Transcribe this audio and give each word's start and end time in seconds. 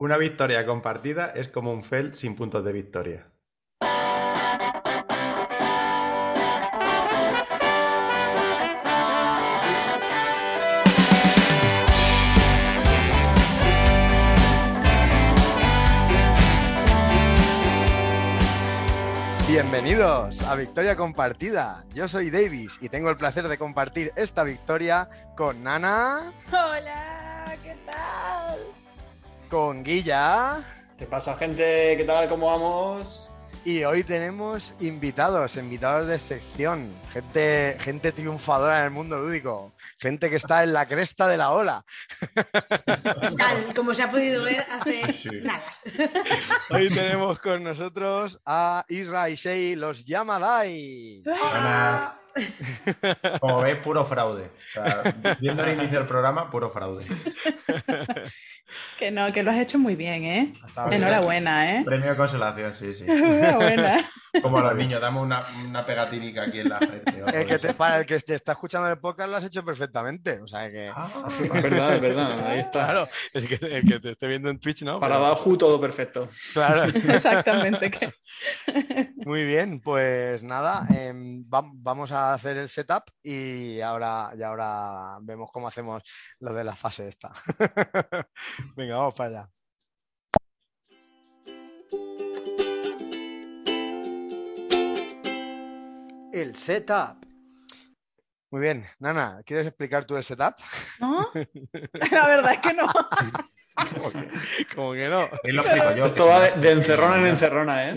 Una 0.00 0.16
victoria 0.16 0.64
compartida 0.64 1.32
es 1.34 1.48
como 1.48 1.72
un 1.72 1.82
fel 1.82 2.14
sin 2.14 2.36
puntos 2.36 2.64
de 2.64 2.72
victoria. 2.72 3.24
Bienvenidos 19.48 20.42
a 20.44 20.54
Victoria 20.54 20.94
Compartida. 20.94 21.84
Yo 21.92 22.06
soy 22.06 22.30
Davis 22.30 22.78
y 22.80 22.88
tengo 22.88 23.10
el 23.10 23.16
placer 23.16 23.48
de 23.48 23.58
compartir 23.58 24.12
esta 24.14 24.44
victoria 24.44 25.08
con 25.36 25.64
Nana, 25.64 26.32
Hola. 26.52 27.07
Con 29.48 29.82
Guilla 29.84 30.62
¿Qué 30.98 31.06
pasa, 31.06 31.36
gente? 31.36 31.96
¿Qué 31.96 32.04
tal? 32.04 32.28
¿Cómo 32.28 32.46
vamos? 32.46 33.24
y 33.64 33.84
hoy 33.84 34.02
tenemos 34.02 34.72
invitados, 34.80 35.56
invitados 35.56 36.06
de 36.06 36.14
excepción, 36.14 36.90
gente, 37.12 37.76
gente 37.80 38.12
triunfadora 38.12 38.78
en 38.78 38.84
el 38.86 38.90
mundo 38.92 39.18
lúdico, 39.18 39.74
gente 39.98 40.30
que 40.30 40.36
está 40.36 40.62
en 40.62 40.72
la 40.72 40.86
cresta 40.88 41.26
de 41.28 41.36
la 41.36 41.50
ola. 41.50 41.84
Tal, 43.36 43.74
como 43.76 43.92
se 43.92 44.04
ha 44.04 44.10
podido 44.10 44.42
ver 44.44 44.60
hace 44.70 45.12
Sí. 45.12 45.28
nada. 45.42 45.62
Hoy 46.70 46.88
tenemos 46.88 47.38
con 47.40 47.62
nosotros 47.62 48.40
a 48.46 48.86
Isra 48.88 49.28
y 49.28 49.34
Shei, 49.34 49.76
los 49.76 50.02
Yamadai. 50.04 51.22
Ah, 51.42 52.18
Como 53.40 53.60
veis, 53.60 53.76
puro 53.76 54.04
fraude. 54.04 54.44
O 54.44 54.72
sea, 54.72 55.36
viendo 55.40 55.64
el 55.64 55.78
inicio 55.78 55.98
del 55.98 56.08
programa, 56.08 56.50
puro 56.50 56.70
fraude. 56.70 57.04
Que 58.98 59.10
no, 59.10 59.32
que 59.32 59.42
lo 59.42 59.50
has 59.50 59.58
hecho 59.58 59.78
muy 59.78 59.96
bien, 59.96 60.24
¿eh? 60.24 60.54
Hasta. 60.62 60.94
Enhorabuena, 60.94 61.72
¿eh? 61.72 61.82
Premio 61.84 62.10
de 62.10 62.16
consolación, 62.16 62.74
sí, 62.74 62.92
sí. 62.92 63.04
Enhorabuena. 63.08 64.10
Como 64.42 64.58
a 64.58 64.62
los 64.62 64.76
niños, 64.76 65.00
dame 65.00 65.20
una, 65.20 65.44
una 65.68 65.84
pegatinica 65.84 66.42
aquí 66.44 66.60
en 66.60 66.68
la 66.68 66.78
frente. 66.78 67.22
El 67.32 67.46
que 67.46 67.58
te- 67.58 67.74
para 67.74 67.98
el 68.00 68.06
que 68.06 68.18
te 68.20 68.34
está 68.34 68.52
escuchando 68.52 68.88
el 68.88 68.98
podcast 68.98 69.30
lo 69.30 69.36
has 69.36 69.44
hecho 69.44 69.64
perfectamente. 69.64 70.40
O 70.40 70.46
sea 70.46 70.70
que. 70.70 70.90
Ah, 70.94 71.28
Es 71.40 71.62
verdad, 71.62 71.94
es 71.94 72.00
verdad. 72.00 72.46
Ahí 72.46 72.60
está. 72.60 72.84
Claro, 72.84 73.08
es 73.34 73.46
que 73.46 73.54
el 73.54 73.84
que 73.88 74.00
te 74.00 74.10
esté 74.12 74.26
viendo 74.28 74.50
en 74.50 74.58
Twitch, 74.58 74.82
¿no? 74.82 75.00
Para 75.00 75.16
Pero- 75.16 75.28
Dahu 75.34 75.56
todo 75.56 75.80
perfecto. 75.80 76.28
Claro. 76.52 76.84
Exactamente. 77.12 77.90
Que... 77.90 78.12
Muy 79.16 79.44
bien, 79.44 79.80
pues 79.80 80.42
nada, 80.42 80.86
em, 80.96 81.44
vam- 81.48 81.72
vamos 81.74 82.12
a 82.12 82.34
hacer 82.34 82.56
el 82.56 82.68
setup 82.68 83.04
y 83.22 83.80
ahora, 83.80 84.30
y 84.38 84.42
ahora 84.42 85.18
vemos 85.22 85.50
cómo 85.52 85.68
hacemos 85.68 86.02
lo 86.40 86.52
de 86.54 86.64
la 86.64 86.74
fase 86.76 87.08
esta. 87.08 87.32
Venga, 88.76 88.96
vamos 88.96 89.14
para 89.14 89.28
allá. 89.30 89.48
El 96.32 96.56
setup. 96.56 97.24
Muy 98.50 98.62
bien, 98.62 98.86
Nana, 98.98 99.40
¿quieres 99.44 99.66
explicar 99.66 100.04
tú 100.06 100.16
el 100.16 100.24
setup? 100.24 100.54
¿No? 101.00 101.30
La 102.10 102.26
verdad 102.28 102.52
es 102.54 102.58
que 102.60 102.72
no. 102.72 102.86
Como 104.74 104.92
que, 104.92 105.08
no. 105.08 105.28
Lo 105.44 105.62
explico 105.62 105.94
yo. 105.94 106.04
Esto 106.06 106.26
va 106.26 106.40
de, 106.40 106.50
de 106.60 106.70
encerrona 106.72 107.16
en 107.18 107.26
encerrona, 107.26 107.90
¿eh? 107.90 107.96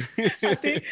Sí. 0.61 0.83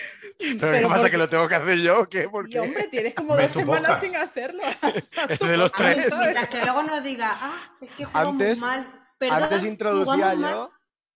Pero, 0.57 0.71
¿qué 0.71 0.81
pasa? 0.83 0.95
porque- 0.95 1.11
¿Que 1.11 1.17
lo 1.17 1.27
tengo 1.29 1.47
que 1.49 1.55
hacer 1.55 1.77
yo 1.79 1.99
o 2.01 2.05
qué? 2.07 2.29
¿Por 2.29 2.49
Y 2.49 2.57
hombre, 2.57 2.87
tienes 2.87 3.13
como 3.13 3.35
dos 3.35 3.51
semanas 3.51 3.89
boca. 3.89 4.01
sin 4.01 4.15
hacerlo. 4.15 4.61
Es 5.29 5.39
de 5.39 5.57
los 5.57 5.71
tres. 5.73 5.97
mientras 6.17 6.47
que 6.47 6.61
luego 6.63 6.83
nos 6.83 7.03
diga, 7.03 7.29
ah, 7.41 7.75
es 7.81 7.91
que 7.91 8.05
jugamos 8.05 8.33
Antes- 8.35 8.59
mal. 8.59 8.95
Perdón, 9.17 9.43
Antes 9.43 9.63
introducía 9.65 10.33
mal. 10.35 10.69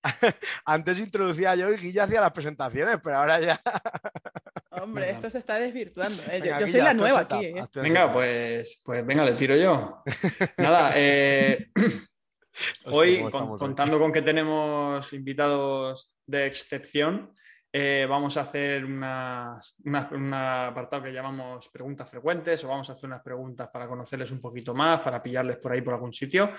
Antes 0.66 1.00
introducía 1.00 1.56
yo 1.56 1.72
y 1.72 1.78
Guilla 1.78 2.04
hacía 2.04 2.22
las 2.22 2.32
presentaciones, 2.32 2.98
pero 3.04 3.18
ahora 3.18 3.40
ya. 3.40 3.62
Hombre, 4.72 5.12
esto 5.12 5.30
se 5.30 5.38
está 5.38 5.56
desvirtuando. 5.60 6.22
¿eh? 6.24 6.40
Yo, 6.40 6.44
Venga, 6.46 6.60
yo 6.60 6.66
Guilla, 6.66 6.78
soy 6.78 6.82
la 6.82 6.94
nueva 6.94 7.20
aquí. 7.22 7.46
¿eh? 7.46 7.64
Venga, 7.76 8.12
pues, 8.12 8.82
pues 8.84 9.06
venga, 9.06 9.24
le 9.24 9.34
tiro 9.34 9.56
yo. 9.56 10.04
Nada, 10.58 10.92
eh, 10.96 11.70
hoy 12.86 13.24
con- 13.32 13.58
contando 13.58 14.00
con 14.00 14.12
que 14.12 14.22
tenemos 14.22 15.12
invitados 15.14 16.16
de 16.26 16.46
excepción, 16.48 17.34
eh, 17.72 18.06
vamos 18.08 18.38
a 18.38 18.42
hacer 18.42 18.86
un 18.86 19.04
apartado 19.04 21.02
que 21.04 21.12
llamamos 21.12 21.70
preguntas 21.70 22.08
frecuentes 22.10 22.64
o 22.64 22.68
vamos 22.68 22.90
a 22.90 22.94
hacer 22.94 23.06
unas 23.08 23.24
preguntas 23.24 23.70
para 23.74 23.88
conocerles 23.88 24.32
un 24.32 24.40
poquito 24.40 24.76
más, 24.76 25.00
para 25.02 25.24
pillarles 25.24 25.58
por 25.58 25.72
ahí 25.72 25.82
por 25.82 25.94
algún 25.96 26.14
sitio. 26.14 26.52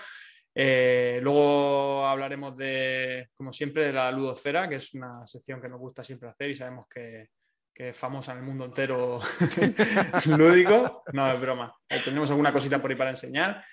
Eh, 0.54 1.18
luego 1.20 2.06
hablaremos 2.06 2.56
de, 2.56 3.28
como 3.34 3.52
siempre, 3.52 3.86
de 3.86 3.92
la 3.92 4.12
ludosfera, 4.12 4.68
que 4.68 4.76
es 4.76 4.94
una 4.94 5.26
sección 5.26 5.60
que 5.60 5.68
nos 5.68 5.80
gusta 5.80 6.04
siempre 6.04 6.28
hacer 6.28 6.50
y 6.50 6.56
sabemos 6.56 6.86
que, 6.88 7.30
es 7.76 7.96
famosa 7.96 8.30
en 8.30 8.38
el 8.38 8.44
mundo 8.44 8.66
entero 8.66 9.18
lúdico. 10.26 11.02
No, 11.12 11.32
es 11.32 11.40
broma. 11.40 11.74
Eh, 11.88 12.00
Tenemos 12.04 12.30
alguna 12.30 12.52
cosita 12.52 12.80
por 12.80 12.88
ahí 12.88 12.96
para 12.96 13.10
enseñar. 13.10 13.64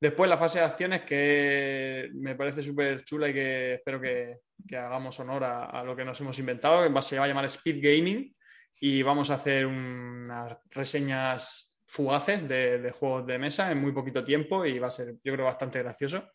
Después 0.00 0.30
la 0.30 0.38
fase 0.38 0.60
de 0.60 0.64
acciones 0.64 1.02
que 1.02 2.08
me 2.14 2.34
parece 2.36 2.62
súper 2.62 3.04
chula 3.04 3.28
y 3.28 3.34
que 3.34 3.74
espero 3.74 4.00
que, 4.00 4.38
hagamos 4.74 5.20
honor 5.20 5.44
a, 5.44 5.84
lo 5.84 5.94
que 5.94 6.06
nos 6.06 6.18
hemos 6.22 6.38
inventado, 6.38 6.82
que 6.82 7.02
se 7.02 7.18
va 7.18 7.26
a 7.26 7.28
llamar 7.28 7.44
Speed 7.44 7.82
Gaming 7.82 8.34
y 8.80 9.02
vamos 9.02 9.28
a 9.28 9.34
hacer 9.34 9.66
unas 9.66 10.56
reseñas 10.70 11.69
fugaces 11.90 12.46
de, 12.46 12.78
de 12.78 12.92
juegos 12.92 13.26
de 13.26 13.36
mesa 13.36 13.70
en 13.72 13.80
muy 13.80 13.90
poquito 13.90 14.22
tiempo 14.22 14.64
y 14.64 14.78
va 14.78 14.86
a 14.86 14.92
ser 14.92 15.16
yo 15.24 15.32
creo 15.32 15.46
bastante 15.46 15.80
gracioso. 15.80 16.30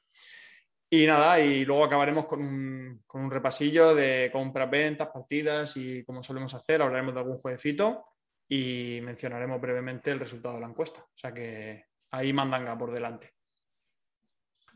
Y 0.90 1.08
nada, 1.08 1.40
y 1.40 1.64
luego 1.64 1.86
acabaremos 1.86 2.26
con 2.26 2.42
un, 2.42 3.04
con 3.08 3.22
un 3.22 3.32
repasillo 3.32 3.96
de 3.96 4.30
compras, 4.34 4.70
ventas, 4.70 5.08
partidas 5.14 5.78
y 5.78 6.04
como 6.04 6.22
solemos 6.22 6.54
hacer, 6.54 6.82
hablaremos 6.82 7.14
de 7.14 7.22
algún 7.22 7.38
jueguecito 7.38 8.06
y 8.50 9.00
mencionaremos 9.02 9.60
brevemente 9.62 10.12
el 10.12 10.20
resultado 10.20 10.56
de 10.56 10.62
la 10.62 10.68
encuesta. 10.68 11.00
O 11.02 11.18
sea 11.18 11.34
que 11.34 11.86
ahí 12.12 12.34
mandanga 12.34 12.78
por 12.78 12.92
delante. 12.92 13.34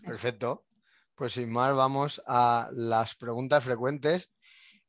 Perfecto. 0.03 0.65
Pues 1.13 1.33
sin 1.33 1.51
más, 1.51 1.75
vamos 1.75 2.21
a 2.25 2.69
las 2.71 3.15
preguntas 3.15 3.65
frecuentes. 3.65 4.31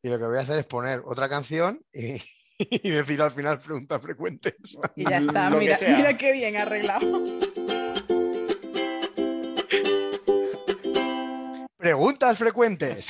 Y 0.03 0.09
lo 0.09 0.19
que 0.19 0.25
voy 0.25 0.39
a 0.39 0.43
hacer 0.43 0.61
es 0.61 0.67
poner 0.67 1.03
otra 1.05 1.29
canción 1.29 1.85
y, 1.93 2.23
y 2.83 2.91
decir 2.91 3.23
al 3.23 3.31
final 3.31 3.59
preguntas 3.59 4.03
frecuentes. 4.03 4.55
Y 4.97 5.09
ya 5.09 5.17
está. 5.19 5.51
Mira, 5.51 5.77
mira 5.97 6.17
qué 6.19 6.33
bien 6.33 6.57
arreglado. 6.57 7.01
Preguntas 11.77 12.37
frecuentes. 12.37 13.09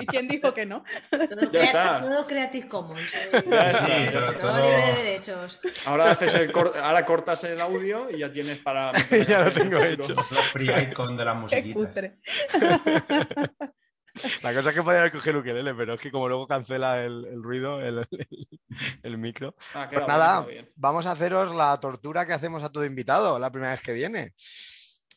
¿Y 0.00 0.06
quién 0.06 0.26
dijo 0.26 0.52
que 0.52 0.66
no? 0.66 0.82
Todo, 1.08 1.24
Ya 1.42 1.48
crea- 1.50 1.62
está. 1.62 2.00
todo 2.00 2.26
Creative 2.26 2.68
Commons. 2.68 3.14
eh. 3.14 3.44
Ya 3.48 3.72
Sí, 3.72 3.84
está. 4.06 4.32
todo 4.32 4.32
todo- 4.40 4.60
libre 4.60 4.84
de 4.86 4.92
derechos. 5.04 5.60
Ahora, 5.86 6.10
haces 6.10 6.34
el 6.34 6.50
cor- 6.50 6.74
ahora 6.82 7.06
cortas 7.06 7.44
el 7.44 7.60
audio 7.60 8.10
y 8.10 8.18
ya 8.18 8.32
tienes 8.32 8.58
para... 8.58 8.90
Ya 9.28 9.44
lo 9.44 9.52
tengo 9.52 9.78
hecho. 9.84 10.14
Los 10.14 10.46
free 10.52 10.68
icon 10.90 11.16
de 11.16 11.24
la 11.24 11.32
Qué 11.34 11.38
musiquita. 11.38 11.74
cutre. 11.78 12.18
La 14.42 14.54
cosa 14.54 14.70
es 14.70 14.74
que 14.74 14.82
podría 14.82 15.00
haber 15.00 15.12
cogido 15.12 15.30
el 15.32 15.36
ukelele, 15.38 15.74
pero 15.74 15.94
es 15.94 16.00
que 16.00 16.10
como 16.10 16.28
luego 16.28 16.46
cancela 16.46 17.02
el, 17.04 17.24
el 17.26 17.42
ruido, 17.42 17.80
el, 17.80 17.98
el- 18.10 18.48
el 19.02 19.18
micro. 19.18 19.54
Ah, 19.74 19.86
Pues 19.88 19.90
bien, 20.00 20.06
nada, 20.06 20.46
vamos 20.76 21.06
a 21.06 21.12
haceros 21.12 21.54
la 21.54 21.78
tortura 21.80 22.26
que 22.26 22.32
hacemos 22.32 22.62
a 22.62 22.70
todo 22.70 22.84
invitado 22.84 23.38
la 23.38 23.50
primera 23.50 23.72
vez 23.72 23.80
que 23.80 23.92
viene. 23.92 24.34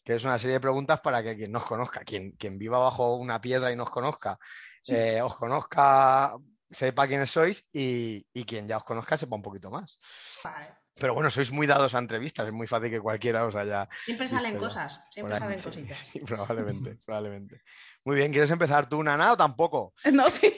Que 0.03 0.15
es 0.15 0.23
una 0.23 0.39
serie 0.39 0.55
de 0.55 0.59
preguntas 0.61 0.99
para 1.01 1.21
que 1.21 1.35
quien 1.35 1.51
nos 1.51 1.63
conozca, 1.65 2.01
quien, 2.03 2.31
quien 2.31 2.57
viva 2.57 2.79
bajo 2.79 3.15
una 3.17 3.39
piedra 3.39 3.71
y 3.71 3.75
nos 3.75 3.91
conozca, 3.91 4.39
eh, 4.87 5.21
os 5.21 5.35
conozca, 5.35 6.35
sepa 6.71 7.07
quiénes 7.07 7.29
sois 7.29 7.67
y, 7.71 8.25
y 8.33 8.43
quien 8.45 8.67
ya 8.67 8.77
os 8.77 8.83
conozca 8.83 9.15
sepa 9.17 9.35
un 9.35 9.43
poquito 9.43 9.69
más. 9.69 9.99
Vale. 10.43 10.73
Pero 10.95 11.13
bueno, 11.13 11.29
sois 11.29 11.51
muy 11.51 11.67
dados 11.67 11.95
a 11.95 11.99
entrevistas, 11.99 12.47
es 12.47 12.53
muy 12.53 12.67
fácil 12.67 12.89
que 12.89 12.99
cualquiera 12.99 13.45
os 13.45 13.55
haya. 13.55 13.87
Siempre 14.05 14.27
salen 14.27 14.57
cosas, 14.57 15.05
siempre 15.11 15.37
salen 15.37 15.57
sí. 15.59 15.65
cositas. 15.65 16.03
probablemente, 16.25 16.97
probablemente. 17.05 17.61
Muy 18.03 18.15
bien, 18.15 18.31
¿quieres 18.31 18.49
empezar 18.49 18.89
tú, 18.89 19.03
Nana, 19.03 19.33
o 19.33 19.37
tampoco? 19.37 19.93
No, 20.11 20.29
sí. 20.29 20.51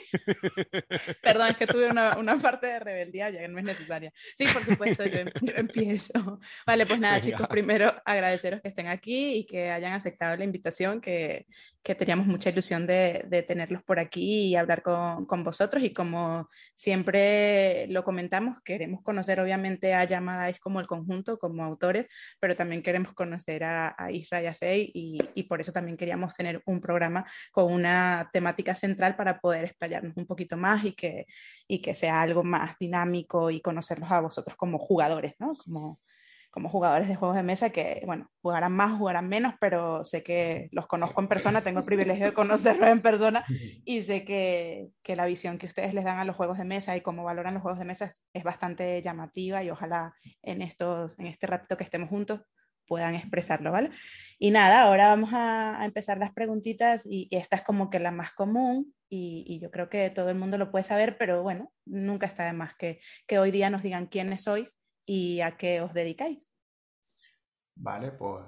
Perdón, 1.22 1.48
es 1.48 1.56
que 1.56 1.66
tuve 1.66 1.88
una, 1.90 2.16
una 2.16 2.36
parte 2.36 2.66
de 2.66 2.78
rebeldía 2.78 3.28
ya 3.30 3.40
que 3.40 3.48
no 3.48 3.58
es 3.58 3.64
necesaria. 3.64 4.12
Sí, 4.36 4.46
por 4.46 4.62
supuesto, 4.62 5.04
yo, 5.04 5.18
em- 5.18 5.30
yo 5.42 5.52
empiezo. 5.56 6.40
Vale, 6.66 6.86
pues 6.86 6.98
nada, 7.00 7.14
Venga. 7.16 7.24
chicos, 7.26 7.46
primero 7.48 7.94
agradeceros 8.04 8.62
que 8.62 8.68
estén 8.68 8.86
aquí 8.88 9.34
y 9.36 9.46
que 9.46 9.70
hayan 9.70 9.92
aceptado 9.92 10.36
la 10.36 10.44
invitación, 10.44 11.00
que, 11.02 11.46
que 11.82 11.94
teníamos 11.94 12.26
mucha 12.26 12.48
ilusión 12.48 12.86
de, 12.86 13.24
de 13.28 13.42
tenerlos 13.42 13.82
por 13.82 13.98
aquí 13.98 14.46
y 14.48 14.56
hablar 14.56 14.82
con, 14.82 15.26
con 15.26 15.44
vosotros. 15.44 15.82
Y 15.82 15.92
como 15.92 16.48
siempre 16.74 17.86
lo 17.88 18.04
comentamos, 18.04 18.60
queremos 18.62 19.02
conocer 19.02 19.38
obviamente 19.40 19.92
a 19.92 20.04
Yamadais 20.04 20.58
como 20.60 20.80
el 20.80 20.86
conjunto, 20.86 21.38
como 21.38 21.62
autores, 21.62 22.08
pero 22.40 22.56
también 22.56 22.82
queremos 22.82 23.12
conocer 23.12 23.64
a, 23.64 23.94
a 23.98 24.10
Isra 24.10 24.42
y 24.42 24.46
a 24.46 24.54
Sei 24.54 24.90
y, 24.94 25.18
y 25.34 25.42
por 25.44 25.60
eso 25.60 25.72
también 25.72 25.96
queríamos 25.98 26.34
tener 26.34 26.62
un 26.64 26.80
programa 26.80 27.26
con 27.52 27.72
una 27.72 28.30
temática 28.32 28.74
central 28.74 29.16
para 29.16 29.40
poder 29.40 29.66
explayarnos 29.66 30.16
un 30.16 30.26
poquito 30.26 30.56
más 30.56 30.84
y 30.84 30.92
que, 30.92 31.26
y 31.68 31.80
que 31.80 31.94
sea 31.94 32.22
algo 32.22 32.42
más 32.44 32.76
dinámico 32.78 33.50
y 33.50 33.60
conocerlos 33.60 34.10
a 34.10 34.20
vosotros 34.20 34.56
como 34.56 34.78
jugadores, 34.78 35.34
¿no? 35.38 35.52
Como, 35.64 36.00
como 36.54 36.68
jugadores 36.68 37.08
de 37.08 37.16
juegos 37.16 37.36
de 37.36 37.42
mesa 37.42 37.70
que, 37.70 38.02
bueno, 38.06 38.30
jugarán 38.40 38.70
más, 38.70 38.96
jugarán 38.96 39.28
menos, 39.28 39.54
pero 39.58 40.04
sé 40.04 40.22
que 40.22 40.68
los 40.70 40.86
conozco 40.86 41.20
en 41.20 41.26
persona, 41.26 41.62
tengo 41.62 41.80
el 41.80 41.84
privilegio 41.84 42.26
de 42.26 42.32
conocerlos 42.32 42.90
en 42.90 43.02
persona 43.02 43.44
y 43.84 44.04
sé 44.04 44.24
que, 44.24 44.90
que 45.02 45.16
la 45.16 45.26
visión 45.26 45.58
que 45.58 45.66
ustedes 45.66 45.94
les 45.94 46.04
dan 46.04 46.20
a 46.20 46.24
los 46.24 46.36
juegos 46.36 46.56
de 46.56 46.64
mesa 46.64 46.96
y 46.96 47.00
cómo 47.00 47.24
valoran 47.24 47.54
los 47.54 47.62
juegos 47.64 47.80
de 47.80 47.86
mesa 47.86 48.04
es, 48.04 48.22
es 48.32 48.44
bastante 48.44 49.02
llamativa 49.02 49.64
y 49.64 49.70
ojalá 49.70 50.14
en, 50.42 50.62
estos, 50.62 51.18
en 51.18 51.26
este 51.26 51.48
ratito 51.48 51.76
que 51.76 51.82
estemos 51.82 52.08
juntos 52.08 52.42
puedan 52.86 53.14
expresarlo, 53.14 53.72
¿vale? 53.72 53.90
Y 54.38 54.50
nada, 54.50 54.82
ahora 54.82 55.08
vamos 55.08 55.32
a, 55.32 55.80
a 55.80 55.84
empezar 55.84 56.18
las 56.18 56.32
preguntitas 56.32 57.04
y, 57.06 57.28
y 57.30 57.36
esta 57.36 57.56
es 57.56 57.62
como 57.62 57.90
que 57.90 57.98
la 57.98 58.10
más 58.10 58.32
común 58.32 58.94
y, 59.08 59.44
y, 59.46 59.60
yo 59.60 59.70
creo 59.70 59.88
que 59.88 60.10
todo 60.10 60.28
el 60.28 60.36
mundo 60.36 60.58
lo 60.58 60.70
puede 60.70 60.84
saber, 60.84 61.16
pero 61.18 61.42
bueno, 61.42 61.72
nunca 61.84 62.26
está 62.26 62.44
de 62.44 62.52
más 62.52 62.74
que, 62.74 63.00
que 63.26 63.38
hoy 63.38 63.50
día 63.50 63.70
nos 63.70 63.82
digan 63.82 64.06
quiénes 64.06 64.42
sois 64.44 64.78
y 65.06 65.40
a 65.40 65.56
qué 65.56 65.80
os 65.80 65.94
dedicáis. 65.94 66.52
Vale, 67.76 68.12
pues. 68.12 68.44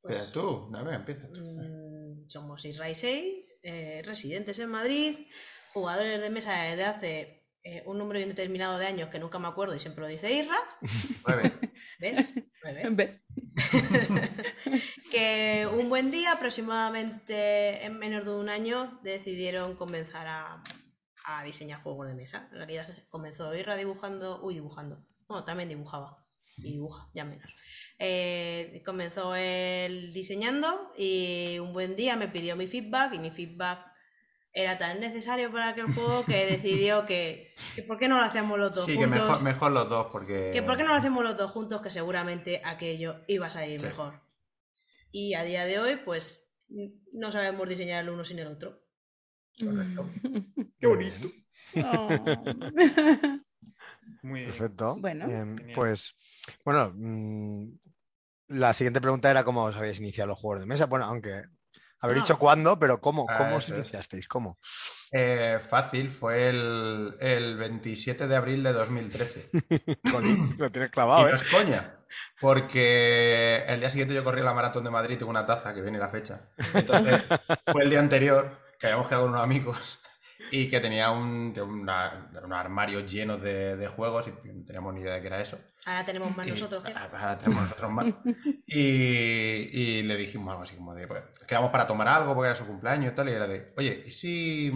Pues, 0.00 0.32
tú, 0.32 0.70
a 0.74 0.82
ver, 0.82 0.94
empieza 0.94 1.30
tú. 1.30 1.40
mm, 1.42 2.28
somos 2.28 2.64
Israel 2.64 2.94
6, 2.94 3.44
eh, 3.62 4.02
residentes 4.04 4.58
en 4.58 4.70
Madrid, 4.70 5.26
jugadores 5.74 6.20
de 6.20 6.30
mesa 6.30 6.62
desde 6.62 6.84
hace 6.84 7.39
eh, 7.62 7.82
un 7.86 7.98
número 7.98 8.20
indeterminado 8.20 8.78
de 8.78 8.86
años 8.86 9.08
que 9.10 9.18
nunca 9.18 9.38
me 9.38 9.48
acuerdo 9.48 9.74
y 9.74 9.80
siempre 9.80 10.02
lo 10.02 10.08
dice 10.08 10.32
Isra. 10.32 10.56
Nueve. 11.26 11.52
¿Ves? 11.98 12.32
Nueve. 12.62 13.22
Que 15.10 15.68
un 15.72 15.88
buen 15.88 16.10
día, 16.10 16.32
aproximadamente 16.32 17.84
en 17.84 17.98
menos 17.98 18.24
de 18.24 18.30
un 18.30 18.48
año, 18.48 19.00
decidieron 19.02 19.74
comenzar 19.74 20.26
a, 20.26 20.62
a 21.24 21.44
diseñar 21.44 21.82
juegos 21.82 22.06
de 22.06 22.14
mesa. 22.14 22.48
En 22.52 22.58
realidad 22.58 22.86
comenzó 23.08 23.54
Irra 23.54 23.76
dibujando, 23.76 24.40
uy, 24.42 24.54
dibujando. 24.54 25.04
Bueno, 25.28 25.44
también 25.44 25.68
dibujaba. 25.68 26.24
Y 26.58 26.72
dibuja, 26.72 27.08
ya 27.14 27.24
menos. 27.24 27.52
Eh, 27.98 28.82
comenzó 28.84 29.34
él 29.34 30.12
diseñando 30.12 30.92
y 30.96 31.58
un 31.60 31.72
buen 31.72 31.96
día 31.96 32.16
me 32.16 32.28
pidió 32.28 32.56
mi 32.56 32.66
feedback 32.66 33.14
y 33.14 33.18
mi 33.18 33.30
feedback 33.30 33.89
era 34.52 34.78
tan 34.78 34.98
necesario 35.00 35.50
para 35.52 35.68
aquel 35.68 35.86
juego 35.92 36.24
que 36.24 36.46
decidió 36.46 37.04
que, 37.06 37.52
que 37.76 37.82
¿por 37.82 37.98
qué 37.98 38.08
no 38.08 38.18
lo 38.18 38.24
hacemos 38.24 38.58
los 38.58 38.74
dos 38.74 38.84
Sí, 38.84 38.92
que 38.98 39.04
juntos? 39.06 39.20
mejor, 39.22 39.42
mejor 39.42 39.72
los 39.72 39.88
dos, 39.88 40.06
porque. 40.10 40.50
Que 40.52 40.62
por 40.62 40.76
qué 40.76 40.82
no 40.82 40.90
lo 40.90 40.96
hacemos 40.96 41.22
los 41.22 41.36
dos 41.36 41.50
juntos, 41.50 41.80
que 41.80 41.90
seguramente 41.90 42.60
aquello 42.64 43.20
iba 43.28 43.46
a 43.46 43.50
salir 43.50 43.80
Sí. 43.80 43.86
mejor. 43.86 44.20
Y 45.12 45.34
a 45.34 45.44
día 45.44 45.64
de 45.64 45.78
hoy, 45.78 45.96
pues 46.04 46.52
no 47.12 47.32
sabemos 47.32 47.68
diseñar 47.68 48.04
el 48.04 48.10
uno 48.10 48.24
sin 48.24 48.38
el 48.38 48.48
otro. 48.48 48.82
Correcto. 49.58 50.08
Qué 50.78 50.86
bonito. 50.86 51.28
Oh. 51.84 52.08
Muy 54.22 54.40
bien. 54.40 54.50
Perfecto. 54.52 54.96
Bueno. 54.98 55.26
Em, 55.28 55.56
pues, 55.74 56.14
bueno, 56.64 56.92
mm, 56.94 57.72
la 58.48 58.74
siguiente 58.74 59.00
pregunta 59.00 59.30
era 59.30 59.44
cómo 59.44 59.64
os 59.64 59.76
habéis 59.76 60.00
iniciado 60.00 60.28
los 60.28 60.38
juegos 60.38 60.60
de 60.60 60.66
mesa. 60.66 60.86
Bueno, 60.86 61.06
aunque 61.06 61.42
haber 62.00 62.16
No. 62.16 62.22
dicho 62.22 62.38
cuándo, 62.38 62.78
pero 62.78 63.00
¿cómo, 63.00 63.26
Ah, 63.28 63.36
cómo 63.38 63.56
os 63.56 63.68
es. 63.68 63.76
iniciasteis? 63.76 64.26
¿Cómo? 64.28 64.58
Eh, 65.12 65.58
fácil, 65.66 66.08
fue 66.08 66.48
el, 66.48 67.14
el 67.20 67.56
27 67.56 68.26
de 68.28 68.36
abril 68.36 68.62
de 68.62 68.72
2013. 68.72 69.50
Jolín, 70.10 70.54
lo 70.58 70.70
tienes 70.70 70.88
Y 70.88 70.92
clavado, 70.92 71.28
no 71.28 71.36
¿eh? 71.36 71.40
es 71.42 71.48
coña, 71.50 71.96
porque 72.40 73.64
el 73.68 73.80
día 73.80 73.90
siguiente 73.90 74.14
yo 74.14 74.24
corrí 74.24 74.42
la 74.42 74.54
maratón 74.54 74.84
de 74.84 74.90
Madrid, 74.90 75.18
tengo 75.18 75.30
una 75.30 75.46
taza 75.46 75.74
que 75.74 75.82
viene 75.82 75.98
la 75.98 76.08
fecha. 76.08 76.48
Entonces, 76.74 77.22
fue 77.72 77.82
el 77.84 77.90
día 77.90 78.00
anterior 78.00 78.50
que 78.78 78.86
habíamos 78.86 79.06
quedado 79.08 79.24
con 79.24 79.32
unos 79.32 79.44
amigos 79.44 79.99
y 80.50 80.68
que 80.68 80.80
tenía 80.80 81.10
un, 81.10 81.54
una- 81.60 82.30
unos 82.44 82.58
armarios 82.58 83.10
llenos 83.10 83.40
de, 83.42 83.76
de 83.76 83.86
juegos 83.88 84.26
y 84.28 84.48
no 84.48 84.64
teníamos 84.64 84.94
ni 84.94 85.00
idea 85.00 85.14
de 85.14 85.20
qué 85.20 85.26
era 85.28 85.40
eso. 85.40 85.58
Ahora 85.86 86.04
tenemos 86.04 86.36
más 86.36 86.46
Y- 86.46 86.50
nosotros. 86.50 86.82
Ahora 86.84 87.38
tenemos 87.38 87.62
nosotros 87.64 87.90
más. 87.90 88.06
Y, 88.66 88.78
y 89.72 90.02
le 90.04 90.16
dijimos 90.16 90.50
algo 90.50 90.62
así 90.62 90.76
como 90.76 90.94
de, 90.94 91.06
pues, 91.08 91.22
quedamos 91.46 91.70
para 91.70 91.86
tomar 91.86 92.06
algo 92.08 92.34
porque 92.34 92.50
era 92.50 92.56
su 92.58 92.66
cumpleaños 92.66 93.12
y 93.12 93.14
tal, 93.16 93.28
y 93.28 93.32
era 93.32 93.46
de, 93.48 93.72
oye, 93.76 94.02
¿y 94.06 94.10
si, 94.10 94.72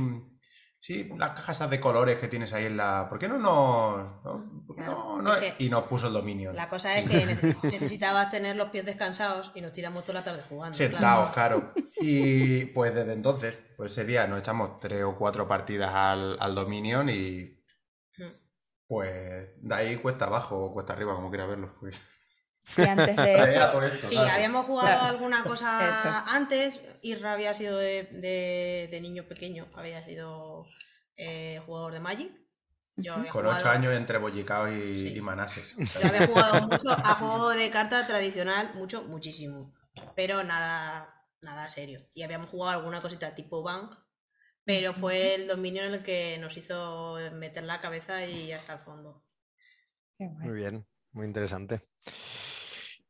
si 0.84 1.08
las 1.16 1.30
cajas 1.30 1.70
de 1.70 1.80
colores 1.80 2.18
que 2.18 2.28
tienes 2.28 2.52
ahí 2.52 2.66
en 2.66 2.76
la... 2.76 3.06
¿Por 3.08 3.18
qué 3.18 3.26
no 3.26 3.38
nos... 3.38 4.22
No, 4.22 4.64
¿por 4.66 4.76
qué 4.76 4.82
no- 4.82 5.22
no- 5.22 5.34
Es 5.34 5.54
que 5.54 5.64
Y 5.64 5.70
nos 5.70 5.86
puso 5.86 6.08
el 6.08 6.12
dominio. 6.12 6.52
La 6.52 6.68
cosa 6.68 6.98
es 6.98 7.08
que 7.08 7.24
nece- 7.26 7.56
necesitabas 7.62 8.28
tener 8.28 8.54
los 8.56 8.68
pies 8.68 8.84
descansados 8.84 9.50
y 9.54 9.62
nos 9.62 9.72
tiramos 9.72 10.04
toda 10.04 10.18
la 10.18 10.24
tarde 10.24 10.42
jugando. 10.46 10.76
Sentados, 10.76 11.30
claro. 11.32 11.72
Y 12.02 12.66
pues 12.66 12.94
desde 12.94 13.14
entonces, 13.14 13.54
pues 13.78 13.92
ese 13.92 14.04
día 14.04 14.26
nos 14.26 14.40
echamos 14.40 14.76
tres 14.76 15.04
o 15.04 15.16
cuatro 15.16 15.48
partidas 15.48 15.94
al, 15.94 16.36
al 16.38 16.54
Dominion 16.54 17.08
y 17.08 17.64
claro. 18.14 18.34
pues 18.86 19.48
de 19.62 19.74
ahí 19.74 19.96
cuesta 19.96 20.26
abajo 20.26 20.58
o 20.66 20.72
cuesta 20.74 20.92
arriba, 20.92 21.14
como 21.14 21.30
quiera 21.30 21.46
verlo. 21.46 21.74
pues. 21.80 21.98
Y 22.76 22.82
antes 22.82 23.16
de 23.16 23.22
Era 23.34 23.44
eso, 23.44 23.72
por 23.72 23.84
esto, 23.84 24.06
Sí, 24.06 24.14
claro. 24.16 24.32
habíamos 24.32 24.66
jugado 24.66 24.88
Claro. 24.88 25.04
alguna 25.06 25.44
cosa 25.44 25.90
Eso. 25.90 26.08
antes. 26.28 26.80
Irra 27.02 27.32
había 27.32 27.52
sido 27.54 27.76
de, 27.78 28.04
de- 28.04 28.88
de 28.90 29.00
niño 29.00 29.24
pequeño, 29.28 29.68
había 29.74 30.04
sido 30.04 30.64
eh, 31.16 31.60
jugador 31.66 31.92
de 31.92 32.00
Magic. 32.00 32.32
Yo 32.96 33.14
había 33.14 33.30
Con 33.32 33.42
jugado- 33.42 33.60
ocho 33.60 33.70
años 33.70 33.92
entre 33.94 34.18
bollicaos 34.18 34.70
y, 34.72 35.00
Sí. 35.00 35.14
y 35.16 35.20
manases. 35.20 35.74
Yo 35.76 36.08
había 36.08 36.26
jugado 36.26 36.62
mucho 36.68 36.90
a 36.90 37.14
juego 37.16 37.50
de 37.50 37.68
carta 37.70 38.06
tradicional, 38.06 38.70
mucho, 38.74 39.02
muchísimo. 39.04 39.74
Pero 40.16 40.42
nada, 40.44 41.12
nada 41.42 41.68
serio. 41.68 42.00
Y 42.14 42.22
habíamos 42.22 42.48
jugado 42.50 42.78
alguna 42.78 43.00
cosita 43.00 43.34
tipo 43.34 43.62
Bank, 43.62 43.94
pero 44.64 44.94
fue 44.94 45.34
el 45.34 45.46
dominio 45.48 45.84
en 45.84 45.94
el 45.94 46.02
que 46.02 46.38
nos 46.38 46.56
hizo 46.56 47.16
meter 47.32 47.64
la 47.64 47.80
cabeza 47.80 48.24
y 48.26 48.52
hasta 48.52 48.74
el 48.74 48.78
fondo. 48.78 49.24
Muy 50.18 50.52
bien, 50.54 50.86
muy 51.12 51.26
interesante. 51.26 51.80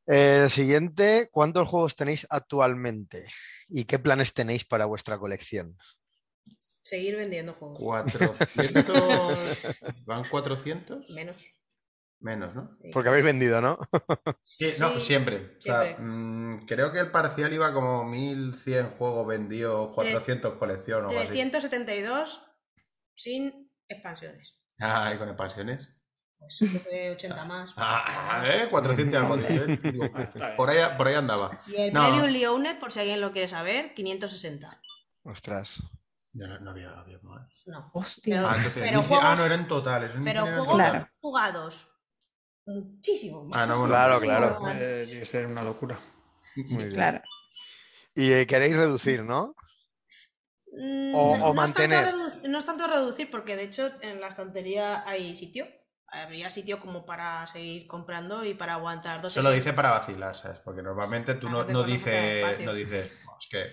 El 0.07 0.51
siguiente, 0.51 1.29
¿cuántos 1.33 1.69
juegos 1.69 1.97
tenéis 1.97 2.27
actualmente? 2.29 3.27
¿Y 3.69 3.85
qué 3.85 3.99
planes 3.99 4.35
tenéis 4.35 4.65
para 4.65 4.85
vuestra 4.85 5.19
colección? 5.19 5.77
Seguir 6.83 7.17
vendiendo 7.17 7.55
juegos. 7.55 7.79
400. 7.79 9.39
¿Van 10.05 10.29
400? 10.29 11.11
Menos. 11.11 11.51
Menos, 12.21 12.55
¿no? 12.55 12.79
Porque 12.93 13.09
habéis 13.09 13.25
vendido, 13.25 13.61
¿no? 13.61 13.79
Sí, 14.43 14.73
no, 14.81 14.99
siempre. 15.01 15.57
O 15.59 15.63
sea, 15.63 15.83
siempre. 15.83 16.05
mm, 16.05 16.67
creo 16.67 16.93
que 16.93 16.99
el 17.01 17.11
parcial 17.11 17.53
iba 17.53 17.73
como 17.73 18.05
1100 18.05 18.91
juegos 18.91 19.27
vendidos, 19.27 19.93
400 19.95 20.55
colección 20.55 21.05
o 21.05 21.09
algo 21.09 21.21
así. 21.21 21.29
372 21.29 22.43
sin 23.15 23.71
expansiones. 23.89 24.59
Ah, 24.81 25.13
y 25.15 25.19
con 25.19 25.29
expansiones. 25.29 25.89
Pues 26.47 26.71
creo 26.71 26.83
que 26.85 27.11
80 27.13 27.45
más. 27.45 27.73
Ah, 27.77 28.43
¿eh? 28.47 28.69
400 28.71 29.13
y 29.13 29.17
algo. 29.17 29.37
¿eh? 29.37 29.79
Digo, 29.83 30.09
bien. 30.09 30.57
por, 30.57 30.71
ahí, 30.71 30.79
por 30.97 31.07
ahí 31.09 31.15
andaba. 31.15 31.59
Y 31.67 31.77
el 31.77 31.93
No. 31.93 32.03
Premium 32.03 32.31
Leonet, 32.31 32.79
por 32.79 32.93
si 32.93 33.01
alguien 33.01 33.21
lo 33.21 33.33
quiere 33.33 33.49
saber, 33.49 33.95
560. 33.95 34.81
Ostras. 35.25 35.83
Yo 36.33 36.47
no, 36.49 36.59
no 36.61 36.71
había, 36.71 36.91
había 36.91 37.19
más. 37.23 37.63
No. 37.67 37.91
Hostia. 37.95 38.37
Pero- 38.37 38.49
Ah, 38.49 38.57
entonces, 38.57 38.83
pero 38.83 39.01
ah, 39.01 39.03
juegos- 39.03 39.39
no, 39.39 39.45
eran 39.47 39.69
totales. 39.69 40.13
Pero 40.25 40.43
juegos. 40.43 40.75
Claro. 40.77 41.09
jugados. 41.21 41.87
Muchísimo 42.67 43.45
más. 43.45 43.61
Ah, 43.63 43.67
no, 43.67 43.79
bueno, 43.79 43.93
Claro, 43.95 44.21
claro. 44.21 44.61
más. 44.61 44.81
Eh, 44.81 45.03
tiene 45.07 45.21
que 45.21 45.27
ser 45.27 45.47
una 45.47 45.63
locura. 45.63 45.99
Muy 46.57 46.67
bien. 46.85 46.91
Claro. 46.91 47.21
Y 48.15 48.33
eh, 48.33 48.47
queréis 48.47 48.77
reducir, 48.77 49.23
¿no? 49.23 49.55
Mm, 50.73 51.15
O- 51.15 51.33
o 51.33 51.37
no 51.39 51.49
es 51.51 51.55
mantener. 51.55 52.05
tanto 52.05 52.49
no 52.49 52.59
es 52.59 52.67
tanto 52.67 52.87
reducir, 52.89 53.31
porque 53.31 53.55
de 53.57 53.65
hecho 53.65 53.91
en 54.03 54.21
la 54.21 54.29
estantería 54.29 55.03
hay 55.07 55.35
sitio. 55.35 55.67
Habría 56.23 56.49
sitio 56.51 56.81
como 56.81 57.05
para 57.05 57.47
seguir 57.49 57.87
comprando 57.87 58.45
y 58.45 58.55
para 58.55 58.75
aguantar 58.75 59.21
dos 59.21 59.33
Se 59.33 59.43
lo 59.43 59.51
dice 59.51 59.73
para 59.73 59.91
vacilar, 59.91 60.37
¿sabes? 60.37 60.61
Porque 60.61 60.83
normalmente 60.83 61.35
tú 61.35 61.49
Ah, 61.49 61.51
no, 61.51 61.65
no 61.65 61.83
dices, 61.83 62.61
no 62.65 62.73
dices, 62.73 63.11
"No, 63.25 63.37
es 63.41 63.49
que 63.51 63.67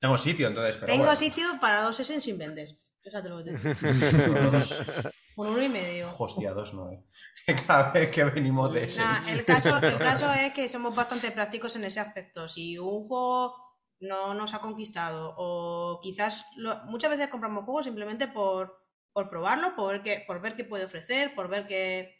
tengo 0.00 0.16
sitio, 0.18 0.48
entonces, 0.48 0.76
pero 0.76 0.86
Tengo 0.86 1.04
bueno". 1.04 1.16
sitio 1.16 1.44
para 1.60 1.82
dos 1.82 1.96
sesiones 1.96 2.22
sin 2.24 2.38
vender. 2.38 2.68
Fíjate 3.02 3.28
lo 3.28 3.38
que 3.38 3.44
te 3.44 3.58
digo. 3.58 3.74
Un 5.36 5.48
uno 5.48 5.62
y 5.62 5.68
medio. 5.68 6.10
Hostia, 6.18 6.52
dos 6.52 6.72
no, 6.72 6.90
eh. 6.90 7.04
Cada 7.66 7.90
vez 7.92 8.10
que 8.10 8.24
venimos 8.24 8.72
de 8.72 8.84
ese. 8.84 9.02
Nah, 9.02 9.28
el, 9.32 9.44
caso, 9.44 9.76
el 9.76 9.98
caso 9.98 10.32
es 10.32 10.52
que 10.52 10.68
somos 10.68 10.94
bastante 10.94 11.30
prácticos 11.30 11.76
en 11.76 11.84
ese 11.84 12.00
aspecto. 12.00 12.48
Si 12.48 12.78
un 12.78 13.06
juego 13.06 13.54
no 14.00 14.32
nos 14.34 14.54
ha 14.54 14.60
conquistado 14.60 15.34
o 15.36 16.00
quizás 16.02 16.46
lo- 16.56 16.78
muchas 16.84 17.10
veces 17.10 17.28
compramos 17.28 17.64
juegos 17.64 17.84
simplemente 17.84 18.28
por, 18.28 18.85
por 19.16 19.30
probarlo, 19.30 19.74
por 19.74 19.92
ver, 19.94 20.02
qué, 20.02 20.24
por 20.26 20.42
ver 20.42 20.56
qué 20.56 20.64
puede 20.64 20.84
ofrecer, 20.84 21.34
por 21.34 21.48
ver 21.48 21.66
qué, 21.66 22.16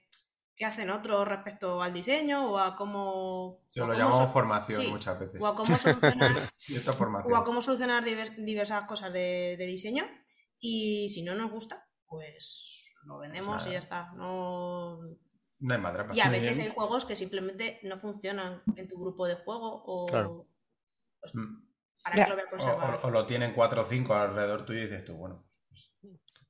qué 0.55 0.65
hacen 0.65 0.89
otros 0.89 1.29
respecto 1.29 1.83
al 1.83 1.93
diseño 1.93 2.51
o 2.51 2.59
a 2.59 2.75
cómo... 2.75 3.61
Yo 3.75 3.85
o 3.85 3.87
lo 3.89 3.93
llamamos 3.93 4.17
so- 4.17 4.29
formación 4.33 4.81
sí, 4.81 4.89
muchas 4.89 5.19
veces. 5.21 5.39
o 5.39 5.47
a 5.47 5.55
cómo 5.55 5.77
solucionar, 5.77 6.33
Y 6.69 6.75
esta 6.77 6.93
formación. 6.93 7.35
o 7.35 7.37
a 7.37 7.45
cómo 7.45 7.61
solucionar 7.61 8.03
diver- 8.03 8.35
diversas 8.37 8.87
cosas 8.87 9.13
de, 9.13 9.57
de 9.59 9.67
diseño 9.67 10.05
y 10.59 11.11
si 11.11 11.23
no 11.23 11.35
nos 11.35 11.51
gusta, 11.51 11.87
pues 12.07 12.87
lo 13.05 13.19
vendemos 13.19 13.67
y 13.67 13.73
ya 13.73 13.79
está. 13.79 14.13
No, 14.15 14.97
No 15.61 15.75
hay 15.75 15.81
drama. 15.93 16.15
y 16.15 16.21
a 16.21 16.31
veces 16.31 16.55
bien. 16.57 16.61
hay 16.69 16.75
juegos 16.75 17.05
que 17.05 17.15
simplemente 17.15 17.79
no 17.83 17.99
funcionan 17.99 18.63
en 18.75 18.89
tu 18.89 18.99
grupo 18.99 19.27
de 19.27 19.35
juego 19.35 19.83
o 19.85 20.07
Claro. 20.07 20.49
Mm. 21.35 21.67
para 22.03 22.15
que 22.25 22.31
lo 22.31 22.37
voy 22.37 22.45
a 22.45 22.47
O, 22.47 22.51
conservar. 22.51 23.01
o- 23.03 23.07
o 23.07 23.11
lo 23.11 23.27
tienen 23.27 23.53
cuatro 23.53 23.83
o 23.83 23.85
cinco 23.85 24.15
alrededor 24.15 24.65
tuyo 24.65 24.81
y 24.81 24.85
dices 24.87 25.05
tú, 25.05 25.13
bueno, 25.15 25.37
pues, 25.43 25.46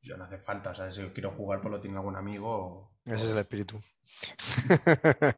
yo 0.02 0.16
no 0.16 0.25
hace 0.25 0.38
falta. 0.38 0.71
O 0.71 0.75
sea, 0.75 0.90
si 0.92 1.02
quiero 1.11 1.30
jugar, 1.30 1.61
pues 1.61 1.73
lo 1.73 1.80
tiene 1.80 1.97
algún 1.97 2.16
amigo. 2.16 2.49
o- 2.49 2.90
Ese 3.04 3.25
es 3.26 3.30
el 3.33 3.38
espíritu. 3.38 3.80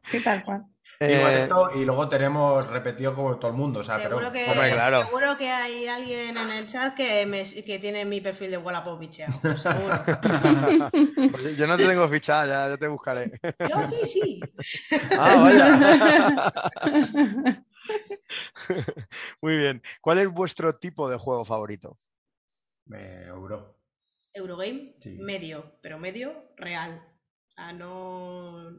Sí, 0.05 0.21
tal 0.23 0.43
cual. 0.43 0.65
Eh, 1.01 1.43
esto, 1.43 1.71
y 1.77 1.85
luego 1.85 2.09
tenemos 2.09 2.67
repetido 2.67 3.15
como 3.15 3.37
todo 3.37 3.51
el 3.51 3.55
mundo. 3.55 3.79
O 3.79 3.83
sea, 3.85 3.99
seguro, 3.99 4.17
pero, 4.17 4.31
que, 4.33 4.51
Hombre, 4.51 4.71
claro. 4.71 5.05
seguro 5.05 5.37
que 5.37 5.49
hay 5.49 5.87
alguien 5.87 6.35
en 6.35 6.51
el 6.51 6.69
chat 6.69 6.93
que, 6.93 7.25
me- 7.25 7.45
que 7.63 7.79
tiene 7.79 8.03
mi 8.03 8.19
perfil 8.19 8.51
de 8.51 8.57
Wallapop 8.57 8.99
bicheado. 8.99 9.31
Seguro. 9.55 9.95
pues 11.31 11.55
yo 11.55 11.67
no 11.67 11.77
te 11.77 11.87
tengo 11.87 12.05
fichada, 12.09 12.45
ya, 12.47 12.67
ya 12.73 12.77
te 12.77 12.87
buscaré. 12.89 13.31
Yo 13.69 13.77
a 13.77 13.87
ti 13.87 13.95
sí. 14.05 14.41
Ah, 15.17 15.35
vaya. 15.37 16.51
Muy 19.41 19.57
bien. 19.57 19.81
¿Cuál 20.01 20.19
es 20.19 20.29
vuestro 20.29 20.75
tipo 20.75 21.09
de 21.09 21.17
juego 21.17 21.45
favorito? 21.45 21.97
Eh, 22.93 23.25
Euro. 23.27 23.78
Eurogame, 24.33 24.95
Sí. 25.01 25.17
medio, 25.19 25.79
pero 25.81 25.97
medio 25.99 26.51
real. 26.57 27.01
O 27.49 27.51
sea, 27.53 27.73
no, 27.73 28.71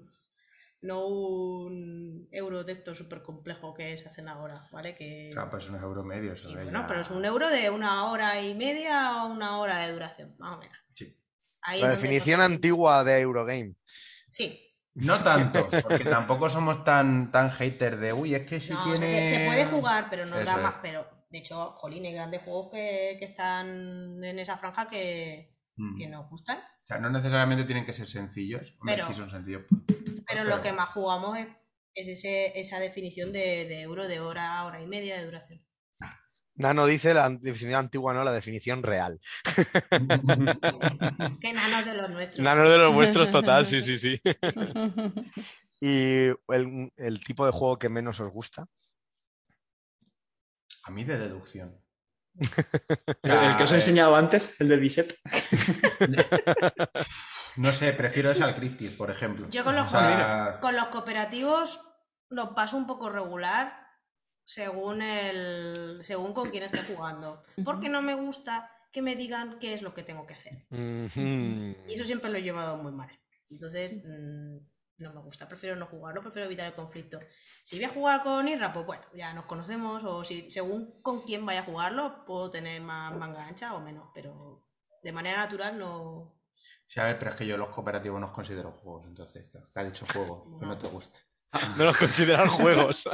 no 0.83 1.07
un 1.07 2.29
euro 2.33 2.65
de 2.65 2.73
esto 2.73 2.95
súper 2.95 3.23
complejo 3.23 3.75
que 3.75 3.97
se 3.97 4.09
hacen 4.09 4.29
ahora, 4.29 4.67
¿vale? 4.73 4.95
Que, 4.95 5.31
Claro, 5.33 5.51
pues 5.51 5.69
no 5.71 5.77
es 5.77 5.83
euro 5.83 6.03
medio. 6.05 6.35
Sí, 6.37 6.55
bueno, 6.55 6.71
ya- 6.71 6.87
pero 6.87 7.01
es 7.03 7.11
un 7.11 7.25
euro 7.25 7.49
de 7.51 7.69
una 7.71 8.05
hora 8.11 8.41
y 8.43 8.55
media 8.55 9.25
o 9.25 9.27
una 9.33 9.59
hora 9.59 9.79
de 9.81 9.93
duración, 9.93 10.35
más 10.39 10.57
o 10.57 10.61
menos. 10.61 10.77
Sí. 10.95 11.17
Ahí 11.63 11.81
La 11.83 11.91
definición 11.91 12.41
antigua 12.41 13.05
de 13.05 13.21
Eurogame. 13.21 13.75
Sí, 14.31 14.67
No 14.95 15.23
tanto, 15.23 15.69
porque 15.83 16.05
tampoco 16.05 16.51
somos 16.51 16.83
tan, 16.85 17.31
tan 17.31 17.49
haters 17.51 18.01
de, 18.01 18.13
uy, 18.13 18.35
es 18.35 18.45
que 18.47 18.59
si 18.61 18.73
no, 18.73 18.81
o 18.83 18.85
sea, 18.87 18.95
tiene... 18.97 19.29
se, 19.31 19.37
se 19.39 19.47
puede 19.47 19.65
jugar, 19.67 20.07
pero 20.11 20.27
nos 20.27 20.45
da 20.45 20.53
Eso 20.53 20.63
más. 20.63 20.75
Pero, 20.83 21.07
de 21.31 21.39
hecho, 21.39 21.73
jolín, 21.77 22.05
hay 22.07 22.13
grandes 22.13 22.43
juegos 22.43 22.71
que, 22.73 23.17
que 23.19 23.25
están 23.25 24.23
en 24.23 24.39
esa 24.39 24.57
franja 24.59 24.89
que, 24.89 25.57
Mm. 25.77 25.97
que 25.97 26.07
nos 26.09 26.29
gustan. 26.29 26.59
O 26.59 26.87
sea, 26.87 26.99
no 26.99 27.09
necesariamente 27.09 27.65
tienen 27.65 27.87
que 27.87 27.93
ser 27.95 28.07
sencillos. 28.07 28.75
Hombre, 28.81 28.97
Pero- 28.97 29.07
sí 29.07 29.15
son 29.15 29.31
sencillos. 29.31 29.63
pues, 29.69 29.83
Pero 30.27 30.45
lo 30.45 30.61
que 30.61 30.73
más 30.73 30.91
jugamos 30.91 31.39
es, 31.39 31.47
es 31.95 32.09
ese, 32.09 32.61
esa 32.61 32.79
definición 32.81 33.33
de, 33.33 33.65
de 33.67 33.81
euro 33.81 34.07
de 34.07 34.21
hora, 34.21 34.65
hora 34.67 34.83
y 34.83 34.87
media 34.87 35.17
de 35.17 35.25
duración. 35.25 35.59
Nano 36.57 36.85
dice 36.85 37.15
la 37.15 37.31
definición 37.31 37.77
antigua, 37.77 38.13
no, 38.13 38.23
la 38.25 38.33
definición 38.33 38.83
real. 38.83 39.19
Qué 41.41 41.53
nanos 41.55 41.85
de 41.87 41.95
los 41.95 42.11
nuestros. 42.11 42.41
Nano 42.45 42.69
de 42.69 42.77
los 42.79 42.93
vuestros 42.93 43.31
total, 43.31 43.67
sí, 43.67 43.81
sí, 43.81 43.97
sí. 43.99 44.21
¿Y 45.81 46.27
el, 46.49 46.93
el 46.97 47.25
tipo 47.25 47.47
de 47.47 47.53
juego 47.53 47.79
que 47.79 47.89
menos 47.89 48.21
os 48.21 48.31
gusta? 48.31 48.67
A 50.85 50.91
mí 50.91 51.05
de 51.05 51.19
deducción. 51.19 51.81
El, 53.23 53.31
el 53.33 53.57
que 53.57 53.65
os 53.65 53.73
he 53.73 53.75
enseñado 53.75 54.15
antes, 54.15 54.61
el 54.61 54.69
del 54.69 54.81
Biset. 54.81 55.19
No 57.57 57.73
sé, 57.73 57.93
prefiero 57.93 58.31
ese 58.31 58.45
al 58.45 58.55
Cryptid, 58.55 58.97
por 58.97 59.11
ejemplo. 59.11 59.49
Yo 59.51 59.65
con 59.65 59.75
los, 59.75 59.87
O 59.87 59.91
sea, 59.91 60.59
con 60.61 60.77
los 60.77 60.87
cooperativos 60.87 61.81
lo 62.29 62.55
paso 62.55 62.77
un 62.77 62.87
poco 62.87 63.11
regular 63.11 63.77
según 64.45 65.03
el 65.03 65.99
según 66.03 66.33
con 66.33 66.51
quién 66.51 66.63
esté 66.63 66.83
jugando. 66.83 67.43
Porque 67.65 67.89
no 67.89 68.03
me 68.03 68.15
gusta 68.15 68.71
que 68.93 69.03
me 69.03 69.17
digan 69.17 69.59
qué 69.59 69.75
es 69.75 69.83
lo 69.83 69.95
que 69.95 70.03
tengo 70.03 70.27
que 70.27 70.35
hacer. 70.35 70.65
Y 70.71 71.95
eso 71.95 72.05
siempre 72.05 72.31
lo 72.31 72.39
he 72.39 72.43
llevado 72.43 72.77
muy 72.77 72.93
mal. 72.93 73.11
Entonces, 73.51 74.03
mm, 74.07 74.59
no 75.01 75.13
me 75.13 75.21
gusta. 75.21 75.49
Prefiero 75.49 75.77
no 75.77 75.87
jugarlo, 75.87 76.21
prefiero 76.23 76.47
evitar 76.47 76.67
el 76.67 76.75
conflicto. 76.75 77.19
Si 77.63 77.77
voy 77.77 77.85
a 77.85 77.89
jugar 77.91 78.23
con 78.23 78.47
Irra, 78.49 78.73
pues 78.73 78.87
bueno, 78.87 79.03
ya 79.15 79.33
nos 79.33 79.47
conocemos. 79.47 80.05
O 80.05 80.25
si 80.25 80.51
según 80.51 81.01
con 81.03 81.23
quién 81.23 81.45
vaya 81.47 81.61
a 81.61 81.65
jugarlo, 81.65 82.25
puedo 82.25 82.51
tener 82.51 82.81
más 82.83 83.15
manga 83.17 83.47
ancha 83.47 83.75
o 83.75 83.81
menos. 83.81 84.09
Pero 84.15 84.63
de 85.03 85.13
manera 85.13 85.39
natural 85.39 85.79
no. 85.79 86.35
sí, 86.87 87.01
a 87.01 87.05
ver, 87.05 87.19
pero 87.19 87.31
es 87.31 87.37
que 87.37 87.47
yo 87.47 87.57
los 87.57 87.71
cooperativos 87.71 88.21
no 88.21 88.27
los 88.27 88.35
considero 88.37 88.73
juegos, 88.73 89.05
entonces. 89.07 89.47
Que 89.51 89.81
ha 89.81 89.85
dicho 89.85 90.07
juego, 90.13 90.59
que 90.59 90.67
no 90.67 90.77
te 90.79 90.89
guste. 90.89 91.19
No 91.77 91.85
los 91.85 91.97
consideran 91.97 92.47
juegos. 92.61 93.09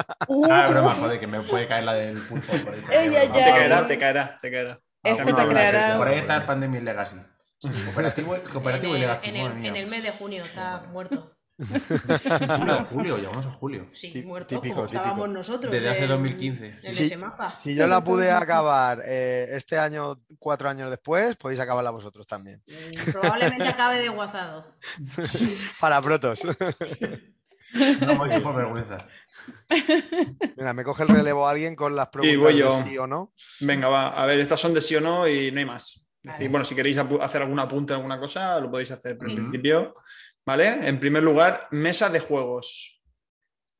Ah, 0.50 0.68
broma, 0.68 0.94
joder, 0.94 1.18
que 1.18 1.26
me 1.26 1.40
puede 1.42 1.66
caer 1.66 1.84
la 1.84 1.94
del 1.94 2.18
pulpo 2.20 2.52
por 2.64 2.74
ahí. 2.74 2.84
Ella 2.92 3.20
Broma. 3.24 3.32
Te 3.34 3.38
ya. 3.40 3.54
caerá, 3.54 3.86
te 3.86 3.98
caerá, 3.98 4.38
te 4.42 4.50
caerá. 4.50 4.80
Esto 5.02 5.24
te 5.24 5.32
creará- 5.46 5.96
Por 5.96 6.08
ahí 6.08 6.18
está 6.18 6.36
el 6.36 6.42
Pandemic 6.44 6.82
Legacy. 6.82 7.16
Cooperativo, 7.86 8.36
cooperativo 8.52 8.92
en, 8.94 8.98
y 8.98 9.00
Legacy. 9.02 9.28
el, 9.30 9.36
en 9.64 9.76
el 9.76 9.86
mes 9.86 10.02
de 10.02 10.10
junio 10.10 10.44
está 10.44 10.80
muerto. 10.92 11.35
Julio, 11.58 12.84
julio, 12.90 13.16
llegamos 13.16 13.46
a 13.46 13.50
julio. 13.52 13.86
Sí, 13.92 14.12
Tí- 14.12 14.22
muerto 14.22 14.54
típico, 14.56 14.74
como 14.74 14.86
típico. 14.86 15.02
estábamos 15.02 15.28
nosotros. 15.30 15.72
Desde 15.72 15.88
hace 15.88 16.02
en- 16.04 16.08
2015. 16.08 16.80
En 16.82 16.90
Sí. 16.90 17.04
ese 17.04 17.16
mapa. 17.16 17.56
Si 17.56 17.74
yo 17.74 17.86
la 17.86 18.00
pude 18.02 18.30
acabar 18.30 19.00
eh, 19.06 19.46
este 19.52 19.78
año, 19.78 20.20
cuatro 20.38 20.68
años 20.68 20.90
después, 20.90 21.36
podéis 21.36 21.60
acabarla 21.60 21.90
vosotros 21.90 22.26
también. 22.26 22.62
Mm, 22.66 23.10
Probablemente 23.10 23.68
acabe 23.68 23.98
de 23.98 24.08
guazado. 24.10 24.74
Para 25.80 26.00
protos. 26.02 26.40
No 28.00 28.16
voy 28.16 28.40
por 28.40 28.54
vergüenza. 28.54 29.06
Mira, 30.56 30.72
me 30.74 30.84
coge 30.84 31.02
el 31.04 31.08
relevo 31.08 31.46
alguien 31.48 31.74
con 31.74 31.96
las 31.96 32.08
preguntas 32.08 32.38
voy 32.38 32.60
de 32.60 32.84
sí 32.90 32.98
o 32.98 33.06
no. 33.06 33.32
Venga, 33.60 33.88
va. 33.88 34.08
A 34.08 34.26
ver, 34.26 34.40
estas 34.40 34.60
son 34.60 34.74
de 34.74 34.82
sí 34.82 34.94
o 34.96 35.00
no 35.00 35.26
y 35.26 35.50
no 35.52 35.58
hay 35.58 35.64
más. 35.64 36.02
Decir, 36.22 36.50
bueno, 36.50 36.66
si 36.66 36.74
queréis 36.74 36.98
hacer 36.98 37.42
algún 37.42 37.60
apunte 37.60 37.92
en 37.92 37.98
alguna 37.98 38.18
cosa, 38.18 38.58
lo 38.58 38.68
podéis 38.70 38.90
hacer, 38.90 39.16
pero 39.16 39.30
en 39.30 39.36
Sí. 39.36 39.40
principio, 39.42 39.94
¿vale? 40.46 40.88
En 40.88 40.98
primer 41.00 41.22
lugar, 41.22 41.68
mesa 41.70 42.08
de 42.08 42.20
juegos. 42.20 43.02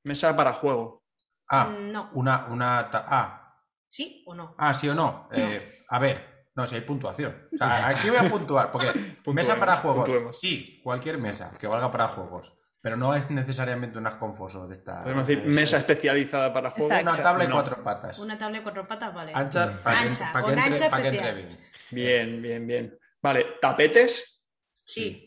Mesa 0.05 0.37
para 0.37 0.53
juego. 0.53 1.05
Ah, 1.49 1.67
Mm, 1.71 1.91
No. 1.93 2.11
una, 2.13 2.47
una. 2.47 2.91
ta- 2.91 3.05
Ah, 3.07 3.43
¿Sí 3.89 4.23
o 4.27 4.35
no? 4.35 4.55
ah, 4.59 4.75
sí 4.75 4.89
o 4.89 4.95
no. 4.95 5.29
Eh, 5.33 5.85
a 5.89 5.99
ver, 5.99 6.47
no, 6.55 6.67
si 6.67 6.75
hay 6.75 6.81
puntuación. 6.83 7.49
O 7.55 7.57
sea, 7.57 7.87
aquí 7.89 8.09
voy 8.11 8.19
a 8.19 8.29
puntuar, 8.29 8.71
porque 8.71 8.93
mesa 9.33 9.57
para 9.59 9.77
juegos. 9.77 10.05
puntuemos. 10.05 10.39
Sí, 10.41 10.81
cualquier 10.83 11.19
mesa 11.19 11.53
que 11.59 11.67
valga 11.67 11.91
para 11.91 12.09
juegos. 12.09 12.53
Pero 12.83 12.97
no 12.97 13.15
es 13.17 13.29
necesariamente 13.31 13.99
unas 13.99 14.15
confosos 14.15 14.69
de 14.69 14.77
esta. 14.77 15.03
Podemos 15.03 15.27
decir 15.27 15.43
de 15.43 15.53
mesa 15.53 15.77
especializada 15.79 16.53
para 16.53 16.71
juego. 16.71 16.87
Exacto. 16.93 17.11
Una 17.15 17.23
tabla 17.23 17.45
y 17.45 17.49
No. 17.49 17.55
cuatro 17.55 17.83
patas. 17.83 18.19
Una 18.21 18.39
tabla 18.39 18.59
de 18.59 18.63
cuatro 18.63 18.87
patas, 18.87 19.13
vale. 19.15 19.33
Ancha, 19.35 19.73
para 19.83 19.99
que, 20.03 20.07
Ancha, 20.09 20.27
que 20.33 20.41
con 20.41 20.51
entre, 20.53 20.65
ancha 20.73 20.91
pa' 20.91 21.03
que 21.03 21.09
entre 21.09 21.29
especial. 21.29 21.35
bien. 21.37 21.71
Bien, 21.91 22.43
bien, 22.43 22.67
bien. 22.67 22.99
Vale, 23.23 23.47
tapetes. 23.61 24.45
Sí. 24.85 25.26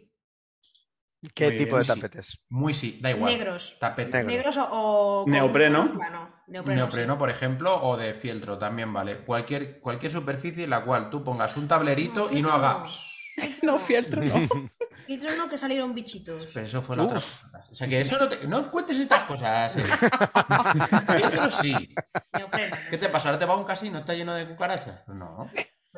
¿Qué 1.36 1.48
Muy 1.50 1.58
tipo 1.58 1.76
bien. 1.78 1.88
de 1.88 1.96
tapetes? 1.96 2.40
Muy 2.50 2.74
sí, 2.74 2.98
da 3.02 3.12
igual. 3.12 3.32
Negros. 3.32 3.76
Tapete. 3.80 4.20
Negro. 4.24 4.32
Negros 4.32 4.58
o, 4.72 5.26
Neopreno. 5.28 5.92
plano. 5.92 6.36
Neopreno, 6.48 6.78
Neopreno, 6.82 7.14
sí. 7.14 7.20
por 7.20 7.30
ejemplo, 7.30 7.82
o 7.84 7.98
de 7.98 8.14
fieltro 8.14 8.58
también 8.58 8.92
vale. 8.94 9.18
Cualquier, 9.26 9.80
cualquier 9.82 10.12
superficie 10.12 10.64
en 10.64 10.70
la 10.72 10.84
cual 10.84 11.10
tú 11.10 11.24
pongas 11.24 11.56
un 11.58 11.68
tablerito 11.68 12.30
y 12.32 12.42
no 12.42 12.52
hagas. 12.52 13.06
No, 13.62 13.74
no. 13.74 13.80
fieltro, 13.80 14.22
no. 14.22 14.34
Filtro 15.08 15.34
no, 15.38 15.48
que 15.48 15.58
salieron 15.58 15.96
bichitos. 15.96 16.48
Pero 16.54 16.66
eso 16.66 16.82
fue 16.82 16.98
la 16.98 17.04
Uh. 17.04 17.06
otra. 17.06 17.24
O 17.72 17.74
sea, 17.74 17.88
que 17.88 18.02
eso 18.02 18.18
no 18.18 18.28
te. 18.28 18.46
No 18.48 18.70
cuentes 18.70 19.00
estas 19.00 19.24
cosas. 19.24 19.78
eh. 19.78 19.84
Fieltro 21.08 21.52
sí. 21.54 21.96
Neopreno. 22.34 22.76
¿Qué 22.90 22.98
te 22.98 23.08
pasa? 23.08 23.30
¿Ahora 23.30 23.40
te 23.40 23.46
va 23.46 23.54
a 23.54 23.58
un 23.58 23.64
casino? 23.64 24.00
¿Está 24.00 24.14
lleno 24.14 24.34
de 24.34 24.46
cucarachas? 24.48 25.08
No. 25.08 25.50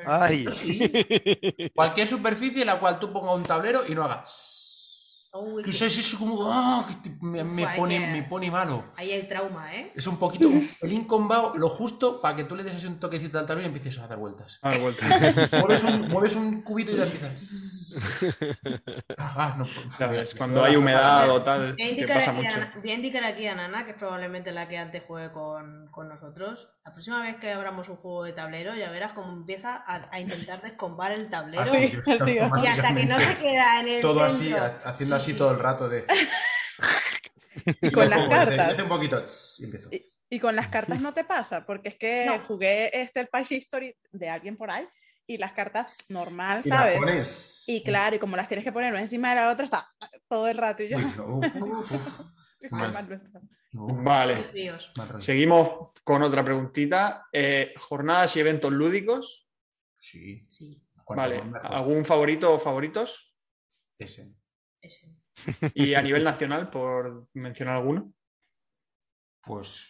Ay, 0.06 0.46
Sí. 0.56 1.72
Cualquier 1.74 2.08
superficie 2.08 2.62
en 2.62 2.68
la 2.68 2.80
cual 2.80 3.00
tú 3.00 3.12
pongas 3.12 3.34
un 3.36 3.44
tablero 3.44 3.82
y 3.88 3.96
no 3.96 4.04
hagas. 4.04 4.61
Uy, 5.33 5.63
Que 5.63 5.71
que- 5.71 5.85
eso 5.85 6.00
es 6.01 6.13
como. 6.15 6.51
ah, 6.51 6.85
que 6.88 7.09
te- 7.09 7.15
me, 7.21 7.41
me 7.43 7.65
pone, 7.77 8.00
me 8.00 8.23
pone 8.23 8.51
malo. 8.51 8.83
Ahí 8.97 9.11
hay 9.11 9.23
trauma, 9.29 9.73
¿eh? 9.73 9.91
Es 9.95 10.05
un 10.07 10.17
poquito, 10.17 10.50
un 10.50 10.67
pelín 10.79 11.05
combao, 11.05 11.57
lo 11.57 11.69
justo 11.69 12.19
para 12.19 12.35
que 12.35 12.43
tú 12.43 12.55
le 12.55 12.63
des 12.63 12.75
así 12.75 12.85
un 12.88 13.00
toquecito 13.00 13.39
al 13.39 13.45
tablero 13.45 13.69
y 13.69 13.73
empieces 13.73 13.97
a 14.03 14.07
dar 14.07 14.17
vueltas. 14.17 14.59
A 14.61 14.69
ver, 14.71 14.81
vuelta. 14.81 15.05
mueves, 15.59 15.83
un, 15.85 16.09
mueves 16.09 16.35
un 16.35 16.61
cubito 16.63 16.91
y 16.91 16.97
ya 16.97 17.03
empiezas. 17.03 17.77
Ah, 19.17 19.55
no, 19.57 19.67
Ya 20.00 20.07
ves, 20.07 20.33
cuando 20.35 20.63
hay 20.63 20.75
humedad 20.77 21.29
o 21.29 21.41
tal, 21.41 21.59
Voy 21.61 21.71
a 21.73 21.75
que 21.75 21.89
indicar, 21.89 22.17
pasa 22.19 22.31
aquí 22.31 22.41
mucho. 22.41 22.57
a, 22.59 22.71
voy 22.79 22.91
a 22.91 22.93
indicar 22.95 23.23
aquí 23.25 23.47
a 23.47 23.55
Nana, 23.55 23.83
que 23.85 23.91
es 23.91 23.97
probablemente 23.97 24.51
la 24.53 24.67
que 24.69 24.77
antes 24.77 25.03
juegue 25.05 25.31
con, 25.31 25.88
con 25.91 26.07
nosotros. 26.07 26.69
La 26.85 26.93
próxima 26.93 27.21
vez 27.21 27.35
que 27.35 27.51
abramos 27.51 27.89
un 27.89 27.97
juego 27.97 28.23
de 28.23 28.31
tablero, 28.33 28.75
ya 28.75 28.89
verás 28.91 29.11
cómo 29.11 29.31
empieza 29.33 29.75
a, 29.85 30.07
a 30.11 30.19
intentar 30.21 30.61
descombar 30.61 31.11
el 31.11 31.29
tablero. 31.29 31.63
Así, 31.63 31.91
tío. 32.25 32.50
Y 32.63 32.67
hasta 32.67 32.95
que 32.95 33.05
no 33.05 33.19
se 33.19 33.35
queda 33.38 33.81
en 33.81 33.88
el 33.89 34.01
Todo 34.01 34.29
centro. 34.29 34.35
así, 34.38 34.53
ha- 34.53 34.89
haciendo 34.89 35.15
Sí, 35.19 35.21
así 35.22 35.32
sí. 35.34 35.38
todo 35.38 35.51
el 35.51 35.60
rato 35.60 35.88
de. 35.90 36.06
Y 37.82 37.92
con 37.92 38.10
las 38.10 38.28
cartas. 38.30 38.74
Hace 38.74 38.84
un 38.84 38.90
poquito. 38.90 39.24
tss, 39.25 39.60
Y 39.60 39.66
empiezo. 39.66 39.90
Y, 39.92 40.12
y 40.30 40.40
con 40.40 40.56
las 40.56 40.70
cartas 40.70 41.01
no 41.01 41.13
te 41.13 41.24
pasa, 41.25 41.66
porque 41.66 41.90
es 41.90 41.96
que 41.96 42.25
No. 42.25 42.40
jugué 42.48 42.90
este 43.01 43.20
el 43.20 43.28
Page 43.28 43.56
History 43.56 43.96
de 44.12 44.30
alguien 44.30 44.56
por 44.58 44.72
ahí 44.72 44.88
y 45.28 45.38
las 45.38 45.51
cartas 45.54 45.92
normal, 46.10 46.62
Y 46.63 46.70
¿sabes? 46.70 46.98
pones. 46.98 47.63
Y 47.68 47.84
claro, 47.84 48.16
y 48.16 48.20
como 48.20 48.36
las 48.38 48.48
tienes 48.48 48.63
que 48.63 48.72
poner 48.72 48.92
una 48.92 49.01
encima 49.01 49.30
de 49.30 49.36
la 49.36 49.51
otra, 49.51 49.66
está 49.66 49.92
todo 50.28 50.48
el 50.48 50.58
rato 50.58 50.82
y 50.84 50.90
yo. 50.90 50.98
Uy, 50.98 51.04
no, 51.18 51.38
uf, 51.38 51.56
uf, 53.74 54.04
Vale, 54.04 54.44
seguimos 55.18 55.92
con 56.04 56.24
otra 56.24 56.44
preguntita. 56.44 57.28
Eh, 57.32 57.74
jornadas 57.78 58.36
y 58.36 58.40
eventos 58.40 58.72
lúdicos. 58.72 59.48
Sí. 59.96 60.46
Sí, 60.50 60.82
Vale. 61.08 61.44
¿algún 61.63 62.06
favorito 62.06 62.54
o 62.54 62.60
favoritos? 62.60 63.36
Ese. 63.98 64.34
Ese. 64.81 65.17
Y 65.73 65.93
a 65.93 66.01
nivel 66.01 66.23
nacional, 66.23 66.69
por 66.69 67.27
mencionar 67.33 67.77
alguno. 67.77 68.13
Pues. 69.43 69.89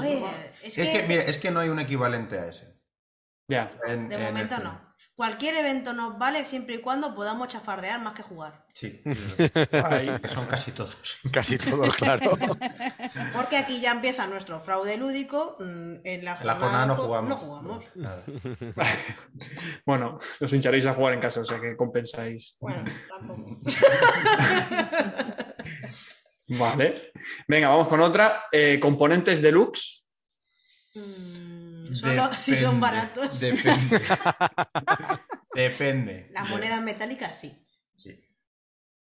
ver, 0.00 0.54
es 0.62 0.74
que, 0.76 1.04
mira, 1.08 1.22
es 1.22 1.38
que 1.38 1.50
no 1.50 1.60
hay 1.60 1.68
un 1.68 1.78
equivalente 1.80 2.38
a 2.38 2.46
ese. 2.48 2.80
ya. 3.48 3.70
En- 3.86 4.08
de 4.08 4.14
en 4.16 4.22
momento 4.22 4.54
este. 4.54 4.64
no. 4.64 4.91
Cualquier 5.22 5.54
evento 5.54 5.92
nos 5.92 6.18
vale 6.18 6.44
siempre 6.44 6.74
y 6.74 6.80
cuando 6.80 7.14
podamos 7.14 7.46
chafardear 7.46 8.02
más 8.02 8.12
que 8.12 8.24
jugar. 8.24 8.66
Sí, 8.72 9.00
son 10.28 10.46
casi 10.46 10.72
todos. 10.72 10.96
Casi 11.32 11.58
todos, 11.58 11.94
claro. 11.94 12.36
Porque 13.32 13.56
aquí 13.56 13.80
ya 13.80 13.92
empieza 13.92 14.26
nuestro 14.26 14.58
fraude 14.58 14.96
lúdico. 14.96 15.56
mm, 15.60 15.94
En 16.02 16.24
la 16.24 16.38
En 16.40 16.46
la 16.48 16.56
jornada 16.56 16.86
no 16.86 16.96
jugamos. 16.96 17.30
No 17.30 17.36
jugamos. 17.36 17.84
Nada. 17.94 18.24
Bueno, 19.86 20.18
os 20.40 20.52
hincharéis 20.52 20.86
a 20.86 20.94
jugar 20.94 21.14
en 21.14 21.20
casa, 21.20 21.42
o 21.42 21.44
sea 21.44 21.60
que 21.60 21.76
compensáis. 21.76 22.56
Bueno, 22.60 22.82
tampoco. 23.08 23.60
Vale. 26.48 27.12
Venga, 27.46 27.68
vamos 27.68 27.86
con 27.86 28.00
otra. 28.00 28.46
Eh, 28.50 28.80
componentes 28.80 29.40
deluxe. 29.40 30.02
Mm, 30.96 31.51
Solo 31.94 32.32
si 32.34 32.56
son 32.56 32.80
baratos. 32.80 33.40
Depende. 33.40 34.00
Depende. 35.54 36.28
Las 36.32 36.48
monedas 36.48 36.82
metálicas 36.82 37.38
sí. 37.38 37.52
Sí. 37.94 38.18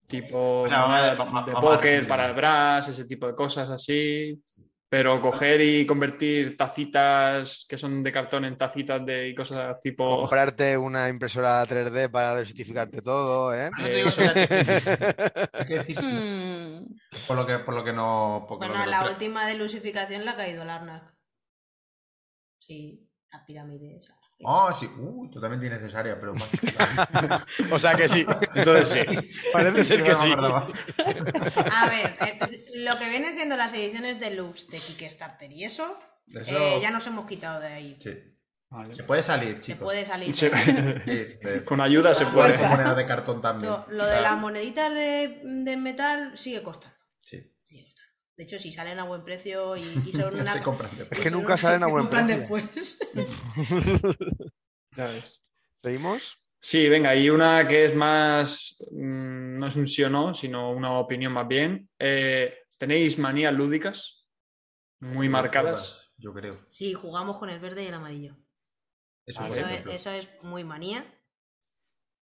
Tipo 0.08 0.62
O 0.64 0.68
sea, 0.70 1.16
de, 1.16 1.52
de 1.52 1.54
póker 1.54 2.08
para 2.08 2.28
el 2.28 2.34
brass, 2.36 2.90
ese 2.90 3.06
tipo 3.06 3.28
de 3.28 3.36
cosas 3.36 3.70
así. 3.70 4.42
Pero 4.90 5.20
coger 5.20 5.60
y 5.62 5.88
convertir 5.88 6.56
tacitas 6.56 7.66
que 7.68 7.80
son 7.80 8.04
de 8.04 8.12
cartón 8.12 8.46
en 8.46 8.56
tacitas 8.56 9.04
de 9.04 9.30
y 9.30 9.34
cosas 9.34 9.80
tipo. 9.82 10.20
Comprarte 10.22 10.78
una 10.78 11.10
impresora 11.10 11.66
3D 11.66 12.12
para 12.12 12.36
certificarte 12.46 13.02
todo, 13.02 13.52
¿eh? 13.56 13.72
No 13.76 13.84
te 13.84 13.90
digo 13.96 14.10
decir- 14.12 15.50
hay 15.52 15.66
que 15.66 15.74
decir 15.80 15.98
sí. 16.00 16.06
Mm, 16.12 16.96
Por 17.28 17.38
lo 17.38 17.48
que, 17.48 17.58
por 17.60 17.74
lo 17.74 17.84
que 17.84 17.92
no. 17.94 18.46
por 18.48 18.60
lo 18.62 18.68
Bueno, 18.68 18.84
que 18.84 18.90
la 18.92 19.02
no- 19.02 19.10
última 19.10 19.48
de 19.48 19.56
lusificación 19.56 20.26
la 20.26 20.32
ha 20.32 20.36
caído 20.36 20.62
el 20.62 20.70
Arnak. 20.70 21.12
Sí, 22.66 23.10
la 23.32 23.44
pirámide 23.46 23.96
esa. 23.98 24.18
Ah, 24.46 24.74
sí. 24.78 24.86
Uh, 24.98 25.30
totalmente 25.30 25.66
innecesaria, 25.68 26.18
pero 26.20 26.34
más. 26.34 26.50
O 27.72 27.78
sea 27.80 27.94
que 27.94 28.08
sí. 28.08 28.26
Entonces 28.56 28.90
sí. 28.90 29.30
Parece 29.52 29.84
ser 29.86 30.04
que 30.04 30.16
sí. 30.16 30.32
A 31.72 31.90
ver, 31.90 32.18
eh, 32.22 32.66
lo 32.76 32.98
que 32.98 33.10
vienen 33.10 33.34
siendo 33.34 33.58
las 33.58 33.74
ediciones 33.74 34.20
deluxe 34.20 34.70
de 34.70 34.78
Kickstarter 34.80 35.52
y 35.52 35.64
eso, 35.66 35.98
Eso- 36.34 36.58
eh, 36.58 36.80
ya 36.82 36.92
nos 36.92 37.06
hemos 37.08 37.26
quitado 37.26 37.60
de 37.60 37.68
ahí. 37.68 37.98
Sí. 38.00 38.12
Vale. 38.70 38.96
Se 38.96 39.04
puede 39.04 39.22
salir, 39.22 39.58
Se 39.58 39.62
chicos. 39.62 39.84
puede 39.84 40.06
salir. 40.06 40.34
Se- 40.34 40.50
Sí, 40.50 41.12
de- 41.44 41.64
Con 41.66 41.80
ayuda 41.82 42.16
se 42.16 42.26
puede. 42.28 42.58
Moneda 42.68 42.96
de 42.96 43.06
cartón 43.06 43.42
también. 43.42 43.72
Lo 43.72 43.86
lo 43.90 44.06
de 44.06 44.22
las 44.22 44.40
moneditas 44.40 44.92
de, 44.94 45.42
de 45.44 45.78
metal 45.78 46.36
sigue 46.38 46.64
costando. 46.64 46.93
De 48.36 48.44
hecho, 48.44 48.58
si 48.58 48.72
salen 48.72 49.00
a 49.00 49.04
buen 49.04 49.24
precio 49.24 49.78
y, 49.78 49.82
y 49.82 50.12
son 50.12 50.34
una. 50.40 50.52
Se 50.52 50.62
compran 50.62 50.92
después. 50.98 51.20
Es 51.20 51.24
que 51.26 51.32
nunca 51.32 51.58
salen 51.58 51.84
a 51.84 51.86
se 51.88 51.92
buen 51.92 52.04
compran 52.04 52.26
precio. 52.26 52.42
después. 52.42 53.00
Ya 54.96 55.08
ves. 55.08 55.42
¿Seguimos? 55.82 56.38
Sí, 56.60 56.88
venga, 56.88 57.16
y 57.16 57.30
una 57.30 57.68
que 57.68 57.86
es 57.86 57.96
más, 57.96 58.78
mm, 58.92 59.56
no 59.58 59.68
es 59.68 59.76
un 59.76 59.88
sí 59.88 60.04
o 60.04 60.10
no, 60.10 60.34
sino 60.34 60.72
una 60.72 61.00
opinión 61.00 61.34
más 61.34 61.48
bien. 61.48 61.90
Eh, 61.98 62.56
¿Tenéis 62.78 63.18
manías 63.18 63.54
lúdicas? 63.54 64.28
Muy 65.00 65.28
marcadas. 65.30 65.74
Todas, 65.82 66.14
yo 66.18 66.34
creo. 66.34 66.64
Sí, 66.68 66.94
jugamos 66.94 67.38
con 67.38 67.50
el 67.50 67.60
verde 67.60 67.84
y 67.84 67.88
el 67.88 67.94
amarillo. 67.96 68.38
Eso, 69.26 69.46
Eso 69.46 69.60
es, 69.60 69.68
ejemplo. 69.68 69.92
eso 69.94 70.12
es 70.12 70.30
muy 70.44 70.64
manía. 70.64 71.04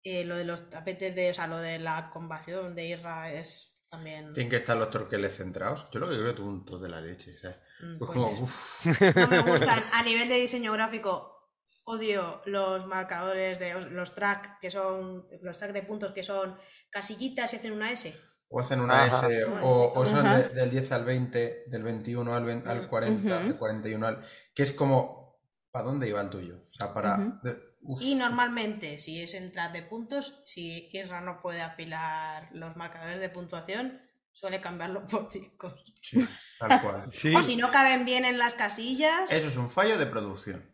Eh, 0.05 0.25
lo 0.25 0.37
de 0.37 0.45
los 0.45 0.71
tapetes 0.71 1.15
de, 1.15 1.31
o 1.31 1.35
sea, 1.35 1.47
lo 1.49 1.59
de 1.59 1.79
la 1.79 2.09
combación 2.11 2.75
de 2.75 2.87
Irra 2.87 3.33
es 3.33 3.72
también. 3.93 4.33
Tienen 4.33 4.49
que 4.51 4.57
estar 4.57 4.77
los 4.77 4.91
torqueles 4.91 5.37
centrados. 5.37 5.87
Yo 5.93 6.01
lo 6.01 6.09
que 6.09 6.17
creo 6.17 6.35
que 6.35 6.41
tonto 6.43 6.79
de 6.79 6.89
la 6.89 7.01
leche. 7.01 7.39
¿sabes? 7.39 7.59
Pues 7.79 7.97
pues 7.99 8.11
como, 8.11 8.31
eso. 8.33 8.43
uf, 8.45 9.17
No 9.17 9.29
me 9.29 9.43
gustan. 9.43 9.79
A 9.93 10.03
nivel 10.03 10.29
de 10.31 10.37
diseño 10.37 10.73
gráfico, 10.73 11.51
odio 11.85 12.41
los 12.47 12.87
marcadores 12.87 13.59
de 13.59 13.79
los 13.91 14.15
track 14.15 14.59
que 14.61 14.71
son 14.71 15.27
los 15.43 15.59
track 15.59 15.73
de 15.73 15.83
puntos 15.83 16.13
que 16.13 16.23
son 16.23 16.57
casillitas 16.91 17.53
y 17.53 17.57
hacen 17.57 17.73
una 17.73 17.91
S. 17.93 18.19
o 18.49 18.61
hacen 18.61 18.81
una 18.81 19.05
Ajá. 19.05 19.29
S, 19.29 19.45
o, 19.45 19.93
o 19.95 20.07
son 20.07 20.31
de- 20.31 20.49
del 20.49 20.71
10 20.71 20.91
al 20.93 21.05
20, 21.05 21.65
del 21.67 21.83
21 21.83 22.35
al, 22.35 22.45
20 22.45 22.69
al 22.71 22.89
40, 22.89 23.37
Ujú. 23.37 23.45
del 23.49 23.57
41 23.59 24.07
al. 24.07 24.25
que 24.55 24.63
es 24.63 24.73
como. 24.73 25.21
¿Para 25.71 25.87
dónde 25.87 26.07
iba 26.09 26.21
el 26.21 26.29
tuyo? 26.31 26.57
O 26.69 26.73
sea, 26.73 26.93
para. 26.95 27.17
De- 27.43 27.72
uf, 27.83 28.03
Y 28.03 28.15
normalmente, 28.15 28.99
si 28.99 29.21
es 29.21 29.35
en 29.35 29.53
track 29.53 29.73
de 29.73 29.83
puntos, 29.83 30.43
si 30.47 30.89
Irra 30.93 31.21
no 31.21 31.41
puede 31.41 31.61
apilar 31.63 32.49
los 32.53 32.77
marcadores 32.77 33.21
de 33.21 33.29
puntuación, 33.29 34.01
suele 34.33 34.61
cambiarlo 34.61 35.07
por 35.07 35.31
discos. 35.31 35.75
sí, 36.01 36.27
tal 36.59 36.81
cual. 36.81 37.09
Sí. 37.13 37.35
O 37.35 37.43
si 37.43 37.57
no 37.57 37.71
caben 37.71 38.05
bien 38.05 38.25
en 38.25 38.39
las 38.39 38.55
casillas. 38.55 39.31
Eso 39.31 39.49
es 39.49 39.57
un 39.57 39.71
fallo 39.71 39.99
de 39.99 40.07
producción. 40.07 40.65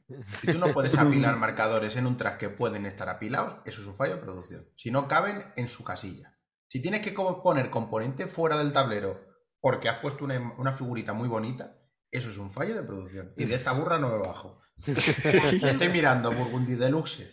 Si 0.41 0.47
tú 0.53 0.59
no 0.59 0.67
puedes 0.73 0.95
apilar 0.97 1.37
marcadores 1.37 1.97
en 1.97 2.07
un 2.07 2.17
track 2.17 2.39
que 2.39 2.49
pueden 2.49 2.87
estar 2.87 3.09
apilados, 3.09 3.57
eso 3.65 3.81
es 3.81 3.87
un 3.87 3.97
fallo 3.97 4.17
de 4.17 4.23
producción. 4.23 4.69
Si 4.77 4.91
no 4.91 5.09
caben 5.09 5.43
en 5.57 5.69
su 5.69 5.85
casilla. 5.85 6.35
Si 6.69 6.83
tienes 6.83 7.01
que 7.01 7.13
poner 7.13 7.71
componente 7.71 8.27
fuera 8.27 8.59
del 8.59 8.73
tablero 8.73 9.27
porque 9.61 9.89
has 9.89 9.99
puesto 9.99 10.25
una, 10.25 10.55
una 10.59 10.73
figurita 10.73 11.15
muy 11.15 11.29
bonita, 11.29 11.79
eso 12.11 12.31
es 12.31 12.39
un 12.39 12.51
fallo 12.51 12.75
de 12.75 12.83
producción. 12.83 13.33
Y 13.37 13.45
de 13.47 13.55
esta 13.55 13.73
burra 13.73 13.99
no 13.99 14.09
me 14.09 14.19
bajo. 14.19 14.61
Estoy 14.87 15.89
mirando 15.89 16.31
Burgundy 16.33 16.75
Deluxe. 16.75 17.31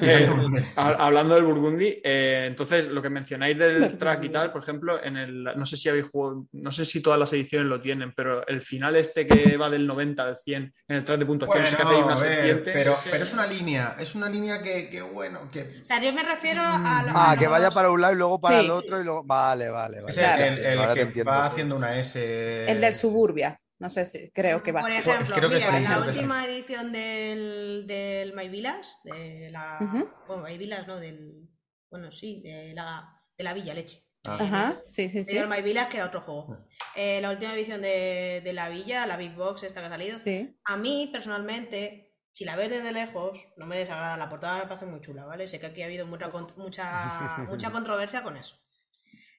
Eh, 0.00 0.30
ha- 0.76 1.04
hablando 1.04 1.34
del 1.34 1.42
Burgundy, 1.42 2.00
eh, 2.04 2.44
entonces 2.46 2.84
lo 2.84 3.02
que 3.02 3.10
mencionáis 3.10 3.58
del 3.58 3.98
track 3.98 4.22
y 4.22 4.28
tal, 4.28 4.52
por 4.52 4.62
ejemplo, 4.62 5.02
en 5.02 5.16
el, 5.16 5.42
no 5.42 5.66
sé 5.66 5.76
si 5.76 5.88
habéis 5.88 6.06
jugado, 6.08 6.46
no 6.52 6.70
sé 6.70 6.84
si 6.84 7.00
todas 7.02 7.18
las 7.18 7.32
ediciones 7.32 7.66
lo 7.66 7.80
tienen, 7.80 8.12
pero 8.14 8.46
el 8.46 8.62
final 8.62 8.94
este 8.94 9.26
que 9.26 9.56
va 9.56 9.68
del 9.68 9.84
90 9.84 10.22
al 10.22 10.36
100 10.38 10.72
en 10.86 10.96
el 10.96 11.04
track 11.04 11.18
de 11.18 11.26
puntuación, 11.26 11.66
sí 11.66 11.74
que 11.74 11.82
hacéis 11.82 12.04
una 12.04 12.14
serpiente. 12.14 12.70
pero, 12.72 12.94
es 13.24 13.32
una 13.32 13.48
línea, 13.48 13.96
es 13.98 14.14
una 14.14 14.28
línea 14.28 14.62
que, 14.62 14.88
que 14.90 15.02
bueno, 15.02 15.50
que 15.50 15.80
O 15.82 15.84
sea, 15.84 16.00
yo 16.00 16.12
me 16.12 16.22
refiero 16.22 16.62
a. 16.62 17.02
lo- 17.04 17.10
Ah, 17.16 17.32
a 17.32 17.36
que 17.36 17.48
vaya 17.48 17.72
para 17.72 17.90
un 17.90 18.00
lado 18.00 18.12
y 18.14 18.16
luego 18.16 18.40
para 18.40 18.60
Sí. 18.60 18.64
el 18.66 18.70
otro 18.70 19.00
y 19.00 19.04
luego. 19.04 19.24
Vale, 19.24 19.70
vale, 19.70 20.00
vale. 20.02 20.10
es 20.12 20.18
el, 20.18 20.24
Claro. 20.24 20.44
el- 20.44 20.58
el 20.66 20.78
Ahora 20.78 20.92
te 20.92 21.00
que 21.00 21.02
entiendo, 21.06 21.30
va 21.32 21.46
haciendo 21.46 21.74
una 21.74 21.98
S. 21.98 22.70
el 22.70 22.80
del 22.80 22.94
Suburbia. 22.94 23.58
No 23.78 23.88
sé 23.90 24.04
si 24.04 24.30
creo 24.32 24.62
que 24.62 24.72
va. 24.72 24.80
Por 24.80 24.90
a 24.90 25.02
ser. 25.02 25.08
ejemplo, 25.08 25.36
Creo 25.36 25.48
que 25.48 25.56
mira, 25.56 25.66
sí, 25.70 25.82
la 25.82 25.88
creo 25.88 26.02
que 26.04 26.12
sí. 26.12 26.16
última 26.18 26.44
edición 26.46 26.92
del, 26.92 27.84
del 27.86 28.32
My 28.34 28.48
Village, 28.48 28.88
de 29.04 29.50
la. 29.50 29.78
Ujú. 29.80 30.10
Bueno, 30.26 30.42
My 30.42 30.58
Village, 30.58 30.86
no, 30.86 30.96
del. 30.98 31.48
Bueno, 31.90 32.10
sí, 32.12 32.42
de 32.42 32.72
la, 32.74 33.08
de 33.36 33.44
la 33.44 33.54
Villa 33.54 33.74
Leche. 33.74 33.98
Ah. 34.26 34.36
Ajá, 34.40 34.82
sí, 34.86 35.08
sí, 35.08 35.22
sí. 35.24 35.36
el 35.38 35.48
My 35.48 35.62
Village, 35.62 35.90
que 35.90 35.96
era 35.98 36.06
otro 36.06 36.20
juego. 36.20 36.64
Eh, 36.96 37.20
la 37.20 37.30
última 37.30 37.54
edición 37.54 37.80
de, 37.80 38.42
de 38.44 38.52
la 38.52 38.68
Villa, 38.68 39.06
la 39.06 39.16
Big 39.16 39.34
Box, 39.34 39.62
esta 39.62 39.80
que 39.80 39.86
ha 39.86 39.90
salido. 39.90 40.18
Sí. 40.18 40.58
A 40.64 40.76
mí, 40.76 41.08
personalmente, 41.12 42.16
si 42.32 42.44
la 42.44 42.56
ves 42.56 42.70
desde 42.70 42.92
lejos, 42.92 43.46
no 43.56 43.64
me 43.66 43.78
desagrada. 43.78 44.16
La 44.16 44.28
portada 44.28 44.58
me 44.58 44.66
parece 44.66 44.86
muy 44.86 45.00
chula, 45.00 45.24
¿vale? 45.24 45.46
Sé 45.48 45.60
que 45.60 45.66
aquí 45.66 45.82
ha 45.82 45.86
habido 45.86 46.04
mucha, 46.04 46.30
mucha, 46.56 47.38
mucha 47.48 47.70
controversia 47.70 48.22
con 48.24 48.36
eso. 48.36 48.56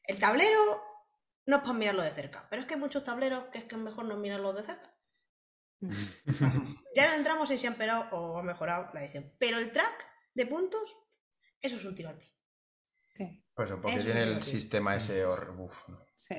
El 0.06 0.17
tablero 0.17 0.82
no 1.49 1.57
es 1.57 1.62
para 1.63 1.73
mirarlo 1.73 2.03
de 2.03 2.12
cerca, 2.12 2.47
pero 2.49 2.62
es 2.62 2.67
que 2.67 2.75
hay 2.75 2.79
muchos 2.79 3.03
tableros 3.03 3.45
que 3.51 3.57
es 3.59 3.63
que 3.65 3.75
es 3.75 3.81
mejor 3.81 4.05
no 4.05 4.15
mirarlos 4.17 4.55
de 4.55 4.63
cerca. 4.63 4.95
Ya 6.95 7.07
no 7.07 7.13
entramos 7.15 7.49
en 7.51 7.57
si 7.57 7.67
han 7.67 7.73
empeorado 7.73 8.09
o 8.17 8.38
ha 8.39 8.43
mejorado 8.43 8.89
la 8.93 9.03
edición. 9.03 9.31
Pero 9.39 9.57
el 9.59 9.71
track 9.71 10.07
de 10.33 10.45
puntos, 10.47 10.97
eso 11.62 11.75
es 11.75 11.85
un 11.85 11.95
tiro 11.95 12.09
al 12.09 12.17
pie. 12.17 12.33
sí, 13.15 13.45
Pues 13.53 13.69
eso, 13.69 13.79
porque 13.81 13.99
Es 13.99 14.05
tiene 14.05 14.23
el 14.23 14.41
sistema 14.43 14.95
ese. 14.95 15.23
hor- 15.25 15.55
uf, 15.57 15.88
no, 15.88 15.99
sí. 16.15 16.35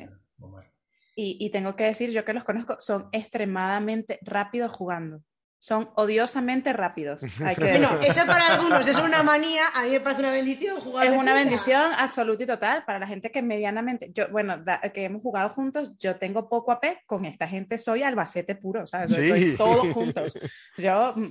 Y, 1.16 1.36
y 1.44 1.50
tengo 1.50 1.76
que 1.76 1.84
decir, 1.84 2.10
yo 2.10 2.24
que 2.24 2.32
los 2.32 2.44
conozco, 2.44 2.76
son 2.80 3.08
extremadamente 3.12 4.18
rápidos 4.22 4.72
jugando. 4.72 5.22
Son 5.62 5.90
odiosamente 5.94 6.72
rápidos. 6.72 7.22
Hay 7.44 7.54
que 7.54 7.60
Bueno, 7.72 8.00
eso 8.02 8.24
para 8.26 8.54
algunos 8.54 8.88
es 8.88 8.98
una 8.98 9.22
manía, 9.22 9.62
a 9.74 9.82
mí 9.82 9.90
me 9.90 10.00
parece 10.00 10.22
una 10.22 10.32
bendición 10.32 10.80
jugar 10.80 11.04
Es 11.04 11.12
de 11.12 11.18
una 11.18 11.32
prisa. 11.34 11.48
bendición 11.48 11.92
absoluta 11.98 12.42
y 12.42 12.46
total 12.46 12.84
para 12.86 12.98
la 12.98 13.06
gente 13.06 13.30
que 13.30 13.42
medianamente, 13.42 14.10
yo, 14.14 14.28
bueno, 14.30 14.56
da- 14.56 14.80
que 14.80 15.04
hemos 15.04 15.20
jugado 15.20 15.50
juntos, 15.50 15.92
yo 15.98 16.16
tengo 16.16 16.48
poco 16.48 16.72
AP, 16.72 17.02
con 17.04 17.26
esta 17.26 17.46
gente 17.46 17.76
soy 17.76 18.02
albacete 18.02 18.54
puro, 18.54 18.86
¿sabes? 18.86 19.10
Soy 19.10 19.32
Sí. 19.50 19.56
todos 19.58 19.86
juntos. 19.92 20.38
Yo, 20.78 21.12
mm, 21.14 21.30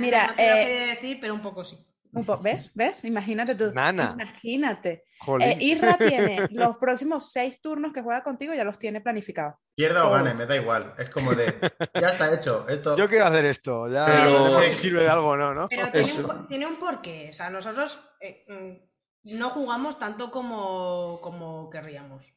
mira, 0.00 0.28
no 0.28 0.34
te 0.34 0.46
lo 0.48 0.56
eh, 0.56 0.60
quería 0.62 0.86
decir, 0.86 1.18
pero 1.20 1.34
un 1.34 1.40
poco 1.42 1.62
sí. 1.62 1.76
Un 2.12 2.24
po- 2.24 2.38
¿ves? 2.38 2.70
¿Ves? 2.74 3.04
Imagínate 3.04 3.54
tú. 3.54 3.72
Nana. 3.72 4.12
Imagínate. 4.14 5.04
Eh, 5.40 5.56
Isra 5.60 5.96
tiene 5.98 6.46
los 6.50 6.76
próximos 6.76 7.30
seis 7.32 7.60
turnos 7.60 7.92
que 7.92 8.02
juega 8.02 8.22
contigo, 8.22 8.54
ya 8.54 8.64
los 8.64 8.78
tiene 8.78 9.00
planificados. 9.00 9.54
Pierda 9.74 10.06
o 10.06 10.12
gane, 10.12 10.34
me 10.34 10.46
da 10.46 10.56
igual. 10.56 10.94
Es 10.98 11.08
como 11.10 11.34
de. 11.34 11.54
Ya 12.00 12.08
está 12.08 12.34
hecho. 12.34 12.68
Esto. 12.68 12.96
Yo 12.96 13.08
quiero 13.08 13.24
hacer 13.26 13.44
esto, 13.46 13.88
ya 13.88 14.04
Pero- 14.06 14.30
no 14.50 14.60
sé 14.60 14.70
si 14.70 14.76
sirve 14.76 15.02
de 15.02 15.08
algo 15.08 15.28
o 15.28 15.36
no, 15.36 15.54
¿no? 15.54 15.68
Pero 15.68 15.90
tiene 15.90 16.12
un, 16.12 16.22
por- 16.22 16.48
tiene 16.48 16.66
un 16.66 16.76
porqué. 16.76 17.28
O 17.30 17.32
sea, 17.32 17.50
nosotros 17.50 17.98
eh, 18.20 18.44
mm, 18.48 19.36
no 19.38 19.50
jugamos 19.50 19.98
tanto 19.98 20.30
como, 20.30 21.20
como 21.22 21.70
querríamos. 21.70 22.34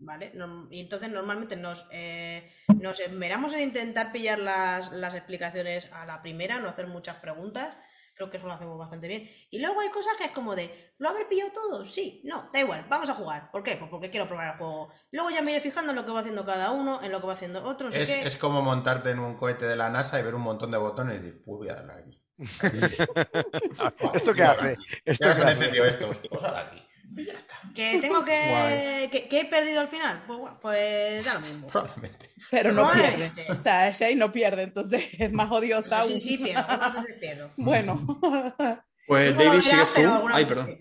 ¿Vale? 0.00 0.30
Y 0.70 0.80
entonces 0.80 1.10
normalmente 1.10 1.56
nos, 1.56 1.84
eh, 1.90 2.52
nos 2.80 3.00
esmeramos 3.00 3.52
en 3.52 3.62
intentar 3.62 4.12
pillar 4.12 4.38
las, 4.38 4.92
las 4.92 5.16
explicaciones 5.16 5.92
a 5.92 6.06
la 6.06 6.22
primera, 6.22 6.60
no 6.60 6.68
hacer 6.68 6.86
muchas 6.86 7.16
preguntas. 7.16 7.74
Creo 8.18 8.30
que 8.30 8.36
eso 8.36 8.48
lo 8.48 8.52
hacemos 8.52 8.76
bastante 8.76 9.06
bien. 9.06 9.30
Y 9.48 9.60
luego 9.60 9.80
hay 9.80 9.90
cosas 9.90 10.14
que 10.18 10.24
es 10.24 10.32
como 10.32 10.56
de, 10.56 10.92
¿lo 10.98 11.08
habré 11.08 11.24
pillado 11.26 11.52
todo? 11.52 11.86
Sí, 11.86 12.20
no, 12.24 12.50
da 12.52 12.58
igual, 12.58 12.84
vamos 12.90 13.08
a 13.08 13.14
jugar. 13.14 13.48
¿Por 13.52 13.62
qué? 13.62 13.76
Pues 13.76 13.88
porque 13.88 14.10
quiero 14.10 14.26
probar 14.26 14.48
el 14.54 14.58
juego. 14.58 14.92
Luego 15.12 15.30
ya 15.30 15.40
me 15.40 15.52
iré 15.52 15.60
fijando 15.60 15.90
en 15.90 15.96
lo 15.96 16.04
que 16.04 16.10
va 16.10 16.18
haciendo 16.18 16.44
cada 16.44 16.72
uno, 16.72 17.00
en 17.00 17.12
lo 17.12 17.20
que 17.20 17.28
va 17.28 17.34
haciendo 17.34 17.62
otro. 17.62 17.90
Es, 17.90 18.10
es 18.10 18.36
como 18.36 18.60
montarte 18.60 19.12
en 19.12 19.20
un 19.20 19.36
cohete 19.36 19.66
de 19.66 19.76
la 19.76 19.88
NASA 19.88 20.18
y 20.18 20.24
ver 20.24 20.34
un 20.34 20.42
montón 20.42 20.72
de 20.72 20.78
botones 20.78 21.14
y 21.14 21.18
decir, 21.18 21.42
pues 21.44 21.58
voy 21.58 21.68
a 21.68 21.74
darle 21.76 21.92
aquí. 21.92 22.24
¿Esto 24.14 24.34
qué 24.34 24.42
hace? 24.42 24.76
¿Esto 25.04 25.28
Ya 25.28 25.34
qué 25.36 25.42
hace? 25.42 25.52
entendido 25.52 25.84
esto. 25.84 26.10
Pues 26.28 26.44
aquí. 26.44 26.87
Y 27.16 27.24
ya 27.24 27.32
está. 27.32 27.54
Que 27.74 27.98
tengo 28.00 28.24
que, 28.24 29.08
que. 29.10 29.28
que 29.28 29.40
he 29.40 29.44
perdido 29.46 29.80
al 29.80 29.88
final. 29.88 30.22
Pues 30.26 30.38
bueno, 30.38 30.58
pues 30.60 31.24
da 31.24 31.34
lo 31.34 31.40
mismo. 31.40 31.66
Probablemente. 31.68 32.30
Pero 32.50 32.72
no 32.72 32.90
pierde. 32.92 33.30
O 33.50 33.60
sea, 33.60 33.90
Shay 33.92 34.14
no 34.14 34.30
pierde, 34.30 34.62
entonces 34.62 35.04
es 35.18 35.32
más 35.32 35.50
odiosa 35.50 36.04
Sí, 36.04 36.10
aún. 36.12 36.20
sí, 36.20 36.38
pierdo. 37.20 37.50
Bueno, 37.56 38.06
Pues 39.06 39.36
David, 39.36 39.62
algunas 39.96 40.36
Ay, 40.36 40.44
perdón. 40.46 40.78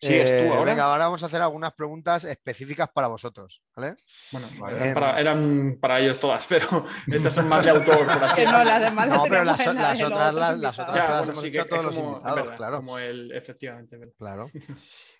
¿Sigues 0.00 0.30
Eh, 0.30 0.46
tú 0.48 0.54
ahora? 0.54 0.72
Venga, 0.72 0.84
ahora 0.84 1.04
vamos 1.06 1.22
a 1.22 1.26
hacer 1.26 1.42
algunas 1.42 1.72
preguntas 1.74 2.24
específicas 2.24 2.88
para 2.88 3.06
vosotros, 3.08 3.62
¿vale? 3.76 3.96
Bueno, 4.32 4.46
Vale. 4.58 4.76
eran, 4.78 4.94
para, 4.94 5.20
eran 5.20 5.78
para 5.80 6.00
ellos 6.00 6.18
todas, 6.18 6.46
pero 6.48 6.84
estas 7.06 7.34
son 7.34 7.48
más 7.48 7.64
de 7.64 7.70
autor, 7.72 8.06
por 8.06 8.24
así 8.24 8.42
que 8.42 8.46
no, 8.46 8.64
las 8.64 8.80
demás 8.80 9.08
No, 9.08 9.24
pero 9.28 9.44
las- 9.44 9.60
otras 9.60 9.76
las- 10.00 10.00
otras- 10.00 10.76
Ya, 10.76 10.94
las 10.94 11.08
bueno, 11.18 11.22
hemos 11.32 11.42
sí, 11.42 11.48
hecho 11.48 11.66
todos 11.66 11.84
los 11.84 11.96
invitados, 11.98 12.36
verdad, 12.36 12.56
claro. 12.56 12.76
Como 12.78 12.98
el, 12.98 13.32
efectivamente. 13.32 13.96
verdad. 13.98 14.14
Claro. 14.18 14.50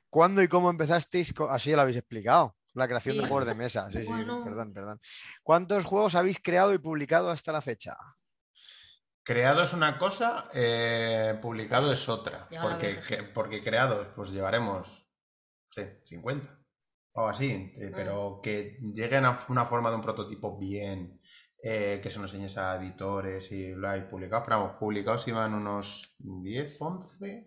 ¿Cuándo 0.09 0.43
y 0.43 0.49
cómo 0.49 0.71
empezasteis? 0.71 1.33
Así 1.51 1.71
ya 1.71 1.77
lo 1.77 1.83
habéis 1.83 1.99
explicado. 1.99 2.57
La 2.75 2.87
creación 2.87 3.17
de 3.17 3.27
juegos 3.27 3.47
de 3.47 3.55
mesa. 3.55 3.91
Sí, 3.91 3.99
sí, 4.05 4.05
Bueno. 4.07 4.45
perdón, 4.45 4.73
perdón. 4.73 5.01
¿Cuántos 5.43 5.85
juegos 5.85 6.15
habéis 6.15 6.39
creado 6.43 6.73
y 6.73 6.79
publicado 6.79 7.31
hasta 7.31 7.53
la 7.53 7.61
fecha? 7.61 7.97
Creado 9.23 9.63
es 9.63 9.73
una 9.73 9.99
cosa, 9.99 10.45
eh, 10.55 11.39
publicado 11.43 11.93
es 11.93 12.09
otra. 12.09 12.49
Ya 12.51 12.63
Porque, 12.63 12.99
que- 13.07 13.23
porque 13.23 13.63
creados, 13.63 14.09
pues 14.17 14.31
llevaremos, 14.31 14.89
no 14.89 15.73
sé, 15.73 16.03
50 16.07 16.59
o 17.13 17.29
así. 17.29 17.73
Eh, 17.77 17.93
Pero 17.95 18.41
que 18.43 18.79
lleguen 18.95 19.25
a 19.27 19.39
una 19.49 19.67
forma 19.67 19.91
de 19.91 19.97
un 19.97 20.03
prototipo 20.03 20.59
bien, 20.59 21.21
eh, 21.63 22.01
que 22.03 22.09
se 22.11 22.19
nos 22.19 22.33
enseñes 22.33 22.57
a 22.57 22.77
editores 22.77 23.53
y 23.53 23.75
bla, 23.75 23.97
y 23.99 24.03
publicados. 24.03 24.45
Pero 24.47 24.59
vamos, 24.61 24.77
publicados 24.81 25.29
iban 25.29 25.53
unos 25.55 26.15
10, 26.19 26.79
11 26.81 27.47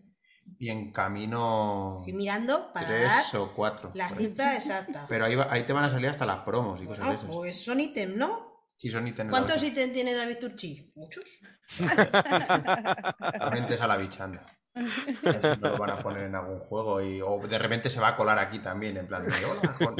y 0.59 0.69
en 0.69 0.91
camino 0.91 1.95
Estoy 1.99 2.13
mirando 2.13 2.71
para 2.71 2.87
3 2.87 3.09
dar 3.31 3.41
o 3.41 3.53
4. 3.55 3.91
la 3.95 4.09
cifra 4.09 4.55
exacta. 4.55 5.07
Pero 5.09 5.25
ahí, 5.25 5.35
va- 5.35 5.47
ahí 5.49 5.63
te 5.63 5.73
van 5.73 5.85
a 5.85 5.89
salir 5.89 6.09
hasta 6.09 6.25
las 6.27 6.41
promos 6.41 6.81
y 6.81 6.85
cosas 6.85 7.05
de 7.05 7.11
Ah, 7.11 7.15
esas. 7.15 7.29
pues 7.29 7.65
son 7.65 7.79
ítems, 7.79 8.15
¿no? 8.15 8.52
Sí, 8.83 8.91
son 8.91 9.07
ítems. 9.07 9.29
¿Cuántos 9.29 9.63
ítems 9.63 9.93
tiene 9.93 10.13
David 10.13 10.39
Turchi? 10.41 10.91
Muchos. 10.95 11.39
Realmente 11.79 13.75
es 13.75 13.81
a 13.81 13.87
la 13.87 13.95
bichanda. 13.95 14.45
A 14.75 14.81
ver 14.81 15.41
si 15.55 15.61
nos 15.61 15.71
lo 15.71 15.77
van 15.77 15.91
a 15.91 15.99
poner 15.99 16.23
en 16.23 16.35
algún 16.35 16.59
juego 16.59 17.01
y, 17.01 17.21
o 17.21 17.39
de 17.47 17.57
repente 17.59 17.89
se 17.89 18.01
va 18.01 18.09
a 18.09 18.17
colar 18.17 18.37
aquí 18.39 18.59
también, 18.59 18.97
en 18.97 19.07
plan 19.07 19.23
de 19.23 19.45
hola, 19.45 19.73
con... 19.77 19.95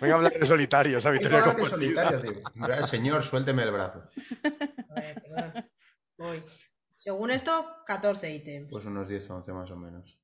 Venga 0.00 0.14
a 0.14 0.16
hablar 0.18 0.32
de 0.32 0.46
solitarios, 0.46 1.04
a 1.06 1.10
victoria 1.10 1.38
Vengo 1.38 1.50
a 1.50 1.52
hablar 1.54 1.64
de 1.64 1.70
solitario, 1.70 2.20
tío. 2.20 2.86
Señor, 2.86 3.24
suélteme 3.24 3.64
el 3.64 3.72
brazo. 3.72 4.08
A 4.90 4.94
ver, 4.94 5.22
perdón. 5.22 5.70
Voy. 6.16 6.44
Según 6.94 7.32
esto, 7.32 7.78
14 7.84 8.32
ítems. 8.32 8.68
Pues 8.70 8.84
unos 8.84 9.08
10 9.08 9.28
o 9.30 9.34
11 9.38 9.52
más 9.54 9.70
o 9.72 9.76
menos. 9.76 10.20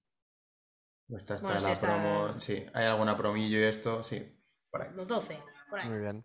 Esta 1.08 1.34
está 1.34 1.46
Bueno, 1.48 1.60
sí 1.60 1.66
la 1.66 1.72
está- 1.72 1.86
promo. 1.88 2.40
Sí, 2.40 2.64
hay 2.72 2.84
alguna 2.84 3.16
promillo 3.16 3.58
y 3.58 3.64
esto, 3.64 4.04
sí. 4.04 4.40
Por 4.70 4.82
ahí. 4.82 4.90
Los 4.94 5.08
12, 5.08 5.42
por 5.68 5.80
ahí. 5.80 5.88
Muy 5.88 5.98
bien. 5.98 6.24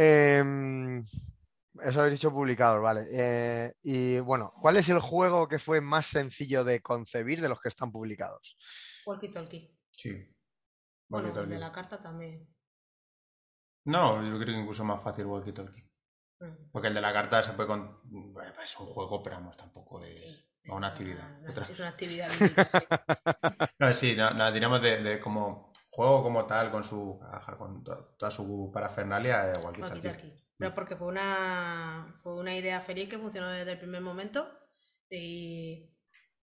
Em, 0.00 1.02
eso 1.82 2.00
habéis 2.00 2.14
dicho 2.14 2.30
publicados, 2.32 2.80
vale. 2.80 3.00
Eh, 3.12 3.72
y 3.82 4.20
bueno, 4.20 4.52
¿cuál 4.60 4.76
es 4.76 4.88
el 4.88 5.00
juego 5.00 5.48
que 5.48 5.58
fue 5.58 5.80
más 5.80 6.06
sencillo 6.06 6.62
de 6.62 6.80
concebir 6.80 7.40
de 7.40 7.48
los 7.48 7.60
que 7.60 7.68
están 7.68 7.90
publicados? 7.90 8.56
Walkie 9.06 9.28
talkie. 9.30 9.76
Sí. 9.90 10.10
Bueno, 11.08 11.28
Walkie 11.28 11.40
el 11.40 11.48
de 11.48 11.54
talkie. 11.56 11.66
la 11.66 11.72
carta 11.72 12.00
también. 12.00 12.48
No, 13.86 14.22
yo 14.22 14.38
creo 14.38 14.54
que 14.54 14.60
incluso 14.60 14.84
más 14.84 15.02
fácil 15.02 15.26
Walkie 15.26 15.52
Talkie. 15.52 15.82
Mm. 16.40 16.70
Porque 16.70 16.88
el 16.88 16.94
de 16.94 17.00
la 17.00 17.12
carta 17.12 17.42
se 17.42 17.52
puede 17.54 17.68
con. 17.68 18.00
Es 18.62 18.78
un 18.78 18.86
juego, 18.86 19.22
pero 19.22 19.36
vamos, 19.36 19.56
tampoco 19.56 20.04
es 20.04 20.20
Sí. 20.20 20.46
una 20.70 20.88
actividad. 20.88 21.40
Otra- 21.48 21.64
Es 21.64 21.78
una 21.80 21.88
actividad. 21.88 22.28
No, 23.78 23.92
sí, 23.94 24.14
no, 24.16 24.30
no, 24.34 24.52
diríamos 24.52 24.82
de, 24.82 25.02
de 25.02 25.20
como 25.20 25.67
juego 25.98 26.22
como 26.22 26.46
tal, 26.46 26.70
con 26.70 26.84
su 26.84 27.18
caja, 27.20 27.58
con 27.58 27.82
to- 27.82 28.14
toda 28.18 28.30
su 28.30 28.70
parafernalia, 28.72 29.50
eh, 29.52 29.58
Walkie 29.64 29.80
Talkie. 29.82 30.32
Pero 30.56 30.72
porque 30.74 30.94
fue 30.96 31.08
una, 31.08 32.14
fue 32.22 32.36
una 32.36 32.54
idea 32.54 32.80
feliz 32.80 33.08
que 33.08 33.18
funcionó 33.18 33.48
desde 33.50 33.72
el 33.72 33.78
primer 33.80 34.00
momento. 34.00 34.48
Y 35.10 35.96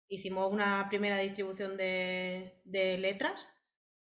hicimos 0.08 0.50
una 0.52 0.88
primera 0.90 1.18
distribución 1.18 1.76
de, 1.76 2.62
de 2.64 2.98
letras, 2.98 3.46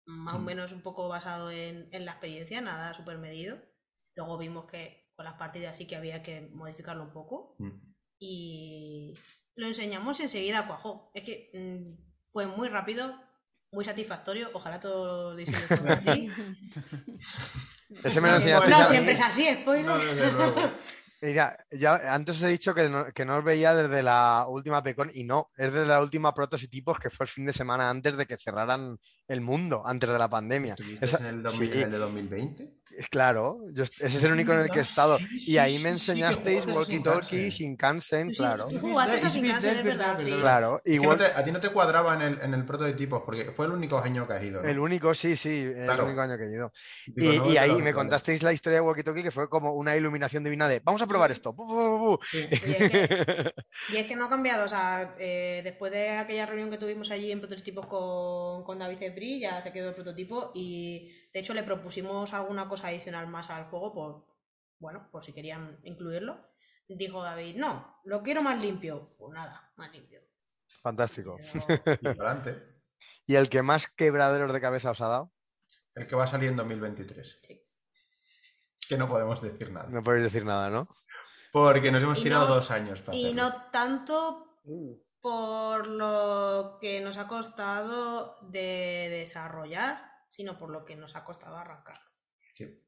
más 0.05 0.35
o 0.35 0.39
Mm. 0.39 0.45
menos 0.45 0.71
un 0.73 0.81
poco 0.83 1.07
basado 1.07 1.49
en, 1.49 1.89
en 1.91 2.05
la 2.05 2.11
experiencia, 2.11 2.61
nada 2.61 2.93
súper 2.93 3.17
medido. 3.17 3.57
Luego 4.15 4.37
vimos 4.37 4.65
que 4.65 5.11
con 5.15 5.25
las 5.25 5.35
partidas 5.35 5.75
sí 5.77 5.87
que 5.87 5.95
había 5.95 6.21
que 6.21 6.41
modificarlo 6.53 7.03
un 7.03 7.13
poco. 7.13 7.55
Mm. 7.59 7.71
y 8.23 9.15
lo 9.55 9.65
enseñamos 9.67 10.19
enseguida 10.19 10.67
cuajó. 10.67 11.11
Es 11.15 11.23
que 11.23 11.49
mm, 11.55 12.29
fue 12.29 12.45
muy 12.45 12.67
rápido, 12.67 13.15
muy 13.71 13.85
satisfactorio. 13.85 14.49
Ojalá 14.53 14.79
todos 14.79 15.29
los 15.33 15.37
diseños 15.37 15.63
fueran 15.67 16.07
así. 16.09 16.29
Ese 18.03 18.21
me 18.21 18.29
lo 18.29 18.35
No 18.35 18.41
siempre- 18.41 18.67
enseñasteis 18.67 18.77
no 18.79 18.85
siempre 18.85 19.13
es 19.13 19.21
así, 19.21 19.45
spoiler. 19.61 19.85
No, 19.85 19.97
desde 19.97 20.31
luego. 20.33 20.71
Mira, 21.23 21.55
ya 21.71 22.13
antes 22.15 22.37
os 22.37 22.43
he 22.43 22.47
dicho 22.47 22.73
que 22.73 22.89
no, 22.89 23.05
que 23.13 23.25
no 23.25 23.37
os 23.37 23.43
veía 23.43 23.75
desde 23.75 24.01
la 24.01 24.45
última 24.49 24.81
Pecon 24.81 25.11
y 25.13 25.23
no, 25.23 25.51
es 25.55 25.71
desde 25.71 25.85
la 25.87 26.01
última 26.01 26.33
Prototipos 26.33 26.97
que 26.99 27.11
fue 27.11 27.25
el 27.25 27.29
fin 27.31 27.45
de 27.45 27.53
semana 27.53 27.89
antes 27.91 28.17
de 28.17 28.25
que 28.25 28.37
cerraran 28.37 28.97
el 29.27 29.41
mundo, 29.41 29.83
antes 29.85 30.09
de 30.09 30.17
la 30.17 30.27
pandemia. 30.29 30.73
¿Estuviste 30.73 31.05
Esa- 31.05 31.19
en 31.19 31.25
el, 31.27 31.43
2000 31.43 31.71
sí. 31.71 31.79
el 31.81 31.91
de 31.91 31.97
2020? 31.97 32.80
Es 32.97 33.07
Claro, 33.07 33.59
yo- 33.73 33.83
ese 33.83 34.05
es 34.17 34.23
el 34.23 34.31
único 34.31 34.53
en 34.53 34.61
el 34.61 34.69
que 34.71 34.79
he 34.79 34.81
estado. 35.01 35.17
Y 35.45 35.57
ahí 35.57 35.79
me 35.79 35.89
enseñasteis 35.89 36.65
walkie 36.65 37.01
talkie, 37.01 37.49
Shinkansen, 37.49 38.33
claro. 38.33 38.67
Tú 38.67 38.79
jugaste 38.79 39.25
a 39.25 39.29
Shinkansen, 39.29 39.77
es 39.77 39.83
verdad, 39.83 40.17
sí. 40.19 40.31
Claro, 40.31 40.81
no 40.85 40.93
igual 40.93 41.17
te- 41.17 41.25
a 41.25 41.43
ti 41.43 41.51
no 41.51 41.59
te 41.59 41.69
cuadraba 41.69 42.13
en 42.15 42.21
el, 42.21 42.41
en 42.41 42.53
el 42.53 42.65
prototipos, 42.65 43.23
porque 43.25 43.45
fue 43.45 43.65
el 43.65 43.71
único 43.73 43.97
año 43.99 44.27
que 44.27 44.33
has 44.33 44.43
ido. 44.43 44.61
¿no? 44.61 44.67
el 44.69 44.79
único, 44.79 45.13
sí, 45.13 45.35
sí, 45.35 45.61
el 45.75 45.85
Claro. 45.85 46.05
único 46.05 46.21
año 46.21 46.37
que 46.37 46.43
he 46.45 46.51
ido. 46.51 46.71
Digo, 47.07 47.33
Y, 47.33 47.37
no, 47.37 47.49
y 47.49 47.53
te 47.53 47.59
ahí 47.59 47.81
me 47.81 47.93
contasteis 47.93 48.43
la 48.43 48.53
historia 48.53 48.79
de 48.79 48.81
Walkie 48.81 49.03
Talkie 49.03 49.23
que 49.23 49.31
fue 49.31 49.49
como 49.49 49.73
una 49.73 49.95
iluminación 49.95 50.43
divina 50.43 50.67
de 50.67 50.79
vamos 50.79 51.01
a 51.01 51.07
probar 51.07 51.31
esto. 51.31 51.55
pu, 51.55 51.67
pu, 51.67 51.73
pu, 51.75 52.17
pu". 52.17 52.25
Sí. 52.29 52.47
Y 52.49 52.71
es, 52.71 52.89
que, 52.91 53.53
y 53.93 53.97
es 53.97 54.05
que 54.07 54.15
no 54.15 54.25
ha 54.25 54.29
cambiado, 54.29 54.65
o 54.65 54.69
sea, 54.69 55.15
eh, 55.19 55.61
después 55.63 55.91
de 55.91 56.09
aquella 56.17 56.45
reunión 56.45 56.69
que 56.69 56.77
tuvimos 56.77 57.11
allí 57.11 57.31
en 57.31 57.39
prototipos 57.39 57.85
con, 57.87 58.63
con 58.63 58.79
David 58.79 58.97
Cebri, 58.99 59.39
ya 59.39 59.61
se 59.61 59.71
quedó 59.71 59.89
el 59.89 59.95
prototipo 59.95 60.51
y 60.53 61.11
de 61.33 61.39
hecho 61.39 61.53
le 61.53 61.63
propusimos 61.63 62.33
alguna 62.33 62.67
cosa 62.67 62.87
adicional 62.87 63.27
más 63.27 63.49
al 63.49 63.65
juego 63.65 63.93
por, 63.93 64.25
bueno, 64.79 65.09
por 65.11 65.23
si 65.23 65.33
querían 65.33 65.79
incluirlo. 65.83 66.49
Dijo 66.87 67.23
David, 67.23 67.55
no, 67.57 68.01
lo 68.03 68.21
quiero 68.21 68.41
más 68.43 68.61
limpio. 68.61 69.15
Pues 69.17 69.33
nada, 69.33 69.71
más 69.77 69.91
limpio. 69.93 70.21
Fantástico. 70.81 71.37
Pero- 71.85 71.99
Y 72.01 72.07
adelante. 72.07 72.63
¿Y 73.25 73.35
el 73.35 73.49
que 73.49 73.61
más 73.61 73.87
quebraderos 73.87 74.51
de 74.53 74.59
cabeza 74.61 74.91
os 74.91 74.99
ha 75.01 75.07
dado? 75.07 75.33
El 75.95 76.07
que 76.07 76.15
va 76.15 76.25
a 76.25 76.27
salir 76.27 76.49
en 76.49 76.57
2023. 76.57 77.39
Sí. 77.45 77.61
Que 78.89 78.97
no 78.97 79.07
podemos 79.07 79.41
decir 79.41 79.71
nada. 79.71 79.87
No 79.89 80.03
podéis 80.03 80.23
decir 80.25 80.43
nada, 80.45 80.69
¿no? 80.69 80.87
Porque 81.53 81.91
nos 81.91 82.03
hemos 82.03 82.19
Y 82.19 82.23
tirado 82.23 82.47
no- 82.49 82.55
dos 82.55 82.71
años 82.71 83.01
para 83.01 83.15
Y 83.17 83.25
hacerlo. 83.27 83.43
no 83.43 83.71
tanto 83.71 84.47
Uh, 84.63 84.95
por 85.21 85.87
lo 85.87 86.77
que 86.79 87.01
nos 87.01 87.17
ha 87.17 87.27
costado 87.27 88.31
de 88.49 89.07
desarrollar, 89.09 90.10
sino 90.31 90.57
por 90.57 90.69
lo 90.69 90.85
que 90.85 90.95
nos 90.95 91.15
ha 91.17 91.25
costado 91.25 91.57
arrancar. 91.57 91.97
Sí. 92.55 92.81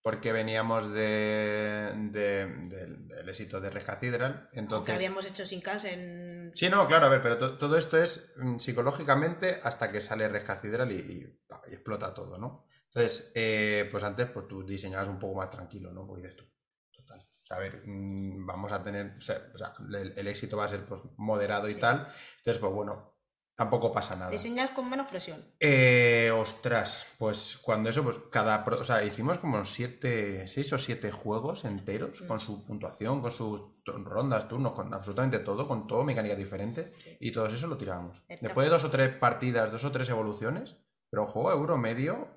Porque 0.00 0.30
veníamos 0.32 0.92
de, 0.92 1.92
de- 2.12 2.46
del, 2.68 3.08
del 3.08 3.28
éxito 3.28 3.60
de. 3.60 4.32
Aunque 4.46 4.58
Entonces. 4.60 4.94
habíamos 4.94 5.26
hecho 5.26 5.44
sin 5.44 5.60
en 5.84 6.52
Sí, 6.54 6.68
no, 6.70 6.86
claro, 6.86 7.06
a 7.06 7.08
ver, 7.08 7.20
pero 7.22 7.38
to- 7.38 7.58
todo 7.58 7.76
esto 7.76 8.00
es 8.00 8.30
mm, 8.36 8.58
psicológicamente 8.58 9.58
hasta 9.64 9.90
que 9.90 10.00
sale 10.00 10.28
Red 10.28 10.46
Cathedral 10.46 10.92
y, 10.92 10.94
y, 10.94 11.40
explota 11.72 12.14
todo, 12.14 12.38
¿no? 12.38 12.66
Entonces, 12.86 13.32
eh, 13.34 13.88
pues 13.90 14.04
antes 14.04 14.30
pues 14.30 14.46
tú 14.46 14.64
diseñabas 14.64 15.08
un 15.08 15.18
poco 15.18 15.34
más 15.34 15.50
tranquilo, 15.50 15.92
¿no? 15.92 16.06
Pues 16.06 16.22
dices 16.22 16.36
tú, 16.36 16.44
total. 16.92 17.18
O 17.20 17.46
sea, 17.46 17.56
a 17.56 17.60
ver, 17.60 17.82
mm, 17.84 18.46
vamos 18.46 18.70
a 18.70 18.84
tener, 18.84 19.16
o 19.16 19.20
sea, 19.20 19.38
o 19.52 19.58
sea, 19.58 19.74
el, 19.88 20.16
el 20.16 20.28
éxito 20.28 20.56
va 20.56 20.66
a 20.66 20.68
ser 20.68 20.84
pues 20.84 21.00
moderado 21.16 21.68
y 21.68 21.72
Sí. 21.74 21.80
tal. 21.80 22.06
Entonces, 22.38 22.58
pues 22.60 22.72
bueno, 22.72 23.15
tampoco 23.56 23.90
pasa 23.92 24.14
nada. 24.16 24.30
diseñas 24.30 24.70
con 24.70 24.88
menos 24.88 25.10
presión. 25.10 25.42
Eh, 25.60 26.30
ostras, 26.32 27.06
pues 27.18 27.58
cuando 27.62 27.88
eso, 27.90 28.04
pues 28.04 28.18
cada, 28.30 28.64
pro- 28.64 28.78
o 28.80 28.84
sea, 28.84 29.02
hicimos 29.02 29.38
como 29.38 29.64
siete, 29.64 30.46
seis 30.46 30.72
o 30.72 30.78
siete 30.78 31.10
juegos 31.10 31.64
enteros 31.64 32.20
Mm. 32.22 32.26
con 32.28 32.40
su 32.40 32.64
puntuación, 32.64 33.22
con 33.22 33.32
sus 33.32 33.62
rondas, 33.86 34.46
turnos, 34.48 34.72
con 34.72 34.92
absolutamente 34.92 35.38
todo, 35.40 35.66
con 35.66 35.86
todo 35.86 36.04
mecánicas 36.04 36.38
diferentes 36.38 36.94
Sí. 37.02 37.16
y 37.20 37.32
todo 37.32 37.46
eso 37.46 37.66
lo 37.66 37.78
tirábamos. 37.78 38.22
Después 38.28 38.66
de 38.66 38.70
dos 38.70 38.84
o 38.84 38.90
tres 38.90 39.10
partidas, 39.16 39.72
dos 39.72 39.84
o 39.84 39.90
tres 39.90 40.08
evoluciones, 40.10 40.76
pero 41.10 41.22
un 41.22 41.28
juego 41.28 41.50
euro 41.52 41.78
medio, 41.78 42.28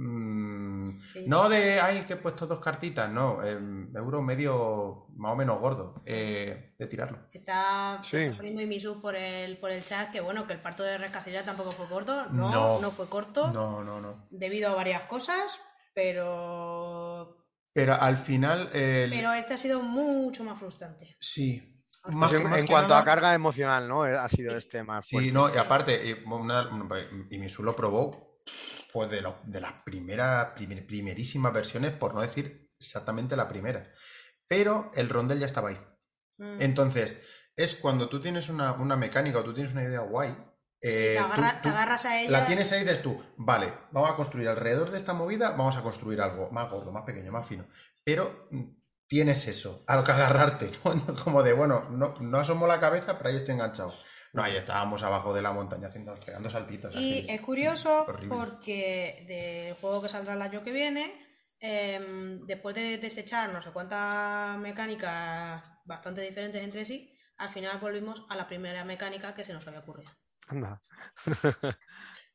mm, 0.00 1.00
Sí. 1.12 1.24
no 1.26 1.48
de, 1.48 1.80
ay, 1.80 2.02
que 2.06 2.14
he 2.14 2.16
puesto 2.16 2.46
dos 2.46 2.60
cartitas, 2.60 3.10
no, 3.10 3.42
em, 3.44 3.94
euro 3.96 4.22
medio 4.22 5.06
más 5.16 5.32
o 5.32 5.36
menos 5.36 5.58
gordo, 5.60 5.94
eh, 6.06 6.74
de 6.78 6.86
tirarlo. 6.86 7.18
Está, 7.32 8.00
Sí. 8.02 8.16
está 8.18 8.36
poniendo 8.38 8.62
Imisu 8.62 9.00
por 9.00 9.14
el, 9.14 9.58
por 9.58 9.70
el 9.70 9.84
chat 9.84 10.10
que 10.10 10.20
bueno, 10.20 10.46
que 10.46 10.52
el 10.54 10.60
parto 10.62 10.82
de 10.82 10.98
Rescacilla 10.98 11.42
tampoco 11.42 11.72
fue 11.72 11.86
corto. 11.86 12.26
No, 12.30 12.50
No. 12.50 12.80
no, 12.80 12.90
fue 12.90 13.08
corto. 13.08 13.50
No, 13.52 13.84
no, 13.84 14.00
no. 14.00 14.26
Debido 14.30 14.70
a 14.70 14.74
varias 14.74 15.02
cosas, 15.04 15.60
pero. 15.94 17.36
Pero 17.72 17.94
al 17.94 18.16
final, 18.18 18.68
el- 18.72 19.10
Pero 19.10 19.32
este 19.32 19.54
ha 19.54 19.58
sido 19.58 19.80
mucho 19.82 20.42
más 20.44 20.58
frustrante. 20.58 21.16
Sí, 21.20 21.66
Más, 22.06 22.30
Pues 22.30 22.40
en, 22.40 22.48
más 22.48 22.60
en 22.60 22.66
que 22.66 22.72
cuanto 22.72 22.88
nada- 22.88 23.02
a 23.02 23.04
carga 23.04 23.34
emocional, 23.34 23.86
¿no? 23.86 24.06
Eh, 24.06 24.16
Ha 24.16 24.26
sido 24.26 24.56
este 24.56 24.82
más 24.82 25.04
Sí, 25.04 25.16
fuerte. 25.16 25.32
no, 25.32 25.54
y 25.54 25.58
aparte, 25.58 26.00
y, 26.02 26.14
una- 26.32 26.70
y 27.28 27.36
Misu 27.36 27.62
lo 27.62 27.76
probó 27.76 28.29
pues 28.92 29.10
de, 29.10 29.20
lo- 29.20 29.38
de 29.44 29.60
las 29.60 29.72
primeras, 29.84 30.48
primer- 30.54 30.86
primerísimas 30.86 31.52
versiones, 31.52 31.92
por 31.92 32.14
no 32.14 32.20
decir 32.20 32.70
exactamente 32.78 33.36
la 33.36 33.48
primera. 33.48 33.86
Pero 34.48 34.90
el 34.94 35.08
rondel 35.08 35.38
ya 35.38 35.46
estaba 35.46 35.68
ahí. 35.70 35.80
Mm. 36.38 36.60
Entonces, 36.60 37.18
es 37.56 37.74
cuando 37.74 38.08
tú 38.08 38.20
tienes 38.20 38.48
una, 38.48 38.72
una 38.72 38.96
mecánica 38.96 39.38
o 39.38 39.44
tú 39.44 39.52
tienes 39.54 39.72
una 39.72 39.82
idea 39.84 40.00
guay. 40.00 40.30
Sí, 40.82 40.88
eh, 40.88 41.14
te, 41.14 41.18
tú- 41.20 41.24
agarra- 41.26 41.56
tú 41.56 41.62
te 41.62 41.68
agarras 41.68 42.04
a 42.06 42.20
ella. 42.20 42.30
la 42.30 42.46
tienes 42.46 42.72
ahí 42.72 42.80
y 42.80 42.84
dices 42.84 43.02
tú, 43.02 43.22
vale, 43.36 43.72
vamos 43.92 44.10
a 44.10 44.16
construir 44.16 44.48
alrededor 44.48 44.90
de 44.90 44.98
esta 44.98 45.12
movida, 45.12 45.50
vamos 45.50 45.76
a 45.76 45.82
construir 45.82 46.20
algo 46.22 46.50
más 46.50 46.70
gordo, 46.70 46.90
más 46.90 47.02
pequeño, 47.04 47.30
más 47.32 47.46
fino. 47.46 47.66
Pero 48.02 48.48
mm, 48.50 48.62
tienes 49.06 49.46
eso, 49.46 49.84
a 49.86 49.96
lo 49.96 50.04
que 50.04 50.12
agarrarte, 50.12 50.70
¿no? 51.06 51.14
Como 51.22 51.42
de, 51.42 51.52
bueno, 51.52 51.86
no, 51.90 52.14
no 52.20 52.38
asomo 52.38 52.66
la 52.66 52.80
cabeza, 52.80 53.18
pero 53.18 53.28
ahí 53.30 53.36
estoy 53.36 53.54
enganchado. 53.54 53.92
No, 54.32 54.42
ahí 54.42 54.56
estábamos 54.56 55.02
abajo 55.02 55.34
de 55.34 55.42
la 55.42 55.52
montaña 55.52 55.88
haciendo, 55.88 56.14
pegando 56.14 56.48
saltitos. 56.50 56.94
Y 56.94 57.20
así. 57.20 57.26
es 57.28 57.40
curioso 57.40 58.04
horrible. 58.06 58.36
porque 58.36 59.24
del 59.26 59.74
juego 59.74 60.02
que 60.02 60.08
saldrá 60.08 60.34
el 60.34 60.42
año 60.42 60.62
que 60.62 60.72
viene, 60.72 61.12
em, 61.58 62.46
después 62.46 62.74
de 62.74 62.98
desechar 62.98 63.50
no 63.52 63.60
sé 63.60 63.70
cuántas 63.72 64.56
mecánicas 64.58 65.66
bastante 65.84 66.20
diferentes 66.20 66.62
entre 66.62 66.84
sí, 66.84 67.16
al 67.38 67.48
final 67.48 67.78
volvimos 67.80 68.22
a 68.28 68.36
la 68.36 68.46
primera 68.46 68.84
mecánica 68.84 69.34
que 69.34 69.44
se 69.44 69.52
nos 69.52 69.66
había 69.66 69.80
ocurrido. 69.80 70.10
Anda. 70.48 70.80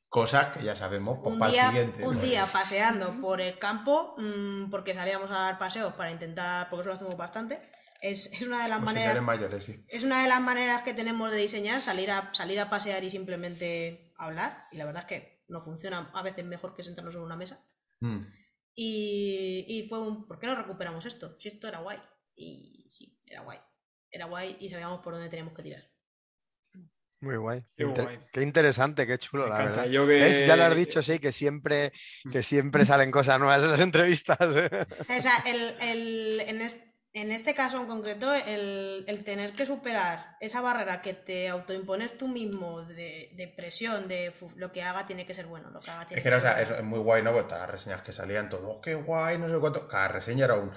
Cosas 0.10 0.54
que 0.54 0.64
ya 0.64 0.76
sabemos, 0.76 1.20
pues 1.22 1.34
un 1.34 1.40
para 1.40 1.50
el 1.50 1.54
día, 1.54 1.68
siguiente. 1.70 2.08
un 2.08 2.16
¿no? 2.16 2.22
día 2.22 2.46
paseando 2.46 3.20
por 3.20 3.42
el 3.42 3.60
campo, 3.60 4.16
mm, 4.18 4.70
porque 4.70 4.94
salíamos 4.94 5.30
a 5.30 5.40
dar 5.40 5.60
paseos 5.60 5.94
para 5.94 6.12
intentar, 6.12 6.70
porque 6.70 6.82
eso 6.82 6.90
lo 6.90 6.96
hacemos 6.96 7.18
bastante, 7.18 7.62
es, 8.12 8.28
es 8.34 8.42
una 8.42 8.64
de 8.64 8.70
las 8.70 8.78
Los 8.80 8.86
maneras 8.86 9.22
mayores, 9.24 9.64
sí. 9.64 9.84
es 9.88 10.04
una 10.04 10.22
de 10.22 10.28
las 10.30 10.42
maneras 10.42 10.82
que 10.84 10.94
tenemos 10.94 11.32
de 11.32 11.38
diseñar, 11.40 11.82
salir 11.82 12.12
a, 12.12 12.34
salir 12.34 12.60
a 12.60 12.70
pasear 12.70 13.04
y 13.04 13.10
simplemente 13.10 14.14
hablar. 14.18 14.68
Y 14.72 14.78
la 14.78 14.86
verdad 14.86 15.04
es 15.04 15.08
que 15.08 15.44
nos 15.48 15.64
funciona 15.64 16.10
a 16.14 16.22
veces 16.24 16.46
mejor 16.46 16.76
que 16.76 16.84
sentarnos 16.84 17.16
en 17.16 17.22
una 17.22 17.36
mesa. 17.36 17.64
Mm. 18.02 18.22
Y, 18.76 19.66
y 19.68 19.88
fue 19.88 20.00
un, 20.00 20.28
¿por 20.28 20.40
qué 20.40 20.48
no 20.48 20.56
recuperamos 20.56 21.06
esto? 21.06 21.36
Si 21.40 21.48
esto 21.48 21.68
era 21.68 21.80
guay. 21.80 21.98
Y 22.36 22.88
sí, 22.92 23.18
era 23.26 23.42
guay. 23.42 23.60
Era 24.12 24.26
guay 24.26 24.58
y 24.60 24.70
sabíamos 24.70 25.02
por 25.02 25.14
dónde 25.14 25.30
teníamos 25.30 25.54
que 25.54 25.64
tirar. 25.64 25.84
Muy 27.22 27.38
guay. 27.38 27.64
Qué 27.76 27.86
Inter- 27.86 28.04
guay. 28.04 28.20
Qué 28.32 28.42
interesante, 28.44 29.08
qué 29.08 29.18
chulo, 29.18 29.44
Me 29.46 29.50
la 29.50 29.58
verdad. 29.58 29.86
Yo 29.88 30.06
que- 30.06 30.20
¿Ves? 30.20 30.48
Ya 30.48 30.56
lo 30.56 30.66
has 30.66 30.76
dicho, 30.76 31.02
sí, 31.02 31.18
que 31.20 31.32
siempre, 31.32 31.92
que 32.32 32.44
siempre 32.44 32.86
salen 32.86 33.10
cosas 33.10 33.40
nuevas 33.40 33.64
en 33.64 33.72
las 33.72 33.80
entrevistas. 33.80 34.38
¿eh? 34.42 34.86
O 35.18 35.22
sea, 35.22 35.38
el, 35.48 35.76
el- 35.82 36.40
en, 36.42 36.62
es- 36.62 36.78
en 37.16 37.32
este 37.32 37.56
caso 37.56 37.78
en 37.80 37.88
concreto, 37.88 38.32
el, 38.34 39.06
el 39.08 39.24
tener 39.24 39.54
que 39.54 39.66
superar 39.66 40.36
esa 40.42 40.62
barrera 40.62 41.02
que 41.02 41.14
te 41.14 41.48
autoimpones 41.50 42.18
tú 42.18 42.28
mismo 42.28 42.82
de, 42.84 43.30
de 43.34 43.48
presión, 43.48 44.08
de 44.08 44.32
"Fu, 44.32 44.52
lo 44.56 44.72
que 44.72 44.84
haga 44.84 45.06
tiene 45.06 45.26
que 45.26 45.34
ser 45.34 45.48
bueno, 45.48 45.70
lo 45.72 45.80
que 45.80 45.90
haga 45.92 46.06
tiene 46.06 46.20
Es 46.20 46.24
que, 46.24 46.30
que 46.30 46.36
no, 46.36 46.38
o 46.38 46.42
ser 46.42 46.50
sea, 46.56 46.66
bueno". 46.66 46.80
es 46.80 46.84
muy 46.86 47.00
guay, 47.00 47.24
¿no? 47.24 47.32
Pues 47.32 47.48
todas 47.48 47.62
las 47.62 47.72
reseñas 47.72 48.02
que 48.04 48.12
salían, 48.12 48.50
todo, 48.50 48.68
"Oh, 48.70 48.82
qué 48.82 48.96
guay, 48.96 49.38
no 49.38 49.48
sé 49.50 49.60
cuánto. 49.60 49.88
Cada 49.88 50.10
reseña 50.10 50.46
era 50.46 50.56
un. 50.56 50.72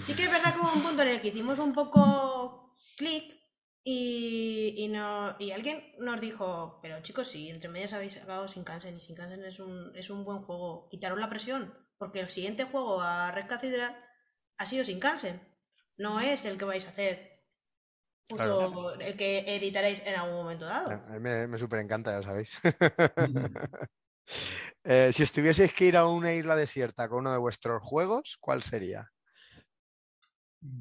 Sí 0.00 0.14
que 0.14 0.24
es 0.24 0.30
verdad 0.30 0.52
que 0.54 0.60
hubo 0.60 0.72
un 0.74 0.82
punto 0.82 1.02
en 1.02 1.08
el 1.08 1.20
que 1.20 1.28
hicimos 1.28 1.58
un 1.58 1.72
poco 1.72 2.76
clic 2.96 3.36
y, 3.82 4.74
y, 4.76 4.88
no, 4.88 5.36
y 5.38 5.52
alguien 5.52 5.82
nos 5.98 6.20
dijo, 6.20 6.78
pero 6.82 7.00
chicos, 7.02 7.28
si 7.28 7.48
entre 7.48 7.70
medias 7.70 7.92
habéis 7.94 8.14
sacado 8.14 8.46
Shinkansen 8.46 8.96
y 8.96 8.98
Shinkansen 8.98 9.44
es 9.44 9.58
un, 9.60 9.90
es 9.96 10.10
un 10.10 10.24
buen 10.24 10.42
juego, 10.42 10.88
quitaros 10.90 11.18
la 11.18 11.30
presión, 11.30 11.72
porque 12.00 12.20
el 12.20 12.30
siguiente 12.30 12.64
juego 12.64 13.02
a 13.02 13.30
Red 13.30 13.46
Cathedral 13.46 13.94
ha 14.56 14.64
sido 14.64 14.82
Shinkansen, 14.82 15.38
no 15.98 16.18
es 16.18 16.46
el 16.46 16.56
que 16.56 16.64
vais 16.64 16.86
a 16.86 16.88
hacer, 16.88 17.44
justo 18.30 18.94
el 18.98 19.16
que 19.18 19.40
editaréis 19.54 20.02
en 20.06 20.14
algún 20.14 20.36
momento 20.36 20.64
dado. 20.64 20.90
A 20.92 20.96
mí 21.12 21.20
me, 21.20 21.46
me 21.46 21.58
súper 21.58 21.80
encanta, 21.80 22.18
ya 22.18 22.22
sabéis. 22.26 22.58
Eh, 24.84 25.12
si 25.12 25.24
estuvieseis 25.24 25.74
que 25.74 25.86
ir 25.86 25.96
a 25.96 26.06
una 26.06 26.32
isla 26.32 26.54
desierta 26.54 27.08
con 27.08 27.18
uno 27.18 27.32
de 27.32 27.38
vuestros 27.38 27.82
juegos, 27.82 28.38
¿cuál 28.40 28.62
sería? 28.62 29.10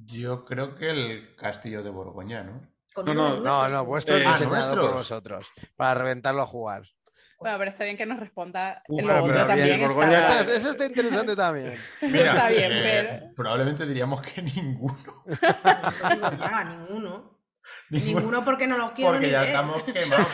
Yo 0.05 0.45
creo 0.45 0.75
que 0.75 0.89
el 0.91 1.35
castillo 1.35 1.81
de 1.83 1.89
Borgoña, 1.89 2.43
¿no? 2.43 2.61
Con 2.93 3.05
No, 3.07 3.11
uno 3.11 3.35
de 3.35 3.41
no, 3.41 3.63
No, 3.63 3.69
no, 3.69 3.85
vuestro 3.85 4.17
Eh, 4.17 4.25
diseñado 4.25 4.79
por 4.79 4.93
vosotros, 4.93 5.47
para 5.75 5.95
reventarlo 5.95 6.43
a 6.43 6.47
jugar. 6.47 6.83
Bueno, 7.39 7.57
pero 7.57 7.71
está 7.71 7.83
bien 7.85 7.95
que 7.97 8.05
nos 8.05 8.19
responda 8.19 8.83
Uf, 8.89 9.01
lo 9.01 9.23
otro 9.23 9.47
también. 9.47 9.79
Borgoña- 9.81 10.19
está- 10.19 10.41
Eso, 10.41 10.51
eso 10.51 10.71
está 10.71 10.85
interesante 10.85 11.35
también. 11.35 11.73
Está 12.01 12.49
bien, 12.49 12.71
eh, 12.71 12.81
pero- 12.83 13.35
Probablemente 13.35 13.85
diríamos 13.85 14.21
que 14.21 14.41
ninguno. 14.41 14.97
No 16.37 16.63
ninguno. 16.65 17.39
Ninguno 17.91 18.43
porque 18.43 18.65
no 18.67 18.77
lo 18.77 18.93
quiero 18.93 19.11
Porque 19.11 19.27
ni 19.27 19.31
ya 19.31 19.41
ver. 19.41 19.49
estamos 19.49 19.83
quemados. 19.83 20.27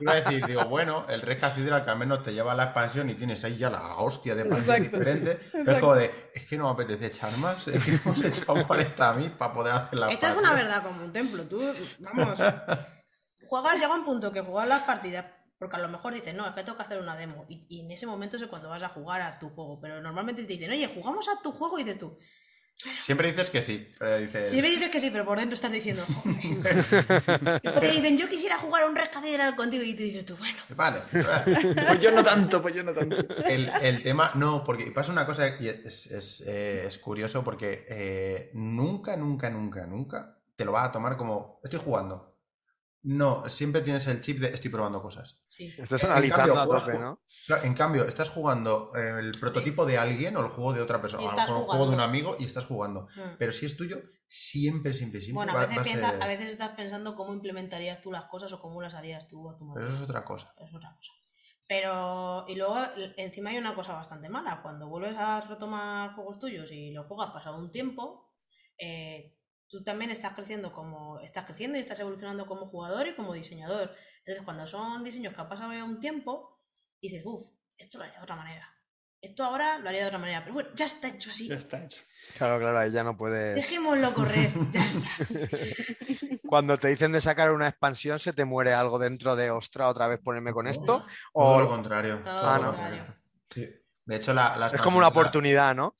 Iba 0.00 0.12
a 0.12 0.14
decir, 0.16 0.44
digo, 0.46 0.64
bueno, 0.64 1.06
el 1.08 1.22
Red 1.22 1.38
Cathedral 1.40 1.84
que 1.84 1.90
al 1.90 1.98
menos 1.98 2.22
te 2.22 2.32
lleva 2.34 2.54
la 2.54 2.64
expansión 2.64 3.08
y 3.10 3.14
tienes 3.14 3.44
ahí 3.44 3.56
ya 3.56 3.70
la 3.70 3.96
hostia 3.96 4.34
de 4.34 4.42
expansión 4.42 4.76
Exacto. 4.76 4.98
diferente. 4.98 5.40
Pero 5.52 5.72
es 5.72 5.78
como 5.80 5.94
de, 5.94 6.30
es 6.34 6.44
que 6.46 6.56
no 6.58 6.64
me 6.64 6.70
apetece 6.72 7.06
echar 7.06 7.30
más. 7.38 7.68
Es 7.68 7.84
que 7.84 7.92
hemos 7.94 8.24
echado 8.24 8.54
40.000 8.66 9.30
para 9.36 9.52
poder 9.54 9.72
hacer 9.74 9.98
la 10.00 10.08
Esto 10.10 10.26
es 10.26 10.36
una 10.36 10.52
verdad 10.54 10.82
como 10.82 11.04
un 11.04 11.12
templo. 11.12 11.44
Tú, 11.44 11.60
vamos, 12.00 12.38
juegas, 13.46 13.74
llega 13.78 13.94
un 13.94 14.04
punto 14.04 14.32
que 14.32 14.40
juegas 14.40 14.68
las 14.68 14.82
partidas, 14.82 15.26
porque 15.64 15.76
a 15.76 15.80
lo 15.80 15.88
mejor 15.88 16.12
dices, 16.12 16.34
no, 16.34 16.46
es 16.46 16.54
que 16.54 16.62
tengo 16.62 16.76
que 16.76 16.82
hacer 16.82 16.98
una 16.98 17.16
demo. 17.16 17.46
Y, 17.48 17.64
y 17.70 17.80
en 17.80 17.90
ese 17.90 18.06
momento 18.06 18.36
es 18.36 18.44
cuando 18.48 18.68
vas 18.68 18.82
a 18.82 18.90
jugar 18.90 19.22
a 19.22 19.38
tu 19.38 19.48
juego. 19.48 19.80
Pero 19.80 20.02
normalmente 20.02 20.42
te 20.42 20.52
dicen, 20.52 20.70
oye, 20.70 20.86
jugamos 20.94 21.26
a 21.30 21.40
tu 21.40 21.52
juego 21.52 21.78
y 21.78 21.84
dices 21.84 21.98
tú. 21.98 22.18
Siempre 23.00 23.28
dices 23.28 23.48
que 23.48 23.62
sí, 23.62 23.88
pero 23.98 24.18
dices... 24.18 24.50
Que 24.90 25.00
sí, 25.00 25.08
pero 25.10 25.24
por 25.24 25.38
dentro 25.38 25.54
estás 25.54 25.72
diciendo, 25.72 26.04
joder. 26.22 27.62
Porque 27.62 27.86
dicen, 27.86 28.18
yo 28.18 28.28
quisiera 28.28 28.58
jugar 28.58 28.82
a 28.82 28.86
un 28.86 28.94
Red 28.94 29.10
Cathedral 29.10 29.56
contigo. 29.56 29.82
Y 29.82 29.94
tú 29.94 30.02
dices 30.02 30.26
tú, 30.26 30.36
bueno. 30.36 30.58
Vale, 30.76 31.00
vale. 31.12 31.74
Pues 31.74 32.00
yo 32.00 32.10
no 32.10 32.22
tanto, 32.22 32.60
pues 32.60 32.74
yo 32.74 32.84
no 32.84 32.92
tanto. 32.92 33.16
El, 33.46 33.70
el 33.80 34.02
tema, 34.02 34.32
no, 34.34 34.62
porque 34.64 34.90
pasa 34.90 35.12
una 35.12 35.24
cosa 35.24 35.48
y 35.58 35.68
es, 35.68 36.10
es, 36.10 36.42
eh, 36.46 36.84
es 36.86 36.98
curioso 36.98 37.42
porque 37.42 37.86
eh, 37.88 38.50
nunca, 38.52 39.16
nunca, 39.16 39.48
nunca, 39.48 39.86
nunca 39.86 40.38
te 40.56 40.66
lo 40.66 40.72
vas 40.72 40.88
a 40.88 40.92
tomar 40.92 41.16
como 41.16 41.60
estoy 41.64 41.80
jugando. 41.80 42.33
No, 43.06 43.46
siempre 43.50 43.82
tienes 43.82 44.06
el 44.06 44.22
chip 44.22 44.38
de 44.38 44.48
estoy 44.48 44.70
probando 44.70 45.02
cosas. 45.02 45.38
Sí. 45.50 45.66
Estás 45.76 46.02
analizando 46.04 46.54
cambio, 46.54 46.76
a 46.76 46.80
tope, 46.80 46.98
¿no? 46.98 47.22
Claro, 47.46 47.64
en 47.64 47.74
cambio, 47.74 48.04
estás 48.06 48.30
jugando 48.30 48.90
eh, 48.96 49.18
el 49.20 49.32
prototipo 49.38 49.84
de 49.84 49.98
alguien 49.98 50.36
o 50.36 50.40
el 50.40 50.46
juego 50.48 50.72
de 50.72 50.80
otra 50.80 51.02
persona, 51.02 51.22
o 51.22 51.58
un 51.58 51.64
juego 51.64 51.88
de 51.90 51.94
un 51.96 52.00
amigo 52.00 52.34
y 52.38 52.44
estás 52.44 52.64
jugando. 52.64 53.06
Mm. 53.14 53.36
Pero 53.38 53.52
si 53.52 53.66
es 53.66 53.76
tuyo, 53.76 53.98
siempre, 54.26 54.94
siempre, 54.94 55.20
siempre 55.20 55.44
Bueno, 55.44 55.52
a 55.58 55.66
veces, 55.66 55.76
va 55.76 55.80
a 55.80 55.84
piensa- 55.84 56.10
ser- 56.12 56.22
a 56.22 56.26
veces 56.26 56.48
estás 56.48 56.70
pensando 56.70 57.14
cómo 57.14 57.34
implementarías 57.34 58.00
tú 58.00 58.10
las 58.10 58.24
cosas 58.24 58.50
o 58.54 58.60
cómo 58.60 58.80
las 58.80 58.94
harías 58.94 59.28
tú 59.28 59.50
a 59.50 59.56
tu 59.58 59.58
Pero 59.58 59.66
manera. 59.74 59.86
eso 59.94 59.96
es 60.02 60.08
otra 60.10 60.24
cosa. 60.24 60.54
es 60.58 60.74
otra 60.74 60.94
cosa. 60.96 61.12
Pero, 61.68 62.44
y 62.48 62.56
luego 62.56 62.76
encima 63.18 63.50
hay 63.50 63.58
una 63.58 63.74
cosa 63.74 63.92
bastante 63.92 64.28
mala. 64.30 64.60
Cuando 64.62 64.88
vuelves 64.88 65.16
a 65.18 65.40
retomar 65.42 66.14
juegos 66.14 66.38
tuyos 66.38 66.70
y 66.72 66.90
los 66.90 67.06
juegas 67.06 67.32
pasado 67.32 67.58
un 67.58 67.70
tiempo, 67.70 68.32
eh, 68.78 69.33
tú 69.68 69.82
también 69.82 70.10
estás 70.10 70.32
creciendo 70.34 70.72
como, 70.72 71.20
estás 71.20 71.44
creciendo 71.44 71.76
y 71.78 71.80
estás 71.80 71.98
evolucionando 72.00 72.46
como 72.46 72.66
jugador 72.66 73.06
y 73.08 73.14
como 73.14 73.32
diseñador. 73.34 73.94
Entonces, 74.18 74.44
cuando 74.44 74.66
son 74.66 75.02
diseños 75.04 75.34
que 75.34 75.40
ha 75.40 75.48
pasado 75.48 75.72
ya 75.72 75.84
un 75.84 76.00
tiempo, 76.00 76.60
dices, 77.00 77.22
uff, 77.24 77.44
esto 77.76 77.98
lo 77.98 78.04
haría 78.04 78.16
de 78.18 78.22
otra 78.22 78.36
manera. 78.36 78.70
Esto 79.20 79.42
ahora 79.42 79.78
lo 79.78 79.88
haría 79.88 80.02
de 80.02 80.06
otra 80.08 80.18
manera. 80.18 80.42
Pero 80.42 80.52
bueno, 80.54 80.68
ya 80.74 80.84
está 80.84 81.08
hecho 81.08 81.30
así. 81.30 81.48
Ya 81.48 81.54
está 81.56 81.82
hecho. 81.82 81.98
Claro, 82.36 82.58
claro, 82.58 82.78
ahí 82.78 82.90
ya 82.90 83.02
no 83.02 83.16
puedes. 83.16 83.54
Dejémoslo 83.54 84.12
correr. 84.12 84.50
Ya 84.72 84.84
está. 84.84 85.08
Cuando 86.46 86.76
te 86.76 86.88
dicen 86.88 87.10
de 87.12 87.22
sacar 87.22 87.50
una 87.50 87.68
expansión, 87.68 88.18
¿se 88.18 88.32
te 88.34 88.44
muere 88.44 88.74
algo 88.74 88.98
dentro 88.98 89.34
de 89.34 89.50
ostra 89.50 89.88
otra 89.88 90.08
vez 90.08 90.20
ponerme 90.22 90.52
con 90.52 90.66
esto? 90.66 90.84
Todo 90.84 91.06
O 91.32 91.58
lo 91.60 91.68
contrario. 91.68 92.20
Todo 92.22 92.40
todo 92.40 92.56
lo 92.58 92.66
contrario. 92.66 93.16
Sí. 93.50 93.66
De 94.04 94.16
hecho, 94.16 94.34
la, 94.34 94.56
la 94.58 94.66
es 94.66 94.80
como 94.82 94.98
una 94.98 95.06
la- 95.06 95.08
oportunidad, 95.08 95.74
¿no? 95.74 95.96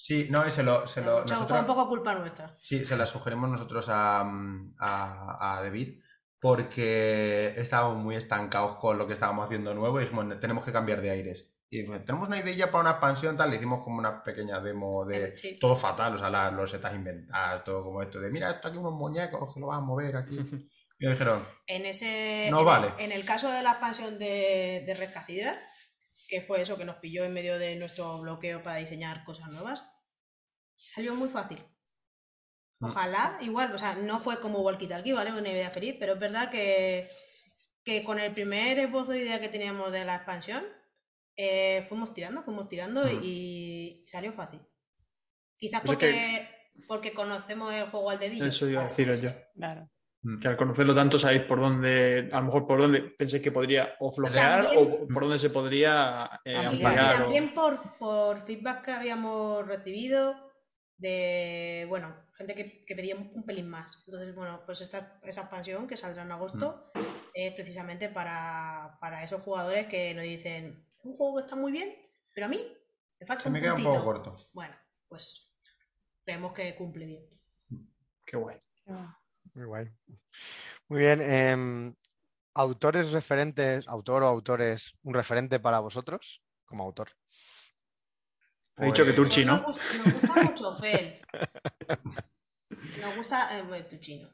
Sí, 0.00 0.28
no, 0.30 0.46
y 0.46 0.52
se 0.52 0.62
lo, 0.62 0.86
se 0.86 1.00
lo- 1.00 1.22
Mucho- 1.22 1.26
Fue 1.26 1.36
nosotros- 1.36 1.60
un 1.60 1.66
poco 1.66 1.88
culpa 1.88 2.14
nuestra. 2.14 2.56
Sí, 2.60 2.84
se 2.84 2.96
la 2.96 3.04
sugerimos 3.04 3.50
nosotros 3.50 3.88
a, 3.88 4.20
a, 4.20 5.56
a 5.58 5.62
David 5.62 6.00
porque 6.40 7.52
estábamos 7.56 7.98
muy 8.02 8.14
estancados 8.14 8.76
con 8.76 8.96
lo 8.96 9.06
que 9.06 9.14
estábamos 9.14 9.46
haciendo 9.46 9.74
nuevo 9.74 9.98
y 10.00 10.04
dijimos, 10.04 10.38
tenemos 10.40 10.64
que 10.64 10.72
cambiar 10.72 11.00
de 11.00 11.10
aires. 11.10 11.50
Y 11.70 11.78
dijimos, 11.78 12.04
tenemos 12.04 12.28
una 12.28 12.38
idea 12.38 12.70
para 12.70 12.82
una 12.82 12.90
expansión 12.92 13.36
tal, 13.36 13.50
le 13.50 13.56
hicimos 13.56 13.82
como 13.82 13.98
una 13.98 14.22
pequeña 14.22 14.60
demo 14.60 15.04
de 15.04 15.26
Eh, 15.30 15.38
sí. 15.38 15.58
todo 15.60 15.74
fatal, 15.76 16.14
o 16.14 16.18
sea, 16.18 16.30
la- 16.30 16.50
los 16.52 16.70
setas 16.70 16.94
inventados, 16.94 17.64
todo 17.64 17.82
como 17.84 18.00
esto 18.00 18.20
de, 18.20 18.30
mira, 18.30 18.50
esto 18.52 18.68
aquí 18.68 18.78
unos 18.78 18.94
muñecos 18.94 19.52
que 19.52 19.60
lo 19.60 19.66
vas 19.66 19.78
a 19.78 19.82
mover 19.82 20.16
aquí. 20.16 20.36
Y 21.00 21.04
nos 21.06 21.12
dijeron, 21.16 21.46
En 21.68 21.86
ese. 21.86 22.48
No 22.50 22.60
en, 22.60 22.66
vale. 22.66 22.92
En 22.98 23.12
el 23.12 23.24
caso 23.24 23.48
de 23.52 23.62
la 23.62 23.70
expansión 23.70 24.18
de, 24.18 24.82
de 24.84 24.94
Red 24.94 25.12
Cathedral, 25.12 25.56
que 26.28 26.40
fue 26.42 26.60
eso 26.62 26.76
que 26.76 26.84
nos 26.84 26.96
pilló 26.96 27.24
en 27.24 27.32
medio 27.32 27.58
de 27.58 27.74
nuestro 27.76 28.20
bloqueo 28.20 28.62
para 28.62 28.76
diseñar 28.76 29.24
cosas 29.24 29.48
nuevas, 29.48 29.82
salió 30.76 31.14
muy 31.14 31.28
fácil. 31.30 31.58
Mm. 32.80 32.84
Ojalá, 32.86 33.38
igual, 33.40 33.74
o 33.74 33.78
sea, 33.78 33.94
no 33.94 34.20
fue 34.20 34.38
como 34.38 34.60
Walkie 34.60 34.86
Talkie, 34.86 35.12
¿vale? 35.14 35.32
Una 35.32 35.50
idea 35.50 35.70
feliz, 35.70 35.96
pero 35.98 36.12
es 36.12 36.18
verdad 36.20 36.50
que, 36.50 37.08
que 37.82 38.04
con 38.04 38.20
el 38.20 38.32
primer 38.32 38.78
esbozo 38.78 39.12
de 39.12 39.20
idea 39.20 39.40
que 39.40 39.48
teníamos 39.48 39.90
de 39.90 40.04
la 40.04 40.16
expansión, 40.16 40.64
eh, 41.36 41.84
fuimos 41.88 42.12
tirando, 42.14 42.42
fuimos 42.44 42.68
tirando 42.68 43.04
Mm. 43.04 43.20
y 43.22 44.04
salió 44.06 44.32
fácil. 44.32 44.60
Quizás 45.56 45.80
Pues 45.80 45.92
es 45.92 45.98
porque. 45.98 46.48
porque 46.86 47.12
conocemos 47.14 47.72
el 47.72 47.90
juego 47.90 48.10
al 48.10 48.18
dedillo. 48.18 48.44
Eso 48.44 48.68
iba 48.68 48.84
a 48.84 48.88
deciros 48.88 49.22
yo. 49.22 49.30
Claro. 49.54 49.90
Que 50.40 50.48
al 50.48 50.56
conocerlo 50.56 50.94
tanto 50.94 51.18
sabéis 51.18 51.42
por 51.42 51.60
dónde, 51.60 52.28
a 52.32 52.38
lo 52.40 52.46
mejor 52.46 52.66
por 52.66 52.80
dónde 52.80 53.00
penséis 53.02 53.42
que 53.42 53.52
podría 53.52 53.94
o 54.00 54.12
flojear 54.12 54.64
También- 54.66 55.04
o 55.04 55.08
por 55.08 55.22
dónde 55.22 55.38
se 55.38 55.50
podría 55.50 56.40
eh, 56.44 56.58
Y 56.60 56.66
ampliar. 56.66 57.14
o- 57.14 57.18
también 57.22 57.54
por, 57.54 57.80
por 57.98 58.40
feedback 58.44 58.84
que 58.84 58.90
habíamos 58.92 59.66
recibido 59.66 60.34
de, 60.96 61.86
bueno, 61.88 62.14
gente 62.36 62.54
que, 62.54 62.84
que 62.84 62.94
pedía 62.96 63.14
un, 63.16 63.44
pelín 63.44 63.68
más. 63.68 64.02
Entonces, 64.06 64.34
bueno, 64.34 64.62
pues 64.66 64.80
esta, 64.80 65.20
esa 65.22 65.42
expansión 65.42 65.86
que 65.86 65.96
saldrá 65.96 66.22
en 66.24 66.32
agosto 66.32 66.90
Mm. 66.94 67.00
es 67.34 67.52
precisamente 67.54 68.08
para, 68.08 68.98
para 69.00 69.22
esos 69.22 69.40
jugadores 69.42 69.86
que 69.86 70.12
nos 70.14 70.24
dicen, 70.24 70.84
un 71.04 71.16
juego 71.16 71.36
que 71.36 71.42
está 71.42 71.54
muy 71.54 71.70
bien, 71.70 71.94
pero 72.34 72.46
a 72.46 72.48
mí 72.50 72.58
me 73.20 73.26
falta 73.26 73.44
Se 73.44 73.48
un 73.48 73.52
me 73.52 73.60
queda 73.60 73.74
un 73.74 73.82
puntito". 73.82 73.92
poco 74.04 74.04
corto. 74.12 74.48
Bueno, 74.52 74.74
pues 75.08 75.48
creemos 76.24 76.52
que 76.52 76.74
cumple 76.74 77.06
bien. 77.06 77.24
Qué 78.26 78.36
guay. 78.36 78.56
Qué 78.84 78.92
bueno. 78.92 79.17
Muy 79.58 79.66
guay. 79.66 79.88
Muy 80.88 81.00
bien. 81.00 81.20
em, 81.20 81.94
autores 82.54 83.10
referentes, 83.10 83.88
autor 83.88 84.22
o 84.22 84.26
autores, 84.28 84.94
un 85.02 85.14
referente 85.14 85.58
para 85.58 85.80
vosotros 85.80 86.40
como 86.64 86.84
autor. 86.84 87.10
He 88.76 88.86
dicho 88.86 89.04
que 89.04 89.12
Pues- 89.12 89.16
Turchi, 89.16 89.44
Nos 89.44 89.60
¿no? 89.60 89.66
gusta, 89.66 89.82
nos 89.98 90.12
gusta 90.14 90.42
mucho 90.44 90.76
Fel. 90.76 91.20
Nos 93.02 93.16
gusta 93.16 93.58
eh. 93.58 93.64
Eh, 93.72 94.28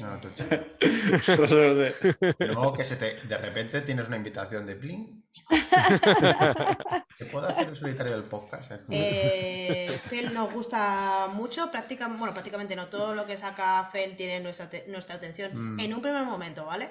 No, 0.00 0.20
tú, 0.20 0.28
sé. 0.36 1.94
Pero 2.38 2.52
luego 2.54 2.72
que 2.72 2.84
se 2.84 2.96
te, 2.96 3.14
de 3.26 3.36
repente 3.38 3.80
tienes 3.82 4.06
una 4.06 4.16
invitación 4.16 4.64
de 4.66 4.74
Bling. 4.76 5.22
¿Te 7.18 7.26
puedo 7.26 7.48
hacer 7.48 7.68
el 7.68 7.76
solitario 7.76 8.14
del 8.14 8.24
podcast? 8.24 8.72
Eh, 8.90 9.98
Fel 10.08 10.32
nos 10.32 10.52
gusta 10.52 11.28
mucho, 11.34 11.70
prácticamente, 11.70 12.18
bueno, 12.18 12.32
prácticamente 12.32 12.76
no, 12.76 12.88
todo 12.88 13.14
lo 13.14 13.26
que 13.26 13.36
saca 13.36 13.84
Fel 13.90 14.16
tiene 14.16 14.40
nuestra, 14.40 14.68
nuestra 14.88 15.16
atención 15.16 15.52
Mm. 15.74 15.80
en 15.80 15.94
un 15.94 16.02
primer 16.02 16.24
momento, 16.24 16.64
¿vale? 16.64 16.90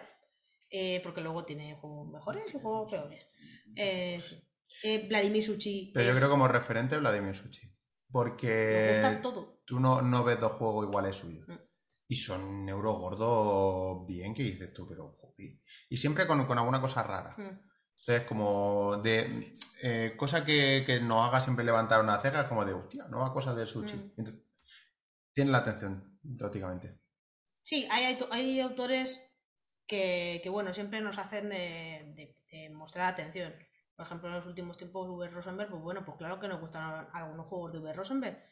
Eh, 0.70 1.00
porque 1.04 1.22
luego 1.22 1.44
tiene 1.46 1.76
juegos 1.76 2.10
mejores 2.12 2.44
y 2.54 2.60
juegos 2.60 2.92
peores. 2.92 3.26
Eh, 3.76 4.20
sí. 4.22 4.48
Eh, 4.84 5.06
Vladimir 5.08 5.44
Suchi 5.44 5.92
Pero 5.94 6.12
yo 6.12 6.18
creo 6.18 6.30
como 6.30 6.48
referente 6.48 6.98
Vladimir 6.98 7.36
Suchi. 7.36 7.66
nos 7.68 7.76
Porque 8.12 8.90
gusta 8.94 9.22
todo. 9.22 9.62
tú 9.66 9.80
no, 9.80 10.02
no 10.02 10.24
ves 10.24 10.40
dos 10.40 10.54
juegos 10.54 10.86
iguales 10.88 11.16
suyos. 11.18 11.48
Mm. 11.48 11.54
Y 12.12 12.18
son 12.18 12.68
euro 12.68 12.92
gordos 12.96 14.06
bien 14.06 14.34
que 14.34 14.44
dices 14.44 14.74
tú, 14.74 14.86
pero 14.86 15.14
joder. 15.14 15.62
Y 15.90 15.96
siempre 15.96 16.28
con, 16.28 16.46
con 16.46 16.58
alguna 16.58 16.82
cosa 16.82 17.04
rara. 17.04 17.36
Mm. 17.38 17.72
Entonces, 18.00 18.28
como 18.28 18.98
de 18.98 19.56
eh, 19.82 20.14
cosa 20.18 20.44
que, 20.44 20.84
que 20.86 21.00
nos 21.00 21.26
haga 21.26 21.40
siempre 21.40 21.64
levantar 21.64 22.02
una 22.02 22.20
ceja, 22.20 22.50
como 22.50 22.66
de, 22.66 22.74
hostia, 22.74 23.08
nueva 23.08 23.32
cosa 23.32 23.56
del 23.56 23.66
sushi. 23.66 23.96
Mm. 23.96 24.14
Entonces, 24.18 24.44
tiene 25.32 25.52
la 25.52 25.60
atención, 25.60 26.20
lógicamente. 26.38 27.00
Sí, 27.62 27.88
hay, 27.90 28.04
hay, 28.04 28.18
hay 28.32 28.60
autores 28.60 29.22
que, 29.88 30.42
que, 30.44 30.50
bueno, 30.50 30.74
siempre 30.74 31.00
nos 31.00 31.18
hacen 31.18 31.48
de, 31.48 32.12
de- 32.16 32.38
de 32.52 32.70
mostrar 32.72 33.08
atención. 33.08 33.54
Por 33.96 34.06
ejemplo, 34.06 34.28
en 34.28 34.36
los 34.36 34.46
últimos 34.48 34.76
tiempos, 34.76 35.08
V. 35.08 35.30
Rosenberg, 35.30 35.70
pues 35.70 35.82
bueno, 35.82 36.04
pues 36.04 36.18
claro 36.18 36.42
que 36.42 36.50
nos 36.50 36.60
gustan 36.60 37.08
algunos 37.14 37.46
juegos 37.46 37.72
de 37.72 37.80
V. 37.80 37.94
Rosenberg. 37.94 38.44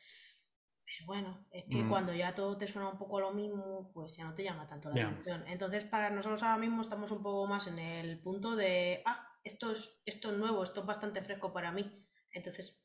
Pero 0.92 1.06
bueno, 1.06 1.46
es 1.52 1.66
que 1.70 1.84
Mm. 1.84 1.88
cuando 1.90 2.14
ya 2.14 2.34
todo 2.34 2.58
te 2.58 2.68
suena 2.68 2.90
un 2.90 2.98
poco 2.98 3.20
a 3.20 3.22
lo 3.22 3.32
mismo, 3.32 3.92
pues 3.94 4.18
ya 4.18 4.24
no 4.24 4.34
te 4.34 4.44
llama 4.44 4.66
tanto 4.66 4.90
la 4.90 5.08
atención. 5.08 5.44
Entonces, 5.48 5.84
para 5.84 6.10
nosotros 6.10 6.42
ahora 6.42 6.58
mismo 6.58 6.82
estamos 6.82 7.12
un 7.12 7.22
poco 7.22 7.46
más 7.46 7.68
en 7.68 7.78
el 7.78 8.20
punto 8.22 8.56
de, 8.56 9.04
ah, 9.06 9.28
esto 9.44 9.72
es, 9.72 10.02
esto 10.06 10.32
es 10.32 10.38
nuevo, 10.38 10.64
esto 10.64 10.80
es 10.82 10.86
bastante 10.88 11.22
fresco 11.22 11.54
para 11.54 11.72
mí. 11.72 12.06
Entonces, 12.32 12.84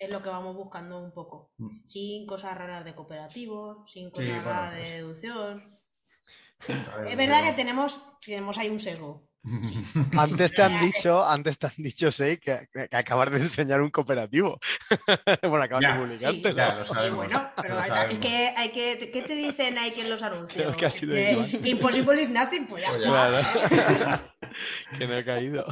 es 0.00 0.12
lo 0.12 0.20
que 0.22 0.28
vamos 0.30 0.56
buscando 0.56 0.98
un 1.00 1.12
poco. 1.12 1.52
Mm. 1.58 1.84
Sin 1.86 2.26
cosas 2.26 2.58
raras 2.58 2.84
de 2.84 2.94
cooperativo, 2.96 3.86
sin 3.86 4.06
Sí, 4.08 4.10
cosas 4.12 4.28
bueno, 4.30 4.42
raras 4.44 4.74
pues- 4.74 4.90
de 4.90 4.96
deducción. 4.96 5.64
Ver, 6.68 7.06
Es 7.06 7.16
verdad 7.16 7.36
pero- 7.40 7.50
que 7.50 7.52
tenemos, 7.56 8.02
tenemos 8.20 8.58
ahí 8.58 8.68
un 8.68 8.80
sesgo. 8.80 9.27
Antes 10.18 10.52
te 10.52 10.62
han 10.62 10.80
dicho, 10.80 11.24
antes 11.24 11.58
te 11.58 11.66
han 11.68 11.72
dicho, 11.76 12.10
Sei, 12.12 12.38
que, 12.38 12.68
que 12.72 12.88
acabas 12.96 13.30
de 13.30 13.38
enseñar 13.38 13.80
un 13.80 13.90
cooperativo. 13.90 14.58
bueno, 15.42 15.62
acabas 15.64 15.82
Ya. 15.82 15.94
de 15.96 16.00
publicarte. 16.06 16.50
Sí, 16.50 16.56
Ya, 16.56 16.72
¿no? 16.72 16.78
lo 16.80 16.86
Sí, 16.86 16.94
sabemos. 16.94 17.16
bueno, 17.26 17.50
pero 17.62 17.74
lo 17.74 17.80
hay, 17.80 17.88
sabemos. 17.90 18.26
que 18.26 18.52
hay 18.56 18.68
que. 18.72 19.10
¿Qué 19.12 19.22
te 19.22 19.34
dicen 19.34 19.78
ahí 19.78 19.92
que 19.92 20.02
en 20.02 20.10
los 20.10 20.22
anuncios? 20.22 20.76
Que 20.76 20.86
ha 20.86 20.90
sido 20.90 21.14
Que. 21.14 21.60
Impossible 21.64 22.22
is 22.22 22.30
nothing, 22.30 22.66
pues 22.66 22.82
ya 22.82 22.90
Pues 22.90 23.02
está. 23.04 24.34
que 24.98 25.06
no 25.06 25.16
he 25.16 25.24
caído. 25.24 25.66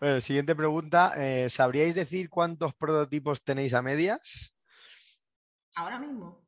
bueno, 0.00 0.20
siguiente 0.20 0.54
pregunta. 0.54 1.12
eh, 1.16 1.48
¿Sabríais 1.50 1.94
decir 1.94 2.28
cuántos 2.28 2.74
prototipos 2.74 3.42
tenéis 3.42 3.74
a 3.74 3.82
medias? 3.82 4.54
Ahora 5.76 5.98
mismo. 5.98 6.43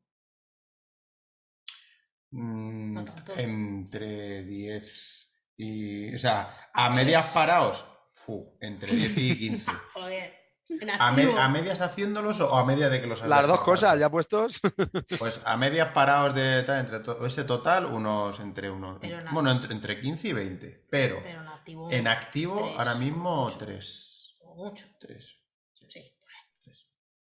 Mm, 2.36 2.92
No 2.94 3.04
tanto. 3.04 3.32
entre 3.36 4.42
10 4.42 5.36
y. 5.56 6.14
O 6.14 6.18
sea, 6.18 6.50
a 6.74 6.90
medias 6.90 7.26
paraos, 7.28 7.86
fu, 8.12 8.56
entre 8.60 8.92
10 8.94 9.18
y 9.18 9.38
15. 9.38 9.70
Joder. 9.94 10.36
¿A, 10.98 11.12
me- 11.12 11.38
a 11.38 11.48
medias 11.48 11.80
haciéndolos 11.80 12.40
o 12.40 12.56
a 12.58 12.64
media 12.64 12.88
de 12.88 13.00
que 13.00 13.06
los 13.06 13.22
Las 13.24 13.46
dos 13.46 13.60
cosas, 13.60 13.98
ya 14.00 14.10
puestos. 14.10 14.60
Pues 15.18 15.40
a 15.44 15.56
medias 15.56 15.92
paraos 15.92 16.34
de 16.34 16.64
tal, 16.64 16.80
entre 16.80 16.98
to- 17.00 17.24
ese 17.24 17.44
total, 17.44 17.86
unos 17.86 18.40
entre 18.40 18.68
unos. 18.68 18.98
Bueno, 19.30 19.52
entre, 19.52 19.72
entre 19.72 20.00
15 20.00 20.28
y 20.28 20.32
20. 20.32 20.86
Pero, 20.90 21.20
Pero 21.22 21.40
en 21.40 21.46
activo. 21.48 21.90
en 21.92 22.08
activo, 22.08 22.56
tres, 22.66 22.78
ahora 22.78 22.94
mismo 22.96 23.44
mucho. 23.44 23.58
3. 23.58 24.36
como 24.40 24.54
mucho. 24.64 24.86
3. 24.98 25.36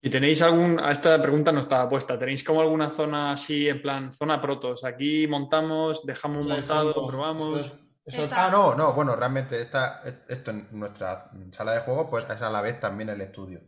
¿Y 0.04 0.10
tenéis 0.10 0.42
algún, 0.42 0.78
a 0.78 0.92
esta 0.92 1.20
pregunta 1.22 1.50
no 1.50 1.60
estaba 1.60 1.88
puesta, 1.88 2.18
¿tenéis 2.18 2.44
como 2.44 2.60
alguna 2.60 2.90
zona 2.90 3.32
así, 3.32 3.68
en 3.68 3.80
plan, 3.80 4.14
zona 4.14 4.40
protos? 4.40 4.84
Aquí 4.84 5.26
montamos, 5.26 6.04
dejamos 6.04 6.44
montado, 6.46 6.92
probamos. 7.06 7.72
Está- 8.04 8.46
Ah, 8.48 8.50
no, 8.50 8.74
no, 8.74 8.92
bueno, 8.92 9.16
realmente 9.16 9.60
esta, 9.62 10.02
esto 10.28 10.50
en 10.50 10.68
nuestra 10.72 11.30
sala 11.52 11.72
de 11.72 11.80
juego, 11.80 12.10
pues 12.10 12.28
es 12.28 12.42
a 12.42 12.50
la 12.50 12.60
vez 12.60 12.78
también 12.78 13.08
el 13.08 13.20
estudio. 13.22 13.62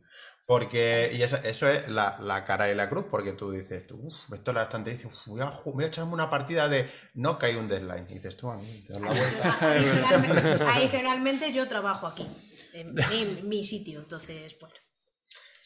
Porque, 0.45 1.11
y 1.15 1.23
eso, 1.23 1.39
eso 1.43 1.69
es 1.69 1.89
la, 1.89 2.19
la 2.21 2.45
cara 2.45 2.71
y 2.71 2.75
la 2.75 2.89
cruz, 2.89 3.07
porque 3.11 3.33
tú 3.33 3.51
dices, 3.51 3.87
tú, 3.87 3.97
uff, 4.07 4.33
esto 4.33 4.51
es 4.51 4.55
la 4.55 4.63
estantería, 4.65 5.01
y 5.01 5.03
dices, 5.05 5.27
"Uf, 5.27 5.39
voy, 5.39 5.41
voy 5.73 5.85
a 5.85 5.87
echarme 5.89 6.13
una 6.13 6.29
partida 6.29 6.69
de 6.69 6.89
no 7.15 7.39
que 7.39 7.47
hay 7.47 7.57
un 7.57 7.67
deadline. 7.67 8.07
Y 8.11 8.15
dices 8.15 8.37
tú, 8.37 8.51
a 8.51 8.57
mí, 8.57 8.85
te 8.87 8.93
das 8.93 9.03
la 9.03 9.09
vuelta. 9.09 9.59
Adicionalmente, 9.63 10.65
adicionalmente 10.65 11.53
yo 11.53 11.67
trabajo 11.67 12.07
aquí. 12.07 12.27
En, 12.75 12.95
en 12.99 13.49
mi 13.49 13.65
sitio. 13.65 13.99
Entonces, 14.01 14.55
bueno. 14.61 14.75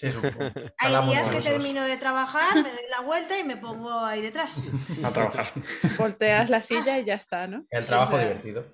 Sí, 0.00 0.06
es 0.06 0.16
un 0.16 0.22
poco. 0.22 0.44
Hay 0.78 1.10
días 1.10 1.28
que 1.28 1.42
termino 1.42 1.84
de 1.84 1.98
trabajar, 1.98 2.54
me 2.54 2.70
doy 2.70 2.88
la 2.90 3.00
vuelta 3.00 3.38
y 3.38 3.44
me 3.44 3.58
pongo 3.58 3.92
ahí 4.02 4.22
detrás. 4.22 4.62
A 5.04 5.12
trabajar. 5.12 5.52
Volteas 5.98 6.48
la 6.48 6.62
silla 6.62 6.98
y 6.98 7.04
ya 7.04 7.14
está, 7.14 7.46
¿no? 7.46 7.66
El 7.68 7.84
trabajo 7.84 8.16
divertido. 8.16 8.64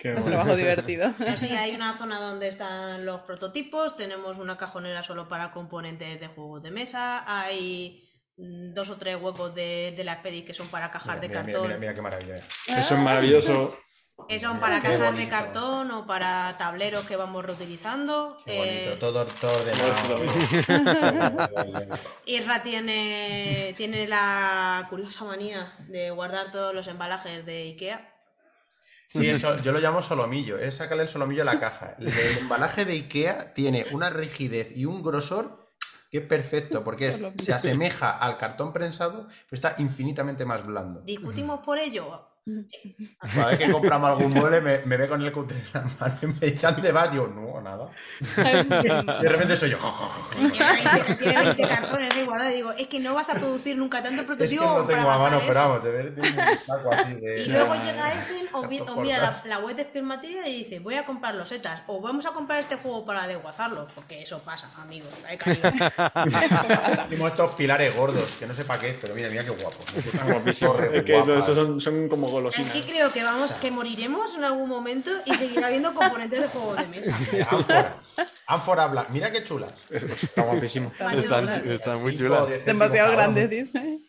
Qué 0.00 0.08
Un 0.08 0.14
bueno. 0.14 0.28
trabajo 0.30 0.56
divertido. 0.56 1.12
Sí, 1.36 1.48
hay 1.54 1.74
una 1.74 1.94
zona 1.94 2.18
donde 2.18 2.48
están 2.48 3.04
los 3.04 3.20
prototipos, 3.20 3.96
tenemos 3.96 4.38
una 4.38 4.56
cajonera 4.56 5.02
solo 5.02 5.28
para 5.28 5.50
componentes 5.50 6.18
de 6.18 6.28
juegos 6.28 6.62
de 6.62 6.70
mesa, 6.70 7.24
hay 7.26 8.08
mm, 8.38 8.72
dos 8.72 8.88
o 8.88 8.96
tres 8.96 9.16
huecos 9.20 9.54
de, 9.54 9.92
de 9.94 10.04
la 10.04 10.14
Expedit 10.14 10.46
que 10.46 10.54
son 10.54 10.68
para 10.68 10.90
cajas 10.90 11.16
Mira, 11.16 11.20
de 11.20 11.28
mira, 11.28 11.42
mira, 11.42 11.52
cartón, 11.52 11.68
mira, 11.68 11.80
mira 11.80 11.94
qué 11.94 12.00
maravilla. 12.00 12.34
Eso 12.36 12.94
es 12.94 13.00
maravilloso. 13.00 13.76
Que 14.28 14.38
son 14.40 14.58
para 14.58 14.80
Qué 14.80 14.88
cajas 14.88 15.00
de 15.00 15.06
bonito. 15.10 15.30
cartón 15.30 15.90
o 15.92 16.06
para 16.06 16.56
tableros 16.58 17.04
que 17.04 17.16
vamos 17.16 17.44
reutilizando. 17.44 18.36
Qué 18.44 18.56
bonito, 18.56 18.90
Eh, 18.92 18.96
todo, 18.98 19.24
todo 19.26 19.52
ordenado. 19.60 20.16
Irra 22.26 22.62
tiene, 22.62 23.74
tiene 23.76 24.08
la 24.08 24.86
curiosa 24.90 25.24
manía 25.24 25.70
de 25.88 26.10
guardar 26.10 26.50
todos 26.50 26.74
los 26.74 26.86
embalajes 26.88 27.44
de 27.46 27.62
Ikea. 27.68 28.12
Sí, 29.08 29.28
eso, 29.30 29.58
yo 29.62 29.70
lo 29.70 29.78
llamo 29.78 30.02
solomillo, 30.02 30.58
es 30.58 30.74
sacarle 30.76 31.04
el 31.04 31.08
solomillo 31.08 31.42
a 31.42 31.44
la 31.44 31.60
caja. 31.60 31.94
El, 31.98 32.08
el 32.08 32.38
embalaje 32.38 32.84
de 32.84 32.94
Ikea 32.94 33.54
tiene 33.54 33.86
una 33.92 34.10
rigidez 34.10 34.76
y 34.76 34.84
un 34.84 35.02
grosor 35.02 35.70
que 36.10 36.18
es 36.18 36.24
perfecto, 36.26 36.82
porque 36.82 37.08
es- 37.08 37.22
se 37.38 37.52
asemeja 37.54 38.10
al 38.10 38.36
cartón 38.38 38.72
prensado, 38.72 39.26
pero 39.28 39.46
está 39.52 39.74
infinitamente 39.78 40.44
más 40.44 40.66
blando. 40.66 41.00
¿Discutimos 41.02 41.60
por 41.60 41.78
ello? 41.78 42.28
Cada 43.34 43.48
vez 43.48 43.58
que 43.58 43.72
compramos 43.72 44.10
algún 44.10 44.32
mueble 44.32 44.60
me, 44.60 44.78
me 44.86 44.96
ve 44.96 45.08
con 45.08 45.20
el 45.20 45.32
cutre 45.32 45.58
en 45.58 45.64
la 45.74 45.80
mano 45.98 46.16
y 46.22 46.26
me 46.26 46.46
echan 46.46 46.80
debate, 46.80 47.14
digo, 47.14 47.26
no, 47.26 47.60
nada. 47.60 47.90
Y 48.20 48.24
de 49.22 49.28
repente 49.28 49.56
soy 49.56 49.70
yo. 49.70 49.78
Tiene 50.38 50.82
20, 50.94 51.14
tiene 51.16 51.44
20 51.44 51.68
cartones 51.68 52.10
ahí 52.12 52.24
guardados. 52.24 52.54
Digo, 52.54 52.72
es 52.72 52.86
que 52.86 53.00
no 53.00 53.14
vas 53.14 53.30
a 53.30 53.34
producir 53.34 53.76
nunca 53.76 54.00
tanto 54.00 54.22
Es 54.22 54.28
que 54.28 54.36
prototipo 54.36 54.64
no 54.64 54.86
para 54.86 54.98
tengo 54.98 55.10
a 55.10 55.18
mano, 55.18 55.40
pero 55.44 55.54
vamos, 55.54 55.82
de 55.82 55.90
ver, 55.90 56.14
un 56.16 56.66
saco 56.66 56.92
así 56.92 57.14
de... 57.14 57.42
Y 57.42 57.48
luego 57.48 57.74
llega 57.74 58.12
Essen 58.12 58.46
o, 58.52 58.62
mira 58.62 59.18
la, 59.18 59.42
la 59.44 59.58
web 59.58 59.74
de 59.74 59.82
Spiel 59.82 60.04
Material 60.04 60.46
y 60.46 60.64
dice, 60.64 60.78
voy 60.78 60.94
a 60.94 61.04
comprar 61.04 61.34
los 61.34 61.48
setas 61.48 61.82
o 61.88 62.00
vamos 62.00 62.26
a 62.26 62.30
comprar 62.30 62.60
este 62.60 62.76
juego 62.76 63.04
para 63.04 63.26
desguazarlo, 63.26 63.88
porque 63.92 64.22
eso 64.22 64.38
pasa, 64.38 64.70
amigos. 64.80 65.10
hay 65.28 65.36
cariño. 65.36 65.62
Tenemos 67.08 67.30
estos 67.32 67.52
pilares 67.52 67.96
gordos, 67.96 68.36
que 68.38 68.46
no 68.46 68.54
sé 68.54 68.64
para 68.64 68.80
qué, 68.80 68.96
pero 69.00 69.14
mira, 69.14 69.28
mira 69.30 69.42
qué 69.42 69.50
guapo. 69.50 69.78
Guapísimo. 70.24 70.78
Es 70.78 71.02
que 71.02 71.12
guapa. 71.12 71.26
todo 71.26 71.38
eso 71.38 71.54
son, 71.54 71.80
son 71.80 72.08
como 72.08 72.35
golosinas. 72.36 72.74
Es 72.76 72.84
que 72.84 72.90
creo 72.92 73.12
que 73.12 73.22
vamos, 73.22 73.54
que 73.54 73.70
moriremos 73.70 74.34
en 74.36 74.44
algún 74.44 74.68
momento 74.68 75.10
y 75.24 75.34
seguirá 75.34 75.66
habiendo 75.66 75.92
componentes 75.94 76.40
de 76.40 76.48
juego 76.48 76.74
de 76.74 76.86
mesa. 76.88 77.16
Ánfora. 77.50 77.96
Ánfora 78.46 78.86
blanca. 78.88 79.10
Mira 79.12 79.30
qué 79.32 79.42
chulas. 79.44 79.74
Está 79.90 80.42
guapísimo. 80.42 80.92
Están, 81.12 81.48
están 81.48 82.00
muy 82.02 82.16
chulas. 82.16 82.44
Demasiado 82.64 83.12
grandes, 83.12 83.50
dice. 83.50 84.00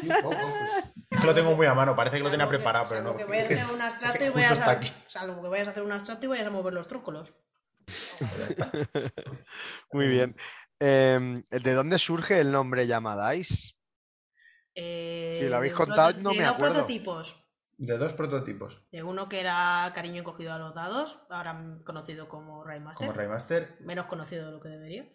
Sí, 0.00 0.08
poco, 0.22 0.36
pues. 0.36 0.84
Es 1.10 1.18
que 1.20 1.26
lo 1.26 1.34
tengo 1.34 1.54
muy 1.56 1.66
a 1.66 1.74
mano, 1.74 1.96
parece 1.96 2.18
que 2.18 2.22
lo 2.22 2.30
tenía 2.30 2.46
Salvo 2.46 2.56
preparado, 2.58 2.86
pero 2.88 3.00
salvo 3.02 3.12
no. 3.12 3.16
que 3.18 3.24
vayas 3.24 3.50
a 3.50 3.54
hacer 3.64 3.74
un 3.74 3.82
abstracto 3.82 4.24
y 4.24 4.28
vayas 4.28 4.58
a, 4.60 4.70
aquí. 4.70 4.92
salvo 5.08 5.42
que 5.42 5.48
vayas 5.48 5.66
a 5.68 5.70
hacer 5.72 5.82
un 5.82 5.92
abstracto 5.92 6.26
y 6.26 6.28
vayas 6.28 6.46
a 6.46 6.50
mover 6.50 6.74
los 6.74 6.86
trócolos. 6.86 7.32
Muy 9.92 10.06
bien. 10.06 10.36
Eh, 10.78 11.42
¿De 11.50 11.74
dónde 11.74 11.98
surge 11.98 12.40
el 12.40 12.52
nombre 12.52 12.86
Llamadais? 12.86 13.80
Eh, 14.74 15.38
Si 15.42 15.48
lo 15.48 15.56
habéis 15.56 15.72
contado, 15.72 16.16
no 16.20 16.32
me 16.32 16.44
acuerdo. 16.44 16.74
prototipos. 16.74 17.39
De 17.82 17.96
dos 17.96 18.12
prototipos. 18.12 18.78
De 18.92 19.02
uno 19.02 19.28
que 19.28 19.40
era 19.40 19.90
cariño 19.94 20.20
encogido 20.20 20.52
a 20.52 20.58
los 20.58 20.74
dados, 20.74 21.18
ahora 21.30 21.58
conocido 21.84 22.28
como 22.28 22.62
Raymaster. 22.62 23.06
Como 23.06 23.16
Raymaster. 23.16 23.78
Menos 23.80 24.04
conocido 24.06 24.44
de 24.46 24.52
lo 24.52 24.60
que 24.60 24.68
debería. 24.68 25.08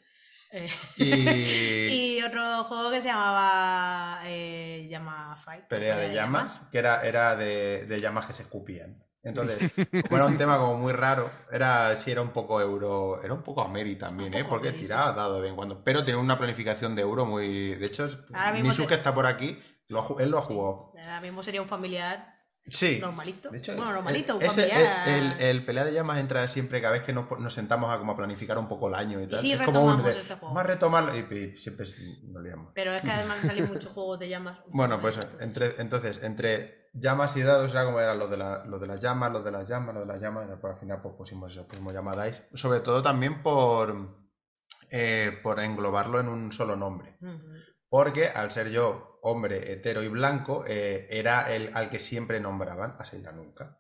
Eh, 0.52 0.68
Y. 0.98 2.18
y 2.20 2.24
otro 2.24 2.64
juego 2.64 2.90
que 2.90 3.02
se 3.02 3.10
llamaba 3.10 4.20
eh, 4.26 4.88
Llama 4.90 5.36
Fight. 5.36 5.66
pelea 5.66 5.98
de 5.98 6.14
llamas, 6.14 6.62
que 6.72 6.80
era, 6.80 7.06
era 7.06 7.36
de, 7.36 7.86
de 7.86 8.02
llamas 8.02 8.26
que 8.26 8.34
se 8.34 8.42
escupían. 8.44 9.04
Entonces, 9.22 9.72
como 10.10 10.18
era 10.18 10.26
un 10.26 10.38
tema 10.38 10.58
como 10.58 10.78
muy 10.78 10.94
raro, 10.94 11.32
era 11.52 11.96
sí 11.98 12.12
era 12.12 12.22
un 12.22 12.30
poco 12.30 12.62
euro, 12.62 13.22
era 13.24 13.34
un 13.34 13.42
poco 13.44 13.62
Ameri 13.62 13.96
también, 13.96 14.34
Un 14.34 14.40
¿eh? 14.40 14.46
Porque 14.48 14.70
Ameri, 14.70 14.80
sí. 14.84 14.86
tiraba 14.86 15.14
dado 15.14 15.36
de 15.36 15.42
vez 15.42 15.50
en 15.52 15.56
cuando. 15.56 15.84
Pero 15.84 16.04
tenía 16.06 16.20
una 16.20 16.38
planificación 16.38 16.96
de 16.96 17.02
euro 17.04 17.26
muy. 17.26 17.76
De 17.76 17.86
hecho, 17.86 18.06
es- 18.06 18.18
Ahora 18.34 18.52
mismo 18.54 18.70
Misu 18.70 18.84
te- 18.84 18.88
que 18.90 18.94
está 18.96 19.14
por 19.14 19.26
aquí, 19.26 19.60
lo 19.88 20.18
él 20.20 20.30
lo 20.30 20.38
ha 20.40 20.44
jugado. 20.44 20.94
Ahora 20.98 21.22
mismo 21.22 21.42
sería 21.44 21.62
un 21.62 21.68
familiar 21.68 22.35
Sí. 22.68 22.98
normalito. 23.00 23.50
De 23.52 23.60
hecho, 23.60 23.76
bueno, 23.76 23.92
normalito, 23.94 24.40
familiar. 24.40 25.08
el, 25.08 25.40
el 25.40 25.66
pelea 25.66 25.86
de 25.86 25.94
llamas 25.94 26.18
entra 26.20 26.48
siempre 26.48 26.82
cada 26.82 26.94
vez 26.94 27.04
que 27.04 27.14
nos, 27.14 27.26
nos 27.40 27.54
sentamos 27.54 27.92
a 27.94 28.00
como 28.00 28.14
a 28.14 28.18
planificar 28.18 28.58
un 28.58 28.68
poco 28.68 28.88
el 28.88 28.96
año 28.96 29.22
y 29.22 29.28
tal. 29.28 29.40
sí, 29.40 29.52
es 29.52 29.62
como 29.62 29.82
un 29.84 29.92
retomamos 29.98 30.16
este 30.16 30.36
juego. 30.36 30.58
A 30.60 30.64
retomarlo 30.64 31.16
y, 31.16 31.20
y 31.34 31.56
siempre 31.58 31.86
nos 32.24 32.44
liamos. 32.44 32.72
Pero 32.74 32.94
es 32.96 33.02
que 33.04 33.12
además 33.12 33.38
salen 33.46 33.68
muchos 33.68 33.92
juegos 33.94 34.20
de 34.20 34.30
llamas. 34.30 34.60
Bueno, 34.68 35.00
pues 35.00 35.20
entre, 35.42 35.80
entonces, 35.80 36.24
entre 36.24 36.90
llamas 36.94 37.36
y 37.38 37.42
dados 37.44 37.72
era 37.72 37.86
como 37.86 38.00
eran 38.00 38.18
los 38.18 38.30
de, 38.32 38.38
la- 38.38 38.66
los 38.66 38.82
de 38.82 38.88
las 38.88 39.00
llamas, 39.00 39.32
los 39.32 39.44
de 39.46 39.52
las 39.52 39.68
llamas, 39.70 39.94
los 39.94 40.08
de 40.08 40.14
las 40.14 40.22
llamas, 40.22 40.48
y 40.48 40.52
al 40.68 40.78
final 40.78 41.02
pues 41.02 41.14
pusimos 41.16 41.52
eso, 41.52 41.68
pusimos 41.68 41.94
llamadais. 41.94 42.44
Sobre 42.54 42.80
todo 42.80 43.04
también 43.04 43.44
por, 43.44 44.26
eh, 44.90 45.38
por 45.44 45.60
englobarlo 45.60 46.20
en 46.20 46.30
un 46.30 46.52
solo 46.52 46.76
nombre. 46.76 47.18
Porque 47.90 48.28
al 48.28 48.50
ser 48.52 48.70
yo 48.72 49.15
hombre, 49.28 49.72
hetero 49.74 50.04
y 50.04 50.08
blanco, 50.08 50.64
eh, 50.68 51.08
era 51.10 51.52
el 51.56 51.72
al 51.74 51.90
que 51.90 51.98
siempre 52.00 52.40
nombraban 52.40 52.96
a 53.00 53.06
Seila 53.06 53.32
nunca. 53.32 53.80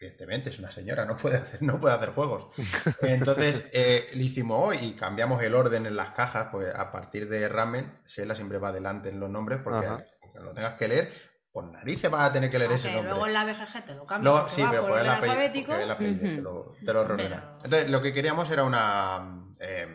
Evidentemente, 0.00 0.50
es 0.50 0.58
una 0.58 0.70
señora, 0.70 1.04
no 1.04 1.16
puede 1.16 1.38
hacer, 1.38 1.62
no 1.62 1.80
puede 1.80 1.94
hacer 1.94 2.10
juegos. 2.10 2.48
Entonces, 3.02 3.68
eh, 3.72 4.08
le 4.14 4.22
hicimos 4.22 4.60
hoy 4.62 4.76
y 4.80 4.92
cambiamos 4.92 5.42
el 5.42 5.54
orden 5.54 5.86
en 5.86 5.96
las 5.96 6.10
cajas, 6.10 6.48
pues 6.52 6.72
a 6.74 6.92
partir 6.92 7.28
de 7.28 7.48
Ramen, 7.48 7.98
Seila 8.04 8.34
siempre 8.36 8.58
va 8.58 8.68
adelante 8.68 9.08
en 9.08 9.18
los 9.18 9.30
nombres, 9.30 9.60
porque 9.64 9.86
Ajá. 9.86 10.04
aunque 10.22 10.40
lo 10.40 10.54
tengas 10.54 10.74
que 10.74 10.86
leer, 10.88 11.12
por 11.50 11.64
narices 11.64 12.10
vas 12.10 12.30
a 12.30 12.32
tener 12.32 12.50
que 12.50 12.58
leer 12.58 12.72
ese 12.72 12.92
nombre. 12.92 13.10
luego 13.10 13.26
en 13.26 13.32
la 13.32 13.44
BGG 13.44 13.84
te 13.84 13.94
lo 13.94 14.06
cambian. 14.06 14.34
Porque 14.36 14.54
sí, 14.54 14.62
va 14.62 14.70
pero 14.70 14.82
por 14.82 14.90
por 14.90 15.00
el 15.00 15.06
orden 15.06 15.16
apellido, 15.18 15.32
alfabético. 15.32 15.66
porque 15.70 15.82
el 15.84 15.90
apellido 15.90 16.20
te 16.20 16.42
lo, 16.42 16.76
te 16.86 16.92
lo 16.92 17.04
reordena. 17.04 17.36
Pero- 17.40 17.64
Entonces, 17.64 17.90
lo 17.90 18.02
que 18.02 18.12
queríamos 18.12 18.50
era 18.50 18.62
una 18.64 19.44
eh, 19.58 19.88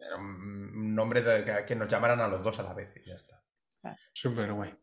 era 0.00 0.16
un 0.16 0.94
nombre 0.94 1.22
de, 1.22 1.44
que, 1.44 1.64
que 1.64 1.74
nos 1.76 1.88
llamaran 1.88 2.20
a 2.20 2.28
los 2.28 2.44
dos 2.44 2.58
a 2.60 2.62
la 2.62 2.74
vez 2.74 2.94
y 2.96 3.08
ya 3.08 3.14
está. 3.16 3.35
Súper 4.18 4.50
guay. 4.50 4.74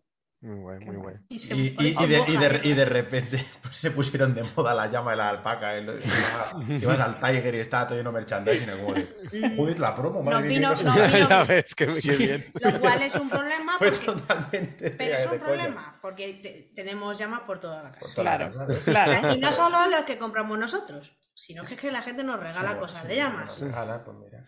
Muy 0.42 0.58
guay, 0.58 0.80
muy 0.86 0.96
guay. 0.98 1.16
Y, 1.30 1.38
de, 1.48 2.50
de- 2.50 2.60
y 2.66 2.74
de 2.74 2.86
repente 2.86 3.44
pues, 3.64 3.76
se 3.78 3.90
pusieron 3.90 4.36
de 4.36 4.44
moda 4.44 4.76
la 4.76 4.86
llama 4.92 5.12
de 5.12 5.18
la 5.18 5.30
alpaca. 5.30 5.74
el- 5.76 5.86
ibas, 5.90 6.70
ibas 6.84 7.00
al 7.00 7.20
Tiger 7.20 7.56
y 7.56 7.60
estaba 7.60 7.88
todo 7.88 7.98
lleno 7.98 8.12
de 8.12 8.14
merchandising. 8.20 8.70
como 8.70 8.94
de, 8.94 9.56
Joder, 9.56 9.80
la 9.80 9.96
promo, 9.96 10.22
madre 10.22 10.40
Nos 10.40 10.48
mía, 10.50 10.60
vino- 10.60 10.76
qué 10.78 10.84
nos 10.84 10.94
cosa". 10.96 11.08
vino- 11.08 11.30
ya 11.30 11.44
ves, 11.46 11.74
que, 11.76 11.88
que 11.88 12.16
bien. 12.18 12.46
Lo 12.62 12.80
cual 12.80 13.02
es 13.02 13.16
un 13.16 13.30
problema 13.30 13.74
porque... 13.80 13.98
totalmente 14.06 14.92
Pero 14.92 15.16
es 15.18 15.26
un 15.26 15.40
problema, 15.40 15.98
porque 16.00 16.34
te- 16.36 16.72
tenemos 16.76 17.18
llamas 17.18 17.40
por 17.40 17.60
toda 17.60 17.82
la 17.82 17.92
casa. 17.92 18.14
toda 18.14 18.38
la 18.38 18.50
Claro, 18.50 18.76
claro. 18.86 19.34
Y 19.34 19.40
no 19.40 19.52
solo 19.52 19.88
los 19.90 20.02
que 20.02 20.20
compramos 20.20 20.60
nosotros, 20.60 21.18
sino 21.34 21.64
que 21.64 21.74
es 21.74 21.82
que 21.82 21.90
la 21.92 22.04
gente 22.04 22.24
nos 22.24 22.40
regala 22.40 22.74
Sí, 22.74 22.78
cosas 22.78 23.02
sí, 23.02 23.08
de 23.08 23.16
llamas. 23.16 23.46
nos 23.46 23.62
regala, 23.62 24.04
pues 24.04 24.18
mira, 24.18 24.46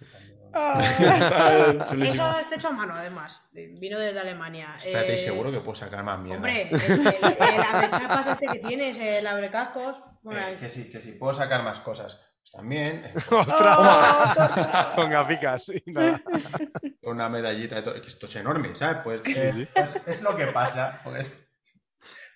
chulísimo. 1.90 2.26
Eso 2.26 2.40
está 2.40 2.56
hecho 2.56 2.68
a 2.70 2.72
mano, 2.72 2.94
además. 2.96 3.42
Vino 3.52 4.00
desde 4.00 4.20
Alemania. 4.20 4.74
Espérate, 4.78 5.14
y 5.14 5.16
Eh, 5.16 5.20
seguro 5.20 5.52
que 5.52 5.60
puedo 5.60 5.76
sacar 5.76 6.04
más 6.04 6.20
mierda. 6.20 6.38
Hombre, 6.38 6.70
el, 6.72 6.82
el, 7.08 7.38
el 7.40 7.62
abrechapas 7.64 8.28
este 8.28 8.48
que 8.48 8.60
tienes, 8.60 8.98
el 8.98 9.26
abrecascos. 9.28 9.98
Bueno, 10.24 10.42
Eh, 10.48 10.58
que 10.60 10.70
sí, 10.70 10.90
que 10.90 11.00
sí, 11.00 11.14
puedo 11.14 11.34
sacar 11.34 11.64
más 11.64 11.80
cosas. 11.80 12.20
Pues 12.40 12.52
también, 12.52 13.04
eh, 13.06 13.14
¡Ostras! 13.32 14.38
Con 14.96 15.10
gaficas. 15.10 15.66
una 17.02 17.30
medallita 17.30 17.76
de 17.76 17.82
todo. 17.82 17.96
Esto 17.96 18.26
es 18.26 18.36
enorme, 18.38 18.76
¿sabes? 18.76 18.98
Pues, 19.04 19.22
eh, 19.26 19.68
pues 19.74 20.02
es 20.06 20.22
lo 20.22 20.36
que 20.36 20.48
pasa. 20.48 21.02
porque- 21.04 21.26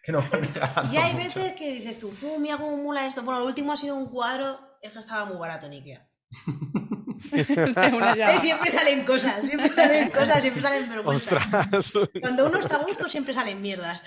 que 0.01 0.13
no 0.13 0.21
van 0.21 0.41
regalando 0.41 0.93
Y 0.93 0.97
hay 0.97 1.13
mucho. 1.13 1.39
veces 1.39 1.53
que 1.53 1.71
dices 1.73 1.99
tú, 1.99 2.09
¡fu, 2.09 2.39
mira 2.39 2.57
cómo 2.57 2.77
mula 2.77 3.05
esto! 3.05 3.21
Bueno, 3.21 3.41
lo 3.41 3.45
último 3.47 3.73
ha 3.73 3.77
sido 3.77 3.95
un 3.95 4.09
cuadro, 4.09 4.77
es 4.81 4.93
que 4.93 4.99
estaba 4.99 5.25
muy 5.25 5.37
barato 5.37 5.65
en 5.67 5.73
Ikea. 5.73 6.08
Eh, 7.31 8.39
Siempre 8.39 8.71
salen 8.71 9.03
cosas, 9.05 9.41
siempre 9.43 9.73
salen 9.73 10.09
cosas, 10.09 10.41
siempre 10.41 10.61
salen 10.63 10.89
vergüenzas. 10.89 11.33
¡Ostras! 11.73 12.09
Cuando 12.21 12.45
uno 12.47 12.59
está 12.59 12.77
a 12.77 12.83
gusto 12.83 13.09
siempre 13.09 13.33
salen 13.33 13.61
mierdas. 13.61 14.03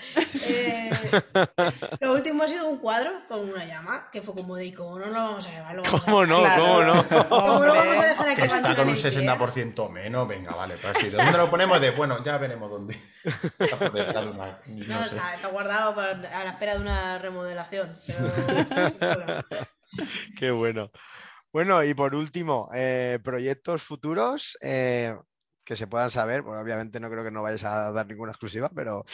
Eh, 0.47 0.89
lo 1.99 2.13
último 2.13 2.43
ha 2.43 2.47
sido 2.47 2.67
un 2.69 2.79
cuadro 2.79 3.11
con 3.27 3.47
una 3.47 3.63
llama, 3.65 4.09
que 4.11 4.21
fue 4.21 4.33
como 4.33 4.55
de, 4.55 4.73
¿cómo 4.73 4.97
no 4.99 5.07
lo 5.07 5.13
vamos 5.13 5.45
a 5.47 5.51
llevar? 5.51 5.75
Lo 5.75 5.83
vamos 5.83 6.01
a 6.01 6.05
¿Cómo 6.05 6.25
no? 6.25 6.39
Claro. 6.41 6.63
¿Cómo 6.63 6.83
no? 6.83 7.29
¿Cómo 7.29 7.65
lo 7.65 7.73
vamos 7.73 7.85
a 7.87 7.91
Hombre. 7.91 8.07
dejar 8.07 8.29
aquí 8.29 8.41
Que 8.41 8.47
está 8.47 8.61
con 8.75 8.87
un 8.87 8.95
en 8.97 9.05
Ikea? 9.05 9.37
60% 9.37 9.89
menos, 9.91 10.27
venga, 10.27 10.55
vale, 10.55 10.77
pues 10.77 10.97
así. 10.97 11.09
¿Dónde 11.09 11.31
lo 11.37 11.49
ponemos? 11.51 11.79
De, 11.79 11.91
bueno, 11.91 12.23
ya 12.23 12.37
veremos 12.39 12.69
dónde. 12.71 12.97
Está 13.23 13.77
por 13.77 13.91
detrás 13.93 14.25
de 14.25 14.31
una. 14.31 14.59
No, 14.65 14.85
No, 14.87 15.03
sé. 15.03 15.15
está, 15.17 15.35
está 15.35 15.47
guardado 15.49 15.93
para- 15.95 16.11
a 16.39 16.43
la 16.45 16.49
espera 16.51 16.73
de 16.75 16.79
una 16.81 17.19
remodelación. 17.19 17.89
Pero... 18.07 19.45
Qué 20.39 20.49
bueno. 20.51 20.89
Bueno, 21.53 21.83
y 21.83 21.93
por 21.93 22.15
último, 22.15 22.69
eh, 22.73 23.19
proyectos 23.23 23.83
futuros 23.83 24.57
eh, 24.61 25.15
que 25.63 25.75
se 25.75 25.85
puedan 25.87 26.09
saber. 26.09 26.41
Bueno, 26.41 26.59
obviamente 26.61 26.99
no 26.99 27.09
creo 27.11 27.23
que 27.23 27.29
no 27.31 27.43
vayáis 27.43 27.63
a 27.63 27.91
dar 27.91 28.07
ninguna 28.07 28.31
exclusiva, 28.31 28.71
pero 28.73 29.05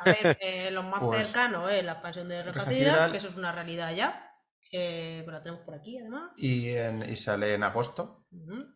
A 0.00 0.04
ver, 0.04 0.38
eh, 0.40 0.70
lo 0.70 0.82
más 0.84 1.00
Pues- 1.02 1.26
cercano 1.28 1.68
es 1.68 1.84
la 1.84 1.92
expansión 1.92 2.28
de 2.28 2.42
Sideral. 2.44 3.10
que 3.10 3.18
eso 3.18 3.28
es 3.28 3.36
una 3.36 3.52
realidad 3.52 3.94
ya. 3.94 4.28
Eh, 4.72 5.20
pero 5.26 5.36
la 5.36 5.42
tenemos 5.42 5.64
por 5.66 5.74
aquí, 5.74 5.98
además. 5.98 6.30
Y, 6.38 6.70
en- 6.70 7.02
y 7.08 7.16
sale 7.16 7.52
en 7.54 7.62
agosto. 7.62 8.24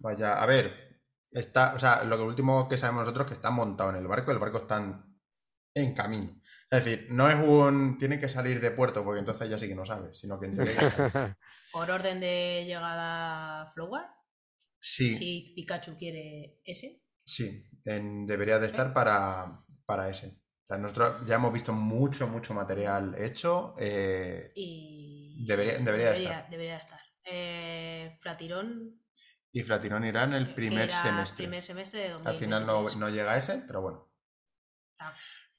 Vaya, 0.00 0.42
a 0.42 0.44
ver, 0.44 1.00
está, 1.30 1.72
o 1.74 1.78
sea, 1.78 2.04
lo 2.04 2.18
que 2.18 2.22
último 2.22 2.68
que 2.68 2.76
sabemos 2.76 3.00
nosotros 3.04 3.24
es 3.24 3.28
que 3.28 3.34
está 3.34 3.50
montado 3.50 3.90
en 3.90 3.96
el 3.96 4.06
barco, 4.06 4.30
el 4.30 4.38
barco 4.38 4.58
está 4.58 4.76
en, 4.76 5.02
en 5.74 5.94
camino. 5.94 6.38
Es 6.70 6.84
decir, 6.84 7.06
no 7.10 7.30
es 7.30 7.36
un 7.36 7.96
tiene 7.96 8.20
que 8.20 8.28
salir 8.28 8.60
de 8.60 8.72
puerto, 8.72 9.02
porque 9.04 9.20
entonces 9.20 9.48
ya 9.48 9.56
sí 9.58 9.68
que 9.68 9.74
no 9.74 9.86
sabes, 9.86 10.18
sino 10.18 10.38
que 10.38 10.46
en 10.46 10.54
teoría 10.56 10.90
sabe. 10.90 11.36
Por 11.76 11.90
orden 11.90 12.20
de 12.20 12.64
llegada 12.66 13.70
Flower, 13.74 14.06
Sí, 14.80 15.10
sí, 15.10 15.14
si 15.18 15.52
Pikachu 15.54 15.94
quiere 15.94 16.62
ese. 16.64 17.02
en- 17.84 18.24
debería 18.26 18.58
de 18.58 18.68
estar 18.68 18.94
para, 18.94 19.62
para 19.84 20.08
ese. 20.08 20.28
O 20.28 20.66
sea, 20.68 20.78
nosotros 20.78 21.26
ya 21.26 21.34
hemos 21.34 21.52
visto 21.52 21.74
mucho, 21.74 22.28
mucho 22.28 22.54
material 22.54 23.14
hecho. 23.18 23.74
eh, 23.78 24.52
Y 24.54 25.44
Debería- 25.46 25.78
debería 25.78 26.10
de 26.12 26.16
estar. 26.24 26.48
debería 26.48 26.76
estar. 26.78 27.00
Eh, 27.24 28.16
Flatirón, 28.22 29.02
y 29.52 29.62
Flatirón 29.62 30.04
irá 30.06 30.24
en 30.24 30.32
el 30.32 30.54
primer 30.54 30.90
semestre. 30.90 31.44
primer 31.44 31.62
semestre 31.62 32.00
de 32.00 32.12
Al 32.24 32.36
final 32.38 32.64
no, 32.64 32.72
2023. 32.84 32.96
no 32.96 33.08
llega 33.10 33.32
a 33.32 33.36
ese, 33.36 33.58
pero 33.66 33.82
bueno. 33.82 34.10
Ah. 34.98 35.12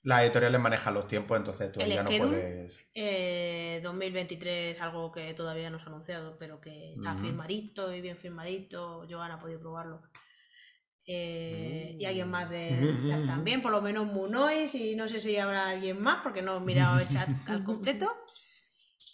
Las 0.07 0.21
editoriales 0.23 0.61
manejan 0.61 0.93
los 0.93 1.05
tiempos, 1.05 1.35
entonces 1.37 1.69
tú 1.69 1.81
El 1.81 1.89
ya 1.93 2.01
no 2.01 2.09
puedes. 2.09 2.73
Eh, 2.95 3.81
2023, 3.83 4.79
algo 4.81 5.11
que 5.11 5.33
todavía 5.33 5.69
no 5.69 5.79
se 5.79 5.83
ha 5.85 5.87
anunciado, 5.89 6.37
pero 6.39 6.61
que 6.61 6.93
está 6.93 7.13
firmadito 7.15 7.93
y 7.93 7.99
bien 7.99 8.15
firmadito. 8.15 9.05
Joan 9.09 9.31
ha 9.33 9.39
podido 9.39 9.59
probarlo. 9.59 10.01
Eh, 11.05 11.95
Y 11.99 12.05
Mm. 12.05 12.07
alguien 12.07 12.29
más 12.29 12.49
de 12.49 12.93
chat 13.05 13.25
también, 13.27 13.61
por 13.61 13.73
lo 13.73 13.81
menos 13.81 14.05
Munois, 14.07 14.73
y 14.75 14.95
no 14.95 15.09
sé 15.09 15.19
si 15.19 15.35
habrá 15.37 15.67
alguien 15.71 16.01
más, 16.01 16.21
porque 16.23 16.41
no 16.41 16.55
he 16.55 16.59
mirado 16.61 16.99
el 16.99 17.09
chat 17.09 17.27
al 17.49 17.65
completo. 17.65 18.09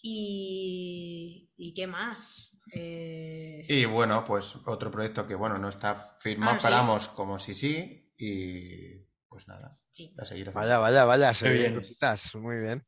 Y, 0.04 1.50
¿y 1.58 1.74
qué 1.74 1.88
más? 1.88 2.60
Eh, 2.76 3.66
Y 3.68 3.86
bueno, 3.86 4.24
pues 4.26 4.58
otro 4.68 4.92
proyecto 4.92 5.26
que 5.26 5.34
bueno, 5.36 5.58
no 5.58 5.70
está 5.70 5.96
firmado, 6.20 6.52
Ah, 6.52 6.60
sí. 6.60 6.66
esperamos 6.68 7.08
como 7.08 7.40
si 7.40 7.54
sí, 7.56 8.14
y 8.18 9.03
pues 9.34 9.48
nada, 9.48 9.76
sí. 9.90 10.14
a 10.18 10.26
seguir 10.26 10.48
haciendo. 10.50 10.60
vaya, 10.62 10.78
vaya, 10.78 11.06
vaya, 11.06 11.34
se 11.34 11.50
bien. 11.50 11.76
cositas, 11.76 12.36
muy 12.36 12.60
bien. 12.60 12.86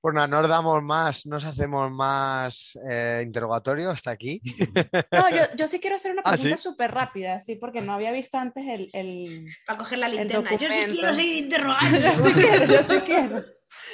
Pues 0.00 0.14
nada, 0.14 0.26
nos 0.28 0.48
damos 0.48 0.82
más, 0.84 1.26
nos 1.26 1.44
hacemos 1.44 1.90
más 1.90 2.78
eh, 2.88 3.22
interrogatorio 3.24 3.90
hasta 3.90 4.10
aquí. 4.12 4.40
No, 5.10 5.30
yo, 5.30 5.42
yo 5.56 5.66
sí 5.66 5.80
quiero 5.80 5.96
hacer 5.96 6.12
una 6.12 6.22
Ah, 6.24 6.32
pregunta 6.32 6.56
¿sí? 6.56 6.62
súper 6.62 6.92
rápida, 6.92 7.40
sí, 7.40 7.56
porque 7.56 7.80
no 7.80 7.94
había 7.94 8.12
visto 8.12 8.36
antes 8.38 8.64
el... 8.68 8.90
el... 8.92 9.46
Para 9.66 9.78
coger 9.78 9.98
la 9.98 10.08
linterna. 10.08 10.50
Yo 10.56 10.70
sí 10.70 10.84
quiero 10.90 11.14
seguir 11.14 11.36
interrogando. 11.44 11.98
yo 11.98 12.10
sí 12.28 12.32
quiero, 12.34 12.64
yo 12.66 12.82
sí 12.84 13.00
quiero. 13.06 13.44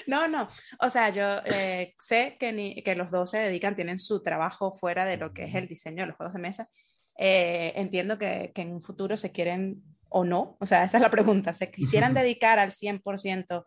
No, 0.06 0.28
no. 0.28 0.48
O 0.80 0.90
sea, 0.90 1.08
yo 1.08 1.38
eh, 1.46 1.94
sé 2.00 2.36
que, 2.38 2.52
ni- 2.52 2.82
que 2.82 2.94
los 2.96 3.10
dos 3.10 3.30
se 3.30 3.38
dedican, 3.38 3.74
tienen 3.76 3.98
su 3.98 4.22
trabajo 4.22 4.72
fuera 4.74 5.06
de 5.06 5.16
lo 5.16 5.32
que 5.32 5.44
es 5.44 5.54
el 5.54 5.68
diseño 5.68 6.02
de 6.02 6.08
los 6.08 6.16
juegos 6.16 6.34
de 6.34 6.40
mesa. 6.40 6.68
Eh, 7.16 7.72
entiendo 7.76 8.18
que, 8.18 8.52
que 8.54 8.62
en 8.62 8.72
un 8.74 8.82
futuro 8.82 9.16
se 9.16 9.32
quieren 9.32 9.82
o 10.08 10.24
no, 10.24 10.56
o 10.60 10.66
sea, 10.66 10.84
esa 10.84 10.98
es 10.98 11.02
la 11.02 11.10
pregunta, 11.10 11.52
¿se 11.52 11.70
quisieran 11.70 12.14
dedicar 12.14 12.58
al 12.58 12.70
100% 12.70 13.64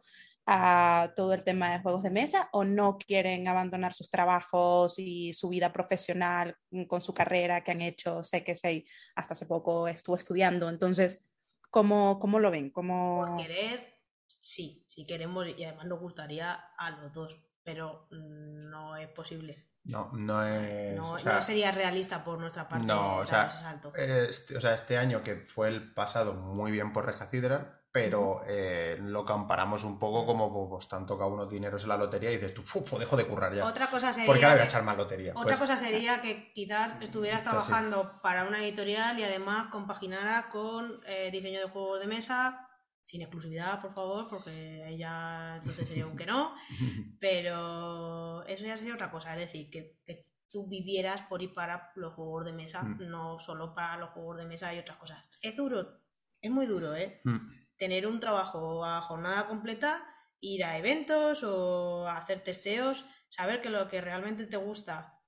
a 0.50 1.12
todo 1.16 1.34
el 1.34 1.44
tema 1.44 1.74
de 1.74 1.80
juegos 1.82 2.04
de 2.04 2.10
mesa 2.10 2.50
o 2.54 2.64
no 2.64 2.98
quieren 2.98 3.48
abandonar 3.50 3.94
sus 3.94 4.10
trabajos 4.10 4.98
y 4.98 5.34
su 5.34 5.50
vida 5.50 5.74
profesional 5.74 6.56
con 6.88 7.02
su 7.02 7.14
carrera 7.14 7.64
que 7.64 7.72
han 7.72 7.82
hecho? 7.82 8.24
Sé 8.24 8.44
que 8.44 8.56
Sei 8.56 8.86
hasta 9.16 9.34
hace 9.34 9.46
poco 9.46 9.88
estuvo 9.88 10.16
estudiando, 10.16 10.70
entonces, 10.70 11.22
¿cómo, 11.70 12.18
cómo 12.20 12.40
lo 12.40 12.50
ven? 12.50 12.72
¿Cómo... 12.72 13.26
Por 13.26 13.46
querer, 13.46 14.00
sí, 14.40 14.86
si 14.88 15.06
queremos, 15.06 15.48
y 15.58 15.64
además 15.66 15.88
nos 15.88 16.00
gustaría 16.00 16.54
a 16.78 16.92
los 16.92 17.12
dos, 17.12 17.38
pero 17.64 18.08
no 18.12 18.96
es 18.96 19.10
posible. 19.10 19.67
No, 19.88 20.10
no 20.14 20.46
es. 20.46 20.96
No, 20.98 21.12
o 21.12 21.20
sea, 21.20 21.34
no 21.36 21.42
sería 21.42 21.72
realista 21.72 22.24
por 22.24 22.38
nuestra 22.40 22.68
parte 22.68 22.86
no, 22.86 23.18
o 23.18 23.26
sea, 23.26 23.50
salto. 23.50 23.94
Este, 23.96 24.58
o 24.58 24.62
sea, 24.62 24.74
este 24.74 24.98
año 24.98 25.24
que 25.24 25.38
fue 25.38 25.70
el 25.70 25.94
pasado 25.94 26.34
muy 26.34 26.72
bien 26.72 26.92
por 26.94 27.06
Red 27.06 27.18
Cathedral, 27.18 27.74
pero 27.92 28.42
eh, 28.46 28.98
lo 29.02 29.26
comparamos 29.26 29.84
un 29.84 29.98
poco 29.98 30.26
como 30.26 30.70
pues 30.70 30.88
te 30.88 30.96
han 30.96 31.06
tocado 31.06 31.32
unos 31.32 31.50
dineros 31.50 31.84
en 31.84 31.90
la 31.90 31.98
lotería 31.98 32.30
y 32.30 32.36
dices 32.36 32.54
tú, 32.54 32.62
"Fu, 32.62 32.84
pues 32.84 33.00
dejo 33.00 33.16
de 33.18 33.26
currar 33.26 33.54
ya. 33.56 33.66
Otra 33.66 33.88
cosa 33.88 34.12
sería 34.14 34.28
Porque 34.28 34.44
ahora 34.44 34.58
voy 34.58 34.64
a 34.64 34.68
echar 34.68 34.84
más 34.84 34.98
lotería. 34.98 35.32
Otra 35.32 35.44
Pues, 35.44 35.60
cosa 35.60 35.78
sería 35.78 36.22
que 36.22 36.52
quizás 36.54 36.94
estuvieras 37.02 37.40
sí. 37.42 37.48
trabajando 37.50 38.12
para 38.22 38.44
una 38.44 38.60
editorial 38.62 39.18
y 39.18 39.24
además 39.24 39.68
compaginara 39.72 40.50
con 40.50 41.00
eh, 41.08 41.32
diseño 41.32 41.60
de 41.60 41.70
juegos 41.70 42.00
de 42.02 42.08
mesa, 42.08 42.67
sin 43.08 43.22
exclusividad, 43.22 43.82
por 43.82 43.94
favor, 43.94 44.28
porque 44.28 44.84
ahí 44.86 44.98
ya 44.98 45.56
entonces 45.60 45.88
sería 45.88 46.06
un 46.06 46.18
que 46.18 46.26
no, 46.26 46.54
pero 47.20 48.44
eso 48.46 48.66
ya 48.66 48.76
sería 48.78 48.96
otra 48.96 49.10
cosa, 49.12 49.34
es 49.34 49.40
decir, 49.40 49.70
que, 49.70 50.00
que 50.06 50.28
tú 50.50 50.68
vivieras 50.68 51.22
por 51.24 51.42
y 51.42 51.48
para 51.48 51.92
los 51.96 52.14
juegos 52.16 52.44
de 52.46 52.52
mesa, 52.52 52.84
Mm. 52.84 53.10
no 53.10 53.40
solo 53.40 53.74
para 53.74 53.96
los 53.98 54.10
juegos 54.10 54.38
de 54.38 54.46
mesa 54.46 54.74
y 54.74 54.80
otras 54.80 54.98
cosas. 54.98 55.32
Es 55.42 55.56
duro, 55.56 56.02
es 56.42 56.52
muy 56.52 56.66
duro, 56.66 56.96
¿eh? 56.96 57.20
Mm. 57.24 57.38
tener 57.78 58.08
un 58.08 58.20
trabajo 58.20 58.84
a 58.84 59.02
jornada 59.02 59.48
completa, 59.48 60.04
ir 60.42 60.66
a 60.66 60.78
eventos 60.78 61.44
o 61.44 62.08
a 62.08 62.18
hacer 62.18 62.42
testeos, 62.42 63.06
saber 63.30 63.62
que 63.62 63.70
lo 63.70 63.88
que 63.88 64.02
realmente 64.02 64.48
te 64.48 64.58
gusta 64.58 65.22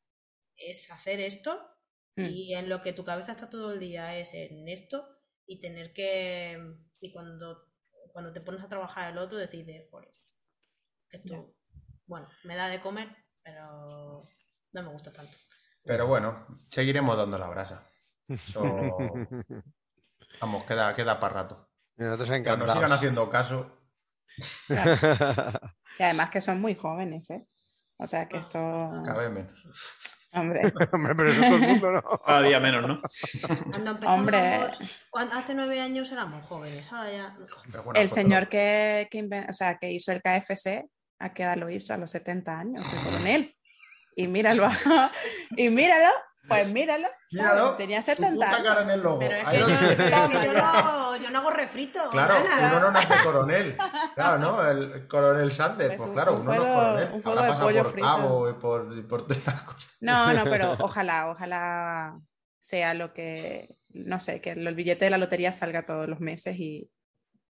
es 0.56 0.92
hacer 0.92 1.20
esto 1.22 1.66
Mm. 2.16 2.26
y 2.26 2.54
en 2.56 2.68
lo 2.68 2.82
que 2.82 2.92
tu 2.92 3.04
cabeza 3.06 3.32
está 3.32 3.50
todo 3.50 3.72
el 3.72 3.80
día 3.80 4.18
es 4.18 4.34
en 4.34 4.68
esto 4.68 5.08
y 5.46 5.60
tener 5.62 5.94
que 5.94 6.58
y 7.00 7.14
cuando 7.14 7.69
cuando 8.12 8.34
te 8.34 8.42
pones 8.42 8.62
a 8.62 8.70
trabajar 8.70 9.12
el 9.12 9.18
otro 9.18 9.38
decides 9.38 9.90
joder 9.90 10.14
que 11.10 11.18
esto 11.18 11.56
bueno 12.06 12.28
me 12.44 12.56
da 12.56 12.68
de 12.68 12.80
comer 12.80 13.16
pero 13.44 14.22
no 14.74 14.84
me 14.84 14.90
gusta 14.90 15.12
tanto 15.12 15.38
Pero 15.84 16.08
bueno, 16.08 16.46
seguiremos 16.70 17.18
dando 17.18 17.38
la 17.38 17.50
brasa. 17.50 17.90
Eso, 18.28 18.62
vamos, 20.42 20.64
queda, 20.66 20.94
queda 20.94 21.20
para 21.20 21.34
rato. 21.34 21.70
Que 21.98 22.04
nos 22.04 22.28
sigan 22.28 22.92
haciendo 22.92 23.30
caso. 23.30 23.76
Y 26.00 26.04
además 26.04 26.30
que 26.30 26.40
son 26.40 26.62
muy 26.62 26.76
jóvenes, 26.76 27.30
¿eh? 27.30 27.46
O 27.98 28.08
sea 28.08 28.30
que 28.30 28.38
esto, 28.38 28.58
Cada 29.04 29.24
vez 29.24 29.32
menos. 29.32 29.60
Hombre, 30.34 30.62
Hombre, 30.92 31.16
pero 31.16 31.30
eso 31.32 31.42
todo 31.42 31.56
el 31.56 31.62
mundo, 31.62 31.92
¿no? 31.92 32.02
Cada 32.26 32.42
día 32.42 32.60
menos, 32.60 32.88
¿no? 32.88 33.02
cuando 33.70 33.92
empezamos 33.92 34.20
Hombre. 34.20 34.60
cuando- 35.10 35.36
hace 35.36 35.54
nueve 35.56 35.80
años 35.82 36.12
éramos 36.12 36.46
jóvenes 36.46 36.92
ahora 36.92 37.12
ya 37.12 37.36
bueno, 37.84 38.00
el 38.00 38.08
pues 38.08 38.12
señor 38.14 38.44
no. 38.44 38.50
que, 38.50 39.08
que, 39.12 39.46
o 39.50 39.54
sea, 39.54 39.78
que 39.78 39.92
hizo 39.92 40.12
el 40.12 40.22
KFC, 40.22 40.86
¿a 41.20 41.34
qué 41.34 41.44
edad 41.44 41.58
lo 41.58 41.70
hizo? 41.70 41.94
A 41.94 41.98
los 41.98 42.12
70 42.12 42.60
años, 42.60 42.84
el 42.94 43.00
coronel. 43.04 43.56
Y 44.16 44.28
míralo, 44.28 44.68
y 45.56 45.70
míralo, 45.70 46.12
pues 46.50 46.68
míralo, 46.74 47.08
tenía 47.78 48.00
tu 48.00 48.06
70 48.08 48.34
puta 48.34 48.50
años. 48.56 48.64
cara 48.68 48.82
en 48.84 48.90
el 48.90 49.02
logo. 49.02 49.20
pero 49.20 49.36
es 49.38 49.46
que 49.46 49.58
yo, 49.60 49.68
es 49.68 49.96
que 49.96 50.10
no 50.54 50.64
hago, 50.66 51.16
yo 51.18 51.30
no 51.32 51.40
hago 51.40 51.52
refrito 51.52 52.00
Claro, 52.12 52.34
nana. 52.34 52.68
uno 52.68 52.80
no 52.82 52.92
nace 52.92 53.24
coronel. 53.24 53.78
Claro, 54.16 54.38
¿no? 54.40 54.70
El 54.70 55.08
coronel 55.08 55.52
Sanders. 55.52 55.90
Pues 55.96 56.02
Pues 56.02 56.12
claro, 56.12 56.34
un 56.36 56.42
uno 56.42 56.54
no 56.56 56.62
es 56.62 56.68
coronel. 56.74 57.04
un 57.14 57.22
juego 57.22 57.30
Ahora 57.30 57.42
de 57.44 57.50
pasa 57.50 57.64
pollo 57.64 57.84
por 57.84 57.92
frito. 57.94 58.08
cabo 58.08 58.50
y 58.50 58.54
por, 58.54 58.98
y 58.98 59.02
por 59.04 59.22
todas 59.28 59.46
las 59.48 59.64
cosas. 59.64 59.98
No, 60.02 60.34
no, 60.34 60.44
pero 60.50 60.78
ojalá, 60.80 61.30
ojalá 61.30 62.20
sea 62.60 62.94
lo 62.94 63.14
que, 63.14 63.78
no 63.90 64.20
sé, 64.20 64.42
que 64.42 64.52
el 64.52 64.76
billete 64.76 65.06
de 65.06 65.12
la 65.12 65.18
lotería 65.18 65.52
salga 65.52 65.86
todos 65.86 66.08
los 66.10 66.20
meses 66.20 66.58
y 66.58 66.90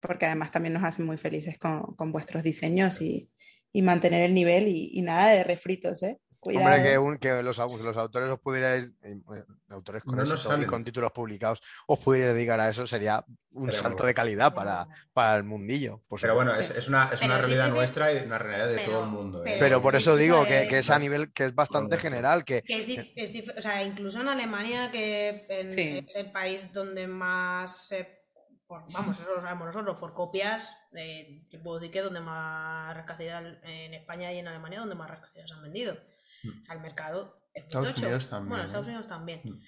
porque 0.00 0.26
además 0.26 0.50
también 0.50 0.72
nos 0.74 0.84
hacen 0.84 1.06
muy 1.06 1.16
felices 1.16 1.58
con, 1.58 1.94
con 1.96 2.10
vuestros 2.12 2.42
diseños 2.42 3.00
y, 3.00 3.30
y 3.72 3.82
mantener 3.82 4.22
el 4.22 4.34
nivel 4.34 4.66
y, 4.68 4.90
y 4.92 5.02
nada 5.02 5.28
de 5.30 5.44
refritos, 5.44 6.02
¿eh? 6.02 6.18
Cuidado. 6.42 6.66
Hombre, 6.66 6.82
que, 6.82 6.98
un- 6.98 7.18
que 7.18 7.40
los, 7.40 7.56
los 7.56 7.96
autores 7.96 8.28
os 8.28 8.40
pudierais, 8.40 8.96
eh, 9.04 9.14
eh, 9.32 9.44
autores 9.68 10.02
con 10.02 10.16
No 10.16 10.24
éxito 10.24 10.60
y 10.60 10.66
con 10.66 10.82
títulos 10.82 11.12
publicados, 11.12 11.62
os 11.86 12.00
pudierais 12.00 12.34
dedicar 12.34 12.58
a 12.58 12.68
eso, 12.68 12.84
sería 12.84 13.24
un 13.52 13.66
muy 13.66 13.72
salto 13.72 13.90
bueno. 13.98 14.06
de 14.06 14.14
calidad 14.14 14.52
para, 14.52 14.88
para 15.12 15.36
el 15.36 15.44
mundillo. 15.44 16.02
por 16.08 16.20
Pero 16.20 16.34
bueno, 16.34 16.52
es, 16.56 16.70
es 16.70 16.88
una, 16.88 17.04
es 17.12 17.20
Pero 17.20 17.26
una 17.26 17.36
sí 17.36 17.40
realidad 17.42 17.66
te- 17.66 17.70
nuestra 17.70 18.12
y 18.12 18.26
una 18.26 18.38
realidad 18.38 18.68
de 18.70 18.74
Pero- 18.74 18.90
todo 18.90 19.04
el 19.04 19.10
mundo. 19.10 19.38
¿eh? 19.38 19.42
pero- 19.44 19.58
Pero 19.60 19.82
por 19.82 19.94
eso 19.94 20.16
digo 20.16 20.44
que, 20.44 20.64
es- 20.64 20.68
que 20.68 20.78
es 20.78 20.90
a 20.90 20.98
nivel 20.98 21.32
que 21.32 21.44
es 21.44 21.54
bastante 21.54 21.96
general, 21.96 22.44
que 22.44 22.62
Que 22.62 22.80
es, 22.80 22.88
dif- 22.88 23.56
o 23.56 23.62
sea, 23.62 23.84
incluso 23.84 24.20
en 24.20 24.28
Alemania, 24.28 24.90
que 24.90 25.46
en- 25.48 25.70
Sí. 25.70 26.04
es 26.04 26.16
el 26.16 26.32
país 26.32 26.72
donde 26.72 27.06
más, 27.06 27.86
se- 27.86 28.20
por- 28.66 28.82
vamos, 28.92 29.20
eso 29.20 29.32
lo 29.32 29.40
sabemos 29.42 29.66
nosotros, 29.68 29.96
por 29.98 30.12
copias, 30.12 30.76
eh, 30.96 31.44
puedo 31.62 31.78
decir 31.78 31.92
que 31.92 31.98
es 32.00 32.04
donde 32.04 32.20
más 32.20 32.96
rascacielos 32.96 33.58
en 33.62 33.94
España 33.94 34.32
y 34.32 34.40
en 34.40 34.48
Alemania, 34.48 34.80
donde 34.80 34.96
más 34.96 35.08
rascacielos 35.08 35.52
han 35.52 35.62
vendido. 35.62 35.96
Mm. 36.42 36.70
Al 36.70 36.80
mercado 36.80 37.48
es 37.54 37.64
Estados. 37.64 37.96
Unidos 38.02 38.28
también, 38.30 38.48
Bueno, 38.48 38.62
¿eh? 38.62 38.66
Estados 38.66 38.86
Unidos 38.86 39.06
también. 39.06 39.40
Mm. 39.44 39.60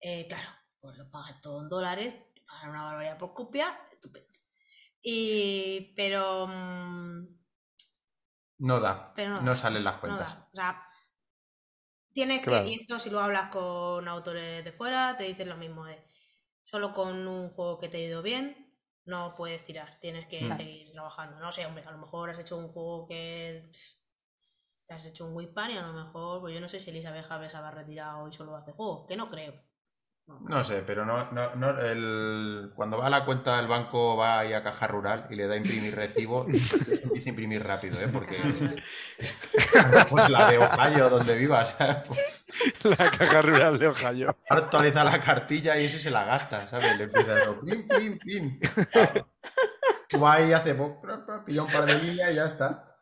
Eh, 0.00 0.26
claro, 0.28 0.48
pues 0.80 0.96
lo 0.98 1.10
pagas 1.10 1.40
todo 1.40 1.62
en 1.62 1.68
dólares, 1.68 2.14
te 2.34 2.40
pagan 2.42 2.70
una 2.70 2.82
barbaridad 2.84 3.18
por 3.18 3.34
copia, 3.34 3.66
estupendo. 3.92 4.28
Y, 5.02 5.92
pero, 5.96 6.46
mm, 6.46 7.26
No 8.58 8.80
da. 8.80 9.12
Pero 9.14 9.30
no 9.30 9.40
no 9.42 9.50
da, 9.52 9.56
salen 9.56 9.82
las 9.84 9.94
no 9.96 10.00
cuentas. 10.00 10.34
da. 10.36 10.48
O 10.52 10.56
sea, 10.56 10.88
tienes 12.12 12.42
Claro. 12.42 12.64
que, 12.64 12.70
y 12.70 12.74
esto 12.74 12.98
si 12.98 13.10
lo 13.10 13.20
hablas 13.20 13.48
con 13.50 14.06
autores 14.06 14.64
de 14.64 14.72
fuera, 14.72 15.16
te 15.16 15.24
dicen 15.24 15.48
lo 15.48 15.56
mismo 15.56 15.84
de 15.86 16.02
solo 16.62 16.92
con 16.92 17.26
un 17.26 17.50
juego 17.50 17.78
que 17.78 17.88
te 17.88 17.96
ha 17.96 18.00
ido 18.00 18.22
bien, 18.22 18.78
no 19.04 19.34
puedes 19.34 19.64
tirar, 19.64 19.98
tienes 19.98 20.26
que 20.28 20.44
Mm. 20.44 20.56
seguir 20.56 20.90
trabajando. 20.92 21.40
No 21.40 21.50
sé, 21.50 21.66
hombre, 21.66 21.84
a 21.84 21.90
lo 21.90 21.98
mejor 21.98 22.30
has 22.30 22.38
hecho 22.38 22.56
un 22.56 22.68
juego 22.72 23.06
que 23.08 23.68
te 24.92 24.96
has 24.96 25.06
hecho 25.06 25.24
un 25.24 25.34
Whipan 25.34 25.70
y 25.70 25.78
a 25.78 25.86
lo 25.86 25.92
mejor, 25.94 26.40
pues 26.40 26.54
yo 26.54 26.60
no 26.60 26.68
sé 26.68 26.78
si 26.78 26.90
Elizabeth 26.90 27.24
Javes 27.24 27.54
habrá 27.54 27.70
retirado 27.70 28.28
y 28.28 28.32
solo 28.32 28.54
hace 28.56 28.72
juegos, 28.72 29.06
que 29.08 29.16
no 29.16 29.30
creo. 29.30 29.54
No 30.48 30.62
sé, 30.62 30.82
pero 30.86 31.04
no, 31.04 31.30
no, 31.32 31.54
no 31.56 31.80
el, 31.80 32.72
cuando 32.76 32.98
va 32.98 33.06
a 33.06 33.10
la 33.10 33.24
cuenta 33.24 33.56
del 33.56 33.66
banco, 33.66 34.16
va 34.16 34.38
ahí 34.38 34.52
a 34.52 34.62
caja 34.62 34.86
rural 34.86 35.26
y 35.30 35.34
le 35.34 35.46
da 35.46 35.54
a 35.54 35.56
imprimir 35.56 35.96
recibo, 35.96 36.46
empieza 37.02 37.28
a 37.28 37.30
imprimir 37.30 37.64
rápido, 37.64 38.00
¿eh? 38.00 38.08
Porque 38.12 38.36
pues 40.10 40.28
la 40.28 40.50
de 40.50 40.58
Ohio, 40.58 41.10
donde 41.10 41.36
vivas, 41.38 41.74
pues, 42.06 42.44
la 42.84 43.10
caja 43.10 43.42
rural 43.42 43.78
de 43.78 43.88
Ohio. 43.88 44.36
actualiza 44.48 45.04
la 45.04 45.18
cartilla 45.20 45.78
y 45.78 45.86
eso 45.86 45.98
se 45.98 46.10
la 46.10 46.24
gasta, 46.24 46.68
¿sabes? 46.68 46.98
Le 46.98 47.04
empieza 47.04 47.38
eso, 47.38 47.60
pin, 47.60 47.88
pin, 47.88 48.18
pin. 48.18 48.60
Tú 50.08 50.20
vas 50.20 50.38
ahí 50.38 50.52
hace 50.52 50.74
poco, 50.74 51.02
pilla 51.44 51.62
un 51.62 51.72
par 51.72 51.86
de 51.86 51.94
líneas 51.98 52.30
y 52.30 52.34
ya 52.34 52.46
está. 52.46 52.98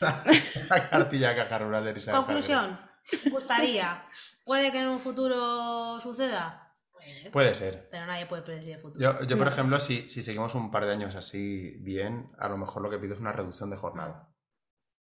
La 0.00 0.88
cartilla 0.90 1.36
caja 1.36 1.58
rural 1.58 1.84
de 1.84 1.90
Elizabeth 1.90 2.24
Conclusión, 2.24 2.78
gustaría, 3.30 4.02
puede 4.44 4.72
que 4.72 4.78
en 4.80 4.88
un 4.88 4.98
futuro 5.00 6.00
suceda, 6.00 6.74
puede 6.90 7.12
ser, 7.12 7.30
Puede 7.32 7.54
ser. 7.54 7.88
pero 7.90 8.06
nadie 8.06 8.26
puede 8.26 8.42
predecir 8.42 8.76
el 8.76 8.80
futuro. 8.80 9.00
Yo, 9.20 9.26
yo, 9.26 9.36
por 9.38 9.48
ejemplo, 9.48 9.78
si, 9.80 10.08
si 10.08 10.22
seguimos 10.22 10.54
un 10.54 10.70
par 10.70 10.86
de 10.86 10.92
años 10.92 11.14
así 11.16 11.78
bien, 11.82 12.32
a 12.38 12.48
lo 12.48 12.56
mejor 12.56 12.82
lo 12.82 12.90
que 12.90 12.98
pido 12.98 13.14
es 13.14 13.20
una 13.20 13.32
reducción 13.32 13.70
de 13.70 13.76
jornada. 13.76 14.32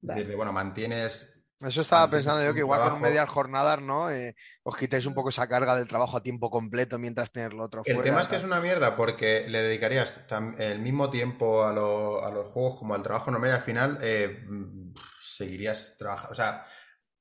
Es 0.02 0.08
decir, 0.08 0.28
de, 0.28 0.36
bueno, 0.36 0.52
mantienes. 0.52 1.33
Eso 1.60 1.80
estaba 1.82 2.10
pensando 2.10 2.44
yo 2.44 2.52
que 2.52 2.60
igual 2.60 2.80
con 2.80 2.86
trabajo. 2.88 3.02
medias 3.04 3.28
jornadas, 3.28 3.80
¿no? 3.80 4.10
Eh, 4.10 4.34
os 4.64 4.76
quitáis 4.76 5.06
un 5.06 5.14
poco 5.14 5.28
esa 5.30 5.48
carga 5.48 5.76
del 5.76 5.86
trabajo 5.88 6.16
a 6.16 6.22
tiempo 6.22 6.50
completo 6.50 6.98
mientras 6.98 7.30
tener 7.30 7.54
lo 7.54 7.64
otro 7.64 7.82
El 7.84 7.94
fuera. 7.94 8.10
tema 8.10 8.22
es 8.22 8.28
que 8.28 8.36
es 8.36 8.44
una 8.44 8.60
mierda 8.60 8.96
porque 8.96 9.46
le 9.48 9.62
dedicarías 9.62 10.24
el 10.58 10.80
mismo 10.80 11.10
tiempo 11.10 11.64
a, 11.64 11.72
lo- 11.72 12.24
a 12.24 12.30
los 12.32 12.48
juegos 12.48 12.78
como 12.78 12.94
al 12.94 13.02
trabajo 13.02 13.30
normal 13.30 13.50
y 13.50 13.52
al 13.52 13.60
final 13.60 13.98
eh, 14.02 14.44
seguirías 15.22 15.96
trabajando. 15.98 16.32
O 16.32 16.34
sea, 16.36 16.66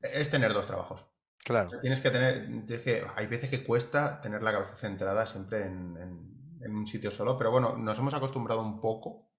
es 0.02 0.30
tener 0.30 0.54
dos 0.54 0.66
trabajos. 0.66 1.06
Claro. 1.44 1.70
Tienes 1.82 2.00
que 2.00 2.10
tener, 2.10 2.46
tienes 2.66 2.82
que, 2.84 3.06
hay 3.16 3.28
veces 3.28 3.50
que 3.50 3.64
cuesta 3.64 4.20
tener 4.22 4.42
la 4.44 4.52
cabeza 4.54 4.76
centrada 4.76 5.26
siempre 5.26 5.66
en, 5.66 5.98
en- 5.98 6.34
en 6.62 6.76
un 6.76 6.88
sitio 6.88 7.12
solo, 7.12 7.38
pero 7.38 7.52
bueno, 7.52 7.76
nos 7.78 8.00
hemos 8.00 8.14
acostumbrado 8.14 8.62
un 8.62 8.80
poco, 8.80 9.33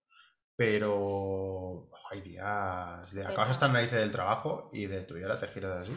pero 0.56 1.90
hay 2.10 2.20
días 2.20 3.12
de 3.12 3.24
acabas 3.24 3.50
hasta 3.50 3.66
la 3.66 3.74
narices 3.74 3.98
del 3.98 4.12
trabajo 4.12 4.70
y 4.72 4.86
de 4.86 5.02
tu 5.02 5.16
y 5.16 5.22
ahora 5.22 5.38
te 5.38 5.48
giras 5.48 5.88
así. 5.88 5.92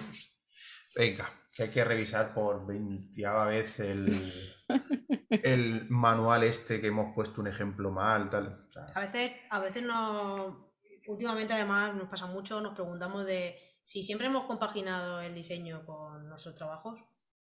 Venga, 0.96 1.30
que 1.54 1.64
hay 1.64 1.70
que 1.70 1.84
revisar 1.84 2.34
por 2.34 2.66
veintiava 2.66 3.46
vez 3.46 3.80
el, 3.80 4.44
el 5.30 5.90
manual 5.90 6.44
este 6.44 6.82
que 6.82 6.88
hemos 6.88 7.14
puesto 7.14 7.42
un 7.42 7.48
ejemplo 7.48 7.92
mal, 7.92 8.30
tal. 8.30 8.66
O 8.68 8.72
sea, 8.72 8.86
A 8.96 9.02
veces, 9.02 9.32
a 9.50 9.60
veces 9.60 9.84
no. 9.84 10.74
Últimamente, 11.08 11.54
además, 11.54 11.96
nos 11.96 12.10
pasa 12.10 12.26
mucho, 12.26 12.60
nos 12.60 12.74
preguntamos 12.74 13.26
de 13.26 13.58
si 13.84 14.04
siempre 14.04 14.28
hemos 14.28 14.46
compaginado 14.46 15.22
el 15.22 15.34
diseño 15.34 15.86
con 15.86 16.28
nuestros 16.28 16.56
trabajos, 16.56 17.00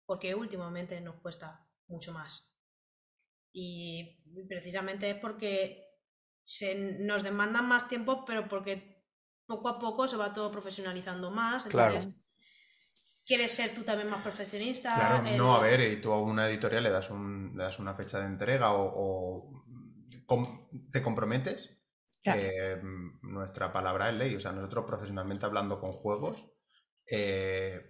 porque 0.06 0.34
últimamente 0.34 1.00
nos 1.00 1.20
cuesta 1.20 1.68
mucho 1.86 2.12
más. 2.12 2.56
Y 3.52 4.22
precisamente 4.48 5.10
es 5.10 5.16
porque 5.16 5.89
se, 6.44 6.74
nos 7.00 7.22
demandan 7.22 7.68
más 7.68 7.88
tiempo, 7.88 8.24
pero 8.24 8.48
porque 8.48 9.04
poco 9.46 9.68
a 9.68 9.78
poco 9.78 10.08
se 10.08 10.16
va 10.16 10.32
todo 10.32 10.50
profesionalizando 10.50 11.30
más. 11.30 11.64
Claro. 11.64 11.94
Entonces, 11.94 12.20
quieres 13.26 13.52
ser 13.52 13.74
tú 13.74 13.82
también 13.82 14.10
más 14.10 14.22
perfeccionista. 14.22 14.94
Claro, 14.94 15.26
el- 15.26 15.36
no, 15.36 15.54
a 15.54 15.60
ver, 15.60 15.80
y 15.80 16.00
tú 16.00 16.12
a 16.12 16.20
una 16.20 16.48
editorial 16.48 16.82
le 16.82 16.90
das, 16.90 17.10
un, 17.10 17.52
le 17.56 17.62
das 17.64 17.78
una 17.78 17.94
fecha 17.94 18.18
de 18.20 18.26
entrega 18.26 18.72
o, 18.74 19.64
te 20.92 21.02
comprometes. 21.02 21.70
Claro. 22.22 22.40
Eh, 22.42 22.80
nuestra 23.22 23.72
palabra 23.72 24.10
es 24.10 24.16
ley, 24.16 24.34
o 24.34 24.40
sea, 24.40 24.52
nosotros 24.52 24.84
profesionalmente 24.84 25.46
hablando 25.46 25.80
con 25.80 25.90
juegos, 25.92 26.44
eh, 27.10 27.80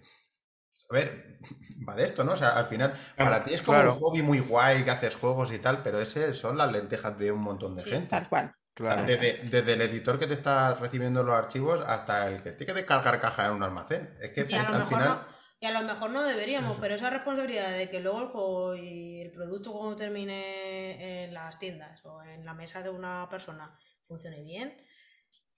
a 0.91 0.95
ver, 0.95 1.39
va 1.89 1.95
de 1.95 2.05
esto, 2.05 2.25
¿no? 2.25 2.33
O 2.33 2.37
sea, 2.37 2.51
al 2.51 2.67
final, 2.67 2.95
para 3.17 3.45
ti 3.45 3.55
es 3.55 3.63
como 3.63 3.79
claro. 3.79 3.95
un 3.95 4.01
hobby 4.01 4.23
muy 4.23 4.41
guay 4.41 4.85
que 4.85 4.91
haces 4.91 5.17
juegos 5.17 5.53
y 5.53 5.59
tal, 5.59 5.83
pero 5.83 6.01
ese 6.01 6.35
son 6.35 6.57
las 6.59 6.71
lentejas 6.73 7.17
de 7.19 7.33
un 7.33 7.41
montón 7.41 7.75
de 7.75 7.83
Sí, 7.83 7.91
gente. 7.91 8.09
Tal 8.09 8.29
cual. 8.29 8.55
Claro. 8.75 9.03
Desde, 9.05 9.43
desde 9.45 9.73
el 9.75 9.83
editor 9.83 10.19
que 10.19 10.27
te 10.27 10.35
está 10.35 10.75
recibiendo 10.77 11.23
los 11.23 11.35
archivos 11.35 11.81
hasta 11.83 12.29
el 12.29 12.43
que 12.43 12.53
tiene 12.53 12.73
que 12.73 12.79
descargar 12.81 13.21
caja 13.21 13.47
en 13.47 13.53
un 13.53 13.63
almacén. 13.63 14.15
Es 14.21 14.31
que 14.31 14.45
Y 14.49 14.55
a, 14.55 14.63
lo 14.63 14.69
al 14.69 14.79
mejor 14.79 14.89
final. 14.89 15.09
no, 15.09 15.27
y 15.61 15.67
a 15.67 15.73
lo 15.73 15.83
mejor 15.87 16.11
no 16.11 16.23
deberíamos, 16.23 16.79
pero 16.81 16.95
esa 16.95 17.11
responsabilidad 17.11 17.71
de 17.77 17.91
que 17.91 18.01
luego 18.01 18.23
el 18.23 18.29
juego 18.29 18.75
y 18.77 19.21
el 19.21 19.33
producto 19.33 19.73
cuando 19.73 19.97
termine 19.97 21.25
en 21.25 21.35
las 21.35 21.59
tiendas 21.59 22.05
o 22.07 22.23
en 22.23 22.45
la 22.47 22.55
mesa 22.55 22.83
de 22.83 22.89
una 22.91 23.29
persona 23.29 23.77
funcione 24.07 24.43
bien, 24.43 24.75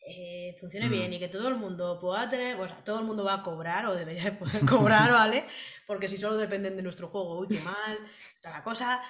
eh, 0.09 0.57
funcione 0.61 0.87
Mm. 0.89 0.91
bien 0.91 1.13
y 1.13 1.19
que 1.19 1.29
todo 1.29 1.49
el 1.49 1.57
mundo 1.57 1.99
pueda 2.01 2.29
tener, 2.29 2.61
o 2.61 2.67
sea, 2.67 2.77
todo 2.85 3.01
el 3.01 3.07
mundo 3.07 3.25
va 3.25 3.35
a 3.35 3.43
cobrar 3.43 3.87
o 3.87 3.95
debería 3.95 4.25
de 4.25 4.33
poder 4.33 4.61
cobrar, 4.69 5.13
¿vale? 5.13 5.45
Porque 5.87 6.09
si 6.09 6.17
solo 6.17 6.37
dependen 6.37 6.77
de 6.77 6.83
nuestro 6.83 7.09
juego, 7.09 7.39
uy, 7.41 7.49
qué 7.49 7.61
mal, 7.61 7.99
está 8.35 8.51
la 8.51 8.63
cosa. 8.63 9.01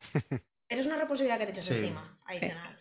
Pero 0.68 0.80
es 0.82 0.86
una 0.86 0.96
responsabilidad 0.96 1.38
que 1.38 1.44
te 1.46 1.50
echas 1.52 1.64
Sí. 1.64 1.74
encima, 1.74 2.18
adicional, 2.26 2.78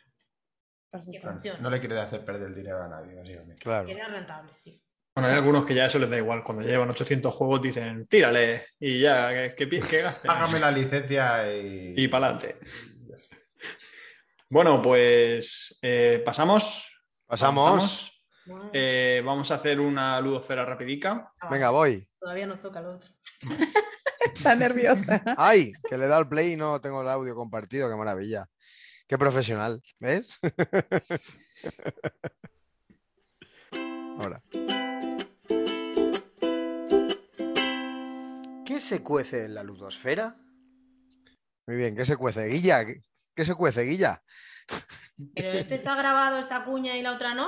Por 0.91 1.01
que 1.09 1.19
funcione, 1.21 1.59
No 1.61 1.69
le 1.69 1.79
quiere 1.79 1.97
hacer 1.99 2.25
perder 2.25 2.47
el 2.47 2.55
dinero 2.55 2.81
a 2.83 2.87
nadie, 2.89 3.15
básicamente. 3.15 3.63
Claro. 3.63 3.85
que 3.87 3.95
sea 3.95 4.07
rentable, 4.09 4.51
sí. 4.63 4.81
Bueno, 5.15 5.29
hay 5.29 5.35
algunos 5.35 5.65
que 5.65 5.73
ya 5.73 5.87
eso 5.87 5.97
les 5.97 6.09
da 6.11 6.17
igual. 6.17 6.43
Cuando 6.43 6.61
llevan 6.63 6.89
800 6.91 7.33
juegos 7.33 7.59
dicen, 7.63 8.05
tírale 8.05 8.67
y 8.79 8.99
ya, 8.99 9.55
que, 9.55 9.67
que 9.67 10.01
gasten. 10.01 10.27
Págame 10.27 10.59
la 10.59 10.69
licencia 10.71 11.51
y. 11.51 11.93
Y 11.97 12.07
para 12.07 12.27
adelante. 12.27 12.59
Bueno, 14.49 14.81
pues 14.81 15.77
eh, 15.81 16.21
pasamos. 16.23 16.91
Pasamos. 17.27 18.11
Eh, 18.71 19.21
vamos 19.25 19.51
a 19.51 19.55
hacer 19.55 19.79
una 19.81 20.19
ludosfera 20.21 20.63
rapidica. 20.65 21.33
ah, 21.41 21.49
Venga, 21.49 21.69
voy. 21.69 22.07
Todavía 22.19 22.47
nos 22.47 22.59
toca 22.61 22.79
lo 22.81 22.93
otro. 22.95 23.09
Está 24.33 24.55
nerviosa. 24.55 25.21
¡Ay! 25.37 25.73
Que 25.89 25.97
le 25.97 26.07
da 26.07 26.15
al 26.17 26.29
play 26.29 26.53
y 26.53 26.55
no 26.55 26.79
tengo 26.79 27.01
el 27.01 27.09
audio 27.09 27.35
compartido. 27.35 27.89
¡Qué 27.89 27.95
maravilla! 27.95 28.45
¡Qué 29.07 29.17
profesional! 29.17 29.81
¿Ves? 29.99 30.39
Ahora. 34.19 34.41
¿Qué 38.65 38.79
se 38.79 39.03
cuece 39.03 39.43
en 39.43 39.53
la 39.53 39.63
ludosfera? 39.63 40.37
Muy 41.67 41.77
bien, 41.77 41.95
¿qué 41.95 42.05
se 42.05 42.15
cuece? 42.15 42.45
Guilla, 42.47 42.85
¿qué, 42.85 43.01
qué 43.35 43.45
se 43.45 43.53
cuece, 43.55 43.83
Guilla? 43.83 44.23
Pero 45.35 45.51
este 45.51 45.75
está 45.75 45.95
grabado, 45.95 46.37
esta 46.37 46.63
cuña 46.63 46.97
y 46.97 47.01
la 47.01 47.13
otra 47.13 47.33
no. 47.33 47.47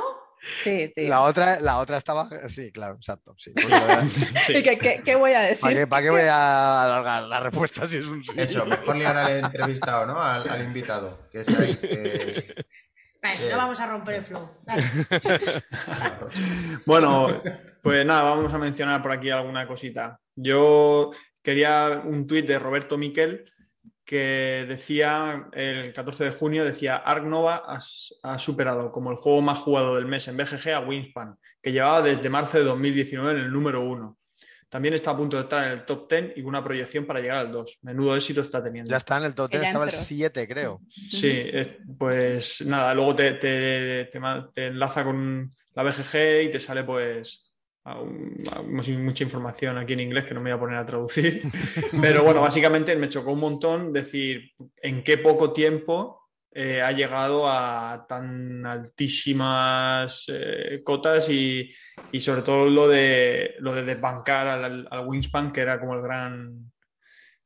Sí, 0.63 0.91
tío. 0.95 1.09
La 1.09 1.21
otra, 1.23 1.59
la 1.59 1.79
otra 1.79 1.97
estaba. 1.97 2.29
Sí, 2.47 2.71
claro, 2.71 2.95
exacto. 2.95 3.35
Sí, 3.37 3.51
¿Y 4.55 4.63
qué, 4.63 4.77
qué- 4.77 5.01
qué 5.03 5.15
voy 5.15 5.33
a 5.33 5.41
decir? 5.41 5.61
¿Para 5.61 5.75
qué, 5.75 5.87
para 5.87 6.01
qué 6.03 6.09
voy 6.11 6.21
a 6.21 6.83
alargar 6.83 7.23
la 7.23 7.39
respuesta 7.41 7.87
si 7.87 7.97
es 7.97 8.05
un 8.07 8.23
sí? 8.23 8.31
Eso, 8.37 8.65
mejor 8.65 8.95
ligar 8.95 9.17
al 9.17 9.43
entrevistado, 9.43 10.05
¿no? 10.05 10.21
Al, 10.21 10.47
al 10.49 10.63
invitado. 10.63 11.27
Que 11.29 11.41
es 11.41 11.49
ahí. 11.49 11.75
que- 11.75 12.55
Vale, 13.21 13.37
Bien. 13.37 13.51
no 13.51 13.57
vamos 13.57 13.79
a 13.81 13.87
romper 13.87 14.15
el 14.15 14.25
flow. 14.25 14.49
Dale. 14.63 14.83
Bueno, 16.85 17.41
pues 17.83 18.05
nada, 18.05 18.23
vamos 18.23 18.53
a 18.53 18.57
mencionar 18.57 19.01
por 19.01 19.11
aquí 19.11 19.29
alguna 19.29 19.67
cosita. 19.67 20.19
Yo 20.35 21.11
quería 21.43 22.01
un 22.03 22.27
tuit 22.27 22.45
de 22.45 22.59
Roberto 22.59 22.97
Miquel 22.97 23.51
que 24.09 24.65
decía, 24.67 25.47
el 25.53 25.93
14 25.93 26.23
de 26.23 26.31
junio, 26.31 26.65
decía, 26.65 26.95
Ark 26.95 27.23
Nova 27.25 27.61
ha, 27.67 27.77
ha 28.23 28.39
superado 28.39 28.91
como 28.91 29.11
el 29.11 29.17
juego 29.17 29.39
más 29.43 29.59
jugado 29.59 29.97
del 29.97 30.07
mes 30.07 30.27
en 30.27 30.35
BGG 30.35 30.69
a 30.73 30.79
Wingspan, 30.79 31.35
que 31.61 31.71
llevaba 31.71 32.01
desde 32.01 32.27
marzo 32.27 32.57
de 32.57 32.63
2019 32.63 33.33
en 33.33 33.37
el 33.45 33.51
número 33.51 33.81
uno. 33.81 34.17
También 34.67 34.95
está 34.95 35.11
a 35.11 35.17
punto 35.17 35.37
de 35.37 35.43
estar 35.43 35.63
en 35.67 35.73
el 35.73 35.85
top 35.85 36.09
10 36.11 36.31
y 36.37 36.41
con 36.41 36.49
una 36.49 36.63
proyección 36.63 37.05
para 37.05 37.19
llegar 37.19 37.37
al 37.37 37.51
2. 37.51 37.77
Menudo 37.83 38.15
éxito 38.15 38.41
está 38.41 38.63
teniendo. 38.63 38.89
Ya 38.89 38.97
está 38.97 39.17
en 39.17 39.25
el 39.25 39.35
top 39.35 39.51
Que 39.51 39.57
10, 39.57 39.61
ya 39.63 39.67
estaba 39.69 39.85
el 39.85 39.89
entró. 39.91 40.03
7, 40.03 40.47
creo. 40.47 40.81
Sí, 40.89 41.31
es- 41.53 41.79
pues 41.97 42.61
nada, 42.65 42.91
luego 42.95 43.15
te, 43.15 43.33
te- 43.33 44.09
te 44.53 44.65
enlaza 44.65 45.03
con 45.03 45.55
la 45.75 45.83
BGG 45.83 46.45
y 46.45 46.51
te 46.51 46.59
sale 46.59 46.83
pues 46.83 47.48
mucha 47.95 49.23
información 49.23 49.77
aquí 49.77 49.93
en 49.93 50.01
inglés 50.01 50.25
que 50.25 50.33
no 50.33 50.41
me 50.41 50.51
voy 50.51 50.57
a 50.57 50.59
poner 50.59 50.77
a 50.77 50.85
traducir. 50.85 51.41
Pero 52.01 52.23
bueno, 52.23 52.41
básicamente 52.41 52.95
me 52.95 53.09
chocó 53.09 53.31
un 53.31 53.39
montón 53.39 53.93
decir 53.93 54.51
en 54.81 55.03
qué 55.03 55.17
poco 55.17 55.53
tiempo 55.53 56.29
eh, 56.51 56.81
ha 56.81 56.91
llegado 56.91 57.47
a 57.47 58.05
tan 58.07 58.65
altísimas 58.65 60.25
eh, 60.27 60.81
cotas 60.83 61.29
y, 61.29 61.69
y 62.11 62.19
sobre 62.19 62.41
todo 62.41 62.65
lo 62.67 62.87
de, 62.87 63.55
lo 63.59 63.73
de 63.73 63.83
desbancar 63.83 64.47
al, 64.47 64.87
al 64.89 65.07
Wingspan, 65.07 65.51
que 65.51 65.61
era 65.61 65.79
como 65.79 65.93
el 65.93 66.01
gran, 66.01 66.71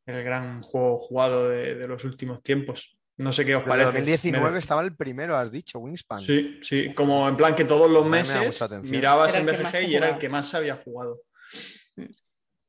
el 0.06 0.24
gran 0.24 0.62
juego 0.62 0.98
jugado 0.98 1.50
de 1.50 1.88
los 1.88 2.04
últimos 2.06 2.42
tiempos. 2.42 2.98
No 3.18 3.32
sé 3.32 3.46
qué 3.46 3.56
os 3.56 3.64
parece. 3.64 3.86
2019 3.92 4.52
Me- 4.52 4.60
estaba 4.60 4.82
el 4.82 4.96
primero, 4.96 5.38
has 5.38 5.52
dicho, 5.52 5.80
Wingspan. 5.80 6.22
Sí, 6.22 6.60
sí, 6.64 6.94
como 6.94 7.28
en 7.30 7.38
plan 7.38 7.54
que 7.54 7.64
todos 7.66 7.90
los 7.90 8.04
me 8.04 8.20
meses 8.20 8.60
mirabas 8.84 9.36
en 9.36 9.46
BGG 9.46 9.84
y 9.88 9.96
era 9.96 10.10
el 10.10 10.18
que 10.18 10.30
más 10.30 10.50
se 10.50 10.58
había 10.58 10.76
jugado. 10.78 11.22
Mm. 11.96 12.06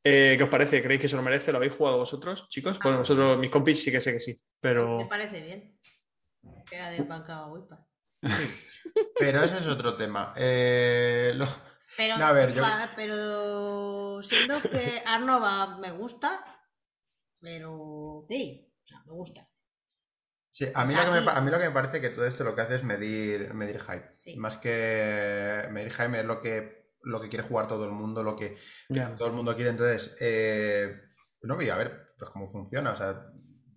Eh, 0.07 0.35
¿Qué 0.37 0.45
os 0.45 0.51
parece? 0.51 0.83
¿Creéis 0.83 1.01
que 1.01 1.09
se 1.09 1.17
lo 1.17 1.23
merece? 1.23 1.51
¿Lo 1.51 1.57
habéis 1.57 1.75
jugado 1.75 1.97
vosotros, 1.97 2.47
chicos? 2.51 2.79
Pues 2.83 2.95
vosotros, 2.95 3.39
mis 3.39 3.51
compis, 3.51 3.83
sí 3.83 3.91
que 3.91 4.03
sé 4.03 4.13
que 4.13 4.21
sí. 4.21 4.33
Me 4.33 4.39
Pero 4.61 5.09
parece 5.09 5.41
bien. 5.41 5.79
Que 6.69 6.77
era 6.77 6.91
de 6.91 7.01
Wipa. 7.01 7.87
Pero 9.19 9.43
ese 9.43 9.57
es 9.57 9.67
otro 9.67 9.97
tema. 9.97 10.35
Eh, 10.37 11.33
lo- 11.37 11.49
Pero, 11.97 12.19
No, 12.19 12.25
a 12.27 12.33
ver, 12.33 12.53
yo- 12.53 12.63
pero 12.97 14.21
siendo 14.23 14.61
que 14.61 15.01
Arnova 15.07 15.79
me 15.79 15.91
gusta, 15.93 16.61
pero 17.41 18.27
sí, 18.29 18.71
o 18.85 18.87
sea, 18.87 19.03
me 19.07 19.13
gusta. 19.13 19.49
Sí, 20.55 20.67
a, 20.73 20.85
mí 20.85 20.95
lo 20.95 21.05
que 21.13 21.21
me, 21.21 21.31
a 21.31 21.41
mí 21.41 21.51
lo 21.51 21.59
que 21.59 21.65
me 21.65 21.71
parece 21.73 22.01
que 22.01 22.11
todo 22.11 22.27
esto 22.27 22.45
lo 22.45 22.55
que 22.55 22.61
hace 22.63 22.77
es 22.77 22.85
medir, 22.85 23.53
medir 23.55 23.81
hype. 23.81 24.15
Sí. 24.17 24.37
Más 24.37 24.57
que 24.57 25.67
medir 25.73 25.93
hype 25.93 26.21
es 26.21 26.25
lo 26.25 26.41
que, 26.41 26.93
lo 27.03 27.21
que 27.21 27.29
quiere 27.29 27.43
jugar 27.47 27.67
todo 27.67 27.85
el 27.85 27.91
mundo, 27.91 28.23
lo 28.23 28.37
que 28.37 28.57
todo 29.19 29.27
el 29.27 29.35
mundo 29.35 29.55
quiere. 29.57 29.71
Entonces, 29.71 30.17
eh, 30.21 30.97
no 31.43 31.57
voy 31.57 31.69
a 31.71 31.77
ver 31.77 32.15
pues 32.17 32.31
cómo 32.31 32.49
funciona. 32.49 32.93
O 32.93 32.97
sea, 32.97 33.33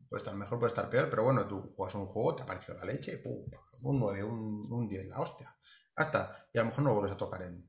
puede 0.07 0.19
estar 0.19 0.35
mejor, 0.35 0.59
puede 0.59 0.69
estar 0.69 0.87
peor, 0.89 1.09
pero 1.09 1.23
bueno, 1.23 1.47
tú 1.47 1.73
juegas 1.75 1.95
un 1.95 2.05
juego, 2.05 2.35
te 2.35 2.43
apareció 2.43 2.75
la 2.75 2.85
leche, 2.85 3.17
pum, 3.17 3.43
un 3.83 3.99
9, 3.99 4.23
un, 4.23 4.67
un 4.71 4.87
10, 4.87 5.07
la 5.07 5.19
hostia. 5.19 5.55
Hasta. 5.95 6.47
Y 6.53 6.59
a 6.59 6.61
lo 6.61 6.69
mejor 6.69 6.83
no 6.83 6.93
vuelves 6.93 7.13
a 7.15 7.17
tocar 7.17 7.41
en 7.41 7.67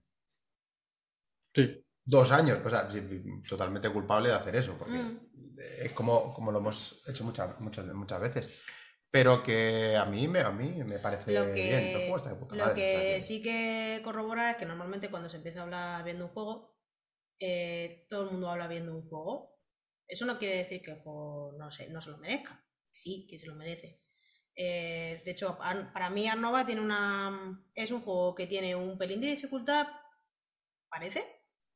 Sí. 1.54 1.84
dos 2.04 2.30
años. 2.30 2.59
O 2.64 2.70
sea, 2.70 2.88
totalmente 3.48 3.90
culpable 3.90 4.28
de 4.28 4.34
hacer 4.34 4.54
eso, 4.54 4.76
porque 4.78 4.98
Mm. 4.98 5.28
es 5.80 5.92
como, 5.92 6.32
como 6.34 6.52
lo 6.52 6.59
hemos 6.59 7.09
hecho 7.09 7.24
muchas, 7.24 7.59
muchas, 7.61 7.86
muchas 7.86 8.20
veces. 8.20 8.61
Pero 9.11 9.42
que 9.42 9.96
a 9.96 10.04
mí 10.04 10.28
me, 10.28 10.40
a 10.40 10.50
mí 10.50 10.82
me 10.84 10.98
parece 10.98 11.32
Lo 11.32 11.44
bien. 11.46 11.56
El 11.56 11.92
que, 11.92 11.98
juego 12.00 12.16
está 12.16 12.28
de 12.30 12.36
puta 12.36 12.54
lo 12.56 12.64
madre, 12.64 12.74
que 12.74 13.22
sí 13.22 13.42
que 13.42 14.00
corrobora 14.04 14.50
es 14.50 14.56
que 14.56 14.66
normalmente 14.66 15.11
cuando 15.11 15.28
se 15.28 15.36
empieza 15.38 15.61
a 15.61 15.62
hablar 15.64 16.04
viendo 16.04 16.26
un 16.26 16.30
juego, 16.32 16.76
eh, 17.40 18.06
todo 18.11 18.24
el 18.24 18.30
mundo 18.32 18.50
habla 18.50 18.68
viendo 18.68 18.94
un 18.94 19.09
juego. 19.09 19.56
Eso 20.06 20.26
no 20.26 20.38
quiere 20.38 20.56
decir 20.56 20.82
que 20.82 20.90
el 20.92 21.00
juego 21.00 21.52
no 21.59 21.70
se, 21.70 21.88
no 21.88 22.00
se 22.00 22.11
lo 22.11 22.18
merezca. 22.18 22.64
Sí, 22.92 23.26
que 23.28 23.38
se 23.38 23.46
lo 23.46 23.54
merece. 23.54 24.02
Eh, 24.54 25.22
de 25.24 25.30
hecho, 25.30 25.56
Ar- 25.61 25.92
para 25.92 26.11
mí 26.11 26.28
Arnova 26.28 26.66
tiene 26.66 26.80
una. 26.82 27.64
Es 27.74 27.90
un 27.92 28.02
juego 28.02 28.34
que 28.34 28.46
tiene 28.46 28.74
un 28.74 28.98
pelín 28.98 29.20
de 29.20 29.28
dificultad, 29.28 29.86
parece, 30.88 31.22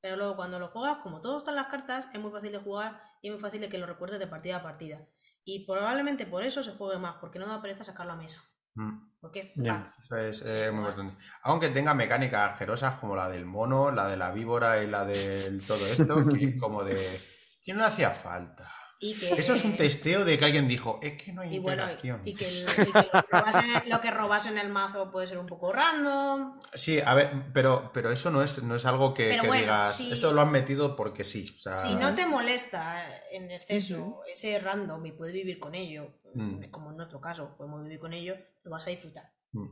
pero 0.00 0.16
luego 0.16 0.36
cuando 0.36 0.58
lo 0.58 0.68
juegas, 0.68 0.98
como 0.98 1.20
todo 1.20 1.38
está 1.38 1.50
en 1.50 1.56
las 1.56 1.66
cartas, 1.68 2.06
es 2.12 2.20
muy 2.20 2.30
fácil 2.30 2.52
de 2.52 2.58
jugar 2.58 3.00
y 3.22 3.28
es 3.28 3.32
muy 3.34 3.40
fácil 3.40 3.60
de 3.60 3.68
que 3.68 3.78
lo 3.78 3.86
recuerdes 3.86 4.18
de 4.18 4.26
partida 4.26 4.56
a 4.56 4.62
partida. 4.62 5.06
Y 5.44 5.66
probablemente 5.66 6.26
por 6.26 6.44
eso 6.44 6.62
se 6.62 6.72
juegue 6.72 6.98
más, 6.98 7.16
porque 7.20 7.38
no 7.38 7.46
da 7.46 7.60
pereza 7.60 7.84
sacarlo 7.84 8.12
a 8.12 8.16
mesa. 8.16 8.42
Mm. 8.74 9.12
¿Por 9.20 9.30
qué? 9.30 9.52
Ya. 9.56 9.94
Eso 10.02 10.16
es 10.16 10.42
eh, 10.44 10.70
muy 10.72 10.80
importante. 10.80 11.16
Aunque 11.42 11.68
tenga 11.68 11.94
mecánicas 11.94 12.52
asquerosas 12.52 12.98
como 12.98 13.14
la 13.14 13.28
del 13.28 13.44
mono, 13.44 13.90
la 13.90 14.08
de 14.08 14.16
la 14.16 14.32
víbora 14.32 14.82
y 14.82 14.88
la 14.88 15.04
del 15.04 15.64
todo 15.66 15.84
esto, 15.86 16.26
que 16.32 16.44
es 16.44 16.60
como 16.60 16.82
de. 16.84 17.20
Que 17.62 17.72
no 17.72 17.84
hacía 17.84 18.10
falta. 18.10 18.70
Y 19.04 19.14
que, 19.18 19.34
Eso 19.34 19.54
es 19.54 19.64
un 19.64 19.76
testeo 19.76 20.24
de 20.24 20.38
que 20.38 20.44
alguien 20.44 20.68
dijo, 20.68 21.00
es 21.02 21.14
que 21.20 21.32
no 21.32 21.42
hay 21.42 21.56
Y 21.56 21.58
bueno, 21.58 21.82
interacción. 21.82 22.20
y 22.24 22.34
que, 22.34 22.46
el- 22.46 22.62
y 22.62 22.92
que 22.92 23.08
lo, 23.12 23.22
que 23.24 23.30
robas 23.32 23.56
en 23.64 23.70
el, 23.82 23.88
lo 23.90 24.00
que 24.00 24.10
robas 24.12 24.46
en 24.46 24.58
el 24.58 24.68
mazo 24.68 25.10
puede 25.10 25.26
ser 25.26 25.38
un 25.38 25.46
poco 25.46 25.72
random. 25.72 26.56
Sí, 26.72 27.00
a 27.04 27.12
ver, 27.14 27.32
pero, 27.52 27.90
pero 27.92 28.12
eso 28.12 28.30
no 28.30 28.42
es, 28.44 28.62
no 28.62 28.76
es 28.76 28.86
algo 28.86 29.12
que, 29.12 29.36
bueno, 29.38 29.54
digas, 29.54 29.96
si- 29.96 30.12
esto 30.12 30.32
lo 30.32 30.40
han 30.40 30.52
metido 30.52 30.94
porque 30.94 31.24
sí. 31.24 31.44
O 31.58 31.60
sea, 31.60 31.72
Si 31.72 31.96
no 31.96 32.14
te 32.14 32.26
molesta 32.26 33.04
en 33.32 33.50
exceso 33.50 34.20
ese 34.32 34.56
random 34.60 35.04
y 35.06 35.10
puedes 35.12 35.34
vivir 35.34 35.58
con 35.58 35.74
ello, 35.74 36.14
Mm. 36.34 36.62
como 36.70 36.92
en 36.92 36.96
nuestro 36.96 37.20
caso, 37.20 37.56
podemos 37.58 37.82
vivir 37.82 37.98
con 37.98 38.12
ello, 38.12 38.36
lo 38.62 38.70
vas 38.70 38.86
a 38.86 38.90
disfrutar. 38.90 39.34
Mm. 39.50 39.66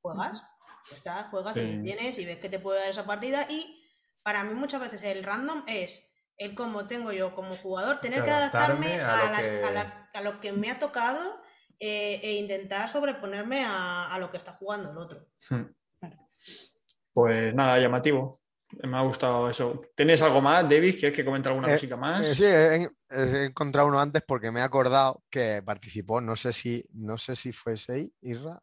Juegas, 0.00 0.42
ya 0.90 0.96
está, 0.96 1.24
juegas, 1.30 1.54
Sí. 1.54 1.60
te 1.60 1.76
tienes 1.82 2.18
y 2.18 2.24
ves 2.24 2.38
que 2.38 2.48
te 2.48 2.58
puede 2.58 2.80
dar 2.80 2.88
esa 2.90 3.04
partida. 3.04 3.46
Y 3.50 3.78
para 4.22 4.42
mí, 4.42 4.54
muchas 4.54 4.80
veces 4.80 5.02
el 5.04 5.22
random 5.22 5.62
es 5.68 6.09
el 6.40 6.54
cómo 6.54 6.86
tengo 6.86 7.12
yo 7.12 7.34
como 7.34 7.54
jugador, 7.54 8.00
tener 8.00 8.20
Que 8.20 8.24
que 8.24 8.30
adaptarme 8.32 8.98
a, 9.00 9.20
a 9.20 9.24
lo 9.26 9.32
las- 9.32 9.46
que- 9.46 9.62
a 9.64 9.70
la- 9.70 10.10
a 10.12 10.20
lo 10.22 10.40
que 10.40 10.52
me 10.52 10.70
ha 10.70 10.78
tocado 10.78 11.20
eh, 11.78 12.18
e 12.22 12.32
intentar 12.36 12.88
sobreponerme 12.88 13.64
a, 13.64 14.12
a 14.12 14.18
lo 14.18 14.28
que 14.30 14.36
está 14.38 14.52
jugando 14.52 14.90
el 14.90 14.98
otro. 14.98 15.26
Hmm. 15.48 15.64
Pues 17.12 17.54
nada, 17.54 17.78
llamativo. 17.78 18.40
Me 18.84 18.96
ha 18.96 19.02
gustado 19.02 19.50
eso. 19.50 19.80
¿Tienes 19.96 20.22
algo 20.22 20.40
más, 20.40 20.62
David? 20.62 20.96
¿Quieres 20.98 21.14
que 21.16 21.24
comente 21.24 21.48
alguna 21.48 21.68
Eh, 21.68 21.74
cosita 21.74 21.96
más? 21.96 22.24
Eh, 22.24 22.34
sí, 22.36 22.44
he, 22.44 22.88
he 23.10 23.44
encontrado 23.46 23.88
uno 23.88 24.00
antes 24.00 24.22
porque 24.26 24.50
me 24.52 24.60
he 24.60 24.62
acordado 24.62 25.22
que 25.28 25.60
participó, 25.62 26.20
no 26.20 26.36
sé 26.36 26.52
si, 26.52 26.84
no 26.94 27.18
sé 27.18 27.34
si 27.34 27.52
fue 27.52 27.76
Sei, 27.76 28.14
Irra, 28.22 28.62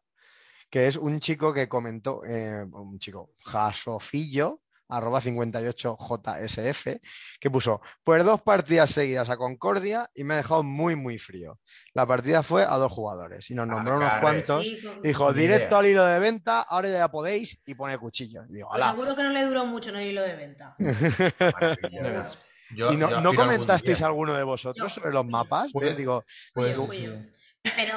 que 0.70 0.86
es 0.88 0.96
un 0.96 1.20
chico 1.20 1.52
que 1.52 1.68
comentó, 1.68 2.24
eh, 2.24 2.64
un 2.72 2.98
chico, 2.98 3.34
Jasofillo, 3.44 4.62
arroba 4.88 5.20
58JSF, 5.20 7.00
que 7.40 7.50
puso, 7.50 7.80
pues 8.04 8.24
dos 8.24 8.40
partidas 8.42 8.90
seguidas 8.90 9.28
a 9.30 9.36
Concordia 9.36 10.10
y 10.14 10.24
me 10.24 10.34
ha 10.34 10.36
dejado 10.38 10.62
muy, 10.62 10.96
muy 10.96 11.18
frío. 11.18 11.58
La 11.94 12.06
partida 12.06 12.42
fue 12.42 12.64
a 12.64 12.76
dos 12.76 12.90
jugadores 12.92 13.50
y 13.50 13.54
nos 13.54 13.66
nombró 13.66 13.96
unos 13.98 14.14
cuantos. 14.14 14.64
Sí, 14.64 14.80
con- 14.82 15.02
Dijo, 15.02 15.32
directo 15.32 15.66
idea. 15.68 15.78
al 15.78 15.86
hilo 15.86 16.04
de 16.06 16.18
venta, 16.18 16.62
ahora 16.62 16.88
ya 16.88 17.08
podéis 17.10 17.58
y 17.66 17.74
pone 17.74 17.98
cuchillos. 17.98 18.44
Digo, 18.48 18.68
pues 18.72 18.84
seguro 18.84 19.14
que 19.14 19.22
no 19.22 19.30
le 19.30 19.44
duró 19.44 19.66
mucho 19.66 19.90
en 19.90 19.96
el 19.96 20.06
hilo 20.08 20.22
de 20.22 20.36
venta. 20.36 20.74
Yo- 22.74 22.92
¿Y 22.92 22.96
no, 22.98 23.22
yo 23.22 23.34
comentasteis 23.34 24.02
alguno 24.02 24.34
de 24.34 24.42
vosotros 24.44 24.92
Yo. 24.94 25.00
sobre 25.00 25.12
los 25.14 25.24
mapas? 25.26 25.70
Pues- 25.72 25.96
digo, 25.96 26.24
Pues, 26.52 26.76
yo, 26.76 26.84
fui. 26.84 27.32
Pero, 27.62 27.94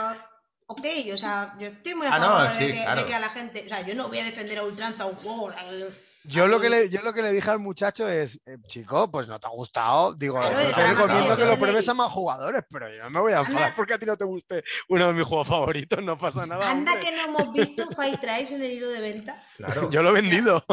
ok, 0.67 0.85
o 1.13 1.17
sea, 1.17 1.55
yo 1.59 1.67
estoy 1.67 1.93
muy 1.95 2.07
a 2.07 2.15
Ah, 2.15 2.19
no, 2.19 2.25
favor 2.27 2.57
de, 2.57 3.05
que 3.05 3.13
a 3.13 3.19
la 3.19 3.29
gente, 3.29 3.63
o 3.65 3.67
sea, 3.67 3.81
yo 3.85 3.95
no 3.95 4.07
voy 4.07 4.19
a 4.19 4.23
defender 4.23 4.59
a 4.59 4.63
ultranza 4.63 5.05
un 5.05 5.15
juego. 5.15 5.51
Yo 6.25 6.47
lo, 6.47 6.59
que 6.59 6.69
le, 6.69 6.89
yo 6.89 7.01
lo 7.01 7.13
que 7.13 7.21
le 7.23 7.31
dije 7.31 7.49
al 7.49 7.59
muchacho 7.59 8.07
es, 8.07 8.39
eh, 8.45 8.57
chico, 8.67 9.09
pues 9.09 9.27
no 9.27 9.39
te 9.39 9.47
ha 9.47 9.49
gustado. 9.49 10.13
Digo, 10.13 10.39
Claro, 10.39 10.57
te 10.57 10.87
recomiendo 10.93 11.35
que 11.35 11.45
lo 11.45 11.57
pruebes 11.57 11.89
a 11.89 11.93
más 11.95 12.11
jugadores, 12.11 12.63
pero 12.69 12.93
yo 12.93 13.03
no 13.03 13.09
me 13.09 13.19
voy 13.19 13.33
a 13.33 13.39
enfadar 13.39 13.63
Anda. 13.63 13.75
porque 13.75 13.95
a 13.95 13.99
ti 13.99 14.05
no 14.05 14.15
te 14.15 14.25
guste 14.25 14.63
uno 14.89 15.07
de 15.07 15.13
mis 15.13 15.23
juegos 15.23 15.47
favoritos, 15.47 16.03
no 16.03 16.17
pasa 16.17 16.45
nada. 16.45 16.69
Anda 16.69 16.91
hombre. 16.93 17.07
que 17.07 17.15
no 17.15 17.23
hemos 17.23 17.53
visto 17.53 17.89
Fight 17.95 18.19
Tribes 18.19 18.51
en 18.51 18.63
el 18.63 18.71
hilo 18.71 18.89
de 18.89 19.01
venta. 19.01 19.43
Claro. 19.57 19.89
Yo 19.89 20.03
lo 20.03 20.09
he 20.09 20.13
vendido. 20.13 20.63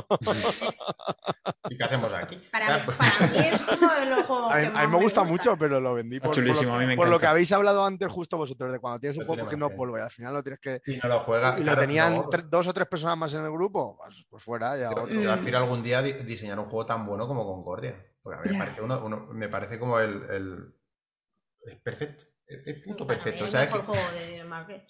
¿Y 1.70 1.76
qué 1.76 1.84
hacemos 1.84 2.12
aquí? 2.12 2.36
Para, 2.50 2.84
para 2.84 3.26
mí 3.28 3.38
es 3.38 3.62
uno 3.62 3.94
de 3.94 4.06
los 4.06 4.22
juegos 4.26 4.52
A 4.52 4.56
mí, 4.56 4.62
que 4.62 4.68
a 4.68 4.72
más 4.72 4.88
mí 4.88 4.96
me 4.96 5.02
gusta 5.02 5.24
mucho, 5.24 5.56
pero 5.58 5.80
lo 5.80 5.94
vendí 5.94 6.20
por, 6.20 6.28
por 6.28 6.36
chulísimo, 6.36 6.70
lo, 6.72 6.76
a 6.76 6.80
mí 6.80 6.86
me 6.86 6.96
por 6.96 7.08
lo 7.08 7.18
que 7.18 7.26
habéis 7.26 7.50
hablado 7.52 7.84
antes 7.84 8.10
justo 8.10 8.36
vosotros, 8.36 8.70
de 8.72 8.78
cuando 8.78 9.00
tienes 9.00 9.18
un 9.18 9.26
juego 9.26 9.48
sí. 9.48 9.56
polvo 9.76 9.98
y 9.98 10.00
al 10.00 10.10
final 10.10 10.34
lo 10.34 10.42
tienes 10.42 10.60
que... 10.60 10.82
Y 10.86 10.96
no 10.96 11.08
lo 11.08 11.20
juega. 11.20 11.58
Y 11.58 11.64
lo 11.64 11.76
tenían 11.76 12.14
no. 12.14 12.28
dos 12.48 12.66
o 12.66 12.74
tres 12.74 12.86
personas 12.86 13.16
más 13.16 13.34
en 13.34 13.44
el 13.44 13.50
grupo, 13.50 13.96
pues, 13.96 14.26
pues 14.28 14.42
fuera, 14.42 14.76
ya 14.76 14.90
Yo, 14.90 15.02
otro. 15.02 15.08
yo 15.08 15.37
aspiro 15.38 15.58
algún 15.58 15.82
día 15.82 15.98
a 15.98 16.02
diseñar 16.02 16.58
un 16.58 16.66
juego 16.66 16.86
tan 16.86 17.06
bueno 17.06 17.26
como 17.26 17.44
Concordia. 17.46 18.04
Porque 18.22 18.38
a 18.38 18.42
mí 18.42 18.52
me 18.52 18.58
parece, 18.58 18.82
uno, 18.82 19.04
uno- 19.04 19.26
me 19.32 19.48
parece 19.48 19.78
como 19.78 19.98
el, 20.00 20.22
el- 20.30 20.74
Es 21.62 21.76
perfecto. 21.76 22.24
Es, 22.46 22.86
mí 22.86 22.94
perfecto. 23.06 23.44
es 23.44 23.48
O 23.48 23.50
sea, 23.50 23.62
el 23.62 23.68
es 23.68 23.72
que- 23.74 23.78
mejor 23.80 23.96
juego 23.96 24.18
de 24.18 24.44
Marqués. 24.44 24.82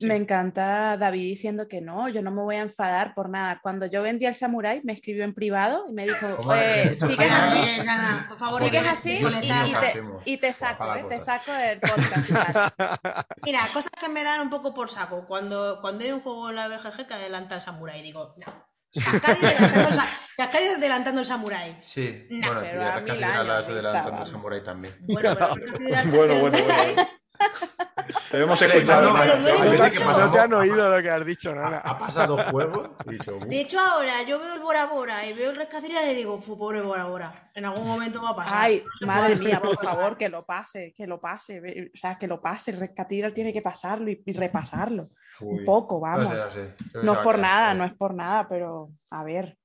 Sí. 0.00 0.08
Me 0.08 0.16
encanta 0.16 0.96
David 0.96 1.22
diciendo 1.22 1.68
que 1.68 1.80
no, 1.80 2.08
yo 2.08 2.20
no 2.20 2.32
me 2.32 2.42
voy 2.42 2.56
a 2.56 2.62
enfadar 2.62 3.14
por 3.14 3.28
nada. 3.28 3.60
Cuando 3.62 3.86
yo 3.86 4.02
vendí 4.02 4.26
al 4.26 4.34
Samurai, 4.34 4.80
me 4.82 4.92
escribió 4.92 5.22
en 5.22 5.32
privado 5.34 5.84
y 5.88 5.92
me 5.92 6.02
dijo, 6.02 6.36
¿Cómo 6.36 6.50
"Oye, 6.50 6.92
es? 6.94 6.98
sigues 6.98 7.30
así, 7.30 7.58
Eh, 7.58 7.84
por 8.28 8.38
favor, 8.38 8.62
sigues 8.64 8.86
así 8.88 9.18
y, 9.18 9.46
te, 9.46 9.52
hacemos. 9.52 10.22
y 10.26 10.36
te 10.38 10.52
saco, 10.52 10.94
¿eh? 10.96 11.04
te 11.08 11.20
saco 11.20 11.52
del 11.52 11.78
podcast. 11.78 12.28
y 12.28 12.32
tal". 12.32 12.72
Mira, 13.44 13.60
cosas 13.72 13.92
que 13.98 14.08
me 14.08 14.24
dan 14.24 14.40
un 14.40 14.50
poco 14.50 14.74
por 14.74 14.90
saco. 14.90 15.26
Cuando, 15.28 15.78
cuando 15.80 16.04
hay 16.04 16.10
un 16.10 16.20
juego 16.20 16.50
en 16.50 16.56
la 16.56 16.66
BGG 16.66 17.06
que 17.06 17.14
adelanta 17.14 17.54
al 17.54 17.60
Samurai, 17.62 18.02
digo, 18.02 18.34
no. 18.36 18.73
Cascadios 18.94 19.44
adelantando, 19.44 20.58
el 20.58 20.74
adelantando 20.76 21.20
el 21.20 21.26
Samurai. 21.26 21.76
Sí, 21.80 22.26
No, 22.30 22.46
bueno, 22.46 22.60
pero 22.62 22.82
a 22.90 23.00
mil 23.00 23.24
años 23.24 23.46
las 23.46 23.68
Antonio 23.68 23.92
vamos. 24.10 24.30
Samurai 24.30 24.62
también. 24.64 24.94
Bueno, 25.00 25.34
pero 25.34 25.54
el 25.54 26.10
Bueno, 26.10 26.40
bueno. 26.40 26.56
Debemos 28.30 28.58
Pero 28.58 28.72
escuchar. 28.74 29.02
no, 29.04 30.30
te 30.32 30.38
han 30.40 30.52
oído 30.52 30.94
lo 30.96 31.02
que 31.02 31.10
has 31.10 31.24
dicho, 31.24 31.52
Ha, 31.52 31.54
nada. 31.54 31.78
ha 31.78 31.98
pasado 31.98 32.36
juego. 32.50 32.96
De 33.46 33.60
hecho, 33.60 33.78
ahora 33.80 34.22
yo 34.22 34.38
veo 34.40 34.54
el 34.54 34.60
Bora 34.60 34.86
Bora 34.86 35.24
y 35.26 35.32
veo 35.32 35.50
el 35.50 35.56
Rescaciria 35.56 36.02
y 36.02 36.06
le 36.06 36.14
digo, 36.14 36.40
fu, 36.40 36.58
pobre 36.58 36.82
Bora 36.82 37.04
Bora. 37.06 37.50
En 37.54 37.64
algún 37.64 37.86
momento 37.86 38.20
va 38.22 38.30
a 38.30 38.36
pasar. 38.36 38.54
Ay, 38.56 38.84
madre 39.02 39.36
mía, 39.36 39.60
por 39.62 39.78
favor, 39.82 40.18
que 40.18 40.28
lo 40.28 40.44
pase, 40.44 40.92
que 40.96 41.06
lo 41.06 41.20
pase, 41.20 41.60
o 41.94 41.96
sea, 41.98 42.18
que 42.18 42.26
lo 42.26 42.40
pase, 42.40 42.72
el 42.72 42.80
rescatidor 42.80 43.32
tiene 43.32 43.52
que 43.52 43.62
pasarlo 43.62 44.10
y, 44.10 44.22
y 44.26 44.32
repasarlo. 44.32 45.10
Uy, 45.40 45.60
Un 45.60 45.64
poco, 45.64 46.00
vamos. 46.00 46.32
No 47.02 47.12
es 47.12 47.18
por 47.18 47.38
nada, 47.38 47.74
no 47.74 47.84
es 47.84 47.92
por 47.94 48.14
nada, 48.14 48.48
pero 48.48 48.90
a 49.10 49.24
ver. 49.24 49.58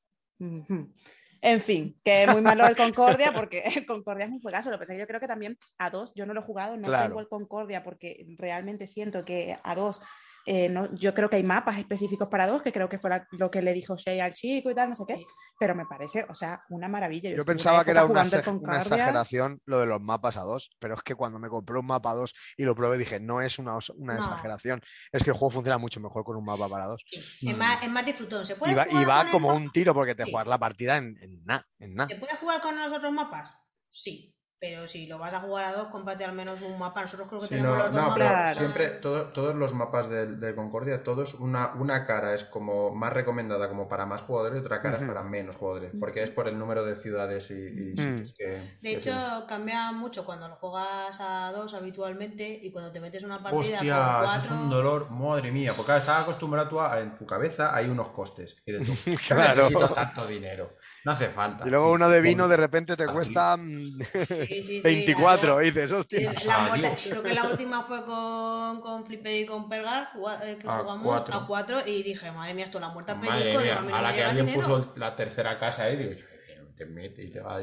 En 1.42 1.62
fin, 1.62 1.98
que 2.04 2.28
muy 2.28 2.42
malo 2.42 2.66
el 2.68 2.76
Concordia 2.76 3.32
porque 3.34 3.62
el 3.76 3.86
Concordia 3.86 4.26
es 4.26 4.32
un 4.32 4.42
juegazo. 4.42 4.70
Lo 4.70 4.76
que 4.78 4.80
pasa 4.82 4.94
es 4.94 4.98
que 4.98 5.02
yo 5.04 5.08
creo 5.08 5.20
que 5.20 5.28
también 5.28 5.58
a 5.78 5.90
dos, 5.90 6.14
yo 6.16 6.26
no 6.26 6.34
lo 6.34 6.42
he 6.42 6.44
jugado, 6.44 6.76
no 6.78 6.88
Claro. 6.88 7.08
tengo 7.08 7.20
el 7.22 7.28
Concordia 7.30 7.84
porque 7.84 8.26
realmente 8.38 8.88
siento 8.88 9.24
que 9.24 9.58
a 9.64 9.76
dos, 9.76 10.02
eh, 10.46 10.70
no, 10.70 10.94
yo 10.96 11.14
creo 11.14 11.30
que 11.30 11.36
hay 11.38 11.44
mapas 11.44 11.78
específicos 11.78 12.28
para 12.30 12.48
dos, 12.48 12.62
que 12.62 12.72
creo 12.72 12.90
que 12.90 13.00
fue 13.00 13.10
la- 13.10 13.28
lo 13.32 13.50
que 13.52 13.62
le 13.62 13.74
dijo 13.74 13.96
Shay 13.98 14.20
al 14.20 14.34
chico 14.34 14.72
y 14.72 14.76
tal, 14.76 14.90
no 14.90 14.96
sé 14.96 15.04
qué, 15.08 15.26
pero 15.60 15.76
me 15.76 15.86
parece, 15.86 16.26
o 16.30 16.34
sea, 16.34 16.64
una 16.70 16.88
maravilla. 16.88 17.30
Yo 17.36 17.46
pensaba 17.46 17.84
que 17.86 17.92
era 17.92 18.06
una, 18.06 18.24
exageración 18.24 19.62
lo 19.66 19.80
de 19.80 19.86
los 19.86 20.02
mapas 20.02 20.38
a 20.38 20.42
dos, 20.42 20.72
pero 20.80 20.96
es 20.96 21.02
que 21.02 21.16
cuando 21.16 21.40
me 21.40 21.50
compré 21.50 21.78
un 21.78 21.86
mapa 21.86 22.12
a 22.12 22.16
dos 22.16 22.34
y 22.58 22.64
lo 22.64 22.76
probé 22.76 22.98
dije, 22.98 23.20
no 23.20 23.42
es 23.42 23.60
una, 23.60 23.78
una 23.96 24.14
No. 24.14 24.20
exageración, 24.20 24.82
es 25.12 25.24
que 25.24 25.30
el 25.32 25.36
juego 25.36 25.52
funciona 25.52 25.78
mucho 25.78 26.00
mejor 26.00 26.24
con 26.24 26.36
un 26.38 26.46
mapa 26.46 26.68
para 26.70 26.86
dos. 26.86 27.04
Es 27.12 27.58
más, 27.58 27.82
es 27.84 27.90
más 27.90 28.06
disfrutón. 28.06 28.46
¿Se 28.46 28.56
puede 28.56 28.72
Y 28.72 28.76
va, 28.76 28.86
y 28.88 28.92
jugar 28.92 29.08
va 29.10 29.18
con 29.18 29.26
el 29.28 29.32
como 29.32 29.54
un 29.54 29.72
tiro 29.72 29.94
porque 29.94 30.16
te 30.16 30.26
Sí. 30.26 30.32
juegas 30.32 30.48
la 30.48 30.58
partida 30.60 30.98
en, 30.98 31.18
en 31.22 31.44
nada, 31.46 31.68
en 31.80 31.96
nada. 31.96 32.08
¿Se 32.10 32.16
puede 32.16 32.36
jugar 32.38 32.62
con 32.62 32.78
los 32.78 32.92
otros 32.92 33.12
mapas? 33.14 33.54
Sí. 33.88 34.36
Pero 34.62 34.90
si 34.90 35.08
lo 35.08 35.18
vas 35.18 35.34
a 35.34 35.40
jugar 35.40 35.64
a 35.64 35.72
dos, 35.72 35.88
cómprate 35.88 36.26
al 36.26 36.34
menos 36.34 36.62
un 36.62 36.78
mapa. 36.78 37.02
Nosotros 37.02 37.30
creo 37.30 37.40
que 37.40 37.48
Sí, 37.48 37.56
tenemos 37.56 37.78
no, 37.78 37.84
los 37.84 37.92
dos 37.94 38.02
no, 38.02 38.14
pero 38.14 38.26
mapas. 38.26 38.42
Claro. 38.42 38.60
siempre, 38.60 38.90
todo- 38.90 39.28
todos 39.28 39.56
los 39.56 39.74
mapas 39.74 40.10
de, 40.10 40.36
de 40.36 40.54
Concordia, 40.54 41.02
todos, 41.02 41.36
una, 41.36 41.72
una 41.76 42.06
cara 42.06 42.34
es 42.36 42.44
como 42.44 42.94
más 42.94 43.14
recomendada 43.14 43.70
como 43.70 43.88
para 43.88 44.06
más 44.06 44.20
jugadores 44.22 44.60
y 44.60 44.66
otra 44.66 44.82
cara 44.82 44.98
es 44.98 45.04
para 45.04 45.24
menos 45.24 45.56
jugadores, 45.56 45.94
porque 45.98 46.24
es 46.24 46.30
por 46.30 46.50
el 46.50 46.60
número 46.60 46.84
de 46.84 46.96
ciudades 46.98 47.50
y, 47.52 47.54
y 47.54 47.94
Mm. 47.94 47.96
sitios 48.18 48.34
que... 48.38 48.46
De 48.48 48.78
que 48.82 48.92
hecho, 48.92 49.12
tiene. 49.12 49.46
cambia 49.48 49.92
mucho 49.94 50.26
cuando 50.26 50.50
lo 50.50 50.56
juegas 50.58 51.18
a 51.22 51.52
dos 51.54 51.74
habitualmente 51.74 52.60
y 52.62 52.72
cuando 52.74 52.92
te 52.92 53.00
metes 53.00 53.24
una 53.24 53.38
partida 53.40 53.60
Hostia, 53.78 53.80
con 53.80 54.26
eso 54.26 54.40
es 54.42 54.48
cuatro. 54.48 54.56
un 54.56 54.70
dolor, 54.70 55.10
madre 55.10 55.52
mía, 55.54 55.72
porque 55.74 55.86
claro, 55.86 56.02
estás 56.02 56.22
acostumbrado 56.24 56.68
tú 56.68 56.82
a, 56.82 57.00
en 57.00 57.18
tu 57.18 57.26
cabeza 57.26 57.74
hay 57.74 57.88
unos 57.90 58.10
costes. 58.10 58.58
Y 58.66 58.74
dices 58.74 58.88
tú, 59.06 59.12
"Yo 59.12 59.18
Claro. 59.36 59.64
necesito 59.64 59.94
tanto 59.94 60.28
dinero, 60.28 60.76
no 61.06 61.12
hace 61.12 61.28
falta. 61.30 61.66
Y 61.66 61.70
luego 61.70 61.92
uno 61.92 62.10
de 62.10 62.22
vino 62.22 62.48
de 62.48 62.58
repente 62.58 62.96
te 62.98 63.06
cuesta 63.08 63.56
mm, 63.58 64.00
Sí, 64.02 64.48
sí, 64.48 64.64
sí, 64.64 64.82
24 64.84 65.58
la- 65.60 65.64
y 65.66 65.72
dices, 65.72 65.92
Eh, 65.92 65.96
hostia. 65.96 66.34
la 66.46 66.60
muerte- 66.68 66.96
creo 67.10 67.24
que 67.24 67.34
la 67.34 67.44
última 67.46 67.84
fue 67.84 68.04
con, 68.06 68.82
con 68.82 69.06
Flipper 69.06 69.34
y 69.42 69.46
con 69.46 69.70
Pergar, 69.70 70.10
eh, 70.44 70.58
que 70.60 70.68
A 70.68 70.80
jugamos 70.80 71.06
cuatro. 71.06 71.36
a 71.36 71.48
cuatro 71.48 71.78
y 71.86 72.04
dije, 72.04 72.32
madre 72.32 72.54
mía, 72.54 72.66
esto 72.66 72.80
la 72.80 72.90
muerte 72.90 73.12
a 73.12 73.16
Madre 73.16 73.30
pellizco, 73.44 73.62
mía, 73.62 73.76
digo, 73.82 73.96
a 73.96 73.98
no 73.98 74.02
la 74.08 74.14
que 74.14 74.24
alguien 74.24 74.46
dinero. 74.48 74.68
puso 74.68 74.94
la 74.96 75.16
tercera 75.16 75.58
casa 75.60 75.84
ahí, 75.84 75.98
digo, 75.98 76.12
"Joder, 76.12 76.76
te 76.76 76.86
mete 76.86 77.24
y 77.24 77.30
te 77.32 77.42
va 77.42 77.58
a 77.58 77.62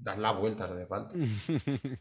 dar 0.00 0.18
la 0.18 0.30
vuelta 0.32 0.66
de 0.72 0.86
falta. 0.86 1.14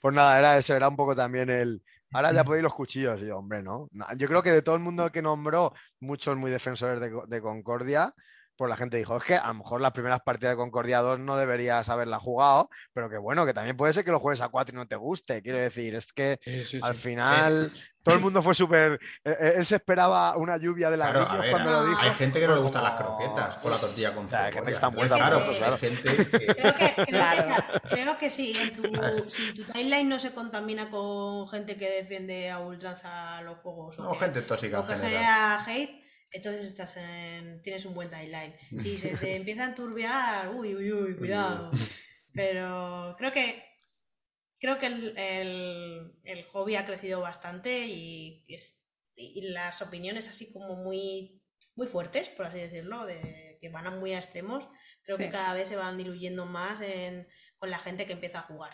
Pues 0.00 0.14
nada, 0.14 0.38
era 0.38 0.58
eso, 0.58 0.74
era 0.76 0.88
un 0.88 0.96
poco 0.96 1.16
también 1.16 1.48
el. 1.50 1.82
Ahora 2.12 2.32
ya 2.32 2.44
podéis 2.44 2.62
los 2.62 2.74
cuchillos. 2.74 3.20
Y 3.22 3.26
yo, 3.26 3.38
hombre, 3.38 3.62
no. 3.62 3.88
Yo 4.16 4.28
creo 4.28 4.42
que 4.42 4.52
de 4.52 4.62
todo 4.62 4.74
el 4.76 4.82
mundo 4.82 5.10
que 5.10 5.22
nombró, 5.22 5.72
muchos 6.00 6.36
muy 6.36 6.50
defensores 6.50 7.00
de, 7.00 7.10
de 7.26 7.40
Concordia, 7.42 8.14
pues 8.56 8.68
la 8.68 8.76
gente 8.76 8.96
dijo, 8.96 9.16
es 9.16 9.24
que 9.24 9.36
a 9.36 9.48
lo 9.48 9.54
mejor 9.54 9.80
las 9.80 9.92
primeras 9.92 10.20
partidas 10.22 10.52
de 10.52 10.56
Concordia 10.56 11.00
2 11.00 11.18
no 11.20 11.36
deberías 11.36 11.88
haberla 11.88 12.18
jugado, 12.18 12.68
pero 12.92 13.08
que 13.10 13.18
bueno, 13.18 13.44
que 13.46 13.54
también 13.54 13.76
puede 13.76 13.92
ser 13.92 14.04
que 14.04 14.10
lo 14.12 14.20
juegues 14.20 14.40
a 14.40 14.48
4 14.48 14.74
y 14.74 14.78
no 14.78 14.86
te 14.88 14.96
guste. 14.96 15.42
Quiero 15.42 15.58
decir, 15.58 15.94
es 15.94 16.12
que 16.12 16.38
Sí, 16.42 16.64
sí, 16.64 16.80
al 16.82 16.94
sí. 16.94 17.00
final 17.00 17.72
todo 18.02 18.14
el 18.16 18.20
mundo 18.20 18.42
fue 18.42 18.54
súper. 18.54 19.00
eh, 19.24 19.36
eh, 19.40 19.52
Él 19.56 19.64
se 19.66 19.76
esperaba 19.76 20.36
una 20.36 20.56
lluvia 20.58 20.90
de 20.90 20.96
Claro, 20.96 21.20
a 21.20 21.22
ladrillos 21.22 21.40
ver, 21.42 21.50
cuando 21.52 21.70
no, 21.72 21.80
lo 21.82 21.86
dijo. 21.88 22.00
hay 22.02 22.10
gente 22.12 22.38
que 22.40 22.46
no 22.46 22.54
le 22.54 22.60
gustan 22.60 22.82
las 22.84 22.94
croquetas 22.94 23.58
o 23.64 23.70
la 23.70 23.76
tortilla 23.78 24.14
con 24.14 24.26
O 24.26 24.28
sea, 24.28 24.44
hay 24.44 24.52
gente 24.52 24.66
que 24.68 24.74
está 24.74 24.90
muerta, 24.90 25.16
Claro, 25.16 25.42
pues, 25.46 25.56
claro. 25.58 25.72
hay 25.74 25.78
gente 25.80 26.16
que... 26.16 26.46
Creo 26.54 26.74
que, 26.74 26.94
creo, 26.94 27.06
Claro. 27.06 27.44
que, 27.82 27.88
creo 27.88 28.18
que 28.18 28.30
sí, 28.30 28.54
en 28.60 28.74
tu, 28.76 29.30
si 29.30 29.54
tu 29.54 29.64
timeline 29.64 30.08
no 30.08 30.18
se 30.18 30.32
contamina 30.32 30.90
con 30.90 31.48
gente 31.48 31.76
que 31.76 31.88
defiende 31.90 32.50
a 32.50 32.58
ultranza 32.58 33.40
los 33.42 33.56
juegos 33.58 33.98
o 33.98 34.02
No, 34.04 34.12
que, 34.12 34.18
gente 34.18 34.42
tóxica 34.42 34.80
o 34.80 34.86
que 34.86 34.94
genera 34.96 35.64
hate, 35.64 36.03
entonces 36.34 36.64
estás 36.64 36.96
en, 36.98 37.62
tienes 37.62 37.84
un 37.86 37.94
buen 37.94 38.10
timeline. 38.10 38.54
Si 38.82 38.98
se 38.98 39.16
te 39.16 39.36
empieza 39.36 39.64
a 39.64 39.68
enturbiar, 39.68 40.50
uy, 40.50 40.74
uy, 40.74 40.92
uy, 40.92 41.16
cuidado. 41.16 41.70
Pero 42.32 43.14
creo 43.18 43.32
que 43.32 43.64
creo 44.60 44.78
que 44.78 44.86
el, 44.86 45.16
el- 45.18 46.12
el 46.24 46.44
hobby 46.44 46.76
ha 46.76 46.86
crecido 46.86 47.20
bastante 47.20 47.86
y, 47.86 48.44
es- 48.48 48.82
y 49.14 49.42
las 49.48 49.82
opiniones 49.82 50.28
así 50.28 50.52
como 50.52 50.74
muy, 50.76 51.42
muy 51.76 51.86
fuertes, 51.86 52.28
por 52.30 52.46
así 52.46 52.58
decirlo, 52.58 53.04
de, 53.06 53.58
que 53.60 53.68
van 53.68 53.86
a 53.86 53.90
muy 53.92 54.12
a 54.14 54.18
extremos, 54.18 54.66
creo 55.02 55.16
que 55.16 55.28
cada 55.30 55.54
vez 55.54 55.68
se 55.68 55.76
van 55.76 55.96
diluyendo 55.98 56.46
más 56.46 56.80
en- 56.80 57.28
con 57.58 57.70
la 57.70 57.78
gente 57.78 58.06
que 58.06 58.14
empieza 58.14 58.40
a 58.40 58.42
jugar. 58.42 58.72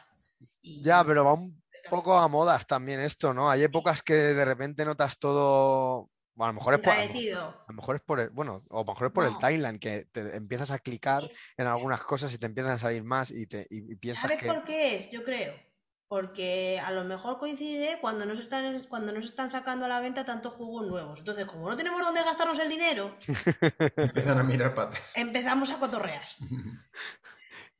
Y- 0.62 0.82
Ya, 0.84 1.04
pero 1.04 1.24
va 1.24 1.34
un 1.34 1.60
poco 1.90 2.14
a 2.14 2.28
modas 2.28 2.66
también 2.66 3.00
esto, 3.00 3.34
¿no? 3.34 3.50
Hay 3.50 3.62
épocas 3.62 4.02
que 4.02 4.14
de 4.14 4.44
repente 4.44 4.84
notas 4.84 5.18
todo. 5.18 6.10
Bueno, 6.34 6.50
a 6.50 6.52
lo 6.52 6.54
mejor 6.54 6.74
es 6.74 6.80
por, 6.80 6.92
a 6.92 6.96
lo 6.96 7.02
mejor- 7.02 7.16
Enrarecido. 7.16 7.48
a 7.48 7.72
lo 7.72 7.74
mejor 7.76 7.96
es 7.96 8.02
por 8.02 8.20
el, 8.20 8.30
bueno, 8.30 8.62
o 8.70 8.76
a 8.78 8.80
lo 8.82 8.86
mejor 8.92 9.06
es 9.08 9.12
por 9.12 9.24
el 9.26 9.32
No. 9.32 9.38
timeline, 9.38 9.78
que 9.78 10.04
te 10.06 10.36
empiezas 10.36 10.70
a 10.70 10.78
clicar 10.78 11.22
en 11.56 11.66
algunas 11.66 12.02
cosas 12.04 12.32
y 12.32 12.38
te 12.38 12.46
empiezan 12.46 12.72
a 12.72 12.78
salir 12.78 13.02
más 13.04 13.30
y, 13.30 13.46
te, 13.46 13.66
y, 13.70 13.92
y 13.92 13.96
piensas 13.96 14.22
¿Sabes 14.22 14.38
que. 14.38 14.46
por 14.46 14.64
qué 14.64 14.96
es? 14.96 15.10
Yo 15.10 15.22
creo. 15.24 15.54
Porque 16.08 16.80
a 16.84 16.90
lo 16.90 17.04
mejor 17.04 17.38
coincide 17.38 17.98
cuando 18.00 18.26
nos 18.26 18.40
están, 18.40 18.82
cuando 18.88 19.12
nos 19.12 19.26
están 19.26 19.48
sacando 19.48 19.84
a 19.84 19.88
la 19.88 20.00
venta 20.00 20.24
tantos 20.24 20.54
juegos 20.54 20.88
nuevos. 20.88 21.20
Entonces, 21.20 21.46
como 21.46 21.68
no 21.70 21.76
tenemos 21.76 22.00
dónde 22.00 22.24
gastarnos 22.24 22.58
el 22.58 22.68
dinero, 22.68 23.16
Empiezan 23.96 24.38
a 24.38 24.42
mirar 24.42 24.72
atrás. 24.76 25.00
empezamos 25.14 25.70
a 25.70 25.78
cotorrear. 25.78 26.22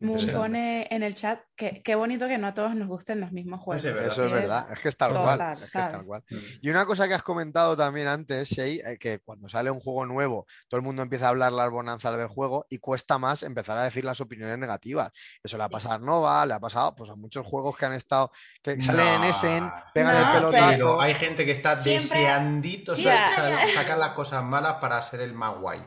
Moon 0.01 0.27
pone 0.33 0.87
en 0.91 1.03
el 1.03 1.15
chat 1.15 1.41
que 1.55 1.83
qué 1.83 1.95
bonito 1.95 2.27
que 2.27 2.39
no 2.39 2.47
a 2.47 2.55
todos 2.55 2.75
nos 2.75 2.89
gusten 2.89 3.21
los 3.21 3.33
mismos 3.33 3.61
juegos. 3.61 3.85
es 3.85 3.93
verdad. 3.93 4.13
Eso 4.13 4.25
es 4.25 4.33
verdad, 4.33 4.67
es 4.73 4.81
que 4.81 4.89
es 4.89 4.97
tal 4.97 5.13
total, 5.13 5.37
cual. 5.37 5.53
Es 5.53 5.59
que 5.59 5.65
es 5.67 5.71
¿sabes? 5.71 5.93
tal 5.93 6.05
cual. 6.05 6.25
Mm. 6.31 6.37
Y 6.63 6.71
una 6.71 6.87
cosa 6.87 7.07
que 7.07 7.15
has 7.15 7.23
comentado 7.23 7.77
también 7.77 8.09
antes, 8.09 8.49
Shei, 8.49 8.81
eh, 8.85 8.97
que 8.99 9.19
cuando 9.21 9.49
sale 9.49 9.71
un 9.71 9.79
juego 9.81 10.07
nuevo, 10.07 10.47
todo 10.69 10.79
el 10.79 10.85
mundo 10.87 11.03
empieza 11.03 11.27
a 11.27 11.29
hablar 11.29 11.53
las 11.53 11.71
bonanzas 11.71 12.17
del 12.17 12.29
juego 12.29 12.67
y 12.71 12.79
cuesta 12.79 13.19
más 13.19 13.43
empezar 13.43 13.77
a 13.77 13.83
decir 13.85 14.05
las 14.05 14.21
opiniones 14.23 14.59
negativas. 14.59 15.13
Eso 15.43 15.59
le 15.59 15.65
ha 15.65 15.69
pasado 15.69 15.97
a 15.97 15.99
Nova, 15.99 16.47
le 16.47 16.55
ha 16.55 16.61
pasado 16.61 16.95
pues, 16.97 17.11
a 17.11 17.15
muchos 17.15 17.47
juegos 17.47 17.77
que 17.77 17.85
han 17.85 17.93
estado, 17.93 18.31
que 18.63 18.81
salen 18.81 19.23
en. 19.23 19.25
Essen, 19.25 19.71
pegan 19.93 20.15
No, 20.19 20.27
el 20.27 20.39
pelotazo. 20.39 20.71
Pero 20.71 21.01
hay 21.03 21.15
gente 21.15 21.45
que 21.45 21.53
está 21.53 21.77
Siempre- 21.77 22.19
deseandito 22.19 22.95
siempre 22.95 23.55
sacar 23.75 23.99
las 23.99 24.11
cosas 24.13 24.43
malas 24.43 24.77
para 24.81 25.03
ser 25.03 25.21
el 25.21 25.35
más 25.35 25.59
guay. 25.59 25.81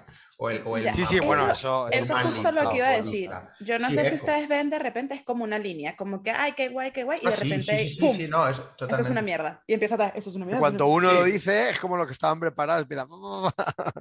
O 0.45 0.49
el, 0.49 0.61
o 0.65 0.75
el 0.75 0.83
Ya. 0.83 0.93
Sí, 0.93 1.05
sí, 1.05 1.21
bueno, 1.21 1.43
Eso- 1.53 1.87
eso, 1.87 2.03
Eso 2.03 2.17
es 2.17 2.23
justo 2.25 2.51
lo 2.51 2.69
que 2.69 2.77
iba 2.77 2.87
a 2.87 2.97
decir. 2.97 3.29
ultra. 3.29 3.53
Yo 3.61 3.79
no 3.79 3.87
Sí, 3.87 3.95
sé 3.95 4.09
si 4.09 4.15
ustedes 4.15 4.49
ven 4.49 4.69
de 4.69 4.77
repente 4.77 5.13
es 5.15 5.23
como 5.23 5.45
una 5.45 5.57
línea, 5.57 5.95
como 5.95 6.21
que, 6.21 6.31
ay, 6.31 6.51
qué 6.51 6.67
guay, 6.67 6.91
qué 6.91 7.05
guay, 7.05 7.19
y 7.23 7.27
Ah, 7.27 7.29
de 7.29 7.35
repente, 7.37 7.77
sí, 7.77 7.87
sí, 7.87 7.95
sí, 7.95 8.01
¡pum! 8.01 8.13
sí, 8.13 8.27
no, 8.27 8.45
eso, 8.49 8.75
Eso 8.77 9.01
es 9.01 9.09
una 9.09 9.21
mierda. 9.21 9.63
Y 9.67 9.73
empieza 9.75 9.95
a 9.95 10.07
esto 10.09 10.29
es 10.31 10.35
una 10.35 10.43
mierda. 10.45 10.59
cuando 10.59 10.87
uno 10.87 11.09
Sí. 11.11 11.15
lo 11.15 11.23
dice 11.23 11.69
es 11.69 11.79
como 11.79 11.95
lo 11.95 12.05
que 12.05 12.11
estaban 12.11 12.41
preparados. 12.41 12.85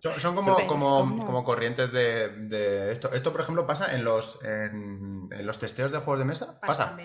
Son, 0.03 0.21
son 0.21 0.35
como, 0.35 0.57
Pero, 0.57 0.67
como, 0.67 0.99
¿cómo? 0.99 1.27
como 1.27 1.45
corrientes 1.45 1.93
de, 1.93 2.29
de 2.49 2.91
esto. 2.91 3.13
Esto, 3.13 3.31
por 3.31 3.43
ejemplo, 3.43 3.65
pasa 3.65 3.95
en 3.95 4.03
los, 4.03 4.45
en, 4.45 5.29
en 5.31 5.47
los 5.47 5.61
testeos 5.61 5.93
de 5.93 5.99
juegos 5.99 6.19
de 6.19 6.25
mesa. 6.25 6.59
Pasa. 6.61 6.97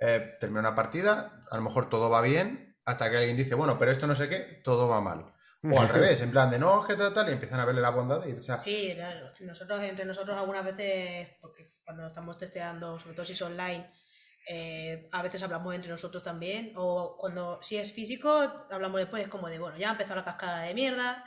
Eh, 0.00 0.36
termina 0.38 0.60
una 0.60 0.76
partida, 0.76 1.42
a 1.50 1.56
lo 1.56 1.62
mejor 1.62 1.88
todo 1.88 2.10
va 2.10 2.20
bien, 2.20 2.76
hasta 2.84 3.10
que 3.10 3.16
alguien 3.16 3.36
dice, 3.36 3.56
bueno, 3.56 3.76
pero 3.76 3.90
esto 3.90 4.06
no 4.06 4.14
sé 4.14 4.28
qué, 4.28 4.60
todo 4.62 4.86
va 4.88 5.00
mal. 5.00 5.33
O 5.72 5.80
al 5.80 5.88
revés, 5.90 6.20
en 6.20 6.30
plan 6.30 6.50
de 6.50 6.58
no, 6.58 6.80
es 6.80 6.86
que 6.86 6.94
tal, 6.94 7.12
tal, 7.14 7.28
y 7.28 7.32
empiezan 7.32 7.60
a 7.60 7.64
verle 7.64 7.80
la 7.80 7.90
bondad 7.90 8.24
y 8.26 8.32
o 8.32 8.42
sea, 8.42 8.60
Sí, 8.62 8.92
claro. 8.94 9.32
Nosotros, 9.40 9.82
entre 9.82 10.04
nosotros 10.04 10.38
algunas 10.38 10.64
veces, 10.64 11.28
porque 11.40 11.70
cuando 11.84 12.06
estamos 12.06 12.36
testeando, 12.36 12.98
sobre 12.98 13.14
todo 13.14 13.24
si 13.24 13.32
es 13.32 13.42
online, 13.42 13.90
eh, 14.46 15.08
a 15.12 15.22
veces 15.22 15.42
hablamos 15.42 15.74
entre 15.74 15.90
nosotros 15.90 16.22
también, 16.22 16.72
o 16.76 17.16
cuando 17.18 17.58
si 17.62 17.78
es 17.78 17.92
físico, 17.92 18.66
hablamos 18.70 19.00
después, 19.00 19.22
es 19.22 19.28
como 19.28 19.48
de, 19.48 19.58
bueno, 19.58 19.78
ya 19.78 19.88
ha 19.88 19.92
empezado 19.92 20.16
la 20.16 20.24
cascada 20.24 20.62
de 20.62 20.74
mierda. 20.74 21.24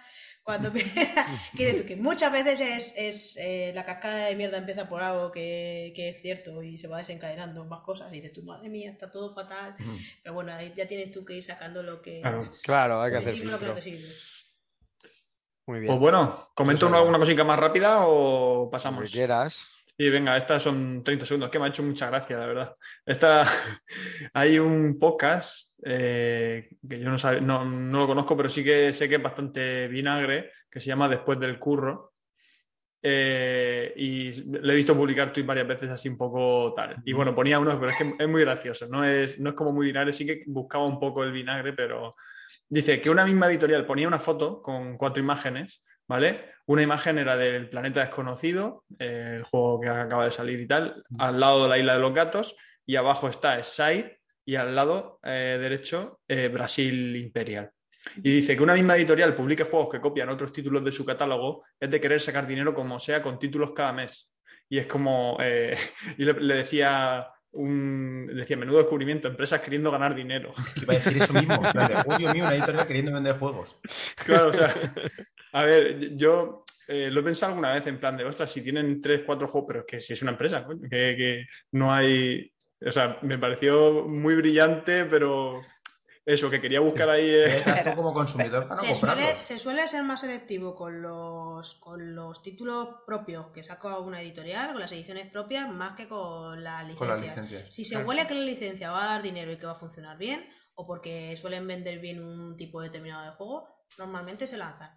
Cuando 0.48 0.72
que 1.58 1.74
tú, 1.74 1.86
que 1.86 1.98
muchas 1.98 2.32
veces 2.32 2.62
es, 2.62 2.94
es 2.96 3.36
eh, 3.36 3.74
la 3.76 3.84
cascada 3.84 4.28
de 4.28 4.36
mierda 4.38 4.58
empieza 4.58 4.88
por 4.88 5.04
algo 5.04 5.30
que, 5.30 5.92
que 5.94 6.08
es 6.08 6.22
cierto 6.22 6.64
y 6.64 6.78
se 6.78 6.88
va 6.88 7.00
desencadenando 7.00 7.66
más 7.66 7.82
cosas, 7.82 8.08
y 8.14 8.16
dices 8.16 8.32
tú, 8.32 8.44
madre 8.44 8.70
mía, 8.70 8.90
está 8.92 9.12
todo 9.12 9.30
fatal. 9.30 9.76
Pero 10.24 10.34
bueno, 10.34 10.54
ahí 10.54 10.72
ya 10.74 10.88
tienes 10.88 11.12
tú 11.12 11.26
que 11.26 11.34
ir 11.36 11.44
sacando 11.44 11.84
lo 11.84 12.02
que, 12.02 12.22
Claro. 12.22 12.50
Claro, 12.64 13.02
hay 13.02 13.12
que 13.12 13.18
hacer 13.18 13.34
que 13.36 13.42
filtro. 13.42 13.76
Muy 15.66 15.80
bien. 15.82 15.88
Pues 15.92 16.00
bueno, 16.00 16.50
¿comento 16.56 16.88
una- 16.88 17.00
alguna 17.00 17.20
cosita 17.20 17.44
más 17.44 17.60
rápida 17.60 18.08
o 18.08 18.64
Lo 18.64 18.70
pasamos? 18.70 19.04
que 19.04 19.10
quieras. 19.12 19.68
Sí, 19.98 20.10
venga, 20.10 20.38
estas 20.38 20.64
son 20.64 21.04
30 21.04 21.26
segundos, 21.26 21.50
que 21.50 21.60
me 21.60 21.66
ha 21.66 21.70
hecho 21.70 21.84
mucha 21.84 22.08
gracia, 22.08 22.38
la 22.38 22.46
verdad. 22.46 22.76
Esta, 23.06 23.44
hay 24.34 24.60
un 24.60 24.98
podcast 24.98 25.67
eh, 25.84 26.70
que 26.90 27.00
yo 27.00 27.10
no, 27.10 27.18
sabe- 27.18 27.42
no, 27.42 27.66
no 27.66 28.00
lo 28.00 28.08
conozco, 28.08 28.36
pero 28.36 28.50
sí 28.50 28.64
que 28.64 28.92
sé 28.94 29.08
que 29.08 29.16
es 29.16 29.22
bastante 29.24 29.88
vinagre, 29.88 30.52
que 30.70 30.80
se 30.80 30.88
llama 30.88 31.10
Después 31.10 31.40
del 31.40 31.60
curro. 31.60 32.14
Eh, 33.02 33.94
y 33.96 34.32
le 34.60 34.74
he 34.74 34.76
visto 34.76 34.96
publicar 34.96 35.32
tweets 35.32 35.48
varias 35.48 35.68
veces 35.68 35.90
así 35.92 36.10
un 36.10 36.18
poco 36.18 36.74
tal. 36.76 36.98
Y 37.06 37.14
bueno, 37.14 37.34
ponía 37.34 37.60
uno, 37.60 37.80
pero 37.80 37.92
es 37.92 37.98
que 37.98 38.16
es 38.20 38.28
muy 38.28 38.42
gracioso, 38.42 38.88
no 38.88 39.04
es, 39.06 39.40
no 39.40 39.52
es 39.52 39.56
como 39.56 39.72
muy 39.72 39.86
vinagre, 39.88 40.12
sí 40.14 40.26
que 40.26 40.44
buscaba 40.48 40.86
un 40.86 41.00
poco 41.00 41.24
el 41.24 41.32
vinagre, 41.32 41.74
pero 41.74 42.16
dice 42.68 43.00
que 43.00 43.10
una 43.10 43.24
misma 43.24 43.48
editorial 43.48 43.86
ponía 43.86 44.08
una 44.08 44.20
foto 44.20 44.62
con 44.62 44.98
cuatro 44.98 45.22
imágenes, 45.22 45.84
¿vale? 46.08 46.52
Una 46.66 46.82
imagen 46.82 47.18
era 47.20 47.38
del 47.38 47.70
Planeta 47.70 48.02
Desconocido, 48.02 48.84
eh, 49.00 49.36
el 49.38 49.44
juego 49.44 49.80
que 49.80 49.90
acaba 49.90 50.26
de 50.26 50.32
salir 50.32 50.60
y 50.60 50.68
tal, 50.68 51.04
al 51.20 51.40
lado 51.40 51.64
de 51.64 51.70
la 51.70 51.78
Isla 51.78 51.94
de 51.94 52.00
los 52.00 52.14
Gatos, 52.14 52.58
y 52.86 52.96
abajo 52.96 53.30
está 53.30 53.64
Side, 53.64 54.20
y 54.48 54.56
al 54.56 54.74
lado 54.74 55.20
eh, 55.24 55.58
derecho 55.60 56.22
eh, 56.26 56.48
Brasil 56.48 57.18
Imperial. 57.18 57.70
Y 58.24 58.38
dice 58.38 58.56
que 58.56 58.64
una 58.64 58.74
misma 58.74 58.96
editorial 58.96 59.36
publique 59.36 59.66
juegos 59.66 59.90
que 59.92 60.00
copian 60.00 60.30
otros 60.30 60.54
títulos 60.54 60.86
de 60.86 60.94
su 60.94 61.06
catálogo 61.06 61.66
es 61.78 61.92
de 61.92 62.00
querer 62.00 62.22
sacar 62.22 62.48
dinero 62.48 62.74
como 62.74 62.98
sea 62.98 63.22
con 63.22 63.38
títulos 63.38 63.74
cada 63.74 63.92
mes. 63.92 64.34
Y 64.70 64.78
es 64.78 64.88
como, 64.88 65.38
eh, 65.42 65.76
y 66.18 66.24
le, 66.24 66.34
le 66.34 66.56
decía 66.56 67.28
un, 67.52 68.28
decía, 68.34 68.56
menudo 68.56 68.78
descubrimiento, 68.78 69.28
empresas 69.28 69.60
queriendo 69.60 69.92
ganar 69.92 70.16
dinero. 70.16 70.54
Iba 70.82 70.94
a 70.94 70.98
decir 70.98 71.22
eso 71.22 71.34
mismo. 71.34 71.56
en 71.56 71.72
plan 71.74 71.88
de, 71.90 71.96
"Oh, 72.06 72.18
Dios 72.18 72.34
mío, 72.34 72.46
una 72.46 72.56
editorial 72.56 72.88
queriendo 72.88 73.12
vender 73.12 73.36
juegos. 73.38 73.76
Claro, 74.26 74.48
o 74.48 74.54
sea, 74.54 74.74
a 75.52 75.66
ver, 75.66 76.16
yo 76.16 76.64
eh, 76.88 77.10
lo 77.12 77.20
he 77.20 77.24
pensado 77.24 77.52
alguna 77.52 77.74
vez 77.74 77.86
en 77.88 78.00
plan 78.00 78.16
de, 78.16 78.24
ostras, 78.24 78.50
si 78.50 78.62
tienen 78.62 79.02
tres, 79.02 79.24
cuatro 79.26 79.46
juegos, 79.50 79.68
pero 79.68 79.80
es 79.82 79.86
que 79.86 80.00
si 80.00 80.14
es 80.14 80.22
una 80.22 80.32
empresa, 80.32 80.66
que, 80.90 81.16
que 81.18 81.46
no 81.72 81.94
hay, 81.94 82.50
o 82.86 82.92
sea, 82.92 83.18
me 83.22 83.38
pareció 83.38 84.06
muy 84.06 84.36
brillante, 84.36 85.06
pero 85.06 85.62
eso, 86.26 86.50
que 86.50 86.60
quería 86.62 86.80
buscar 86.82 87.10
ahí... 87.10 87.26
eh, 87.30 87.94
como 87.96 88.14
consumidor 88.14 88.68
para 88.68 88.82
no 88.82 88.88
Se 88.88 88.94
suele, 88.96 89.24
se 89.44 89.58
suele 89.58 89.88
ser 89.88 90.04
más 90.04 90.22
selectivo 90.22 90.76
con 90.76 91.02
los, 91.02 91.76
con 91.76 92.14
los 92.16 92.42
títulos 92.44 92.88
propios 93.06 93.48
que 93.54 93.64
saca 93.64 93.98
una 94.00 94.22
editorial, 94.22 94.72
con 94.74 94.82
las 94.82 94.92
ediciones 94.92 95.32
propias, 95.32 95.70
más 95.74 95.96
que 95.96 96.08
con 96.08 96.64
las 96.64 96.84
Con 96.96 97.08
las 97.08 97.22
licencias. 97.22 97.38
licencias. 97.52 97.74
Si 97.74 97.86
se 97.86 97.96
Claro. 97.96 98.08
huele 98.10 98.28
que 98.28 98.34
la 98.34 98.46
licencia 98.46 98.92
va 98.92 99.04
a 99.04 99.14
dar 99.14 99.22
dinero 99.24 99.52
y 99.52 99.58
que 99.58 99.66
va 99.66 99.72
a 99.72 99.76
funcionar 99.76 100.18
bien, 100.18 100.46
o 100.76 100.86
porque 100.86 101.36
suelen 101.38 101.66
vender 101.66 102.00
bien 102.00 102.22
un 102.22 102.56
tipo 102.56 102.82
determinado 102.82 103.24
de 103.26 103.32
juego, 103.38 103.86
normalmente 103.98 104.46
se 104.46 104.58
lanzan. 104.58 104.92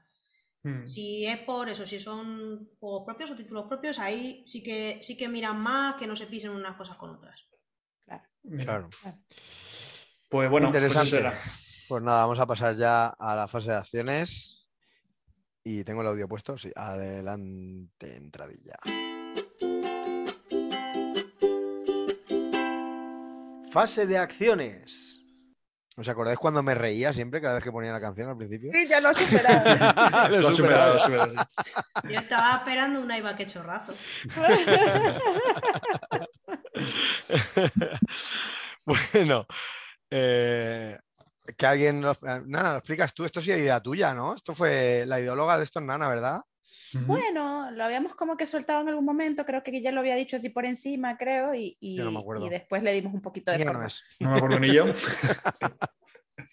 hmm, 0.65 0.87
Si 0.87 1.25
es 1.27 1.39
por 1.39 1.71
eso, 1.71 1.87
si 1.87 1.99
son 2.01 2.69
juegos 2.81 3.05
propios 3.07 3.31
o 3.31 3.37
títulos 3.37 3.67
propios, 3.69 3.99
ahí 4.01 4.43
sí 4.47 4.63
que, 4.63 4.99
sí 5.01 5.17
que 5.17 5.29
miran 5.29 5.59
más 5.63 5.95
que 5.95 6.07
no 6.07 6.17
se 6.17 6.27
pisen 6.27 6.51
unas 6.51 6.77
cosas 6.77 6.97
con 6.99 7.11
otras. 7.11 7.47
Mira. 8.51 8.65
Claro. 8.65 8.91
Pues 10.29 10.51
bueno, 10.51 10.71
pues 10.71 10.83
eso 10.83 10.87
Interesante. 11.03 11.19
era. 11.19 11.39
Pues 11.89 12.03
nada, 12.03 12.23
vamos 12.23 12.39
a 12.39 12.47
pasar 12.47 12.77
ya 12.77 13.09
a 13.09 13.35
la 13.35 13.49
fase 13.49 13.71
de 13.71 13.77
acciones. 13.77 14.69
Y 15.65 15.85
tengo 15.85 16.03
el 16.03 16.09
audio 16.09 16.29
puesto. 16.29 16.57
Sí, 16.57 16.71
adelante, 16.75 18.17
entradilla. 18.17 18.79
Fase 23.71 24.07
de 24.07 24.19
acciones. 24.19 25.17
¿Os 25.97 26.09
acordáis 26.09 26.39
cuando 26.39 26.63
me 26.63 26.75
reía 26.75 27.13
siempre 27.13 27.43
cada 27.43 27.57
vez 27.57 27.65
que 27.65 27.71
ponía 27.71 27.93
la 27.93 28.01
canción 28.01 28.31
al 28.31 28.37
principio? 28.37 28.73
Sí, 28.73 28.87
ya 28.89 29.01
lo 29.01 29.11
he 29.11 29.15
superado. 29.15 29.61
Lo 30.41 30.49
he 30.49 30.53
superado, 30.55 30.95
lo 30.95 30.97
has 30.97 31.03
superado. 31.03 31.35
Yo 32.05 32.19
estaba 32.19 32.57
esperando 32.57 33.01
una 33.01 33.19
iba 33.19 33.37
que 33.37 33.47
chorrazo. 33.47 33.93
bueno, 38.85 39.47
eh, 40.11 40.99
que 41.57 41.67
alguien 41.67 42.01
nos... 42.01 42.21
Nana, 42.23 42.73
lo 42.73 42.79
explicas 42.79 43.15
tú. 43.15 43.25
Esto 43.25 43.41
sí 43.41 43.51
es 43.53 43.59
idea 43.59 43.81
tuya, 43.81 44.15
¿no? 44.15 44.35
Esto 44.35 44.55
fue 44.55 45.05
la 45.07 45.21
ideóloga 45.21 45.59
de 45.59 45.65
esto, 45.65 45.81
es 45.81 45.87
Nana, 45.87 46.09
¿verdad? 46.09 46.41
Bueno, 47.07 47.71
lo 47.71 47.85
habíamos 47.85 48.15
como 48.15 48.37
que 48.37 48.47
soltado 48.47 48.81
en 48.81 48.89
algún 48.89 49.05
momento, 49.05 49.45
creo 49.45 49.63
que 49.63 49.81
ya 49.81 49.93
lo 49.93 50.01
había 50.01 50.17
dicho 50.17 50.37
así 50.37 50.49
por 50.49 50.65
encima, 50.65 51.17
creo, 51.17 51.55
y, 51.55 51.77
y- 51.81 51.97
Yo 51.97 52.05
no 52.05 52.11
me 52.13 52.19
acuerdo. 52.21 52.47
y 52.47 52.49
después 52.49 52.83
le 52.83 52.93
dimos 52.93 53.13
un 53.15 53.21
poquito 53.23 53.51
de 53.53 53.59
no 53.59 53.65
forma. 53.65 53.87
es. 53.87 54.03
No 54.19 54.31
me 54.31 54.37
acuerdo 54.37 54.59
ni 54.61 54.73
yo. 54.73 54.85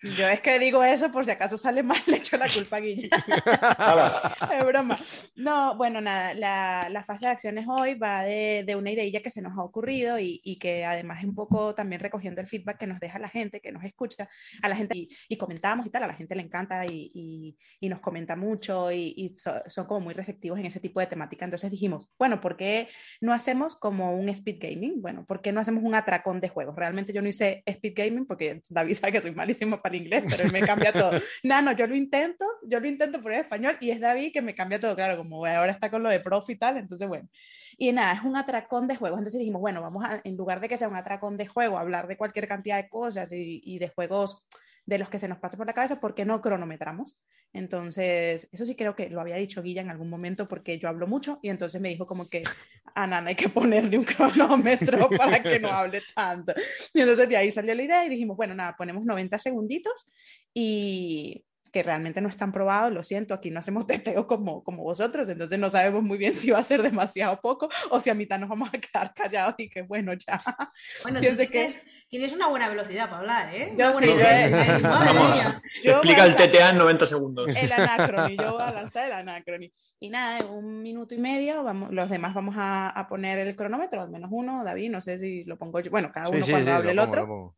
Yo 0.02 0.28
es 0.28 0.42
que 0.42 0.60
digo 0.60 0.84
eso 0.84 1.12
por 1.12 1.26
si 1.26 1.32
acaso 1.32 1.58
sale 1.58 1.84
mal, 1.84 2.02
le 2.08 2.18
echo 2.18 2.38
la 2.38 2.48
culpa 2.48 2.78
a 2.78 2.80
Guille. 2.80 3.10
es 4.60 4.66
broma. 4.66 4.98
No, 5.36 5.76
bueno, 5.78 6.02
nada, 6.02 6.34
la, 6.34 6.88
la, 6.90 7.04
fase 7.04 7.26
de 7.26 7.32
acciones 7.32 7.66
hoy 7.68 7.96
va 7.96 8.24
de, 8.24 8.64
de 8.66 8.76
una 8.76 8.92
idea 8.92 9.22
que 9.22 9.32
se 9.32 9.42
nos 9.42 9.58
ha 9.58 9.64
ocurrido 9.64 10.20
y, 10.20 10.42
y, 10.44 10.60
que 10.60 10.86
además 10.86 11.20
es 11.20 11.26
un 11.26 11.36
poco 11.36 11.74
también 11.74 12.02
recogiendo 12.02 12.42
el 12.42 12.48
feedback 12.48 12.78
que 12.78 12.88
nos 12.88 13.00
deja 13.00 13.20
la 13.20 13.30
gente, 13.30 13.62
que 13.62 13.72
nos 13.72 13.84
escucha, 13.84 14.30
a 14.62 14.70
la 14.70 14.76
gente 14.76 14.98
y, 14.98 15.10
y 15.30 15.38
comentamos 15.38 15.86
y 15.86 15.90
tal, 15.90 16.04
a 16.04 16.08
la 16.08 16.16
gente 16.16 16.36
le 16.36 16.42
encanta 16.42 16.86
y, 16.86 17.56
y 17.80 17.90
nos 17.90 18.00
comenta 18.00 18.36
mucho 18.36 18.92
y, 18.92 19.34
so, 19.36 19.54
son 19.68 19.86
como 19.86 20.02
muy 20.02 20.14
receptivos 20.14 20.60
en 20.60 20.66
ese 20.66 20.80
tipo 20.80 21.00
de 21.00 21.08
temática. 21.08 21.46
Entonces 21.46 21.72
dijimos, 21.72 22.10
bueno, 22.18 22.42
¿por 22.42 22.58
qué 22.58 22.90
no 23.22 23.34
hacemos 23.34 23.76
como 23.76 24.16
un 24.16 24.30
speed 24.30 24.58
gaming? 24.60 25.02
Bueno, 25.02 25.26
¿por 25.26 25.42
qué 25.42 25.52
no 25.52 25.60
hacemos 25.60 25.84
un 25.84 25.96
atracón 25.96 26.40
de 26.40 26.50
juegos? 26.50 26.76
Realmente 26.76 27.14
yo 27.14 27.22
no 27.22 27.30
hice 27.30 27.64
speed 27.66 27.94
gaming 27.96 28.26
porque 28.26 28.62
David 28.70 28.96
sabe 28.96 29.14
que 29.14 29.22
soy 29.22 29.32
malísimo 29.32 29.77
para 29.82 29.96
el 29.96 30.02
inglés, 30.02 30.24
pero 30.30 30.44
él 30.44 30.52
me 30.52 30.62
cambia 30.62 30.92
todo. 30.92 31.12
no, 31.44 31.62
no, 31.62 31.72
yo 31.72 31.88
lo 31.88 31.96
intento, 31.96 32.46
yo 32.64 32.80
lo 32.80 32.88
intento 32.88 33.22
por 33.22 33.32
español 33.34 33.78
y 33.80 33.92
es 33.92 34.00
David 34.00 34.32
que 34.34 34.42
me 34.42 34.56
cambia 34.56 34.80
todo, 34.80 34.96
claro, 34.96 35.18
como 35.18 35.46
ahora 35.46 35.72
está 35.72 35.90
con 35.90 36.04
lo 36.04 36.10
de 36.10 36.20
prof 36.20 36.50
y 36.50 36.56
tal, 36.56 36.78
entonces 36.78 37.08
bueno. 37.08 37.28
Y 37.78 37.92
nada, 37.92 38.14
es 38.14 38.24
un 38.24 38.36
atracón 38.36 38.88
de 38.88 38.96
juegos. 38.96 39.20
Entonces 39.20 39.40
dijimos, 39.40 39.62
bueno, 39.62 39.82
vamos 39.82 40.04
a, 40.04 40.22
en 40.24 40.36
lugar 40.36 40.60
de 40.60 40.70
que 40.70 40.78
sea 40.78 40.88
un 40.88 40.96
atracón 40.96 41.38
de 41.38 41.48
juego, 41.48 41.78
hablar 41.78 42.08
de 42.08 42.18
cualquier 42.18 42.48
cantidad 42.48 42.78
de 42.78 42.90
cosas 42.90 43.32
y, 43.32 43.62
y 43.64 43.80
de 43.80 43.90
juegos 43.90 44.46
de 44.88 44.98
los 44.98 45.10
que 45.10 45.20
se 45.20 45.28
nos 45.28 45.38
pase 45.38 45.58
por 45.58 45.68
la 45.68 45.74
cabeza, 45.74 46.00
¿por 46.00 46.16
qué 46.16 46.24
no 46.24 46.42
cronometramos? 46.42 47.22
Entonces, 47.52 48.48
eso 48.54 48.66
sí 48.66 48.74
creo 48.76 48.96
que 48.96 49.10
lo 49.10 49.20
había 49.20 49.36
dicho 49.36 49.62
Guilla 49.62 49.82
en 49.82 49.90
algún 49.90 50.10
momento 50.10 50.48
porque 50.48 50.80
yo 50.80 50.88
hablo 50.88 51.08
mucho 51.08 51.40
y 51.42 51.50
entonces 51.50 51.82
me 51.82 51.90
dijo 51.90 52.06
como 52.06 52.30
que 52.30 52.44
a 52.96 53.06
Nana 53.06 53.30
hay 53.30 53.36
que 53.36 53.50
ponerle 53.50 53.98
un 53.98 54.06
cronómetro 54.06 55.10
para 55.10 55.44
que 55.44 55.60
no 55.60 55.70
hable 55.70 56.02
tanto. 56.16 56.54
Y 56.94 57.02
entonces 57.02 57.28
de 57.28 57.36
ahí 57.36 57.52
salió 57.52 57.76
la 57.76 57.84
idea 57.84 58.06
y 58.06 58.10
dijimos, 58.10 58.38
bueno, 58.38 58.56
nada, 58.56 58.78
ponemos 58.78 59.04
90 59.04 59.38
segunditos 59.38 60.10
y, 60.54 61.44
que 61.78 61.84
realmente 61.84 62.22
no 62.22 62.28
están 62.28 62.52
probados, 62.52 62.92
lo 62.92 63.04
siento, 63.04 63.36
aquí 63.36 63.52
no 63.52 63.60
hacemos 63.60 63.86
testeo 63.88 64.26
como, 64.26 64.64
como 64.64 64.84
vosotros, 64.84 65.30
entonces 65.30 65.60
no 65.60 65.70
sabemos 65.70 66.02
muy 66.02 66.18
bien 66.18 66.34
si 66.34 66.50
va 66.50 66.58
a 66.58 66.64
ser 66.64 66.82
demasiado 66.82 67.40
poco 67.40 67.70
o 67.92 68.02
si 68.02 68.10
a 68.10 68.16
mitad 68.16 68.40
nos 68.40 68.50
vamos 68.50 68.70
a 68.74 68.80
quedar 68.80 69.14
callados 69.14 69.54
y 69.60 69.70
que 69.70 69.84
bueno, 69.84 70.14
ya. 70.14 70.42
Bueno, 71.04 71.20
tú 71.20 71.26
tienes, 71.26 71.52
que... 71.52 71.76
tienes, 72.10 72.34
una 72.34 72.48
buena 72.48 72.68
velocidad 72.68 73.06
para 73.06 73.20
hablar, 73.20 73.54
¿eh? 73.54 73.74
Yo 73.78 73.94
sí, 73.94 74.06
yo, 74.06 74.14
eh, 74.20 74.80
Vamos, 74.82 75.44
yo 75.84 75.92
explica 75.92 76.26
el 76.26 76.36
TTA 76.36 76.70
en 76.70 76.78
90 76.78 77.06
segundos. 77.06 77.56
El 77.56 77.72
anacrony, 77.72 78.36
yo 78.38 78.54
voy 78.54 78.64
a 78.64 78.72
lanzar 78.74 79.06
el 79.06 79.14
anacrony. 79.14 79.72
Y 80.00 80.10
nada, 80.10 80.40
en 80.40 80.48
un 80.48 80.82
minuto 80.82 81.14
y 81.14 81.20
medio, 81.20 81.64
vamos, 81.64 81.92
los 81.92 82.10
demás 82.10 82.34
vamos 82.34 82.56
a, 82.58 82.90
a, 82.90 83.08
poner 83.08 83.38
el 83.40 83.56
cronómetro, 83.56 84.02
al 84.02 84.10
menos 84.10 84.30
uno, 84.34 84.64
David, 84.64 84.90
no 84.90 85.02
sé 85.02 85.20
si 85.20 85.44
lo 85.44 85.58
pongo 85.58 85.80
yo, 85.80 85.92
bueno, 85.92 86.12
cada 86.12 86.30
uno 86.30 86.40
sí, 86.40 86.46
sí, 86.46 86.52
cuando 86.52 86.72
sí, 86.72 86.76
hable 86.76 86.92
el 86.92 86.98
pongo, 86.98 87.12
otro. 87.12 87.56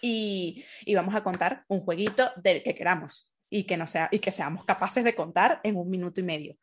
Y, 0.00 0.64
y 0.84 0.94
vamos 0.94 1.14
a 1.14 1.22
contar 1.22 1.64
un 1.68 1.80
jueguito 1.80 2.30
del 2.36 2.62
que 2.62 2.74
queramos 2.74 3.30
y 3.50 3.64
que, 3.64 3.76
no 3.76 3.86
sea, 3.86 4.08
y 4.12 4.18
que 4.18 4.30
seamos 4.30 4.64
capaces 4.64 5.04
de 5.04 5.14
contar 5.14 5.60
en 5.64 5.76
un 5.76 5.88
minuto 5.90 6.20
y 6.20 6.24
medio. 6.24 6.56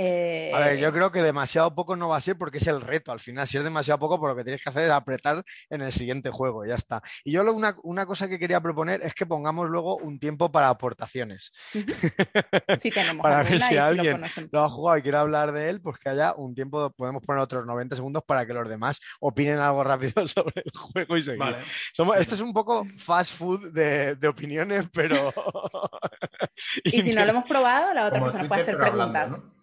Eh, 0.00 0.52
a 0.54 0.60
ver, 0.60 0.78
yo 0.78 0.92
creo 0.92 1.10
que 1.10 1.22
demasiado 1.22 1.74
poco 1.74 1.96
no 1.96 2.08
va 2.08 2.18
a 2.18 2.20
ser 2.20 2.38
porque 2.38 2.58
es 2.58 2.66
el 2.68 2.80
reto. 2.80 3.10
Al 3.10 3.18
final, 3.18 3.48
si 3.48 3.58
es 3.58 3.64
demasiado 3.64 3.98
poco, 3.98 4.20
pues 4.20 4.30
lo 4.30 4.36
que 4.36 4.44
tienes 4.44 4.62
que 4.62 4.70
hacer 4.70 4.84
es 4.84 4.90
apretar 4.90 5.42
en 5.70 5.82
el 5.82 5.92
siguiente 5.92 6.30
juego, 6.30 6.64
ya 6.64 6.76
está. 6.76 7.02
Y 7.24 7.32
yo 7.32 7.42
lo, 7.42 7.52
una, 7.52 7.76
una, 7.82 8.06
cosa 8.06 8.28
que 8.28 8.38
quería 8.38 8.60
proponer 8.60 9.02
es 9.02 9.12
que 9.12 9.26
pongamos 9.26 9.68
luego 9.68 9.96
un 9.96 10.20
tiempo 10.20 10.52
para 10.52 10.68
aportaciones. 10.68 11.52
Sí, 12.80 12.90
tenemos 12.90 13.22
para 13.22 13.42
ver 13.42 13.60
si 13.60 13.74
lo 13.74 13.82
alguien 13.82 14.22
lo, 14.52 14.62
ha 14.62 14.68
jugado 14.68 14.98
y 14.98 15.02
quiere 15.02 15.18
hablar 15.18 15.50
de 15.52 15.68
él, 15.68 15.80
pues 15.80 15.96
que 15.98 16.10
haya 16.10 16.34
un 16.34 16.54
tiempo, 16.54 16.90
podemos 16.90 17.22
poner 17.24 17.42
otros 17.42 17.66
90 17.66 17.96
segundos 17.96 18.22
para 18.24 18.46
que 18.46 18.52
los 18.52 18.68
demás 18.68 19.00
opinen 19.20 19.58
algo 19.58 19.82
rápido 19.82 20.12
sobre 20.28 20.62
el 20.64 20.70
juego 20.78 21.16
y 21.16 21.22
seguir. 21.22 21.40
Vale. 21.40 21.58
Somos, 21.92 22.16
esto 22.18 22.36
es 22.36 22.40
un 22.40 22.52
poco 22.52 22.86
fast 22.98 23.34
food 23.34 23.72
de, 23.72 24.14
de 24.14 24.28
opiniones, 24.28 24.86
pero... 24.92 25.32
Y 26.84 27.02
si 27.02 27.12
no 27.12 27.24
lo 27.24 27.30
hemos 27.30 27.44
probado, 27.44 27.94
la 27.94 28.06
otra 28.06 28.18
Como 28.18 28.30
persona 28.30 28.48
puede 28.48 28.62
hacer 28.62 28.76
preguntas. 28.76 29.30
hablando, 29.30 29.57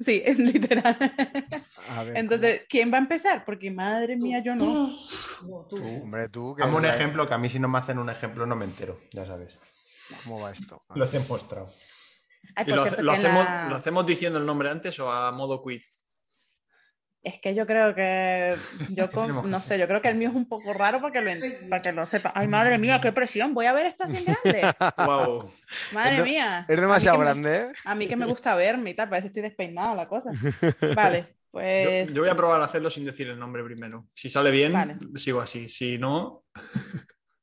Sí, 0.00 0.22
es 0.24 0.38
literal. 0.38 0.96
A 1.88 2.04
ver, 2.04 2.16
Entonces, 2.16 2.62
¿quién 2.68 2.92
va 2.92 2.98
a 2.98 3.00
empezar? 3.00 3.44
Porque 3.44 3.70
madre 3.70 4.16
mía, 4.16 4.40
yo 4.44 4.54
no. 4.54 4.88
No, 5.42 5.66
tú. 5.68 5.76
tú, 5.76 5.84
hombre, 6.02 6.28
tú... 6.28 6.54
Dame 6.58 6.76
un 6.76 6.84
ejemplo, 6.84 7.26
que 7.28 7.34
a 7.34 7.38
mí 7.38 7.48
si 7.48 7.58
no 7.58 7.68
me 7.68 7.78
hacen 7.78 7.98
un 7.98 8.08
ejemplo 8.08 8.46
no 8.46 8.54
me 8.56 8.64
entero, 8.64 8.98
ya 9.12 9.26
sabes. 9.26 9.58
¿Cómo 10.24 10.40
va 10.40 10.52
esto? 10.52 10.82
Lo 10.94 11.04
he 11.04 11.08
demostrado. 11.08 11.68
Ay, 12.54 12.64
¿Y 12.66 12.70
por 12.70 12.76
lo, 12.76 12.82
cierto, 12.82 13.02
lo 13.02 13.12
que 13.12 13.18
en 13.18 13.26
hacemos, 13.26 13.44
la- 13.44 13.66
¿Lo 13.68 13.76
hacemos 13.76 14.06
diciendo 14.06 14.38
el 14.38 14.46
nombre 14.46 14.70
antes 14.70 14.98
o 15.00 15.10
a 15.10 15.32
modo 15.32 15.60
quiz? 15.62 16.04
Es 17.22 17.40
que 17.40 17.54
yo 17.54 17.66
creo 17.66 17.94
que 17.94 18.54
yo 18.90 19.10
con- 19.10 19.50
no 19.50 19.60
sé, 19.60 19.78
yo 19.78 19.86
creo 19.88 20.00
que 20.00 20.08
el 20.08 20.14
mío 20.16 20.28
es 20.28 20.34
un 20.34 20.48
poco 20.48 20.72
raro 20.72 21.00
para 21.00 21.12
que 21.12 21.20
lo, 21.20 21.30
para 21.68 21.82
que 21.82 21.92
lo 21.92 22.06
sepa. 22.06 22.30
Ay, 22.34 22.46
madre 22.46 22.78
mía, 22.78 23.00
qué 23.00 23.12
presión. 23.12 23.54
Voy 23.54 23.66
a 23.66 23.72
ver 23.72 23.86
esto 23.86 24.04
así 24.04 24.16
en 24.16 24.24
grande. 24.24 24.74
Wow. 25.04 25.50
Madre 25.92 26.10
Es 26.12 26.16
de- 26.18 26.22
mía. 26.30 26.66
Es 26.68 26.80
demasiado 26.80 27.18
que 27.18 27.24
me- 27.24 27.30
grande, 27.30 27.56
¿eh? 27.56 27.72
A 27.84 27.94
mí 27.94 28.06
que 28.06 28.16
me 28.16 28.24
gusta 28.26 28.54
verme 28.54 28.90
y 28.90 28.94
tal, 28.94 29.08
parece 29.08 29.26
que 29.26 29.28
estoy 29.28 29.42
despeinada 29.42 29.94
la 29.94 30.06
cosa. 30.08 30.30
Vale, 30.94 31.36
pues 31.50 32.12
yo 32.14 32.20
voy 32.22 32.30
a 32.30 32.36
probar 32.36 32.60
a 32.62 32.66
hacerlo 32.66 32.88
sin 32.88 33.04
decir 33.04 33.26
el 33.28 33.38
nombre 33.38 33.64
primero. 33.64 34.06
Si 34.14 34.28
sale 34.28 34.50
bien, 34.50 34.72
Vale. 34.72 34.96
sigo 35.16 35.40
así. 35.40 35.68
Si 35.68 35.98
no, 35.98 36.44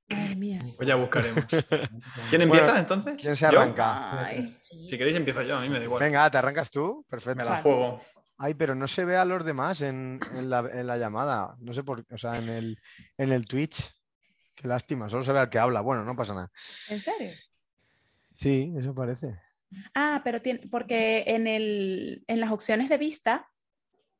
madre 0.10 0.36
mía. 0.36 0.60
pues 0.78 0.88
ya 0.88 0.96
buscaremos. 0.96 1.44
¿Quién 2.30 2.42
empieza 2.44 2.66
Bueno, 2.66 2.80
entonces? 2.80 3.18
¿quién 3.20 3.36
se 3.36 3.52
¿Yo? 3.52 3.60
arranca? 3.60 4.26
Ay, 4.26 4.58
Sí. 4.62 4.88
Si 4.90 4.98
queréis 4.98 5.16
empiezo 5.18 5.42
yo, 5.42 5.58
a 5.58 5.62
mí 5.62 5.70
me 5.70 5.80
da 5.80 5.84
igual. 5.84 6.02
Venga, 6.02 6.30
¿te 6.30 6.38
arrancas 6.38 6.70
tú? 6.72 7.06
Perfecto. 7.10 7.38
me 7.38 7.44
la 7.44 7.52
Vale. 7.52 7.64
juego. 7.64 8.00
Ay, 8.38 8.54
pero 8.54 8.76
no 8.76 8.88
se 8.88 9.06
ve 9.06 9.16
a 9.16 9.26
los 9.26 9.46
demás 9.46 9.82
en, 9.82 10.20
en 10.34 10.50
la, 10.50 10.60
en 10.72 10.88
la 10.88 10.98
llamada. 10.98 11.56
No 11.60 11.74
sé 11.74 11.84
por 11.84 12.06
qué, 12.06 12.16
o 12.16 12.18
sea, 12.18 12.38
en 12.38 12.50
el, 12.50 12.80
en 13.18 13.32
el 13.32 13.46
Twitch. 13.46 13.92
Qué 14.54 14.68
lástima, 14.68 15.10
solo 15.10 15.24
se 15.24 15.32
ve 15.32 15.40
al 15.40 15.50
que 15.50 15.60
habla. 15.60 15.82
Bueno, 15.82 16.04
no 16.04 16.16
pasa 16.16 16.34
nada. 16.34 16.52
¿En 16.90 17.00
serio? 17.00 17.32
Sí, 18.36 18.74
eso 18.78 18.94
parece. 18.94 19.40
Ah, 19.94 20.22
pero 20.24 20.42
tiene, 20.42 20.62
porque 20.70 21.24
en, 21.28 21.48
el, 21.48 22.24
en 22.28 22.40
las 22.40 22.52
opciones 22.52 22.90
de 22.90 22.98
vista, 22.98 23.50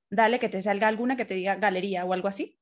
dale 0.10 0.40
que 0.40 0.50
te 0.50 0.62
salga 0.62 0.88
alguna 0.88 1.16
que 1.16 1.26
te 1.26 1.34
diga 1.34 1.56
galería 1.56 2.06
o 2.06 2.14
algo 2.14 2.28
así. 2.28 2.60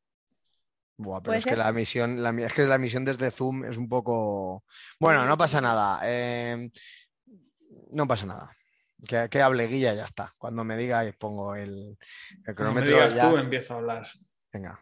Buah, 0.97 1.20
pero 1.22 1.30
¿Puede 1.30 1.39
es 1.39 1.45
que 1.45 1.56
la 1.56 1.70
emisión, 1.70 2.22
la, 2.22 2.30
es 2.30 2.54
que 2.54 2.64
la 2.66 2.76
emisión 2.76 3.06
desde 3.06 3.32
Zoom 3.32 3.66
es 3.66 3.78
un 3.78 3.89
poco. 3.89 4.64
Bueno, 4.99 5.26
no 5.26 5.38
pasa 5.38 5.60
nada. 5.60 5.99
eh, 6.04 6.70
no 7.91 8.08
pasa 8.08 8.26
nada. 8.26 8.51
Que, 9.08 9.28
que 9.30 9.41
hable 9.41 9.66
y 9.66 9.80
ya 9.82 9.93
está. 9.93 10.34
Cuando 10.38 10.64
me 10.64 10.78
diga 10.78 11.04
pongo 11.20 11.56
el, 11.56 11.70
el 11.70 11.97
Cuando 12.56 12.74
me 12.74 12.84
cronómetro. 12.84 12.95
digas 12.95 13.14
ya. 13.16 13.30
tú, 13.30 13.38
empiezo 13.38 13.74
a 13.74 13.78
hablar. 13.78 14.08
Venga. 14.51 14.80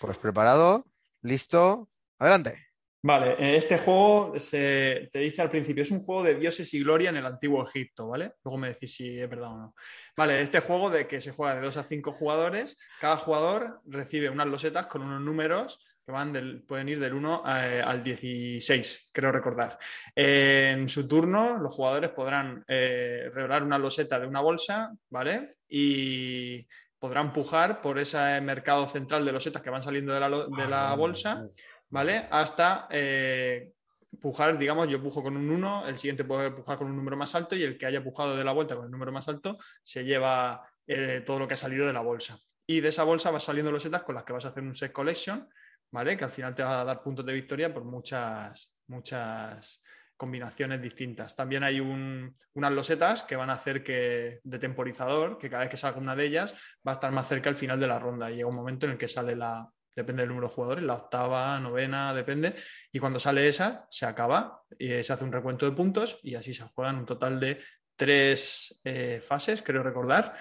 Pues 0.00 0.16
preparado, 0.18 0.86
listo. 1.22 1.88
Adelante. 2.18 2.72
Vale, 3.04 3.32
eh, 3.32 3.56
este 3.56 3.78
juego 3.78 4.38
se, 4.38 5.08
te 5.12 5.18
dice 5.18 5.42
al 5.42 5.48
principio, 5.48 5.82
es 5.82 5.90
un 5.90 6.04
juego 6.04 6.22
de 6.22 6.36
dioses 6.36 6.72
y 6.72 6.84
gloria 6.84 7.10
en 7.10 7.16
el 7.16 7.26
antiguo 7.26 7.66
Egipto, 7.66 8.08
¿vale? 8.08 8.34
Luego 8.44 8.58
me 8.58 8.68
decís 8.68 8.94
si 8.94 9.18
es 9.18 9.28
verdad 9.28 9.50
o 9.50 9.58
no. 9.58 9.74
Vale, 10.16 10.40
este 10.40 10.60
juego 10.60 10.88
de 10.88 11.08
que 11.08 11.20
se 11.20 11.32
juega 11.32 11.56
de 11.56 11.62
2 11.62 11.76
a 11.78 11.82
5 11.82 12.12
jugadores, 12.12 12.78
cada 13.00 13.16
jugador 13.16 13.80
recibe 13.86 14.30
unas 14.30 14.46
losetas 14.46 14.86
con 14.86 15.02
unos 15.02 15.20
números 15.20 15.84
que 16.04 16.12
van 16.12 16.32
del, 16.32 16.62
pueden 16.62 16.88
ir 16.88 16.98
del 17.00 17.14
1 17.14 17.42
a- 17.44 17.82
al 17.82 18.02
16, 18.02 19.10
creo 19.12 19.30
recordar. 19.32 19.78
Eh, 20.14 20.72
en 20.76 20.88
su 20.88 21.06
turno, 21.06 21.58
los 21.58 21.74
jugadores 21.74 22.10
podrán 22.10 22.64
eh, 22.66 23.30
revelar 23.32 23.62
una 23.62 23.78
loseta 23.78 24.18
de 24.18 24.26
una 24.26 24.40
bolsa, 24.40 24.92
¿vale? 25.10 25.56
Y 25.68 26.66
podrán 26.98 27.32
pujar 27.32 27.80
por 27.80 27.98
ese 27.98 28.40
mercado 28.40 28.86
central 28.88 29.24
de 29.24 29.32
losetas 29.32 29.62
que 29.62 29.70
van 29.70 29.82
saliendo 29.82 30.12
de 30.12 30.20
la, 30.20 30.28
de 30.28 30.68
la 30.68 30.94
bolsa. 30.94 31.44
¿vale? 31.88 32.28
Hasta 32.30 32.86
eh, 32.90 33.72
pujar, 34.20 34.56
digamos, 34.58 34.88
yo 34.88 35.02
pujo 35.02 35.22
con 35.22 35.36
un 35.36 35.50
1, 35.50 35.88
el 35.88 35.98
siguiente 35.98 36.24
puede 36.24 36.50
pujar 36.52 36.78
con 36.78 36.86
un 36.88 36.96
número 36.96 37.16
más 37.16 37.34
alto 37.34 37.56
y 37.56 37.62
el 37.64 37.76
que 37.76 37.86
haya 37.86 38.02
pujado 38.02 38.36
de 38.36 38.44
la 38.44 38.52
vuelta 38.52 38.76
con 38.76 38.84
el 38.86 38.90
número 38.90 39.10
más 39.12 39.28
alto 39.28 39.58
se 39.82 40.04
lleva 40.04 40.62
eh, 40.86 41.22
todo 41.26 41.40
lo 41.40 41.48
que 41.48 41.54
ha 41.54 41.56
salido 41.56 41.86
de 41.86 41.92
la 41.92 42.00
bolsa. 42.02 42.38
Y 42.66 42.80
de 42.80 42.88
esa 42.90 43.02
bolsa 43.02 43.30
vas 43.30 43.42
saliendo 43.44 43.72
los 43.72 43.82
setas 43.82 44.02
con 44.04 44.14
las 44.14 44.24
que 44.24 44.32
vas 44.32 44.44
a 44.44 44.48
hacer 44.48 44.62
un 44.62 44.72
set 44.74 44.92
collection, 44.92 45.48
Que 45.92 46.24
al 46.24 46.30
final 46.30 46.54
te 46.54 46.62
va 46.62 46.80
a 46.80 46.84
dar 46.84 47.02
puntos 47.02 47.24
de 47.26 47.32
victoria 47.34 47.72
por 47.72 47.84
muchas, 47.84 48.74
muchas 48.86 49.82
combinaciones 50.16 50.80
distintas. 50.80 51.34
También 51.34 51.64
hay 51.64 51.80
un- 51.80 52.32
unas 52.54 52.72
losetas 52.72 53.24
que 53.24 53.36
van 53.36 53.50
a 53.50 53.54
hacer 53.54 53.82
que 53.82 54.40
de 54.42 54.58
temporizador, 54.58 55.36
que 55.36 55.50
cada 55.50 55.62
vez 55.62 55.70
que 55.70 55.76
salga 55.76 55.98
una 55.98 56.16
de 56.16 56.24
ellas 56.26 56.54
va 56.86 56.92
a 56.92 56.94
estar 56.94 57.12
más 57.12 57.28
cerca 57.28 57.50
al 57.50 57.56
final 57.56 57.78
de 57.80 57.86
la 57.88 57.98
ronda. 57.98 58.30
Y 58.30 58.36
llega 58.36 58.48
un 58.48 58.54
momento 58.54 58.86
en 58.86 58.92
el 58.92 58.98
que 58.98 59.08
sale 59.08 59.36
la, 59.36 59.68
depende 59.94 60.22
del 60.22 60.28
número 60.30 60.48
de 60.48 60.54
jugadores, 60.54 60.84
la 60.84 60.94
octava, 60.94 61.58
novena, 61.60 62.14
depende. 62.14 62.54
Y 62.92 62.98
cuando 62.98 63.18
sale 63.18 63.48
esa, 63.48 63.86
se 63.90 64.06
acaba 64.06 64.62
y 64.78 65.02
se 65.02 65.12
hace 65.12 65.24
un 65.24 65.32
recuento 65.32 65.66
de 65.66 65.76
puntos 65.76 66.18
y 66.22 66.34
así 66.36 66.54
se 66.54 66.64
juegan 66.68 66.96
un 66.96 67.06
total 67.06 67.38
de 67.40 67.60
tres 67.96 68.80
eh, 68.84 69.20
fases, 69.22 69.62
creo 69.62 69.82
recordar, 69.82 70.36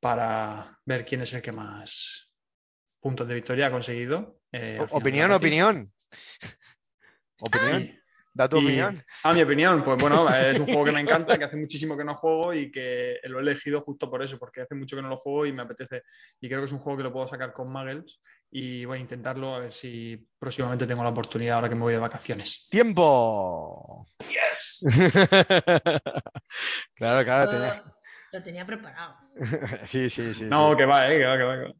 para 0.00 0.78
ver 0.86 1.04
quién 1.04 1.22
es 1.22 1.34
el 1.34 1.42
que 1.42 1.52
más 1.52 2.32
puntos 3.00 3.26
de 3.28 3.34
victoria 3.34 3.66
ha 3.66 3.70
conseguido. 3.70 4.37
Eh, 4.52 4.78
Opinión, 4.90 5.32
opinión. 5.32 5.92
Opinión. 7.40 7.94
Da 8.34 8.48
tu 8.48 8.58
y- 8.60 8.64
opinión. 8.66 9.02
A 9.24 9.32
mi 9.32 9.42
opinión, 9.42 9.82
pues 9.82 9.98
bueno, 10.00 10.26
es 10.34 10.60
un 10.60 10.66
juego 10.66 10.84
que 10.84 10.92
me 10.92 11.00
encanta, 11.00 11.36
que 11.36 11.44
hace 11.44 11.56
muchísimo 11.56 11.96
que 11.96 12.04
no 12.04 12.14
juego 12.14 12.54
y 12.54 12.70
que 12.70 13.16
lo 13.24 13.38
he 13.38 13.42
elegido 13.42 13.80
justo 13.80 14.08
por 14.08 14.22
eso, 14.22 14.38
porque 14.38 14.60
hace 14.60 14.76
mucho 14.76 14.94
que 14.96 15.02
no 15.02 15.08
lo 15.08 15.16
juego 15.16 15.46
y 15.46 15.52
me 15.52 15.62
apetece. 15.62 16.02
Y 16.40 16.48
creo 16.48 16.60
que 16.60 16.66
es 16.66 16.72
un 16.72 16.78
juego 16.78 16.98
que 16.98 17.02
lo 17.04 17.12
puedo 17.12 17.26
sacar 17.26 17.52
con 17.52 17.72
Muggles 17.72 18.20
y 18.50 18.84
voy 18.84 18.98
a 18.98 19.00
intentarlo 19.00 19.54
a 19.56 19.60
ver 19.60 19.72
si 19.72 20.28
próximamente 20.38 20.86
tengo 20.86 21.02
la 21.02 21.10
oportunidad 21.10 21.56
ahora 21.56 21.68
que 21.68 21.74
me 21.74 21.80
voy 21.82 21.94
de 21.94 21.98
vacaciones. 21.98 22.68
¡Tiempo! 22.70 24.06
¡Yes! 24.20 24.86
claro, 26.94 27.24
claro. 27.24 27.44
Lo, 27.44 27.50
tenía- 27.50 27.84
lo 28.32 28.42
tenía 28.42 28.66
preparado. 28.66 29.16
sí, 29.86 30.10
sí, 30.10 30.34
sí. 30.34 30.44
No, 30.44 30.72
sí. 30.72 30.76
que 30.78 30.84
va, 30.86 31.12
eh, 31.12 31.18
que 31.18 31.24
va, 31.26 31.36
que 31.36 31.44
va, 31.44 31.54
que 31.56 31.62
va. 31.64 31.72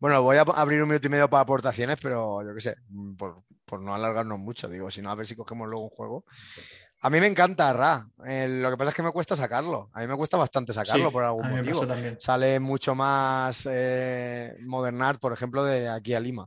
Bueno, 0.00 0.22
voy 0.22 0.38
a 0.38 0.40
abrir 0.42 0.82
un 0.82 0.88
minuto 0.88 1.06
y 1.06 1.10
medio 1.10 1.28
para 1.28 1.42
aportaciones, 1.42 1.98
pero 2.00 2.42
yo 2.42 2.54
qué 2.54 2.60
sé, 2.62 2.76
mm, 2.88 3.16
por, 3.16 3.42
por 3.66 3.80
no 3.80 3.94
alargarnos 3.94 4.38
mucho, 4.38 4.66
digo, 4.68 4.90
si 4.90 5.02
no, 5.02 5.10
a 5.10 5.14
ver 5.14 5.26
si 5.26 5.36
cogemos 5.36 5.68
luego 5.68 5.84
un 5.84 5.90
juego. 5.90 6.24
A 7.02 7.08
mí 7.10 7.20
me 7.20 7.26
encanta 7.26 7.72
Ra. 7.72 8.06
eh, 8.26 8.46
lo 8.48 8.70
que 8.70 8.76
pasa 8.76 8.90
es 8.90 8.94
que 8.94 9.02
me 9.02 9.12
cuesta 9.12 9.34
sacarlo. 9.36 9.88
A 9.94 10.00
mí 10.00 10.06
me 10.06 10.16
cuesta 10.16 10.36
bastante 10.36 10.72
sacarlo 10.74 11.08
Sí, 11.08 11.12
por 11.12 11.24
algún 11.24 11.48
motivo. 11.50 11.86
Sale 12.18 12.60
mucho 12.60 12.94
más 12.94 13.66
eh, 13.70 14.54
Modern 14.66 15.00
Art, 15.00 15.20
por 15.20 15.32
ejemplo, 15.32 15.64
de 15.64 15.88
aquí 15.88 16.12
a 16.14 16.20
Lima. 16.20 16.46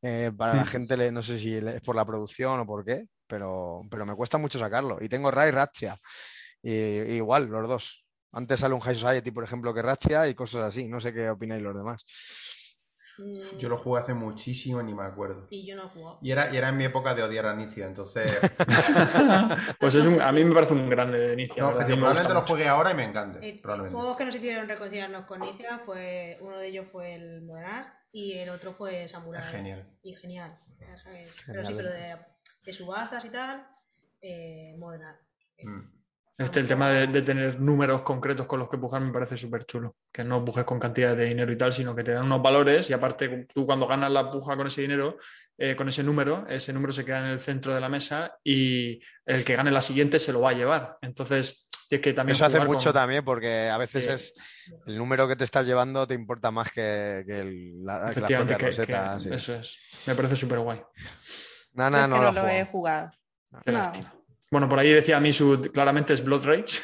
Eh, 0.00 0.32
para 0.36 0.54
la 0.56 0.62
Mm. 0.62 0.66
gente, 0.66 1.12
no 1.12 1.22
sé 1.22 1.38
si 1.38 1.54
es 1.56 1.80
por 1.82 1.94
la 1.94 2.04
producción 2.04 2.58
o 2.60 2.66
por 2.66 2.84
qué, 2.84 3.06
pero, 3.28 3.82
pero 3.90 4.04
me 4.06 4.14
cuesta 4.16 4.38
mucho 4.38 4.58
sacarlo. 4.58 4.98
Y 5.00 5.08
tengo 5.08 5.30
Ra 5.30 5.46
y 5.46 5.52
Ratchia. 5.52 5.96
Y, 6.62 6.72
y 6.72 7.12
igual, 7.16 7.46
los 7.46 7.68
dos. 7.68 8.04
Antes 8.32 8.58
sale 8.60 8.74
un 8.74 8.80
High 8.80 8.96
Society, 8.96 9.30
por 9.30 9.44
ejemplo, 9.44 9.72
que 9.72 9.82
Ratchia 9.82 10.26
y 10.28 10.34
cosas 10.34 10.64
así. 10.64 10.88
No 10.88 11.00
sé 11.00 11.12
qué 11.12 11.30
opináis 11.30 11.62
los 11.62 11.76
demás. 11.76 12.04
Mm, 13.18 13.58
Yo 13.58 13.68
lo 13.68 13.76
jugué 13.76 14.00
hace 14.00 14.14
muchísimo 14.14 14.80
y 14.80 14.84
ni 14.84 14.94
me 14.94 15.02
acuerdo. 15.04 15.46
Y 15.50 15.66
yo 15.66 15.76
no 15.76 15.86
he 15.86 15.88
jugado. 15.90 16.18
Y 16.22 16.30
era, 16.30 16.52
y 16.52 16.56
era 16.56 16.70
en 16.70 16.76
mi 16.76 16.84
época 16.84 17.14
de 17.14 17.22
odiar 17.22 17.46
a 17.46 17.54
Inicia, 17.54 17.86
entonces. 17.86 18.30
pues 19.78 19.94
es 19.94 20.04
un, 20.04 20.20
a 20.20 20.32
mí 20.32 20.44
me 20.44 20.54
parece 20.54 20.72
un 20.72 20.88
grande 20.88 21.18
de 21.18 21.32
inicio. 21.34 21.62
No, 21.62 21.70
objetivo, 21.70 21.98
probablemente 21.98 22.34
lo 22.34 22.42
juegue 22.42 22.68
ahora 22.68 22.90
y 22.90 22.94
me 22.94 23.04
encante. 23.04 23.46
Eh, 23.46 23.58
probablemente. 23.62 23.96
juegos 23.98 24.16
que 24.16 24.24
nos 24.24 24.34
hicieron 24.34 24.68
reconciliarnos 24.68 25.24
con 25.26 25.40
Nicia 25.40 25.78
fue 25.78 26.38
uno 26.40 26.58
de 26.58 26.66
ellos 26.68 26.86
fue 26.90 27.14
el 27.14 27.42
Modern 27.42 27.66
Art 27.66 27.88
y 28.12 28.38
el 28.38 28.48
otro 28.50 28.72
fue 28.72 29.08
Samurai. 29.08 29.42
Es 29.42 29.48
genial. 29.50 29.86
Y 30.02 30.14
genial. 30.14 30.58
Pero 31.46 31.64
sí, 31.64 31.74
pero 31.76 31.90
de, 31.90 32.16
de 32.64 32.72
subastas 32.72 33.24
y 33.24 33.30
tal, 33.30 33.66
eh, 34.20 34.74
Modern 34.78 35.04
Art. 35.04 35.20
Mm. 35.62 35.80
Este, 36.38 36.60
el 36.60 36.66
tema 36.66 36.88
de, 36.88 37.06
de 37.06 37.22
tener 37.22 37.60
números 37.60 38.02
concretos 38.02 38.46
con 38.46 38.58
los 38.58 38.68
que 38.68 38.78
pujar 38.78 39.00
me 39.02 39.12
parece 39.12 39.36
súper 39.36 39.64
chulo. 39.64 39.96
Que 40.10 40.24
no 40.24 40.44
pujes 40.44 40.64
con 40.64 40.80
cantidades 40.80 41.18
de 41.18 41.26
dinero 41.26 41.52
y 41.52 41.56
tal, 41.58 41.72
sino 41.72 41.94
que 41.94 42.02
te 42.02 42.12
dan 42.12 42.24
unos 42.24 42.42
valores 42.42 42.88
y 42.90 42.92
aparte 42.94 43.46
tú 43.54 43.66
cuando 43.66 43.86
ganas 43.86 44.10
la 44.10 44.30
puja 44.30 44.56
con 44.56 44.66
ese 44.66 44.80
dinero, 44.80 45.18
eh, 45.58 45.76
con 45.76 45.88
ese 45.88 46.02
número, 46.02 46.46
ese 46.48 46.72
número 46.72 46.92
se 46.92 47.04
queda 47.04 47.20
en 47.20 47.26
el 47.26 47.40
centro 47.40 47.74
de 47.74 47.80
la 47.80 47.88
mesa 47.88 48.34
y 48.42 49.00
el 49.26 49.44
que 49.44 49.54
gane 49.56 49.70
la 49.70 49.82
siguiente 49.82 50.18
se 50.18 50.32
lo 50.32 50.40
va 50.40 50.50
a 50.50 50.54
llevar. 50.54 50.96
Entonces, 51.02 51.68
tienes 51.88 52.02
que 52.02 52.12
también... 52.14 52.34
Eso 52.34 52.46
hace 52.46 52.60
mucho 52.60 52.92
con- 52.92 53.00
también, 53.00 53.24
porque 53.24 53.68
a 53.68 53.76
veces 53.76 54.06
es 54.08 54.34
el 54.86 54.96
número 54.96 55.28
que 55.28 55.36
te 55.36 55.44
estás 55.44 55.66
llevando 55.66 56.06
te 56.06 56.14
importa 56.14 56.50
más 56.50 56.72
que, 56.72 57.22
que 57.26 57.40
el- 57.40 57.84
la, 57.84 58.10
que 58.14 58.58
rosetas, 58.58 59.22
sí. 59.22 59.28
eso 59.32 59.54
es. 59.56 59.78
Me 60.06 60.14
parece 60.14 60.34
súper 60.34 60.58
guay. 60.60 60.82
Nana 61.74 61.98
Es 61.98 62.04
que 62.04 62.10
no, 62.10 62.16
no 62.16 62.32
lo 62.32 62.48
he 62.48 62.64
jugado. 62.64 63.10
jugado. 63.50 63.62
Qué 63.64 63.70
No. 63.72 63.78
lástima. 63.78 64.14
Bueno, 64.52 64.68
por 64.68 64.78
ahí 64.78 64.92
decía 64.92 65.18
Misu, 65.18 65.62
claramente 65.72 66.12
es 66.12 66.22
Blood 66.22 66.44
Rage. 66.44 66.80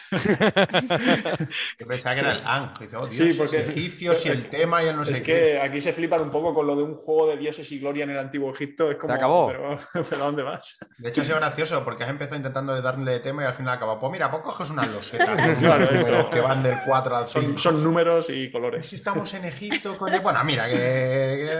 Yo 1.78 1.86
pensaba 1.86 2.14
que 2.14 2.20
era 2.22 2.32
el 2.32 2.40
Ang. 2.44 2.78
Dice, 2.80 2.96
oh, 2.96 3.06
Dios, 3.06 3.28
Sí, 3.28 3.34
porque- 3.36 3.58
los 3.58 3.68
egipcios 3.68 4.24
y 4.24 4.30
el 4.30 4.48
tema 4.48 4.82
y 4.82 4.86
el 4.88 4.96
no 4.96 5.04
sé 5.04 5.18
es 5.18 5.20
qué. 5.20 5.24
que 5.34 5.60
aquí 5.60 5.78
se 5.80 5.92
flipan 5.92 6.22
un 6.22 6.30
poco 6.30 6.54
con 6.54 6.66
lo 6.66 6.74
de 6.74 6.82
un 6.82 6.94
juego 6.96 7.28
de 7.28 7.36
dioses 7.36 7.70
y 7.70 7.78
gloria 7.78 8.04
en 8.04 8.10
el 8.10 8.18
antiguo 8.18 8.50
Egipto. 8.54 8.90
Es 8.90 8.96
como, 8.96 9.12
acabó. 9.12 9.48
Pero, 9.48 9.78
pero 10.08 10.22
¿a 10.22 10.26
dónde 10.26 10.42
vas? 10.42 10.78
De 10.96 11.10
hecho, 11.10 11.20
ha 11.20 11.24
sido 11.26 11.36
gracioso 11.36 11.84
porque 11.84 12.04
has 12.04 12.10
empezado 12.10 12.36
intentando 12.36 12.80
darle 12.80 13.20
tema 13.20 13.42
y 13.42 13.46
al 13.46 13.52
final 13.54 13.74
acaba. 13.76 14.00
Pues 14.00 14.12
mira, 14.12 14.30
pues 14.30 14.42
coges 14.42 14.70
unas 14.70 14.88
losquetas 14.88 15.58
Claro, 15.58 16.30
que 16.30 16.40
van 16.40 16.62
del 16.62 16.76
4 16.86 17.16
al 17.16 17.28
5. 17.28 17.42
Son, 17.42 17.58
son 17.58 17.84
números 17.84 18.30
y 18.30 18.50
colores. 18.50 18.86
Si 18.86 18.96
estamos 18.96 19.32
en 19.34 19.44
Egipto, 19.44 19.96
coño. 19.98 20.20
Bueno, 20.22 20.42
mira, 20.42 20.66
que. 20.70 21.50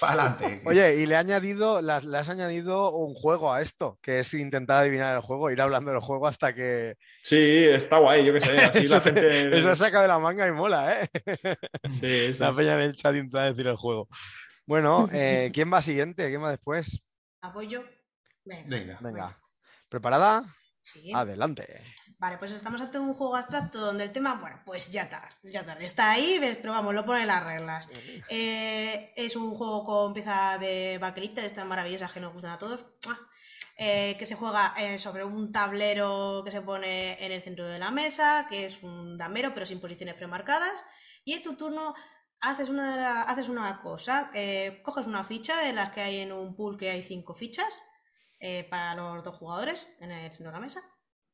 Adelante. 0.00 0.62
Oye, 0.66 0.96
y 0.96 1.06
le, 1.06 1.14
he 1.14 1.18
añadido, 1.18 1.80
las- 1.82 2.04
le 2.04 2.18
has 2.18 2.28
añadido 2.28 2.90
un 2.92 3.14
juego 3.14 3.52
a 3.52 3.62
esto, 3.62 3.98
que 4.02 4.20
es 4.20 4.34
intentar 4.34 4.78
adivinar 4.82 5.14
el 5.16 5.22
juego, 5.22 5.50
ir 5.50 5.60
hablando 5.60 5.90
del 5.90 6.00
juego 6.00 6.26
hasta 6.26 6.54
que. 6.54 6.96
Sí, 7.22 7.64
está 7.66 7.98
guay, 7.98 8.24
yo 8.24 8.32
qué 8.32 8.40
sé. 8.40 8.58
Así 8.58 8.78
eso, 8.84 8.94
la 8.96 9.02
te- 9.02 9.58
eso 9.58 9.74
saca 9.76 10.02
de 10.02 10.08
la 10.08 10.18
manga 10.18 10.46
y 10.46 10.52
mola, 10.52 11.00
¿eh? 11.02 11.08
Sí, 11.88 12.32
sí, 12.32 12.36
La 12.38 12.52
peña 12.52 12.74
en 12.74 12.80
el 12.80 12.96
chat 12.96 13.14
intenta 13.14 13.44
decir 13.44 13.66
el 13.66 13.76
juego. 13.76 14.08
Bueno, 14.66 15.08
eh, 15.12 15.50
¿quién 15.54 15.72
va 15.72 15.80
siguiente? 15.80 16.28
¿Quién 16.28 16.42
va 16.42 16.50
después? 16.50 17.00
¿Apoyo? 17.40 17.84
Venga. 18.44 18.66
Venga. 18.68 18.98
Venga. 19.00 19.38
¿Preparada? 19.88 20.44
Sí. 20.82 21.12
Adelante. 21.14 21.66
Vale, 22.18 22.38
pues 22.38 22.52
estamos 22.52 22.80
ante 22.80 22.98
un 22.98 23.12
juego 23.12 23.36
abstracto 23.36 23.78
donde 23.78 24.04
el 24.04 24.12
tema, 24.12 24.36
bueno, 24.40 24.62
pues 24.64 24.90
ya 24.90 25.02
está, 25.02 25.28
ya 25.42 25.60
está, 25.60 25.74
está 25.74 26.10
ahí, 26.12 26.38
ves, 26.38 26.56
pero 26.56 26.72
vamos, 26.72 26.94
lo 26.94 27.04
pone 27.04 27.26
las 27.26 27.44
reglas. 27.44 27.90
Eh, 28.30 29.12
es 29.14 29.36
un 29.36 29.52
juego 29.52 29.84
con 29.84 30.14
pieza 30.14 30.56
de 30.58 30.96
baquelita, 30.98 31.42
de 31.42 31.46
estas 31.46 31.66
maravillosas 31.66 32.12
que 32.12 32.20
nos 32.20 32.32
gustan 32.32 32.52
a 32.52 32.58
todos. 32.58 32.86
Eh, 33.76 34.16
que 34.18 34.24
se 34.24 34.34
juega 34.34 34.72
eh, 34.78 34.96
sobre 34.96 35.24
un 35.24 35.52
tablero 35.52 36.40
que 36.42 36.50
se 36.50 36.62
pone 36.62 37.22
en 37.22 37.32
el 37.32 37.42
centro 37.42 37.66
de 37.66 37.78
la 37.78 37.90
mesa, 37.90 38.46
que 38.48 38.64
es 38.64 38.82
un 38.82 39.18
damero, 39.18 39.52
pero 39.52 39.66
sin 39.66 39.80
posiciones 39.80 40.14
premarcadas, 40.14 40.86
y 41.22 41.34
en 41.34 41.42
tu 41.42 41.56
turno 41.56 41.94
haces 42.40 42.70
una, 42.70 43.24
haces 43.24 43.50
una 43.50 43.82
cosa, 43.82 44.30
coges 44.82 45.06
una 45.06 45.22
ficha 45.22 45.60
de 45.60 45.74
las 45.74 45.90
que 45.90 46.00
hay 46.00 46.20
en 46.20 46.32
un 46.32 46.56
pool 46.56 46.78
que 46.78 46.88
hay 46.88 47.02
cinco 47.02 47.34
fichas 47.34 47.78
para 48.70 48.94
los 48.94 49.22
dos 49.22 49.36
jugadores 49.36 49.88
en 50.00 50.10
el 50.12 50.30
centro 50.30 50.46
de 50.46 50.52
la 50.52 50.60
mesa 50.60 50.82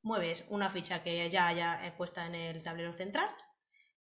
mueves 0.03 0.45
una 0.49 0.71
ficha 0.71 1.03
que 1.03 1.29
ya 1.31 1.47
haya 1.47 1.87
eh, 1.87 1.93
puesta 1.93 2.27
en 2.27 2.35
el 2.35 2.63
tablero 2.63 2.93
central 2.93 3.29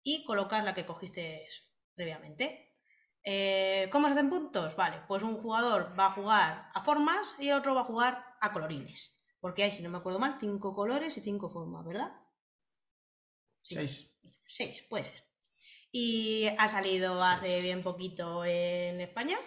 y 0.01 0.23
colocas 0.25 0.63
la 0.63 0.73
que 0.73 0.85
cogiste 0.85 1.47
previamente. 1.95 2.75
Eh, 3.23 3.87
¿Cómo 3.91 4.07
se 4.07 4.13
hacen 4.13 4.29
puntos? 4.29 4.75
Vale, 4.75 5.01
pues 5.07 5.23
un 5.23 5.37
jugador 5.37 5.97
va 5.97 6.07
a 6.07 6.11
jugar 6.11 6.67
a 6.73 6.83
formas 6.83 7.35
y 7.39 7.47
el 7.47 7.57
otro 7.57 7.73
va 7.73 7.81
a 7.81 7.85
jugar 7.85 8.25
a 8.41 8.51
colorines. 8.51 9.17
Porque 9.39 9.63
hay, 9.63 9.71
si 9.71 9.81
no 9.81 9.89
me 9.89 9.97
acuerdo 9.97 10.19
mal, 10.19 10.37
cinco 10.39 10.73
colores 10.73 11.17
y 11.17 11.21
cinco 11.21 11.49
formas, 11.49 11.85
¿verdad? 11.85 12.11
Sí. 13.61 13.75
Seis. 13.75 14.09
Seis, 14.45 14.85
puede 14.89 15.05
ser. 15.05 15.23
Y 15.91 16.47
ha 16.57 16.67
salido 16.67 17.21
hace 17.23 17.61
bien 17.61 17.83
poquito 17.83 18.43
en 18.45 18.99
España. 18.99 19.37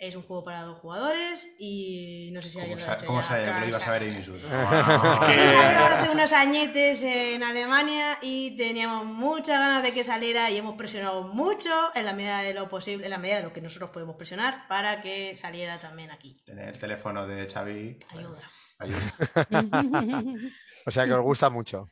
Es 0.00 0.16
un 0.16 0.22
juego 0.22 0.42
para 0.42 0.62
dos 0.62 0.78
jugadores 0.78 1.54
y 1.58 2.30
no 2.32 2.40
sé 2.40 2.48
si 2.48 2.54
¿Cómo, 2.54 2.72
alguien 2.72 2.86
lo 2.86 2.90
ha 2.90 2.96
hecho 2.96 3.06
cómo 3.06 3.20
ya 3.20 3.28
sabía 3.28 3.54
que 3.54 3.60
lo 3.60 3.68
ibas 3.68 3.86
a 3.86 3.90
ver, 3.92 4.00
¿sabes? 4.00 4.14
Inisu? 4.14 4.40
Salió 4.40 5.84
hace 5.84 6.10
unos 6.10 6.32
añetes 6.32 7.02
en 7.02 7.42
Alemania 7.42 8.18
y 8.22 8.56
teníamos 8.56 9.04
muchas 9.04 9.58
ganas 9.58 9.82
de 9.82 9.92
que 9.92 10.02
saliera 10.02 10.50
y 10.50 10.56
hemos 10.56 10.76
presionado 10.76 11.24
mucho 11.24 11.68
en 11.94 12.06
la 12.06 12.14
medida 12.14 12.40
de 12.40 12.54
lo 12.54 12.66
posible, 12.70 13.04
en 13.04 13.10
la 13.10 13.18
medida 13.18 13.36
de 13.36 13.42
lo 13.42 13.52
que 13.52 13.60
nosotros 13.60 13.90
podemos 13.90 14.16
presionar 14.16 14.66
para 14.68 15.02
que 15.02 15.36
saliera 15.36 15.76
también 15.76 16.10
aquí. 16.10 16.32
Tener 16.46 16.70
el 16.70 16.78
teléfono 16.78 17.26
de 17.26 17.46
Xavi. 17.46 17.98
Ayuda. 18.08 18.50
ayuda. 18.78 20.30
O 20.86 20.90
sea 20.90 21.04
que 21.04 21.12
os 21.12 21.22
gusta 21.22 21.50
mucho. 21.50 21.90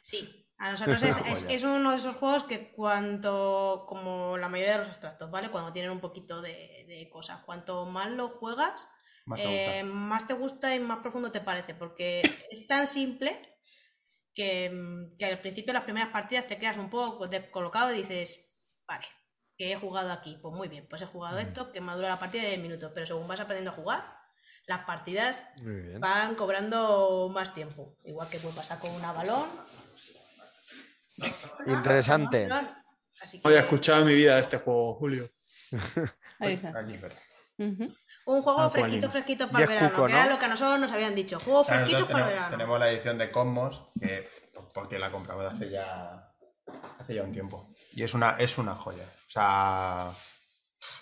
Sí, 0.00 0.39
a 0.60 0.70
nosotros 0.72 1.02
es, 1.02 1.16
es- 1.18 1.42
es 1.50 1.64
uno 1.64 1.90
de 1.90 1.96
esos 1.96 2.14
juegos 2.16 2.44
que 2.44 2.70
cuanto, 2.72 3.84
como 3.88 4.36
la 4.36 4.48
mayoría 4.48 4.72
de 4.74 4.78
los 4.78 4.88
abstractos, 4.88 5.30
¿vale? 5.30 5.50
Cuando 5.50 5.72
tienen 5.72 5.90
un 5.90 6.00
poquito 6.00 6.40
de, 6.42 6.84
de 6.86 7.08
cosas, 7.10 7.40
cuanto 7.44 7.86
más 7.86 8.08
lo 8.10 8.28
juegas, 8.28 8.86
Más 9.26 9.40
te 9.40 9.48
gusta. 9.48 9.76
eh, 9.78 9.82
más 9.84 10.26
te 10.26 10.34
gusta 10.34 10.74
y 10.74 10.80
más 10.80 10.98
profundo 10.98 11.32
te 11.32 11.40
parece, 11.40 11.74
porque 11.74 12.20
es 12.50 12.66
tan 12.66 12.86
simple 12.86 13.30
que, 14.34 14.70
mm, 14.70 15.16
que 15.18 15.24
al 15.26 15.40
principio 15.40 15.72
las 15.72 15.84
primeras 15.84 16.10
partidas 16.10 16.46
te 16.46 16.58
quedas 16.58 16.76
un 16.78 16.90
poco 16.90 17.26
descolocado 17.26 17.92
y 17.92 17.98
dices, 17.98 18.52
vale, 18.86 19.06
que 19.56 19.72
he 19.72 19.76
jugado 19.76 20.12
aquí, 20.12 20.38
pues 20.40 20.54
muy 20.54 20.68
bien, 20.68 20.86
pues 20.88 21.02
he 21.02 21.06
jugado 21.06 21.38
esto, 21.38 21.72
que 21.72 21.80
me 21.80 21.92
dura 21.94 22.08
la 22.10 22.18
partida 22.18 22.42
de 22.42 22.48
10 22.50 22.60
minutos, 22.60 22.92
pero 22.94 23.06
según 23.06 23.26
vas 23.28 23.40
aprendiendo 23.40 23.70
a 23.72 23.74
jugar, 23.74 24.04
las 24.66 24.84
partidas 24.84 25.44
van 26.00 26.34
cobrando 26.34 27.28
más 27.32 27.52
tiempo, 27.54 27.96
igual 28.04 28.28
que 28.28 28.38
puede 28.38 28.54
pasar 28.54 28.78
con 28.78 28.90
una 28.90 29.12
balón. 29.12 29.48
Interesante. 31.66 32.46
No 32.46 32.60
había 33.44 33.60
escuchado 33.60 34.00
en 34.00 34.06
mi 34.06 34.14
vida 34.14 34.38
este 34.38 34.58
juego, 34.58 34.94
Julio. 34.94 35.28
Ahí 36.38 36.54
está. 36.54 36.72
Un 38.26 38.42
juego 38.42 38.60
Ah, 38.60 38.70
fresquito, 38.70 39.10
fresquito 39.10 39.48
para 39.50 39.64
el 39.64 39.68
verano, 39.68 39.90
cuco, 39.90 40.06
que 40.06 40.12
era 40.12 40.24
¿no? 40.24 40.30
lo 40.30 40.38
que 40.38 40.44
a 40.44 40.48
nosotros 40.48 40.78
nos 40.80 40.92
habían 40.92 41.14
dicho, 41.14 41.38
fresquitos 41.40 41.68
nosotros 41.80 42.10
para 42.10 42.24
el 42.26 42.30
verano. 42.32 42.50
tenemos 42.50 42.78
la 42.78 42.90
edición 42.90 43.18
de 43.18 43.30
Cosmos, 43.30 43.88
que 43.98 44.28
porque 44.72 44.98
la 44.98 45.10
compramos 45.10 45.44
hace 45.52 45.68
ya 45.70 46.32
hace 46.98 47.14
ya 47.14 47.22
un 47.22 47.32
tiempo. 47.32 47.74
Y 47.92 48.02
es 48.02 48.14
una, 48.14 48.36
es 48.38 48.56
una 48.58 48.74
joya. 48.74 49.02
O 49.02 49.30
sea, 49.30 50.12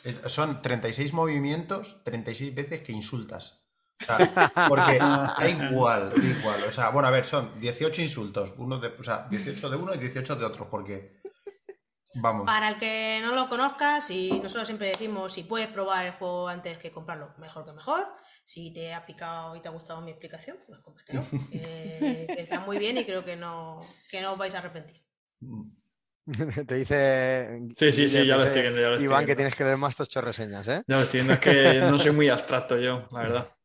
es- 0.04 0.20
son 0.32 0.62
36 0.62 1.12
movimientos, 1.12 2.02
36 2.04 2.54
veces 2.54 2.82
que 2.82 2.92
insultas. 2.92 3.57
O 4.00 4.04
sea, 4.04 4.52
porque 4.68 4.98
da 4.98 5.48
igual, 5.48 6.12
da 6.14 6.24
igual. 6.24 6.62
O 6.64 6.72
sea, 6.72 6.90
bueno, 6.90 7.08
a 7.08 7.10
ver, 7.10 7.24
son 7.24 7.58
18 7.60 8.02
insultos. 8.02 8.54
Uno 8.56 8.78
de, 8.78 8.88
o 8.88 9.02
sea, 9.02 9.26
18 9.28 9.70
de 9.70 9.76
uno 9.76 9.94
y 9.94 9.98
18 9.98 10.36
de 10.36 10.44
otro, 10.44 10.68
porque. 10.68 11.18
Vamos. 12.14 12.46
Para 12.46 12.70
el 12.70 12.78
que 12.78 13.20
no 13.22 13.34
lo 13.34 13.48
conozca, 13.48 14.00
si 14.00 14.40
nosotros 14.40 14.66
siempre 14.66 14.88
decimos 14.88 15.32
si 15.32 15.42
puedes 15.42 15.68
probar 15.68 16.06
el 16.06 16.12
juego 16.12 16.48
antes 16.48 16.78
que 16.78 16.90
comprarlo, 16.90 17.34
mejor 17.38 17.64
que 17.64 17.72
mejor. 17.72 18.06
Si 18.44 18.72
te 18.72 18.94
ha 18.94 19.04
picado 19.04 19.54
y 19.56 19.60
te 19.60 19.68
ha 19.68 19.72
gustado 19.72 20.00
mi 20.00 20.10
explicación, 20.10 20.56
pues 20.66 20.80
cómpratelo. 20.80 21.22
Eh, 21.52 22.26
está 22.38 22.60
muy 22.60 22.78
bien 22.78 22.96
y 22.96 23.04
creo 23.04 23.24
que 23.24 23.36
no, 23.36 23.80
que 24.10 24.22
no 24.22 24.32
os 24.32 24.38
vais 24.38 24.54
a 24.54 24.58
arrepentir. 24.58 25.04
Te 26.66 26.74
dice. 26.74 27.60
Sí, 27.76 27.92
sí, 27.92 28.08
sí, 28.08 28.26
ya 28.26 28.36
lo 28.36 28.44
estoy 28.44 28.62
viendo. 28.62 28.80
Ya 28.80 28.88
lo 28.88 28.94
estoy 28.94 29.06
Iván, 29.06 29.26
que 29.26 29.36
tienes 29.36 29.54
que 29.54 29.64
leer 29.64 29.76
más 29.76 29.96
tocho 29.96 30.20
reseñas, 30.20 30.66
¿eh? 30.68 30.82
Ya 30.86 30.96
lo 30.96 31.02
estoy 31.02 31.20
viendo, 31.20 31.34
es 31.34 31.40
que 31.40 31.80
no 31.80 31.98
soy 31.98 32.12
muy 32.12 32.28
abstracto 32.28 32.78
yo, 32.78 33.06
la 33.12 33.18
verdad. 33.18 33.57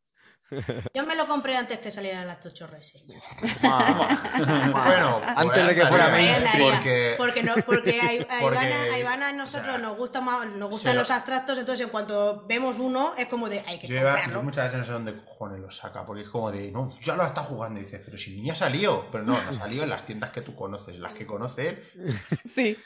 Yo 0.94 1.06
me 1.06 1.16
lo 1.16 1.26
compré 1.28 1.58
antes 1.58 1.80
que 1.80 1.90
salieran 1.92 2.28
las 2.28 2.40
tocho 2.40 2.68
reseñas. 2.68 3.24
Bueno, 3.62 5.22
Antes 5.36 5.68
de 5.68 5.76
que 5.76 5.86
fuera 5.86 6.10
mainstream. 6.10 6.76
Porque, 6.76 7.16
Porque, 7.18 7.44
no, 7.44 7.56
porque 7.66 8.00
a, 8.00 8.36
a 8.36 8.40
Porque- 8.42 8.58
Ivana, 8.58 8.84
a 8.94 9.00
Ivana 9.00 9.34
nosotros 9.34 9.80
nos 9.80 9.98
gusta 9.98 10.22
más, 10.22 10.46
nos 10.48 10.70
gustan 10.70 10.94
Sí, 10.94 10.98
los 11.00 11.10
abstractos, 11.12 11.58
entonces 11.58 11.86
en 11.86 11.90
cuanto 11.92 12.46
vemos 12.48 12.78
uno 12.80 13.14
es 13.18 13.28
como 13.28 13.50
de 13.50 13.62
hay 13.66 13.80
que 13.80 13.88
yo, 13.88 13.96
iba- 13.96 14.12
comprarlo. 14.12 14.34
yo 14.36 14.44
muchas 14.44 14.66
veces 14.66 14.80
no 14.80 14.86
sé 14.86 14.92
dónde 14.92 15.16
cojones 15.18 15.60
lo 15.60 15.72
saca, 15.72 16.06
porque 16.06 16.24
es 16.24 16.30
como 16.30 16.52
de, 16.52 16.72
no, 16.72 16.94
ya 17.02 17.16
lo 17.16 17.26
está 17.26 17.42
jugando. 17.44 17.80
Y 17.80 17.84
dices, 17.84 18.02
pero 18.06 18.18
si 18.18 18.40
ni 18.42 18.50
ha 18.50 18.56
salido. 18.56 19.08
Pero 19.12 19.24
no, 19.24 19.42
no 19.42 19.50
ha 19.50 19.60
salido 19.60 19.84
en 19.84 19.90
las 19.90 20.06
tiendas 20.06 20.32
que 20.32 20.42
tú 20.42 20.56
conoces, 20.56 20.98
las 21.00 21.14
que 21.14 21.26
conoce 21.26 21.70
él, 21.70 21.84
Sí. 22.46 22.78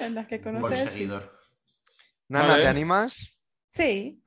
En 0.00 0.14
las 0.14 0.26
que 0.26 0.38
buen 0.38 0.60
conoces. 0.60 0.80
sí. 0.80 0.86
seguidor. 0.88 1.38
Nana. 2.28 2.56
¿te 2.56 2.66
animas? 2.66 3.40
Sí. 3.72 4.23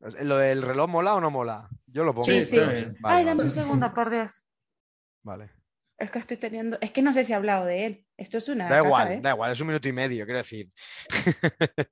¿Lo 0.00 0.38
del 0.38 0.62
reloj 0.62 0.88
mola 0.88 1.14
o 1.14 1.20
no 1.20 1.30
mola? 1.30 1.68
Yo 1.86 2.04
lo 2.04 2.14
pongo. 2.14 2.26
Sí, 2.26 2.42
sí. 2.42 2.58
Vale, 2.58 2.96
Ay, 3.02 3.24
dame 3.24 3.38
vale. 3.38 3.42
un 3.42 3.50
segundo, 3.50 3.92
por 3.94 4.10
Dios. 4.10 4.44
Vale. 5.22 5.50
Es 5.98 6.10
que 6.10 6.18
estoy 6.20 6.36
teniendo. 6.36 6.78
Es 6.80 6.92
que 6.92 7.02
no 7.02 7.12
sé 7.12 7.24
si 7.24 7.32
he 7.32 7.34
hablado 7.34 7.66
de 7.66 7.86
él. 7.86 8.06
Esto 8.16 8.38
es 8.38 8.48
una. 8.48 8.64
Da 8.64 8.76
caca, 8.76 8.86
igual, 8.86 9.12
¿eh? 9.12 9.20
da 9.20 9.30
igual, 9.30 9.52
es 9.52 9.60
un 9.60 9.66
minuto 9.66 9.88
y 9.88 9.92
medio, 9.92 10.24
quiero 10.24 10.38
decir. 10.38 10.70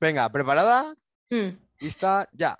Venga, 0.00 0.28
¿preparada? 0.30 0.94
Mm. 1.30 1.50
¿Lista? 1.80 2.28
Ya. 2.32 2.56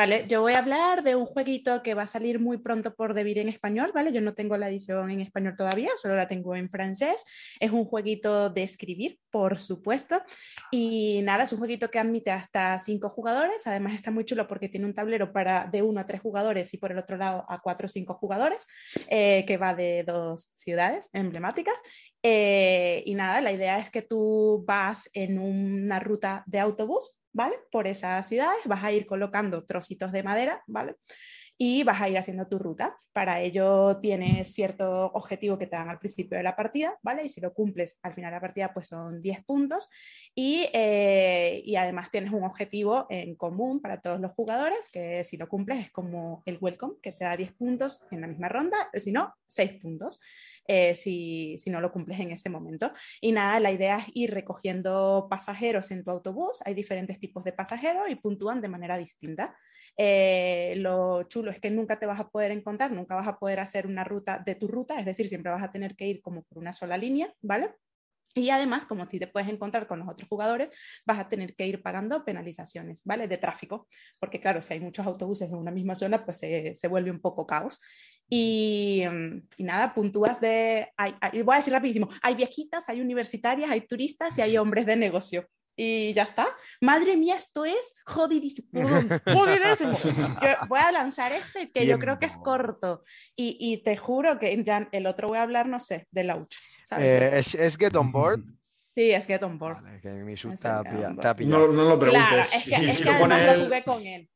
Vale, 0.00 0.24
yo 0.28 0.40
voy 0.40 0.54
a 0.54 0.60
hablar 0.60 1.02
de 1.02 1.14
un 1.14 1.26
jueguito 1.26 1.82
que 1.82 1.92
va 1.92 2.04
a 2.04 2.06
salir 2.06 2.40
muy 2.40 2.56
pronto 2.56 2.94
por 2.94 3.12
Devir 3.12 3.38
en 3.38 3.50
español, 3.50 3.92
¿vale? 3.94 4.14
Yo 4.14 4.22
no 4.22 4.32
tengo 4.32 4.56
la 4.56 4.70
edición 4.70 5.10
en 5.10 5.20
español 5.20 5.56
todavía, 5.58 5.90
solo 6.00 6.16
la 6.16 6.26
tengo 6.26 6.56
en 6.56 6.70
francés. 6.70 7.22
Es 7.60 7.70
un 7.70 7.84
jueguito 7.84 8.48
de 8.48 8.62
escribir, 8.62 9.18
por 9.30 9.58
supuesto. 9.58 10.22
Y 10.70 11.20
nada, 11.22 11.44
es 11.44 11.52
un 11.52 11.58
jueguito 11.58 11.90
que 11.90 11.98
admite 11.98 12.30
hasta 12.30 12.78
cinco 12.78 13.10
jugadores. 13.10 13.66
Además 13.66 13.92
está 13.92 14.10
muy 14.10 14.24
chulo 14.24 14.48
porque 14.48 14.70
tiene 14.70 14.86
un 14.86 14.94
tablero 14.94 15.34
para 15.34 15.66
de 15.66 15.82
uno 15.82 16.00
a 16.00 16.06
tres 16.06 16.22
jugadores 16.22 16.72
y 16.72 16.78
por 16.78 16.92
el 16.92 16.96
otro 16.96 17.18
lado 17.18 17.44
a 17.46 17.60
cuatro 17.60 17.84
o 17.84 17.90
cinco 17.90 18.14
jugadores, 18.14 18.66
eh, 19.10 19.44
que 19.46 19.58
va 19.58 19.74
de 19.74 20.04
dos 20.04 20.50
ciudades 20.54 21.10
emblemáticas. 21.12 21.76
Eh, 22.22 23.02
y 23.04 23.14
nada, 23.14 23.42
la 23.42 23.52
idea 23.52 23.78
es 23.78 23.90
que 23.90 24.00
tú 24.00 24.64
vas 24.66 25.10
en 25.12 25.38
una 25.38 26.00
ruta 26.00 26.42
de 26.46 26.58
autobús, 26.58 27.19
¿vale? 27.32 27.56
Por 27.70 27.86
esas 27.86 28.26
ciudades, 28.28 28.58
vas 28.64 28.84
a 28.84 28.92
ir 28.92 29.06
colocando 29.06 29.64
trocitos 29.64 30.12
de 30.12 30.22
madera, 30.22 30.62
¿vale? 30.66 30.96
Y 31.56 31.82
vas 31.84 32.00
a 32.00 32.08
ir 32.08 32.16
haciendo 32.16 32.48
tu 32.48 32.58
ruta. 32.58 32.96
Para 33.12 33.42
ello 33.42 33.98
tienes 34.00 34.54
cierto 34.54 35.06
objetivo 35.12 35.58
que 35.58 35.66
te 35.66 35.76
dan 35.76 35.90
al 35.90 35.98
principio 35.98 36.38
de 36.38 36.42
la 36.42 36.56
partida, 36.56 36.98
¿vale? 37.02 37.24
Y 37.24 37.28
si 37.28 37.40
lo 37.40 37.52
cumples 37.52 37.98
al 38.02 38.14
final 38.14 38.30
de 38.30 38.36
la 38.36 38.40
partida, 38.40 38.72
pues 38.72 38.88
son 38.88 39.20
10 39.20 39.44
puntos. 39.44 39.90
Y, 40.34 40.68
eh, 40.72 41.60
y 41.64 41.76
además 41.76 42.10
tienes 42.10 42.32
un 42.32 42.44
objetivo 42.44 43.06
en 43.10 43.34
común 43.34 43.82
para 43.82 44.00
todos 44.00 44.20
los 44.20 44.32
jugadores, 44.32 44.90
que 44.90 45.22
si 45.24 45.36
lo 45.36 45.48
cumples 45.48 45.80
es 45.80 45.90
como 45.92 46.42
el 46.46 46.56
welcome, 46.60 46.94
que 47.02 47.12
te 47.12 47.24
da 47.24 47.36
10 47.36 47.52
puntos 47.52 48.04
en 48.10 48.22
la 48.22 48.26
misma 48.26 48.48
ronda, 48.48 48.90
si 48.94 49.12
no, 49.12 49.34
6 49.46 49.80
puntos. 49.82 50.20
Eh, 50.66 50.94
si, 50.94 51.56
si 51.58 51.70
no 51.70 51.80
lo 51.80 51.92
cumples 51.92 52.20
en 52.20 52.30
ese 52.30 52.50
momento. 52.50 52.92
Y 53.20 53.32
nada, 53.32 53.60
la 53.60 53.72
idea 53.72 53.98
es 53.98 54.04
ir 54.14 54.32
recogiendo 54.32 55.26
pasajeros 55.30 55.90
en 55.90 56.04
tu 56.04 56.10
autobús. 56.10 56.60
Hay 56.64 56.74
diferentes 56.74 57.18
tipos 57.18 57.44
de 57.44 57.52
pasajeros 57.52 58.08
y 58.08 58.16
puntúan 58.16 58.60
de 58.60 58.68
manera 58.68 58.96
distinta. 58.96 59.56
Eh, 59.96 60.74
lo 60.76 61.24
chulo 61.24 61.50
es 61.50 61.60
que 61.60 61.70
nunca 61.70 61.98
te 61.98 62.06
vas 62.06 62.20
a 62.20 62.28
poder 62.28 62.52
encontrar, 62.52 62.92
nunca 62.92 63.14
vas 63.14 63.28
a 63.28 63.38
poder 63.38 63.60
hacer 63.60 63.86
una 63.86 64.04
ruta 64.04 64.38
de 64.44 64.54
tu 64.54 64.68
ruta, 64.68 64.98
es 64.98 65.06
decir, 65.06 65.28
siempre 65.28 65.52
vas 65.52 65.62
a 65.62 65.72
tener 65.72 65.96
que 65.96 66.06
ir 66.06 66.22
como 66.22 66.42
por 66.44 66.58
una 66.58 66.72
sola 66.72 66.96
línea, 66.96 67.32
¿vale? 67.42 67.74
Y 68.34 68.50
además, 68.50 68.86
como 68.86 69.08
tú 69.08 69.18
te 69.18 69.26
puedes 69.26 69.48
encontrar 69.48 69.88
con 69.88 69.98
los 69.98 70.08
otros 70.08 70.28
jugadores, 70.28 70.70
vas 71.04 71.18
a 71.18 71.28
tener 71.28 71.56
que 71.56 71.66
ir 71.66 71.82
pagando 71.82 72.24
penalizaciones, 72.24 73.02
¿vale? 73.04 73.26
De 73.26 73.38
tráfico, 73.38 73.88
porque 74.20 74.40
claro, 74.40 74.62
si 74.62 74.74
hay 74.74 74.80
muchos 74.80 75.04
autobuses 75.04 75.48
en 75.48 75.56
una 75.56 75.72
misma 75.72 75.96
zona, 75.96 76.24
pues 76.24 76.38
se, 76.38 76.74
se 76.76 76.88
vuelve 76.88 77.10
un 77.10 77.20
poco 77.20 77.46
caos. 77.46 77.80
Y, 78.32 79.02
mm, 79.10 79.42
y 79.58 79.64
nada, 79.64 79.92
puntúas 79.92 80.40
de, 80.40 80.88
hay, 80.96 81.14
hay- 81.20 81.42
voy 81.42 81.54
a 81.54 81.58
decir 81.58 81.72
rapidísimo, 81.72 82.08
hay 82.22 82.36
viejitas, 82.36 82.88
hay 82.88 83.00
universitarias, 83.00 83.70
hay 83.70 83.80
turistas 83.82 84.38
y 84.38 84.42
hay 84.42 84.56
hombres 84.56 84.86
de 84.86 84.94
negocio. 84.96 85.46
Y 85.76 86.12
ya 86.12 86.24
está. 86.24 86.46
Madre 86.80 87.16
mía, 87.16 87.36
esto 87.36 87.64
es 87.64 87.94
jodidísimo. 88.04 88.68
jodidísimo. 89.24 89.92
Yo 90.42 90.48
voy 90.68 90.78
a 90.80 90.92
lanzar 90.92 91.32
este 91.32 91.70
que 91.70 91.86
yo 91.86 91.98
creo 91.98 92.18
que 92.18 92.26
es 92.26 92.36
corto. 92.36 93.02
Y, 93.34 93.56
y 93.58 93.82
te 93.82 93.96
juro 93.96 94.38
que 94.38 94.62
ya 94.62 94.88
el 94.92 95.06
otro 95.06 95.28
voy 95.28 95.38
a 95.38 95.42
hablar, 95.42 95.68
no 95.68 95.80
sé, 95.80 96.06
de 96.10 96.24
Lauch. 96.24 96.54
¿sabes? 96.86 97.04
Eh, 97.04 97.38
¿es, 97.38 97.54
es 97.54 97.76
Get 97.78 97.96
On 97.96 98.12
Board? 98.12 98.40
Sí, 98.94 99.10
es 99.12 99.26
Get 99.26 99.42
On 99.42 99.58
Board. 99.58 99.82
Vale, 99.82 100.00
que 100.00 100.08
mi 100.10 100.36
sub 100.36 100.52
pilla- 100.58 100.82
Board. 100.82 101.36
pillado. 101.36 101.66
No, 101.68 101.72
no 101.72 101.88
lo 101.88 101.98
preguntes. 101.98 102.28
Claro, 102.28 102.42
es 102.42 102.50
que, 102.50 102.76
si 102.76 102.84
es 102.90 102.96
si 102.98 103.04
que 103.04 103.12
lo 103.12 103.18
pone 103.20 103.34
además 103.36 103.56
lo 103.56 103.62
él- 103.62 103.68
jugué 103.68 103.84
con 103.84 104.06
él. 104.06 104.28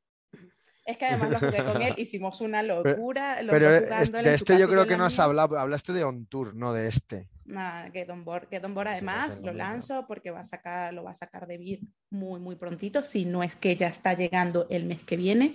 Es 0.85 0.99
que 0.99 1.07
además 1.07 1.31
lo 1.31 1.39
jugué 1.39 1.65
con 1.65 1.81
él, 1.83 1.95
hicimos 1.97 2.41
una 2.41 2.63
locura. 2.63 3.39
Pero 3.49 3.73
dos 3.81 3.83
es- 4.03 4.13
de 4.13 4.35
este 4.35 4.59
yo 4.59 4.69
creo 4.69 4.87
que 4.87 4.97
no 4.97 5.05
has 5.07 5.19
hablado, 5.19 5.59
hablaste 5.59 5.93
de 5.93 6.05
On 6.05 6.27
Tour, 6.27 6.55
no 6.55 6.73
de 6.73 6.89
este. 6.89 7.29
Nada, 7.47 7.91
Get 7.91 8.11
On 8.11 8.25
Board. 8.25 8.49
Get 8.51 8.65
On 8.65 8.75
Board 8.75 8.89
Sí, 8.89 8.93
además 8.95 9.29
parece 9.29 9.47
lo 9.47 9.53
lanzo 9.53 10.07
porque 10.07 10.31
va 10.31 10.41
a 10.41 10.45
sacar, 10.45 10.93
lo 10.95 11.05
va 11.05 11.11
a 11.11 11.15
sacar 11.15 11.47
de 11.47 11.59
Vir 11.59 11.81
muy, 12.11 12.41
muy 12.41 12.57
prontito. 12.57 13.03
Si 13.03 13.25
no 13.25 13.43
es 13.43 13.55
que 13.57 13.77
ya 13.77 13.89
está 13.89 14.15
llegando 14.15 14.67
el 14.71 14.85
mes 14.85 15.03
que 15.03 15.17
viene, 15.17 15.55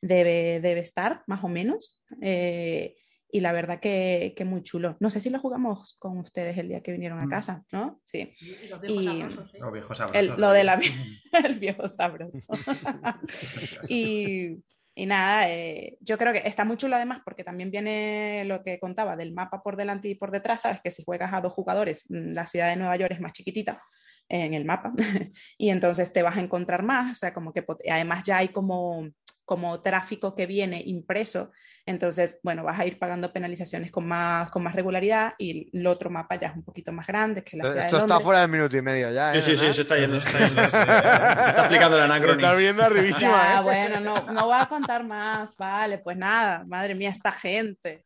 debe, 0.00 0.60
debe 0.60 0.80
estar 0.80 1.22
más 1.26 1.42
o 1.44 1.48
menos. 1.48 2.00
Eh, 2.20 2.96
y 3.30 3.40
la 3.40 3.52
verdad 3.52 3.78
que, 3.80 4.32
que 4.36 4.44
muy 4.44 4.62
chulo. 4.62 4.96
No 5.00 5.10
sé 5.10 5.20
si 5.20 5.28
lo 5.30 5.38
jugamos 5.38 5.96
con 5.98 6.18
ustedes 6.18 6.56
el 6.58 6.68
día 6.68 6.80
que 6.82 6.92
vinieron 6.92 7.18
a 7.20 7.26
Mm. 7.26 7.30
casa, 7.30 7.64
¿no? 7.72 8.00
Sí. 8.04 8.32
Y 8.40 8.68
los 8.68 8.80
viejos 8.80 9.02
Y- 9.02 9.06
sabrosos, 9.06 9.54
¿eh? 9.54 9.58
Los 9.60 9.72
viejos 9.72 10.00
El- 10.00 10.06
sabrosos. 10.06 10.38
lo 10.38 10.50
de 10.52 10.64
la 10.64 10.80
el 11.44 11.58
viejo 11.58 11.88
sabroso. 11.88 12.52
y, 13.88 14.56
y 14.94 15.06
nada, 15.06 15.50
eh, 15.50 15.96
yo 16.00 16.18
creo 16.18 16.32
que 16.32 16.42
está 16.44 16.64
muy 16.64 16.76
chulo 16.76 16.96
además 16.96 17.20
porque 17.24 17.44
también 17.44 17.70
viene 17.70 18.44
lo 18.46 18.62
que 18.62 18.78
contaba 18.80 19.16
del 19.16 19.32
mapa 19.32 19.62
por 19.62 19.76
delante 19.76 20.08
y 20.08 20.14
por 20.14 20.30
detrás, 20.30 20.62
sabes 20.62 20.80
que 20.82 20.90
si 20.90 21.04
juegas 21.04 21.32
a 21.32 21.40
dos 21.40 21.52
jugadores, 21.52 22.04
mm, 22.08 22.32
la 22.32 22.46
ciudad 22.46 22.68
de 22.70 22.76
Nueva 22.76 22.96
York 22.96 23.12
es 23.12 23.20
más 23.20 23.32
chiquitita 23.32 23.82
en 24.30 24.52
el 24.54 24.64
mapa 24.64 24.92
y 25.58 25.70
entonces 25.70 26.12
te 26.12 26.22
vas 26.22 26.36
a 26.36 26.40
encontrar 26.40 26.82
más, 26.82 27.12
o 27.12 27.14
sea, 27.14 27.32
como 27.32 27.52
que 27.52 27.64
además 27.90 28.24
ya 28.24 28.38
hay 28.38 28.48
como 28.48 29.08
como 29.48 29.80
tráfico 29.80 30.34
que 30.36 30.44
viene 30.44 30.82
impreso, 30.84 31.52
entonces, 31.86 32.38
bueno, 32.42 32.64
vas 32.64 32.78
a 32.78 32.84
ir 32.84 32.98
pagando 32.98 33.32
penalizaciones 33.32 33.90
con 33.90 34.06
más, 34.06 34.50
con 34.50 34.62
más 34.62 34.74
regularidad 34.74 35.32
y 35.38 35.70
el 35.72 35.86
otro 35.86 36.10
mapa 36.10 36.36
ya 36.36 36.48
es 36.48 36.54
un 36.54 36.62
poquito 36.62 36.92
más 36.92 37.06
grande, 37.06 37.42
que 37.42 37.56
es 37.56 37.62
la 37.62 37.70
ciudad 37.70 37.84
Esto 37.86 37.96
de 37.96 38.02
está 38.02 38.20
fuera 38.20 38.42
del 38.42 38.50
minuto 38.50 38.76
y 38.76 38.82
medio 38.82 39.10
ya. 39.10 39.32
Sí, 39.32 39.38
¿eh, 39.38 39.42
sí, 39.42 39.56
sí, 39.56 39.62
Nana? 39.62 39.72
se 39.72 39.82
está 39.82 39.96
yendo. 39.96 40.20
Se 40.20 40.26
está, 40.28 40.38
yendo. 40.48 40.62
está 40.68 41.64
aplicando 41.64 41.96
el 41.96 42.02
Te 42.02 42.12
anacronismo. 42.12 42.46
estás 42.46 42.58
viendo 42.58 42.82
arribísima, 42.82 43.20
Ya, 43.20 43.58
¿eh? 43.58 43.62
bueno, 43.62 44.00
no, 44.00 44.32
no 44.32 44.44
voy 44.44 44.58
a 44.60 44.66
contar 44.66 45.02
más, 45.04 45.56
vale, 45.56 45.96
pues 45.96 46.18
nada, 46.18 46.64
madre 46.66 46.94
mía, 46.94 47.08
esta 47.08 47.32
gente. 47.32 48.04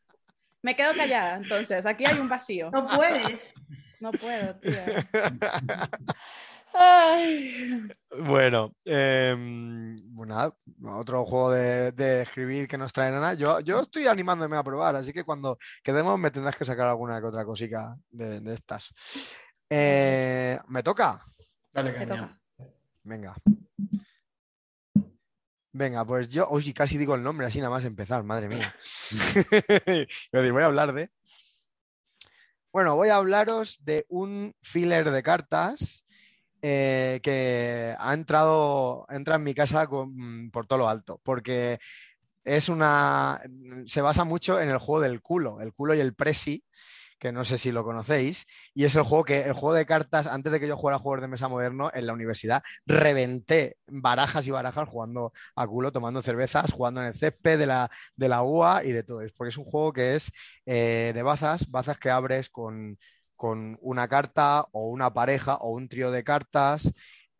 Me 0.62 0.76
quedo 0.76 0.92
callada, 0.94 1.34
entonces, 1.38 1.84
aquí 1.84 2.06
hay 2.06 2.20
un 2.20 2.28
vacío. 2.28 2.70
No 2.72 2.86
puedes. 2.86 3.52
No 3.98 4.12
puedo, 4.12 4.54
tío. 4.60 4.72
Ay. 6.74 7.88
Bueno, 8.20 8.74
em, 8.84 9.96
bueno, 10.14 10.34
nada, 10.34 10.98
otro 10.98 11.24
juego 11.24 11.50
de, 11.50 11.92
de 11.92 12.22
escribir 12.22 12.68
que 12.68 12.78
nos 12.78 12.92
trae 12.92 13.10
Nana. 13.10 13.34
Yo, 13.34 13.60
yo 13.60 13.80
estoy 13.80 14.06
animándome 14.06 14.56
a 14.56 14.62
probar, 14.62 14.96
así 14.96 15.12
que 15.12 15.24
cuando 15.24 15.58
quedemos 15.82 16.18
me 16.18 16.30
tendrás 16.30 16.56
que 16.56 16.64
sacar 16.64 16.88
alguna 16.88 17.20
que 17.20 17.26
otra 17.26 17.44
cosica 17.44 17.96
de, 18.10 18.40
de 18.40 18.54
estas. 18.54 18.92
Eh, 19.68 20.58
¿Me 20.68 20.82
toca? 20.82 21.24
Dale, 21.72 21.92
Me 21.92 22.06
toca. 22.06 22.40
Venga. 23.02 23.34
Venga, 25.74 26.04
pues 26.04 26.28
yo, 26.28 26.46
oye, 26.50 26.74
casi 26.74 26.98
digo 26.98 27.14
el 27.14 27.22
nombre 27.22 27.46
así 27.46 27.58
nada 27.58 27.70
más 27.70 27.84
empezar, 27.84 28.22
madre 28.22 28.48
mía. 28.48 28.74
Voy 30.52 30.62
a 30.62 30.66
hablar 30.66 30.92
de. 30.92 31.10
Bueno, 32.72 32.96
voy 32.96 33.10
a 33.10 33.16
hablaros 33.16 33.84
de 33.84 34.06
un 34.08 34.54
filler 34.62 35.10
de 35.10 35.22
cartas 35.22 36.06
eh, 36.62 37.20
que 37.22 37.94
ha 37.98 38.14
entrado, 38.14 39.06
entra 39.10 39.36
en 39.36 39.44
mi 39.44 39.54
casa 39.54 39.86
con- 39.88 40.50
por 40.52 40.66
todo 40.66 40.78
lo 40.80 40.88
alto, 40.88 41.20
porque 41.24 41.78
es 42.44 42.68
una. 42.68 43.40
se 43.86 44.00
basa 44.02 44.24
mucho 44.24 44.60
en 44.60 44.68
el 44.70 44.78
juego 44.78 45.00
del 45.02 45.20
culo, 45.22 45.60
el 45.60 45.72
culo 45.74 45.94
y 45.94 46.00
el 46.00 46.14
presi, 46.14 46.64
que 47.18 47.32
no 47.32 47.44
sé 47.44 47.58
si 47.58 47.70
lo 47.72 47.84
conocéis, 47.84 48.46
y 48.74 48.84
es 48.84 48.96
el 48.96 49.02
juego 49.04 49.24
que, 49.24 49.42
el 49.42 49.52
juego 49.52 49.74
de 49.74 49.86
cartas, 49.86 50.26
antes 50.26 50.52
de 50.52 50.58
que 50.60 50.66
yo 50.68 50.76
jugara 50.76 50.98
juegos 50.98 51.20
de 51.22 51.28
mesa 51.28 51.48
moderno 51.48 51.90
en 51.94 52.06
la 52.06 52.12
universidad, 52.14 52.62
reventé 52.86 53.76
barajas 53.86 54.46
y 54.48 54.50
barajas 54.50 54.88
jugando 54.88 55.32
a 55.56 55.66
culo, 55.66 55.92
tomando 55.92 56.22
cervezas, 56.22 56.72
jugando 56.72 57.00
en 57.00 57.08
el 57.08 57.14
césped 57.14 57.58
de 57.58 57.66
la, 57.66 57.90
de 58.16 58.28
la 58.28 58.42
UA 58.42 58.84
y 58.84 58.92
de 58.92 59.04
todo 59.04 59.20
eso, 59.22 59.34
porque 59.36 59.50
es 59.50 59.58
un 59.58 59.64
juego 59.64 59.92
que 59.92 60.14
es 60.16 60.32
eh, 60.66 61.12
de 61.14 61.22
bazas, 61.22 61.70
bazas 61.70 61.98
que 61.98 62.10
abres 62.10 62.48
con, 62.50 62.98
con 63.42 63.76
una 63.80 64.06
carta 64.06 64.66
o 64.70 64.88
una 64.88 65.12
pareja 65.12 65.56
o 65.56 65.70
un 65.70 65.88
trío 65.88 66.12
de 66.12 66.22
cartas. 66.22 66.92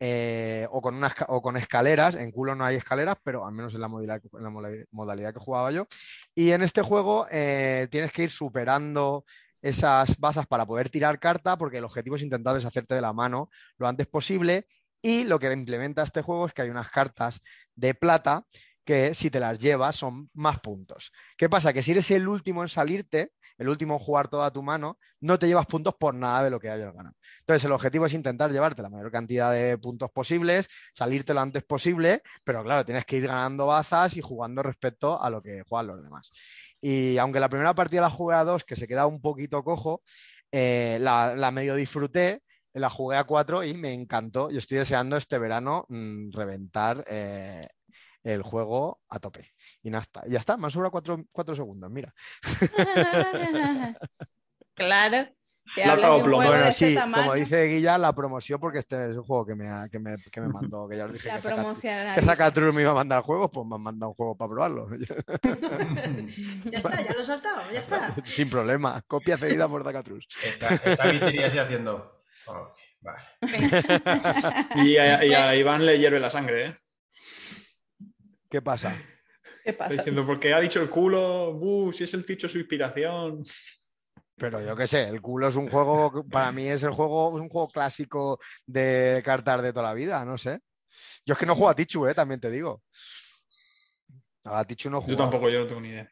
eh, 0.05 0.67
o, 0.69 0.81
con 0.81 1.01
o 1.29 1.41
con 1.41 1.55
escaleras, 1.55 2.15
en 2.15 2.31
culo 2.31 2.55
no 2.55 2.65
hay 2.65 2.75
escaleras, 2.75 3.15
pero 3.23 3.45
al 3.47 3.53
menos 3.53 3.73
en 3.73 3.79
la 3.79 3.87
modalidad 3.87 5.33
que 5.33 5.39
jugaba 5.39 5.71
yo. 5.71 5.87
Y 6.35 6.51
en 6.51 6.61
este 6.61 6.81
juego 6.81 7.25
eh, 7.31 7.87
tienes 7.89 8.11
que 8.11 8.23
ir 8.23 8.31
superando 8.31 9.23
esas 9.61 10.17
bazas 10.19 10.45
para 10.45 10.65
poder 10.65 10.89
tirar 10.89 11.19
carta, 11.19 11.57
porque 11.57 11.77
el 11.77 11.85
objetivo 11.85 12.17
es 12.17 12.21
intentar 12.21 12.53
deshacerte 12.53 12.95
de 12.95 13.01
la 13.01 13.13
mano 13.13 13.49
lo 13.77 13.87
antes 13.87 14.07
posible. 14.07 14.67
Y 15.01 15.23
lo 15.23 15.39
que 15.39 15.53
implementa 15.53 16.03
este 16.03 16.21
juego 16.21 16.47
es 16.47 16.53
que 16.53 16.63
hay 16.63 16.69
unas 16.69 16.89
cartas 16.89 17.41
de 17.75 17.93
plata 17.93 18.45
que 18.83 19.13
si 19.13 19.29
te 19.29 19.39
las 19.39 19.57
llevas 19.57 19.95
son 19.95 20.29
más 20.33 20.59
puntos. 20.59 21.13
¿Qué 21.37 21.47
pasa? 21.47 21.71
Que 21.71 21.81
si 21.81 21.91
eres 21.91 22.11
el 22.11 22.27
último 22.27 22.61
en 22.61 22.67
salirte, 22.67 23.31
el 23.57 23.69
último 23.69 23.99
jugar 23.99 24.27
toda 24.27 24.51
tu 24.51 24.63
mano, 24.63 24.97
no 25.19 25.39
te 25.39 25.47
llevas 25.47 25.65
puntos 25.65 25.95
por 25.95 26.13
nada 26.13 26.43
de 26.43 26.49
lo 26.49 26.59
que 26.59 26.69
hayas 26.69 26.93
ganado. 26.93 27.15
Entonces, 27.39 27.65
el 27.65 27.71
objetivo 27.71 28.05
es 28.05 28.13
intentar 28.13 28.51
llevarte 28.51 28.81
la 28.81 28.89
mayor 28.89 29.11
cantidad 29.11 29.51
de 29.51 29.77
puntos 29.77 30.11
posibles, 30.11 30.67
salirte 30.93 31.33
lo 31.33 31.41
antes 31.41 31.63
posible, 31.63 32.21
pero 32.43 32.63
claro, 32.63 32.85
tienes 32.85 33.05
que 33.05 33.17
ir 33.17 33.27
ganando 33.27 33.65
bazas 33.65 34.17
y 34.17 34.21
jugando 34.21 34.63
respecto 34.63 35.21
a 35.21 35.29
lo 35.29 35.41
que 35.41 35.63
juegan 35.67 35.87
los 35.87 36.03
demás. 36.03 36.31
Y 36.81 37.17
aunque 37.17 37.39
la 37.39 37.49
primera 37.49 37.73
partida 37.73 38.01
la 38.01 38.09
jugué 38.09 38.35
a 38.35 38.43
dos, 38.43 38.63
que 38.63 38.75
se 38.75 38.87
queda 38.87 39.05
un 39.05 39.21
poquito 39.21 39.63
cojo, 39.63 40.03
eh, 40.51 40.97
la, 41.01 41.51
medio 41.51 41.75
disfruté, 41.75 42.43
la 42.73 42.89
jugué 42.89 43.17
a 43.17 43.23
cuatro 43.23 43.63
y 43.63 43.73
me 43.75 43.93
encantó. 43.93 44.51
Y 44.51 44.57
estoy 44.57 44.77
deseando 44.79 45.17
este 45.17 45.37
verano 45.37 45.85
mmm, 45.89 46.31
reventar 46.31 47.03
eh, 47.07 47.67
el 48.23 48.41
juego 48.43 49.01
a 49.09 49.19
tope. 49.19 49.53
Y 49.83 49.89
nada, 49.91 50.01
está. 50.03 50.23
ya 50.25 50.39
está, 50.39 50.55
me 50.57 50.65
han 50.65 50.71
sobrado 50.71 50.91
cuatro, 50.91 51.17
cuatro 51.31 51.53
segundos, 51.55 51.91
mira. 51.91 52.13
claro. 54.75 55.27
Si 55.73 55.79
La 55.79 55.95
de 55.95 56.09
un 56.09 56.29
Bueno, 56.29 56.51
de 56.65 56.73
sí, 56.73 56.93
tamaño, 56.93 57.23
como 57.23 57.35
dice 57.35 57.65
Guilla, 57.67 57.97
la 57.97 58.13
promoción, 58.13 58.59
porque 58.59 58.79
este 58.79 59.11
es 59.11 59.17
un 59.17 59.23
juego 59.23 59.45
que 59.45 59.55
me, 59.55 59.89
que 59.89 59.97
me, 59.97 60.15
que 60.17 60.41
me 60.41 60.49
mandó, 60.49 60.89
que 60.89 60.97
ya 60.97 61.05
os 61.05 61.13
dije 61.13 61.29
la 61.29 61.35
que 61.39 61.47
Zacatrus- 61.47 61.53
promoción. 61.55 62.15
que 62.15 62.21
Zacatrus 62.21 62.73
me 62.73 62.81
iba 62.81 62.91
a 62.91 62.95
mandar 62.95 63.23
juegos, 63.23 63.49
pues 63.51 63.65
me 63.65 63.75
han 63.75 63.81
mandado 63.81 64.09
un 64.09 64.15
juego 64.15 64.35
para 64.37 64.49
probarlo. 64.49 64.89
Ya 66.65 66.77
está, 66.77 67.01
ya 67.01 67.13
lo 67.13 67.21
he 67.21 67.23
soltado, 67.23 67.61
ya 67.71 67.79
está. 67.79 68.13
Sin 68.25 68.49
problema, 68.49 69.01
copia 69.07 69.37
cedida 69.37 69.67
por 69.69 69.83
Zacatrus. 69.85 70.27
Está, 70.43 70.75
está 70.75 71.03
haciendo. 71.63 72.23
Ok, 72.45 72.75
vale. 72.99 73.19
Y 74.75 74.97
a, 74.97 75.23
y 75.23 75.33
a 75.33 75.55
Iván 75.55 75.85
le 75.85 75.97
hierve 75.97 76.19
la 76.19 76.29
sangre, 76.29 76.65
¿eh? 76.67 76.77
¿Qué 78.49 78.61
pasa? 78.61 78.93
¿Qué 79.63 79.71
Está 79.71 79.85
pasa? 79.85 79.93
diciendo, 79.95 80.25
porque 80.25 80.53
ha 80.53 80.59
dicho 80.59 80.81
el 80.81 80.89
culo, 80.89 81.53
"buh, 81.53 81.91
si 81.93 82.03
es 82.03 82.13
el 82.13 82.23
dicho 82.23 82.47
su 82.49 82.57
inspiración. 82.59 83.43
Pero 84.35 84.61
yo 84.65 84.75
qué 84.75 84.87
sé, 84.87 85.07
el 85.07 85.21
culo 85.21 85.47
es 85.47 85.55
un 85.55 85.69
juego, 85.69 86.25
para 86.29 86.51
mí 86.51 86.67
es 86.67 86.83
el 86.83 86.91
juego, 86.91 87.35
es 87.37 87.41
un 87.41 87.49
juego 87.49 87.67
clásico 87.69 88.39
de 88.65 89.21
cartas 89.23 89.61
de 89.61 89.71
toda 89.71 89.85
la 89.87 89.93
vida, 89.93 90.25
no 90.25 90.37
sé. 90.37 90.59
Yo 91.25 91.33
es 91.33 91.39
que 91.39 91.45
no 91.45 91.53
juego 91.55 91.69
a 91.69 91.75
Tichu, 91.75 92.05
eh, 92.07 92.13
también 92.13 92.39
te 92.39 92.49
digo. 92.51 92.81
A 94.45 94.65
Tichu 94.65 94.89
no 94.89 94.99
Yo 94.99 95.05
juego. 95.05 95.21
tampoco, 95.21 95.49
yo 95.49 95.59
no 95.59 95.67
tengo 95.67 95.81
ni 95.81 95.89
idea. 95.89 96.09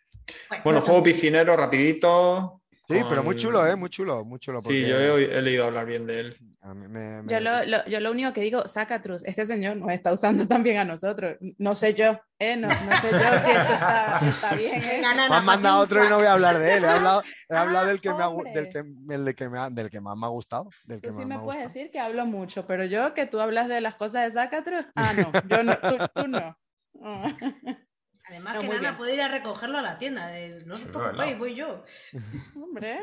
Bueno, 0.49 0.61
Bueno, 0.63 0.81
juego 0.81 1.03
piscinero, 1.03 1.57
rapidito. 1.57 2.60
Sí, 2.91 3.05
pero 3.09 3.23
muy 3.23 3.35
con- 3.35 3.41
chulo, 3.41 3.67
eh, 3.67 3.75
muy 3.75 3.89
chulo, 3.89 4.23
muy 4.25 4.39
chulo. 4.39 4.59
Sí, 4.59 4.63
porque 4.65 4.87
yo 4.87 4.97
he, 5.17 5.37
he 5.37 5.41
leído 5.41 5.65
hablar 5.65 5.85
bien 5.85 6.05
de 6.05 6.19
él. 6.19 6.37
a 6.61 6.73
mí 6.73 6.87
me- 6.87 7.23
me- 7.23 7.31
Yo 7.33 7.39
lo, 7.39 7.65
lo- 7.65 7.85
yo 7.85 7.99
lo 7.99 8.11
único 8.11 8.33
que 8.33 8.41
digo, 8.41 8.67
Zacatrus, 8.67 9.23
este 9.25 9.45
señor 9.45 9.77
nos 9.77 9.89
está 9.91 10.13
usando 10.13 10.47
también 10.47 10.77
a 10.77 10.85
nosotros. 10.85 11.37
No 11.57 11.73
sé 11.75 11.93
yo, 11.95 12.19
¿eh? 12.39 12.55
No, 12.57 12.67
no 12.67 12.73
sé 12.73 13.09
yo 13.11 13.17
si 13.17 13.51
esto 13.51 13.73
está, 13.73 14.19
está 14.27 14.55
bien, 14.55 14.81
¿eh? 14.83 15.01
Me 15.01 15.35
han 15.35 15.45
mandado 15.45 15.81
otro 15.81 16.05
y 16.05 16.07
no 16.09 16.17
voy 16.17 16.27
a 16.27 16.33
hablar 16.33 16.59
de 16.59 16.73
él. 16.75 16.83
He 16.83 16.87
hablado, 16.87 17.23
he 17.49 17.55
Ah, 17.55 17.61
hablado 17.61 17.87
del, 17.87 17.99
que 18.01 18.09
me 18.13 18.23
ha, 18.23 18.29
del, 18.53 18.69
que, 18.69 18.83
el 19.13 19.25
de 19.25 19.35
que 19.35 19.49
me 19.49 19.59
ha- 19.59 19.69
del 19.69 19.89
que 19.89 19.99
más 20.01 20.15
me 20.17 20.25
ha 20.27 20.29
gustado. 20.29 20.69
Del 20.85 21.01
que 21.01 21.07
Tú 21.07 21.13
sí 21.13 21.19
más 21.19 21.27
me 21.27 21.35
ha 21.35 21.41
puedes 21.41 21.63
decir 21.73 21.89
que 21.91 21.99
hablo 21.99 22.25
mucho, 22.25 22.67
pero 22.67 22.85
yo 22.85 23.13
que 23.13 23.25
tú 23.25 23.39
hablas 23.39 23.67
de 23.67 23.81
las 23.81 23.95
cosas 23.95 24.25
de 24.25 24.31
Zacatrus, 24.31 24.85
ah, 24.95 25.13
no, 25.13 25.31
yo 25.47 25.63
no, 25.63 25.77
tú, 25.77 25.97
tú 26.13 26.27
no. 26.27 26.57
Ah. 27.03 27.33
Además, 28.31 28.55
No, 28.55 28.61
que 28.61 28.67
Nana 28.69 28.79
bien. 28.81 28.95
puede 28.95 29.13
ir 29.13 29.21
a 29.21 29.27
recogerlo 29.27 29.77
a 29.77 29.81
la 29.81 29.97
tienda. 29.97 30.27
de, 30.27 30.63
no 30.65 30.75
os 30.75 30.81
preocupéis, 30.81 31.37
voy 31.37 31.53
yo. 31.55 31.83
Hombre, 32.55 32.99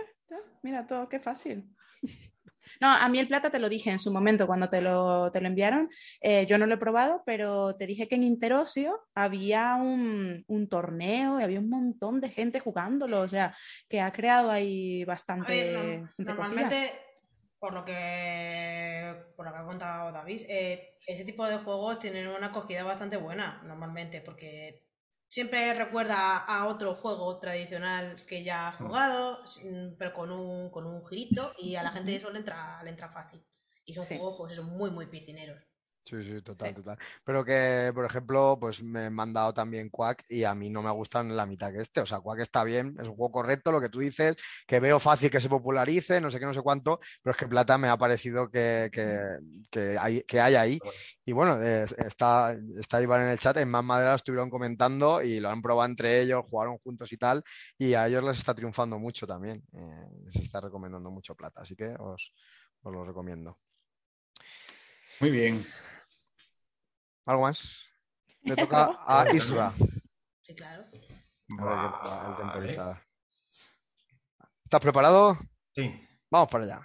mira 0.63 0.87
todo, 0.87 1.09
qué 1.09 1.21
fácil. 1.21 1.65
No, 2.83 2.89
a 2.93 3.09
mí 3.09 3.19
el 3.19 3.27
plata 3.27 3.51
te 3.51 3.59
lo 3.59 3.71
dije 3.71 3.91
en 3.91 3.99
su 3.99 4.13
momento 4.13 4.47
cuando 4.47 4.69
te 4.69 4.83
lo, 4.83 5.33
te 5.33 5.41
lo 5.41 5.47
enviaron. 5.47 5.89
eh, 6.21 6.45
yo 6.47 6.59
no 6.59 6.67
lo 6.67 6.75
he 6.75 6.79
probado, 6.79 7.23
pero 7.25 7.75
te 7.77 7.87
dije 7.87 8.09
que 8.09 8.17
en 8.17 8.25
Interocio 8.25 9.09
había 9.15 9.75
un, 9.77 10.45
un 10.47 10.69
torneo 10.69 11.41
y 11.41 11.43
había 11.45 11.61
un 11.61 11.71
montón 11.71 12.21
de 12.21 12.29
gente 12.29 12.61
jugándolo. 12.61 13.21
O 13.23 13.29
sea, 13.29 13.57
que 13.89 14.03
ha 14.03 14.13
creado 14.13 14.51
ahí 14.51 15.03
A 15.03 15.07
bastante, 15.07 15.47
ver, 15.49 15.73
no- 15.99 16.03
bastante 16.03 16.25
normalmente, 16.25 17.01
por 17.59 17.73
lo 17.73 17.85
que 17.87 19.15
por 19.35 19.47
lo 19.47 19.53
que 19.53 19.59
ha 19.59 19.65
contado 19.65 20.13
David, 20.13 20.43
eh, 20.49 20.99
ese 21.07 21.25
tipo 21.25 21.47
de 21.47 21.57
juegos 21.57 21.99
tienen 21.99 22.29
una 22.29 22.49
acogida 22.49 22.85
bastante 22.85 23.17
buena, 23.17 23.63
normalmente, 23.65 24.21
porque 24.21 24.85
siempre 25.29 25.75
recuerda 25.75 26.39
a 26.39 26.67
otro 26.67 26.95
juego 26.95 27.39
tradicional 27.39 28.25
que 28.27 28.43
ya 28.43 28.69
ha 28.69 28.73
jugado, 28.73 29.47
sin- 29.47 29.97
pero 29.99 30.13
con 30.13 30.31
un, 30.33 30.71
con 30.71 30.87
un 30.87 31.05
girito, 31.07 31.53
y 31.59 31.77
a 31.77 31.83
la 31.83 31.91
gente 31.91 32.15
eso 32.17 32.31
le 32.31 32.39
entra, 32.39 32.83
le 32.83 32.91
entra 32.91 33.09
fácil. 33.11 33.45
Y 33.85 33.93
son 33.95 34.05
Sí. 34.05 34.17
juegos, 34.19 34.37
pues 34.39 34.53
eso, 34.53 34.63
muy, 34.65 34.91
muy 34.91 35.07
piscineros. 35.07 35.63
Sí, 36.09 36.25
sí, 36.25 36.41
total, 36.41 36.69
Sí. 36.69 36.75
total. 36.77 36.99
Pero 37.23 37.45
que, 37.45 37.91
por 37.95 38.07
ejemplo, 38.07 38.57
pues 38.59 38.83
me 38.83 39.01
han 39.07 39.13
mandado 39.15 39.53
también 39.53 39.91
Quack 39.91 40.25
y 40.31 40.45
a 40.45 40.55
mí 40.55 40.71
no 40.71 40.83
me 40.83 40.91
gustan 40.91 41.37
la 41.37 41.45
mitad 41.45 41.71
que 41.71 41.81
este. 41.81 42.01
O 42.01 42.07
sea, 42.07 42.21
Quack 42.21 42.41
está 42.41 42.65
bien, 42.65 42.97
es 42.99 43.07
un 43.09 43.15
juego 43.15 43.31
correcto, 43.31 43.71
lo 43.71 43.79
que 43.81 43.91
tú 43.91 43.99
dices, 43.99 44.37
que 44.67 44.81
veo 44.81 44.99
fácil 44.99 45.31
que 45.31 45.39
se 45.39 45.51
popularice, 45.51 46.19
no 46.19 46.31
sé 46.31 46.39
qué, 46.39 46.47
no 46.47 46.55
sé 46.55 46.63
cuánto, 46.63 46.99
pero 47.23 47.33
es 47.33 47.37
que 47.37 47.47
Plata 47.47 47.77
me 47.77 47.89
ha 47.91 47.99
parecido 47.99 48.51
que, 48.51 48.89
que, 48.91 49.19
que 49.71 49.99
hay, 49.99 50.23
que 50.23 50.41
hay 50.41 50.55
ahí. 50.55 50.79
Y 51.27 51.33
bueno, 51.33 51.63
eh, 51.63 51.85
está, 52.07 52.57
está 52.79 53.03
Iván 53.03 53.23
en 53.25 53.29
el 53.29 53.39
chat, 53.39 53.59
en 53.59 53.69
Más 53.69 53.85
Madera 53.85 54.11
lo 54.13 54.17
estuvieron 54.17 54.49
comentando 54.49 55.21
y 55.23 55.41
lo 55.41 55.51
han 55.51 55.61
probado 55.61 55.91
entre 55.91 56.23
ellos, 56.23 56.45
jugaron 56.49 56.79
juntos 56.79 57.13
y 57.13 57.19
tal, 57.19 57.43
y 57.77 57.93
a 57.93 58.07
ellos 58.07 58.25
les 58.25 58.39
está 58.39 58.55
triunfando 58.55 58.99
mucho 58.99 59.27
también. 59.27 59.63
eh, 59.75 60.07
les 60.25 60.37
está 60.37 60.61
recomendando 60.63 61.11
mucho 61.11 61.35
Plata, 61.35 61.61
así 61.61 61.77
que 61.77 61.95
os, 61.99 62.33
os 62.83 62.93
lo 62.93 63.05
recomiendo. 63.05 63.59
Muy 65.21 65.31
bien. 65.33 65.67
¿Algo 67.29 67.43
más? 67.43 67.85
Le 68.41 68.57
toca 68.63 68.91
a 69.07 69.31
Isra. 69.35 69.71
Sí, 70.41 70.55
claro. 70.55 70.87
Vale. 71.49 72.37
temporizador. 72.39 72.97
¿Estás 74.65 74.81
preparado? 74.81 75.37
Sí. 75.75 76.09
Vamos 76.31 76.49
para 76.51 76.65
allá. 76.65 76.81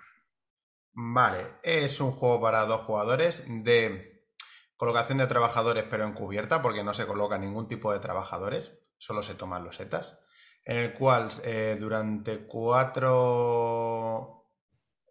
Vale, 0.96 1.48
es 1.64 2.00
un 2.02 2.12
juego 2.12 2.42
para 2.42 2.66
dos 2.66 2.82
jugadores 2.82 3.46
de 3.64 4.28
colocación 4.76 5.18
de 5.18 5.28
trabajadores, 5.28 5.86
pero 5.90 6.04
encubierta, 6.04 6.62
porque 6.62 6.84
no 6.84 6.94
se 6.94 7.08
coloca 7.08 7.38
ningún 7.38 7.70
tipo 7.70 7.94
de 7.94 8.00
trabajadores, 8.00 8.74
solo 8.98 9.24
se 9.24 9.36
toman 9.36 9.64
los 9.64 9.78
setas, 9.78 10.20
en 10.66 10.76
el 10.78 10.94
cual 10.94 11.30
eh, 11.46 11.78
durante 11.80 12.46
cuatro, 12.48 14.50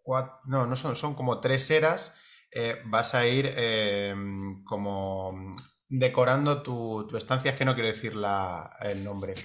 cuat- 0.03 0.41
no, 0.45 0.67
no 0.67 0.75
son, 0.75 0.95
son 0.95 1.15
como 1.15 1.39
tres 1.41 1.69
eras, 1.71 2.13
eh, 2.55 2.81
vas 2.85 3.15
a 3.15 3.27
ir 3.27 3.51
eh, 3.55 4.15
como 4.63 5.55
decorando 5.95 6.63
tu, 6.63 7.05
tu 7.07 7.17
estancia, 7.17 7.51
es 7.51 7.57
que 7.57 7.65
no 7.65 7.75
quiero 7.75 7.87
decir 7.87 8.15
la, 8.15 8.69
el 8.81 9.03
nombre. 9.03 9.33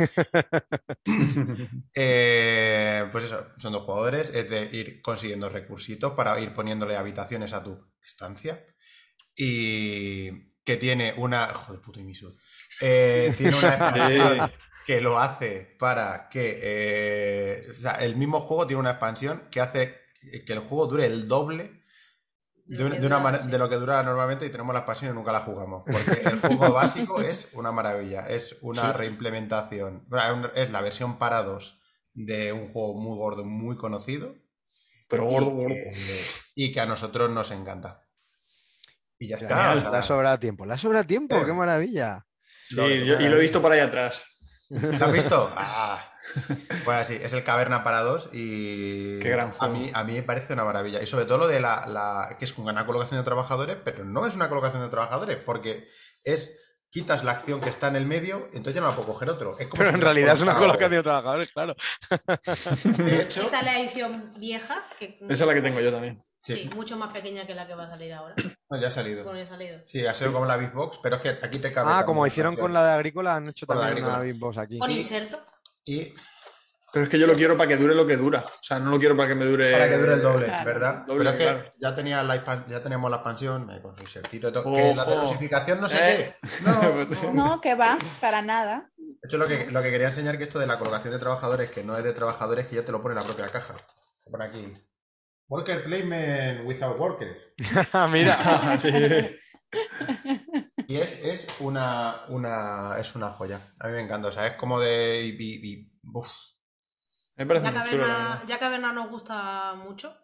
Eh, 2.00 3.08
pues 3.10 3.24
eso, 3.24 3.48
son 3.58 3.72
dos 3.72 3.82
jugadores, 3.82 4.30
es 4.32 4.48
de 4.48 4.68
ir 4.76 5.02
consiguiendo 5.02 5.48
recursitos 5.48 6.12
para 6.12 6.38
ir 6.38 6.54
poniéndole 6.54 6.96
habitaciones 6.96 7.52
a 7.52 7.64
tu 7.64 7.92
estancia. 8.04 8.64
Y 9.34 10.30
que 10.64 10.76
tiene 10.76 11.14
una. 11.16 11.46
Joder, 11.46 11.80
puto 11.80 11.98
Imisud. 11.98 12.36
Eh, 12.80 13.34
tiene 13.36 13.56
una 13.56 13.68
expansión 13.74 14.52
que 14.86 15.00
lo 15.00 15.18
hace 15.18 15.76
para 15.78 16.28
que. 16.28 16.58
eh, 16.62 17.62
o 17.70 17.74
sea, 17.74 17.94
el 17.96 18.16
mismo 18.16 18.40
juego 18.40 18.66
tiene 18.66 18.80
una 18.80 18.90
expansión 18.90 19.48
que 19.50 19.60
hace 19.60 19.98
que 20.46 20.52
el 20.52 20.58
juego 20.60 20.86
dure 20.86 21.06
el 21.06 21.26
doble 21.26 21.77
De 22.68 22.84
un- 22.84 22.92
una 22.92 23.00
dura, 23.00 23.18
mane- 23.18 23.42
sí. 23.42 23.48
de 23.50 23.58
lo 23.58 23.68
que 23.68 23.76
dura 23.76 24.02
normalmente 24.02 24.44
y 24.46 24.50
tenemos 24.50 24.72
la 24.74 24.80
expansión 24.80 25.12
y 25.12 25.14
nunca 25.14 25.32
la 25.32 25.40
jugamos. 25.40 25.84
Porque 25.86 26.20
el 26.28 26.38
juego 26.40 26.72
básico 26.72 27.20
es 27.20 27.48
una 27.54 27.72
maravilla. 27.72 28.20
Es 28.28 28.56
una 28.62 28.92
Sí. 28.92 28.98
reimplementación. 28.98 30.06
Es 30.54 30.70
la 30.70 30.80
versión 30.82 31.18
para 31.18 31.42
dos 31.42 31.80
de 32.12 32.52
un 32.52 32.68
juego 32.68 32.94
muy 33.00 33.16
gordo, 33.16 33.44
muy 33.44 33.76
conocido. 33.76 34.34
Pero 35.08 35.24
gordo, 35.24 35.48
y, 35.50 35.54
gordo. 35.54 35.68
que, 35.74 35.92
y 36.54 36.72
que 36.72 36.80
a 36.80 36.86
nosotros 36.86 37.30
nos 37.30 37.50
encanta. 37.50 38.02
Y 39.18 39.28
ya 39.28 39.36
está. 39.36 39.48
Genial, 39.48 39.78
o 39.78 39.80
sea, 39.80 39.90
Le 39.90 39.96
ha 39.96 40.02
sobrado 40.02 40.38
tiempo, 40.38 40.66
le 40.66 40.74
ha 40.74 40.78
sobrado 40.78 41.06
tiempo, 41.06 41.38
Sí. 41.38 41.46
qué 41.46 41.52
maravilla. 41.54 42.26
Sí, 42.68 42.76
lo- 42.76 42.88
yo- 42.88 43.18
y 43.20 43.28
lo 43.28 43.36
he 43.36 43.40
visto 43.40 43.62
por 43.62 43.72
ahí 43.72 43.80
atrás. 43.80 44.24
¿Lo 44.68 45.06
has 45.06 45.12
visto? 45.12 45.50
Ah. 45.56 46.12
Bueno, 46.84 47.04
sí, 47.04 47.18
es 47.22 47.32
el 47.32 47.44
Caverna 47.44 47.84
para 47.84 48.00
dos 48.00 48.28
y 48.32 49.18
Qué 49.20 49.28
gran 49.30 49.50
a 49.50 49.52
juego. 49.52 49.74
mí, 49.74 49.90
a 49.92 50.04
mí 50.04 50.14
me 50.14 50.22
parece 50.22 50.52
una 50.52 50.64
maravilla. 50.64 51.02
Y 51.02 51.06
sobre 51.06 51.24
todo 51.26 51.38
lo 51.38 51.46
de 51.48 51.60
la, 51.60 51.86
la- 51.86 52.36
que 52.38 52.44
es 52.44 52.56
una 52.58 52.86
colocación 52.86 53.20
de 53.20 53.24
trabajadores, 53.24 53.76
pero 53.84 54.04
no 54.04 54.26
es 54.26 54.34
una 54.34 54.48
colocación 54.48 54.82
de 54.82 54.88
trabajadores, 54.88 55.36
porque 55.36 55.88
es 56.24 56.54
quitas 56.90 57.22
la 57.22 57.32
acción 57.32 57.60
que 57.60 57.68
está 57.68 57.88
en 57.88 57.96
el 57.96 58.06
medio, 58.06 58.46
entonces 58.54 58.74
ya 58.76 58.80
no 58.80 58.88
la 58.88 58.94
puedo 58.96 59.08
coger 59.08 59.28
otro. 59.28 59.58
Es 59.58 59.66
como 59.68 59.78
Pero 59.80 59.90
si 59.90 59.94
en 59.96 60.00
realidad 60.00 60.34
es 60.34 60.40
una 60.40 60.56
colocación 60.56 60.90
de 60.92 61.02
trabajadores, 61.02 61.52
claro. 61.52 61.76
De 62.84 63.22
hecho, 63.22 63.42
Esta 63.42 63.58
es 63.60 63.64
la 63.64 63.78
edición 63.78 64.32
vieja, 64.38 64.86
que 64.98 65.18
Esa 65.28 65.44
es 65.44 65.48
la 65.48 65.54
que 65.54 65.60
tengo 65.62 65.80
yo 65.80 65.92
también. 65.92 66.24
sí. 66.40 66.54
Sí. 66.54 66.70
mucho 66.74 66.96
más 66.96 67.12
pequeña 67.12 67.46
que 67.46 67.54
la 67.54 67.66
que 67.66 67.74
va 67.74 67.84
a 67.84 67.90
salir 67.90 68.14
ahora. 68.14 68.34
no, 68.70 68.80
ya 68.80 68.88
ha 68.88 68.90
salido. 68.90 69.30
Sí, 69.86 70.06
ha 70.06 70.14
sido 70.14 70.32
como 70.32 70.46
la 70.46 70.56
Big 70.56 70.72
Box, 70.72 70.98
pero 71.02 71.16
es 71.16 71.22
que 71.22 71.28
aquí 71.28 71.58
te 71.58 71.72
cabe. 71.72 71.90
Ah, 71.92 72.04
como 72.06 72.26
hicieron 72.26 72.56
con 72.56 72.72
la 72.72 72.84
de 72.86 72.92
Agrícola, 72.92 73.34
han 73.36 73.48
hecho 73.50 73.66
Con 73.66 73.76
también 73.78 74.04
una. 74.06 74.20
Big 74.20 74.38
Boss 74.38 74.56
aquí. 74.56 74.78
Con 74.78 74.90
Y- 74.90 74.96
inserto. 74.96 75.38
Y 75.88 76.12
Pero 76.92 77.04
es 77.04 77.10
que 77.10 77.18
yo 77.18 77.26
lo 77.26 77.34
quiero 77.34 77.56
para 77.56 77.68
que 77.68 77.76
dure 77.76 77.94
lo 77.94 78.06
que 78.06 78.16
dura. 78.16 78.44
O 78.46 78.62
sea, 78.62 78.78
no 78.78 78.90
lo 78.90 78.98
quiero 78.98 79.16
para 79.16 79.28
que 79.28 79.34
me 79.34 79.44
dure. 79.46 79.72
Para 79.72 79.88
que 79.88 79.96
dure 79.96 80.14
el 80.14 80.22
doble, 80.22 80.46
Claro. 80.46 80.64
¿verdad? 80.66 81.06
Doble, 81.06 81.18
Pero 81.18 81.30
es 81.30 81.36
que 81.36 81.42
claro. 81.44 81.72
ya, 81.78 81.94
tenía 81.94 82.22
la 82.22 82.66
ya 82.68 82.82
tenemos 82.82 83.10
la 83.10 83.16
expansión 83.18 83.70
eh, 83.70 83.80
con 83.80 83.94
su 83.94 84.02
insertito 84.02 84.48
y 84.48 84.52
todo. 84.52 84.72
Que 84.72 84.94
la 84.94 85.04
de 85.04 85.16
notificación 85.16 85.80
no 85.80 85.88
sé 85.88 85.98
Eh. 85.98 86.36
qué. 86.40 86.48
No, 86.64 87.04
no. 87.04 87.32
No, 87.34 87.60
que 87.60 87.74
va, 87.74 87.98
para 88.20 88.42
nada. 88.42 88.90
De 88.96 89.14
hecho, 89.24 89.36
lo 89.38 89.46
que, 89.48 89.70
lo 89.70 89.82
que 89.82 89.90
quería 89.90 90.06
enseñar 90.08 90.38
que 90.38 90.44
esto 90.44 90.58
de 90.58 90.66
la 90.66 90.78
colocación 90.78 91.12
de 91.12 91.18
trabajadores, 91.18 91.70
que 91.70 91.82
no 91.84 91.96
es 91.96 92.04
de 92.04 92.12
trabajadores, 92.12 92.66
que 92.66 92.76
ya 92.76 92.84
te 92.84 92.92
lo 92.92 93.00
pone 93.02 93.14
en 93.14 93.20
la 93.20 93.24
propia 93.26 93.48
caja. 93.48 93.74
Se 94.22 94.30
pone 94.30 94.44
aquí. 94.44 94.72
Worker 95.48 95.84
placement 95.84 96.66
without 96.66 96.98
workers. 96.98 97.36
Mira, 98.12 98.78
Sí. 98.80 98.90
Y 100.90 100.96
es, 100.96 101.22
es 101.22 101.46
una, 101.60 102.24
una 102.28 102.96
es 102.98 103.14
una 103.14 103.28
joya. 103.30 103.60
A 103.78 103.88
mí 103.88 103.92
me 103.92 104.00
encanta. 104.00 104.28
O 104.28 104.32
sea, 104.32 104.46
es 104.46 104.54
como 104.54 104.80
de. 104.80 105.22
y- 105.22 105.36
y- 105.38 105.72
y- 105.72 105.92
uf. 106.02 106.32
Me 107.36 107.46
parece 107.46 107.66
Ya 107.66 107.72
muy 107.72 107.80
Caverna, 107.90 108.42
ya 108.46 108.58
Caverna 108.58 108.92
nos 108.92 109.10
gusta 109.10 109.74
mucho. 109.74 110.16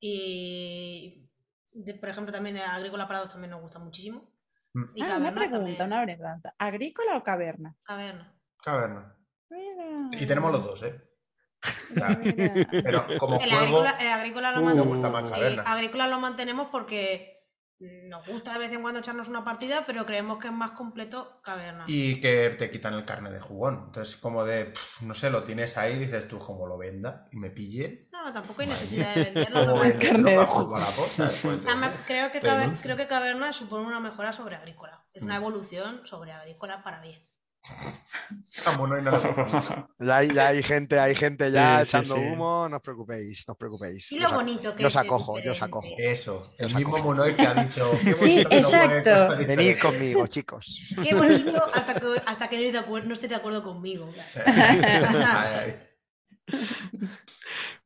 Y 0.00 1.30
de- 1.70 1.94
por 1.94 2.08
ejemplo 2.08 2.32
también 2.32 2.56
Agrícola 2.58 3.06
Parados 3.06 3.30
también 3.30 3.50
nos 3.50 3.60
gusta 3.60 3.78
muchísimo. 3.78 4.32
Mm. 4.72 4.84
Y 4.94 5.02
Ah, 5.02 5.16
una 5.18 5.34
pregunta, 5.34 5.50
también. 5.58 5.82
una 5.82 6.02
pregunta. 6.04 6.54
¿Agrícola 6.58 7.16
o 7.18 7.22
caverna? 7.22 7.76
Caverna. 7.82 8.34
Caverna. 8.62 9.16
Mira. 9.50 10.08
Y 10.12 10.26
tenemos 10.26 10.50
los 10.50 10.64
dos, 10.64 10.82
¿eh? 10.82 11.00
Pero 12.82 13.06
como 13.18 13.36
El 13.38 13.48
juego. 13.50 13.56
agrícola, 13.82 13.90
el 14.00 14.08
agrícola 14.08 14.52
lo 14.52 14.60
Uh, 14.60 14.64
mantenemos. 14.64 15.30
sí, 15.30 15.40
agrícola 15.64 16.08
lo 16.08 16.20
mantenemos 16.20 16.68
porque 16.70 17.33
nos 18.08 18.26
gusta 18.26 18.52
de 18.54 18.58
vez 18.58 18.72
en 18.72 18.82
cuando 18.82 19.00
echarnos 19.00 19.28
una 19.28 19.44
partida, 19.44 19.84
pero 19.86 20.06
creemos 20.06 20.38
que 20.38 20.48
es 20.48 20.52
más 20.52 20.72
completo 20.72 21.40
Caverna. 21.42 21.84
Y 21.86 22.20
que 22.20 22.50
te 22.50 22.70
quitan 22.70 22.94
el 22.94 23.04
carne 23.04 23.30
de 23.30 23.40
jugón. 23.40 23.84
Entonces, 23.86 24.16
como 24.16 24.44
de, 24.44 24.72
no 25.02 25.14
sé, 25.14 25.30
lo 25.30 25.44
tienes 25.44 25.76
ahí, 25.78 25.98
dices 25.98 26.26
tú, 26.28 26.38
como 26.38 26.66
lo 26.66 26.78
venda 26.78 27.24
y 27.32 27.36
me 27.38 27.50
pille. 27.50 28.08
No, 28.12 28.32
tampoco 28.32 28.62
hay 28.62 28.68
necesidad 28.68 29.14
de 29.14 29.24
venderlo. 29.32 29.60
O 29.62 29.66
normal. 29.66 29.88
venderlo 29.88 29.98
carne 29.98 30.30
de 30.32 30.46
jugón. 30.46 30.64
jugar 30.66 30.82
a 30.82 30.86
la 30.86 30.92
posta, 30.96 31.30
Además, 31.66 31.90
creo 32.06 32.30
que, 32.32 32.40
creo 32.82 32.96
Caverna 33.08 33.52
supone 33.52 33.86
una 33.86 34.00
mejora 34.00 34.32
sobre 34.32 34.56
Agrícola. 34.56 35.04
Es 35.12 35.22
Mm. 35.22 35.26
una 35.26 35.36
evolución 35.36 36.00
sobre 36.04 36.32
Agrícola 36.32 36.82
para 36.82 37.00
bien. 37.00 37.22
Y 37.64 37.66
ya 40.04 40.16
hay, 40.16 40.32
ya 40.32 40.48
hay 40.48 40.62
gente, 40.62 40.98
hay 41.00 41.14
gente 41.14 41.50
ya 41.50 41.84
Sí, 41.84 41.90
echando 41.90 42.14
sí. 42.16 42.20
humo, 42.20 42.68
no 42.68 42.76
os 42.76 42.82
preocupéis, 42.82 43.44
no 43.48 43.52
os 43.52 43.58
preocupéis. 43.58 44.12
Y 44.12 44.18
lo 44.18 44.30
bonito 44.32 44.74
que 44.74 44.82
yo 44.82 44.88
es. 44.88 44.96
os 44.96 45.00
acojo, 45.02 45.38
yo 45.40 45.52
os 45.52 45.62
acojo. 45.62 45.88
Eso, 45.98 46.52
el 46.58 46.74
mismo. 46.74 46.98
Munoy 46.98 47.34
que 47.34 47.46
ha 47.46 47.54
dicho. 47.64 47.90
"Qué 48.04 48.14
Sí, 48.16 48.40
exacto. 48.50 49.10
Venid 49.38 49.48
diferentes". 49.48 49.82
conmigo, 49.82 50.26
chicos. 50.26 50.80
Qué 51.02 51.14
bonito 51.14 51.62
hasta 51.74 51.94
que, 51.98 52.06
hasta 52.26 52.48
que 52.48 52.56
no, 52.56 52.62
esté 52.62 52.72
de 52.78 52.84
acuer- 52.86 53.04
no 53.04 53.14
esté 53.14 53.28
de 53.28 53.34
acuerdo 53.34 53.62
conmigo. 53.62 54.08
Ay, 54.46 54.80
ay. 54.84 55.74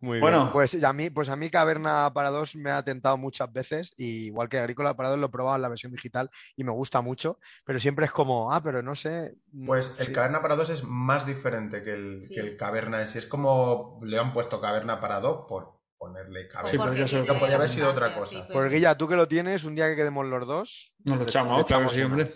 Muy 0.00 0.20
Bueno. 0.20 0.38
bien. 0.44 0.52
Pues 0.52 0.82
a 0.84 0.92
mí, 0.92 1.10
pues 1.10 1.28
a 1.28 1.36
mí 1.36 1.50
Caverna 1.50 2.12
para 2.14 2.30
dos 2.30 2.54
me 2.56 2.70
ha 2.70 2.82
tentado 2.84 3.16
muchas 3.16 3.52
veces, 3.52 3.92
y 3.96 4.26
igual 4.26 4.48
que 4.48 4.58
Agrícola 4.58 4.96
para 4.96 5.10
dos 5.10 5.18
lo 5.18 5.26
he 5.26 5.30
probado 5.30 5.56
en 5.56 5.62
la 5.62 5.68
versión 5.68 5.92
digital 5.92 6.30
y 6.56 6.64
me 6.64 6.72
gusta 6.72 7.00
mucho, 7.00 7.38
pero 7.64 7.78
siempre 7.78 8.06
es 8.06 8.12
como, 8.12 8.52
ah, 8.52 8.62
pero 8.62 8.82
no 8.82 8.94
sé. 8.94 9.34
mm, 9.52 9.66
Pues 9.66 9.98
el 10.00 10.06
sí. 10.06 10.12
Caverna 10.12 10.40
para 10.42 10.56
dos 10.56 10.70
es 10.70 10.84
más 10.84 11.26
diferente 11.26 11.82
que 11.82 11.92
el, 11.92 12.24
Sí. 12.24 12.34
que 12.34 12.40
el 12.40 12.56
Caverna 12.56 13.00
en 13.00 13.08
sí. 13.08 13.18
Es 13.18 13.26
como 13.26 14.00
le 14.02 14.18
han 14.18 14.32
puesto 14.32 14.60
Caverna 14.60 15.00
para 15.00 15.20
dos 15.20 15.46
por 15.48 15.78
ponerle 15.96 16.46
Caverna. 16.48 16.70
Sí, 16.70 16.76
Porque 17.16 17.34
podría 17.34 17.56
haber 17.56 17.68
sido 17.68 17.90
otra 17.90 18.14
cosa. 18.14 18.28
sí, 18.30 18.36
Pues 18.36 18.52
pues, 18.52 18.70
Guilla, 18.70 18.96
tú 18.96 19.08
que 19.08 19.16
lo 19.16 19.26
tienes, 19.26 19.64
un 19.64 19.74
día 19.74 19.88
que 19.88 19.96
quedemos 19.96 20.24
los 20.26 20.46
dos, 20.46 20.94
Nos 21.04 21.18
lo 21.18 21.24
echamos, 21.24 21.64
claro 21.64 21.88
hombre. 22.06 22.32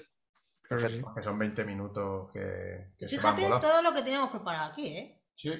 Claro 0.62 1.15
que 1.15 1.23
son 1.23 1.39
20 1.39 1.65
minutos 1.66 2.32
que, 2.32 2.93
que 2.97 3.07
se 3.07 3.19
van 3.19 3.36
Fíjate 3.36 3.61
todo 3.66 3.82
lo 3.82 3.93
que 3.93 4.03
teníamos 4.03 4.31
preparado 4.31 4.70
aquí, 4.70 4.86
¿eh? 4.97 5.23
Sí. 5.35 5.53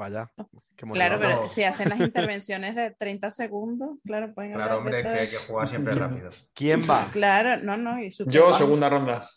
Vaya. 0.00 0.32
qué 0.76 0.86
Claro, 0.86 1.18
pero 1.20 1.48
si 1.48 1.62
hacen 1.62 1.90
las 1.90 2.00
intervenciones 2.00 2.74
de 2.74 2.90
30 2.90 3.30
segundos, 3.30 3.98
claro, 4.04 4.34
pueden 4.34 4.54
Claro, 4.54 4.78
hombre, 4.78 5.02
que 5.02 5.08
hay 5.08 5.28
que 5.28 5.36
jugar 5.36 5.68
siempre 5.68 5.94
rápido. 5.94 6.30
¿Quién 6.54 6.82
va? 6.88 7.08
Claro, 7.12 7.62
no, 7.62 7.76
no. 7.76 8.02
Y 8.02 8.10
Yo, 8.26 8.52
segunda 8.52 8.88
ronda. 8.88 9.28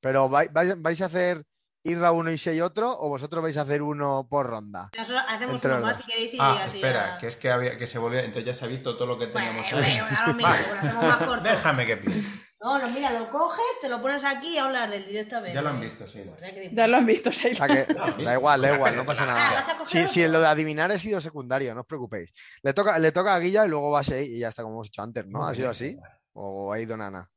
Pero 0.00 0.28
vais, 0.28 0.52
vais- 0.52 1.00
a 1.02 1.06
hacer 1.06 1.44
Irra 1.84 2.12
uno 2.12 2.30
y 2.30 2.38
Sei 2.38 2.60
otro, 2.60 2.96
o 2.96 3.08
vosotros 3.08 3.42
vais 3.42 3.56
a 3.56 3.62
hacer 3.62 3.82
uno 3.82 4.28
por 4.30 4.46
ronda. 4.46 4.90
Nosotros 4.96 5.24
hacemos 5.28 5.54
Entre 5.56 5.70
uno 5.70 5.80
los 5.80 5.86
más 5.88 5.96
si 5.96 6.04
queréis 6.04 6.34
y 6.34 6.38
Ah, 6.38 6.60
así 6.62 6.76
espera, 6.78 7.06
ya- 7.14 7.18
que 7.18 7.26
es 7.26 7.36
que, 7.36 7.50
había, 7.50 7.76
que 7.76 7.86
se 7.88 7.98
volvió. 7.98 8.20
Entonces 8.20 8.44
ya 8.44 8.54
se 8.54 8.64
ha 8.64 8.68
visto 8.68 8.96
todo 8.96 9.06
lo 9.08 9.18
que 9.18 9.26
Bueno, 9.26 9.48
teníamos 9.62 9.70
bueno, 9.72 10.06
ahí. 10.08 10.26
lo 10.28 10.34
mismo, 10.34 10.48
lo 10.52 10.78
hacemos 10.78 11.04
más 11.04 11.16
corto. 11.16 11.42
Déjame 11.42 11.86
que 11.86 11.96
pille. 11.96 12.22
No, 12.62 12.78
no, 12.78 12.88
mira, 12.90 13.10
lo 13.18 13.28
coges, 13.28 13.64
te 13.80 13.88
lo 13.88 14.00
pones 14.00 14.22
aquí 14.24 14.54
y 14.54 14.58
hablas 14.58 14.88
del 14.90 15.04
directamente. 15.04 15.52
Ya 15.54 15.62
lo 15.62 15.70
han 15.70 15.80
visto, 15.80 16.06
sí. 16.06 16.20
O 16.32 16.38
sea 16.38 16.54
que- 16.54 16.70
Ya 16.72 16.86
lo 16.86 16.96
han 16.98 17.06
visto, 17.06 17.30
O 17.30 17.32
Sheila. 17.32 17.54
sea 17.56 17.66
que 17.66 17.92
da 18.24 18.34
igual, 18.34 18.62
da 18.62 18.74
igual, 18.74 18.96
no 18.96 19.04
pasa 19.04 19.24
Ah, 19.24 19.26
nada. 19.26 19.50
¿vas 19.54 19.68
a 19.68 19.72
coger 19.76 19.88
Si, 19.88 19.98
otro? 19.98 20.08
si 20.12 20.22
en 20.22 20.32
lo 20.32 20.40
de 20.40 20.46
adivinar 20.46 20.92
he 20.92 20.98
sido 21.00 21.20
secundario, 21.20 21.74
no 21.74 21.80
os 21.80 21.86
preocupéis. 21.86 22.32
Le 22.62 22.72
toca, 22.72 22.98
le 23.00 23.10
toca 23.10 23.34
a 23.34 23.38
Guilla 23.40 23.66
y 23.66 23.68
luego 23.68 23.90
va 23.90 24.00
a 24.00 24.04
Sei 24.04 24.36
y 24.36 24.38
ya 24.38 24.48
está 24.48 24.62
como 24.62 24.76
hemos 24.76 24.86
hecho 24.88 25.02
antes, 25.02 25.26
¿no? 25.26 25.44
¿Ha 25.46 25.54
sido 25.54 25.70
así? 25.70 25.96
¿O 26.34 26.72
ha 26.72 26.78
ido 26.78 26.96
Nana? 26.96 27.28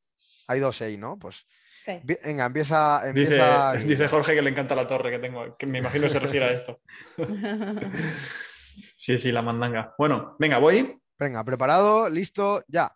Ha 0.48 0.58
ido 0.58 0.72
Sei, 0.72 0.98
¿no? 0.98 1.18
Pues 1.18 1.46
Sí. 1.86 2.00
venga, 2.04 2.46
empieza, 2.48 3.02
Dice, 3.14 3.26
empieza 3.36 3.74
dice 3.74 4.08
Jorge 4.08 4.34
que 4.36 4.42
le 4.42 4.50
encanta 4.50 4.74
la 4.76 4.88
torre 4.88 5.12
que 5.12 5.20
tengo, 5.20 5.56
que 5.58 5.66
me 5.68 5.78
imagino 5.80 6.04
que 6.06 6.10
se 6.10 6.20
refiere 6.20 6.46
a 6.48 6.52
esto. 6.52 6.80
Sí, 8.98 9.18
sí, 9.18 9.32
la 9.32 9.42
mandanga. 9.42 9.94
Bueno, 9.98 10.36
venga, 10.38 10.58
voy. 10.58 11.00
Venga, 11.18 11.44
preparado, 11.46 12.10
listo, 12.10 12.62
ya. 12.68 12.94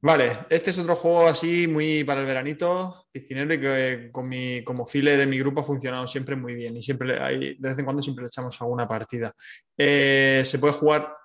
Vale, 0.00 0.46
este 0.48 0.70
es 0.70 0.78
otro 0.78 0.94
juego 0.94 1.26
así 1.26 1.66
muy 1.66 2.04
para 2.04 2.20
el 2.20 2.26
veranito, 2.26 3.06
piscinero 3.10 3.52
y 3.52 3.60
que 3.60 4.10
con 4.12 4.28
mi, 4.28 4.62
como 4.62 4.86
filler 4.86 5.18
en 5.18 5.28
mi 5.28 5.38
grupo 5.40 5.60
ha 5.60 5.64
funcionado 5.64 6.06
siempre 6.06 6.36
muy 6.36 6.54
bien 6.54 6.76
y 6.76 6.82
siempre 6.84 7.20
hay, 7.20 7.56
de 7.58 7.68
vez 7.68 7.78
en 7.78 7.84
cuando 7.84 8.00
siempre 8.00 8.22
le 8.22 8.28
echamos 8.28 8.60
alguna 8.60 8.86
partida. 8.86 9.32
Eh, 9.76 10.42
se 10.44 10.60
puede 10.60 10.74
jugar 10.74 11.16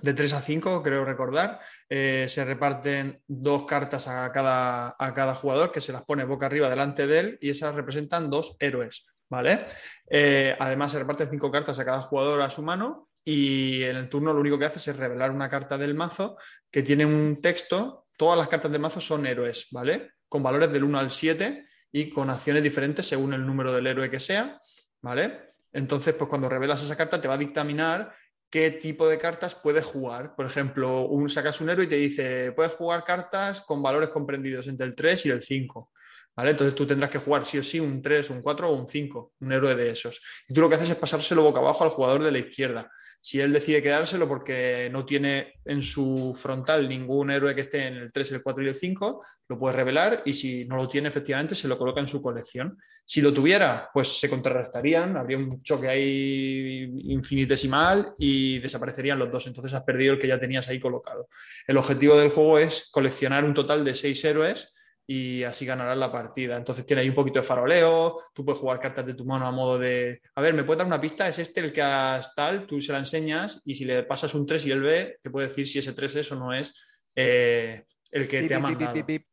de 0.00 0.14
3 0.14 0.32
a 0.32 0.40
5, 0.40 0.82
creo 0.82 1.04
recordar. 1.04 1.60
Eh, 1.88 2.26
se 2.28 2.44
reparten 2.44 3.20
dos 3.26 3.64
cartas 3.64 4.08
a 4.08 4.30
cada, 4.32 4.96
a 4.98 5.14
cada 5.14 5.34
jugador 5.34 5.70
que 5.70 5.80
se 5.80 5.92
las 5.92 6.04
pone 6.04 6.24
boca 6.24 6.46
arriba 6.46 6.70
delante 6.70 7.06
de 7.06 7.18
él 7.18 7.38
y 7.40 7.50
esas 7.50 7.74
representan 7.74 8.30
dos 8.30 8.56
héroes, 8.58 9.06
¿vale? 9.30 9.66
Eh, 10.08 10.56
además 10.58 10.92
se 10.92 10.98
reparten 10.98 11.30
cinco 11.30 11.50
cartas 11.50 11.78
a 11.78 11.84
cada 11.84 12.00
jugador 12.00 12.40
a 12.42 12.50
su 12.50 12.62
mano 12.62 13.08
y 13.24 13.82
en 13.82 13.96
el 13.96 14.08
turno 14.08 14.32
lo 14.32 14.40
único 14.40 14.58
que 14.58 14.66
haces 14.66 14.86
es 14.88 14.96
revelar 14.96 15.30
una 15.32 15.48
carta 15.48 15.76
del 15.76 15.94
mazo 15.94 16.36
que 16.70 16.82
tiene 16.82 17.04
un 17.04 17.40
texto. 17.40 18.05
Todas 18.16 18.38
las 18.38 18.48
cartas 18.48 18.72
del 18.72 18.80
mazo 18.80 19.00
son 19.00 19.26
héroes, 19.26 19.68
¿vale? 19.70 20.12
Con 20.28 20.42
valores 20.42 20.72
del 20.72 20.84
1 20.84 20.98
al 20.98 21.10
7 21.10 21.66
y 21.92 22.10
con 22.10 22.30
acciones 22.30 22.62
diferentes 22.62 23.06
según 23.06 23.34
el 23.34 23.46
número 23.46 23.72
del 23.72 23.86
héroe 23.86 24.10
que 24.10 24.20
sea, 24.20 24.60
¿vale? 25.02 25.54
Entonces, 25.72 26.14
pues 26.14 26.28
cuando 26.28 26.48
revelas 26.48 26.82
esa 26.82 26.96
carta 26.96 27.20
te 27.20 27.28
va 27.28 27.34
a 27.34 27.38
dictaminar 27.38 28.14
qué 28.50 28.70
tipo 28.70 29.08
de 29.08 29.18
cartas 29.18 29.54
puedes 29.54 29.84
jugar. 29.84 30.34
Por 30.34 30.46
ejemplo, 30.46 31.06
un, 31.06 31.28
sacas 31.28 31.60
un 31.60 31.70
héroe 31.70 31.84
y 31.84 31.88
te 31.88 31.96
dice, 31.96 32.52
puedes 32.52 32.74
jugar 32.74 33.04
cartas 33.04 33.60
con 33.60 33.82
valores 33.82 34.08
comprendidos 34.08 34.66
entre 34.68 34.86
el 34.86 34.94
3 34.94 35.26
y 35.26 35.30
el 35.30 35.42
5. 35.42 35.92
¿Vale? 36.34 36.50
Entonces 36.50 36.74
tú 36.74 36.86
tendrás 36.86 37.10
que 37.10 37.18
jugar 37.18 37.46
sí 37.46 37.58
o 37.58 37.62
sí 37.62 37.80
un 37.80 38.02
3, 38.02 38.28
un 38.30 38.42
4 38.42 38.68
o 38.68 38.74
un 38.74 38.86
5, 38.86 39.32
un 39.40 39.52
héroe 39.52 39.74
de 39.74 39.90
esos. 39.90 40.20
Y 40.46 40.52
tú 40.54 40.60
lo 40.60 40.68
que 40.68 40.74
haces 40.74 40.90
es 40.90 40.96
pasárselo 40.96 41.42
boca 41.42 41.60
abajo 41.60 41.84
al 41.84 41.90
jugador 41.90 42.22
de 42.22 42.30
la 42.30 42.38
izquierda. 42.38 42.90
Si 43.26 43.40
él 43.40 43.52
decide 43.52 43.82
quedárselo 43.82 44.28
porque 44.28 44.88
no 44.88 45.04
tiene 45.04 45.54
en 45.64 45.82
su 45.82 46.32
frontal 46.40 46.88
ningún 46.88 47.32
héroe 47.32 47.56
que 47.56 47.62
esté 47.62 47.88
en 47.88 47.94
el 47.94 48.12
3, 48.12 48.30
el 48.30 48.42
4 48.44 48.62
y 48.62 48.68
el 48.68 48.76
5, 48.76 49.24
lo 49.48 49.58
puede 49.58 49.74
revelar 49.74 50.22
y 50.24 50.32
si 50.32 50.64
no 50.64 50.76
lo 50.76 50.86
tiene, 50.86 51.08
efectivamente, 51.08 51.56
se 51.56 51.66
lo 51.66 51.76
coloca 51.76 51.98
en 51.98 52.06
su 52.06 52.22
colección. 52.22 52.78
Si 53.04 53.20
lo 53.20 53.34
tuviera, 53.34 53.88
pues 53.92 54.20
se 54.20 54.30
contrarrestarían, 54.30 55.16
habría 55.16 55.38
un 55.38 55.60
choque 55.60 55.88
ahí 55.88 56.88
infinitesimal 57.06 58.14
y 58.16 58.60
desaparecerían 58.60 59.18
los 59.18 59.32
dos. 59.32 59.44
Entonces 59.48 59.74
has 59.74 59.82
perdido 59.82 60.12
el 60.12 60.20
que 60.20 60.28
ya 60.28 60.38
tenías 60.38 60.68
ahí 60.68 60.78
colocado. 60.78 61.28
El 61.66 61.78
objetivo 61.78 62.16
del 62.16 62.30
juego 62.30 62.60
es 62.60 62.88
coleccionar 62.92 63.44
un 63.44 63.54
total 63.54 63.84
de 63.84 63.96
seis 63.96 64.24
héroes 64.24 64.72
y 65.08 65.42
así 65.44 65.64
ganarás 65.64 65.96
la 65.96 66.10
partida. 66.10 66.56
Entonces 66.56 66.84
tiene 66.84 67.02
ahí 67.02 67.08
un 67.08 67.14
poquito 67.14 67.38
de 67.38 67.44
faroleo, 67.46 68.20
tú 68.34 68.44
puedes 68.44 68.58
jugar 68.60 68.80
cartas 68.80 69.06
de 69.06 69.14
tu 69.14 69.24
mano 69.24 69.46
a 69.46 69.52
modo 69.52 69.78
de, 69.78 70.20
a 70.34 70.40
ver, 70.40 70.52
¿me 70.54 70.64
puedes 70.64 70.78
dar 70.78 70.86
una 70.86 71.00
pista? 71.00 71.28
¿Es 71.28 71.38
este 71.38 71.60
el 71.60 71.72
que 71.72 71.82
has 71.82 72.34
tal? 72.34 72.66
Tú 72.66 72.80
se 72.80 72.92
la 72.92 72.98
enseñas 72.98 73.60
y 73.64 73.74
si 73.74 73.84
le 73.84 74.02
pasas 74.02 74.34
un 74.34 74.44
3 74.46 74.66
y 74.66 74.70
él 74.72 74.80
ve, 74.82 75.18
te 75.22 75.30
puede 75.30 75.48
decir 75.48 75.66
si 75.68 75.78
ese 75.78 75.92
3 75.92 76.16
es 76.16 76.32
o 76.32 76.36
no 76.36 76.52
es 76.52 76.74
eh, 77.14 77.84
el 78.10 78.26
que 78.28 78.40
Pip, 78.40 78.48
te 78.48 78.54
ha 78.54 78.58
mandado. 78.58 78.92
pip, 78.94 79.06
pip. 79.06 79.26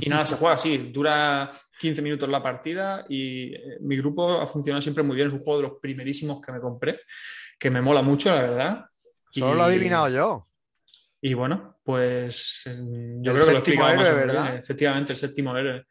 Y 0.00 0.08
nada, 0.08 0.26
se 0.26 0.36
juega 0.36 0.54
así, 0.54 0.90
dura 0.92 1.52
15 1.78 2.02
minutos 2.02 2.28
la 2.28 2.42
partida 2.42 3.04
y 3.08 3.54
eh, 3.54 3.60
mi 3.80 3.96
grupo 3.96 4.40
ha 4.40 4.46
funcionado 4.46 4.82
siempre 4.82 5.02
muy 5.04 5.16
bien, 5.16 5.28
es 5.28 5.34
un 5.34 5.40
juego 5.42 5.60
de 5.62 5.68
los 5.68 5.78
primerísimos 5.80 6.40
que 6.40 6.50
me 6.52 6.60
compré, 6.60 6.98
que 7.58 7.70
me 7.70 7.80
mola 7.80 8.02
mucho, 8.02 8.34
la 8.34 8.42
verdad. 8.42 8.84
Solo 9.30 9.54
Y- 9.54 9.56
lo 9.56 9.62
he 9.62 9.66
adivinado 9.66 10.08
yo. 10.08 10.48
Y 11.24 11.34
bueno, 11.34 11.78
pues 11.84 12.62
eh, 12.66 12.76
yo 13.20 13.30
El 13.32 13.42
creo 13.42 13.62
que 13.62 13.74
lo 13.74 13.82
más. 13.84 14.58
Efectivamente, 14.58 15.12
el 15.12 15.18
séptimo 15.18 15.56
héroe. 15.56 15.86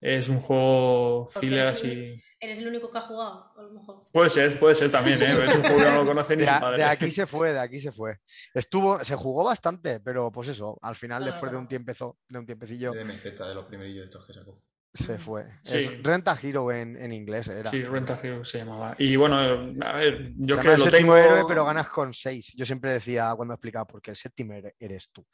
Es 0.00 0.28
un 0.28 0.40
juego 0.40 1.26
Porque 1.32 1.46
filler 1.46 1.60
eres 1.60 1.72
así. 1.78 2.20
Eres 2.40 2.58
el 2.58 2.66
único 2.66 2.90
que 2.90 2.98
ha 2.98 3.02
jugado, 3.02 3.52
a 3.56 3.62
lo 3.62 3.70
mejor. 3.70 4.08
Puede 4.12 4.30
ser, 4.30 4.58
puede 4.58 4.74
ser 4.74 4.90
también, 4.90 5.16
¿eh? 5.22 5.44
Es 5.46 5.54
un 5.54 5.60
juego 5.62 5.76
que 5.76 5.84
no 5.84 5.94
lo 5.98 6.06
conoce 6.06 6.36
ni 6.36 6.42
De, 6.42 6.48
padre. 6.48 6.78
de 6.78 6.84
aquí 6.84 7.08
se 7.10 7.24
fue, 7.26 7.52
de 7.52 7.60
aquí 7.60 7.78
se 7.78 7.92
fue. 7.92 8.18
Estuvo, 8.52 9.04
se 9.04 9.14
jugó 9.14 9.44
bastante, 9.44 10.00
pero 10.00 10.32
pues 10.32 10.48
eso, 10.48 10.76
al 10.82 10.96
final, 10.96 11.18
Claro, 11.22 11.32
después 11.34 11.52
de 11.52 11.58
un 11.58 11.64
claro. 11.64 11.68
tiempezo, 11.68 12.18
de 12.28 12.38
un 12.40 12.46
tiempecillo. 12.46 12.92
De 12.92 13.54
los 13.54 13.64
primerillos 13.66 14.04
estos 14.06 14.26
que 14.26 14.32
sacó. 14.32 14.60
Se 14.94 15.18
fue. 15.18 15.46
Sí. 15.62 15.78
Es 15.78 16.02
Renta 16.02 16.38
Hero 16.40 16.70
en, 16.70 17.00
en 17.00 17.12
inglés 17.12 17.48
era. 17.48 17.70
Sí, 17.70 17.82
Renta 17.82 18.18
Hero 18.22 18.44
se 18.44 18.58
llamaba. 18.58 18.94
Y 18.98 19.16
bueno, 19.16 19.38
a 19.38 19.96
ver, 19.96 20.32
yo 20.36 20.56
Te 20.56 20.62
que 20.62 20.68
lo 20.68 20.74
tengo. 20.74 20.90
séptimo 20.90 21.16
héroe, 21.16 21.44
pero 21.48 21.64
ganas 21.64 21.88
con 21.88 22.12
6. 22.12 22.52
Yo 22.56 22.66
siempre 22.66 22.92
decía 22.92 23.32
cuando 23.36 23.54
explicaba, 23.54 23.86
porque 23.86 24.10
el 24.10 24.16
séptimo 24.16 24.52
héroe 24.52 24.74
eres 24.78 25.10
tú. 25.10 25.26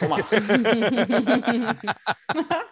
Toma. 0.00 0.16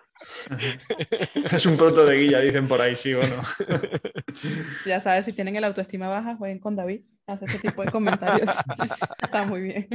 es 1.53 1.66
un 1.66 1.77
proto 1.77 2.05
de 2.05 2.16
guilla, 2.16 2.40
dicen 2.40 2.66
por 2.66 2.81
ahí, 2.81 2.97
sí 2.97 3.15
o 3.15 3.20
no. 3.23 3.43
Ya 4.86 5.01
sabes, 5.01 5.24
si 5.24 5.32
tienen 5.32 5.57
el 5.57 5.65
autoestima 5.65 6.09
baja, 6.09 6.36
jueguen 6.36 6.59
con 6.59 6.77
David. 6.77 7.03
Hace 7.27 7.47
ese 7.47 7.59
tipo 7.59 7.82
de 7.82 7.90
comentarios. 7.90 8.51
Está 9.23 9.44
muy 9.47 9.62
bien. 9.62 9.89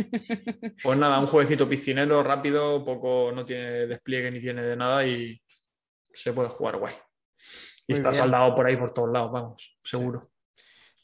Pues 0.84 0.98
nada, 0.98 1.20
un 1.20 1.28
jueguecito 1.28 1.70
piscinero, 1.70 2.24
rápido, 2.24 2.84
poco, 2.84 3.32
no 3.34 3.46
tiene 3.46 3.88
despliegue 3.88 4.32
ni 4.32 4.42
tiene 4.42 4.64
de 4.64 4.76
nada 4.76 5.06
y 5.06 5.41
se 6.14 6.34
puede 6.34 6.50
jugar 6.50 6.78
guay. 6.78 6.94
Y 7.88 7.94
Muy 7.94 7.98
está 7.98 8.10
bien. 8.10 8.22
saldado 8.22 8.56
por 8.56 8.68
ahí 8.68 8.78
por 8.78 8.94
todos 8.94 9.12
lados, 9.12 9.32
vamos, 9.32 9.78
seguro. 9.84 10.32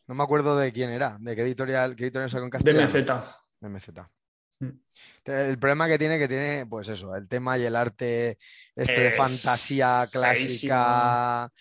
No 0.07 0.15
me 0.15 0.23
acuerdo 0.23 0.57
de 0.57 0.71
quién 0.71 0.89
era, 0.89 1.17
de 1.19 1.35
qué 1.35 1.41
editorial, 1.41 1.95
qué 1.95 2.03
editorial 2.03 2.29
sacó 2.29 2.43
en 2.45 2.49
De 2.49 2.57
castellano. 2.57 2.87
MZ. 2.87 3.25
De 3.59 3.69
MZ. 3.69 3.89
Mm. 4.59 4.69
El 5.25 5.59
problema 5.59 5.87
que 5.87 5.97
tiene, 5.99 6.17
que 6.17 6.27
tiene, 6.27 6.65
pues 6.65 6.87
eso, 6.87 7.13
el 7.15 7.27
tema 7.27 7.57
y 7.57 7.63
el 7.63 7.75
arte 7.75 8.37
este 8.75 8.99
de 9.01 9.11
fantasía 9.11 10.07
clásica. 10.11 11.51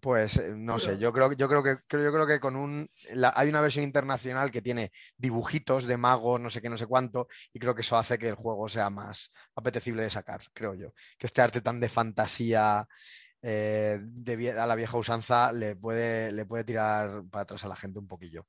Pues 0.00 0.36
eh, 0.36 0.52
no 0.56 0.78
sé, 0.78 0.96
yo 0.98 1.12
creo, 1.12 1.32
yo 1.32 1.48
creo 1.48 1.62
que 1.62 1.76
creo, 1.88 2.04
yo 2.04 2.12
creo 2.12 2.26
que 2.26 2.38
con 2.38 2.54
un 2.54 2.88
la- 3.14 3.32
hay 3.34 3.48
una 3.48 3.60
versión 3.60 3.84
internacional 3.84 4.50
que 4.50 4.62
tiene 4.62 4.92
dibujitos 5.16 5.86
de 5.86 5.96
magos, 5.96 6.40
no 6.40 6.50
sé 6.50 6.60
qué, 6.62 6.68
no 6.68 6.76
sé 6.76 6.86
cuánto, 6.86 7.26
y 7.52 7.58
creo 7.58 7.74
que 7.74 7.80
eso 7.80 7.96
hace 7.96 8.16
que 8.18 8.28
el 8.28 8.34
juego 8.36 8.68
sea 8.68 8.90
más 8.90 9.32
apetecible 9.56 10.02
de 10.04 10.10
sacar, 10.10 10.40
creo 10.52 10.74
yo. 10.74 10.92
Que 11.18 11.26
este 11.26 11.40
arte 11.42 11.60
tan 11.60 11.80
de 11.80 11.88
fantasía 11.88 12.86
eh, 13.42 13.98
de 14.02 14.52
a 14.52 14.66
la 14.66 14.74
vieja 14.74 14.96
usanza 14.96 15.52
le 15.52 15.74
puede, 15.76 16.32
le 16.32 16.46
puede 16.46 16.64
tirar 16.64 17.24
para 17.30 17.42
atrás 17.42 17.64
a 17.64 17.68
la 17.68 17.76
gente 17.76 17.98
un 17.98 18.06
poquillo. 18.08 18.46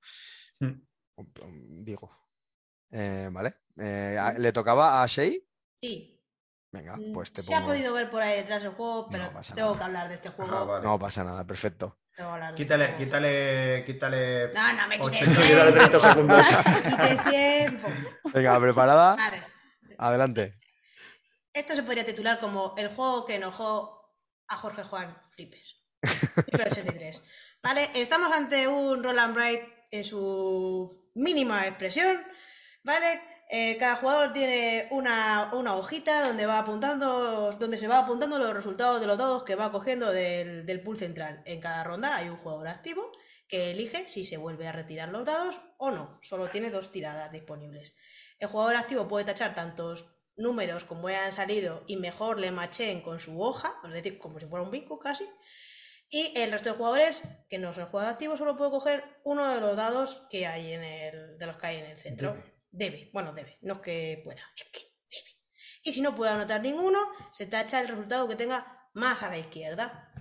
Mm. 0.59 0.81
Um, 1.15 1.31
um, 1.43 1.83
Digo. 1.83 2.11
Eh, 2.91 3.29
¿Vale? 3.31 3.55
Eh, 3.77 4.17
¿Le 4.37 4.51
tocaba 4.51 5.03
a 5.03 5.07
Shay? 5.07 5.43
Sí. 5.81 6.18
Venga, 6.71 6.95
Mm, 6.97 7.13
pues 7.13 7.31
te 7.33 7.41
Se 7.41 7.53
ha 7.55 7.59
pongo- 7.59 7.69
podido 7.69 7.93
ver 7.93 8.09
por 8.09 8.21
ahí 8.21 8.37
detrás 8.37 8.63
el 8.63 8.69
juego, 8.71 9.07
pero 9.09 9.23
No 9.25 9.31
pasa 9.33 9.55
tengo 9.55 9.69
nada. 9.69 9.77
que 9.79 9.83
hablar 9.85 10.07
de 10.09 10.15
este 10.15 10.29
juego. 10.29 10.55
Ah, 10.55 10.63
vale. 10.63 10.85
No 10.85 10.99
pasa 10.99 11.23
nada, 11.23 11.45
perfecto. 11.45 11.97
Tengo 12.15 12.29
que 12.29 12.33
hablar 12.35 12.53
de 12.55 12.61
este 12.61 12.63
Quítale, 12.75 12.95
quítale, 12.97 13.83
quítale. 13.85 14.53
No, 14.53 14.73
no 14.73 14.87
me 14.87 14.99
quites 14.99 15.21
80 15.27 15.41
Quítale 15.41 15.71
30 15.71 15.89
tiempo. 15.89 15.99
segundos. 16.13 16.47
quites 16.83 17.23
tiempo. 17.29 17.87
Venga, 18.33 18.59
¿preparada? 18.59 19.15
Vale. 19.15 19.43
Adelante. 19.97 20.59
Esto 21.53 21.75
se 21.75 21.83
podría 21.83 22.05
titular 22.05 22.39
como 22.39 22.75
el 22.77 22.89
juego 22.89 23.25
que 23.25 23.35
enojó 23.35 24.15
a 24.47 24.55
Jorge 24.55 24.83
Juan 24.83 25.17
Flipper. 25.31 25.59
Flipper 26.03 26.67
83. 26.67 27.23
Vale, 27.63 27.89
estamos 27.95 28.31
ante 28.35 28.67
un 28.67 29.03
Roland 29.03 29.33
Bright 29.33 29.63
en 29.91 30.03
su 30.03 31.09
mínima 31.15 31.65
expresión. 31.67 32.15
Vale, 32.83 33.19
Eh, 33.51 33.77
cada 33.77 33.95
jugador 33.95 34.31
tiene 34.31 34.87
una, 34.91 35.49
una 35.53 35.75
hojita 35.75 36.27
donde 36.27 36.45
va 36.45 36.59
apuntando, 36.59 37.51
donde 37.53 37.79
se 37.79 37.87
va 37.87 37.97
apuntando 37.97 38.37
los 38.37 38.53
resultados 38.53 39.01
de 39.01 39.07
los 39.07 39.17
dados 39.17 39.43
que 39.43 39.55
va 39.55 39.71
cogiendo 39.71 40.11
del, 40.11 40.67
del 40.67 40.81
pool 40.81 40.97
central. 40.97 41.41
En 41.45 41.59
cada 41.59 41.83
ronda 41.83 42.15
hay 42.15 42.29
un 42.29 42.37
jugador 42.37 42.67
activo 42.67 43.11
que 43.47 43.71
elige 43.71 44.07
si 44.07 44.23
se 44.23 44.37
vuelve 44.37 44.67
a 44.67 44.71
retirar 44.71 45.09
los 45.09 45.25
dados 45.25 45.59
o 45.77 45.89
no. 45.89 46.19
Solo 46.21 46.49
tiene 46.49 46.69
dos 46.69 46.91
tiradas 46.91 47.31
disponibles. 47.31 47.95
El 48.37 48.49
jugador 48.49 48.75
activo 48.75 49.07
puede 49.07 49.25
tachar 49.25 49.55
tantos 49.55 50.15
números 50.37 50.85
como 50.85 51.07
hayan 51.07 51.33
salido 51.33 51.83
y 51.87 51.97
mejor 51.97 52.39
le 52.39 52.51
machen 52.51 53.01
con 53.01 53.19
su 53.19 53.41
hoja, 53.41 53.73
es 53.83 53.91
decir, 53.91 54.19
como 54.19 54.39
si 54.39 54.45
fuera 54.45 54.63
un 54.63 54.71
bingo 54.71 54.99
casi. 54.99 55.25
Y 56.11 56.33
el 56.37 56.51
resto 56.51 56.69
de 56.69 56.75
jugadores, 56.75 57.23
que 57.49 57.57
no 57.57 57.73
son 57.73 57.85
jugadores 57.87 58.13
activos, 58.13 58.39
solo 58.39 58.57
puede 58.57 58.71
coger 58.71 59.03
uno 59.23 59.53
de 59.53 59.59
los 59.59 59.75
dados 59.75 60.25
que 60.29 60.47
hay 60.47 60.73
en 60.73 60.83
el, 60.83 61.37
de 61.37 61.45
los 61.45 61.57
que 61.57 61.67
hay 61.67 61.77
en 61.77 61.85
el 61.85 61.99
centro. 61.99 62.35
Debe, 62.71 63.09
bueno, 63.13 63.33
debe, 63.33 63.57
no 63.61 63.75
es 63.75 63.79
que 63.79 64.21
pueda, 64.23 64.41
es 64.55 64.65
que 64.71 64.79
debe. 65.09 65.37
Y 65.83 65.91
si 65.91 66.01
no 66.01 66.15
puede 66.15 66.31
anotar 66.31 66.61
ninguno, 66.61 66.99
se 67.31 67.45
tacha 67.45 67.81
el 67.81 67.87
resultado 67.87 68.27
que 68.27 68.35
tenga 68.35 68.89
más 68.93 69.23
a 69.23 69.29
la 69.29 69.37
izquierda. 69.37 70.13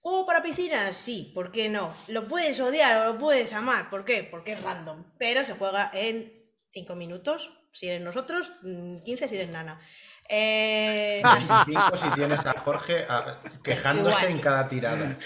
¿Juego 0.00 0.26
para 0.26 0.42
piscinas? 0.42 0.96
Sí, 0.96 1.30
¿por 1.34 1.52
qué 1.52 1.68
no? 1.68 1.94
Lo 2.08 2.26
puedes 2.26 2.58
odiar 2.60 3.06
o 3.06 3.12
lo 3.12 3.18
puedes 3.18 3.52
amar, 3.52 3.88
¿por 3.88 4.04
qué? 4.04 4.24
Porque 4.24 4.52
es 4.52 4.62
random, 4.62 5.12
pero 5.18 5.44
se 5.44 5.54
juega 5.54 5.90
en 5.94 6.32
5 6.70 6.94
minutos, 6.96 7.52
si 7.72 7.88
eres 7.88 8.02
nosotros, 8.02 8.52
mm, 8.62 8.98
15 8.98 9.28
si 9.28 9.36
eres 9.36 9.50
nana. 9.50 9.80
Eh, 10.28 11.20
25 11.22 11.96
si 11.96 12.10
tienes 12.10 12.44
a 12.46 12.52
Jorge 12.58 13.04
a- 13.08 13.40
quejándose 13.62 14.16
Igual. 14.20 14.30
en 14.32 14.38
cada 14.40 14.68
tirada. 14.68 15.16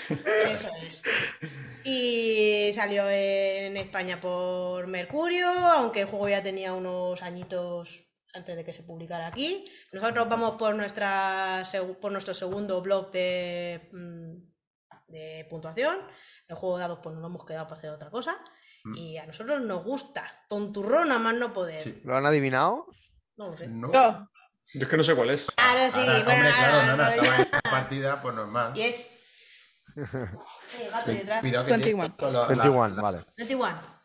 Eso 0.47 0.69
es. 0.83 1.03
Y 1.85 2.73
salió 2.75 3.09
en 3.09 3.77
España 3.77 4.21
por 4.21 4.87
Mercurio, 4.89 5.49
aunque 5.49 6.01
el 6.01 6.07
juego 6.09 6.29
ya 6.29 6.43
tenía 6.43 6.73
unos 6.73 7.23
añitos 7.23 8.05
antes 8.35 8.57
de 8.57 8.65
que 8.65 8.73
se 8.73 8.83
publicara 8.83 9.29
aquí. 9.29 9.65
Nosotros 9.93 10.29
vamos 10.29 10.57
por, 10.57 10.75
nuestra, 10.75 11.63
por 12.01 12.13
nuestro 12.13 12.35
segundo 12.35 12.83
blog 12.83 13.11
de, 13.13 13.89
mm, 13.93 15.13
de 15.13 15.47
puntuación. 15.49 15.97
El 16.49 16.57
juego 16.57 16.77
de 16.77 16.83
dados 16.83 16.99
pues 17.03 17.13
nos 17.15 17.23
lo 17.23 17.29
hemos 17.29 17.45
quedado 17.45 17.67
para 17.69 17.79
hacer 17.79 17.91
otra 17.91 18.11
cosa. 18.11 18.37
Y 18.95 19.17
a 19.17 19.27
nosotros 19.27 19.61
nos 19.63 19.83
gusta. 19.83 20.23
Tonturrón 20.49 21.11
a 21.11 21.19
más 21.19 21.35
no 21.35 21.53
poder. 21.53 21.83
Sí. 21.83 22.01
¿Lo 22.05 22.17
han 22.17 22.25
adivinado? 22.25 22.87
No 23.37 23.49
lo 23.49 23.57
sé. 23.57 23.67
No. 23.67 24.31
Yo 24.75 24.83
es 24.83 24.89
que 24.89 24.97
no 24.97 25.03
sé 25.05 25.15
cuál 25.15 25.31
es. 25.31 25.47
Ahora 25.57 25.91
sí, 25.91 26.01
Ahora, 26.01 26.13
bueno, 26.25 26.31
hombre, 26.33 26.51
claro, 26.57 26.75
ahora- 26.75 26.87
no, 26.97 26.97
no, 26.97 27.35
en 27.35 27.49
la 27.53 27.61
partida, 27.71 28.21
pues 28.23 28.35
normal. 28.35 28.73
Y 28.77 28.83
es. 28.83 29.13
Sí, 29.95 30.83
el 30.83 30.91
gato 30.91 31.11
detrás. 31.11 31.41
Cuidado 31.41 31.65
que 31.67 31.71
21. 31.73 32.03
tienes 32.03 32.17
todo 32.19 32.31
lo- 32.33 32.41
la- 32.43 32.49
21, 32.49 32.89
la- 32.89 33.03
vale. 33.03 33.19
21. 33.39 33.97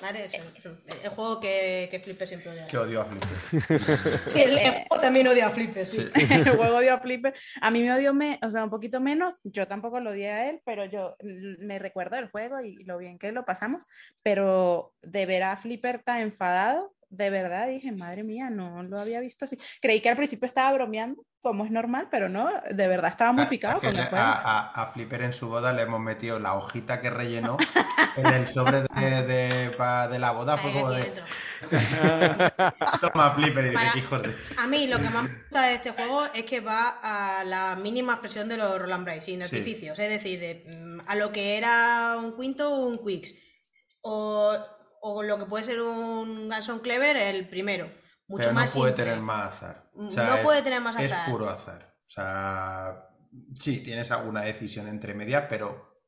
¿Vale? 0.00 0.24
Es 0.24 0.34
el, 0.34 1.10
juego 1.10 1.38
que, 1.38 1.86
que 1.88 2.00
Flipper 2.00 2.26
siempre 2.26 2.50
odia. 2.50 2.66
Que 2.66 2.76
odio 2.76 3.02
a 3.02 3.04
Flipper. 3.04 3.80
Sí, 4.26 4.42
el, 4.42 4.58
el 4.58 4.72
juego 4.88 5.00
también 5.00 5.28
odia 5.28 5.46
a 5.46 5.50
Flipper, 5.50 5.86
sí. 5.86 6.00
Sí. 6.02 6.10
el 6.34 6.56
juego 6.56 6.76
odió 6.78 6.94
a 6.94 6.98
Flipper. 6.98 7.34
A 7.60 7.70
mí 7.70 7.82
me 7.84 7.94
odió, 7.94 8.12
me, 8.12 8.40
o 8.42 8.50
sea, 8.50 8.64
un 8.64 8.70
poquito 8.70 8.98
menos. 9.00 9.38
Yo 9.44 9.68
tampoco 9.68 10.00
lo 10.00 10.10
odié 10.10 10.30
a 10.32 10.50
él, 10.50 10.60
pero 10.64 10.84
yo 10.86 11.16
me 11.22 11.78
recuerdo 11.78 12.16
del 12.16 12.30
juego 12.30 12.60
y 12.60 12.82
lo 12.84 12.98
bien 12.98 13.16
que 13.16 13.30
lo 13.30 13.44
pasamos. 13.44 13.84
Pero 14.24 14.92
de 15.02 15.24
ver 15.26 15.44
a 15.44 15.56
Flipper 15.56 16.02
tan 16.02 16.20
enfadado, 16.20 16.92
de 17.12 17.28
verdad 17.30 17.68
dije, 17.68 17.92
madre 17.92 18.22
mía, 18.24 18.48
no 18.50 18.82
lo 18.82 18.98
había 18.98 19.20
visto 19.20 19.44
así. 19.44 19.58
Creí 19.80 20.00
que 20.00 20.08
al 20.08 20.16
principio 20.16 20.46
estaba 20.46 20.72
bromeando, 20.72 21.24
como 21.42 21.64
es 21.64 21.70
normal, 21.70 22.08
pero 22.10 22.28
no, 22.28 22.48
de 22.70 22.88
verdad 22.88 23.10
estaba 23.10 23.32
muy 23.32 23.44
A- 23.44 23.48
picado 23.48 23.76
a, 23.76 23.80
con 23.80 23.90
el 23.90 23.96
le- 23.96 24.02
juego. 24.04 24.24
a, 24.24 24.32
a- 24.32 24.82
a 24.82 24.86
Flipper 24.86 25.22
en 25.22 25.32
su 25.32 25.48
boda 25.48 25.72
le 25.72 25.82
hemos 25.82 26.00
metido 26.00 26.38
la 26.38 26.54
hojita 26.54 27.00
que 27.02 27.10
rellenó 27.10 27.58
en 28.16 28.26
el 28.26 28.46
sobre 28.52 28.82
de, 28.82 29.68
de- 29.70 30.18
la 30.18 30.30
boda. 30.32 30.56
Fue 30.56 30.72
como 30.72 30.90
de. 30.90 31.04
Toma 33.00 33.32
Flipper 33.34 33.64
y 33.66 33.68
dice, 33.68 33.74
Para- 33.74 33.92
"Qué 33.92 33.98
hijos 33.98 34.22
de. 34.22 34.36
A 34.58 34.66
mí 34.66 34.86
lo 34.86 34.98
que 34.98 35.10
más 35.10 35.24
me 35.24 35.28
gusta 35.34 35.62
de 35.66 35.74
este 35.74 35.90
juego 35.92 36.24
es 36.34 36.44
que 36.44 36.60
va 36.60 36.98
a 37.02 37.44
la 37.44 37.76
mínima 37.76 38.12
expresión 38.14 38.48
de 38.48 38.56
los 38.56 38.78
Roland 38.78 39.04
Bright, 39.04 39.22
sin 39.22 39.42
Sí. 39.42 39.56
artificios. 39.56 39.98
Es 39.98 40.08
decir, 40.08 40.40
de, 40.40 40.64
mm, 40.66 41.00
a 41.08 41.14
lo 41.16 41.30
que 41.32 41.58
era 41.58 42.16
un 42.18 42.36
quinto 42.38 42.74
o 42.74 42.86
un 42.86 43.04
Quicks. 43.04 43.34
O, 44.02 44.56
o 45.04 45.22
lo 45.22 45.36
que 45.38 45.46
puede 45.46 45.64
ser 45.64 45.80
un 45.80 46.48
Ganson 46.48 46.78
Clever, 46.78 47.16
el 47.16 47.48
primero. 47.48 47.86
Mucho 48.28 48.42
Pero 48.44 48.52
no 48.52 48.60
más 48.60 48.74
puede 48.74 48.90
simple. 48.90 49.04
tener 49.04 49.20
más 49.20 49.54
azar. 49.54 49.90
O 49.94 50.02
No 50.04 50.34
es- 50.36 50.40
puede 50.44 50.62
tener 50.62 50.80
más 50.80 50.94
azar. 50.96 51.04
Es 51.26 51.30
puro 51.32 51.48
azar. 51.48 51.94
O 52.06 52.08
sea, 52.08 53.08
sí, 53.58 53.82
tienes 53.82 54.10
alguna 54.12 54.42
decisión 54.42 54.86
entre 54.88 55.12
medias, 55.14 55.46
pero 55.48 56.00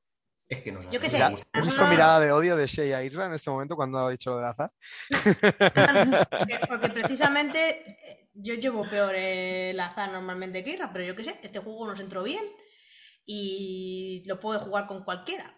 es 0.46 0.60
que 0.60 0.70
no 0.70 0.80
Yo 0.90 1.00
qué 1.00 1.08
sé. 1.08 1.22
¿Has 1.22 1.66
visto 1.66 1.86
mirada 1.86 2.20
de 2.20 2.30
odio 2.30 2.56
de 2.56 2.66
Shea 2.66 3.02
Isra 3.02 3.26
en 3.26 3.32
este 3.32 3.50
momento 3.50 3.74
cuando 3.74 3.98
ha 3.98 4.10
dicho 4.10 4.30
lo 4.30 4.36
del 4.36 4.46
azar? 4.46 4.70
Porque, 5.10 6.58
porque 6.68 6.88
precisamente 6.90 7.90
eh, 7.90 8.30
yo 8.34 8.54
llevo 8.54 8.88
peor 8.88 9.14
el 9.14 9.78
azar 9.80 10.12
normalmente 10.12 10.62
que 10.62 10.70
Irra, 10.70 10.92
pero 10.92 11.04
yo 11.04 11.16
qué 11.16 11.24
sé, 11.24 11.38
este 11.42 11.58
juego 11.58 11.86
nos 11.86 11.98
entró 11.98 12.22
bien 12.22 12.44
y 13.26 14.22
lo 14.26 14.38
puede 14.38 14.60
jugar 14.60 14.86
con 14.86 15.02
cualquiera. 15.04 15.52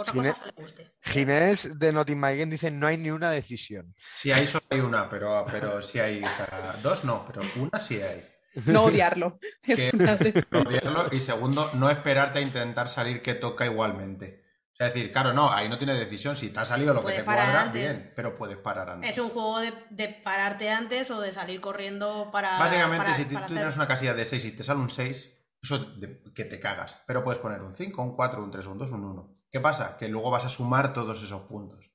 Otra 0.00 0.12
cosa 0.14 0.22
Gine- 0.22 0.28
es 0.30 0.38
que 0.38 0.46
le 0.46 0.62
guste. 0.62 0.92
Ginés 1.02 1.78
de 1.78 1.92
Not 1.92 2.08
In 2.10 2.20
My 2.20 2.36
Game 2.36 2.50
dice 2.52 2.70
no 2.70 2.86
hay 2.86 2.96
ni 2.96 3.10
una 3.10 3.30
decisión. 3.30 3.94
Sí, 4.14 4.30
hay 4.32 4.46
solo 4.46 4.64
hay 4.70 4.80
una, 4.80 5.08
pero, 5.08 5.44
pero 5.50 5.82
sí 5.82 5.98
hay. 5.98 6.22
O 6.22 6.32
sea, 6.32 6.76
dos 6.82 7.04
no, 7.04 7.24
pero 7.26 7.42
una 7.56 7.78
sí 7.78 8.00
hay. 8.00 8.26
No 8.66 8.84
odiarlo. 8.84 9.38
Es 9.62 9.76
Que- 9.92 10.44
No 10.50 10.60
odiarlo, 10.60 11.08
y 11.12 11.20
segundo, 11.20 11.70
no 11.74 11.90
esperarte 11.90 12.38
a 12.38 12.42
intentar 12.42 12.88
salir 12.90 13.22
que 13.22 13.34
toca 13.34 13.66
igualmente. 13.66 14.44
O 14.72 14.76
sea, 14.78 14.86
decir, 14.86 15.10
claro, 15.10 15.32
no, 15.32 15.50
ahí 15.52 15.68
no 15.68 15.76
tiene 15.76 15.94
decisión. 15.94 16.36
Si 16.36 16.50
te 16.50 16.60
ha 16.60 16.64
salido 16.64 16.94
lo 16.94 17.04
que 17.04 17.12
te 17.14 17.24
parar 17.24 17.46
cuadra, 17.46 17.62
antes. 17.62 17.96
bien, 17.98 18.12
pero 18.14 18.36
puedes 18.36 18.56
parar 18.58 18.88
antes. 18.90 19.10
Es 19.10 19.18
un 19.18 19.28
juego 19.30 19.58
de, 19.58 19.72
de 19.90 20.08
pararte 20.08 20.70
antes 20.70 21.10
o 21.10 21.20
de 21.20 21.32
salir 21.32 21.60
corriendo 21.60 22.30
para. 22.32 22.56
Básicamente, 22.60 23.04
para- 23.06 23.16
si 23.16 23.24
tú 23.24 23.34
para 23.34 23.46
tienes 23.48 23.64
hacer- 23.64 23.76
una 23.78 23.88
casilla 23.88 24.14
de 24.14 24.24
6 24.24 24.44
y 24.44 24.52
te 24.52 24.62
sale 24.62 24.78
un 24.78 24.90
6, 24.90 25.34
eso 25.60 25.78
de- 25.78 26.22
que 26.32 26.44
te 26.44 26.60
cagas. 26.60 26.96
Pero 27.08 27.24
puedes 27.24 27.40
poner 27.40 27.60
un 27.62 27.74
5, 27.74 28.00
un 28.04 28.14
4, 28.14 28.40
un 28.42 28.52
3, 28.52 28.66
un 28.66 28.78
2, 28.78 28.90
un 28.92 29.04
1. 29.04 29.37
¿Qué 29.50 29.60
pasa? 29.60 29.96
Que 29.96 30.08
luego 30.08 30.30
vas 30.30 30.44
a 30.44 30.48
sumar 30.48 30.92
todos 30.92 31.22
esos 31.22 31.42
puntos. 31.42 31.90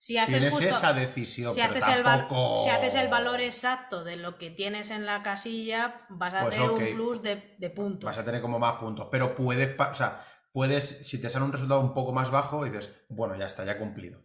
Si 0.00 0.16
haces 0.16 0.34
Tienes 0.38 0.54
justo- 0.54 0.68
esa 0.68 0.92
decisión, 0.92 1.52
si 1.52 1.60
pero 1.60 1.72
haces, 1.72 1.88
el 1.96 2.02
val- 2.04 2.20
tampoco- 2.20 2.62
si 2.62 2.70
haces 2.70 2.94
el 2.94 3.08
valor 3.08 3.40
exacto 3.40 4.04
de 4.04 4.16
lo 4.16 4.38
que 4.38 4.50
tienes 4.50 4.90
en 4.90 5.06
la 5.06 5.22
casilla, 5.24 6.06
vas 6.08 6.34
a 6.34 6.40
Pues 6.42 6.54
tener 6.54 6.70
un 6.70 6.94
plus 6.94 7.22
de, 7.22 7.56
de 7.58 7.70
puntos. 7.70 8.08
Vas 8.08 8.18
a 8.18 8.24
tener 8.24 8.40
como 8.40 8.58
más 8.60 8.76
puntos, 8.76 9.08
pero 9.10 9.34
puedes, 9.34 9.78
o 9.78 9.94
sea, 9.94 10.22
puedes, 10.52 11.06
si 11.06 11.20
te 11.20 11.28
sale 11.28 11.44
un 11.44 11.52
resultado 11.52 11.80
un 11.80 11.94
poco 11.94 12.12
más 12.12 12.30
bajo, 12.30 12.64
dices, 12.64 12.90
bueno, 13.08 13.34
ya 13.36 13.46
está, 13.46 13.64
ya 13.64 13.72
he 13.72 13.76
cumplido. 13.78 14.20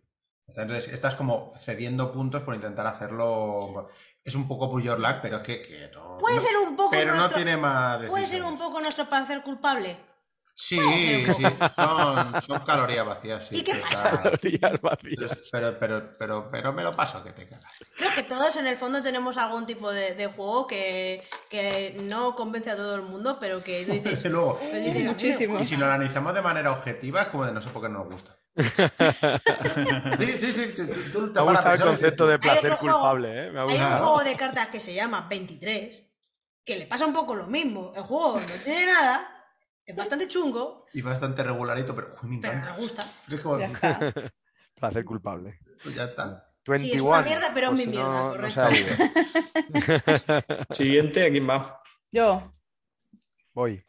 Entonces, 0.48 0.90
estás 0.94 1.16
como 1.16 1.54
cediendo 1.58 2.12
puntos 2.12 2.44
por 2.44 2.54
intentar 2.54 2.86
hacerlo. 2.86 3.88
Es 4.24 4.36
un 4.36 4.48
poco 4.48 4.70
pull 4.70 4.84
your 4.84 5.00
luck, 5.00 5.20
pero 5.22 5.38
es 5.38 5.44
que, 5.44 5.62
que 5.62 5.90
no. 5.94 6.18
Puede 6.20 6.36
no- 6.36 6.42
ser 6.42 6.58
un 6.58 6.76
poco 6.76 6.92
Pero 6.92 7.12
no 7.12 7.16
nuestro- 7.16 7.36
tiene 7.38 7.58
más. 7.58 8.04
Puede 8.06 8.28
ser 8.28 8.44
un 8.44 8.58
poco 8.60 8.80
nuestro 8.82 9.08
placer 9.10 9.42
culpable. 9.42 9.98
Sí, 10.56 10.80
sí, 11.26 11.44
son, 11.76 12.42
son 12.44 12.60
calorías 12.66 13.06
vacías. 13.06 13.48
Sí, 13.48 13.56
¿Y 13.58 13.64
qué 13.64 13.76
pasa? 13.76 14.10
está- 14.10 14.22
Calorías 14.22 14.82
vacías. 14.82 15.50
Pero, 15.52 15.80
pero, 15.80 16.18
pero, 16.18 16.50
pero 16.52 16.74
me 16.74 16.84
lo 16.84 16.96
paso 16.96 17.24
que 17.24 17.32
te 17.32 17.48
cagas. 17.50 17.84
Creo 17.98 18.14
que 18.14 18.24
todos 18.24 18.56
en 18.58 18.68
el 18.68 18.78
fondo 18.78 19.02
tenemos 19.02 19.38
algún 19.38 19.66
tipo 19.66 19.92
de, 19.92 20.14
de 20.16 20.28
juego 20.28 20.68
que, 20.68 21.28
que 21.50 21.98
no 22.04 22.36
convence 22.36 22.70
a 22.70 22.76
todo 22.76 22.96
el 22.96 23.02
mundo, 23.02 23.38
pero 23.40 23.62
que 23.64 23.84
tú 23.86 23.92
dices. 23.94 24.12
Desde 24.12 24.30
luego. 24.30 24.58
pero 24.60 24.78
dices, 24.78 24.92
"A 24.92 24.94
mí 24.94 25.04
me 25.04 25.10
Muchísimo. 25.10 25.60
Y 25.60 25.66
si 25.66 25.76
lo 25.76 25.86
analizamos 25.88 26.34
de 26.36 26.42
manera 26.42 26.72
objetiva, 26.72 27.24
es 27.24 27.28
como 27.30 27.46
de 27.46 27.52
no 27.52 27.62
sé 27.62 27.70
por 27.72 27.82
qué 27.82 27.90
no 27.90 28.00
nos 28.04 28.14
gusta. 28.14 28.36
Sí, 30.20 30.34
sí, 30.40 30.54
sí. 30.54 30.74
tú- 30.76 30.86
tú 31.12 31.34
te 31.34 31.40
Me 31.42 31.42
ha 31.42 31.46
paras 31.46 31.66
a 31.66 31.70
gustado 31.72 31.74
el 31.76 31.82
concepto 31.98 32.28
de 32.28 32.40
placer 32.40 32.72
juego- 32.76 33.00
culpable, 33.00 33.48
¿eh? 33.48 33.52
Me 33.52 33.60
ha 33.60 33.64
Hay 33.64 33.78
un 33.80 33.98
juego 33.98 34.24
de 34.24 34.36
cartas 34.36 34.68
que 34.68 34.80
se 34.82 34.94
llama 34.94 35.26
23, 35.30 36.04
que 36.66 36.78
le 36.78 36.86
pasa 36.86 37.06
un 37.06 37.14
poco 37.14 37.36
lo 37.36 37.48
mismo. 37.48 37.92
El 37.96 38.04
juego 38.04 38.40
no 38.40 38.46
tiene 38.64 38.86
nada, 38.92 39.43
es 39.86 39.96
bastante 39.96 40.28
chungo, 40.28 40.86
Y 40.94 41.02
bastante 41.02 41.44
regularito, 41.44 41.94
pero 41.96 42.08
uy, 42.24 42.30
me 42.30 42.38
pero 42.40 42.54
encanta. 42.54 42.74
me 42.76 42.82
gusta. 42.82 43.02
Es 43.02 43.42
como, 43.42 43.60
Ya 43.60 43.66
está. 43.68 44.00
Placer 44.76 45.06
culpable. 45.06 45.60
pues 45.84 45.96
ya 45.96 46.06
está. 46.06 46.50
21. 46.66 46.92
Sí, 46.92 46.98
es 46.98 47.02
una 47.02 47.22
mierda, 47.22 47.52
pero 47.54 47.68
es 47.72 47.80
si 47.80 47.86
mi 47.86 47.92
mierda, 47.92 48.14
no 48.24 48.32
correcto. 48.32 48.54
se 48.54 48.62
ha 48.62 48.80
ido. 48.80 48.96
Siguiente, 50.76 51.26
¿a 51.26 51.30
quién 51.30 51.50
va? 51.50 51.82
Yo, 52.12 52.54
Voy. 53.54 53.86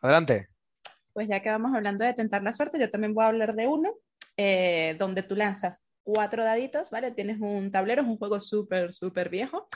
Adelante. 0.00 0.48
pues 1.12 1.28
ya 1.28 1.40
que 1.42 1.50
vamos 1.50 1.74
hablando 1.74 2.04
de 2.04 2.12
tentar 2.14 2.42
la 2.42 2.52
suerte, 2.52 2.78
yo 2.78 2.90
también 2.90 3.14
voy 3.14 3.24
a 3.24 3.28
hablar 3.28 3.54
de 3.54 3.66
uno, 3.66 3.94
eh, 4.36 4.96
donde 4.98 5.22
tú 5.22 5.34
lanzas 5.36 5.84
cuatro 6.02 6.44
daditos, 6.44 6.90
¿vale? 6.90 7.10
Tienes 7.12 7.38
un 7.40 7.70
tablero, 7.72 8.02
es 8.02 8.08
un 8.08 8.18
juego 8.18 8.38
súper, 8.40 8.92
súper 8.92 9.28
viejo. 9.28 9.68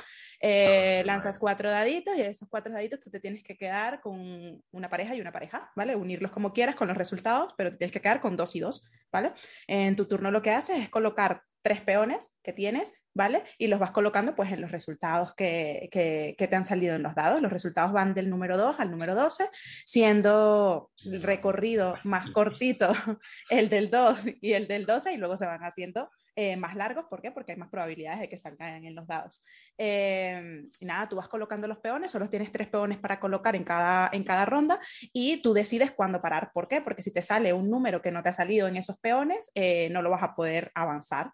Eh, 0.42 1.02
lanzas 1.04 1.38
cuatro 1.38 1.70
daditos 1.70 2.14
y 2.16 2.22
de 2.22 2.28
esos 2.30 2.48
cuatro 2.48 2.72
daditos 2.72 2.98
tú 3.00 3.10
te 3.10 3.20
tienes 3.20 3.42
que 3.42 3.56
quedar 3.58 4.00
con 4.00 4.62
una 4.70 4.88
pareja 4.88 5.14
y 5.14 5.20
una 5.20 5.32
pareja, 5.32 5.70
¿vale? 5.76 5.94
Unirlos 5.96 6.30
como 6.30 6.52
quieras 6.52 6.76
con 6.76 6.88
los 6.88 6.96
resultados, 6.96 7.52
pero 7.58 7.70
te 7.70 7.76
tienes 7.76 7.92
que 7.92 8.00
quedar 8.00 8.20
con 8.20 8.36
dos 8.36 8.56
y 8.56 8.60
dos, 8.60 8.88
¿vale? 9.12 9.32
En 9.66 9.96
tu 9.96 10.06
turno 10.06 10.30
lo 10.30 10.40
que 10.42 10.50
haces 10.52 10.78
es 10.80 10.88
colocar 10.88 11.42
tres 11.62 11.82
peones 11.82 12.38
que 12.42 12.54
tienes, 12.54 12.94
¿vale? 13.12 13.44
Y 13.58 13.66
los 13.66 13.78
vas 13.78 13.90
colocando 13.90 14.34
pues 14.34 14.50
en 14.50 14.62
los 14.62 14.72
resultados 14.72 15.34
que, 15.34 15.90
que- 15.92 16.34
que 16.38 16.48
te 16.48 16.56
han 16.56 16.64
salido 16.64 16.94
en 16.94 17.02
los 17.02 17.14
dados. 17.14 17.42
Los 17.42 17.52
resultados 17.52 17.92
van 17.92 18.14
del 18.14 18.30
número 18.30 18.56
2 18.56 18.80
al 18.80 18.90
número 18.90 19.14
12, 19.14 19.44
siendo 19.84 20.90
el 21.04 21.22
recorrido 21.22 21.96
más 22.04 22.30
cortito 22.30 22.92
el 23.50 23.68
del 23.68 23.90
2 23.90 24.20
y 24.40 24.54
el 24.54 24.66
del 24.68 24.86
12 24.86 25.12
y 25.12 25.16
luego 25.18 25.36
se 25.36 25.44
van 25.44 25.62
haciendo 25.64 26.10
eh, 26.36 26.56
más 26.56 26.76
largos. 26.76 27.06
¿Por 27.08 27.20
qué? 27.20 27.32
Porque 27.32 27.52
hay 27.52 27.58
más 27.58 27.68
probabilidades 27.68 28.20
de 28.20 28.28
que 28.28 28.38
salgan 28.38 28.84
en 28.84 28.94
los 28.94 29.06
dados. 29.06 29.42
Eh, 29.78 30.62
y 30.78 30.84
nada, 30.84 31.08
tú 31.08 31.16
vas 31.16 31.28
colocando 31.28 31.66
los 31.66 31.78
peones, 31.78 32.10
solo 32.10 32.28
tienes 32.28 32.52
tres 32.52 32.68
peones 32.68 32.98
para 32.98 33.20
colocar 33.20 33.56
en 33.56 33.64
cada, 33.64 34.10
en 34.12 34.24
cada 34.24 34.44
ronda 34.44 34.80
y 35.12 35.42
tú 35.42 35.52
decides 35.52 35.92
cuándo 35.92 36.20
parar. 36.20 36.50
¿Por 36.52 36.68
qué? 36.68 36.80
Porque 36.80 37.02
si 37.02 37.12
te 37.12 37.22
sale 37.22 37.52
un 37.52 37.70
número 37.70 38.02
que 38.02 38.10
no 38.10 38.22
te 38.22 38.28
ha 38.28 38.32
salido 38.32 38.68
en 38.68 38.76
esos 38.76 38.98
peones, 38.98 39.50
eh, 39.54 39.88
no 39.90 40.02
lo 40.02 40.10
vas 40.10 40.22
a 40.22 40.34
poder 40.34 40.70
avanzar. 40.74 41.32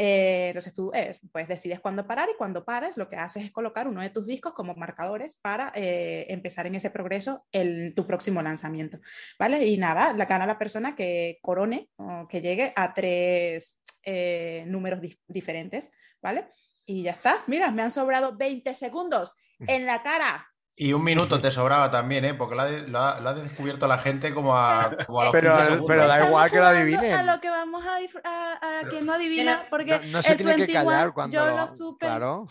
Eh, 0.00 0.46
entonces 0.50 0.72
tú 0.74 0.92
eh, 0.94 1.10
pues 1.32 1.48
decides 1.48 1.80
cuándo 1.80 2.06
parar 2.06 2.28
y 2.32 2.36
cuando 2.38 2.64
pares 2.64 2.96
lo 2.96 3.08
que 3.08 3.16
haces 3.16 3.44
es 3.44 3.50
colocar 3.50 3.88
uno 3.88 4.00
de 4.00 4.10
tus 4.10 4.26
discos 4.26 4.52
como 4.54 4.74
marcadores 4.76 5.34
para 5.34 5.72
eh, 5.74 6.26
empezar 6.28 6.68
en 6.68 6.76
ese 6.76 6.90
progreso 6.90 7.44
en 7.50 7.94
tu 7.96 8.06
próximo 8.06 8.40
lanzamiento. 8.40 9.00
¿Vale? 9.40 9.66
Y 9.66 9.76
nada, 9.76 10.12
la 10.12 10.26
gana 10.26 10.46
la 10.46 10.56
persona 10.58 10.94
que 10.94 11.38
corone 11.42 11.90
o 11.96 12.28
que 12.28 12.40
llegue 12.40 12.72
a 12.76 12.94
tres 12.94 13.76
eh, 14.04 14.62
números 14.68 15.00
dif- 15.00 15.18
diferentes. 15.26 15.90
¿Vale? 16.22 16.46
Y 16.86 17.02
ya 17.02 17.10
está. 17.10 17.42
Mira, 17.48 17.70
me 17.72 17.82
han 17.82 17.90
sobrado 17.90 18.36
20 18.36 18.72
segundos 18.74 19.34
en 19.58 19.84
la 19.84 20.02
cara. 20.02 20.46
Y 20.80 20.92
un 20.92 21.02
minuto 21.02 21.40
te 21.40 21.50
sobraba 21.50 21.90
también, 21.90 22.24
¿eh? 22.24 22.34
Porque 22.34 22.54
lo 22.54 22.62
ha, 22.62 22.66
de- 22.66 22.86
lo 22.86 22.98
ha- 23.00 23.18
lo 23.20 23.28
ha 23.30 23.34
descubierto 23.34 23.88
la 23.88 23.98
gente 23.98 24.32
como 24.32 24.56
a, 24.56 24.90
como 25.06 25.20
a 25.20 25.24
los 25.24 25.32
Pero- 25.32 25.50
15 25.52 25.64
segundos. 25.66 25.86
pero 25.88 26.06
da 26.06 26.24
igual 26.26 26.50
que 26.50 26.56
lo 26.58 26.66
adivinen. 26.66 27.12
A 27.14 27.22
lo 27.34 27.40
que 27.40 27.50
vamos 27.50 27.82
a, 27.84 27.96
a, 28.28 28.52
a 28.52 28.58
Pero- 28.82 28.90
quien 28.90 29.06
no 29.06 29.12
adivina, 29.14 29.66
porque 29.70 29.98
No, 29.98 30.06
no 30.18 30.22
se 30.22 30.30
el 30.32 30.36
tiene 30.36 30.52
que 30.52 30.58
21 30.66 30.84
callar 30.90 31.12
cuando 31.12 31.34
yo 31.36 31.46
lo... 31.46 31.56
lo 31.56 31.68
supe. 31.68 32.06
Claro. 32.06 32.46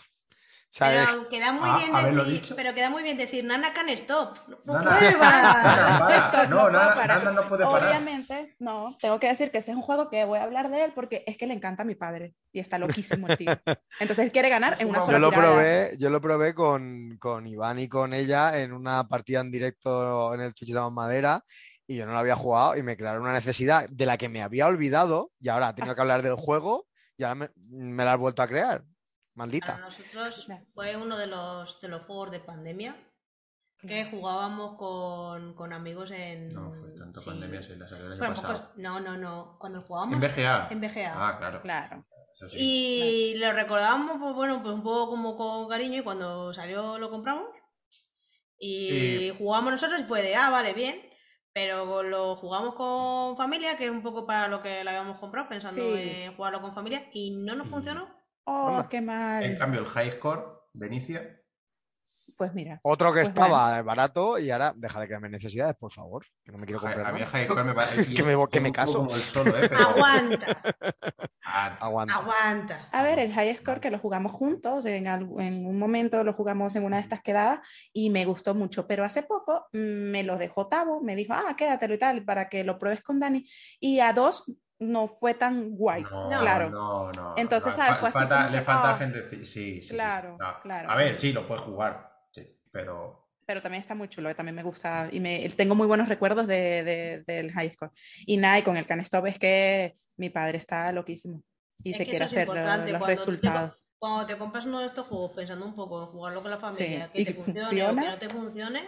Pero 0.78 1.28
queda 1.28 1.52
muy 1.52 1.68
Ah, 1.70 1.76
bien 1.78 1.96
haberlo 1.96 2.24
decir, 2.24 2.40
dicho. 2.42 2.54
pero 2.56 2.74
queda 2.74 2.90
muy 2.90 3.02
bien 3.02 3.16
decir 3.16 3.42
Nana 3.44 3.72
can 3.72 3.88
stop. 3.90 4.36
No 4.64 4.74
Nana. 4.74 4.90
puede 4.90 5.12
parar. 5.18 6.48
No, 6.48 6.56
puedo 6.56 6.70
Nana- 6.70 6.94
parar. 6.94 7.24
Nana 7.24 7.32
no 7.42 7.48
puede 7.48 7.64
parar. 7.64 7.88
Obviamente, 7.88 8.54
no, 8.58 8.96
tengo 9.00 9.18
que 9.18 9.28
decir 9.28 9.50
que 9.50 9.58
ese 9.58 9.70
es 9.72 9.76
un 9.76 9.82
juego 9.82 10.08
que 10.10 10.24
voy 10.24 10.38
a 10.38 10.44
hablar 10.44 10.70
de 10.70 10.84
él 10.84 10.92
porque 10.94 11.24
es 11.26 11.36
que 11.36 11.46
le 11.46 11.54
encanta 11.54 11.82
a 11.82 11.86
mi 11.86 11.94
padre 11.94 12.34
y 12.52 12.60
está 12.60 12.78
loquísimo 12.78 13.26
el 13.28 13.38
tío. 13.38 13.50
Entonces 13.98 14.18
él 14.26 14.30
quiere 14.32 14.48
ganar 14.50 14.76
en 14.80 14.88
una 14.90 15.00
sola 15.00 15.12
yo 15.18 15.20
lo 15.20 15.30
tirada. 15.30 15.48
probé, 15.52 15.96
yo 15.98 16.10
lo 16.10 16.20
probé 16.20 16.54
con, 16.54 17.16
con 17.18 17.46
Iván 17.46 17.78
y 17.78 17.88
con 17.88 18.12
ella 18.12 18.58
en 18.60 18.72
una 18.72 19.08
partida 19.08 19.40
en 19.40 19.50
directo 19.50 20.34
en 20.34 20.40
el 20.42 20.54
Twitch 20.54 20.72
de 20.72 20.90
Madera 20.90 21.42
y 21.86 21.96
yo 21.96 22.04
no 22.06 22.12
lo 22.12 22.18
había 22.18 22.36
jugado 22.36 22.76
y 22.76 22.82
me 22.82 22.96
crearon 22.96 23.22
una 23.22 23.32
necesidad 23.32 23.88
de 23.88 24.06
la 24.06 24.18
que 24.18 24.28
me 24.28 24.42
había 24.42 24.66
olvidado 24.66 25.32
y 25.40 25.48
ahora 25.48 25.70
he 25.70 25.74
tenido 25.74 25.94
que 25.94 26.00
hablar 26.02 26.22
del 26.22 26.34
juego 26.34 26.86
y 27.16 27.24
ahora 27.24 27.34
me, 27.34 27.50
me 27.70 28.04
la 28.04 28.12
has 28.12 28.18
vuelto 28.18 28.42
a 28.42 28.46
crear. 28.46 28.84
Para 29.38 29.46
Maldita. 29.46 29.78
nosotros 29.78 30.46
fue 30.74 30.96
uno 30.96 31.16
de 31.16 31.28
los, 31.28 31.80
de 31.80 31.88
los 31.88 32.02
juegos 32.04 32.30
de 32.32 32.40
pandemia 32.40 32.96
que 33.86 34.04
jugábamos 34.10 34.76
con, 34.76 35.54
con 35.54 35.72
amigos 35.72 36.10
en. 36.10 36.48
No, 36.48 36.72
fue 36.72 36.90
tanto 36.90 37.20
sí. 37.20 37.30
pandemia, 37.30 37.62
sí, 37.62 37.76
la 37.76 37.86
salió 37.86 38.06
el 38.06 38.12
año 38.14 38.18
Bueno, 38.18 38.34
pasado. 38.34 38.54
pocos- 38.54 38.72
no, 38.76 38.98
no, 39.00 39.16
no. 39.16 39.56
Cuando 39.60 39.80
jugábamos. 39.82 40.14
En 40.14 40.20
BGA. 40.20 40.68
En 40.72 40.80
BGA. 40.80 41.12
Ah, 41.28 41.38
claro. 41.38 41.62
Claro. 41.62 42.04
Sí. 42.34 42.56
Y 43.34 43.38
lo 43.38 43.52
recordábamos, 43.52 44.16
pues 44.18 44.34
bueno, 44.34 44.60
pues 44.62 44.74
un 44.74 44.82
poco 44.82 45.10
como 45.10 45.36
con 45.36 45.68
cariño 45.68 46.00
y 46.00 46.02
cuando 46.02 46.52
salió 46.52 46.98
lo 46.98 47.08
compramos. 47.10 47.44
Y 48.58 49.28
Y- 49.28 49.30
jugamos 49.38 49.70
nosotros 49.72 50.00
y 50.00 50.04
fue 50.04 50.22
de, 50.22 50.34
ah, 50.34 50.50
vale, 50.50 50.74
bien. 50.74 51.00
Pero 51.52 52.02
lo 52.02 52.36
jugamos 52.36 52.74
con 52.74 53.36
familia, 53.36 53.76
que 53.76 53.84
es 53.84 53.90
un 53.90 54.02
poco 54.02 54.26
para 54.26 54.48
lo 54.48 54.60
que 54.60 54.82
lo 54.84 54.90
habíamos 54.90 55.18
comprado, 55.18 55.48
pensando 55.48 55.82
Sí. 55.82 56.10
en 56.24 56.36
jugarlo 56.36 56.60
con 56.60 56.74
familia, 56.74 57.08
y 57.12 57.42
no 57.44 57.54
nos 57.54 57.68
funcionó. 57.68 58.17
Oh, 58.50 58.68
Anda. 58.68 58.88
qué 58.88 58.96
En 58.98 59.04
mal. 59.06 59.58
cambio, 59.58 59.80
el 59.80 59.86
high 59.86 60.10
score, 60.12 60.62
Benicia, 60.72 61.34
Pues 62.36 62.54
mira. 62.54 62.78
Otro 62.82 63.08
que 63.12 63.20
Pues 63.20 63.28
estaba 63.30 63.82
barato 63.82 64.38
y 64.38 64.50
ahora 64.50 64.72
deja 64.76 65.00
de 65.00 65.06
crearme 65.06 65.28
necesidades, 65.28 65.74
por 65.76 65.92
favor, 65.92 66.24
que 66.44 66.52
no 66.52 66.58
me 66.58 66.66
quiero 66.66 66.78
a 66.78 66.82
comprar 66.92 67.12
mí 67.12 67.20
el 67.20 67.26
high 67.26 67.46
score 67.46 67.64
me 67.64 67.74
parece 67.74 68.14
Que 68.14 68.22
me 68.22 68.48
que 68.48 68.60
me 68.60 68.70
caso. 68.72 69.08
solo, 69.08 69.56
¿eh? 69.58 69.68
Pero- 69.68 69.80
Aguanta, 69.88 70.62
Ah, 71.50 71.76
Aguanta. 71.80 72.14
aguanta. 72.14 72.88
A 72.92 73.02
ver, 73.02 73.18
el 73.18 73.32
high 73.32 73.56
score 73.56 73.80
que 73.80 73.90
lo 73.90 73.98
jugamos 73.98 74.32
juntos, 74.32 74.84
en, 74.84 75.06
en 75.06 75.66
un 75.66 75.78
momento 75.78 76.22
lo 76.22 76.32
jugamos 76.34 76.76
en 76.76 76.84
una 76.84 76.96
de 76.98 77.02
estas 77.02 77.22
quedadas 77.22 77.60
y 77.92 78.10
me 78.10 78.24
gustó 78.26 78.54
mucho, 78.54 78.86
pero 78.86 79.02
hace 79.04 79.22
poco 79.22 79.66
mm, 79.72 80.10
me 80.10 80.22
lo 80.22 80.36
dejó 80.38 80.68
Tavo, 80.68 81.00
me 81.02 81.16
dijo, 81.16 81.32
ah, 81.32 81.54
quédatelo 81.56 81.94
y 81.94 81.98
tal, 81.98 82.24
para 82.24 82.48
que 82.48 82.62
lo 82.64 82.78
pruebes 82.78 83.02
con 83.02 83.18
Dani, 83.18 83.44
y 83.80 84.00
a 84.00 84.12
dos 84.12 84.44
no 84.80 85.08
fue 85.08 85.34
tan 85.34 85.70
guay, 85.76 86.02
No, 86.02 86.28
claro. 86.40 86.70
no, 86.70 87.10
no. 87.12 87.34
Entonces, 87.36 87.76
no, 87.76 87.84
¿sabes? 87.84 87.92
fa- 87.94 87.96
Fue 88.00 88.08
así 88.10 88.18
falta- 88.18 88.50
le 88.50 88.58
que, 88.58 88.64
falta 88.64 88.90
ah, 88.90 88.94
gente. 88.94 89.22
Sí, 89.28 89.44
sí, 89.44 89.82
sí, 89.82 89.94
claro, 89.94 90.36
sí, 90.38 90.44
no. 90.44 90.60
claro. 90.62 90.90
A 90.90 90.96
ver, 90.96 91.16
sí, 91.16 91.32
lo 91.32 91.46
puedes 91.46 91.62
jugar, 91.64 92.12
sí, 92.30 92.46
pero. 92.70 93.26
Pero 93.46 93.62
también 93.62 93.80
está 93.80 93.94
muy 93.94 94.08
chulo, 94.08 94.28
eh, 94.28 94.34
también 94.34 94.54
me 94.54 94.62
gusta 94.62 95.08
y 95.10 95.20
me, 95.20 95.48
tengo 95.56 95.74
muy 95.74 95.86
buenos 95.86 96.08
recuerdos 96.08 96.46
de, 96.46 96.82
de- 96.84 97.24
del 97.26 97.50
high 97.52 97.70
score. 97.72 97.90
Y 98.26 98.36
nada, 98.36 98.58
y 98.58 98.62
con 98.62 98.76
el 98.76 98.86
canestop 98.86 99.26
es 99.26 99.38
que 99.38 99.96
mi 100.18 100.28
padre 100.30 100.58
está 100.58 100.92
loquísimo 100.92 101.42
y 101.82 101.92
Es 101.92 101.96
se 101.96 102.04
que 102.04 102.10
quiere 102.10 102.24
hacer 102.26 102.46
lo- 102.46 102.54
importante, 102.54 102.92
los 102.92 102.98
cuando 102.98 103.06
te- 103.06 103.20
resultados. 103.20 103.74
Cuando 103.98 104.26
te 104.26 104.36
compras 104.38 104.66
uno 104.66 104.78
de 104.80 104.86
estos 104.86 105.06
juegos 105.06 105.32
pensando 105.32 105.64
un 105.64 105.74
poco 105.74 106.00
en 106.02 106.06
jugarlo 106.08 106.40
con 106.42 106.50
la 106.52 106.56
familia, 106.58 107.06
Sí, 107.06 107.12
que 107.12 107.20
y 107.22 107.24
te 107.24 107.32
que 107.32 107.34
funcione 107.42 107.82
o 107.82 107.88
que 107.88 107.94
no 108.06 108.18
te 108.18 108.28
funcione, 108.28 108.82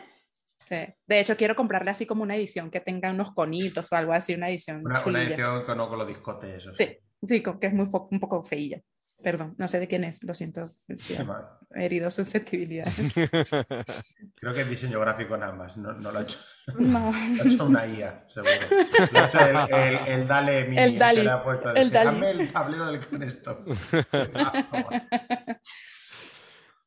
Sí. 0.70 0.76
De 1.04 1.18
hecho, 1.18 1.36
quiero 1.36 1.56
comprarle 1.56 1.90
así 1.90 2.06
como 2.06 2.22
una 2.22 2.36
edición 2.36 2.70
que 2.70 2.80
tenga 2.80 3.10
unos 3.10 3.32
conitos 3.34 3.90
o 3.90 3.96
algo 3.96 4.12
así, 4.12 4.34
una 4.34 4.48
edición. 4.50 4.82
Una, 4.86 5.04
una 5.04 5.22
edición 5.24 5.64
con, 5.64 5.76
no, 5.76 5.88
con 5.88 5.98
los 5.98 6.06
discotes, 6.06 6.58
eso. 6.58 6.72
Sí, 6.76 6.96
sí, 7.26 7.42
con- 7.42 7.58
que 7.58 7.66
es 7.66 7.72
muy 7.74 7.88
un 7.92 8.20
poco 8.20 8.44
feilla. 8.44 8.80
Perdón, 9.20 9.54
no 9.58 9.66
sé 9.68 9.80
de 9.80 9.88
quién 9.88 10.04
es, 10.04 10.22
lo 10.22 10.32
siento. 10.32 10.70
sí, 10.96 11.14
herido 11.74 12.08
susceptibilidades. 12.10 12.94
Creo 14.34 14.54
que 14.54 14.60
es 14.62 14.70
diseño 14.70 14.98
gráfico 15.00 15.36
nada 15.36 15.52
más, 15.52 15.76
no, 15.76 15.92
no 15.92 16.12
lo 16.12 16.20
ha 16.20 16.22
hecho. 16.22 16.38
No. 16.78 17.12
Lo 17.12 17.42
ha 17.42 17.46
hecho 17.46 17.66
una 17.66 17.86
IA, 17.86 18.26
seguro. 18.30 18.52
Lo 19.12 19.18
ha 19.18 19.26
hecho 19.26 19.38
el, 19.74 19.74
el, 19.74 20.06
el 20.20 20.26
Dale 20.28 20.64
Mini. 20.64 20.78
El 20.82 20.92
que 20.92 20.98
Dali, 20.98 21.22
le 21.22 21.30
ha 21.30 21.42
puesto, 21.42 21.74
el. 21.74 21.96
"Hazme 21.96 22.30
el 22.30 22.52
tablero 22.52 22.86
del 22.86 23.00
Canestop. 23.06 23.68
Ah. 24.12 24.88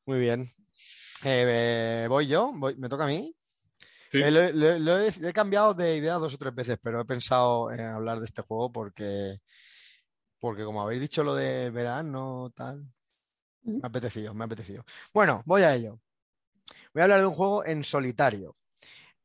Muy 0.05 0.19
bien. 0.19 0.41
Eh, 1.26 2.03
eh, 2.03 2.05
voy 2.10 2.27
yo, 2.27 2.51
Voy- 2.55 2.76
me 2.77 2.89
toca 2.89 3.03
a 3.03 3.07
mí. 3.07 3.35
Sí. 4.14 4.22
Eh, 4.22 4.30
lo- 4.31 4.52
lo- 4.52 4.77
lo 4.80 4.99
he, 4.99 5.07
he 5.10 5.34
cambiado 5.34 5.73
de 5.73 5.98
idea 5.98 6.14
dos 6.15 6.35
o 6.35 6.38
tres 6.38 6.53
veces, 6.53 6.77
pero 6.81 7.02
he 7.02 7.06
pensado 7.06 7.72
en 7.72 7.81
hablar 7.81 8.19
de 8.19 8.26
este 8.26 8.44
juego 8.44 8.72
porque 8.72 9.40
porque 10.40 10.64
como 10.65 10.81
habéis 10.81 11.02
dicho 11.02 11.23
lo 11.23 11.35
de 11.35 11.69
verano, 11.69 12.52
tal, 12.56 12.85
me 13.64 13.80
ha 13.84 13.88
apetecido, 13.88 14.34
me 14.34 14.44
ha 14.44 14.48
apetecido. 14.48 14.84
Bueno, 15.14 15.41
voy 15.45 15.64
a 15.64 15.73
ello. 15.76 15.99
Voy 16.94 17.02
a 17.02 17.03
hablar 17.03 17.22
de 17.22 17.27
un 17.27 17.34
juego 17.34 17.65
en 17.65 17.84
solitario. 17.84 18.56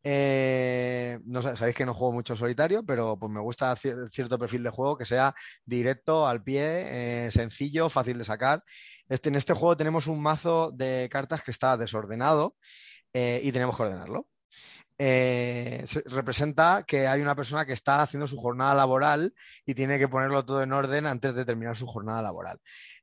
Eh, 0.05 1.19
no 1.24 1.43
sé, 1.43 1.56
sabéis 1.56 1.77
que 1.77 1.85
no 1.85 1.93
juego 1.94 2.12
mucho 2.12 2.35
en 2.35 2.39
solitario, 2.39 2.85
pero 2.85 3.19
pues 3.19 3.31
me 3.32 3.40
gusta 3.40 3.74
cier- 3.77 4.09
cierto 4.10 4.39
perfil 4.39 4.62
de 4.62 4.70
juego 4.70 4.97
que 4.97 5.05
sea 5.05 5.35
directo, 5.65 6.27
al 6.27 6.43
pie, 6.43 7.27
eh, 7.27 7.31
sencillo, 7.32 7.89
fácil 7.90 8.19
de 8.19 8.24
sacar. 8.24 8.65
Este, 9.09 9.28
en 9.28 9.35
este 9.36 9.55
juego 9.55 9.77
tenemos 9.77 10.06
un 10.06 10.23
mazo 10.23 10.70
de 10.73 11.09
cartas 11.10 11.43
que 11.43 11.51
está 11.51 11.77
desordenado 11.77 12.56
eh, 13.12 13.40
y 13.43 13.52
tenemos 13.52 13.77
que 13.77 13.82
ordenarlo. 13.82 14.28
Eh, 15.01 15.85
se- 15.87 16.03
representa 16.07 16.83
que 16.87 17.07
hay 17.07 17.20
una 17.20 17.37
persona 17.37 17.65
que 17.65 17.73
está 17.73 18.03
haciendo 18.03 18.27
su 18.27 18.37
jornada 18.37 18.75
laboral 18.75 19.33
y 19.65 19.75
tiene 19.75 19.99
que 19.99 20.09
ponerlo 20.09 20.45
todo 20.45 20.62
en 20.62 20.73
orden 20.73 21.07
antes 21.07 21.35
de 21.35 21.45
terminar 21.45 21.77
su 21.77 21.87
jornada 21.87 22.20
laboral. 22.23 22.59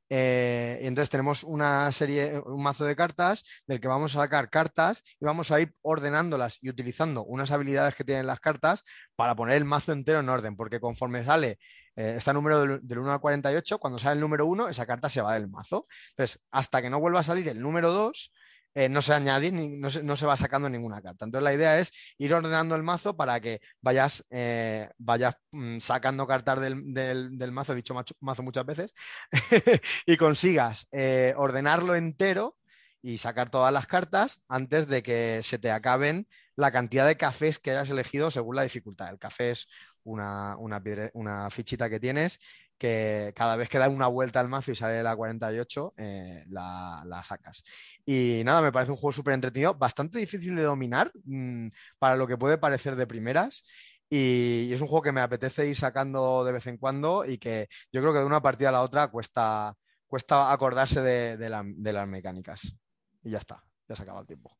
Eh, 0.08 0.78
y 0.82 0.86
entonces 0.86 1.10
tenemos 1.10 1.42
una 1.42 1.90
serie, 1.90 2.40
un 2.44 2.62
mazo 2.62 2.84
de 2.84 2.94
cartas 2.94 3.44
del 3.66 3.80
que 3.80 3.88
vamos 3.88 4.14
a 4.14 4.20
sacar 4.20 4.50
cartas 4.50 5.02
y 5.20 5.24
vamos 5.24 5.50
a 5.50 5.60
ir 5.60 5.74
ordenándolas 5.82 6.58
y 6.60 6.68
utilizando 6.70 7.24
unas 7.24 7.50
habilidades 7.50 7.96
que 7.96 8.04
tienen 8.04 8.26
las 8.26 8.38
cartas 8.40 8.84
para 9.16 9.34
poner 9.34 9.56
el 9.56 9.64
mazo 9.64 9.92
entero 9.92 10.20
en 10.20 10.28
orden, 10.28 10.56
porque 10.56 10.78
conforme 10.80 11.24
sale 11.24 11.58
eh, 11.96 12.18
número 12.34 12.60
del, 12.60 12.80
del 12.86 12.98
1 12.98 13.12
al 13.14 13.20
48, 13.20 13.78
cuando 13.78 13.98
sale 13.98 14.14
el 14.14 14.20
número 14.20 14.46
1, 14.46 14.68
esa 14.68 14.86
carta 14.86 15.08
se 15.08 15.22
va 15.22 15.34
del 15.34 15.48
mazo. 15.48 15.86
Entonces, 16.10 16.40
hasta 16.50 16.82
que 16.82 16.90
no 16.90 17.00
vuelva 17.00 17.20
a 17.20 17.24
salir 17.24 17.48
el 17.48 17.60
número 17.60 17.90
2, 17.92 18.32
eh, 18.76 18.88
no 18.90 19.02
se 19.02 19.14
añade, 19.14 19.52
ni- 19.52 19.78
no, 19.78 19.90
se, 19.90 20.02
no 20.04 20.16
se 20.16 20.26
va 20.26 20.36
sacando 20.36 20.68
ninguna 20.70 21.02
carta. 21.02 21.24
Entonces, 21.24 21.44
la 21.44 21.54
idea 21.54 21.80
es 21.80 21.92
ir 22.18 22.34
ordenando 22.34 22.76
el 22.76 22.84
mazo 22.84 23.16
para 23.16 23.40
que 23.40 23.60
vayas, 23.82 24.24
eh, 24.30 24.90
vayas 24.98 25.36
mm, 25.52 25.80
sacando 25.80 26.26
cartas 26.26 26.60
del, 26.60 26.94
del- 26.94 27.38
del 27.38 27.52
mazo, 27.52 27.72
he 27.72 27.76
dicho 27.76 27.94
mazo 28.20 28.42
muchas 28.44 28.66
veces, 28.66 28.94
y 30.06 30.16
consigas 30.16 30.86
eh, 30.92 31.34
ordenarlo 31.36 31.94
entero 31.96 32.56
y 33.02 33.18
sacar 33.18 33.50
todas 33.50 33.72
las 33.72 33.86
cartas 33.86 34.40
antes 34.48 34.88
de 34.88 35.02
que 35.02 35.40
se 35.42 35.58
te 35.58 35.70
acaben 35.70 36.26
la 36.56 36.72
cantidad 36.72 37.06
de 37.06 37.16
cafés 37.16 37.58
que 37.58 37.70
hayas 37.70 37.90
elegido 37.90 38.30
según 38.30 38.56
la 38.56 38.62
dificultad. 38.64 39.10
El 39.10 39.18
café 39.18 39.52
es 39.52 39.68
una, 40.04 40.56
una 40.58 41.50
fichita 41.50 41.88
que 41.90 42.00
tienes 42.00 42.40
que 42.78 43.32
cada 43.36 43.56
vez 43.56 43.68
que 43.68 43.78
da 43.78 43.88
una 43.88 44.06
vuelta 44.06 44.40
al 44.40 44.48
mazo 44.48 44.72
y 44.72 44.76
sale 44.76 45.02
la 45.02 45.16
48, 45.16 45.94
eh, 45.96 46.44
la, 46.48 47.22
sacas. 47.24 47.62
Y 48.04 48.42
nada, 48.44 48.62
me 48.62 48.72
parece 48.72 48.92
un 48.92 48.98
juego 48.98 49.12
súper 49.12 49.34
entretenido, 49.34 49.74
bastante 49.74 50.18
difícil 50.18 50.56
de 50.56 50.62
dominar 50.62 51.10
mm, 51.24 51.68
para 51.98 52.16
lo 52.16 52.26
que 52.26 52.36
puede 52.36 52.58
parecer 52.58 52.96
de 52.96 53.06
primeras. 53.06 53.64
Y, 54.08 54.72
es 54.72 54.80
un 54.80 54.88
juego 54.88 55.02
que 55.02 55.12
me 55.12 55.20
apetece 55.20 55.66
ir 55.68 55.76
sacando 55.76 56.44
de 56.44 56.52
vez 56.52 56.66
en 56.66 56.76
cuando 56.78 57.24
y 57.24 57.38
que 57.38 57.68
yo 57.92 58.00
creo 58.00 58.12
que 58.12 58.20
de 58.20 58.24
una 58.26 58.42
partida 58.42 58.68
a 58.68 58.72
la 58.72 58.82
otra 58.82 59.08
cuesta, 59.08 59.74
cuesta 60.06 60.52
acordarse 60.52 61.00
de, 61.02 61.36
de 61.36 61.74
de 61.76 61.92
las 61.92 62.08
mecánicas. 62.08 62.74
Y 63.22 63.30
ya 63.30 63.38
está, 63.38 63.64
ya 63.88 63.96
se 63.96 64.02
acaba 64.02 64.20
el 64.20 64.26
tiempo. 64.26 64.56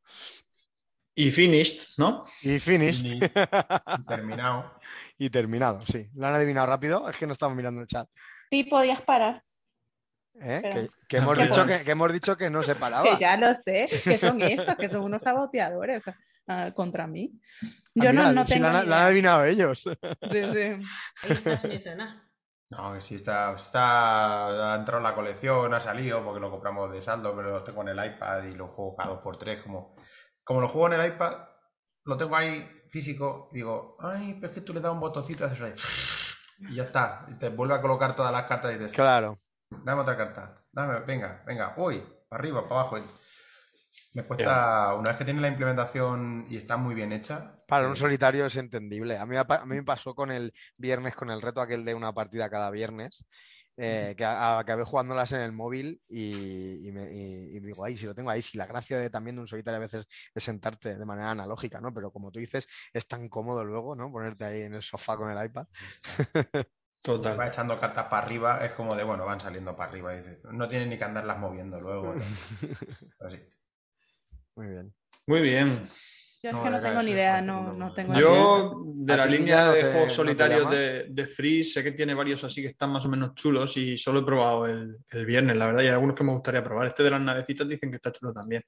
Y 1.18 1.30
finished, 1.30 1.80
¿no? 1.97 2.24
Y 2.43 2.59
finished. 2.60 3.06
Fini- 3.06 4.05
Terminado. 4.06 4.78
y 5.18 5.30
terminado, 5.30 5.80
sí. 5.80 6.10
¿Lo 6.14 6.26
han 6.26 6.34
adivinado 6.34 6.66
rápido? 6.66 7.09
Es 7.09 7.16
que 7.16 7.26
no 7.26 7.32
estamos 7.32 7.56
mirando 7.56 7.80
el 7.80 7.86
chat. 7.86 8.06
Sí, 8.51 8.64
podías 8.64 9.01
parar. 9.01 9.43
¿eh? 10.40 10.60
Pero- 10.62 10.74
Que, 10.74 10.88
que 11.09 11.16
hemos 11.16 11.38
¿Qué 11.38 11.44
dicho 11.47 11.66
que, 11.66 11.84
que 11.84 11.90
hemos 11.90 12.12
dicho 12.12 12.36
que 12.36 12.51
no 12.51 12.62
se 12.62 12.74
paraba. 12.74 13.02
Que 13.16 13.18
ya 13.18 13.36
lo 13.38 13.55
sé, 13.56 13.86
que 14.05 14.18
son 14.18 14.43
estos, 14.43 14.76
que 14.76 14.88
son 14.90 15.01
unos 15.05 15.22
saboteadores 15.22 16.05
ah, 16.48 16.70
contra 16.74 17.06
mí. 17.06 17.32
Ah, 17.62 17.66
Yo 17.94 18.12
no, 18.12 18.30
no 18.32 18.44
si 18.44 18.52
tengo. 18.52 18.68
lo 18.68 18.76
han, 18.76 18.93
adivinado 18.93 19.44
ellos. 19.47 19.80
Sí, 19.80 20.43
sí. 20.52 20.82
No, 22.68 22.93
que 22.93 23.01
sí 23.01 23.14
está, 23.14 23.55
está, 23.55 24.74
ha 24.74 24.76
entrado 24.76 24.98
en 24.98 25.05
la 25.05 25.14
colección, 25.14 25.72
ha 25.72 25.80
salido 25.80 26.22
porque 26.22 26.40
lo 26.40 26.51
compramos 26.51 26.93
de 26.93 27.01
saldo, 27.01 27.34
pero 27.34 27.51
lo 27.52 27.64
tengo 27.64 27.80
en 27.82 27.88
el 27.88 28.05
iPad 28.05 28.44
y 28.44 28.55
lo 28.55 28.66
juego 28.68 28.97
cada 28.97 29.10
dos 29.10 29.20
por 29.22 29.38
tres. 29.38 29.60
Como, 29.62 29.95
como 30.47 30.60
lo 30.60 30.68
juego 30.68 30.94
en 30.94 31.01
el 31.01 31.06
iPad, 31.09 31.32
lo 32.05 32.16
tengo 32.16 32.36
ahí 32.36 32.64
físico, 32.89 33.48
y 33.51 33.56
digo, 33.56 33.97
ay, 33.98 34.35
pero 34.35 34.47
es 34.47 34.52
que 34.52 34.60
tú 34.60 34.73
le 34.73 34.81
das 34.81 34.93
un 34.93 35.01
botoncito 35.01 35.43
y 35.43 35.47
haces 35.48 35.60
ahí, 35.60 36.70
y 36.70 36.74
ya 36.77 36.85
está. 36.85 37.27
Y 37.28 37.35
te 37.35 37.48
vuelve 37.48 37.74
a 37.74 37.82
colocar 37.82 38.14
todas 38.14 38.31
las 38.31 38.44
cartas 38.44 38.70
y 38.70 38.77
dices, 38.77 38.93
Claro. 38.93 39.36
dame 39.68 40.02
otra 40.02 40.16
carta, 40.16 40.55
dame, 40.70 41.01
venga, 41.01 41.43
venga, 41.44 41.74
uy, 41.77 42.01
para 42.28 42.40
arriba, 42.40 42.62
para 42.68 42.81
abajo. 42.81 42.97
Me 44.14 44.23
cuesta, 44.23 44.94
una 44.94 45.10
vez 45.10 45.18
que 45.18 45.24
tiene 45.24 45.40
la 45.40 45.48
implementación 45.48 46.47
y 46.48 46.56
está 46.56 46.77
muy 46.77 46.94
bien 46.94 47.12
hecha. 47.12 47.60
Para 47.66 47.89
un 47.89 47.94
eh, 47.94 47.97
solitario 47.97 48.47
es 48.47 48.56
entendible. 48.56 49.18
A 49.18 49.27
mí, 49.27 49.36
a 49.36 49.44
mí 49.44 49.74
me 49.74 49.82
pasó 49.82 50.14
con 50.14 50.31
el 50.31 50.55
viernes, 50.77 51.16
con 51.16 51.28
el 51.28 51.43
reto 51.43 51.60
aquel 51.60 51.85
de 51.85 51.93
una 51.94 52.14
partida 52.14 52.48
cada 52.48 52.70
viernes, 52.70 53.27
eh, 53.77 54.15
que 54.16 54.24
a- 54.24 54.59
acabé 54.59 54.85
jugándolas 54.85 55.32
en 55.32 55.40
el 55.40 55.53
móvil 55.53 56.01
y, 56.09 56.89
y 56.89 56.93
me- 56.93 57.12
y- 57.12 57.57
y 57.57 57.61
digo, 57.61 57.85
ay, 57.85 57.97
si 57.97 58.07
lo 58.07 58.15
tengo 58.15 58.31
ahí, 58.31 58.43
si 58.43 58.57
la 58.59 58.66
gracia 58.66 58.98
de, 58.98 59.11
también 59.11 59.36
de 59.36 59.43
un 59.43 59.48
solitario 59.48 59.77
a 59.77 59.81
veces 59.81 60.07
es 60.35 60.43
sentarte 60.43 60.97
de 60.97 61.05
manera 61.05 61.31
analógica, 61.31 61.81
¿no? 61.81 61.93
Pero 61.93 62.11
como 62.11 62.31
tú 62.31 62.39
dices, 62.39 62.66
es 62.93 63.07
tan 63.07 63.28
cómodo 63.28 63.65
luego, 63.65 63.94
¿no? 63.94 64.11
Ponerte 64.11 64.44
ahí 64.44 64.62
en 64.62 64.74
el 64.74 64.82
sofá 64.82 65.16
con 65.16 65.31
el 65.31 65.44
iPad. 65.44 65.66
Total. 67.03 67.39
Va 67.39 67.47
echando 67.48 67.78
cartas 67.78 68.07
para 68.07 68.24
arriba, 68.27 68.65
es 68.65 68.73
como 68.73 68.94
de, 68.97 69.05
bueno, 69.05 69.24
van 69.24 69.40
saliendo 69.40 69.77
para 69.77 69.90
arriba. 69.90 70.12
Y 70.15 70.16
dices, 70.19 70.40
no 70.51 70.69
tienen 70.69 70.89
ni 70.89 70.98
que 70.98 71.05
andarlas 71.05 71.39
moviendo 71.39 71.81
luego. 71.81 72.15
tal. 72.15 72.23
Pero 73.19 73.31
sí. 73.31 73.43
Muy 74.57 74.66
bien. 74.69 74.94
Muy 75.27 75.40
bien. 75.43 75.89
Yo 76.43 76.51
es 76.51 76.57
que 76.57 76.71
no 76.71 76.81
tengo 76.81 77.03
ni 77.03 77.11
idea, 77.13 77.41
no, 77.41 77.73
no- 77.73 77.93
tengo 77.95 78.13
¿A 78.13 78.17
ni 78.17 78.21
idea. 78.21 78.31
Yo, 78.31 78.83
de 78.85 79.17
la 79.17 79.27
línea 79.27 79.67
no 79.67 79.73
de 79.73 79.83
te- 79.83 79.93
juegos 79.93 80.13
solitarios 80.13 80.71
de, 80.71 81.07
de 81.09 81.27
Freeze, 81.27 81.73
sé 81.73 81.83
que 81.85 81.93
tiene 81.93 82.15
varios 82.15 82.45
así 82.45 82.61
que 82.63 82.69
están 82.69 82.91
más 82.91 83.05
o 83.05 83.09
menos 83.09 83.35
chulos 83.35 83.77
y 83.77 83.97
solo 83.99 84.21
he 84.21 84.25
probado 84.25 84.67
el, 84.67 84.97
el 85.11 85.27
viernes, 85.27 85.57
la 85.57 85.67
verdad, 85.67 85.83
y 85.83 85.87
hay 85.87 85.93
algunos 85.93 86.15
que 86.15 86.25
me 86.25 86.33
gustaría 86.33 86.63
probar. 86.63 86.87
Este 86.89 87.03
de 87.03 87.11
las 87.11 87.21
navecitas 87.21 87.67
dicen 87.69 87.91
que 87.91 87.97
está 87.97 88.13
chulo 88.13 88.33
también. 88.33 88.63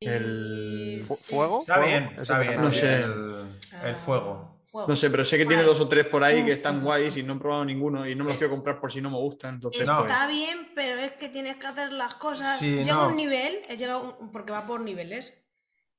El-. 0.00 1.04
¿Fuego? 1.06 1.60
Está 1.60 1.74
¿Fuego? 1.76 1.88
bien, 1.88 2.10
está 2.18 2.38
bien. 2.40 2.60
No 2.60 2.72
sé. 2.72 2.94
El, 2.96 3.02
el 3.02 3.46
Ah, 3.82 3.94
fuego. 3.94 4.58
fuego. 4.62 4.88
No 4.88 4.96
sé, 4.96 5.10
pero 5.10 5.24
sé 5.24 5.38
que 5.38 5.46
tiene 5.46 5.62
dos 5.62 5.80
o 5.80 5.88
tres 5.88 6.06
por 6.06 6.22
ahí 6.24 6.44
que 6.44 6.52
están 6.52 6.82
guays 6.82 7.16
y 7.16 7.22
no 7.22 7.34
he 7.34 7.38
probado 7.38 7.64
ninguno 7.64 8.06
y 8.08 8.14
no 8.14 8.24
me 8.24 8.30
los 8.30 8.38
quiero 8.38 8.52
comprar 8.54 8.80
por 8.80 8.92
si 8.92 9.00
no 9.00 9.10
me 9.10 9.18
gustan. 9.18 9.54
Entonces, 9.56 9.88
pues, 9.88 10.00
Está 10.10 10.26
bien, 10.26 10.68
pero 10.74 11.00
es 11.00 11.12
que 11.12 11.28
tienes 11.28 11.56
que 11.56 11.66
hacer 11.66 11.92
las 11.92 12.14
cosas. 12.14 12.58
Sí, 12.58 12.76
llega 12.76 12.94
no. 12.94 13.08
un 13.08 13.16
nivel, 13.16 13.58
eh, 13.68 13.76
llega 13.76 13.98
un- 13.98 14.30
porque 14.30 14.52
va 14.52 14.66
por 14.66 14.80
niveles. 14.80 15.34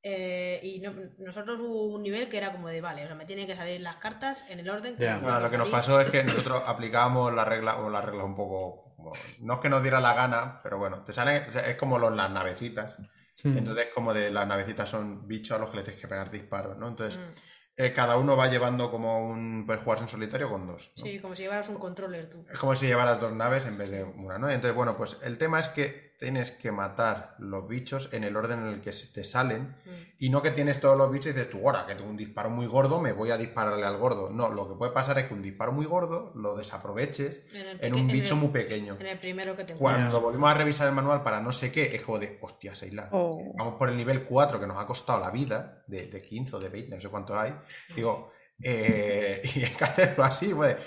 Eh, 0.07 0.60
y 0.61 0.80
no- 0.82 0.94
nosotros 1.18 1.60
hubo 1.61 1.88
un 1.88 2.03
nivel 2.03 2.30
que 2.30 2.38
era 2.38 2.52
como 2.52 2.68
de, 2.68 2.80
vale, 2.80 3.03
o 3.03 3.07
sea, 3.07 3.15
me 3.15 3.26
tienen 3.26 3.48
que 3.48 3.56
salir 3.56 3.82
las 3.82 3.95
cartas 3.95 4.44
en 4.49 4.60
el 4.60 4.69
orden 4.69 4.95
que 4.95 5.03
me 5.10 5.18
Bueno, 5.19 5.40
lo 5.40 5.49
que 5.49 5.57
nos 5.57 5.69
pasó 5.69 5.99
es 5.99 6.11
que 6.11 6.23
nosotros 6.23 6.61
aplicábamos 6.65 7.34
la 7.34 7.44
regla, 7.44 7.77
o 7.80 7.90
la 7.90 8.02
regla 8.02 8.23
un 8.23 8.36
poco. 8.36 8.84
como- 8.95 9.11
no 9.41 9.56
es 9.56 9.60
que 9.60 9.69
nos 9.69 9.82
diera 9.82 9.99
la 9.99 10.14
gana, 10.14 10.61
pero 10.64 10.77
bueno, 10.77 11.03
te 11.03 11.11
sale, 11.11 11.45
o 11.49 11.52
sea, 11.52 11.68
es 11.69 11.76
como 11.76 11.98
los, 11.99 12.15
las 12.15 12.30
navecitas. 12.32 12.98
Entonces, 13.44 13.88
como 13.94 14.14
de 14.14 14.32
las 14.32 14.48
navecitas 14.48 14.88
son 14.90 15.27
bichos 15.27 15.57
a 15.57 15.60
los 15.60 15.69
que 15.72 15.77
le 15.77 15.84
tienes 15.84 15.99
que 16.02 16.07
pegar 16.07 16.32
disparos, 16.32 16.77
¿no? 16.77 16.88
Entonces, 16.88 17.19
Mm. 17.19 17.82
eh, 17.82 17.94
cada 17.94 18.18
uno 18.18 18.38
va 18.38 18.48
llevando 18.48 18.90
como 18.90 19.27
un. 19.27 19.65
Puedes 19.68 19.84
jugarse 19.84 20.06
en 20.06 20.10
solitario 20.10 20.49
con 20.49 20.65
dos. 20.65 20.91
¿no? 20.98 21.03
Sí, 21.03 21.19
como 21.19 21.36
si 21.36 21.44
llevaras 21.44 21.68
un 21.69 21.76
controller 21.77 22.30
tú. 22.30 22.45
Es 22.49 22.57
como 22.57 22.73
si 22.76 22.88
llevaras 22.88 23.19
dos 23.19 23.34
naves 23.34 23.65
en 23.65 23.77
vez 23.77 23.90
de 23.91 24.03
una, 24.03 24.38
¿no? 24.40 24.49
Entonces, 24.49 24.73
bueno, 24.76 24.95
pues 24.95 25.18
el 25.23 25.38
tema 25.38 25.60
es 25.60 25.68
que 25.68 26.15
tienes 26.18 26.52
que 26.52 26.72
matar 26.72 27.36
los 27.40 27.68
bichos 27.68 28.10
en 28.14 28.24
el 28.24 28.36
orden 28.38 28.60
en 28.62 28.68
el 28.68 28.82
que 28.82 28.92
se 28.94 29.08
te 29.08 29.24
salen 29.24 29.76
Mm. 29.86 29.90
y 30.20 30.30
no 30.30 30.42
que 30.42 30.52
tienes 30.52 30.80
todos 30.80 30.98
los 30.98 31.12
bichos 31.12 31.28
y 31.28 31.34
dices 31.34 31.50
tú, 31.50 31.58
ahora 31.66 31.86
que 31.86 31.96
tengo 31.96 32.10
un 32.10 32.16
disparo 32.18 32.50
muy 32.50 32.66
gordo, 32.68 33.00
me 33.02 33.12
voy 33.12 33.32
a 33.32 33.38
dispararle 33.38 33.86
al 33.86 33.98
gordo. 33.98 34.30
No, 34.30 34.50
lo 34.50 34.68
que 34.70 34.76
puede 34.76 34.92
pasar 34.92 35.20
es 35.20 35.26
que 35.26 35.34
un 35.34 35.42
disparo 35.42 35.72
muy 35.72 35.86
gordo 35.86 36.32
lo 36.36 36.56
desaproveches 36.56 37.46
En, 37.82 37.94
un 37.94 38.00
en 38.02 38.08
bicho 38.08 38.34
el- 38.36 38.40
muy 38.40 38.50
pequeño. 38.50 38.96
En 39.00 39.08
el 39.08 39.20
primero 39.20 39.56
que 39.56 39.64
te 39.66 39.74
Cuando 39.76 40.22
volvimos 40.22 40.50
a 40.50 40.54
revisar 40.54 40.88
el 40.88 40.94
manual 40.94 41.24
para 41.24 41.40
no 41.42 41.52
sé 41.54 41.72
qué, 41.72 41.96
es 41.96 42.02
como 42.02 42.20
de, 42.20 42.38
hostia, 42.42 42.74
Seila, 42.76 43.10
Oh. 43.12 43.54
vamos 43.58 43.76
por 43.78 43.90
el 43.90 43.98
nivel 43.98 44.24
4 44.26 44.60
que 44.60 44.68
nos 44.68 44.78
ha 44.78 44.88
costado 44.88 45.20
la 45.20 45.32
vida, 45.32 45.84
de, 45.88 46.08
de 46.08 46.22
15 46.22 46.56
o 46.56 46.60
de 46.60 46.70
20, 46.70 46.96
no 46.96 47.02
sé 47.02 47.10
cuánto 47.10 47.38
hay. 47.38 47.54
Digo, 47.96 48.32
eh, 48.64 49.42
y 49.56 49.64
hay 49.64 49.72
que 49.72 49.84
hacerlo 49.84 50.24
así, 50.24 50.54
pues, 50.54 50.78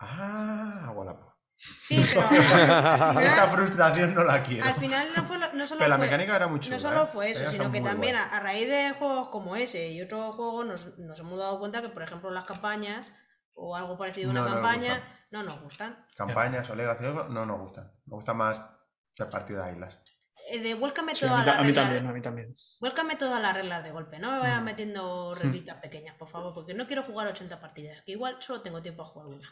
ah, 0.00 0.92
voilà. 0.94 1.18
Sí, 1.60 2.00
pero 2.14 2.20
Esta 2.24 3.10
al 3.10 3.16
final, 3.18 3.50
frustración 3.50 4.14
no 4.14 4.22
la 4.22 4.42
quiero. 4.44 4.64
al 4.64 4.74
final 4.74 5.08
no, 5.16 5.24
fue 5.24 5.38
no 5.38 5.66
solo 5.66 5.78
Pero 5.78 5.88
la 5.88 5.96
fue, 5.96 6.04
mecánica 6.06 6.36
era 6.36 6.46
muy 6.46 6.60
chula. 6.60 6.76
no 6.76 6.80
solo 6.80 7.02
¿eh? 7.02 7.06
fue 7.06 7.30
eso, 7.32 7.48
sino 7.50 7.70
que 7.72 7.80
también 7.80 8.14
a, 8.14 8.24
a 8.24 8.40
raíz 8.40 8.68
de 8.68 8.92
juegos 8.98 9.30
como 9.30 9.56
ese 9.56 9.88
y 9.90 10.00
otros 10.00 10.36
juegos 10.36 10.66
nos, 10.66 10.98
nos 10.98 11.18
hemos 11.18 11.38
dado 11.38 11.58
cuenta 11.58 11.82
que, 11.82 11.88
por 11.88 12.02
ejemplo, 12.04 12.30
las 12.30 12.44
campañas 12.46 13.12
o 13.54 13.74
algo 13.74 13.98
parecido 13.98 14.28
a 14.28 14.30
una 14.30 14.40
No, 14.42 14.48
no 14.48 14.54
nos 14.54 14.62
campaña 14.62 15.08
no 15.32 15.42
nos 15.42 15.60
gustan. 15.62 16.06
Campañas 16.16 16.70
o 16.70 16.76
Legacy, 16.76 17.04
algo, 17.06 17.24
no 17.24 17.44
nos 17.44 17.58
gustan. 17.58 17.86
Nos 18.06 18.16
gusta 18.18 18.34
más 18.34 18.62
de 19.16 19.26
partida 19.26 19.66
de 19.66 19.72
islas. 19.72 19.98
Eh, 20.52 20.60
de 20.60 20.74
vuélcame 20.74 21.16
Sí, 21.16 21.26
todas 21.26 21.44
las 21.44 21.56
a 21.56 21.60
mí 21.62 21.66
reglas. 21.68 21.84
también, 21.86 22.06
a 22.06 22.12
mí 22.12 22.22
también. 22.22 22.56
Vuélcame 22.80 23.16
todas 23.16 23.42
las 23.42 23.52
reglas 23.56 23.82
de 23.82 23.90
golpe, 23.90 24.20
no 24.20 24.30
me 24.30 24.38
vayas 24.38 24.60
Mm. 24.60 24.64
metiendo 24.64 25.34
reglitas 25.34 25.76
pequeñas, 25.78 26.14
por 26.16 26.28
favor, 26.28 26.54
porque 26.54 26.72
no 26.72 26.86
quiero 26.86 27.02
jugar 27.02 27.26
80 27.26 27.60
partidas, 27.60 28.00
que 28.02 28.12
igual 28.12 28.36
solo 28.40 28.60
tengo 28.62 28.80
tiempo 28.80 29.02
a 29.02 29.06
jugar 29.06 29.26
una. 29.26 29.48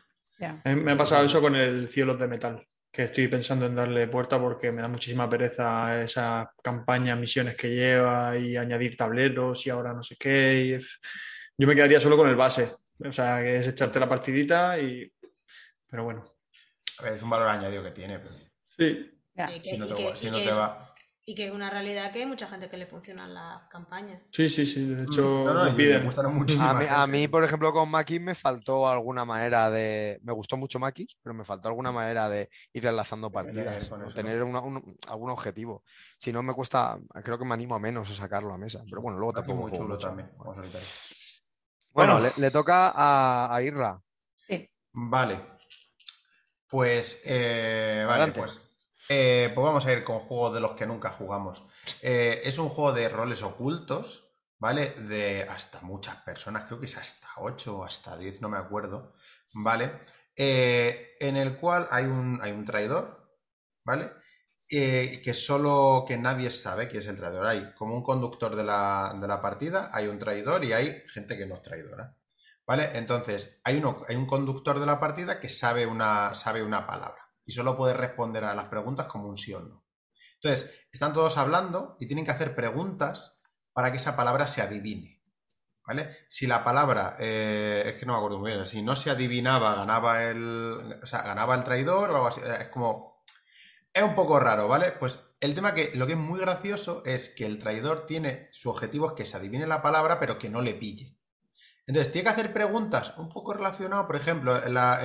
Mí 0.64 0.74
me 0.76 0.92
ha 0.92 0.96
pasado 0.96 1.24
eso 1.24 1.40
con 1.40 1.54
el 1.56 1.88
Cielos 1.88 2.18
de 2.18 2.26
Metal, 2.28 2.66
que 2.90 3.04
estoy 3.04 3.28
pensando 3.28 3.66
en 3.66 3.74
darle 3.74 4.06
puerta 4.08 4.38
porque 4.40 4.70
me 4.72 4.82
da 4.82 4.88
muchísima 4.88 5.28
pereza 5.28 6.02
esa 6.02 6.50
campaña, 6.62 7.16
misiones 7.16 7.56
que 7.56 7.68
lleva 7.74 8.36
y 8.36 8.56
añadir 8.56 8.96
tableros 8.96 9.66
y 9.66 9.70
ahora 9.70 9.92
no 9.92 10.02
sé 10.02 10.16
qué. 10.18 10.78
Yo 11.58 11.66
me 11.66 11.74
quedaría 11.74 12.00
solo 12.00 12.16
con 12.16 12.28
el 12.28 12.36
base, 12.36 12.72
o 13.04 13.12
sea, 13.12 13.40
que 13.42 13.58
es 13.58 13.66
echarte 13.66 13.98
la 14.00 14.08
partidita 14.08 14.78
y... 14.78 15.10
Pero 15.88 16.04
bueno, 16.04 16.24
A 16.98 17.04
ver, 17.04 17.14
es 17.14 17.22
un 17.22 17.30
valor 17.30 17.48
añadido 17.48 17.82
que 17.82 17.90
tiene, 17.92 18.18
pero 18.18 18.34
Sí. 18.76 19.12
Si 19.66 19.76
no 19.78 19.84
y 19.84 19.88
te, 19.88 19.94
que- 19.94 20.16
si 20.16 20.26
y 20.26 20.30
no 20.30 20.36
que 20.38 20.44
te 20.44 20.50
es- 20.50 20.56
va. 20.56 20.94
Y 21.28 21.34
que 21.34 21.46
es 21.46 21.52
una 21.52 21.68
realidad 21.68 22.12
que 22.12 22.20
hay 22.20 22.26
mucha 22.26 22.46
gente 22.46 22.68
que 22.70 22.76
le 22.76 22.86
funcionan 22.86 23.34
las 23.34 23.64
campañas. 23.68 24.22
Sí, 24.30 24.48
sí, 24.48 24.64
sí. 24.64 24.86
De 24.86 25.02
hecho, 25.02 25.42
No, 25.44 25.54
no, 25.54 25.64
lo 25.64 25.66
y 25.66 25.70
me 25.72 25.76
piden. 25.76 26.04
gustaron 26.04 26.34
muchísimo. 26.36 26.64
A 26.68 26.74
mí, 26.74 26.86
a 26.88 27.06
mí, 27.08 27.26
por 27.26 27.42
ejemplo, 27.42 27.72
con 27.72 27.90
Maki 27.90 28.20
me 28.20 28.36
faltó 28.36 28.88
alguna 28.88 29.24
manera 29.24 29.68
de. 29.68 30.20
Me 30.22 30.32
gustó 30.32 30.56
mucho 30.56 30.78
Maki, 30.78 31.04
pero 31.24 31.34
me 31.34 31.44
faltó 31.44 31.66
alguna 31.68 31.90
manera 31.90 32.28
de 32.28 32.48
ir 32.72 32.86
enlazando 32.86 33.28
partidas, 33.32 33.76
eso, 33.82 33.96
tener 34.14 34.40
una- 34.44 34.60
un- 34.60 34.96
algún 35.08 35.30
objetivo. 35.30 35.82
Si 36.16 36.32
no, 36.32 36.44
me 36.44 36.54
cuesta. 36.54 36.96
Creo 37.24 37.36
que 37.38 37.44
me 37.44 37.54
animo 37.54 37.74
a 37.74 37.80
menos 37.80 38.08
a 38.08 38.14
sacarlo 38.14 38.54
a 38.54 38.58
mesa. 38.58 38.82
Pero 38.88 39.02
bueno, 39.02 39.18
luego 39.18 39.32
tampoco 39.32 39.62
muy 39.62 39.72
chulo 39.72 39.94
mucho. 39.96 40.06
también. 40.06 40.30
Bueno, 40.38 40.62
Bueno. 41.92 42.20
le, 42.20 42.32
le 42.40 42.50
toca 42.52 42.92
a, 42.94 43.52
a 43.52 43.62
Irra. 43.62 44.00
Sí. 44.46 44.70
Vale. 44.92 45.40
Pues, 46.68 47.22
eh, 47.26 48.04
vale, 48.06 48.22
Adelante. 48.24 48.40
pues, 48.40 48.65
eh, 49.08 49.52
pues 49.54 49.64
vamos 49.64 49.86
a 49.86 49.92
ir 49.92 50.02
con 50.02 50.20
juegos 50.20 50.54
de 50.54 50.60
los 50.60 50.72
que 50.72 50.86
nunca 50.86 51.10
jugamos. 51.10 51.62
Eh, 52.02 52.40
es 52.44 52.58
un 52.58 52.68
juego 52.68 52.92
de 52.92 53.08
roles 53.08 53.42
ocultos, 53.42 54.32
¿vale? 54.58 54.90
De 54.90 55.46
hasta 55.48 55.80
muchas 55.82 56.16
personas, 56.16 56.64
creo 56.64 56.80
que 56.80 56.86
es 56.86 56.96
hasta 56.96 57.28
8 57.36 57.78
o 57.78 57.84
hasta 57.84 58.16
10, 58.16 58.40
no 58.42 58.48
me 58.48 58.58
acuerdo, 58.58 59.12
¿vale? 59.54 59.92
Eh, 60.36 61.16
en 61.20 61.36
el 61.36 61.56
cual 61.56 61.86
hay 61.90 62.04
un, 62.04 62.40
hay 62.42 62.52
un 62.52 62.64
traidor, 62.64 63.38
¿vale? 63.84 64.10
Que 64.68 65.32
solo 65.34 66.04
que 66.08 66.16
nadie 66.18 66.50
sabe 66.50 66.88
que 66.88 66.98
es 66.98 67.06
el 67.06 67.16
traidor. 67.16 67.46
Hay 67.46 67.72
como 67.76 67.94
un 67.94 68.02
conductor 68.02 68.56
de 68.56 68.64
la, 68.64 69.16
de 69.20 69.28
la 69.28 69.40
partida, 69.40 69.90
hay 69.92 70.08
un 70.08 70.18
traidor 70.18 70.64
y 70.64 70.72
hay 70.72 71.02
gente 71.08 71.36
que 71.36 71.46
no 71.46 71.56
es 71.56 71.62
traidora. 71.62 72.16
¿Vale? 72.66 72.90
Entonces, 72.98 73.60
hay, 73.62 73.76
uno, 73.76 74.02
hay 74.08 74.16
un 74.16 74.26
conductor 74.26 74.80
de 74.80 74.86
la 74.86 74.98
partida 74.98 75.38
que 75.38 75.48
sabe 75.48 75.86
una, 75.86 76.34
sabe 76.34 76.64
una 76.64 76.84
palabra 76.84 77.25
y 77.46 77.52
solo 77.52 77.76
puede 77.76 77.94
responder 77.94 78.44
a 78.44 78.54
las 78.54 78.68
preguntas 78.68 79.06
como 79.06 79.28
un 79.28 79.38
sí 79.38 79.54
o 79.54 79.60
no. 79.60 79.86
Entonces, 80.42 80.86
están 80.92 81.14
todos 81.14 81.38
hablando 81.38 81.96
y 81.98 82.06
tienen 82.06 82.24
que 82.24 82.32
hacer 82.32 82.54
preguntas 82.54 83.40
para 83.72 83.90
que 83.90 83.98
esa 83.98 84.16
palabra 84.16 84.46
se 84.46 84.60
adivine. 84.60 85.22
¿Vale? 85.86 86.16
Si 86.28 86.48
la 86.48 86.64
palabra, 86.64 87.14
eh, 87.20 87.84
es 87.86 87.94
que 87.94 88.06
no 88.06 88.14
me 88.14 88.18
acuerdo 88.18 88.40
muy 88.40 88.50
bien, 88.50 88.66
si 88.66 88.82
no 88.82 88.96
se 88.96 89.08
adivinaba, 89.08 89.76
ganaba 89.76 90.24
el, 90.24 90.98
o 91.00 91.06
sea, 91.06 91.22
ganaba 91.22 91.54
el 91.54 91.62
traidor 91.62 92.10
o 92.10 92.16
algo 92.16 92.26
así. 92.26 92.40
Es 92.60 92.68
como, 92.68 93.22
es 93.92 94.02
un 94.02 94.16
poco 94.16 94.40
raro, 94.40 94.66
¿vale? 94.66 94.90
Pues 94.98 95.20
el 95.38 95.54
tema 95.54 95.74
que 95.74 95.92
lo 95.94 96.06
que 96.06 96.14
es 96.14 96.18
muy 96.18 96.40
gracioso 96.40 97.02
es 97.04 97.28
que 97.28 97.46
el 97.46 97.60
traidor 97.60 98.06
tiene 98.06 98.48
su 98.50 98.68
objetivo 98.68 99.06
es 99.06 99.12
que 99.12 99.24
se 99.24 99.36
adivine 99.36 99.66
la 99.66 99.80
palabra, 99.80 100.18
pero 100.18 100.38
que 100.38 100.50
no 100.50 100.60
le 100.60 100.74
pille. 100.74 101.16
Entonces, 101.86 102.12
tiene 102.12 102.24
que 102.24 102.32
hacer 102.32 102.52
preguntas 102.52 103.14
un 103.16 103.28
poco 103.28 103.54
relacionadas, 103.54 104.06
por 104.06 104.16
ejemplo, 104.16 104.58
la, 104.68 105.00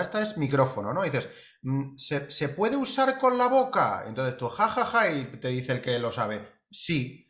esta 0.00 0.22
es 0.22 0.38
micrófono, 0.38 0.94
¿no? 0.94 1.02
Dices, 1.02 1.28
mm, 1.62 1.96
¿se, 1.96 2.48
puede 2.48 2.76
usar 2.76 3.18
con 3.18 3.36
la 3.36 3.48
boca? 3.48 4.04
Entonces 4.06 4.38
tú, 4.38 4.48
jajaja, 4.48 5.10
y 5.10 5.24
te 5.26 5.48
dice 5.48 5.72
el 5.72 5.82
que 5.82 5.98
lo 5.98 6.10
sabe, 6.10 6.62
sí, 6.70 7.28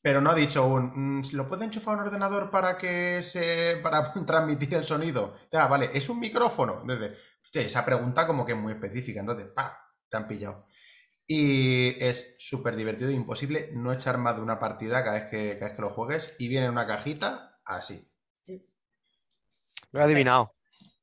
pero 0.00 0.20
no 0.20 0.30
ha 0.30 0.34
dicho 0.36 0.64
un, 0.64 1.18
mm, 1.18 1.22
¿lo 1.32 1.48
puede 1.48 1.64
enchufar 1.64 1.94
un 1.96 2.02
ordenador 2.06 2.48
para 2.48 2.78
que 2.78 3.20
se, 3.22 3.78
para 3.82 4.12
transmitir 4.26 4.74
el 4.74 4.84
sonido? 4.84 5.36
Ah, 5.52 5.66
vale, 5.66 5.90
es 5.92 6.08
un 6.08 6.20
micrófono. 6.20 6.82
Entonces, 6.82 7.18
hostia, 7.42 7.62
esa 7.62 7.84
pregunta 7.84 8.26
como 8.28 8.46
que 8.46 8.52
es 8.52 8.58
muy 8.58 8.72
específica, 8.74 9.20
entonces, 9.20 9.48
¡pa! 9.48 9.76
Te 10.08 10.16
han 10.16 10.28
pillado. 10.28 10.66
Y 11.26 11.96
es 12.02 12.36
súper 12.38 12.76
divertido 12.76 13.10
e 13.10 13.14
imposible 13.14 13.70
no 13.72 13.92
echar 13.92 14.18
más 14.18 14.36
de 14.36 14.42
una 14.42 14.60
partida 14.60 15.02
cada 15.02 15.18
vez 15.18 15.30
que, 15.30 15.54
cada 15.54 15.66
vez 15.66 15.76
que 15.76 15.82
lo 15.82 15.90
juegues 15.90 16.36
y 16.38 16.48
viene 16.48 16.66
en 16.66 16.72
una 16.72 16.86
cajita 16.86 17.58
así. 17.64 18.08
Lo 19.96 20.02
he 20.02 20.04
adivinado. 20.04 20.54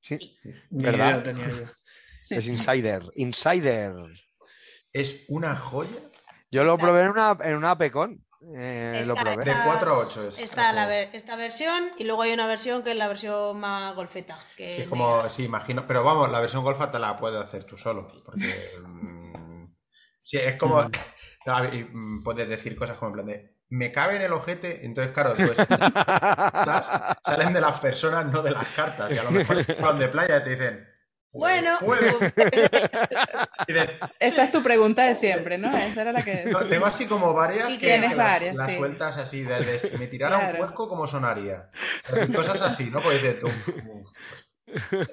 Sí, 0.02 0.38
Ni 0.72 0.84
¿Verdad? 0.84 1.10
idea 1.10 1.24
tenía 1.24 1.50
yo. 1.50 1.66
Sí. 2.20 2.36
es 2.36 2.48
Insider. 2.48 3.04
Insider. 3.16 3.94
Es 4.92 5.26
una 5.28 5.56
joya. 5.56 5.90
Yo 6.52 6.64
lo 6.64 6.78
probé 6.78 7.04
en 7.04 7.10
una, 7.12 7.38
en 7.44 7.56
una 7.56 7.78
Pecon. 7.78 8.24
Eh, 8.56 9.04
lo 9.08 9.16
probé. 9.16 9.44
De 9.46 9.52
Ah, 9.52 9.64
4 9.66 9.92
a 9.92 9.98
8 10.00 10.28
es. 10.28 10.40
Está 10.40 10.74
la 10.74 10.86
ver- 10.86 11.10
esta 11.14 11.36
versión 11.38 11.92
y 11.98 12.04
luego 12.04 12.22
hay 12.24 12.34
una 12.34 12.46
versión 12.46 12.84
que 12.84 12.92
es 12.92 12.98
la 12.98 13.08
versión 13.08 13.58
más 13.60 13.96
golfeta. 13.96 14.38
Que 14.58 14.76
Sí, 14.76 14.82
es 14.84 14.88
como, 14.90 15.16
negra. 15.16 15.30
sí, 15.30 15.44
imagino. 15.46 15.86
Pero 15.88 16.04
vamos, 16.04 16.30
la 16.30 16.42
versión 16.42 16.64
golfa 16.64 16.92
te 16.92 17.00
la 17.00 17.16
puedes 17.18 17.42
hacer 17.42 17.64
tú 17.64 17.78
solo. 17.78 18.06
Porque. 18.26 18.54
mm, 18.86 19.66
sí, 20.22 20.38
es 20.38 20.56
como. 20.56 20.82
no, 21.46 21.74
y, 21.74 21.86
mm, 21.92 22.24
puedes 22.24 22.48
decir 22.50 22.76
cosas 22.76 22.98
como 22.98 23.10
en 23.10 23.14
plan 23.14 23.28
de. 23.28 23.53
Me 23.76 23.92
cabe 23.92 24.18
en 24.18 24.22
el 24.22 24.32
ojete, 24.34 24.86
entonces, 24.86 25.14
claro, 25.16 25.34
pues, 25.36 25.58
las- 25.58 26.88
salen 27.26 27.54
de 27.54 27.60
las 27.60 27.80
personas, 27.82 28.28
no 28.28 28.44
de 28.44 28.52
las 28.52 28.68
cartas. 28.70 29.12
Y 29.12 29.18
a 29.18 29.24
lo 29.24 29.32
mejor 29.32 29.66
van 29.82 29.98
de 29.98 30.10
playa 30.10 30.38
y 30.38 30.44
te 30.44 30.50
dicen. 30.52 30.88
"Pues, 31.32 31.64
Bueno, 31.64 31.78
puedo". 31.80 32.20
Y 33.68 33.74
dices, 33.74 33.90
Esa 34.20 34.44
es 34.44 34.52
tu 34.52 34.62
pregunta 34.62 35.04
de 35.06 35.16
siempre, 35.16 35.58
¿no? 35.58 35.76
Esa 35.76 36.02
era 36.04 36.12
la 36.12 36.22
que... 36.22 36.44
No, 36.46 36.60
tengo 36.68 36.86
así 36.86 37.08
como 37.08 37.34
varias 37.34 37.66
Sí, 37.66 37.80
que, 37.80 37.88
tienes 37.88 38.12
que 38.12 38.16
varias, 38.16 38.56
las 38.56 38.70
sí. 38.70 38.78
sueltas 38.78 39.18
así, 39.18 39.42
desde 39.42 39.80
si 39.80 39.98
me 39.98 40.06
tirara 40.06 40.38
Claro. 40.38 40.52
un 40.52 40.58
cuerco, 40.60 40.88
¿cómo 40.88 41.08
sonaría? 41.08 41.72
Cosas 42.36 42.62
así, 42.62 42.92
¿no? 42.92 43.02
Pues 43.02 43.24
dices 43.24 43.40
tú, 43.40 43.48
uf, 43.48 43.70
pues, 44.30 44.48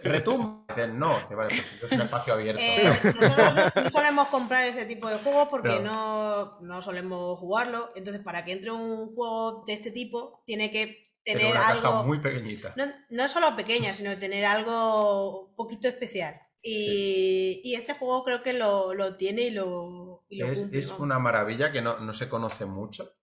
retumba. 0.03 0.65
Dices, 0.77 0.89
no, 0.95 1.09
vale, 1.37 1.55
pues 1.81 1.83
es 1.85 1.93
un 1.93 2.01
espacio 2.01 2.33
abierto. 2.35 2.61
Eh, 2.63 2.83
nosotros 2.85 3.75
no 3.85 3.91
solemos 3.91 4.29
comprar 4.29 4.65
ese 4.65 4.85
tipo 4.85 5.09
de 5.09 5.17
juegos 5.19 5.49
porque 5.49 5.81
No. 5.81 5.81
no, 5.81 6.61
no 6.61 6.83
solemos 6.83 7.39
jugarlo. 7.39 7.91
Entonces, 7.95 8.23
para 8.23 8.45
que 8.45 8.53
entre 8.53 8.71
un 8.71 9.15
juego 9.15 9.65
de 9.67 9.73
este 9.75 9.91
tipo, 9.91 10.43
tiene 10.47 10.71
que 10.71 11.13
Pero 11.25 11.39
tener 11.41 11.53
una 11.53 11.61
caja 11.61 11.89
algo. 11.89 12.05
muy 12.05 12.21
pequeñita. 12.21 12.73
No, 12.77 12.85
no 13.11 13.29
solo 13.29 13.55
pequeña, 13.57 13.93
sino 13.95 14.17
tener 14.19 14.45
algo 14.47 15.49
un 15.49 15.55
poquito 15.57 15.89
especial. 15.89 16.41
Y, 16.63 17.63
y 17.65 17.75
este 17.75 17.95
juego 17.95 18.23
creo 18.23 18.43
que 18.43 18.53
lo, 18.53 18.93
lo 18.93 19.17
tiene 19.17 19.43
y 19.45 19.51
lo, 19.51 20.25
y 20.29 20.39
lo 20.41 20.47
Es, 20.47 20.61
cumple, 20.61 20.79
es 20.79 20.87
vamos. 20.89 21.01
una 21.01 21.19
maravilla 21.19 21.73
que 21.73 21.81
no, 21.81 21.99
no 22.01 22.13
se 22.13 22.29
conoce 22.29 22.67
mucho 22.67 23.15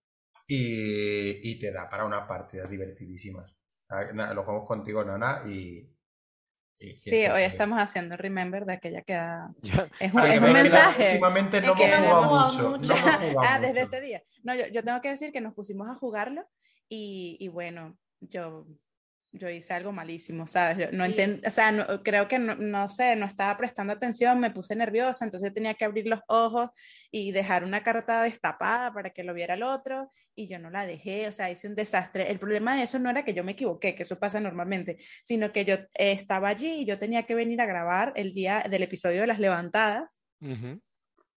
y, 0.48 1.48
y 1.52 1.60
te 1.60 1.72
da 1.72 1.88
para 1.88 2.06
unas 2.06 2.28
partidas 2.28 2.70
divertidísimas. 2.70 3.54
Lo 4.34 4.44
jugamos 4.44 4.68
contigo, 4.68 5.04
Nana, 5.06 5.44
y... 5.48 5.96
Sí, 6.80 7.26
hoy 7.26 7.41
estamos 7.44 7.80
haciendo 7.80 8.16
Remember 8.18 8.64
de 8.66 8.74
aquella 8.74 9.02
que 9.02 9.14
da- 9.14 9.49
Ya. 9.62 9.90
Es 9.99 10.14
un, 10.14 10.22
es 10.22 10.38
un 10.38 10.44
me- 10.45 10.54
mensaje. 10.54 11.08
Últimamente 11.10 11.62
no 11.62 11.72
Es 11.74 11.78
que 11.80 11.86
hemos 11.86 11.99
no 11.99 12.24
jugado 12.24 12.52
mucho. 12.54 12.70
mucho. 12.70 12.94
no 12.94 12.99
jugado 13.14 13.40
Ah, 13.41 13.60
desde 13.60 13.84
mucho. 13.84 13.95
ese 13.95 14.02
día. 14.06 14.24
No, 14.44 14.54
yo, 14.56 14.68
yo 14.68 14.84
tengo 14.84 15.02
que 15.02 15.10
decir 15.10 15.32
que 15.32 15.41
nos 15.41 15.54
pusimos 15.56 15.90
a 15.90 15.95
jugarlo 15.95 16.45
y, 16.88 17.38
y 17.40 17.48
bueno, 17.48 17.98
yo, 18.20 18.68
yo 19.32 19.49
hice 19.49 19.74
algo 19.74 19.91
malísimo, 19.91 20.45
¿sabes? 20.48 20.78
Yo 20.78 20.86
no 20.91 21.06
Sí. 21.06 21.14
enten- 21.14 21.48
o 21.48 21.52
sea, 21.52 21.72
no- 21.72 22.04
creo 22.04 22.28
que 22.28 22.38
no, 22.38 22.56
no 22.56 22.90
sé, 22.90 23.16
no 23.16 23.26
estaba 23.26 23.58
prestando 23.58 23.94
atención, 23.94 24.40
me 24.40 24.52
puse 24.52 24.76
nerviosa, 24.76 25.26
entonces 25.26 25.52
tenía 25.54 25.74
que 25.74 25.86
abrir 25.86 26.06
los 26.08 26.20
ojos 26.28 26.70
y 27.12 27.32
dejar 27.32 27.64
una 27.64 27.84
carta 27.84 28.24
destapada 28.24 28.94
para 28.94 29.12
que 29.12 29.24
lo 29.24 29.34
viera 29.34 29.54
el 29.54 29.64
otro 29.64 30.12
y 30.36 30.48
yo 30.48 30.60
no 30.60 30.70
la 30.70 30.86
dejé, 30.86 31.28
o 31.28 31.32
sea, 31.32 31.50
hice 31.50 31.68
un 31.68 31.76
desastre. 31.76 32.30
El 32.30 32.40
problema 32.40 32.76
de 32.76 32.84
eso 32.84 33.00
no 33.00 33.10
era 33.10 33.26
que 33.26 33.34
yo 33.34 33.44
me 33.44 33.54
equivoqué, 33.54 33.96
que 33.96 34.04
eso 34.04 34.20
pasa 34.20 34.40
normalmente, 34.40 34.98
sino 35.24 35.52
que 35.52 35.66
yo 35.66 35.78
estaba 35.94 36.50
allí 36.50 36.82
y 36.82 36.86
yo 36.86 37.00
tenía 37.00 37.24
que 37.24 37.36
venir 37.36 37.60
a 37.62 37.66
grabar 37.66 38.14
el 38.16 38.34
día 38.34 38.64
del 38.70 38.84
episodio 38.84 39.22
de 39.22 39.28
las 39.28 39.40
levantadas 39.40 40.22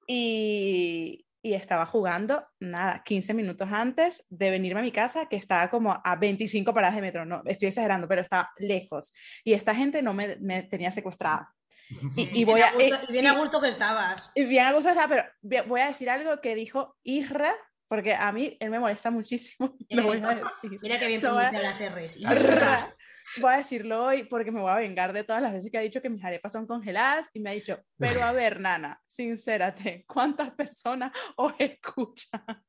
y, 0.06 1.26
y 1.42 1.54
estaba 1.54 1.86
jugando, 1.86 2.44
nada, 2.58 3.02
15 3.04 3.32
minutos 3.32 3.68
antes 3.72 4.26
de 4.28 4.50
venirme 4.50 4.80
a 4.80 4.84
mi 4.84 4.92
casa, 4.92 5.26
que 5.26 5.36
estaba 5.36 5.70
como 5.70 5.98
a 6.04 6.16
25 6.16 6.74
paradas 6.74 6.96
de 6.96 7.02
metro, 7.02 7.24
no, 7.24 7.42
estoy 7.46 7.68
exagerando, 7.68 8.06
pero 8.06 8.20
estaba 8.20 8.50
lejos. 8.58 9.14
Y 9.44 9.54
esta 9.54 9.74
gente 9.74 10.02
no 10.02 10.12
me, 10.12 10.36
me 10.36 10.62
tenía 10.64 10.90
secuestrada. 10.90 11.54
Y, 12.16 12.40
y 12.40 12.44
voy 12.44 12.54
bien 12.60 12.64
a, 12.64 12.68
a 12.68 12.72
gusto, 12.72 12.96
y- 13.06 13.10
y 13.10 13.12
bien 13.12 13.26
a 13.26 13.32
gusto 13.34 13.60
que 13.60 13.68
estabas. 13.68 14.30
y 14.34 14.44
bien 14.44 14.64
a 14.66 14.72
gusto 14.72 14.88
estaba, 14.90 15.08
pero 15.42 15.66
voy 15.66 15.80
a 15.80 15.86
decir 15.88 16.08
algo 16.10 16.40
que 16.40 16.54
dijo 16.54 16.96
Isra, 17.02 17.54
porque 17.88 18.14
a 18.14 18.30
mí 18.32 18.56
él 18.60 18.70
me 18.70 18.78
molesta 18.78 19.10
muchísimo, 19.10 19.74
y 19.88 19.96
lo 19.96 20.04
voy 20.04 20.18
a 20.24 20.34
decir. 20.36 20.78
Mira 20.82 20.98
qué 20.98 21.08
bien 21.08 21.20
Lo 21.22 21.34
voy 21.34 21.44
a- 21.44 21.50
pronuncian 21.50 21.90
las 21.90 21.94
R's. 21.96 22.16
Isra. 22.20 22.96
Voy 23.36 23.52
a 23.52 23.56
decirlo 23.58 24.04
hoy 24.04 24.24
porque 24.24 24.50
me 24.50 24.60
voy 24.60 24.70
a 24.72 24.74
vengar 24.76 25.12
de 25.12 25.22
todas 25.24 25.40
las 25.40 25.52
veces 25.52 25.70
que 25.70 25.78
ha 25.78 25.82
dicho 25.82 26.02
que 26.02 26.10
mis 26.10 26.24
arepas 26.24 26.50
son 26.52 26.66
congeladas 26.66 27.30
y 27.32 27.40
me 27.40 27.50
ha 27.50 27.52
dicho, 27.52 27.78
pero 27.98 28.22
a 28.24 28.32
ver, 28.32 28.58
Nana, 28.60 29.00
sincérate, 29.06 30.04
¿cuántas 30.08 30.50
personas 30.50 31.12
os 31.36 31.52
escuchan? 31.58 32.42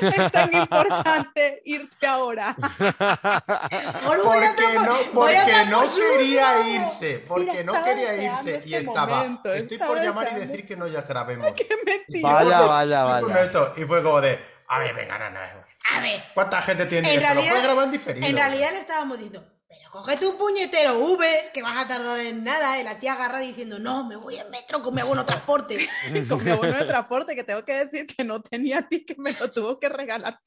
Es 0.00 0.30
tan 0.30 0.52
importante 0.54 1.62
irte 1.64 2.06
ahora. 2.06 2.54
Mejor 2.58 4.22
voy 4.24 4.44
a 4.44 4.54
Porque 4.54 4.74
no, 4.74 4.84
por- 4.84 5.12
voy 5.14 5.34
a 5.34 5.40
porque 5.44 5.64
no 5.70 5.82
quería 5.94 6.68
irse, 6.68 7.24
porque 7.26 7.50
Mira, 7.50 7.62
no 7.64 7.84
quería 7.84 8.14
irse 8.24 8.50
y 8.66 8.74
este 8.74 8.86
estaba. 8.86 9.16
momento, 9.18 9.52
Estoy 9.52 9.74
estaba 9.76 9.90
por 9.94 10.02
llamar 10.02 10.24
y 10.24 10.30
deseando. 10.30 10.52
decir 10.52 10.66
que 10.66 10.76
no 10.76 10.86
ya 10.86 11.02
grabemos. 11.02 11.52
¡Qué 11.52 11.66
mentiroso! 11.84 12.34
Vaya, 12.34 12.60
vaya, 12.60 13.20
Y 13.20 13.24
vaya. 13.32 13.72
Y 13.76 13.82
fue 13.84 14.02
como 14.02 14.20
de, 14.20 14.38
a 14.68 14.78
ver, 14.78 14.94
venga, 14.94 15.18
nana. 15.18 15.64
A 15.96 16.00
ver, 16.00 16.22
¿Cuánta 16.34 16.60
gente 16.62 16.86
tiene 16.86 17.12
En 17.14 17.20
esto? 17.20 17.28
¿Lo 17.28 17.34
realidad- 17.34 17.52
puedes 17.52 17.64
grabar 17.64 17.84
en 17.84 17.90
diferido? 17.90 18.26
en 18.26 18.36
realidad 18.36 18.70
le 18.72 18.78
estábamos 18.78 19.18
diciendo, 19.18 19.50
pero 19.78 19.90
cógete 19.90 20.26
un 20.26 20.36
puñetero 20.36 20.98
Uber, 20.98 21.50
que 21.52 21.62
vas 21.62 21.76
a 21.76 21.88
tardar 21.88 22.20
en 22.20 22.44
nada. 22.44 22.80
Y 22.80 22.84
la 22.84 22.98
tía 22.98 23.14
agarra 23.14 23.40
diciendo, 23.40 23.78
no, 23.78 24.06
me 24.06 24.16
voy 24.16 24.36
en 24.36 24.50
metro 24.50 24.82
con 24.82 24.94
mi 24.94 25.00
abono 25.00 25.24
transporte. 25.24 25.88
Con 26.28 26.44
mi 26.44 26.50
abono 26.50 26.72
de 26.72 26.84
transporte 26.84 27.34
que 27.34 27.44
tengo 27.44 27.64
que 27.64 27.84
decir 27.84 28.06
que 28.06 28.24
no 28.24 28.40
tenía 28.42 28.86
ticket, 28.86 29.18
me 29.18 29.32
lo 29.32 29.50
tuvo 29.50 29.78
que 29.78 29.88
regalar. 29.88 30.40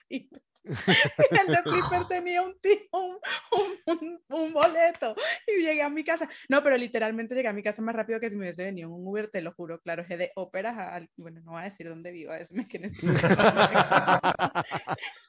el 1.32 1.48
de 1.48 1.62
Flipper 1.64 2.06
tenía 2.08 2.42
un, 2.42 2.60
ti- 2.60 2.88
un, 2.92 3.18
un- 3.52 3.80
un- 4.00 4.22
un 4.30 4.54
boleto 4.54 5.16
y 5.48 5.62
llegué 5.64 5.82
a 5.82 5.90
mi 5.90 6.04
casa. 6.04 6.30
No, 6.50 6.62
pero 6.64 6.78
literalmente 6.78 7.36
llegué 7.36 7.48
a 7.48 7.54
mi 7.54 7.64
casa 7.64 7.82
más 7.82 7.96
rápido 7.96 8.20
que 8.20 8.30
si 8.30 8.36
me 8.36 8.42
hubiese 8.46 8.64
venido 8.64 8.90
un 8.90 9.08
Uber, 9.08 9.30
te 9.30 9.42
lo 9.42 9.54
juro, 9.54 9.80
claro, 9.82 10.04
es 10.08 10.10
de 10.10 10.32
óperas 10.36 10.78
a... 10.78 11.02
Bueno, 11.18 11.42
no 11.44 11.52
voy 11.52 11.62
a 11.62 11.66
decir 11.66 11.88
dónde 11.88 12.12
vivo, 12.12 12.32
a 12.32 12.38
veces 12.38 12.52
me 12.56 12.68
quieren... 12.68 12.92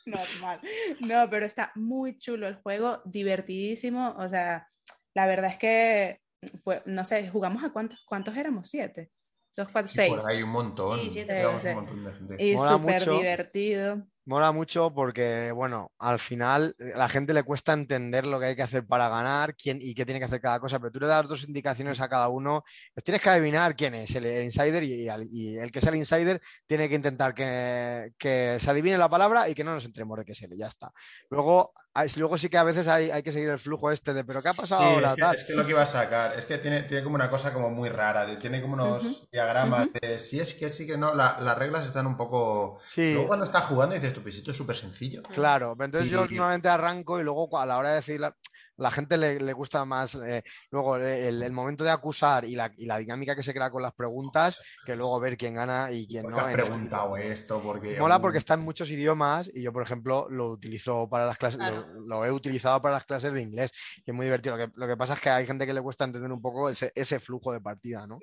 Normal. 0.06 0.60
No, 1.00 1.28
pero 1.30 1.46
está 1.46 1.72
muy 1.74 2.16
chulo 2.18 2.48
el 2.48 2.56
juego, 2.56 3.02
divertidísimo, 3.04 4.14
o 4.18 4.28
sea, 4.28 4.68
la 5.14 5.26
verdad 5.26 5.50
es 5.52 5.58
que, 5.58 6.20
fue, 6.64 6.82
no 6.86 7.04
sé, 7.04 7.28
jugamos 7.28 7.62
a 7.64 7.70
cuántos, 7.72 8.02
¿cuántos 8.06 8.36
éramos? 8.36 8.68
¿Siete? 8.68 9.10
Dos, 9.56 9.68
cuatro, 9.72 9.88
seis. 9.92 10.14
Por 10.14 10.24
ahí 10.30 10.42
un 10.42 10.50
montón. 10.50 11.00
Sí, 11.00 11.10
siete. 11.10 11.40
Sí, 11.40 11.46
un 11.46 11.60
sí. 11.60 11.68
montón 11.74 12.04
de 12.04 12.12
gente. 12.12 12.36
Y 12.44 12.56
súper 12.56 13.04
divertido. 13.10 14.06
Mola 14.28 14.52
mucho 14.52 14.92
porque, 14.92 15.52
bueno, 15.52 15.90
al 15.98 16.18
final 16.18 16.76
eh, 16.78 16.92
a 16.94 16.98
la 16.98 17.08
gente 17.08 17.32
le 17.32 17.44
cuesta 17.44 17.72
entender 17.72 18.26
lo 18.26 18.38
que 18.38 18.44
hay 18.44 18.56
que 18.56 18.62
hacer 18.62 18.86
para 18.86 19.08
ganar 19.08 19.56
quién, 19.56 19.78
y 19.80 19.94
qué 19.94 20.04
tiene 20.04 20.18
que 20.20 20.26
hacer 20.26 20.42
cada 20.42 20.60
cosa, 20.60 20.78
pero 20.78 20.92
tú 20.92 21.00
le 21.00 21.06
das 21.06 21.26
dos 21.26 21.44
indicaciones 21.44 21.98
a 22.02 22.10
cada 22.10 22.28
uno, 22.28 22.62
pues 22.92 23.04
tienes 23.04 23.22
que 23.22 23.30
adivinar 23.30 23.74
quién 23.74 23.94
es 23.94 24.14
el, 24.16 24.26
el 24.26 24.44
insider 24.44 24.82
y, 24.84 25.08
y 25.30 25.56
el 25.56 25.72
que 25.72 25.78
es 25.78 25.86
el 25.86 25.94
insider 25.96 26.42
tiene 26.66 26.90
que 26.90 26.94
intentar 26.96 27.32
que, 27.34 28.12
que 28.18 28.58
se 28.60 28.70
adivine 28.70 28.98
la 28.98 29.08
palabra 29.08 29.48
y 29.48 29.54
que 29.54 29.64
no 29.64 29.72
nos 29.72 29.86
entremos 29.86 30.18
de 30.18 30.26
qué 30.26 30.32
es 30.32 30.42
él, 30.42 30.52
y 30.52 30.58
ya 30.58 30.66
está. 30.66 30.92
Luego, 31.30 31.72
hay- 31.94 32.10
luego 32.16 32.36
sí 32.36 32.50
que 32.50 32.58
a 32.58 32.64
veces 32.64 32.86
hay, 32.86 33.10
hay 33.10 33.22
que 33.22 33.32
seguir 33.32 33.48
el 33.48 33.58
flujo 33.58 33.90
este 33.90 34.12
de, 34.12 34.24
pero 34.24 34.42
¿qué 34.42 34.50
ha 34.50 34.54
pasado 34.54 34.82
Sí, 34.82 34.92
ahora? 34.92 35.08
es 35.08 35.14
que, 35.14 35.20
Tal. 35.22 35.34
es 35.36 35.44
que 35.44 35.54
lo 35.54 35.64
que 35.64 35.70
iba 35.70 35.82
a 35.82 35.86
sacar, 35.86 36.34
es 36.38 36.44
que 36.44 36.58
tiene, 36.58 36.82
tiene 36.82 37.02
como 37.02 37.14
una 37.14 37.30
cosa 37.30 37.54
como 37.54 37.70
muy 37.70 37.88
rara, 37.88 38.26
tiene 38.38 38.60
como 38.60 38.74
unos 38.74 39.04
Ujú, 39.04 39.26
diagramas 39.32 39.86
ujú. 39.86 39.92
de 40.02 40.20
si 40.20 40.38
es 40.38 40.52
que 40.52 40.68
sí 40.68 40.86
que 40.86 40.98
no, 40.98 41.14
la- 41.14 41.38
las 41.40 41.56
reglas 41.56 41.86
están 41.86 42.06
un 42.06 42.18
poco... 42.18 42.78
Sí. 42.86 43.12
Luego 43.14 43.28
cuando 43.28 43.46
estás 43.46 43.64
jugando 43.64 43.94
dices, 43.94 44.17
tu 44.18 44.24
pisito 44.24 44.50
es 44.50 44.56
súper 44.56 44.76
sencillo. 44.76 45.22
Claro, 45.22 45.74
pero 45.76 45.86
entonces 45.86 46.10
yo 46.10 46.24
Y- 46.28 46.34
normalmente 46.34 46.68
arranco 46.68 47.20
y 47.20 47.22
luego 47.24 47.56
a 47.58 47.66
la 47.66 47.78
hora 47.78 47.90
de 47.90 47.96
decir, 47.96 48.20
la, 48.20 48.36
la 48.76 48.90
gente 48.90 49.16
le, 49.16 49.40
le 49.40 49.52
gusta 49.52 49.84
más 49.84 50.14
eh, 50.16 50.42
luego 50.70 50.96
el, 50.96 51.42
el 51.42 51.52
momento 51.52 51.82
de 51.84 51.90
acusar 51.90 52.44
y 52.44 52.54
la, 52.54 52.72
y 52.76 52.86
la 52.86 52.98
dinámica 52.98 53.34
que 53.34 53.42
se 53.42 53.52
crea 53.52 53.70
con 53.70 53.82
las 53.82 53.92
preguntas 53.92 54.60
que 54.84 54.94
luego 54.94 55.18
ver 55.20 55.36
quién 55.36 55.54
gana 55.54 55.90
y 55.90 56.06
quién 56.06 56.22
¿Por 56.22 56.32
no. 56.32 56.38
has 56.38 56.50
este 56.50 56.62
preguntado 56.62 57.16
esto? 57.16 57.60
Porque... 57.62 57.98
Mola 57.98 58.20
porque 58.20 58.38
está 58.38 58.54
en 58.54 58.60
muchos 58.60 58.90
idiomas 58.90 59.50
y 59.52 59.62
yo, 59.62 59.72
por 59.72 59.82
ejemplo, 59.82 60.28
lo 60.30 60.48
utilizo 60.50 61.08
para 61.08 61.26
las 61.26 61.38
clases, 61.38 61.58
Claro. 61.58 61.86
lo, 61.94 62.00
lo 62.06 62.24
he 62.24 62.30
utilizado 62.30 62.80
para 62.80 62.94
las 62.94 63.04
clases 63.04 63.32
de 63.34 63.40
inglés 63.42 63.72
y 64.04 64.10
es 64.10 64.14
muy 64.14 64.26
divertido. 64.26 64.56
Lo 64.56 64.66
que, 64.66 64.72
lo 64.76 64.86
que 64.86 64.96
pasa 64.96 65.14
es 65.14 65.20
que 65.20 65.30
hay 65.30 65.46
gente 65.46 65.66
que 65.66 65.74
le 65.74 65.82
cuesta 65.82 66.04
entender 66.04 66.30
un 66.30 66.40
poco 66.40 66.68
ese, 66.70 66.92
ese 66.94 67.18
flujo 67.18 67.52
de 67.52 67.60
partida, 67.60 68.06
¿no? 68.06 68.18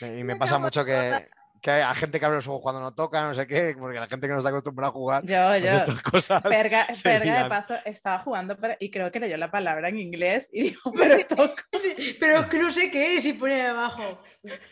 Y 0.00 0.24
me 0.24 0.36
pasa 0.36 0.58
mucho 0.58 0.84
que, 0.84 1.28
que 1.62 1.70
hay 1.70 1.94
gente 1.94 2.18
que 2.18 2.26
abre 2.26 2.38
los 2.38 2.48
ojos 2.48 2.60
cuando 2.60 2.80
no 2.80 2.92
toca, 2.92 3.22
no 3.22 3.34
sé 3.34 3.46
qué, 3.46 3.76
porque 3.78 4.00
la 4.00 4.08
gente 4.08 4.26
que 4.26 4.32
no 4.32 4.38
está 4.40 4.50
acostumbrada 4.50 4.88
a 4.90 4.92
jugar 4.92 5.24
Yo, 5.24 5.36
pues 5.46 5.62
yo. 5.62 5.70
estas 5.70 6.02
cosas. 6.02 6.42
Perga, 6.42 6.86
de 7.04 7.48
paso 7.48 7.76
estaba 7.84 8.18
jugando 8.18 8.56
pero- 8.58 8.74
y 8.80 8.90
creo 8.90 9.12
que 9.12 9.20
leyó 9.20 9.36
la 9.36 9.50
palabra 9.50 9.88
en 9.88 9.98
inglés 10.00 10.48
y 10.52 10.62
dijo, 10.62 10.92
pero 10.92 11.14
esto 11.14 11.36
Pero 12.20 12.40
es 12.40 12.46
que 12.46 12.58
no 12.58 12.70
sé 12.70 12.90
qué 12.90 13.14
es 13.14 13.26
y 13.26 13.34
pone 13.34 13.62
abajo 13.62 14.20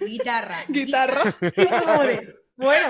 guitarra. 0.00 0.64
guitarra. 0.68 1.22
De, 1.40 2.34
bueno. 2.61 2.87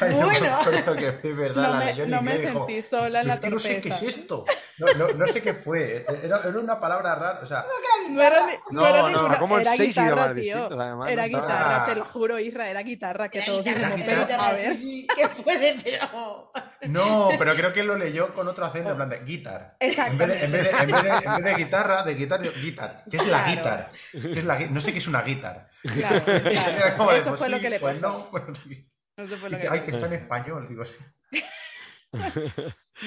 Ay, 0.00 0.10
no 0.10 0.16
me 0.16 0.24
bueno. 0.24 0.56
acuerdo 0.56 0.96
que 0.96 1.08
es 1.22 1.36
verdad, 1.36 1.94
No 2.06 2.22
me, 2.22 2.38
sentí 2.38 2.82
sola 2.82 3.20
en 3.22 3.28
la 3.28 3.40
"Pero 3.40 3.56
es 3.58 3.64
que 3.64 3.68
no 3.74 3.76
sé 3.76 3.80
qué 3.80 3.88
torpeza. 3.90 4.06
es 4.08 4.18
esto. 4.18 4.44
No, 4.78 4.86
no, 4.94 5.08
no 5.14 5.26
sé 5.28 5.42
qué 5.42 5.54
fue. 5.54 6.04
Era, 6.22 6.40
era 6.44 6.58
una 6.58 6.78
palabra 6.80 7.14
rara. 7.14 7.40
O 7.42 7.46
sea, 7.46 7.64
No 8.10 8.22
era, 8.22 8.46
ni- 8.46 8.52
no 8.70 8.82
No, 8.82 8.86
era 8.86 8.98
no, 9.02 9.08
ninguna- 9.08 9.28
era 9.30 9.38
como 9.38 9.56
en 9.56 9.60
era 9.62 9.76
seis 9.76 9.88
guitarra, 9.96 10.34
tío. 10.34 10.80
además, 10.80 11.10
Era 11.10 11.22
¿no? 11.22 11.28
guitarra, 11.28 11.82
Ah. 11.82 11.86
te 11.86 11.94
lo 11.96 12.04
juro, 12.04 12.38
Isra, 12.38 12.68
era 12.68 12.82
guitarra 12.82 13.28
que 13.30 13.38
Era 13.38 13.46
todos 13.46 13.64
guitarra, 13.64 13.88
dijimos, 13.94 14.00
era 14.00 14.06
pero 14.06 14.20
guitarra, 14.26 14.48
a 14.52 14.56
sí, 14.56 14.62
ver. 14.66 14.76
sí, 14.76 15.06
que 15.16 15.28
puede, 15.42 15.76
pero. 15.82 16.52
no, 16.88 17.28
pero 17.38 17.54
creo 17.54 17.72
que 17.72 17.82
lo 17.82 17.96
leyó 17.96 18.32
con 18.32 18.46
otro 18.48 18.64
acento, 18.66 18.90
en 18.90 18.96
plan 18.96 19.08
de 19.08 19.20
guitar. 19.20 19.76
En 19.80 19.88
Exactamente. 19.88 20.26
vez 20.26 20.40
de, 20.40 20.44
en 20.46 20.52
vez 20.52 20.62
de, 20.62 20.70
en 20.70 20.86
vez 20.86 21.02
de- 21.02 21.08
en 21.26 21.42
vez 21.42 21.56
de 21.56 21.64
guitarra, 21.64 22.02
de 22.02 22.14
guitar, 22.14 22.40
digo, 22.40 22.54
guitar. 22.60 23.02
¿Qué 23.10 23.16
es 23.16 23.26
la 23.26 23.42
Claro. 23.44 23.50
guitar? 23.56 23.90
¿Qué 24.12 24.38
es 24.38 24.44
la 24.44 24.58
No 24.58 24.80
sé 24.80 24.92
qué 24.92 24.98
es 24.98 25.06
una 25.06 25.22
guitar. 25.22 25.68
Claro, 25.82 26.24
claro. 26.24 27.10
Eso 27.16 27.36
fue 27.36 27.48
lo 27.48 27.60
que 27.60 27.70
le 27.70 27.75
pues 27.80 28.00
pasó. 28.00 28.18
no, 28.18 28.30
pues 28.30 28.48
no 28.48 28.54
sé 28.54 28.62
qué. 28.68 28.74
Eso 29.22 29.36
fue 29.38 29.50
lo 29.50 29.56
Dice, 29.56 29.62
que 29.62 29.74
ay, 29.74 29.80
que 29.80 29.90
está 29.92 30.06
en 30.06 30.12
español. 30.12 30.66
Digo, 30.68 30.84
sí. 30.84 31.04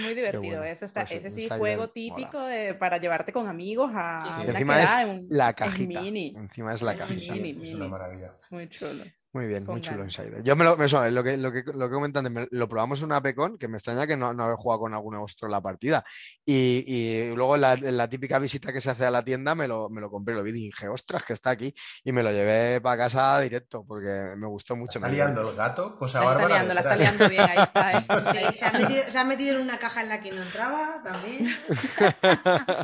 Muy 0.04 0.14
divertido. 0.14 0.42
bueno. 0.42 0.64
Eso 0.64 0.86
está, 0.86 1.02
Pues 1.06 1.14
ese 1.26 1.32
sí, 1.32 1.48
juego 1.48 1.82
mola. 1.84 1.94
típico 1.94 2.40
de, 2.42 2.76
para 2.76 2.98
llevarte 2.98 3.34
con 3.34 3.48
amigos 3.48 3.92
a 3.96 4.24
Sí, 4.24 4.30
Y 4.30 4.34
sí. 4.34 4.42
una 4.42 4.52
encima 4.52 4.82
es 4.84 4.92
en- 4.92 5.28
la 5.30 5.48
en 5.50 5.54
cajita. 5.56 6.02
mini. 6.02 6.34
Encima 6.36 6.74
es 6.74 6.82
la 6.84 6.96
cajita. 6.96 7.34
mini. 7.36 7.68
Es 7.70 7.74
una 7.76 7.88
maravilla. 7.88 8.36
Muy 8.52 8.70
chulo. 8.70 9.04
Muy 9.32 9.46
bien, 9.46 9.64
Con 9.64 9.76
muy 9.76 9.82
chulo 9.84 10.00
ganas. 10.00 10.18
Insider. 10.18 10.42
Yo 10.44 10.56
me 10.56 10.66
lo, 10.66 10.76
me 10.76 10.88
suena, 10.88 11.08
lo 11.12 11.24
que, 11.24 11.38
lo 11.38 11.52
que, 11.52 11.64
lo 11.64 11.88
que 11.88 11.94
comentan, 11.94 12.34
me- 12.34 12.48
lo 12.50 12.68
probamos 12.68 12.98
en 13.00 13.06
una 13.06 13.22
Pecon, 13.22 13.60
que 13.60 13.68
me 13.68 13.78
extraña 13.78 14.08
que 14.08 14.18
no, 14.18 14.34
no 14.34 14.44
haber 14.46 14.56
jugado 14.56 14.80
con 14.82 14.94
alguno 14.96 15.20
vuestro 15.20 15.48
en 15.48 15.52
la 15.52 15.62
partida. 15.62 16.04
Y, 16.44 16.84
y 16.88 17.36
luego 17.36 17.54
en 17.54 17.62
la, 17.62 17.76
la 17.76 18.10
típica 18.10 18.40
visita 18.40 18.74
que 18.74 18.82
se 18.82 18.90
hace 18.90 19.06
a 19.06 19.12
la 19.12 19.24
tienda 19.24 19.54
me 19.54 19.68
lo, 19.68 19.88
me 19.90 20.02
lo 20.02 20.10
compré, 20.10 20.34
lo 20.34 20.42
vi 20.42 20.50
y 20.50 20.54
dije, 20.54 20.88
ostras, 20.88 21.24
que 21.26 21.34
está 21.34 21.52
aquí. 21.52 21.72
Y 22.04 22.12
me 22.12 22.24
lo 22.24 22.32
llevé 22.32 22.82
para 22.82 22.98
casa 23.04 23.40
directo 23.40 23.86
porque 23.88 24.34
me 24.36 24.48
gustó 24.48 24.76
mucho. 24.76 24.98
Está 24.98 25.10
me- 25.10 25.14
liando 25.14 25.48
el 25.48 25.56
gato, 25.56 25.96
cosa 25.96 26.22
La 26.22 26.26
está 26.26 26.34
bárbara. 26.40 26.56
liando, 26.56 26.74
la 26.74 26.82
está 26.82 26.96
liando 26.96 27.30
bien, 27.30 27.42
ahí 27.42 27.60
está. 27.64 27.92
¿eh? 27.92 28.06
Sí, 28.32 28.58
se, 28.58 28.66
ha 28.66 28.68
está. 28.70 28.80
metido, 28.80 29.04
se 29.10 29.18
ha 29.20 29.24
metido 29.26 29.56
en 29.58 29.62
una 29.62 29.78
caja 29.78 30.02
en 30.02 30.10
la 30.10 30.22
que 30.22 30.32
no 30.32 30.42
entraba 30.42 31.04
también. 31.04 31.56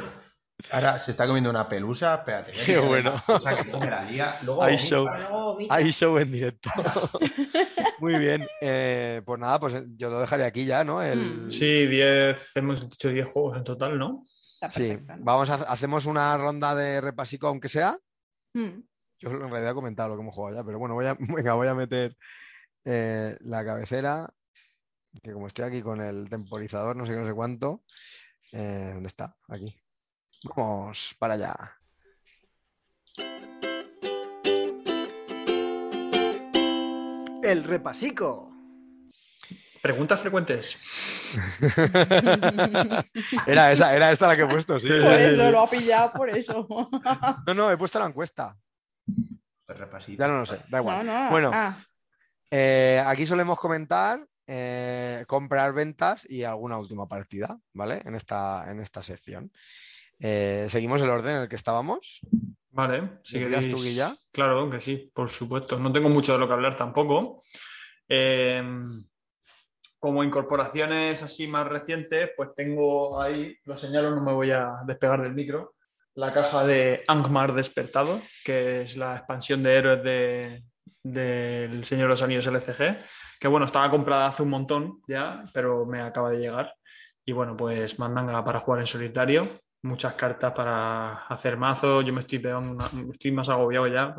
Ahora 0.70 0.98
se 0.98 1.10
está 1.10 1.26
comiendo 1.26 1.50
una 1.50 1.68
pelusa, 1.68 2.14
espérate. 2.14 2.52
Qué 2.52 2.78
bueno. 2.78 3.14
O 3.26 3.38
sea, 3.38 3.62
que 3.62 3.70
la. 3.70 4.38
Luego 4.42 4.62
Hay 4.62 4.76
show. 4.76 5.06
Hay 5.68 5.90
show 5.92 6.18
en 6.18 6.32
directo. 6.32 6.70
Muy 7.98 8.18
bien. 8.18 8.46
eh, 8.60 9.22
pues 9.24 9.38
nada, 9.38 9.60
pues 9.60 9.74
yo 9.96 10.10
lo 10.10 10.20
dejaré 10.20 10.44
aquí 10.44 10.64
ya, 10.64 10.84
¿no? 10.84 11.02
El... 11.02 11.46
Mm. 11.46 11.52
Sí, 11.52 11.86
10, 11.86 12.56
hemos 12.56 12.88
dicho 12.88 13.08
10 13.08 13.26
juegos 13.28 13.58
en 13.58 13.64
total, 13.64 13.98
¿no? 13.98 14.24
Sí, 14.70 14.98
vamos 15.18 15.48
a 15.48 15.54
hacemos 15.54 16.04
una 16.04 16.36
ronda 16.36 16.74
de 16.74 17.00
repasico, 17.00 17.48
aunque 17.48 17.68
sea. 17.68 17.96
Mm. 18.54 18.80
Yo 19.18 19.30
en 19.30 19.50
realidad 19.50 19.72
he 19.72 19.74
comentado 19.74 20.10
lo 20.10 20.16
que 20.16 20.22
hemos 20.22 20.34
jugado 20.34 20.56
ya, 20.56 20.64
pero 20.64 20.78
bueno, 20.78 20.94
voy 20.94 21.06
a, 21.06 21.14
venga, 21.18 21.54
voy 21.54 21.68
a 21.68 21.74
meter 21.74 22.14
eh, 22.84 23.36
la 23.40 23.64
cabecera, 23.64 24.28
que 25.22 25.32
como 25.32 25.46
estoy 25.46 25.64
aquí 25.64 25.82
con 25.82 26.00
el 26.00 26.28
temporizador, 26.28 26.96
no 26.96 27.06
sé 27.06 27.12
qué, 27.12 27.20
no 27.20 27.26
sé 27.28 27.34
cuánto. 27.34 27.84
eh, 28.52 28.90
¿Dónde 28.94 29.08
está? 29.08 29.36
Aquí. 29.48 29.74
Vamos 30.44 31.14
para 31.18 31.34
allá. 31.34 31.54
El 37.42 37.64
repasico. 37.64 38.52
Preguntas 39.82 40.20
frecuentes. 40.20 40.76
Era 43.46 43.72
esa, 43.72 43.94
era 43.94 44.10
esta 44.12 44.26
la 44.26 44.36
que 44.36 44.42
he 44.42 44.46
puesto, 44.46 44.78
sí. 44.80 44.88
Por 44.88 45.12
eso 45.12 45.50
lo 45.50 45.60
ha 45.60 45.70
pillado, 45.70 46.12
por 46.12 46.28
eso. 46.28 46.66
No, 47.46 47.54
no, 47.54 47.70
he 47.70 47.76
puesto 47.78 47.98
la 47.98 48.06
encuesta. 48.06 48.56
Te 49.66 49.72
repasito. 49.74 50.20
Ya 50.20 50.28
no 50.28 50.40
lo 50.40 50.46
sé, 50.46 50.60
da 50.68 50.78
igual. 50.80 51.06
No, 51.06 51.24
no. 51.24 51.30
Bueno, 51.30 51.50
Ah, 51.54 51.76
Eh, 52.50 53.02
aquí 53.06 53.26
solemos 53.26 53.58
comentar 53.58 54.26
eh, 54.46 55.24
comprar 55.28 55.72
ventas 55.72 56.26
y 56.28 56.42
alguna 56.42 56.76
última 56.78 57.06
partida, 57.06 57.56
¿vale? 57.72 58.02
En 58.04 58.14
esta, 58.16 58.70
en 58.70 58.80
esta 58.80 59.02
sección. 59.02 59.50
Eh, 60.20 60.66
Seguimos 60.68 61.00
el 61.00 61.10
orden 61.10 61.36
en 61.36 61.42
el 61.42 61.48
que 61.48 61.56
estábamos. 61.56 62.20
Vale, 62.70 63.18
si 63.24 63.38
¿Decías 63.38 63.60
queréis. 63.62 63.74
tú, 63.74 63.82
Guilla? 63.82 64.14
Claro 64.32 64.70
que 64.70 64.80
sí, 64.80 65.10
por 65.12 65.28
supuesto. 65.28 65.78
No 65.78 65.92
tengo 65.92 66.08
mucho 66.08 66.32
de 66.32 66.38
lo 66.38 66.46
que 66.46 66.52
hablar 66.54 66.76
tampoco. 66.76 67.42
Eh, 68.08 68.62
como 69.98 70.24
incorporaciones 70.24 71.22
así 71.22 71.46
más 71.46 71.68
recientes, 71.68 72.30
pues 72.36 72.50
tengo 72.56 73.20
ahí, 73.20 73.54
lo 73.64 73.76
señalo, 73.76 74.10
no 74.14 74.22
me 74.22 74.32
voy 74.32 74.50
a 74.50 74.78
despegar 74.86 75.20
del 75.22 75.34
micro, 75.34 75.74
la 76.14 76.32
caja 76.32 76.64
de 76.64 77.04
Angmar 77.06 77.54
Despertado, 77.54 78.20
que 78.44 78.82
es 78.82 78.96
la 78.96 79.16
expansión 79.16 79.62
de 79.62 79.74
héroes 79.74 80.02
de, 80.02 80.64
del 81.02 81.84
Señor 81.84 82.04
de 82.04 82.10
los 82.10 82.22
Anillos 82.22 82.46
LCG, 82.46 82.98
que 83.38 83.48
bueno, 83.48 83.66
estaba 83.66 83.90
comprada 83.90 84.26
hace 84.26 84.42
un 84.42 84.50
montón 84.50 85.02
ya, 85.06 85.44
pero 85.52 85.84
me 85.84 86.00
acaba 86.00 86.30
de 86.30 86.38
llegar. 86.38 86.74
Y 87.26 87.32
bueno, 87.32 87.54
pues 87.56 87.98
mandanga 87.98 88.42
para 88.42 88.58
jugar 88.58 88.80
en 88.80 88.86
solitario, 88.86 89.48
muchas 89.82 90.12
cartas 90.14 90.52
para 90.52 91.12
hacer 91.26 91.56
mazos. 91.56 92.04
Yo 92.04 92.12
me 92.12 92.20
estoy 92.20 92.38
pegando 92.38 92.72
una- 92.72 92.90
estoy 93.12 93.32
más 93.32 93.48
agobiado 93.48 93.86
ya, 93.86 94.14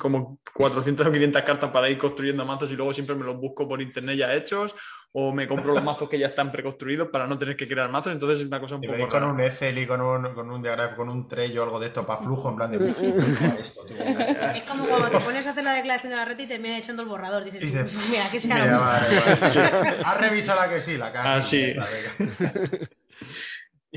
como 0.00 0.38
400 0.54 1.06
o 1.06 1.12
500 1.12 1.42
cartas 1.42 1.70
para 1.70 1.88
ir 1.88 1.98
construyendo 1.98 2.44
mazos 2.44 2.70
y 2.70 2.76
luego 2.76 2.92
siempre 2.92 3.16
me 3.16 3.24
los 3.24 3.36
busco 3.36 3.66
por 3.68 3.80
internet 3.80 4.16
ya 4.18 4.34
hechos 4.34 4.74
o 5.18 5.32
me 5.32 5.48
compro 5.48 5.72
los 5.72 5.82
mazos 5.82 6.10
que 6.10 6.18
ya 6.18 6.26
están 6.26 6.52
preconstruidos 6.52 7.08
para 7.10 7.26
no 7.26 7.38
tener 7.38 7.56
que 7.56 7.66
crear 7.66 7.90
mazos. 7.90 8.12
Entonces 8.12 8.40
es 8.40 8.46
una 8.46 8.60
cosa 8.60 8.76
un 8.76 8.84
Y 8.84 8.88
poco 8.88 9.08
con 9.08 9.20
rara. 9.20 9.32
un 9.32 9.40
Excel 9.40 9.78
y 9.78 9.86
con 9.86 10.00
un, 10.02 10.34
con 10.34 10.50
un 10.50 10.62
diagrama, 10.62 10.94
con 10.94 11.08
un 11.08 11.26
Trello 11.26 11.62
o 11.62 11.64
algo 11.64 11.80
de 11.80 11.86
esto 11.86 12.06
para 12.06 12.20
flujo, 12.20 12.50
en 12.50 12.56
plan 12.56 12.70
de. 12.70 12.86
Es 12.86 14.62
como 14.68 14.84
cuando 14.84 15.08
te 15.08 15.20
pones 15.20 15.46
a 15.46 15.50
hacer 15.50 15.64
la 15.64 15.72
declaración 15.72 16.10
de 16.10 16.16
la 16.16 16.24
red 16.26 16.38
y 16.38 16.46
terminas 16.46 16.78
echando 16.80 17.02
el 17.02 17.08
borrador. 17.08 17.44
Dices, 17.44 17.60
Dice, 17.62 17.82
"Uf, 17.84 18.10
mira, 18.10 18.24
que 18.30 18.40
sea 18.40 18.54
Mira, 18.56 18.66
la 18.66 18.72
misma". 18.72 18.90
vale, 18.92 19.80
vale. 19.82 19.96
¿Has 20.04 20.20
revisado 20.20 20.60
la 20.60 20.68
que 20.68 20.80
sí? 20.82 20.98
La 20.98 21.12
casa. 21.12 21.36
Ah, 21.36 21.40
sí. 21.42 21.74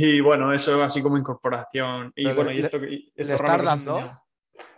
Y 0.01 0.19
bueno, 0.21 0.53
eso 0.53 0.81
así 0.83 1.01
como 1.01 1.17
incorporación. 1.17 2.11
Y 2.15 2.23
Pero 2.23 2.35
bueno, 2.35 2.51
le- 2.51 2.57
y 2.57 2.61
esto, 2.63 2.77
y 2.77 3.13
esto 3.15 3.27
le 3.27 3.35
estás 3.35 3.63
dando? 3.63 4.21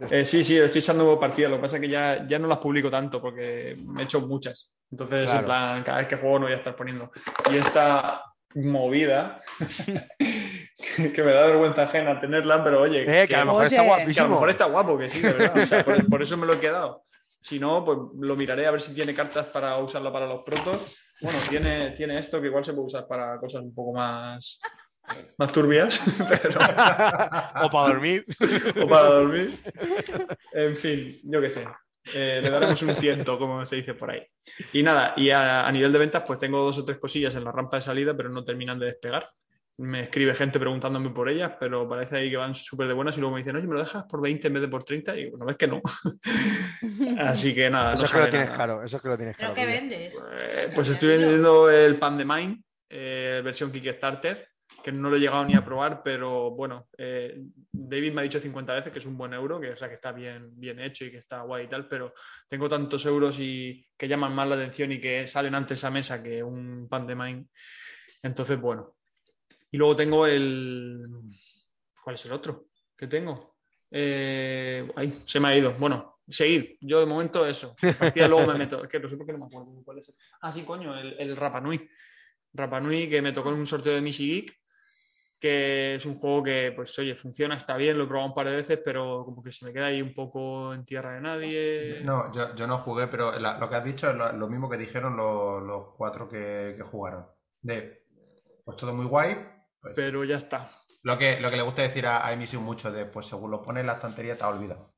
Eh, 0.09 0.25
sí, 0.25 0.43
sí, 0.43 0.57
estoy 0.57 0.79
echando 0.79 1.19
partidas. 1.19 1.51
Lo 1.51 1.57
que 1.57 1.61
pasa 1.63 1.75
es 1.77 1.81
que 1.81 1.89
ya, 1.89 2.25
ya 2.27 2.39
no 2.39 2.47
las 2.47 2.57
publico 2.59 2.89
tanto 2.89 3.21
porque 3.21 3.71
he 3.99 4.01
hecho 4.01 4.21
muchas. 4.27 4.77
Entonces, 4.91 5.25
Claro. 5.25 5.39
en 5.39 5.45
plan, 5.45 5.83
cada 5.83 5.97
vez 5.99 6.07
que 6.07 6.17
juego 6.17 6.39
no 6.39 6.45
voy 6.45 6.53
a 6.53 6.57
estar 6.57 6.75
poniendo. 6.75 7.11
Y 7.51 7.57
esta 7.57 8.23
movida, 8.55 9.39
que 11.15 11.23
me 11.23 11.31
da 11.31 11.47
vergüenza 11.47 11.83
ajena 11.83 12.19
tenerla, 12.19 12.63
pero 12.63 12.81
oye, 12.81 13.03
Eh, 13.07 13.27
que 13.27 13.35
a 13.35 13.39
lo 13.39 13.45
mejor 13.53 13.65
está 13.65 13.81
Oye. 13.81 13.87
que 13.87 13.93
a 13.93 13.97
guapísimo. 13.97 14.27
lo 14.27 14.33
mejor 14.33 14.49
está 14.49 14.65
guapo, 14.65 14.97
que 14.97 15.09
sí, 15.09 15.21
de 15.21 15.33
verdad. 15.33 15.57
O 15.57 15.65
sea, 15.65 15.83
por, 15.85 16.09
por 16.09 16.21
eso 16.21 16.37
me 16.37 16.45
lo 16.45 16.53
he 16.53 16.59
quedado. 16.59 17.03
Si 17.39 17.59
no, 17.59 17.83
pues 17.85 17.97
lo 18.19 18.35
miraré 18.35 18.67
a 18.67 18.71
ver 18.71 18.81
si 18.81 18.93
tiene 18.93 19.13
cartas 19.13 19.45
para 19.47 19.77
usarla 19.77 20.11
para 20.11 20.25
los 20.27 20.43
protos. 20.43 20.95
Bueno, 21.21 21.37
tiene, 21.49 21.91
tiene 21.91 22.17
esto 22.19 22.41
que 22.41 22.47
igual 22.47 22.63
se 22.65 22.73
puede 22.73 22.87
usar 22.87 23.07
para 23.07 23.39
cosas 23.39 23.61
un 23.61 23.73
poco 23.73 23.93
más, 23.93 24.59
más 25.37 25.51
turbias, 25.51 25.99
pero, 26.29 26.59
o 26.59 27.69
para 27.69 27.87
dormir. 27.87 28.25
o 28.81 28.87
para 28.87 29.09
dormir. 29.09 29.59
En 30.53 30.75
fin, 30.75 31.19
yo 31.23 31.41
qué 31.41 31.49
sé. 31.49 31.67
Eh, 32.13 32.39
le 32.41 32.49
daremos 32.49 32.81
un 32.81 32.95
tiento, 32.95 33.37
como 33.37 33.63
se 33.65 33.75
dice 33.77 33.93
por 33.93 34.09
ahí. 34.11 34.21
Y 34.73 34.81
nada, 34.81 35.13
y 35.17 35.29
a, 35.29 35.67
a 35.67 35.71
nivel 35.71 35.93
de 35.93 35.99
ventas, 35.99 36.23
pues 36.25 36.39
tengo 36.39 36.59
dos 36.59 36.77
o 36.79 36.85
tres 36.85 36.97
cosillas 36.97 37.35
en 37.35 37.43
la 37.43 37.51
rampa 37.51 37.77
de 37.77 37.83
salida, 37.83 38.15
pero 38.15 38.29
no 38.29 38.43
terminan 38.43 38.79
de 38.79 38.87
despegar. 38.87 39.29
Me 39.77 40.01
escribe 40.01 40.35
gente 40.35 40.59
preguntándome 40.59 41.09
por 41.09 41.29
ellas, 41.29 41.53
pero 41.59 41.87
parece 41.87 42.17
ahí 42.17 42.29
que 42.29 42.37
van 42.37 42.53
súper 42.53 42.87
de 42.87 42.93
buenas 42.93 43.17
y 43.17 43.19
luego 43.19 43.33
me 43.33 43.41
dicen, 43.41 43.55
oye, 43.55 43.65
¿me 43.67 43.73
lo 43.73 43.79
dejas 43.79 44.03
por 44.03 44.21
20 44.21 44.47
en 44.47 44.53
vez 44.53 44.61
de 44.61 44.67
por 44.67 44.83
30? 44.83 45.17
Y 45.17 45.29
bueno, 45.29 45.45
ves 45.45 45.57
que 45.57 45.67
no. 45.67 45.81
Así 47.19 47.55
que 47.55 47.69
nada, 47.69 47.93
Eso 47.93 48.01
no 48.01 48.05
es 48.05 48.11
que 48.11 48.19
lo 48.19 48.29
tienes 48.29 48.49
nada. 48.49 48.57
claro, 48.57 48.83
eso 48.83 48.97
es 48.97 49.01
que 49.01 49.09
lo 49.09 49.17
tienes 49.17 49.37
¿Pero 49.37 49.53
claro. 49.53 49.67
qué 49.69 49.79
vendes? 49.79 50.23
Eh, 50.39 50.69
pues 50.75 50.89
estoy 50.89 51.09
vendiendo 51.09 51.69
el 51.71 51.97
pan 51.97 52.17
de 52.17 52.25
Mine, 52.25 52.61
eh, 52.89 53.41
versión 53.43 53.71
Kickstarter, 53.71 54.49
que 54.81 54.91
no 54.91 55.09
lo 55.09 55.17
he 55.17 55.19
llegado 55.19 55.45
ni 55.45 55.55
a 55.55 55.63
probar, 55.63 56.01
pero 56.03 56.51
bueno, 56.51 56.87
eh, 56.97 57.41
David 57.71 58.13
me 58.13 58.21
ha 58.21 58.23
dicho 58.23 58.39
50 58.39 58.73
veces 58.73 58.91
que 58.91 58.99
es 58.99 59.05
un 59.05 59.17
buen 59.17 59.33
euro, 59.33 59.59
que, 59.59 59.71
o 59.71 59.77
sea, 59.77 59.87
que 59.87 59.93
está 59.95 60.11
bien, 60.11 60.51
bien 60.59 60.79
hecho 60.79 61.05
y 61.05 61.11
que 61.11 61.17
está 61.17 61.41
guay 61.41 61.65
y 61.65 61.67
tal, 61.67 61.87
pero 61.87 62.13
tengo 62.49 62.67
tantos 62.67 63.05
euros 63.05 63.37
y 63.39 63.85
que 63.97 64.07
llaman 64.07 64.33
más 64.33 64.47
la 64.47 64.55
atención 64.55 64.91
y 64.91 64.99
que 64.99 65.27
salen 65.27 65.55
antes 65.55 65.83
a 65.83 65.91
mesa 65.91 66.21
que 66.21 66.43
un 66.43 66.87
pan 66.89 67.07
de 67.07 67.15
Mine. 67.15 67.45
Entonces, 68.23 68.59
bueno. 68.59 68.95
Y 69.71 69.77
luego 69.77 69.95
tengo 69.95 70.27
el... 70.27 71.03
¿Cuál 72.03 72.15
es 72.15 72.25
el 72.25 72.33
otro 72.33 72.67
que 72.97 73.07
tengo? 73.07 73.55
Eh, 73.89 74.89
Ay, 74.95 75.21
se 75.25 75.39
me 75.39 75.49
ha 75.49 75.57
ido. 75.57 75.73
Bueno, 75.73 76.19
seguid. 76.27 76.77
Yo 76.81 76.99
de 76.99 77.05
momento 77.05 77.45
eso. 77.45 77.75
Partida 77.99 78.27
luego 78.27 78.51
me 78.51 78.57
meto. 78.57 78.83
Es 78.83 78.89
que 78.89 78.99
no 78.99 79.07
sé 79.07 79.17
por 79.17 79.25
qué 79.25 79.33
no 79.33 79.39
me 79.39 79.45
acuerdo 79.45 79.81
cuál 79.83 79.99
es. 79.99 80.17
Ah, 80.41 80.51
sí, 80.51 80.63
coño, 80.63 80.97
el, 80.97 81.15
el 81.19 81.35
Rapa 81.35 81.61
Nui. 81.61 81.87
Rapa 82.53 82.79
Nui 82.79 83.09
que 83.09 83.21
me 83.21 83.31
tocó 83.31 83.49
en 83.49 83.55
un 83.55 83.67
sorteo 83.67 83.93
de 83.93 84.01
Missy 84.01 84.27
Geek, 84.27 84.60
que 85.41 85.95
es 85.95 86.05
un 86.05 86.15
juego 86.19 86.43
que, 86.43 86.71
pues, 86.75 86.97
oye, 86.99 87.15
funciona, 87.15 87.55
está 87.57 87.75
bien, 87.75 87.97
lo 87.97 88.03
he 88.05 88.07
probado 88.07 88.29
un 88.29 88.35
par 88.35 88.47
de 88.47 88.55
veces, 88.55 88.79
pero 88.85 89.25
como 89.25 89.43
que 89.43 89.51
se 89.51 89.65
me 89.65 89.73
queda 89.73 89.87
ahí 89.87 90.01
un 90.01 90.13
poco 90.13 90.73
en 90.73 90.85
tierra 90.85 91.15
de 91.15 91.21
nadie. 91.21 92.01
No, 92.03 92.31
yo, 92.31 92.55
yo 92.55 92.67
no 92.67 92.77
jugué, 92.77 93.07
pero 93.07 93.37
la- 93.39 93.57
lo 93.57 93.69
que 93.69 93.75
has 93.75 93.83
dicho 93.83 94.09
es 94.09 94.15
lo, 94.15 94.31
lo 94.33 94.47
mismo 94.47 94.69
que 94.69 94.77
dijeron 94.77 95.17
los, 95.17 95.63
los 95.63 95.89
cuatro 95.97 96.29
que, 96.29 96.75
que 96.77 96.83
jugaron. 96.83 97.25
De, 97.61 98.05
pues 98.63 98.77
todo 98.77 98.93
muy 98.93 99.05
guay. 99.07 99.35
pues, 99.81 99.93
Pero 99.95 100.23
ya 100.23 100.37
está. 100.37 100.69
lo, 101.03 101.17
que, 101.17 101.39
lo 101.41 101.49
que 101.49 101.55
le 101.57 101.63
gusta 101.63 101.81
decir 101.81 102.05
a, 102.05 102.25
a 102.25 102.33
Emisión 102.33 102.63
mucho 102.63 102.91
de, 102.91 103.05
pues 103.05 103.25
según 103.25 103.51
lo 103.51 103.61
pones 103.63 103.81
en 103.81 103.87
la 103.87 103.93
estantería 103.93 104.37
te 104.37 104.43
ha 104.43 104.49
olvidado. 104.49 104.90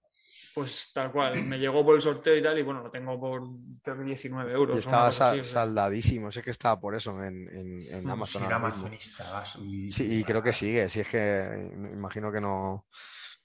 Pues 0.53 0.91
tal 0.93 1.11
cual. 1.11 1.43
Me 1.45 1.57
llegó 1.57 1.83
por 1.83 1.95
el 1.95 2.01
sorteo 2.01 2.35
y 2.35 2.43
tal, 2.43 2.57
y 2.59 2.61
bueno, 2.61 2.81
lo 2.83 2.91
tengo 2.91 3.19
por 3.19 3.41
creo 3.81 3.97
que 3.97 4.03
19 4.03 4.51
euros. 4.53 4.75
Y 4.75 4.79
estaba 4.79 5.03
una 5.03 5.09
cosa 5.09 5.25
sa- 5.33 5.39
así, 5.39 5.43
saldadísimo, 5.43 6.31
sé 6.31 6.41
que 6.43 6.51
estaba 6.51 6.79
por 6.79 6.95
eso 6.95 7.11
en, 7.23 7.47
en- 7.49 7.81
en 7.93 8.09
Amazon. 8.09 8.51
Amazonista, 8.51 9.31
vas, 9.31 9.55
y- 9.61 9.91
Sí, 9.91 10.19
y 10.19 10.23
creo 10.23 10.43
que 10.43 10.53
sigue, 10.53 10.89
si 10.89 10.99
es 10.99 11.07
que 11.07 11.71
me 11.75 11.91
imagino 11.91 12.31
que 12.31 12.39
no, 12.41 12.87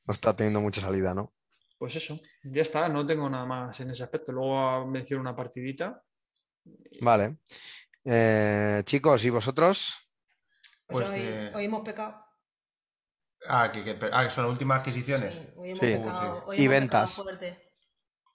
no 0.04 0.12
está 0.12 0.34
teniendo 0.36 0.60
mucha 0.60 0.80
salida, 0.80 1.14
¿no? 1.14 1.32
Pues 1.78 1.94
eso, 1.96 2.20
ya 2.42 2.62
está, 2.62 2.88
no 2.88 3.06
tengo 3.06 3.30
nada 3.30 3.46
más 3.46 3.78
en 3.80 3.90
ese 3.90 4.02
aspecto. 4.02 4.32
Luego 4.32 4.86
menciono 4.86 5.20
una 5.22 5.36
partidita. 5.36 6.02
Vale. 7.00 7.38
Eh, 8.04 8.82
chicos, 8.84 9.24
¿y 9.24 9.30
vosotros? 9.30 9.94
Pues, 10.86 11.00
Pues, 11.06 11.10
hoy, 11.10 11.20
eh, 11.20 11.50
hoy 11.54 11.64
hemos 11.66 11.82
pecado. 11.82 12.24
Ah, 13.48 13.70
que, 13.72 13.84
que- 13.84 13.96
ah, 14.12 14.24
que 14.24 14.30
son 14.30 14.44
las 14.44 14.52
últimas 14.52 14.80
adquisiciones. 14.80 15.34
Sí, 15.34 15.42
hoy 15.56 15.68
hemos 15.70 15.78
Sí. 15.80 15.86
pecado. 15.96 16.42
Hoy 16.46 16.56
Y 16.56 16.64
hemos 16.64 16.70
ventas. 16.72 17.22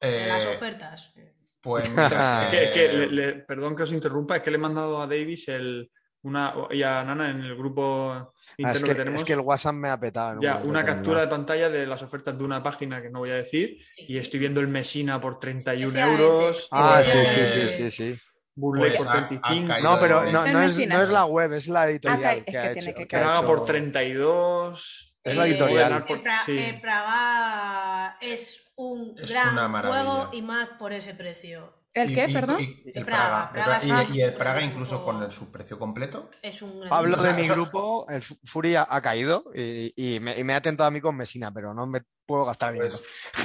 Eh, 0.02 0.24
En 0.24 0.30
las 0.30 0.46
ofertas. 0.46 1.14
Pues 1.62 1.84
mira, 1.90 2.48
Que- 2.52 2.72
que 2.74 2.86
eh, 2.86 2.94
le- 2.94 3.08
le- 3.08 3.34
perdón 3.44 3.76
que 3.76 3.84
os 3.84 3.92
interrumpa, 3.92 4.38
es 4.38 4.44
que 4.44 4.52
le 4.52 4.56
he 4.58 4.60
mandado 4.60 5.02
a 5.02 5.08
Davis 5.08 5.48
el, 5.50 5.90
una, 6.24 6.54
y 6.72 6.84
a 6.84 7.04
Nana 7.04 7.32
en 7.32 7.42
el 7.42 7.56
grupo 7.56 8.12
Ah, 8.14 8.30
interno 8.58 8.76
es, 8.78 8.84
que, 8.84 8.90
que, 8.90 8.96
tenemos 8.96 9.20
es 9.22 9.26
que 9.26 9.34
el 9.34 9.40
WhatsApp 9.42 9.74
me 9.76 9.90
ha 9.90 10.00
petado. 10.00 10.42
ya 10.42 10.58
una 10.58 10.84
captura 10.86 11.22
de 11.22 11.28
pantalla 11.28 11.70
de 11.70 11.86
las 11.88 12.02
ofertas 12.02 12.38
de 12.38 12.44
una 12.44 12.62
página 12.64 13.02
que 13.02 13.10
no 13.10 13.20
voy 13.20 13.30
a 13.32 13.36
decir 13.36 13.78
Sí. 13.86 14.06
y 14.10 14.18
estoy 14.18 14.40
viendo 14.40 14.62
el 14.62 14.68
Mesina 14.70 15.20
por 15.20 15.40
31 15.40 15.92
Efectivamente. 15.98 16.24
euros, 16.24 16.68
Ah, 16.72 17.02
sí, 17.04 17.12
Pues, 17.14 17.30
sí, 17.30 17.48
sí, 17.48 17.60
eh, 17.62 17.68
sí, 17.68 17.92
sí. 17.92 18.33
Burley 18.56 18.90
pues 18.92 18.98
por 18.98 19.08
ha- 19.08 19.12
ha 19.12 19.28
35, 19.28 19.68
caído 19.68 19.90
No, 19.92 20.00
pero 20.00 20.24
no, 20.32 20.46
no 20.48 20.62
es, 20.62 20.78
no 20.88 21.02
es 21.02 21.10
la 21.10 21.26
web, 21.26 21.54
es 21.54 21.68
la 21.68 21.90
editorial 21.90 22.46
que- 22.46 22.58
ha 22.58 22.72
hecho. 22.72 22.94
que 22.94 23.08
que 23.08 23.16
ha 23.16 23.20
Praga 23.20 23.38
hecho- 23.40 23.48
por 23.48 23.66
32. 23.66 25.16
Es 25.24 25.36
la 25.38 25.46
Eh, 25.48 25.50
editorial. 25.52 26.06
Sí. 26.46 26.76
Praga 26.82 28.18
es 28.22 28.74
un 28.76 29.16
Es 29.18 29.32
gran 29.32 29.54
una 29.54 29.68
maravilla. 29.68 30.04
juego 30.04 30.30
y 30.34 30.42
más 30.42 30.70
por 30.80 30.94
ese 30.94 31.14
precio. 31.16 31.80
¿El 31.94 32.10
y- 32.12 32.16
qué, 32.16 32.26
y- 32.28 32.34
perdón? 32.34 32.58
y- 32.60 32.92
el 32.94 33.06
Praga, 33.06 33.52
Praga, 33.54 33.80
Praga 33.80 33.80
y- 33.84 33.92
es 34.04 34.16
y, 34.16 34.22
el 34.22 34.32
un- 34.32 34.38
Praga 34.38 34.58
es 34.60 34.66
un 34.66 34.72
incluso 34.72 35.06
con 35.06 35.22
el, 35.24 35.32
su 35.32 35.52
precio 35.52 35.78
completo. 35.78 36.28
Es 36.42 36.62
un 36.64 36.80
gran 36.80 36.92
Hablo 36.92 37.18
de 37.18 37.34
mi 37.34 37.48
grupo, 37.48 38.08
el 38.10 38.22
Fu- 38.24 38.36
Fury 38.44 38.76
ha, 38.76 38.88
ha 38.90 39.02
caído 39.02 39.46
y, 39.54 39.94
y 39.96 40.20
me, 40.20 40.38
y 40.40 40.44
me 40.44 40.56
ha 40.56 40.62
tentado 40.62 40.88
a 40.88 40.92
mí 40.92 41.00
con 41.02 41.16
Mesina, 41.16 41.52
pero 41.54 41.74
no 41.74 41.86
me 41.86 42.02
puedo 42.26 42.46
gastar 42.46 42.74
dinero. 42.74 42.96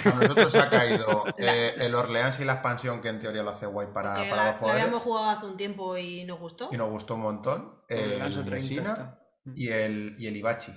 Pues 0.02 0.06
a 0.06 0.18
nosotros 0.18 0.55
ha 0.55 0.70
caído 0.70 1.24
eh, 1.38 1.74
el 1.78 1.94
Orleans 1.94 2.40
y 2.40 2.44
la 2.44 2.55
expansión, 2.55 3.00
que 3.00 3.09
en 3.09 3.20
teoría 3.20 3.42
lo 3.42 3.50
hace 3.50 3.66
guay 3.66 3.88
para, 3.92 4.14
que 4.14 4.30
para 4.30 4.44
la, 4.44 4.50
los 4.50 4.56
jugadores. 4.56 4.84
habíamos 4.84 5.02
jugado 5.02 5.30
hace 5.30 5.46
un 5.46 5.56
tiempo 5.56 5.96
y 5.96 6.24
nos 6.24 6.38
gustó. 6.38 6.68
Y 6.72 6.76
nos 6.76 6.90
gustó 6.90 7.14
un 7.14 7.22
montón. 7.22 7.82
El 7.88 8.18
30 8.18 8.42
Messina 8.42 8.90
está. 8.90 9.22
y 9.55 9.68
el, 9.68 10.14
y 10.18 10.26
el 10.26 10.36
Ibachi. 10.36 10.72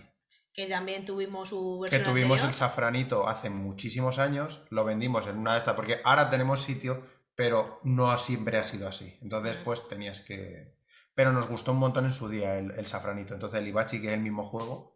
Que 0.53 0.67
también 0.67 1.05
tuvimos 1.05 1.49
su 1.49 1.79
Que 1.89 1.97
versión 1.97 2.13
tuvimos 2.13 2.43
el 2.43 2.53
safranito 2.53 3.27
hace 3.27 3.49
muchísimos 3.49 4.19
años, 4.19 4.61
lo 4.69 4.83
vendimos 4.83 5.27
en 5.27 5.37
una 5.37 5.53
de 5.53 5.59
estas, 5.59 5.75
porque 5.75 6.01
ahora 6.03 6.29
tenemos 6.29 6.61
sitio, 6.61 7.01
pero 7.35 7.79
no 7.83 8.17
siempre 8.17 8.57
ha 8.57 8.63
sido 8.63 8.87
así. 8.87 9.17
Entonces, 9.21 9.57
pues 9.57 9.87
tenías 9.87 10.19
que. 10.19 10.75
Pero 11.15 11.31
nos 11.31 11.47
gustó 11.47 11.71
un 11.71 11.79
montón 11.79 12.05
en 12.05 12.13
su 12.13 12.27
día 12.27 12.57
el, 12.57 12.71
el 12.71 12.85
safranito. 12.85 13.33
Entonces, 13.33 13.59
el 13.59 13.67
Ibachi, 13.67 14.01
que 14.01 14.07
es 14.07 14.13
el 14.13 14.21
mismo 14.21 14.49
juego, 14.49 14.90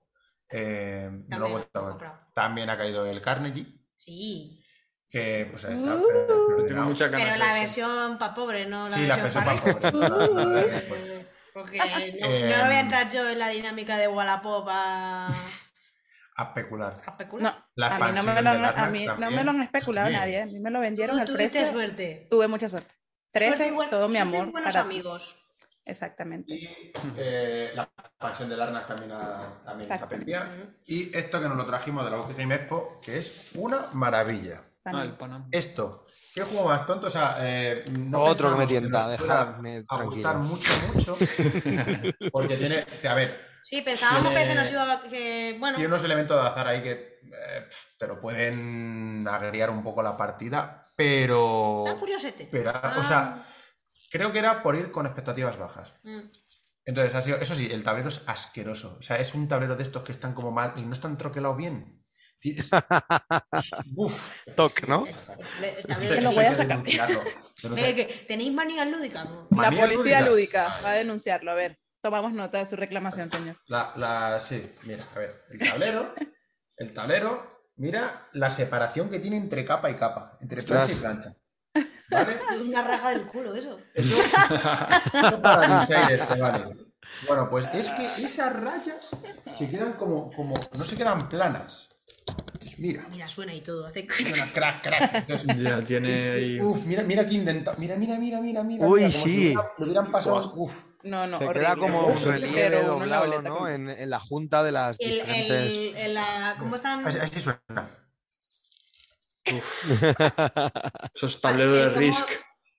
eh, 0.49 1.09
no 1.11 1.17
lo 1.17 1.25
he 1.25 1.27
También 1.29 1.51
vuelto 1.51 1.79
a 1.79 1.81
lo 1.81 1.85
ver. 1.87 1.95
he 1.95 1.99
comprado. 1.99 2.31
También 2.33 2.69
ha 2.69 2.77
caído 2.77 3.05
el 3.05 3.21
Carnegie, 3.21 3.65
Sí, 3.95 4.63
que 5.09 5.47
pues 5.51 5.65
ahí 5.65 5.75
está. 5.77 5.95
Uh. 5.95 6.03
pero- 6.07 6.27
pero- 6.27 6.67
Tengo 6.67 6.81
muchas 6.83 7.11
ganas 7.11 7.27
pero 7.27 7.37
la 7.45 7.53
versión 7.53 8.17
para 8.17 8.33
pobre, 8.33 8.65
no 8.65 8.87
la 8.89 8.97
Sí, 8.97 9.05
la 9.07 9.15
versión 9.17 9.43
versión 9.45 9.73
para 9.75 9.91
rico. 9.91 9.99
pobre. 9.99 10.81
Pues, 10.87 11.25
Porque 11.53 11.77
no, 11.77 11.85
Eh, 12.27 12.49
no 12.57 12.65
voy 12.65 12.75
a 12.75 12.79
entrar 12.81 13.09
yo 13.09 13.29
en 13.29 13.39
la 13.39 13.47
dinámica 13.47 13.95
de 13.97 14.09
Wallapop 14.09 14.67
a, 14.69 15.29
a 15.29 16.43
especular. 16.43 16.99
a 17.05 17.11
especular. 17.11 17.65
No, 17.77 17.85
a 17.85 17.97
mí, 17.97 18.11
no 18.13 18.23
me, 18.23 18.41
lo, 18.41 18.49
a 18.49 18.85
mí 18.89 19.05
no 19.05 19.31
me 19.31 19.43
lo 19.43 19.51
han 19.51 19.61
especulado 19.61 20.07
Sí. 20.09 20.13
nadie. 20.13 20.41
A 20.41 20.45
mí 20.47 20.59
me 20.59 20.69
lo 20.69 20.81
vendieron 20.81 21.15
Tú 21.15 21.21
al 21.21 21.27
tuviste 21.27 21.59
precio. 21.59 21.71
suerte. 21.71 22.27
Tuve 22.29 22.47
mucha 22.49 22.67
suerte. 22.67 22.93
13, 23.31 23.55
Suerte 23.55 23.73
buen- 23.73 23.89
todo 23.89 24.09
mi 24.09 24.17
amor. 24.17 24.51
buenos 24.51 24.73
para 24.73 24.83
ti. 24.83 24.89
amigos. 24.89 25.37
Exactamente. 25.85 26.53
Y 26.53 26.91
eh, 27.17 27.71
la 27.75 27.89
expansión 27.97 28.49
del 28.49 28.59
Arnas 28.61 28.87
también, 28.87 29.11
también 29.63 29.91
está 29.91 30.09
pendiente. 30.09 30.79
Y 30.87 31.15
esto 31.15 31.39
que 31.41 31.47
nos 31.47 31.57
lo 31.57 31.65
trajimos 31.65 32.03
de 32.03 32.11
la 32.11 32.17
UG 32.19 32.35
Game 32.35 32.55
Expo, 32.55 32.99
que 33.03 33.17
es 33.17 33.51
una 33.55 33.77
maravilla. 33.93 34.61
Ah. 34.87 35.07
Esto, 35.51 36.05
qué 36.35 36.43
juego 36.43 36.67
más 36.67 36.85
tonto, 36.85 37.07
o 37.07 37.09
sea, 37.09 37.37
eh, 37.39 37.83
no 37.91 38.21
Otro 38.21 38.51
que 38.51 38.57
me 38.57 38.67
tienta, 38.67 39.07
dejadme 39.07 39.83
a 39.87 40.03
gustar 40.03 40.37
mucho, 40.37 40.71
mucho, 40.93 41.17
porque 42.31 42.57
tiene, 42.57 42.85
a 43.09 43.13
ver, 43.15 43.55
Sí, 43.63 43.81
pensábamos 43.81 44.21
Tiene- 44.31 44.39
que 44.39 44.45
se 44.45 44.53
nos 44.53 44.71
iba 44.71 44.93
a... 44.93 45.01
Que, 45.01 45.55
bueno, 45.59 45.75
tiene 45.75 45.91
unos 45.91 46.03
elementos 46.03 46.39
de 46.39 46.47
azar 46.49 46.67
ahí 46.67 46.83
que 46.83 47.19
eh, 47.23 47.67
te 47.97 48.05
lo 48.05 48.19
pueden 48.19 49.27
agriar 49.27 49.71
un 49.71 49.81
poco 49.81 50.03
la 50.03 50.15
partida, 50.15 50.91
pero, 50.95 51.83
está 51.87 51.99
curiosete. 51.99 52.47
pero, 52.51 52.69
Ah. 52.75 52.95
o 52.99 53.03
sea, 53.03 53.43
creo 54.17 54.31
que 54.31 54.39
era 54.39 54.63
por 54.63 54.75
ir 54.75 54.91
con 54.91 55.05
expectativas 55.05 55.57
bajas. 55.57 55.93
Mm. 56.03 56.19
Entonces, 56.85 57.15
ha 57.15 57.21
sido, 57.21 57.37
eso 57.37 57.55
sí, 57.55 57.67
el 57.71 57.83
tablero 57.83 58.09
es 58.09 58.23
asqueroso. 58.27 58.97
O 58.99 59.01
sea, 59.01 59.17
es 59.17 59.33
un 59.33 59.47
tablero 59.47 59.75
de 59.75 59.83
estos 59.83 60.03
que 60.03 60.11
están 60.11 60.33
como 60.33 60.51
mal 60.51 60.73
y 60.77 60.81
no 60.83 60.93
están 60.93 61.17
troquelados 61.17 61.57
bien. 61.57 61.93
Es- 62.41 62.69
Uf. 63.95 64.33
Toc, 64.55 64.87
¿no? 64.87 65.05
El 65.61 65.75
Te 65.75 65.83
tablero 65.83 66.21
lo 66.21 66.29
sí. 66.29 66.35
voy 66.35 66.45
a 66.45 66.55
sacar. 66.55 66.83
Eh, 67.77 68.25
¿Tenéis 68.27 68.53
manías 68.53 68.87
lúdicas? 68.87 69.27
La 69.51 69.71
policía 69.71 70.21
lúdica. 70.21 70.65
lúdica 70.65 70.67
va 70.83 70.89
a 70.91 70.93
denunciarlo. 70.93 71.51
A 71.51 71.55
ver, 71.55 71.79
tomamos 72.01 72.33
nota 72.33 72.59
de 72.59 72.65
su 72.67 72.75
reclamación, 72.75 73.29
señor. 73.31 73.57
La, 73.67 73.91
la, 73.95 74.39
sí, 74.39 74.71
mira, 74.83 75.03
a 75.15 75.19
ver, 75.19 75.35
el 75.49 75.59
tablero, 75.59 76.13
el 76.77 76.93
tablero, 76.93 77.61
mira 77.77 78.27
la 78.33 78.51
separación 78.51 79.09
que 79.09 79.19
tiene 79.19 79.37
entre 79.37 79.65
capa 79.65 79.89
y 79.89 79.95
capa, 79.95 80.37
entre 80.41 80.61
plancha 80.61 80.91
y 80.91 80.95
plancha. 80.97 81.35
¿Vale? 82.09 82.39
Es 82.53 82.61
una 82.67 82.83
raja 82.83 83.09
del 83.11 83.25
culo 83.25 83.55
eso. 83.55 83.79
Eso, 83.93 84.15
eso 85.13 85.41
para 85.41 85.79
Misael 85.79 86.19
este, 86.19 86.39
vale. 86.39 86.77
Bueno, 87.27 87.49
pues 87.49 87.67
es 87.73 87.89
que 87.89 88.05
esas 88.25 88.53
rayas 88.61 89.11
se 89.51 89.69
quedan 89.69 89.93
como, 89.93 90.31
como, 90.31 90.53
no 90.77 90.83
se 90.85 90.95
quedan 90.97 91.29
planas. 91.29 91.91
Mira. 92.77 93.05
Mira, 93.09 93.29
suena 93.29 93.53
y 93.53 93.61
todo. 93.61 93.85
Hace... 93.85 94.05
Suena 94.09 94.51
crack, 94.51 94.81
crack. 94.83 95.15
Entonces, 95.29 95.59
Ya 95.61 95.81
tiene 95.81 96.31
ahí. 96.31 96.59
Uf, 96.59 96.83
mira, 96.85 97.03
mira 97.03 97.25
que 97.25 97.35
intenta. 97.35 97.73
Mira, 97.77 97.95
mira, 97.95 98.17
mira, 98.17 98.41
mira, 98.41 98.63
mira. 98.63 98.85
Uy, 98.85 99.01
mira, 99.03 99.11
como 99.13 99.23
si 99.23 99.29
sí. 99.31 99.37
hubiera- 99.47 99.71
lo 99.77 99.85
hubieran 99.85 100.11
pasado. 100.11 100.53
Uf. 100.55 100.81
No, 101.03 101.27
no, 101.27 101.37
Se 101.37 101.45
horrible. 101.45 101.67
queda 101.67 101.75
como 101.77 102.07
un 102.07 102.21
relieve 102.25 102.83
doblado, 102.83 103.41
¿no? 103.43 103.69
En, 103.69 103.89
en 103.89 104.09
la 104.09 104.19
junta 104.19 104.63
de 104.63 104.71
las 104.71 104.97
El, 104.99 105.11
diferentes. 105.11 105.73
el- 105.73 105.95
el- 105.95 106.13
la- 106.15 106.55
¿Cómo 106.59 106.75
están? 106.75 107.05
Así, 107.07 107.19
así 107.19 107.39
suena. 107.39 107.89
Esos 111.15 111.41
tableros 111.41 111.73
de 111.73 111.89
Risk. 111.89 112.27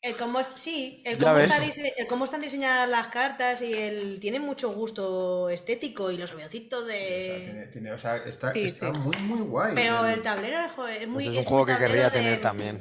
El 0.02 0.14
cómo 0.16 0.38
es- 0.38 0.50
sí, 0.54 1.02
el 1.04 1.18
cómo, 1.18 1.34
ves. 1.34 1.50
está 1.50 1.64
dise- 1.64 1.92
el 1.96 2.06
cómo 2.06 2.24
están 2.26 2.40
diseñadas 2.40 2.88
las 2.88 3.08
cartas 3.08 3.60
y 3.62 3.72
el 3.72 4.20
tiene 4.20 4.38
mucho 4.38 4.70
gusto 4.70 5.48
estético 5.50 6.12
y 6.12 6.16
los 6.16 6.30
avioncitos 6.32 6.84
O 6.84 6.86
sea, 6.86 6.94
de. 6.94 7.40
tiene, 7.44 7.66
tiene- 7.68 7.92
o 7.92 7.98
sea, 7.98 8.16
está, 8.18 8.52
Sí, 8.52 8.62
está 8.66 8.94
sí. 8.94 9.00
muy, 9.00 9.16
muy 9.22 9.40
guay. 9.40 9.74
Pero 9.74 10.06
el 10.06 10.22
tablero 10.22 10.58
es, 10.86 11.08
muy. 11.08 11.24
Pues 11.24 11.28
es 11.28 11.36
un 11.38 11.44
juego 11.44 11.66
que 11.66 11.76
querría 11.78 12.04
de- 12.04 12.10
tener 12.10 12.40
también. 12.40 12.78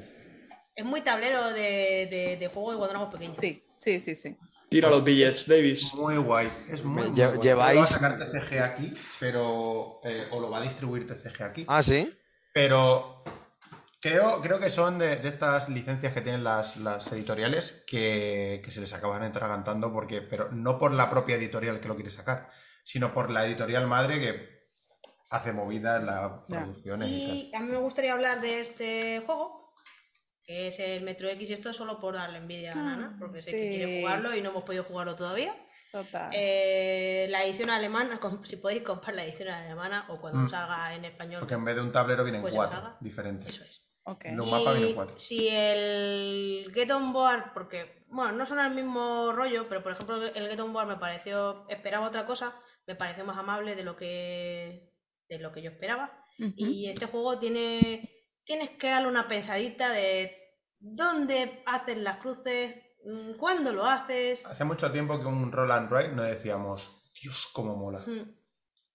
Es 0.75 0.85
muy 0.85 1.01
tablero 1.01 1.51
de, 1.53 2.07
de, 2.11 2.37
de 2.39 2.47
juego 2.47 2.71
de 2.73 2.77
cuando 2.77 2.91
éramos 2.91 3.13
pequeños. 3.13 3.37
Sí, 3.39 3.63
sí, 3.79 3.99
sí, 3.99 4.13
sí. 4.13 4.37
Tira 4.69 4.89
los 4.89 5.03
billets, 5.03 5.47
Davis. 5.47 5.93
Muy 5.95 6.17
guay. 6.17 6.49
Es 6.67 6.83
muy, 6.83 7.05
lleváis- 7.11 7.79
va 7.79 7.83
a 7.83 7.87
sacar 7.87 8.19
TCG 8.19 8.59
aquí, 8.61 8.93
pero. 9.19 9.99
eh, 10.03 10.27
o 10.31 10.39
lo 10.39 10.49
va 10.51 10.57
a 10.57 10.61
distribuir 10.61 11.07
TCG 11.07 11.41
aquí. 11.43 11.65
Ah, 11.67 11.81
sí. 11.81 12.13
Pero 12.53 13.23
creo, 14.09 14.41
creo 14.41 14.59
que 14.59 14.69
son 14.69 14.99
de, 14.99 15.15
de 15.17 15.29
estas 15.29 15.67
licencias 15.69 16.13
que 16.13 16.21
tienen 16.21 16.43
las, 16.43 16.77
las 16.77 17.11
editoriales 17.11 17.83
que, 17.87 18.61
que 18.63 18.69
se 18.71 18.79
les 18.79 18.93
acaban 18.93 19.23
atragantando, 19.23 19.91
porque, 19.91 20.21
pero 20.21 20.51
no 20.51 20.77
por 20.77 20.91
la 20.93 21.09
propia 21.09 21.37
editorial 21.37 21.79
que 21.79 21.87
lo 21.87 21.95
quiere 21.95 22.11
sacar, 22.11 22.49
sino 22.83 23.13
por 23.13 23.31
la 23.31 23.45
editorial 23.47 23.87
madre 23.87 24.19
que 24.19 24.55
hace 25.31 25.53
movidas 25.53 26.03
las 26.03 26.31
producciones 26.47 27.09
y 27.09 27.51
tal. 27.51 27.61
A 27.61 27.65
mí 27.65 27.71
me 27.71 27.77
gustaría 27.79 28.13
hablar 28.13 28.41
de 28.41 28.59
este 28.59 29.23
juego, 29.25 29.73
que 30.43 30.67
es 30.67 30.79
el 30.79 31.01
Metro 31.03 31.27
X, 31.29 31.49
y 31.49 31.53
esto 31.53 31.71
es 31.71 31.75
solo 31.75 31.99
por 31.99 32.13
darle 32.13 32.37
envidia 32.37 32.73
a 32.73 32.75
Ah, 32.79 32.83
Nana, 32.83 33.15
porque 33.19 33.41
sé 33.41 33.51
que 33.51 33.69
quiere 33.71 34.01
jugarlo 34.01 34.35
y 34.35 34.41
no 34.43 34.51
hemos 34.51 34.63
podido 34.63 34.83
jugarlo 34.83 35.15
todavía. 35.15 35.55
Total. 35.91 36.29
Eh, 36.33 37.25
la 37.29 37.43
edición 37.43 37.69
alemana, 37.71 38.19
si 38.43 38.57
podéis 38.57 38.83
comprar 38.83 39.15
la 39.15 39.23
edición 39.23 39.47
alemana 39.49 40.05
o 40.09 40.19
cuando 40.21 40.41
Mm. 40.41 40.49
salga 40.49 40.93
en 40.93 41.05
español, 41.05 41.39
Porque 41.39 41.55
en 41.55 41.65
vez 41.65 41.75
de 41.75 41.81
un 41.81 41.91
tablero 41.91 42.23
vienen 42.23 42.41
Pues 42.43 42.53
cuatro 42.53 42.97
diferentes. 42.99 43.49
eso 43.55 43.63
es. 43.63 43.84
Ok. 44.05 44.25
Los 44.33 44.47
mapas 44.49 44.77
vienen 44.77 44.95
cuatro. 44.95 45.17
si 45.17 45.49
el 45.49 46.71
Get 46.73 46.91
On 46.91 47.11
Board, 47.11 47.53
porque, 47.53 48.05
bueno, 48.09 48.33
no 48.33 48.45
son 48.45 48.59
el 48.59 48.73
mismo 48.73 49.33
rollo, 49.33 49.67
pero 49.67 49.81
por 49.81 49.93
ejemplo 49.93 50.23
el 50.23 50.49
Get 50.49 50.59
On 50.59 50.71
Board 50.71 50.87
me 50.87 50.97
pareció, 50.97 51.65
esperaba 51.69 52.07
otra 52.07 52.25
cosa, 52.25 52.55
me 52.85 52.95
pareció 52.95 53.25
más 53.25 53.37
amable 53.37 53.75
de 53.75 53.83
lo 53.83 53.95
que, 53.95 54.93
de 55.27 55.39
lo 55.39 55.51
que 55.51 55.61
yo 55.61 55.71
esperaba. 55.71 56.23
Y 56.37 56.89
este 56.89 57.05
juego 57.05 57.39
tiene, 57.39 58.09
tienes 58.43 58.69
que 58.71 58.89
darle 58.89 59.07
una 59.07 59.27
pensadita 59.27 59.89
de 59.91 60.35
dónde 60.79 61.63
haces 61.65 61.97
las 61.97 62.17
cruces, 62.17 62.77
mm, 63.05 63.33
cuándo 63.37 63.73
lo 63.73 63.85
haces. 63.85 64.45
Hace 64.45 64.65
mucho 64.65 64.91
tiempo 64.91 65.19
que 65.19 65.25
un 65.25 65.51
roll 65.51 65.71
and 65.71 65.91
write 65.91 66.13
no 66.13 66.23
decíamos, 66.23 66.91
Dios, 67.21 67.47
cómo 67.53 67.75
mola. 67.75 67.99
Mm, 67.99 68.35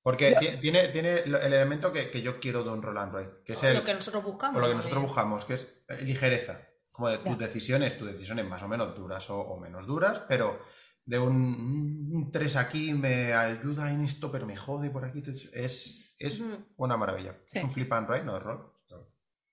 Porque 0.02 0.34
ti- 0.40 0.56
tiene, 0.60 0.88
tiene 0.88 1.18
el 1.20 1.34
elemento 1.34 1.92
que, 1.92 2.10
que 2.10 2.22
yo 2.22 2.40
quiero 2.40 2.64
de 2.64 2.70
un 2.70 2.82
roll 2.82 2.96
and 2.98 3.14
write, 3.14 3.30
que 3.44 3.52
es 3.52 3.62
el, 3.64 3.74
Lo 3.74 3.84
que 3.84 3.92
nosotros 3.94 4.24
buscamos. 4.24 4.56
o 4.56 4.60
lo 4.60 4.66
que 4.66 4.72
¿no? 4.72 4.78
nosotros 4.78 5.02
buscamos, 5.02 5.44
que 5.44 5.54
es 5.54 5.68
eh, 5.88 6.02
ligereza. 6.02 6.66
Como 6.90 7.08
de 7.08 7.18
tus 7.18 7.38
Ya. 7.38 7.46
decisiones, 7.46 7.98
tus 7.98 8.10
decisiones 8.10 8.46
más 8.46 8.62
o 8.62 8.68
menos 8.68 8.94
duras 8.96 9.28
o, 9.30 9.38
o 9.40 9.58
menos 9.60 9.86
duras, 9.86 10.22
pero 10.28 10.62
de 11.04 11.18
un 11.18 12.30
3 12.32 12.56
aquí 12.56 12.92
me 12.94 13.32
ayuda 13.32 13.92
en 13.92 14.04
esto, 14.04 14.30
pero 14.30 14.46
me 14.46 14.56
jode 14.56 14.90
por 14.90 15.04
aquí. 15.04 15.22
Es, 15.52 16.14
es 16.18 16.42
una 16.76 16.96
maravilla. 16.96 17.36
Sí. 17.46 17.58
Es 17.58 17.64
un 17.64 17.72
flip 17.72 17.92
and 17.92 18.08
write, 18.08 18.24
no 18.24 18.36
es 18.36 18.42
rol. 18.42 18.72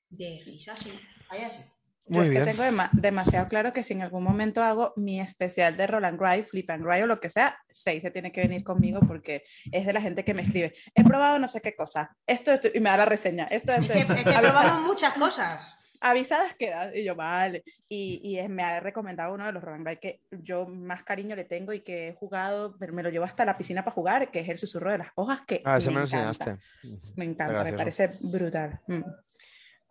De 0.10 0.40
Gis, 0.44 0.68
así. 0.70 0.98
Ahí 1.30 1.44
así. 1.44 1.62
Yo 2.10 2.20
Muy 2.20 2.28
es 2.28 2.34
que 2.34 2.42
bien. 2.44 2.56
tengo 2.56 2.64
dema- 2.64 2.90
demasiado 2.94 3.48
claro 3.50 3.74
que 3.74 3.84
si 3.84 3.94
en 3.94 4.02
algún 4.02 4.24
momento 4.24 4.64
hago 4.64 4.94
mi 4.96 5.20
especial 5.20 5.76
de 5.76 5.88
Roland 5.88 6.20
Ride, 6.22 6.46
Flip 6.46 6.70
and 6.70 6.86
Ride 6.86 7.04
o 7.04 7.08
lo 7.08 7.20
que 7.20 7.30
sea, 7.30 7.58
se 7.74 8.00
tiene 8.12 8.32
que 8.32 8.42
venir 8.42 8.64
conmigo 8.64 9.02
porque 9.06 9.44
es 9.72 9.86
de 9.86 9.92
la 9.94 10.00
gente 10.02 10.24
que 10.24 10.34
me 10.34 10.44
escribe. 10.44 10.74
He 10.96 11.04
probado 11.04 11.38
no 11.38 11.48
sé 11.48 11.60
qué 11.62 11.76
cosa. 11.76 12.16
Esto, 12.26 12.54
esto, 12.54 12.70
y 12.74 12.80
me 12.80 12.90
da 12.90 12.98
la 12.98 13.06
reseña. 13.06 13.46
Esto, 13.48 13.74
Es 13.74 13.82
esto, 13.84 13.94
que, 13.94 14.00
esto. 14.00 14.14
es 14.14 14.24
que 14.24 14.40
probamos 14.42 14.82
muchas 14.88 15.14
cosas. 15.16 15.74
avisadas 16.00 16.54
quedan. 16.54 16.96
Y 16.96 17.04
yo, 17.04 17.16
vale. 17.16 17.64
Y, 17.90 18.22
y 18.24 18.38
es- 18.40 18.50
me 18.50 18.64
ha 18.64 18.80
recomendado 18.80 19.34
uno 19.34 19.46
de 19.48 19.52
los 19.52 19.64
Roland 19.64 19.86
Ride 19.88 20.00
que 20.00 20.22
yo 20.32 20.66
más 20.68 21.04
cariño 21.04 21.36
le 21.36 21.44
tengo 21.44 21.74
y 21.74 21.82
que 21.82 22.10
he 22.10 22.14
jugado, 22.14 22.78
pero 22.80 22.94
me 22.94 23.02
lo 23.04 23.10
llevo 23.10 23.26
hasta 23.26 23.44
la 23.46 23.58
piscina 23.58 23.84
para 23.84 23.96
jugar, 23.96 24.30
que 24.32 24.40
es 24.42 24.48
el 24.50 24.58
susurro 24.60 24.92
de 24.92 25.00
las 25.00 25.08
hojas, 25.16 25.42
que 25.48 25.62
Ah, 25.66 25.80
me, 25.86 25.92
lo 25.94 26.04
encanta. 26.04 26.52
enseñaste. 26.52 26.58
Me 27.16 27.26
encanta, 27.26 27.64
me 27.64 27.72
gracioso. 27.72 27.78
parece 27.78 28.10
brutal. 28.32 28.80
Mm. 28.88 29.02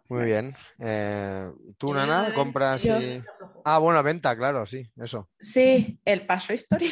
Muy 0.08 0.24
bien. 0.24 0.54
Eh, 0.78 1.50
¿Tú, 1.78 1.92
Nana, 1.94 2.32
compras 2.34 2.82
Yo- 2.82 3.00
y... 3.00 3.22
Ah, 3.64 3.78
bueno, 3.78 4.00
venta, 4.02 4.36
claro, 4.36 4.64
sí, 4.66 4.88
eso. 4.96 5.28
Sí, 5.40 6.00
el 6.04 6.24
Paso 6.26 6.52
History. 6.52 6.88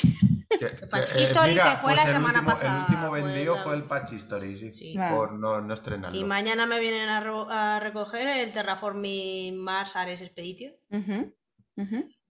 Que- 0.50 0.58
que, 0.58 0.86
Patch 0.88 1.14
eh, 1.14 1.22
History 1.22 1.54
se 1.58 1.76
fue 1.76 1.94
la 1.94 2.02
el 2.02 2.08
semana 2.08 2.40
último- 2.40 2.50
pasada, 2.50 2.74
El 2.74 2.80
último 2.94 3.08
fue 3.10 3.22
vendido 3.22 3.54
la- 3.56 3.62
fue 3.62 3.74
el 3.74 3.82
Patch 3.84 4.12
History, 4.12 4.58
sí. 4.58 4.72
Sí. 4.72 4.96
Por 5.10 5.32
no, 5.34 5.60
no 5.60 5.74
estrenarlo. 5.74 6.18
Y 6.18 6.24
mañana 6.24 6.66
me 6.66 6.80
vienen 6.80 7.08
a, 7.08 7.20
ro- 7.20 7.48
a 7.50 7.78
recoger 7.80 8.26
el 8.26 8.52
Terraforming 8.52 9.62
Mars 9.62 9.94
Ares 9.96 10.20
Expedition. 10.20 10.72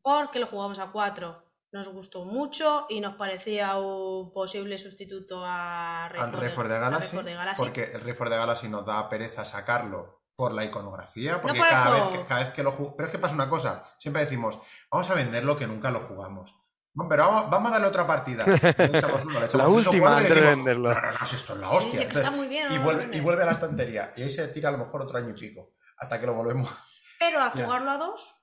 Porque 0.03 0.39
lo 0.39 0.47
jugamos 0.47 0.79
a 0.79 0.91
4. 0.91 1.43
Nos 1.73 1.89
gustó 1.89 2.25
mucho 2.25 2.87
y 2.89 3.01
nos 3.01 3.17
parecía 3.17 3.77
un 3.79 4.33
posible 4.33 4.79
sustituto 4.79 5.43
a 5.45 6.05
al 6.07 6.13
Reforged- 6.13 6.39
Refor 6.39 6.69
de 6.69 6.79
Galaxy, 6.79 7.17
porque 7.57 7.85
el 7.95 8.01
Refor 8.01 8.31
de 8.31 8.37
Galaxy 8.37 8.69
nos 8.69 8.87
da 8.87 9.09
pereza 9.09 9.45
sacarlo 9.45 10.23
por 10.37 10.53
la 10.53 10.65
iconografía, 10.65 11.41
porque 11.41 11.59
por 11.59 11.67
el 11.69 11.73
cada, 11.73 11.91
vez 11.95 12.19
que, 12.19 12.25
cada 12.27 12.45
vez 12.45 12.53
que 12.53 12.63
lo 12.63 12.73
jugamos... 12.73 12.95
Pero 12.97 13.07
es 13.07 13.13
que 13.13 13.19
pasa 13.19 13.35
una 13.35 13.49
cosa, 13.49 13.85
siempre 13.99 14.23
decimos, 14.23 14.59
vamos 14.91 15.09
a 15.11 15.15
vender 15.15 15.45
lo 15.45 15.57
que 15.57 15.67
nunca 15.67 15.91
lo 15.91 16.01
jugamos. 16.01 16.55
No, 16.95 17.09
pero 17.09 17.25
vamos, 17.27 17.51
vamos 17.51 17.69
a 17.71 17.73
darle 17.73 17.89
otra 17.89 18.07
partida. 18.07 18.45
Le 18.47 18.55
echamos 18.99 19.25
uno, 19.25 19.41
le 19.41 19.47
echamos 19.47 19.55
La 19.55 19.69
última 19.69 20.17
antes 20.17 20.35
de 20.35 20.41
venderlo. 20.41 20.95
No, 20.95 21.01
no, 21.01 21.13
no, 21.19 21.27
si 21.27 21.35
esto 21.37 21.55
es 21.55 21.59
la 21.59 21.71
hostia. 21.71 21.91
dice 22.01 22.09
que 22.09 22.15
está 22.19 22.31
muy 22.31 22.47
bien. 22.47 22.73
y, 22.73 22.79
vuelve, 22.79 23.17
y 23.17 23.21
vuelve 23.21 23.43
a 23.43 23.47
la 23.47 23.53
estantería. 23.53 24.13
Y 24.17 24.23
ahí 24.23 24.29
se 24.31 24.47
tira 24.49 24.69
a 24.69 24.73
lo 24.73 24.79
mejor 24.79 25.03
otro 25.03 25.19
año 25.19 25.31
y 25.31 25.33
pico, 25.33 25.75
hasta 25.99 26.21
que 26.21 26.27
lo 26.27 26.35
volvemos. 26.35 26.73
Pero 27.19 27.41
al 27.41 27.53
Ya. 27.53 27.65
jugarlo 27.65 27.91
a 27.91 27.99
2 27.99 28.37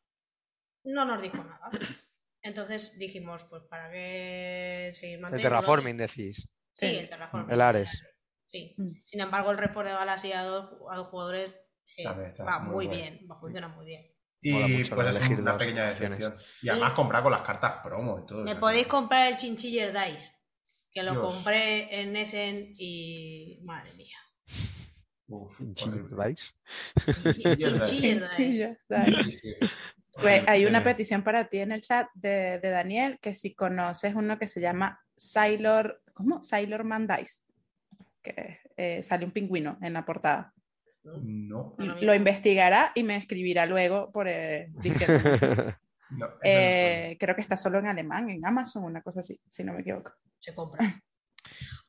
no 0.85 1.05
nos 1.05 1.21
dijo 1.21 1.37
nada. 1.37 1.69
Entonces 2.41 2.97
dijimos, 2.97 3.43
pues 3.49 3.63
para 3.69 3.89
qué 3.91 4.91
seguir 4.95 5.15
El 5.15 5.21
manteniendo. 5.21 5.49
terraforming, 5.49 5.97
decís. 5.97 6.49
Sí, 6.73 6.97
el 6.97 7.09
Terraforming. 7.09 7.51
El 7.51 7.61
Ares. 7.61 8.03
Sí. 8.45 8.75
Sin 9.05 9.21
embargo, 9.21 9.51
el 9.51 9.57
Refor 9.59 9.85
de 9.85 9.93
Galaxy 9.93 10.33
a 10.33 10.43
dos, 10.43 10.71
a 10.91 10.97
dos 10.97 11.07
jugadores 11.07 11.55
eh, 11.97 12.25
está 12.27 12.43
va 12.43 12.59
muy 12.59 12.73
muy 12.75 12.85
guay. 12.87 12.97
bien, 12.97 13.27
va, 13.29 13.39
funciona 13.39 13.67
muy 13.67 13.85
bien. 13.85 14.05
Y 14.43 14.83
pues 14.85 15.07
es 15.07 15.15
elegir 15.17 15.39
una 15.39 15.55
pequeña 15.57 15.85
decepción. 15.85 16.35
Y 16.63 16.69
además 16.69 16.93
comprar 16.93 17.21
con 17.21 17.31
las 17.31 17.41
cartas 17.43 17.73
promo 17.83 18.19
y 18.19 18.25
todo. 18.25 18.43
Me 18.43 18.55
podéis 18.55 18.87
comprar 18.87 19.27
el 19.31 19.37
Chinchiller 19.37 19.93
Dice, 19.93 20.31
que 20.91 21.03
lo 21.03 21.11
Dios. 21.11 21.35
compré 21.35 22.01
en 22.01 22.15
Essen 22.15 22.65
y. 22.77 23.59
Madre 23.63 23.93
mía. 23.93 24.17
Uf. 25.27 25.59
¿Vais? 26.11 26.55
Chinchiller 27.37 28.27
Y 28.39 29.23
Dice. 29.25 29.57
Pues 30.13 30.43
hay 30.47 30.65
una 30.65 30.83
petición 30.83 31.23
para 31.23 31.47
ti 31.47 31.59
en 31.59 31.71
el 31.71 31.81
chat 31.81 32.07
de, 32.15 32.59
de 32.61 32.69
Daniel, 32.69 33.17
que 33.21 33.33
si 33.33 33.53
conoces 33.53 34.13
uno 34.13 34.37
que 34.37 34.47
se 34.47 34.59
llama 34.59 34.99
Sailor, 35.15 36.01
¿cómo? 36.13 36.43
Sailor 36.43 36.83
Man 36.83 37.07
Dice, 37.07 37.43
que 38.21 38.59
eh, 38.75 39.03
sale 39.03 39.23
un 39.23 39.31
pingüino 39.31 39.77
en 39.81 39.93
la 39.93 40.03
portada. 40.03 40.53
No, 41.03 41.75
Lo 41.77 42.13
investigará 42.13 42.91
y 42.95 43.03
me 43.03 43.17
escribirá 43.17 43.65
luego 43.65 44.11
por 44.11 44.27
eh, 44.27 44.67
diciendo. 44.83 45.19
no, 46.11 46.25
eso 46.25 46.29
no 46.31 46.39
Eh, 46.43 47.17
creo 47.19 47.35
que 47.35 47.41
está 47.41 47.57
solo 47.57 47.79
en 47.79 47.87
alemán, 47.87 48.29
en 48.29 48.45
Amazon, 48.45 48.83
una 48.83 49.01
cosa 49.01 49.21
así, 49.21 49.39
si 49.49 49.63
no 49.63 49.73
me 49.73 49.81
equivoco. 49.81 50.11
Se 50.39 50.53
compra. 50.53 51.01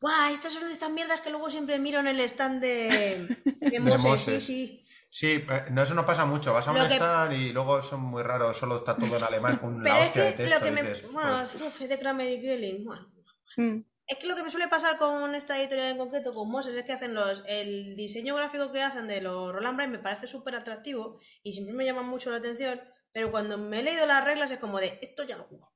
¡Guau! 0.01 0.33
Estas 0.33 0.53
son 0.53 0.67
de 0.67 0.73
estas 0.73 0.91
mierdas 0.91 1.21
que 1.21 1.31
luego 1.31 1.49
siempre 1.51 1.79
miro 1.79 2.01
en 2.01 2.07
el 2.09 2.21
stand 2.21 2.61
de, 2.63 3.37
de 3.61 3.81
Moses. 3.81 4.05
Moses. 4.05 4.45
Sí, 4.45 4.67
sí. 4.67 4.79
Sí, 5.15 5.45
eh, 5.47 5.65
no, 5.73 5.83
eso 5.83 5.93
no 5.95 6.07
pasa 6.07 6.25
mucho. 6.25 6.55
Vas 6.55 6.67
a 6.67 6.73
un 6.73 6.79
que- 6.89 6.95
stand 6.95 7.35
y 7.35 7.53
luego 7.53 7.83
son 7.83 8.01
muy 8.01 8.23
raros, 8.23 8.57
solo 8.57 8.77
está 8.79 8.97
todo 8.97 9.15
en 9.19 9.23
alemán 9.23 9.59
con 9.59 9.83
Pero 9.83 9.95
la 9.95 10.01
es 10.01 10.07
hostia 10.07 10.25
de 10.25 10.31
que 10.31 10.37
texto. 10.39 10.59
lo 10.59 10.65
que 10.65 10.71
me. 10.73 10.83
dices, 10.83 11.13
Bueno, 11.13 11.31
pues, 11.53 11.63
uf, 11.63 11.79
de 11.81 11.99
Kramer 11.99 12.31
y 12.31 12.41
Grelin. 12.41 12.85
Bueno. 12.87 13.13
Mm, 13.59 13.79
Es 14.13 14.19
que 14.19 14.27
lo 14.27 14.37
que 14.37 14.43
me 14.43 14.51
suele 14.51 14.69
pasar 14.69 14.99
con 14.99 15.35
esta 15.35 15.59
editorial 15.59 15.93
en 15.93 15.97
concreto, 15.97 16.35
con 16.35 16.51
Moses, 16.51 16.75
es 16.75 16.85
que 16.85 16.93
hacen 16.93 17.15
los. 17.15 17.45
El 17.49 17.97
diseño 17.97 18.37
gráfico 18.37 18.71
que 18.71 18.83
hacen 18.83 19.09
de 19.09 19.23
los 19.23 19.55
Roland 19.55 19.77
Bright 19.77 19.91
me 19.91 19.99
parece 20.01 20.27
súper 20.27 20.55
atractivo 20.55 21.19
y 21.43 21.53
siempre 21.53 21.75
me 21.75 21.87
llama 21.87 22.03
mucho 22.03 22.31
la 22.31 22.37
atención. 22.37 22.79
Pero 23.11 23.31
cuando 23.31 23.57
me 23.57 23.81
he 23.81 23.83
leído 23.83 24.07
las 24.07 24.23
reglas 24.23 24.51
es 24.51 24.59
como 24.59 24.79
de 24.81 24.99
esto 25.01 25.25
ya 25.25 25.39
lo 25.39 25.45
juego. 25.45 25.73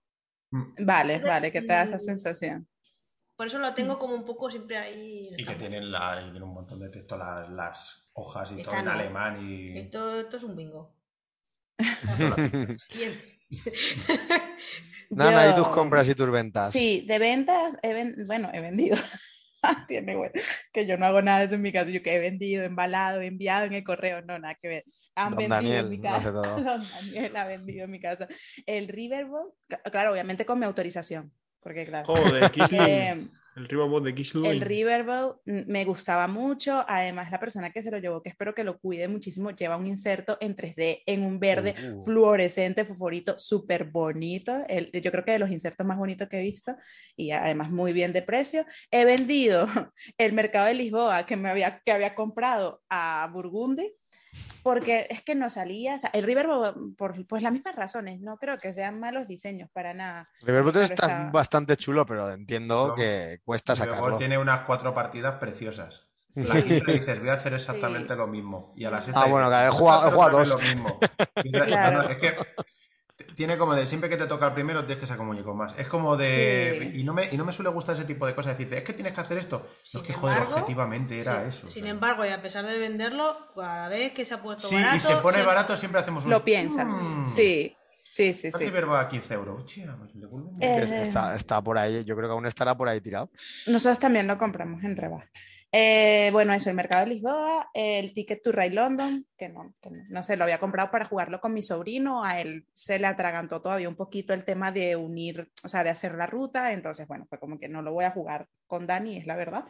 Vale, 0.51 1.15
Entonces, 1.15 1.35
vale, 1.35 1.51
que 1.51 1.63
te 1.63 1.67
da 1.69 1.85
esa 1.85 1.97
mm, 1.97 2.01
sensación. 2.01 2.69
Por 3.37 3.47
eso 3.47 3.59
lo 3.59 3.73
tengo 3.73 3.99
como 3.99 4.15
un 4.15 4.25
poco 4.27 4.51
siempre 4.51 4.77
ahí. 4.77 5.31
y 5.35 5.43
que 5.43 5.55
tienen, 5.55 5.91
la, 5.91 6.21
y 6.21 6.25
tienen 6.25 6.43
un 6.43 6.53
montón 6.53 6.79
de 6.79 6.91
texto 6.91 7.17
las, 7.17 7.49
las 7.49 8.11
hojas 8.13 8.53
y 8.53 8.63
todo 8.63 8.77
en 8.77 8.85
no. 8.85 8.91
alemán 8.91 9.39
y... 9.43 9.79
Esto, 9.79 10.21
esto 10.21 10.37
es 10.37 10.43
un 10.43 10.57
bingo. 10.57 10.95
Siguiente. 12.89 13.36
Nana, 15.11 15.51
¿y 15.51 15.55
tus 15.55 15.69
compras 15.69 16.09
y 16.09 16.15
tus 16.15 16.31
ventas? 16.31 16.73
Sí, 16.73 17.05
de 17.07 17.19
ventas, 17.19 17.77
he 17.83 17.95
ven- 17.95 18.27
bueno, 18.27 18.51
he 18.53 18.61
vendido. 18.61 18.97
Tiene 19.89 20.15
güey, 20.15 20.31
que 20.73 20.87
yo 20.87 20.97
no 20.97 21.07
hago 21.07 21.23
nada 21.23 21.41
de 21.41 21.47
eso 21.47 21.55
en 21.55 21.63
mi 21.63 21.73
casa. 21.73 21.91
Yo 21.91 22.03
que 22.03 22.15
he 22.15 22.19
vendido, 22.19 22.65
embalado, 22.65 23.21
enviado 23.21 23.67
en 23.67 23.73
el 23.75 23.85
correo, 23.85 24.23
no, 24.23 24.39
nada 24.39 24.55
que 24.61 24.69
ver. 24.69 24.85
Han 25.15 25.31
Don 25.31 25.39
vendido 25.39 25.57
Daniel 25.57 25.85
en 25.87 25.91
mi 25.91 26.01
casa. 26.01 26.33
todo. 26.33 26.43
Don 26.63 26.83
Daniel 26.89 27.37
ha 27.37 27.45
vendido 27.47 27.85
en 27.85 27.91
mi 27.91 28.01
casa. 28.01 28.29
El 28.67 28.89
Riverboat, 28.89 29.55
claro, 29.91 30.13
obviamente 30.13 30.45
con 30.45 30.59
mi 30.59 30.67
autorización, 30.67 31.33
porque 31.61 31.87
claro. 31.87 32.07
Joder, 32.07 32.53
eh, 32.73 33.29
el 33.57 33.67
Riverboat 33.69 34.05
de 34.05 34.15
Kisling. 34.15 34.45
el 34.47 34.61
Riverboat 34.61 35.39
me 35.47 35.85
gustaba 35.85 36.29
mucho, 36.29 36.85
además 36.87 37.31
la 37.31 37.41
persona 37.41 37.71
que 37.71 37.83
se 37.83 37.91
lo 37.91 37.99
llevó, 37.99 38.23
que 38.23 38.29
espero 38.29 38.55
que 38.55 38.63
lo 38.65 38.79
cuide 38.79 39.09
muchísimo, 39.09 39.51
lleva 39.51 39.77
un 39.77 39.87
inserto 39.87 40.37
en 40.41 40.55
3D 40.55 41.03
en 41.07 41.23
un 41.25 41.41
verde 41.41 41.75
Uh. 41.77 42.03
fluorescente, 42.03 42.85
fosforito, 42.85 43.39
súper 43.39 43.85
bonito. 43.87 44.63
El- 44.69 44.91
yo 44.93 45.11
creo 45.11 45.25
que 45.25 45.33
de 45.33 45.39
los 45.39 45.51
insertos 45.51 45.87
más 45.87 45.99
bonitos 45.99 46.29
que 46.29 46.39
he 46.39 46.43
visto 46.43 46.77
y 47.17 47.31
además 47.33 47.71
muy 47.71 47.93
bien 47.93 48.13
de 48.13 48.23
precio. 48.23 48.65
He 48.91 49.05
vendido 49.05 49.67
el 50.19 50.33
mercado 50.33 50.67
de 50.67 50.75
Lisboa 50.75 51.25
que 51.27 51.37
me 51.37 51.49
había, 51.49 51.81
que 51.85 51.93
había 51.93 52.15
comprado 52.15 52.83
a 52.91 53.29
Burgundy. 53.33 53.89
Porque 54.63 55.07
es 55.11 55.23
que 55.23 55.35
no 55.37 55.49
salía, 55.49 55.95
o 55.95 55.99
sea, 55.99 56.11
el 56.13 56.25
Riverboat, 56.25 56.75
por 56.99 57.25
pues 57.27 57.43
las 57.43 57.53
mismas 57.53 57.77
razones, 57.77 58.21
no 58.21 58.37
creo 58.37 58.59
que 58.59 58.73
sean 58.73 58.99
malos 58.99 59.29
diseños 59.29 59.71
para 59.73 59.95
nada. 59.95 60.29
Riverboat 60.43 60.73
Pero 60.75 60.85
está 60.85 61.07
está- 61.07 61.31
bastante 61.31 61.77
chulo, 61.77 62.05
pero 62.05 62.33
entiendo 62.33 62.89
No. 62.89 62.95
que 62.97 63.41
cuesta 63.45 63.77
sacarlo. 63.77 64.17
tiene 64.19 64.39
unas 64.39 64.63
cuatro 64.67 64.93
partidas 64.93 65.37
preciosas. 65.37 66.03
Sí. 66.29 66.45
La 66.45 66.61
quinta 66.61 66.91
dices, 66.93 67.21
voy 67.21 67.29
a 67.29 67.35
hacer 67.35 67.55
exactamente 67.55 68.17
lo 68.17 68.27
mismo. 68.27 68.73
Y 68.77 68.85
a 68.85 68.91
la 68.91 69.01
sexta 69.01 69.23
Ah, 69.23 69.27
bueno, 69.29 69.49
dices, 69.49 69.63
que 69.63 69.67
he 69.69 69.79
jugado- 69.79 70.31
dos. 70.31 70.49
Lo 70.49 70.59
mismo. 70.59 70.99
Claro. 71.67 72.09
es 72.11 72.17
que 72.19 72.35
tiene 73.35 73.57
como 73.57 73.75
de 73.75 73.87
siempre 73.87 74.11
que 74.11 74.17
te 74.17 74.27
toca 74.27 74.47
el 74.49 74.53
primero 74.53 74.81
tienes 74.85 74.99
que 75.01 75.07
sacar 75.07 75.23
un 75.23 75.29
muñeco 75.29 75.55
más. 75.55 75.75
Es 75.79 75.89
como 75.89 76.17
de. 76.17 76.91
Sí. 76.93 77.01
Y, 77.01 77.05
no 77.05 77.15
me, 77.15 77.25
y 77.33 77.37
no 77.37 77.45
me 77.45 77.53
suele 77.53 77.71
gustar 77.71 77.95
ese 77.95 78.05
tipo 78.05 78.27
de 78.27 78.35
cosas. 78.35 78.59
Decir, 78.59 78.73
es 78.75 78.83
que 78.85 78.93
tienes 78.93 79.15
que 79.15 79.21
hacer 79.21 79.39
esto. 79.39 79.59
No, 79.59 79.75
Sin 79.83 80.01
es 80.03 80.07
que 80.07 80.13
joder, 80.13 80.37
embargo, 80.37 80.55
objetivamente 80.57 81.19
era 81.21 81.43
Sí, 81.43 81.49
eso. 81.49 81.71
Sin 81.71 81.83
o 81.83 81.87
sea. 81.87 81.95
embargo, 81.95 82.25
y 82.27 82.29
a 82.29 82.43
pesar 82.43 82.67
de 82.67 82.79
venderlo, 82.79 83.37
cada 83.55 83.89
vez 83.89 84.13
que 84.13 84.25
se 84.25 84.35
ha 84.35 84.43
puesto 84.43 84.69
Sí, 84.69 84.75
barato. 84.75 84.97
y 84.97 85.01
se 85.01 85.17
pone 85.17 85.39
se- 85.39 85.45
barato, 85.45 85.77
siempre 85.77 86.01
hacemos 86.01 86.25
un. 86.25 86.31
Lo 86.31 86.45
piensas. 86.45 86.87
Mm. 86.87 87.23
Sí, 87.25 87.75
sí, 88.09 88.33
sí, 88.33 88.51
sí. 88.53 88.71
Va 88.71 89.01
a 89.01 89.09
15 89.09 89.35
euros. 89.35 89.63
Pues 89.65 90.91
Eh, 90.91 91.03
Está, 91.03 91.35
está 91.37 91.63
por 91.63 91.79
ahí, 91.79 92.05
yo 92.05 92.17
creo 92.17 92.29
que 92.29 92.33
aún 92.33 92.47
estará 92.47 92.77
por 92.77 92.89
ahí 92.89 93.01
tirado. 93.01 93.31
Nosotros 93.67 93.99
también 93.99 94.27
lo 94.27 94.37
compramos 94.39 94.83
en 94.85 94.97
rebaja. 94.97 95.27
Eh, 95.73 96.31
bueno, 96.33 96.55
eso, 96.55 96.71
el 96.71 96.77
mercado 96.77 97.05
de 97.05 97.11
Lisboa, 97.15 97.69
el 97.75 98.13
Ticket 98.15 98.41
to 98.43 98.53
Ride 98.53 98.71
London, 98.75 99.27
que 99.37 99.49
no, 99.51 99.75
no, 100.09 100.23
sé, 100.23 100.37
lo 100.37 100.45
había 100.45 100.59
comprado 100.61 100.91
para 100.91 101.05
jugarlo 101.05 101.41
con 101.41 101.53
mi 101.53 101.61
sobrino, 101.63 102.25
a 102.25 102.41
él 102.41 102.67
se 102.73 102.99
le 102.99 103.07
atragantó 103.07 103.61
todavía 103.61 103.89
un 103.89 103.97
poquito 103.97 104.33
el 104.33 104.45
tema 104.45 104.73
de 104.73 104.97
unir, 104.97 105.51
o 105.65 105.69
sea, 105.69 105.85
de 105.85 105.91
hacer 105.91 106.15
la 106.15 106.27
ruta, 106.27 106.73
entonces, 106.73 107.07
bueno, 107.07 107.27
fue 107.29 107.39
como 107.39 107.59
que 107.59 107.69
no 107.69 107.83
lo 107.83 107.93
voy 107.93 108.05
a 108.07 108.11
jugar 108.13 108.49
con 108.67 108.87
Dani, 108.87 109.19
es 109.19 109.27
la 109.27 109.37
verdad, 109.37 109.65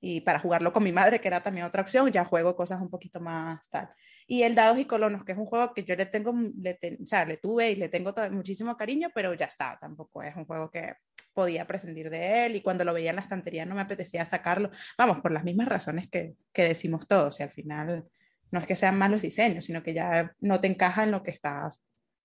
y 0.00 0.22
para 0.22 0.38
jugarlo 0.40 0.72
con 0.72 0.82
mi 0.82 0.92
madre, 0.92 1.20
que 1.20 1.28
era 1.28 1.42
también 1.42 1.66
otra 1.66 1.82
opción, 1.82 2.10
ya 2.10 2.24
juego 2.24 2.56
cosas 2.56 2.80
un 2.80 2.88
poquito 2.88 3.20
más 3.20 3.68
tal. 3.68 3.90
Y 4.26 4.42
el 4.44 4.54
Dados 4.54 4.78
y 4.78 4.86
Colonos, 4.86 5.24
que 5.24 5.32
es 5.32 5.38
un 5.38 5.44
juego 5.46 5.74
que 5.74 5.84
yo 5.84 5.94
le 5.96 6.06
tengo, 6.06 6.32
le 6.62 6.74
ten- 6.74 6.98
o 7.02 7.06
sea, 7.06 7.24
le 7.26 7.36
tuve 7.36 7.70
y 7.72 7.76
le 7.76 7.88
tengo 7.90 8.14
muchísimo 8.30 8.76
cariño, 8.76 9.10
pero 9.14 9.34
ya 9.34 9.46
está, 9.46 9.76
tampoco 9.78 10.22
es 10.22 10.34
un 10.36 10.46
juego 10.46 10.70
que 10.70 10.94
podía 11.32 11.66
prescindir 11.66 12.10
de 12.10 12.46
él 12.46 12.56
y 12.56 12.62
cuando 12.62 12.84
lo 12.84 12.92
veía 12.92 13.10
en 13.10 13.16
la 13.16 13.22
estantería 13.22 13.66
no 13.66 13.74
me 13.74 13.82
apetecía 13.82 14.24
sacarlo. 14.24 14.70
Vamos, 14.98 15.20
por 15.20 15.32
las 15.32 15.44
mismas 15.44 15.68
razones 15.68 16.08
que, 16.08 16.34
que 16.52 16.64
decimos 16.64 17.06
todos. 17.06 17.40
Y 17.40 17.42
al 17.42 17.50
final 17.50 18.04
no 18.50 18.60
es 18.60 18.66
que 18.66 18.76
sean 18.76 18.98
malos 18.98 19.22
diseños, 19.22 19.64
sino 19.64 19.82
que 19.82 19.94
ya 19.94 20.34
no 20.40 20.60
te 20.60 20.68
encaja 20.68 21.04
en 21.04 21.10
lo 21.10 21.22
que 21.22 21.30
estás 21.30 21.82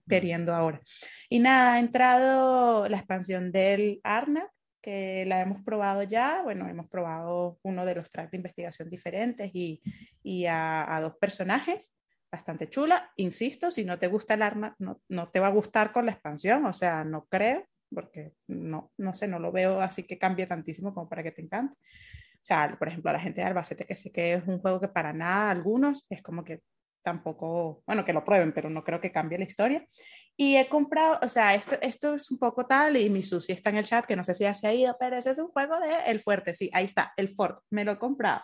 queriendo 0.08 0.54
ahora. 0.54 0.82
Y 1.30 1.40
nada, 1.40 1.74
ha 1.74 1.80
entrado 1.80 2.88
la 2.88 2.98
expansión 2.98 3.52
del 3.52 4.00
Arnak, 4.04 4.50
que 4.82 5.26
la 5.26 5.42
hemos 5.42 5.64
probado 5.64 6.04
ya. 6.04 6.42
Bueno, 6.44 6.70
hemos 6.70 6.88
probado 6.88 7.58
uno 7.64 7.86
de 7.86 7.96
los 7.96 8.10
tracks 8.10 8.32
de 8.32 8.38
investigación 8.38 8.90
diferentes 8.90 9.50
y, 9.54 9.82
y 10.22 10.46
a, 10.46 10.96
a 10.96 11.02
dos 11.02 11.16
personajes. 11.18 11.96
Bastante 12.32 12.70
chula, 12.70 13.12
insisto, 13.16 13.72
si 13.72 13.86
no 13.86 13.98
te 13.98 14.08
gusta 14.08 14.34
el 14.34 14.42
arma, 14.42 14.76
no, 14.78 15.00
no 15.08 15.28
te 15.28 15.40
va 15.40 15.48
a 15.48 15.52
gustar 15.52 15.94
con 15.94 16.06
la 16.06 16.12
expansión, 16.12 16.66
o 16.66 16.74
sea, 16.74 17.06
no 17.06 17.26
creo, 17.28 17.66
porque 17.96 18.34
no, 18.48 18.92
no 18.98 19.16
sé, 19.16 19.28
no 19.28 19.40
lo 19.40 19.52
veo 19.52 19.82
así 19.82 20.04
que 20.04 20.20
cambie 20.20 20.46
tantísimo 20.46 20.94
como 20.94 21.10
para 21.10 21.24
que 21.24 21.32
te 21.32 21.42
encante. 21.42 21.74
O 21.76 22.48
sea, 22.48 22.76
por 22.78 22.88
ejemplo, 22.88 23.10
a 23.10 23.14
la 23.14 23.20
gente 23.20 23.42
de 23.42 23.48
Albacete, 23.48 23.86
que 23.86 23.96
sé 23.96 24.12
que 24.12 24.36
es 24.36 24.44
un 24.46 24.60
juego 24.60 24.80
que 24.80 24.88
para 24.88 25.14
nada 25.14 25.50
algunos 25.50 26.06
es 26.10 26.22
como 26.22 26.44
que 26.44 26.62
tampoco, 27.02 27.84
bueno, 27.88 28.06
que 28.06 28.14
lo 28.14 28.26
prueben, 28.26 28.52
pero 28.52 28.70
no 28.70 28.84
creo 28.84 29.00
que 29.00 29.12
cambie 29.12 29.38
la 29.38 29.46
historia. 29.46 29.88
Y 30.36 30.58
he 30.58 30.68
comprado, 30.68 31.20
o 31.22 31.28
sea, 31.28 31.56
esto, 31.56 31.78
esto 31.82 32.16
es 32.16 32.30
un 32.30 32.38
poco 32.38 32.66
tal, 32.66 32.98
y 32.98 33.10
mi 33.10 33.24
Susi 33.24 33.54
está 33.54 33.70
en 33.70 33.78
el 33.78 33.86
chat, 33.86 34.06
que 34.06 34.16
no 34.16 34.24
sé 34.24 34.34
si 34.34 34.44
ya 34.44 34.54
se 34.54 34.68
ha 34.68 34.74
ido, 34.74 34.96
pero 35.00 35.16
ese 35.16 35.32
es 35.32 35.40
un 35.40 35.48
juego 35.48 35.80
de 35.80 35.92
El 36.08 36.20
Fuerte, 36.20 36.54
sí, 36.54 36.70
ahí 36.74 36.86
está, 36.86 37.14
El 37.16 37.30
Fort, 37.30 37.64
me 37.70 37.86
lo 37.86 37.94
he 37.94 37.98
comprado. 37.98 38.42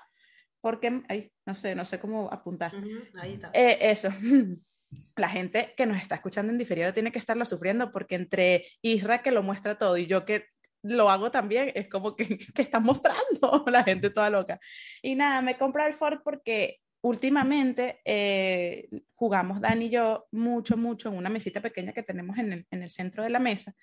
Porque, 0.61 1.01
ay, 1.09 1.31
no 1.45 1.55
sé, 1.55 1.75
no 1.75 1.85
sé 1.85 1.99
cómo 1.99 2.31
apuntar. 2.31 2.73
Ujú, 2.75 2.89
ahí 3.19 3.33
está. 3.33 3.49
Eh, 3.53 3.77
eso. 3.81 4.09
La 5.15 5.29
gente 5.29 5.73
que 5.77 5.85
nos 5.85 6.01
está 6.01 6.15
escuchando 6.15 6.51
en 6.51 6.57
diferido 6.57 6.93
tiene 6.93 7.11
que 7.11 7.19
estarlo 7.19 7.45
sufriendo 7.45 7.91
porque 7.91 8.15
entre 8.15 8.65
Isra 8.81 9.21
que 9.21 9.31
lo 9.31 9.43
muestra 9.43 9.77
todo 9.77 9.97
y 9.97 10.07
yo 10.07 10.25
que 10.25 10.47
lo 10.83 11.09
hago 11.09 11.31
también, 11.31 11.71
es 11.75 11.87
como 11.89 12.15
que, 12.15 12.25
que 12.55 12.61
están 12.61 12.83
mostrando 12.83 13.63
la 13.67 13.83
gente 13.83 14.09
toda 14.09 14.29
loca. 14.29 14.59
Y 15.01 15.15
nada, 15.15 15.41
me 15.41 15.57
compré 15.57 15.85
el 15.87 15.93
Ford 15.93 16.19
porque 16.23 16.79
últimamente 17.01 17.99
eh, 18.05 18.89
jugamos 19.15 19.59
Dani 19.59 19.85
y 19.85 19.89
yo 19.89 20.27
mucho, 20.31 20.77
mucho 20.77 21.09
en 21.09 21.17
una 21.17 21.29
mesita 21.29 21.61
pequeña 21.61 21.93
que 21.93 22.03
tenemos 22.03 22.37
en 22.37 22.53
el, 22.53 22.67
en 22.69 22.83
el 22.83 22.89
centro 22.89 23.23
de 23.23 23.29
la 23.29 23.39
mesa 23.39 23.73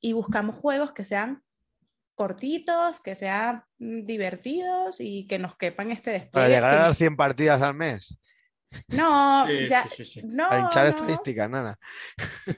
y 0.00 0.12
buscamos 0.12 0.56
juegos 0.56 0.92
que 0.92 1.04
sean 1.04 1.42
cortitos, 2.14 3.00
que 3.00 3.14
sean 3.14 3.62
mm, 3.78 4.04
divertidos 4.04 5.00
y 5.00 5.26
que 5.26 5.38
nos 5.38 5.56
quepan 5.56 5.90
este 5.90 6.10
después. 6.10 6.32
Para 6.32 6.48
llegar 6.48 6.74
a 6.74 6.88
las 6.88 6.98
100 6.98 7.16
partidas 7.16 7.62
al 7.62 7.74
mes. 7.74 8.18
No, 8.88 9.46
Sí, 9.46 9.68
ya, 9.68 9.84
sí, 9.84 10.04
sí, 10.04 10.20
sí. 10.20 10.26
no, 10.26 10.48
a 10.50 10.60
hinchar 10.60 10.84
no. 10.84 10.90
estadísticas, 10.90 11.48
nana. 11.48 11.78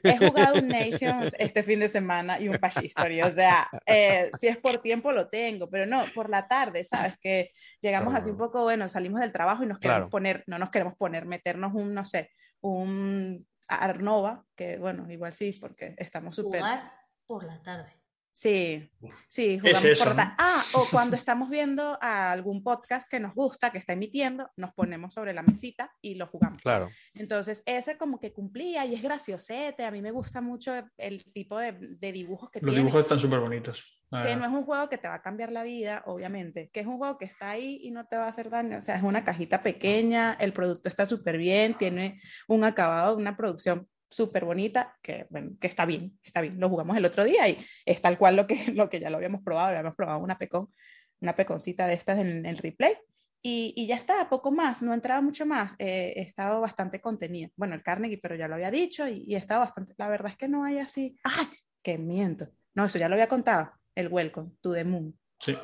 He 0.03 0.17
jugado 0.19 0.55
un 0.61 0.69
Nations 0.69 1.35
este 1.39 1.63
fin 1.63 1.81
de 1.81 1.89
semana 1.89 2.41
y 2.41 2.49
un 2.49 2.59
Patch 2.59 2.83
History. 2.83 3.23
O 3.23 3.31
sea, 3.31 3.69
eh, 3.87 4.31
si 4.39 4.49
es 4.49 4.57
por 4.57 4.79
tiempo 4.83 5.13
lo 5.13 5.29
tengo, 5.29 5.69
pero 5.71 5.87
no, 5.87 6.05
por 6.15 6.31
la 6.31 6.49
tarde, 6.49 6.83
¿sabes? 6.85 7.19
Que 7.19 7.53
llegamos 7.81 8.09
Claro, 8.11 8.19
así 8.19 8.31
un 8.31 8.37
claro. 8.37 8.51
poco, 8.53 8.63
bueno, 8.65 8.89
salimos 8.89 9.21
del 9.21 9.33
trabajo 9.33 9.63
y 9.63 9.67
nos 9.67 9.79
queremos 9.79 9.99
Claro. 9.99 10.11
poner, 10.11 10.45
no 10.47 10.59
nos 10.59 10.71
queremos 10.71 10.97
poner, 10.97 11.25
meternos 11.27 11.73
un, 11.75 11.95
no 11.95 12.05
sé, 12.05 12.31
un 12.61 13.47
Arnova, 13.69 14.45
que 14.57 14.79
bueno, 14.79 15.11
igual 15.11 15.35
sí, 15.35 15.57
porque 15.61 15.95
estamos 15.99 16.35
súper. 16.37 16.61
Jugar 16.61 16.93
por 17.27 17.45
la 17.45 17.61
tarde. 17.63 17.93
Sí, 18.41 18.89
sí, 19.29 19.61
Es 19.65 19.85
eso, 19.85 20.05
por 20.05 20.15
la- 20.15 20.25
¿no? 20.27 20.35
Ah, 20.39 20.63
o 20.75 20.87
cuando 20.93 21.17
estamos 21.17 21.51
viendo 21.51 21.99
a 22.01 22.31
algún 22.31 22.63
podcast 22.63 23.11
que 23.11 23.19
nos 23.19 23.35
gusta, 23.35 23.73
que 23.73 23.79
está 23.79 23.95
emitiendo, 23.95 24.49
nos 24.57 24.73
ponemos 24.75 25.13
sobre 25.13 25.33
la 25.33 25.43
mesita 25.43 25.91
y 26.01 26.15
lo 26.15 26.29
jugamos. 26.29 26.59
Claro. 26.63 26.89
Entonces, 27.15 27.65
ese 27.67 27.99
como 27.99 28.21
que 28.21 28.33
cumplía 28.33 28.87
y 28.87 28.95
es 28.95 29.03
graciosete. 29.03 29.85
A 29.85 29.91
mí 29.91 30.01
me 30.03 30.13
gusta 30.13 30.41
mucho 30.41 30.73
el 30.99 31.25
tipo 31.33 31.59
de, 31.59 31.73
de 31.73 32.13
dibujos 32.13 32.49
que 32.53 32.61
Los 32.61 32.67
tiene. 32.71 32.79
dibujos 32.85 33.01
están 33.03 33.19
súper 33.19 33.41
bonitos. 33.41 34.05
Que 34.09 34.37
no 34.37 34.45
es 34.47 34.53
un 34.53 34.65
juego 34.65 34.89
que 34.89 34.99
te 34.99 35.09
va 35.09 35.15
a 35.15 35.23
cambiar 35.23 35.51
la 35.51 35.65
vida, 35.65 36.05
obviamente. 36.07 36.71
Que 36.73 36.79
es 36.79 36.87
un 36.87 36.97
juego 36.99 37.19
que 37.19 37.25
está 37.25 37.51
ahí 37.51 37.81
y 37.83 37.91
no 37.91 38.07
te 38.07 38.17
va 38.19 38.27
a 38.27 38.29
hacer 38.29 38.51
daño. 38.51 38.79
O 38.79 38.83
sea, 38.83 38.95
es 38.95 39.03
una 39.03 39.25
cajita 39.25 39.65
pequeña, 39.65 40.35
el 40.39 40.53
producto 40.53 40.89
está 40.89 41.07
súper 41.07 41.39
bien, 41.39 41.75
tiene 41.77 42.21
un 42.47 42.63
acabado, 42.63 43.17
una 43.17 43.37
producción 43.37 43.89
súper 44.11 44.45
bonita, 44.45 44.97
que, 45.03 45.27
bueno, 45.31 45.53
que 45.61 45.67
está 45.67 45.87
bien, 45.87 46.19
está 46.23 46.41
bien. 46.41 46.59
Lo 46.59 46.69
jugamos 46.69 46.97
el 46.97 47.05
otro 47.05 47.25
día 47.25 47.49
y 47.49 47.65
es 47.85 48.01
tal 48.01 48.19
cual 48.19 48.37
lo 48.37 48.47
que, 48.47 48.55
lo 48.75 48.89
que 48.89 49.01
ya 49.01 49.11
lo 49.11 49.17
habíamos 49.17 49.43
probado. 49.43 49.69
Habíamos 49.69 49.95
probado 49.95 50.21
una 50.21 50.39
pecón, 50.39 50.73
una 51.21 51.35
peconcita 51.35 51.87
de 51.87 51.95
estas 51.95 52.19
en 52.19 52.47
el 52.47 52.59
replay. 52.59 52.95
Y, 53.41 53.73
y 53.77 53.87
ya 53.87 53.95
está, 53.97 54.29
poco 54.29 54.51
más, 54.51 54.83
no 54.83 54.93
entraba 54.93 55.21
mucho 55.21 55.47
más. 55.47 55.75
Eh, 55.79 56.13
he 56.17 56.23
estado 56.23 56.61
bastante 56.61 57.01
contenida. 57.01 57.49
Bueno, 57.57 57.75
el 57.75 57.83
Carnegie, 57.83 58.19
pero 58.19 58.35
ya 58.35 58.49
lo 58.49 58.57
había 58.57 58.71
dicho 58.71 59.07
y, 59.07 59.25
y 59.27 59.37
he 59.37 59.39
estado 59.39 59.61
bastante. 59.61 59.95
La 59.97 60.09
verdad 60.09 60.33
es 60.33 60.37
que 60.37 60.49
no 60.49 60.65
hay 60.65 60.79
así. 60.79 61.17
¡Ay! 61.23 61.47
¡Qué 61.83 61.99
miento! 61.99 62.49
No, 62.75 62.85
eso 62.85 62.99
ya 62.99 63.09
lo 63.09 63.15
había 63.15 63.29
contado. 63.29 63.73
El 63.95 64.09
Welcome 64.09 64.53
to 64.61 64.73
the 64.73 64.85
Moon. 64.85 65.19
Sí. 65.39 65.57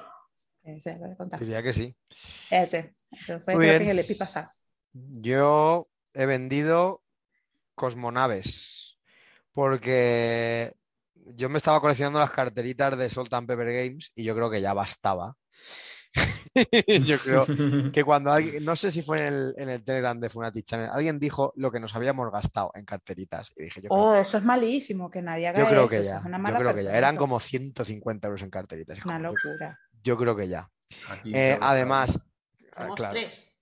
Ese 0.63 0.93
ya 0.93 0.99
lo 0.99 1.05
había 1.05 1.17
contado. 1.17 1.45
Diría 1.45 1.63
que 1.63 1.73
sí. 1.73 1.97
Ese. 2.51 2.95
Eso 3.11 3.41
fue 3.41 3.55
Muy 3.55 3.67
creo 3.67 3.79
bien. 3.79 3.79
que 3.79 3.91
en 3.91 3.99
el 3.99 4.05
EPI 4.05 4.15
pasado. 4.15 4.51
Yo 4.93 5.89
he 6.15 6.27
vendido 6.27 7.04
Cosmonaves 7.75 8.99
porque 9.53 10.73
yo 11.15 11.49
me 11.49 11.59
estaba 11.59 11.81
coleccionando 11.81 12.19
las 12.19 12.31
carteritas 12.31 12.99
de 12.99 13.09
Salt 13.09 13.33
and 13.33 13.47
Pepper 13.47 13.73
Games 13.73 14.11
y 14.15 14.25
yo 14.25 14.35
creo 14.35 14.51
que 14.51 14.61
ya 14.61 14.75
bastaba. 14.75 15.37
yo 17.05 17.19
creo 17.19 17.45
que 17.93 18.05
cuando 18.05 18.31
alguien, 18.33 18.65
no 18.65 18.77
sé 18.77 18.91
si 18.93 19.03
fue 19.03 19.19
en 19.19 19.27
el, 19.35 19.55
en 19.57 19.69
el 19.69 19.85
Telegram 19.85 20.19
de 20.21 20.29
Funati 20.29 20.63
Channel, 20.63 20.91
alguien 20.93 21.19
dijo 21.19 21.53
lo 21.57 21.73
que 21.73 21.81
nos 21.81 21.95
habíamos 21.97 22.31
gastado 22.31 22.71
en 22.75 22.85
carteritas 22.85 23.53
y 23.57 23.65
dije 23.65 23.81
yo 23.83 23.89
creo, 23.89 24.01
Oh, 24.01 24.15
eso 24.15 24.39
es 24.39 24.45
malísimo, 24.45 25.11
que 25.11 25.23
nadie 25.23 25.49
haga 25.49 25.59
yo 25.61 25.67
creo 25.67 25.81
eso. 25.81 25.89
que 25.89 26.05
ya, 26.05 26.19
es 26.19 26.25
una 26.25 26.37
yo 26.37 26.43
mala 26.43 26.59
creo 26.59 26.75
que 26.75 26.85
ya. 26.85 26.97
Eran 26.97 27.17
como 27.17 27.41
150 27.41 28.29
euros 28.29 28.43
en 28.43 28.51
carteritas. 28.51 28.99
Una 29.05 29.15
como, 29.17 29.31
yo, 29.31 29.49
locura. 29.51 29.79
yo 30.05 30.17
creo 30.17 30.37
que 30.37 30.49
ya. 30.49 30.69
Aquí 31.11 31.33
Eh, 31.35 31.59
además, 31.61 32.21
ah, 32.77 32.83
Somos 32.83 32.97
claro, 32.97 33.13
tres. 33.15 33.54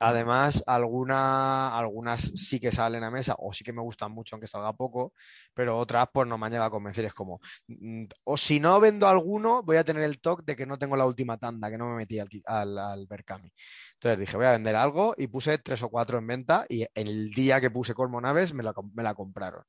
Además, 0.00 0.62
alguna- 0.66 1.76
algunas 1.76 2.20
sí 2.34 2.60
que 2.60 2.70
salen 2.72 3.02
a 3.04 3.10
mesa 3.10 3.34
o 3.38 3.52
sí 3.54 3.64
que 3.64 3.72
me 3.72 3.80
gustan 3.82 4.12
mucho 4.12 4.36
aunque 4.36 4.46
salga 4.46 4.72
poco, 4.74 5.14
pero 5.54 5.78
otras 5.78 6.08
pues 6.12 6.28
no 6.28 6.36
me 6.38 6.46
han 6.46 6.52
llegado 6.52 6.68
a 6.68 6.70
convencer. 6.70 7.04
Es 7.06 7.14
como, 7.14 7.40
mm, 7.68 8.04
o 8.24 8.36
si 8.36 8.60
no 8.60 8.78
vendo 8.80 9.08
alguno, 9.08 9.62
voy 9.62 9.76
a 9.78 9.84
tener 9.84 10.02
el 10.02 10.20
toque 10.20 10.42
de 10.46 10.56
que 10.56 10.66
no 10.66 10.78
tengo 10.78 10.96
la 10.96 11.06
última 11.06 11.38
tanda, 11.38 11.70
que 11.70 11.78
no 11.78 11.88
me 11.90 11.96
metí 11.96 12.18
al, 12.18 12.28
al, 12.46 12.78
al 12.78 13.06
Berkami. 13.06 13.52
Entonces 13.94 14.18
dije, 14.20 14.36
voy 14.36 14.46
a 14.46 14.52
vender 14.52 14.76
algo 14.76 15.14
y 15.16 15.26
puse 15.28 15.58
tres 15.58 15.82
o 15.82 15.88
cuatro 15.88 16.18
en 16.18 16.26
venta 16.26 16.66
y 16.68 16.86
el 16.94 17.30
día 17.30 17.60
que 17.60 17.70
puse 17.70 17.94
Colmo 17.94 18.20
Naves 18.20 18.52
me 18.54 18.62
la, 18.62 18.74
me 18.94 19.02
la 19.02 19.14
compraron. 19.14 19.64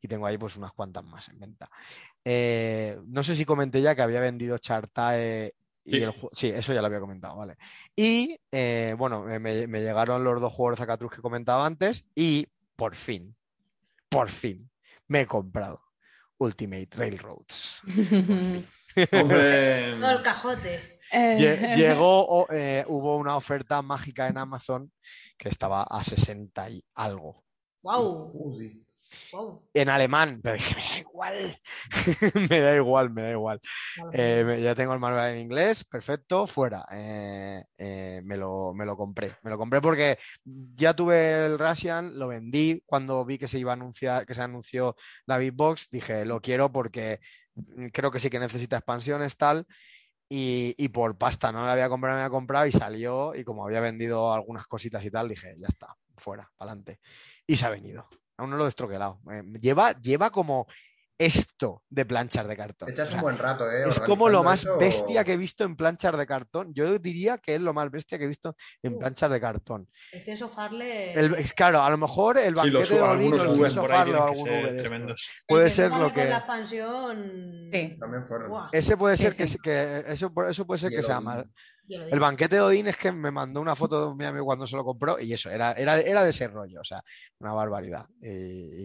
Y 0.00 0.08
tengo 0.08 0.26
ahí 0.26 0.38
pues 0.38 0.56
unas 0.56 0.72
cuantas 0.72 1.04
más 1.04 1.28
en 1.28 1.38
venta. 1.38 1.70
Eh, 2.24 2.98
no 3.06 3.22
sé 3.22 3.36
si 3.36 3.44
comenté 3.44 3.82
ya 3.82 3.94
que 3.94 4.02
había 4.02 4.20
vendido 4.20 4.58
Chartae 4.58 5.54
y 5.84 5.90
Sí. 5.92 6.02
el 6.02 6.10
ju- 6.12 6.28
sí, 6.32 6.48
eso 6.48 6.72
ya 6.72 6.80
lo 6.80 6.86
había 6.86 7.00
comentado, 7.00 7.36
vale. 7.36 7.56
Y 7.96 8.38
eh, 8.50 8.94
bueno, 8.98 9.22
me, 9.22 9.66
llegaron 9.80 10.22
los 10.24 10.40
dos 10.40 10.52
juegos 10.52 10.76
de 10.78 10.82
Zacatrus 10.82 11.10
que 11.12 11.20
comentaba 11.22 11.66
antes 11.66 12.04
y 12.14 12.46
por 12.76 12.94
fin, 12.94 13.34
por 14.08 14.28
fin, 14.28 14.70
me 15.08 15.22
he 15.22 15.26
comprado 15.26 15.80
Ultimate 16.38 16.88
Railroads. 16.92 17.82
Hombre, 19.12 19.96
Todo 20.00 20.10
el 20.10 20.22
cajote. 20.22 20.98
Lle- 21.10 21.74
Llegó, 21.76 22.46
eh, 22.50 22.84
hubo 22.88 23.16
una 23.16 23.36
oferta 23.36 23.80
mágica 23.82 24.28
en 24.28 24.38
Amazon 24.38 24.92
que 25.36 25.48
estaba 25.48 25.82
a 25.82 26.02
60 26.04 26.70
y 26.70 26.82
algo. 26.94 27.42
¡Wow! 27.82 28.30
Uy. 28.34 28.86
Wow. 29.32 29.62
En 29.74 29.88
alemán, 29.88 30.40
pero 30.42 30.56
dije, 30.56 31.04
me 32.50 32.60
da 32.60 32.74
igual, 32.74 32.74
me 32.74 32.74
da 32.74 32.74
igual, 32.76 33.10
me 33.10 33.22
da 33.22 33.30
igual. 33.30 33.60
Eh, 34.12 34.60
ya 34.62 34.74
tengo 34.74 34.92
el 34.92 35.00
manual 35.00 35.34
en 35.34 35.40
inglés, 35.40 35.84
perfecto, 35.84 36.46
fuera. 36.46 36.84
Eh, 36.90 37.64
eh, 37.78 38.20
me, 38.24 38.36
lo, 38.36 38.72
me 38.74 38.84
lo 38.84 38.96
compré. 38.96 39.32
Me 39.42 39.50
lo 39.50 39.58
compré 39.58 39.80
porque 39.80 40.18
ya 40.44 40.94
tuve 40.94 41.46
el 41.46 41.58
Russian, 41.58 42.18
lo 42.18 42.28
vendí 42.28 42.82
cuando 42.86 43.24
vi 43.24 43.38
que 43.38 43.48
se 43.48 43.58
iba 43.58 43.72
a 43.72 43.74
anunciar, 43.74 44.26
que 44.26 44.34
se 44.34 44.42
anunció 44.42 44.96
la 45.26 45.38
Big 45.38 45.52
Box. 45.52 45.88
Dije, 45.90 46.24
lo 46.24 46.40
quiero 46.40 46.72
porque 46.72 47.20
creo 47.92 48.10
que 48.10 48.20
sí 48.20 48.30
que 48.30 48.38
necesita 48.38 48.76
expansiones, 48.76 49.36
tal. 49.36 49.66
Y, 50.28 50.74
y 50.78 50.88
por 50.88 51.18
pasta 51.18 51.52
no 51.52 51.66
la 51.66 51.72
había 51.72 51.90
comprado, 51.90 52.16
me 52.16 52.22
había 52.22 52.30
comprado 52.30 52.66
y 52.66 52.72
salió. 52.72 53.34
Y 53.34 53.44
como 53.44 53.66
había 53.66 53.80
vendido 53.80 54.32
algunas 54.32 54.66
cositas 54.66 55.04
y 55.04 55.10
tal, 55.10 55.28
dije, 55.28 55.54
ya 55.58 55.66
está, 55.68 55.94
fuera, 56.16 56.50
para 56.56 56.70
adelante. 56.70 57.00
Y 57.46 57.56
se 57.56 57.66
ha 57.66 57.70
venido. 57.70 58.08
Aún 58.38 58.50
no 58.50 58.56
lo 58.56 58.64
he 58.64 58.66
destroquelado. 58.66 59.20
Eh, 59.30 59.42
lleva, 59.60 59.92
lleva 60.00 60.30
como 60.30 60.66
esto 61.18 61.84
de 61.88 62.04
planchas 62.04 62.48
de 62.48 62.56
cartón. 62.56 62.90
Echas 62.90 63.06
O 63.08 63.10
sea, 63.10 63.16
un 63.18 63.22
buen 63.22 63.38
rato, 63.38 63.70
¿eh? 63.70 63.84
es 63.88 64.00
como 64.00 64.28
lo 64.28 64.42
más 64.42 64.64
eso. 64.64 64.76
bestia 64.78 65.22
que 65.22 65.34
he 65.34 65.36
visto 65.36 65.62
en 65.62 65.76
planchas 65.76 66.16
de 66.18 66.26
cartón. 66.26 66.74
Yo 66.74 66.98
diría 66.98 67.38
que 67.38 67.54
es 67.54 67.60
lo 67.60 67.72
más 67.72 67.88
bestia 67.92 68.18
que 68.18 68.24
he 68.24 68.28
visto 68.28 68.56
en 68.82 68.94
Uh. 68.94 68.98
planchas 68.98 69.30
de 69.30 69.40
cartón. 69.40 69.88
El 70.10 70.24
Censo 70.24 70.48
Farle. 70.48 71.12
El- 71.12 71.34
es 71.36 71.52
claro, 71.52 71.80
a 71.82 71.90
lo 71.90 71.98
mejor 71.98 72.38
el 72.38 72.46
sí, 72.56 72.60
banquete 72.60 72.78
los, 72.78 72.88
de 72.88 73.00
Odín 73.02 73.34
o 73.34 73.66
el 73.66 73.70
Farle 73.70 74.14
o 74.16 74.22
algún 74.24 74.48
V. 74.48 75.14
Puede 75.46 75.70
ser 75.70 75.92
lo 75.92 76.12
que- 76.12 76.24
la 76.24 76.38
expansión. 76.38 77.68
Sí. 77.72 77.96
También 78.00 78.26
fueron. 78.26 78.50
Ese 78.72 78.96
puede 78.96 79.16
Sí, 79.16 79.22
ser 79.22 79.36
que, 79.36 79.46
sí. 79.46 79.58
que 79.62 80.04
eso, 80.08 80.32
eso 80.48 80.66
puede 80.66 80.78
ser 80.80 80.92
Y 80.92 80.96
que 80.96 81.02
sea 81.04 81.20
más. 81.20 81.44
El 81.94 82.20
banquete 82.20 82.56
de 82.56 82.60
Odín 82.62 82.86
es 82.88 82.96
que 82.96 83.12
me 83.12 83.30
mandó 83.30 83.60
una 83.60 83.74
foto 83.76 84.10
de 84.10 84.14
mi 84.16 84.24
amigo 84.24 84.44
cuando 84.44 84.66
se 84.66 84.76
lo 84.76 84.84
compró 84.84 85.18
y 85.20 85.32
eso, 85.32 85.50
era, 85.50 85.72
era, 85.72 86.00
era 86.00 86.22
de 86.24 86.30
ese 86.30 86.48
rollo, 86.48 86.80
o 86.80 86.84
sea, 86.84 87.02
una 87.38 87.52
barbaridad. 87.52 88.06
Y, 88.20 88.28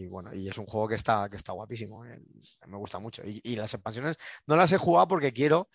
y 0.04 0.08
bueno, 0.08 0.34
y 0.34 0.50
es 0.50 0.58
un 0.58 0.66
juego 0.66 0.88
que 0.88 0.96
está, 0.96 1.28
que 1.30 1.36
está 1.38 1.54
guapísimo, 1.54 2.06
eh, 2.06 2.20
me 2.68 2.78
gusta 2.78 3.00
mucho. 3.00 3.22
Y, 3.26 3.40
y 3.44 3.56
las 3.56 3.74
expansiones 3.74 4.18
no 4.46 4.56
las 4.56 4.72
he 4.72 4.78
jugado 4.78 5.08
porque 5.08 5.34
quiero, 5.34 5.70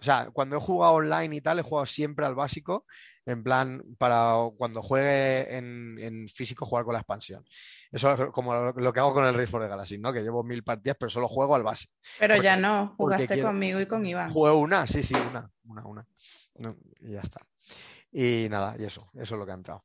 o 0.00 0.02
sea, 0.04 0.30
cuando 0.32 0.56
he 0.56 0.60
jugado 0.60 0.94
online 0.94 1.36
y 1.36 1.40
tal, 1.40 1.58
he 1.58 1.62
jugado 1.62 1.86
siempre 1.86 2.24
al 2.26 2.34
básico, 2.34 2.84
en 3.26 3.42
plan, 3.42 3.82
para 3.98 4.36
cuando 4.56 4.80
juegue 4.80 5.54
en, 5.54 5.98
en 5.98 6.28
físico, 6.30 6.64
jugar 6.64 6.84
con 6.86 6.94
la 6.94 7.00
expansión. 7.00 7.44
Eso 7.92 8.10
es 8.14 8.30
como 8.30 8.54
lo, 8.54 8.72
lo 8.72 8.92
que 8.92 9.00
hago 9.00 9.12
con 9.12 9.26
el 9.26 9.34
Race 9.34 9.48
for 9.48 9.60
the 9.62 9.68
Galaxy, 9.68 9.98
¿no? 9.98 10.14
Que 10.14 10.22
llevo 10.22 10.42
mil 10.42 10.62
partidas, 10.64 10.96
pero 10.98 11.10
solo 11.10 11.28
juego 11.28 11.54
al 11.54 11.62
base. 11.62 11.88
Pero 12.18 12.36
Porque- 12.36 12.44
ya 12.46 12.56
no, 12.56 12.94
jugaste 12.96 13.26
quiero- 13.26 13.48
conmigo 13.48 13.80
y 13.80 13.86
con 13.86 14.06
Iván. 14.06 14.30
Jugué 14.32 14.52
una, 14.52 14.86
sí, 14.86 15.02
sí, 15.02 15.14
una, 15.14 15.50
una, 15.66 15.84
una. 15.84 16.06
No, 16.58 16.76
y 17.00 17.12
ya 17.12 17.20
está. 17.20 17.40
Y 18.10 18.46
nada, 18.50 18.74
y 18.78 18.84
eso, 18.84 19.10
eso 19.14 19.34
es 19.34 19.38
lo 19.38 19.44
que 19.44 19.52
ha 19.52 19.54
entrado. 19.54 19.84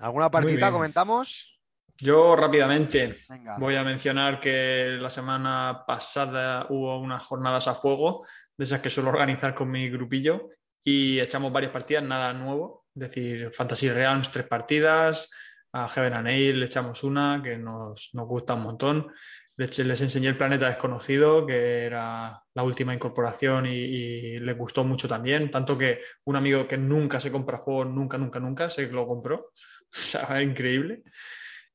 ¿Alguna 0.00 0.30
partita 0.30 0.70
comentamos? 0.70 1.60
Yo 1.96 2.36
rápidamente 2.36 3.16
Venga. 3.28 3.56
voy 3.58 3.74
a 3.74 3.82
mencionar 3.82 4.38
que 4.38 4.96
la 5.00 5.10
semana 5.10 5.82
pasada 5.86 6.66
hubo 6.70 6.98
unas 6.98 7.24
jornadas 7.24 7.66
a 7.66 7.74
fuego, 7.74 8.24
de 8.56 8.64
esas 8.64 8.80
que 8.80 8.90
suelo 8.90 9.10
organizar 9.10 9.54
con 9.54 9.70
mi 9.70 9.88
grupillo, 9.88 10.50
y 10.84 11.18
echamos 11.18 11.52
varias 11.52 11.72
partidas, 11.72 12.04
nada 12.04 12.32
nuevo, 12.32 12.86
es 12.94 13.00
decir, 13.00 13.50
Fantasy 13.52 13.90
Realms 13.90 14.30
tres 14.30 14.46
partidas, 14.46 15.28
a 15.72 15.88
Heaven 15.88 16.14
and 16.14 16.28
le 16.28 16.64
echamos 16.64 17.02
una 17.04 17.40
que 17.42 17.58
nos, 17.58 18.10
nos 18.14 18.26
gusta 18.26 18.54
un 18.54 18.62
montón. 18.62 19.12
Les, 19.58 20.00
enseñé 20.00 20.28
el 20.28 20.36
planeta 20.36 20.68
desconocido, 20.68 21.44
que 21.44 21.84
era 21.84 22.40
la 22.54 22.62
última 22.62 22.94
incorporación 22.94 23.66
y, 23.66 24.38
les 24.38 24.56
gustó 24.56 24.84
mucho 24.84 25.08
también, 25.08 25.50
tanto 25.50 25.76
que 25.76 25.98
un 26.26 26.36
amigo 26.36 26.68
que 26.68 26.78
nunca 26.78 27.18
se 27.18 27.32
compra 27.32 27.58
juegos, 27.58 27.88
nunca, 27.88 28.16
nunca, 28.18 28.38
nunca, 28.38 28.70
se 28.70 28.86
lo 28.86 29.06
compró. 29.06 29.52
O 29.90 29.96
sea, 29.96 30.42
increíble. 30.42 31.02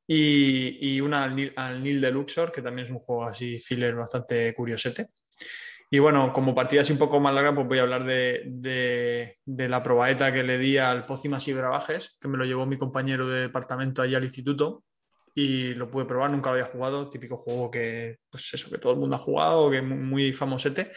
Y, 0.05 0.77
y 0.95 1.01
una 1.01 1.23
al 1.23 1.84
Nil, 1.84 1.99
de 1.99 2.11
Luxor, 2.11 2.51
que 2.51 2.61
también 2.61 2.85
es 2.85 2.91
un 2.91 2.99
juego 2.99 3.26
así, 3.26 3.60
filler 3.60 3.95
bastante 3.95 4.53
curiosete. 4.53 5.07
Y 5.89 5.99
bueno, 5.99 6.31
como 6.31 6.55
partida 6.55 6.81
así 6.81 6.93
un 6.93 6.99
poco 6.99 7.19
más 7.19 7.34
larga, 7.34 7.55
pues 7.55 7.68
voy 7.68 7.80
a 7.80 7.81
hablar 7.81 8.05
de, 8.05 8.43
de- 8.45 9.69
la 9.69 9.84
probaeta 9.84 10.31
que 10.31 10.43
le 10.43 10.57
di 10.57 10.77
al 10.77 11.05
Pócimas 11.05 11.47
y 11.47 11.53
Bravajes, 11.53 12.18
que 12.22 12.27
me 12.27 12.38
lo 12.38 12.45
llevó 12.45 12.65
mi 12.65 12.77
compañero 12.77 13.27
de 13.27 13.41
departamento 13.41 14.01
allí 14.01 14.15
al 14.15 14.23
instituto. 14.23 14.84
Y 15.35 15.73
lo 15.73 15.89
pude 15.89 16.05
probar, 16.05 16.30
nunca 16.30 16.49
lo 16.49 16.55
había 16.55 16.72
jugado. 16.72 17.10
Típico 17.10 17.38
juego 17.38 17.72
que, 17.72 18.19
pues 18.30 18.53
eso, 18.53 18.69
que 18.69 18.77
todo 18.77 18.93
el 18.93 18.99
mundo 18.99 19.15
ha 19.15 19.19
jugado, 19.19 19.69
que 19.72 19.77
es 19.77 19.84
muy, 19.84 20.31
famosete. 20.34 20.91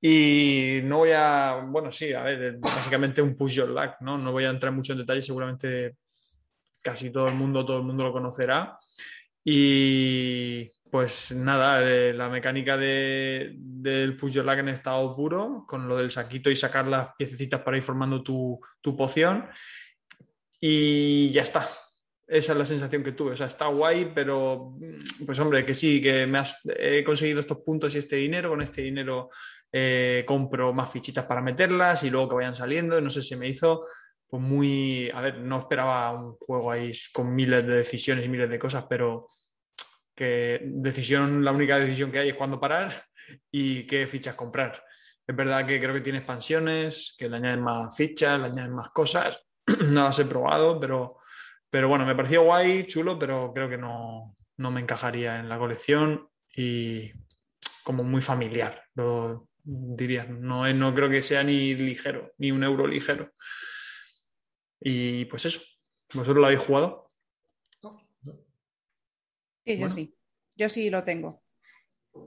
Y 0.00 0.80
no 0.84 0.98
voy 0.98 1.10
a, 1.12 1.64
bueno, 1.66 1.90
sí, 1.90 2.12
a 2.12 2.22
ver, 2.22 2.58
básicamente 2.58 3.22
un 3.22 3.36
push 3.36 3.54
your 3.54 3.68
luck, 3.68 3.96
¿no? 4.00 4.18
No 4.18 4.30
voy 4.30 4.44
a 4.44 4.50
entrar 4.50 4.72
mucho 4.72 4.92
en 4.92 4.98
detalle, 5.00 5.22
seguramente 5.22 5.96
casi 6.82 7.10
todo 7.10 7.28
el 7.28 7.34
mundo, 7.34 7.64
todo 7.64 7.78
el 7.78 7.84
mundo 7.84 8.04
lo 8.04 8.12
conocerá. 8.12 8.78
Y 9.42 10.70
pues 10.90 11.32
nada, 11.32 11.82
eh, 11.82 12.12
la 12.12 12.28
mecánica 12.28 12.76
de, 12.76 13.54
del 13.56 14.16
push 14.16 14.34
your 14.34 14.44
luck 14.44 14.58
en 14.58 14.68
estado 14.68 15.14
puro, 15.16 15.64
con 15.66 15.88
lo 15.88 15.96
del 15.96 16.10
saquito 16.10 16.50
y 16.50 16.56
sacar 16.56 16.86
las 16.86 17.14
piececitas 17.16 17.60
para 17.62 17.76
ir 17.76 17.82
formando 17.82 18.22
tu, 18.22 18.60
tu 18.80 18.96
poción. 18.96 19.48
Y 20.60 21.30
ya 21.30 21.42
está. 21.42 21.68
Esa 22.26 22.52
es 22.52 22.58
la 22.58 22.66
sensación 22.66 23.04
que 23.04 23.12
tuve. 23.12 23.32
O 23.32 23.36
sea, 23.36 23.46
está 23.46 23.66
guay, 23.66 24.10
pero 24.14 24.74
pues 25.24 25.38
hombre, 25.38 25.64
que 25.64 25.74
sí, 25.74 26.00
que 26.00 26.26
me 26.26 26.42
he 26.78 27.04
conseguido 27.04 27.40
estos 27.40 27.58
puntos 27.58 27.94
y 27.94 27.98
este 27.98 28.16
dinero. 28.16 28.50
Con 28.50 28.62
este 28.62 28.82
dinero 28.82 29.30
eh, 29.70 30.24
compro 30.26 30.72
más 30.72 30.90
fichitas 30.90 31.24
para 31.26 31.40
meterlas 31.40 32.02
y 32.02 32.10
luego 32.10 32.30
que 32.30 32.34
vayan 32.36 32.56
saliendo. 32.56 33.00
No 33.00 33.10
sé, 33.10 33.22
se 33.22 33.36
me 33.36 33.48
hizo 33.48 33.86
pues 34.26 34.42
muy. 34.42 35.10
A 35.14 35.20
ver, 35.20 35.38
no 35.38 35.60
esperaba 35.60 36.12
un 36.12 36.36
juego 36.36 36.72
ahí 36.72 36.92
con 37.12 37.34
miles 37.34 37.64
de 37.66 37.76
decisiones 37.76 38.24
y 38.24 38.28
miles 38.28 38.50
de 38.50 38.58
cosas, 38.58 38.84
pero 38.88 39.28
que 40.16 40.60
decisión, 40.64 41.44
la 41.44 41.52
única 41.52 41.78
decisión 41.78 42.10
que 42.10 42.18
hay 42.18 42.30
es 42.30 42.36
cuándo 42.36 42.58
parar 42.58 42.92
y 43.52 43.86
qué 43.86 44.06
fichas 44.06 44.34
comprar. 44.34 44.82
Es 45.26 45.34
verdad 45.34 45.66
que 45.66 45.80
creo 45.80 45.92
que 45.92 46.00
tiene 46.00 46.18
expansiones, 46.18 47.14
que 47.18 47.28
le 47.28 47.36
añaden 47.36 47.60
más 47.60 47.96
fichas, 47.96 48.38
le 48.38 48.46
añaden 48.46 48.72
más 48.72 48.90
cosas. 48.90 49.46
no 49.90 50.04
las 50.04 50.18
he 50.18 50.24
probado, 50.24 50.80
pero, 50.80 51.18
pero 51.76 51.90
bueno, 51.90 52.06
me 52.06 52.16
pareció 52.16 52.42
guay, 52.42 52.86
chulo, 52.86 53.18
pero 53.18 53.52
creo 53.52 53.68
que 53.68 53.76
no, 53.76 54.34
no 54.56 54.70
me 54.70 54.80
encajaría 54.80 55.38
en 55.38 55.46
la 55.46 55.58
colección 55.58 56.26
y 56.56 57.12
como 57.84 58.02
muy 58.02 58.22
familiar, 58.22 58.82
lo 58.94 59.50
diría. 59.62 60.24
No, 60.24 60.72
no 60.72 60.94
creo 60.94 61.10
que 61.10 61.22
sea 61.22 61.42
ni 61.44 61.74
ligero, 61.74 62.32
ni 62.38 62.50
un 62.50 62.64
euro 62.64 62.86
ligero. 62.86 63.30
Y 64.80 65.26
pues 65.26 65.44
eso, 65.44 65.60
¿vosotros 66.14 66.38
lo 66.38 66.46
habéis 66.46 66.62
jugado? 66.62 67.12
Sí, 67.82 67.90
yo 69.66 69.76
Bueno. 69.76 69.90
sí. 69.90 70.16
Yo 70.54 70.70
sí 70.70 70.88
lo 70.88 71.04
tengo. 71.04 71.42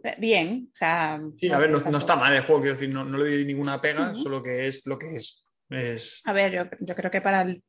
Eh, 0.03 0.15
Bien, 0.19 0.69
o 0.71 0.75
sea. 0.75 1.19
Sí, 1.39 1.51
a 1.51 1.57
ver, 1.57 1.71
no, 1.71 1.97
está 1.97 2.15
mal 2.15 2.35
el 2.35 2.43
juego, 2.43 2.61
quiero 2.61 2.75
decir, 2.75 2.93
no, 2.93 3.03
no 3.03 3.17
le 3.17 3.31
doy 3.31 3.45
ninguna 3.45 3.81
pega, 3.81 4.13
solo 4.13 4.43
que 4.43 4.67
es 4.67 4.85
lo 4.85 4.99
que 4.99 5.15
es. 5.15 5.43
es... 5.71 6.21
A 6.25 6.33
ver, 6.33 6.51
yo, 6.51 6.63
yo 6.81 6.93
creo 6.93 7.09
que 7.09 7.21
para 7.21 7.41
el, 7.41 7.49
eh, 7.55 7.63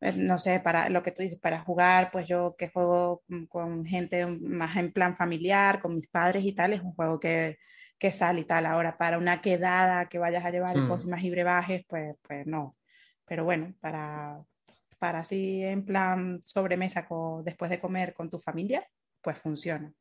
no 0.00 0.38
sé, 0.38 0.60
para 0.60 0.88
lo 0.88 1.02
que 1.02 1.10
tú 1.12 1.22
dices, 1.22 1.38
para 1.40 1.60
jugar, 1.60 2.10
pues 2.12 2.28
yo 2.28 2.54
que 2.56 2.68
juego 2.68 3.22
con, 3.28 3.46
con 3.46 3.84
gente 3.84 4.26
más 4.26 4.76
en 4.76 4.92
plan 4.92 5.16
familiar, 5.16 5.80
con 5.80 5.96
mis 5.96 6.08
padres 6.08 6.44
y 6.44 6.52
tal, 6.52 6.72
es 6.72 6.80
un 6.82 6.92
juego 6.94 7.18
que, 7.18 7.58
que 7.98 8.12
sale 8.12 8.40
y 8.40 8.44
tal. 8.44 8.66
Ahora, 8.66 8.96
para 8.96 9.18
una 9.18 9.40
quedada 9.42 10.08
que 10.08 10.18
vayas 10.18 10.44
a 10.44 10.50
llevar 10.50 10.76
Hmm. 10.76 10.88
pócimas 10.88 11.22
y 11.22 11.30
brebajes, 11.30 11.84
pues, 11.88 12.14
pues 12.22 12.46
no. 12.46 12.76
Pero 13.26 13.44
bueno, 13.44 13.74
para, 13.80 14.40
para 14.98 15.20
así 15.20 15.62
en 15.64 15.84
plan 15.84 16.40
sobremesa 16.44 17.06
co- 17.06 17.42
después 17.44 17.68
de 17.70 17.80
comer 17.80 18.14
con 18.14 18.30
tu 18.30 18.38
familia, 18.38 18.86
pues 19.20 19.38
funciona. 19.38 19.92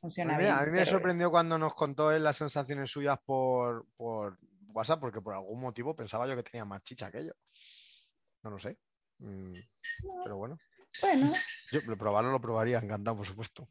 Funciona 0.00 0.36
bien. 0.38 0.50
a 0.52 0.60
mí 0.62 0.70
me 0.72 0.78
pero- 0.78 0.90
sorprendió 0.90 1.30
cuando 1.30 1.58
nos 1.58 1.74
contó 1.74 2.10
él 2.12 2.24
las 2.24 2.36
sensaciones 2.36 2.90
suyas 2.90 3.18
por, 3.24 3.86
por 3.96 4.38
WhatsApp, 4.72 5.00
porque 5.00 5.20
por 5.20 5.34
algún 5.34 5.60
motivo 5.60 5.94
pensaba 5.94 6.26
yo 6.26 6.34
que 6.36 6.42
tenía 6.42 6.64
más 6.64 6.82
chicha 6.82 7.10
que 7.10 7.26
yo. 7.26 7.32
No 8.42 8.50
lo 8.50 8.58
sé. 8.58 8.76
Mm, 9.22 9.54
pero 10.24 10.36
bueno, 10.36 10.58
Bueno. 11.00 11.32
yo 11.72 11.80
lo 11.86 11.96
probarlo 11.96 12.30
lo 12.32 12.40
probaría, 12.40 12.78
encantado, 12.78 13.16
por 13.16 13.26
supuesto. 13.26 13.68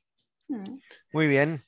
mm. 0.47 0.79
Muy 1.13 1.27
bien. 1.27 1.61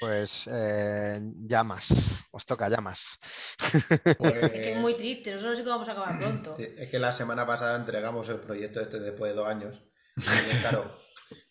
Pues 0.00 0.48
eh, 0.50 1.20
llamas, 1.46 2.24
os 2.32 2.46
toca 2.46 2.68
llamas. 2.70 3.18
Pues, 4.18 4.34
Es 4.44 4.50
que 4.52 4.72
es 4.72 4.78
muy 4.78 4.94
triste, 4.94 5.30
nosotros 5.32 5.58
sí 5.58 5.64
que 5.64 5.68
vamos 5.70 5.88
a 5.88 5.92
acabar 5.92 6.18
pronto. 6.18 6.56
Sí, 6.56 6.66
Es 6.78 6.90
que 6.90 6.98
la 6.98 7.12
semana 7.12 7.46
pasada 7.46 7.76
entregamos 7.76 8.28
el 8.30 8.40
proyecto 8.40 8.80
este 8.80 8.98
después 9.00 9.32
de 9.32 9.36
dos 9.36 9.46
años. 9.48 9.82
Y 10.16 10.60
claro, 10.60 10.96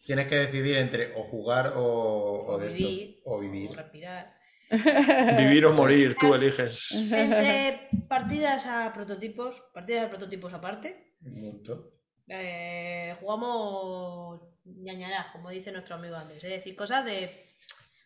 tienes 0.05 0.27
que 0.27 0.35
decidir 0.37 0.77
entre 0.77 1.13
o 1.15 1.23
jugar 1.23 1.73
o, 1.75 1.83
o 1.83 2.53
O 2.53 2.57
de 2.57 2.67
esto, 2.67 2.77
vivir. 2.77 3.21
o 3.25 3.39
vivir. 3.39 3.69
O 3.69 3.75
respirar. 3.75 4.33
Vivir 5.37 5.65
o 5.67 5.73
morir, 5.73 6.15
tú 6.19 6.33
eliges. 6.33 6.91
Entre 6.93 7.89
partidas 8.09 8.65
a 8.65 8.91
prototipos, 8.91 9.61
partidas 9.73 10.03
de 10.03 10.07
prototipos 10.09 10.51
aparte, 10.53 11.12
Un 11.25 11.41
montón. 11.45 11.89
eh, 12.27 13.15
jugamos 13.19 14.41
ñañarás, 14.65 15.27
como 15.31 15.49
dice 15.49 15.71
nuestro 15.71 15.95
amigo 15.95 16.15
Andrés. 16.15 16.43
Es 16.43 16.49
decir, 16.51 16.75
cosas 16.75 17.03
de 17.05 17.29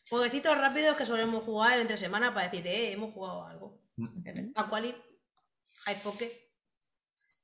jueguecitos 0.10 0.58
rápidos 0.58 0.96
que 0.98 1.06
solemos 1.06 1.44
jugar 1.44 1.80
entre 1.80 1.98
semana 1.98 2.34
para 2.34 2.48
decir, 2.50 2.66
eh, 2.68 2.92
hemos 2.94 3.14
jugado 3.14 3.46
algo. 3.46 3.82
Aqualit, 4.56 4.96
High 5.86 6.02
Pocket, 6.02 6.32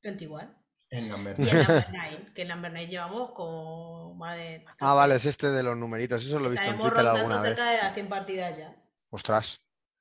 21. 0.04 0.64
En 0.90 1.10
Lambert. 1.10 1.40
Y 1.40 1.50
el 1.50 1.58
Number 1.58 1.88
9, 1.92 2.32
que 2.36 2.42
el 2.44 2.48
Number 2.50 2.72
9 2.72 2.88
llevamos 2.88 3.32
como 3.32 4.14
más 4.16 4.36
de. 4.36 4.64
Ah, 4.80 4.94
vale, 4.94 5.16
es 5.16 5.26
este 5.26 5.50
de 5.50 5.64
los 5.64 5.76
numeritos, 5.78 6.24
eso 6.26 6.40
lo 6.40 6.48
he 6.48 6.52
visto 6.52 6.68
en 6.68 6.78
Twitter 6.80 7.08
alguna 7.08 7.42
vez. 7.42 7.50
cerca 7.56 7.72
de 7.72 7.78
las 7.78 7.94
100 7.94 8.10
partidas 8.10 8.58
ya. 8.58 8.76
Ostras, 9.10 9.58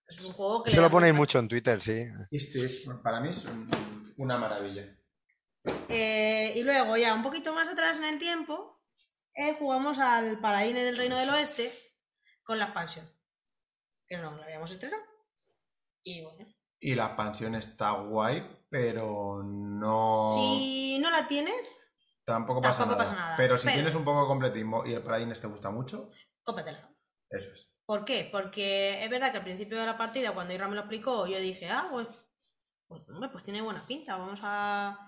Es 0.06 0.20
un 0.24 0.32
juego 0.32 0.62
que 0.62 0.70
eso 0.70 0.80
lo 0.82 0.90
ponéis 0.90 1.14
mucho 1.14 1.38
en 1.38 1.48
Twitter, 1.48 1.80
sí. 1.80 2.04
Este 2.30 2.64
es, 2.64 2.86
para 3.02 3.20
mí 3.20 3.28
es 3.30 3.44
un- 3.46 3.70
una 4.18 4.36
maravilla. 4.38 4.94
Eh, 5.88 6.52
y 6.56 6.62
luego, 6.62 6.96
ya 6.96 7.14
un 7.14 7.22
poquito 7.22 7.52
más 7.54 7.68
atrás 7.68 7.98
en 7.98 8.04
el 8.04 8.18
tiempo, 8.18 8.80
eh, 9.34 9.54
jugamos 9.58 9.98
al 9.98 10.38
Paladines 10.40 10.84
del 10.84 10.96
Reino 10.96 11.16
del 11.16 11.30
Oeste 11.30 11.72
con 12.42 12.58
la 12.58 12.64
expansión. 12.66 13.08
Que 14.06 14.16
no 14.16 14.36
la 14.36 14.44
habíamos 14.44 14.70
estrenado. 14.72 15.02
Y 16.02 16.22
bueno, 16.22 16.46
Y 16.80 16.94
la 16.96 17.06
expansión 17.06 17.54
está 17.54 17.92
guay, 17.92 18.44
pero 18.68 19.42
no. 19.44 20.28
si 20.34 20.98
no 20.98 21.10
la 21.10 21.26
tienes, 21.28 21.80
Tampoco, 22.24 22.60
pasa, 22.60 22.78
tampoco 22.80 22.98
nada. 23.02 23.10
pasa 23.10 23.20
nada. 23.22 23.36
Pero 23.36 23.56
si 23.58 23.64
Pero- 23.64 23.74
tienes 23.76 23.94
un 23.94 24.04
poco 24.04 24.22
de 24.22 24.26
completismo 24.28 24.84
y 24.86 24.92
el 24.94 25.02
Paladines 25.02 25.40
te 25.40 25.46
gusta 25.46 25.70
mucho, 25.70 26.10
cómpratela. 26.42 26.90
eso 27.30 27.52
es. 27.52 27.68
¿Por 27.84 28.04
qué? 28.04 28.28
Porque 28.30 29.02
es 29.04 29.10
verdad 29.10 29.30
que 29.32 29.38
al 29.38 29.44
principio 29.44 29.78
de 29.78 29.86
la 29.86 29.96
partida, 29.96 30.32
cuando 30.32 30.54
Irra 30.54 30.68
me 30.68 30.74
lo 30.74 30.82
explicó, 30.82 31.26
yo 31.26 31.38
dije, 31.38 31.68
ah, 31.68 31.88
pues, 31.90 32.08
pues, 32.86 33.02
hombre, 33.10 33.28
pues 33.28 33.44
tiene 33.44 33.60
buena 33.60 33.86
pinta, 33.86 34.16
vamos 34.16 34.40
a... 34.42 34.98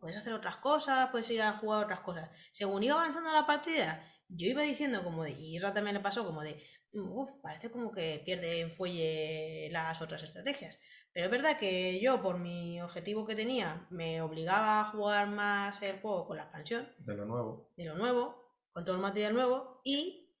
puedes 0.00 0.16
hacer 0.16 0.32
otras 0.32 0.56
cosas, 0.58 1.10
puedes 1.10 1.30
ir 1.30 1.42
a 1.42 1.52
jugar 1.52 1.84
otras 1.84 2.00
cosas. 2.00 2.30
Según 2.50 2.82
iba 2.82 2.94
avanzando 2.94 3.32
la 3.32 3.46
partida, 3.46 4.04
yo 4.28 4.48
iba 4.48 4.62
diciendo 4.62 5.02
como 5.04 5.24
de, 5.24 5.32
y 5.32 5.56
Irra 5.56 5.72
también 5.74 5.94
le 5.94 6.00
pasó 6.00 6.24
como 6.24 6.42
de, 6.42 6.62
uff, 6.92 7.30
parece 7.42 7.70
como 7.70 7.92
que 7.92 8.22
pierde 8.24 8.60
en 8.60 8.72
fuelle 8.72 9.68
las 9.70 10.00
otras 10.02 10.22
estrategias. 10.22 10.78
Pero 11.12 11.26
es 11.26 11.30
verdad 11.30 11.58
que 11.58 12.00
yo, 12.00 12.22
por 12.22 12.38
mi 12.38 12.80
objetivo 12.80 13.26
que 13.26 13.34
tenía, 13.34 13.86
me 13.90 14.22
obligaba 14.22 14.80
a 14.80 14.84
jugar 14.84 15.28
más 15.28 15.82
el 15.82 16.00
juego 16.00 16.26
con 16.26 16.38
la 16.38 16.44
expansión 16.44 16.90
De 16.98 17.14
lo 17.14 17.26
nuevo. 17.26 17.70
de 17.76 17.84
lo 17.84 17.96
nuevo, 17.96 18.42
con 18.72 18.84
todo 18.84 18.96
el 18.96 19.02
material 19.02 19.34
nuevo 19.34 19.82
y 19.84 20.34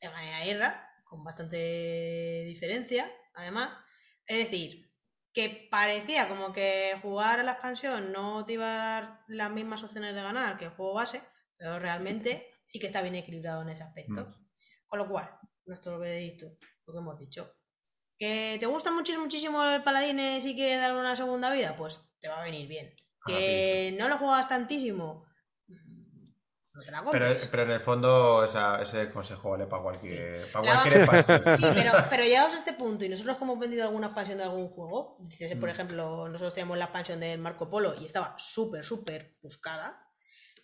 de 0.00 0.08
manera 0.08 0.46
Irra, 0.46 0.90
con 1.04 1.24
bastante 1.24 2.44
diferencia, 2.46 3.10
además. 3.34 3.70
Es 4.26 4.38
decir, 4.38 4.85
que 5.36 5.68
parecía 5.70 6.30
como 6.30 6.50
que 6.50 6.98
jugar 7.02 7.40
a 7.40 7.42
la 7.42 7.52
expansión 7.52 8.10
no 8.10 8.46
te 8.46 8.54
iba 8.54 8.64
a 8.64 9.00
dar 9.00 9.24
las 9.28 9.50
mismas 9.50 9.84
opciones 9.84 10.14
de 10.14 10.22
ganar 10.22 10.56
que 10.56 10.64
el 10.64 10.70
juego 10.70 10.94
base, 10.94 11.20
pero 11.58 11.78
realmente 11.78 12.54
sí 12.64 12.78
que 12.78 12.86
está 12.86 13.02
bien 13.02 13.16
equilibrado 13.16 13.60
en 13.60 13.68
ese 13.68 13.82
aspecto. 13.82 14.24
Mm. 14.24 14.34
Con 14.86 14.98
lo 14.98 15.06
cual, 15.10 15.38
nuestro 15.66 15.98
veredicto, 15.98 16.46
lo 16.86 16.92
que 16.94 16.98
hemos 16.98 17.18
dicho. 17.18 17.54
¿Que 18.16 18.56
te 18.58 18.64
gusta 18.64 18.90
muchísimo, 18.90 19.24
muchísimo 19.24 19.62
el 19.62 19.82
Paladines 19.82 20.42
y 20.46 20.54
quieres 20.54 20.80
darle 20.80 21.00
una 21.00 21.16
segunda 21.16 21.52
vida? 21.52 21.76
Pues 21.76 22.00
te 22.18 22.28
va 22.28 22.40
a 22.40 22.44
venir 22.44 22.66
bien. 22.66 22.96
Ah, 22.96 23.24
¿Que 23.26 23.94
no 23.98 24.08
lo 24.08 24.16
juegas 24.16 24.48
tantísimo? 24.48 25.25
No 26.76 26.82
te 26.82 26.90
la 26.90 27.02
Pero, 27.10 27.62
en 27.62 27.70
el 27.70 27.80
fondo 27.80 28.44
esa- 28.44 28.82
ese 28.82 29.10
consejo 29.10 29.50
vale 29.50 29.66
para 29.66 29.82
cualquier, 29.82 30.46
para 30.52 30.64
La 30.66 30.72
cualquier 30.82 31.02
expansión. 31.02 31.56
Sí, 31.56 31.64
pero, 31.74 31.92
pero 32.10 32.22
llegados 32.24 32.54
a 32.54 32.58
este 32.58 32.74
punto 32.74 33.04
y 33.04 33.08
nosotros 33.08 33.38
como 33.38 33.52
hemos 33.52 33.62
vendido 33.62 33.84
alguna 33.84 34.08
expansión 34.08 34.36
de 34.38 34.44
algún 34.44 34.68
juego, 34.68 35.16
dices, 35.20 35.56
por 35.56 35.68
Mm. 35.70 35.72
ejemplo, 35.72 36.26
nosotros 36.28 36.52
teníamos 36.52 36.76
la 36.76 36.84
expansión 36.84 37.18
del 37.18 37.38
Marco 37.40 37.70
Polo 37.70 37.94
y 37.98 38.04
estaba 38.04 38.34
súper, 38.38 38.84
súper 38.84 39.36
buscada. 39.42 40.02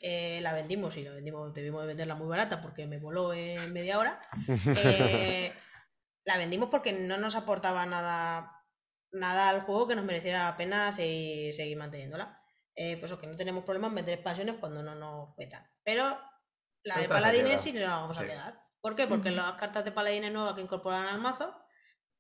eh, 0.05 0.41
la 0.43 0.53
vendimos 0.53 0.97
y 0.97 1.05
la 1.05 1.13
vendimos, 1.13 1.55
debimos 1.55 1.83
de 1.83 1.87
venderla 1.87 2.17
muy 2.17 2.27
barata 2.27 2.61
porque 2.61 2.87
me 2.89 2.99
voló 2.99 3.33
en 3.33 3.73
media 3.73 3.99
hora. 4.01 4.21
Eh, 4.77 5.53
la 6.25 6.37
vendimos 6.39 6.69
porque 6.71 6.93
no 6.93 7.17
nos 7.19 7.37
aportaba 7.37 7.87
nada, 7.87 8.65
nada 9.13 9.49
al 9.49 9.61
juego 9.63 9.87
que 9.87 9.95
nos 9.95 10.05
mereciera 10.05 10.45
la 10.45 10.57
pena 10.57 10.91
seguir, 10.93 11.55
seguir 11.55 11.77
manteniéndola. 11.79 12.37
Eh, 12.75 12.97
pues 12.99 13.13
que 13.13 13.27
no 13.29 13.37
tenemos 13.37 13.65
problema 13.65 13.87
en 13.89 13.95
vender 13.95 14.15
expansiones 14.15 14.57
cuando 14.59 14.83
no 14.83 14.95
nos 14.97 15.37
petan. 15.37 15.65
Pero 15.85 16.19
la 16.85 16.99
de 16.99 17.09
Paladines 17.09 17.61
sí 17.61 17.73
nos 17.73 17.83
la 17.83 17.97
vamos 17.97 18.19
a 18.19 18.27
quedar. 18.27 18.63
¿Por 18.81 18.97
qué? 18.97 19.07
Porque 19.07 19.31
las 19.31 19.53
cartas 19.55 19.85
de 19.85 19.93
Paladines 19.93 20.33
nuevas 20.33 20.55
que 20.55 20.61
incorporan 20.61 21.07
al 21.07 21.21
mazo 21.21 21.55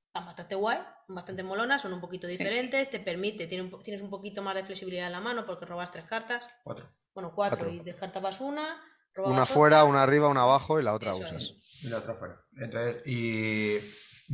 están 0.06 0.26
bastante 0.26 0.54
guay, 0.54 0.78
son 1.06 1.16
bastante 1.16 1.42
molonas, 1.42 1.80
son 1.82 1.92
un 1.94 2.00
poquito 2.00 2.26
diferentes, 2.26 2.90
te 2.90 3.00
permite, 3.00 3.46
tiene 3.46 3.64
un 3.64 3.70
po- 3.70 3.78
tienes 3.78 4.02
un 4.02 4.10
poquito 4.10 4.42
más 4.42 4.54
de 4.54 4.62
flexibilidad 4.62 5.06
en 5.06 5.12
la 5.12 5.20
mano 5.20 5.46
porque 5.46 5.64
robas 5.64 5.90
tres 5.90 6.04
cartas, 6.04 6.46
Cuatro. 6.62 6.86
bueno, 7.14 7.32
cuatro, 7.34 7.58
Cuatro. 7.60 7.72
y 7.74 7.80
descartabas 7.80 8.40
una, 8.42 8.78
robabas 9.14 9.34
Una 9.34 9.42
otra. 9.44 9.54
fuera, 9.54 9.84
una 9.84 10.02
arriba, 10.02 10.28
una 10.28 10.42
abajo 10.42 10.78
y 10.78 10.82
la 10.82 10.92
otra 10.92 11.12
Eso 11.12 11.20
usas. 11.20 11.42
es. 11.42 11.84
Y 11.84 11.88
la 11.88 11.98
otra 11.98 12.14
fuera. 12.14 12.44
Entonces, 12.58 13.02
y 13.06 13.78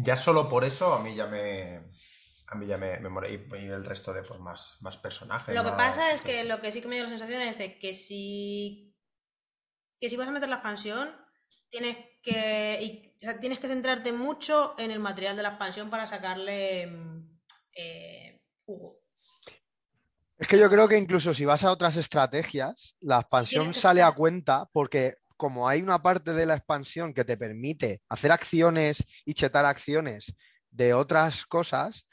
ya 0.03 0.17
solo 0.17 0.49
por 0.49 0.65
eso 0.65 0.93
a 0.95 1.01
mí 1.03 1.15
ya 1.15 1.27
me. 1.27 1.91
A 2.51 2.55
mí 2.57 2.67
ya 2.67 2.77
me, 2.79 2.99
me 2.99 3.09
mola. 3.11 3.29
Y, 3.29 3.47
y 3.61 3.67
el 3.67 3.85
resto 3.85 4.13
de 4.13 4.23
pues 4.23 4.41
más, 4.41 4.79
más 4.81 4.97
personajes. 4.97 5.55
Lo 5.55 5.63
que 5.65 5.71
pasa 5.73 6.11
es 6.13 6.23
que 6.23 6.43
lo 6.45 6.61
que 6.61 6.73
sí 6.73 6.81
que 6.81 6.89
me 6.89 6.95
dio 6.97 7.05
la 7.05 7.11
sensación 7.11 7.43
es 7.43 7.57
de 7.59 7.79
que 7.79 7.93
si 7.95 8.88
que 10.01 10.09
si 10.11 10.17
vas 10.17 10.29
a 10.29 10.33
meter 10.33 10.49
la 10.49 10.57
expansión 10.57 11.11
tienes 11.71 11.97
que 12.23 12.79
y- 12.83 13.15
o 13.17 13.21
sea, 13.21 13.41
tienes 13.41 13.59
que 13.59 13.69
centrarte 13.69 14.13
mucho 14.13 14.75
en 14.79 14.91
el 14.91 15.01
material 15.01 15.37
de 15.37 15.43
la 15.43 15.51
expansión 15.51 15.91
para 15.91 16.07
sacarle 16.07 16.87
mm, 16.87 17.39
eh, 17.77 18.43
jugo. 18.65 19.01
Es 20.39 20.47
que 20.47 20.59
yo 20.59 20.71
creo 20.71 20.87
que 20.89 20.97
incluso 20.97 21.35
si 21.35 21.45
vas 21.45 21.65
a 21.65 21.73
otras 21.73 21.97
estrategias, 21.97 22.97
la 23.01 23.21
expansión 23.21 23.75
sale 23.75 24.03
a 24.03 24.13
cuenta 24.13 24.69
porque 24.73 25.17
como 25.37 25.69
hay 25.69 25.83
una 25.83 26.01
parte 26.03 26.33
de 26.33 26.47
la 26.47 26.55
expansión 26.55 27.13
que 27.13 27.25
te 27.25 27.37
permite 27.37 28.03
hacer 28.09 28.31
acciones 28.33 29.05
y 29.25 29.35
chetar 29.35 29.65
acciones 29.67 30.35
de 30.71 30.95
otras 30.95 31.45
cosas, 31.47 32.07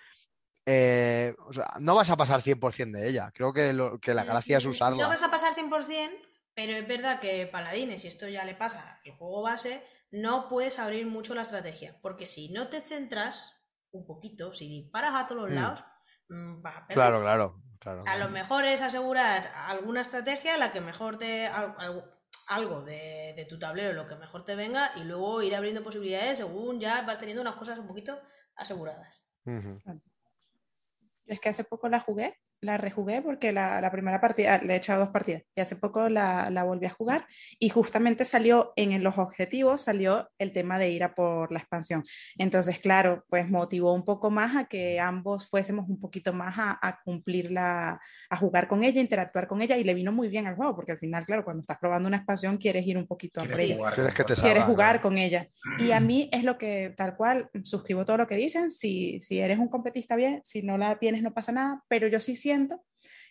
eh, 0.66 1.36
o 1.48 1.53
sea, 1.53 1.68
no 1.80 1.95
vas 1.95 2.10
a 2.10 2.18
pasar 2.18 2.41
100% 2.41 2.98
de 2.98 3.10
ella. 3.10 3.32
Creo 3.34 3.53
que, 3.53 3.74
lo- 3.74 3.99
que 3.99 4.14
la 4.16 4.24
gracia 4.26 4.57
es 4.57 4.66
usarla. 4.66 5.03
No 5.03 5.10
vas 5.10 5.24
a 5.24 5.30
pasar 5.30 5.53
100%, 5.53 6.16
pero 6.56 6.73
es 6.73 6.88
verdad 6.88 7.19
que 7.19 7.45
Paladines, 7.48 8.03
y 8.06 8.07
esto 8.07 8.27
ya 8.27 8.45
le 8.45 8.56
pasa 8.56 8.99
al 9.06 9.11
juego 9.18 9.41
base, 9.41 9.84
no 10.11 10.48
puedes 10.48 10.80
abrir 10.80 11.06
mucho 11.06 11.36
la 11.36 11.41
estrategia, 11.41 11.99
porque 12.02 12.26
si 12.26 12.49
no 12.49 12.69
te 12.69 12.82
centras 12.82 13.68
un 13.91 14.06
poquito, 14.06 14.53
si 14.53 14.68
disparas 14.68 15.14
a 15.15 15.27
todos 15.27 15.44
los 15.44 15.52
Mm. 15.52 15.56
lados, 15.56 15.84
mm, 16.30 16.61
vas 16.61 16.77
a 16.77 16.88
perder. 16.88 16.94
Claro, 16.95 17.22
claro. 17.22 17.61
claro, 17.80 18.03
A 18.07 18.18
lo 18.18 18.30
mejor 18.30 18.65
es 18.65 18.82
asegurar 18.82 19.52
alguna 19.68 20.02
estrategia, 20.02 20.57
la 20.57 20.72
que 20.72 20.82
mejor 20.82 21.18
te. 21.18 21.48
al- 21.48 21.76
al- 21.77 22.11
algo 22.49 22.82
de, 22.84 23.34
de 23.36 23.45
tu 23.45 23.57
tablero, 23.57 23.94
lo 23.94 24.07
que 24.07 24.15
mejor 24.15 24.44
te 24.45 24.56
venga, 24.56 24.91
y 24.98 25.03
luego 25.03 25.41
ir 25.41 25.56
abriendo 25.56 25.82
posibilidades 25.82 26.38
según 26.38 26.80
ya 26.80 27.02
vas 27.02 27.18
teniendo 27.18 27.41
unas 27.41 27.56
cosas 27.56 27.80
un 27.80 27.88
poquito 27.88 28.19
aseguradas. 28.56 29.23
Yo 29.45 31.34
es 31.34 31.40
que 31.40 31.49
hace 31.49 31.64
poco 31.64 31.90
la 31.90 31.99
jugué, 31.99 32.40
la 32.61 32.77
rejugué 32.77 33.22
porque 33.22 33.52
la, 33.52 33.80
la 33.82 33.91
primera 33.91 34.19
partida, 34.19 34.60
le 34.60 34.73
he 34.73 34.77
echado 34.77 35.02
dos 35.02 35.10
partidas 35.10 35.44
y 35.56 35.61
hace 35.61 35.76
poco 35.76 36.10
la, 36.10 36.49
la 36.49 36.64
volví 36.64 36.86
a 36.86 36.90
jugar 36.90 37.27
y 37.60 37.69
justamente 37.69 38.26
salió 38.26 38.73
en 38.76 39.03
los 39.03 39.18
objetivos, 39.18 39.84
salió 39.84 40.30
el 40.40 40.52
tema 40.52 40.80
de 40.80 40.90
ir 40.90 41.03
a 41.03 41.14
por 41.14 41.52
la 41.52 41.60
expansión. 41.60 42.03
Entonces, 42.38 42.80
claro, 42.80 43.23
pues 43.30 43.49
motivó 43.49 43.94
un 43.94 44.06
poco 44.06 44.30
más 44.32 44.56
a 44.56 44.65
que 44.65 44.99
ambos 44.99 45.49
fuésemos 45.49 45.88
un 45.90 45.99
poquito 45.99 46.34
más 46.34 46.56
a, 46.57 46.80
a 46.82 46.99
cumplirla, 47.03 47.99
a 48.30 48.38
jugar 48.38 48.68
con 48.68 48.84
ella, 48.84 49.02
interactuar 49.02 49.48
con 49.48 49.61
ella 49.61 49.77
y 49.77 49.84
le 49.84 49.94
vino 49.94 50.11
muy 50.11 50.27
bien 50.27 50.48
al 50.48 50.56
juego 50.56 50.76
porque 50.76 50.94
al 50.94 50.99
final, 50.99 51.26
claro, 51.26 51.44
cuando 51.44 51.61
estás 51.61 51.77
probando 51.77 52.07
una 52.07 52.18
expansión 52.18 52.57
quieres 52.57 52.86
ir 52.88 52.98
un 52.98 53.07
poquito 53.07 53.41
a 53.41 53.45
por 53.45 53.60
ella 53.60 53.76
jugar 53.76 53.94
Quieres 53.94 54.14
con 54.14 54.26
que 54.26 54.36
te 54.36 54.41
quieres 54.41 54.64
jugar 54.64 55.02
con 55.02 55.18
ella. 55.18 55.48
Y 55.80 55.91
a 55.91 55.99
mí 55.99 56.30
es 56.32 56.44
lo 56.44 56.57
que, 56.57 56.94
tal 56.95 57.15
cual, 57.15 57.49
suscribo 57.64 58.06
todo 58.06 58.18
lo 58.18 58.27
que 58.27 58.36
dicen. 58.36 58.69
Si, 58.69 59.19
si 59.22 59.40
eres 59.40 59.60
un 59.60 59.69
competista, 59.69 60.15
bien. 60.15 60.41
Si 60.44 60.61
no 60.61 60.77
la 60.77 60.98
tienes, 60.98 61.22
no 61.22 61.34
pasa 61.34 61.52
nada. 61.52 61.84
Pero 61.88 62.07
yo 62.07 62.19
sí 62.19 62.36
siento 62.45 62.84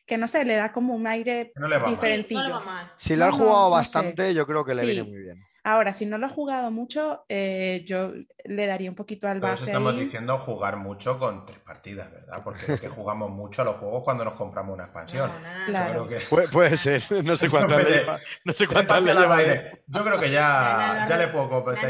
que 0.06 0.18
no 0.18 0.28
sé, 0.28 0.44
le 0.44 0.56
da 0.56 0.72
como 0.72 0.94
un 0.94 1.06
aire 1.06 1.52
No 1.56 1.66
le 1.66 1.76
va 1.78 1.82
mal. 1.82 1.88
Sí, 1.90 1.94
diferentillo. 1.94 2.40
no 2.42 2.46
le 2.48 2.52
va 2.54 2.60
mal. 2.60 2.92
Si 2.96 3.16
lo 3.16 3.24
No, 3.26 3.30
has 3.32 3.38
jugado 3.38 3.60
no 3.62 3.68
sé. 3.68 3.70
bastante, 3.72 4.34
yo 4.34 4.46
creo 4.46 4.64
que 4.64 4.74
le 4.74 4.82
Sí. 4.82 4.88
viene 4.88 5.02
muy 5.08 5.18
bien. 5.22 5.42
Ahora, 5.66 5.94
si 5.94 6.04
no 6.04 6.18
lo 6.18 6.26
has 6.26 6.32
jugado 6.32 6.70
mucho, 6.70 7.24
eh, 7.26 7.82
yo 7.86 8.12
le 8.44 8.66
daría 8.66 8.90
un 8.90 8.96
poquito 8.96 9.26
al 9.28 9.40
Pero 9.40 9.46
eso 9.54 9.60
base 9.60 9.70
estamos 9.70 9.94
ahí. 9.94 10.00
diciendo 10.00 10.36
jugar 10.38 10.76
mucho 10.76 11.18
con 11.18 11.46
tres 11.46 11.58
partidas, 11.60 12.12
¿verdad? 12.12 12.42
Porque 12.44 12.70
es 12.74 12.80
que 12.82 12.88
jugamos 12.88 13.30
mucho 13.30 13.62
a 13.62 13.64
los 13.64 13.76
juegos 13.76 14.02
cuando 14.04 14.24
nos 14.26 14.34
compramos 14.34 14.74
una 14.74 14.84
expansión. 14.84 15.30
Claro. 15.64 16.02
Yo 16.02 16.06
creo 16.06 16.18
que... 16.20 16.26
Puede, 16.26 16.48
puede 16.48 16.76
ser, 16.76 17.02
no 17.24 17.34
sé 17.36 17.48
cuántas 17.50 17.82
le 17.82 17.90
lleva. 17.90 18.18
No 18.44 18.52
sé 18.52 18.66
cuántas 18.66 19.02
le 19.02 19.14
lleva. 19.14 19.42
Yo 19.86 20.04
creo 20.04 20.20
que 20.20 20.30
ya, 20.30 21.06
ya 21.08 21.16
le 21.16 21.28
puedo 21.28 21.48
comprar. 21.48 21.78
Yo 21.80 21.88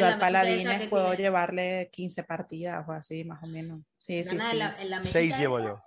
la 0.00 0.08
al 0.14 0.18
Paladines 0.18 0.88
puedo 0.88 1.04
tiene- 1.10 1.22
llevarle 1.22 1.88
15 1.92 2.24
partidas 2.24 2.84
o 2.88 2.92
así, 2.92 3.22
más 3.24 3.42
o 3.44 3.46
menos. 3.46 3.80
Sí, 3.98 4.24
sí, 4.24 4.34
Nana, 4.36 4.50
sí. 4.50 4.52
en 4.54 4.58
la, 4.58 4.76
en 4.82 4.90
la 4.90 4.98
mesita 4.98 5.12
Seis 5.20 5.38
llevo 5.38 5.58
esa- 5.60 5.68
yo. 5.68 5.82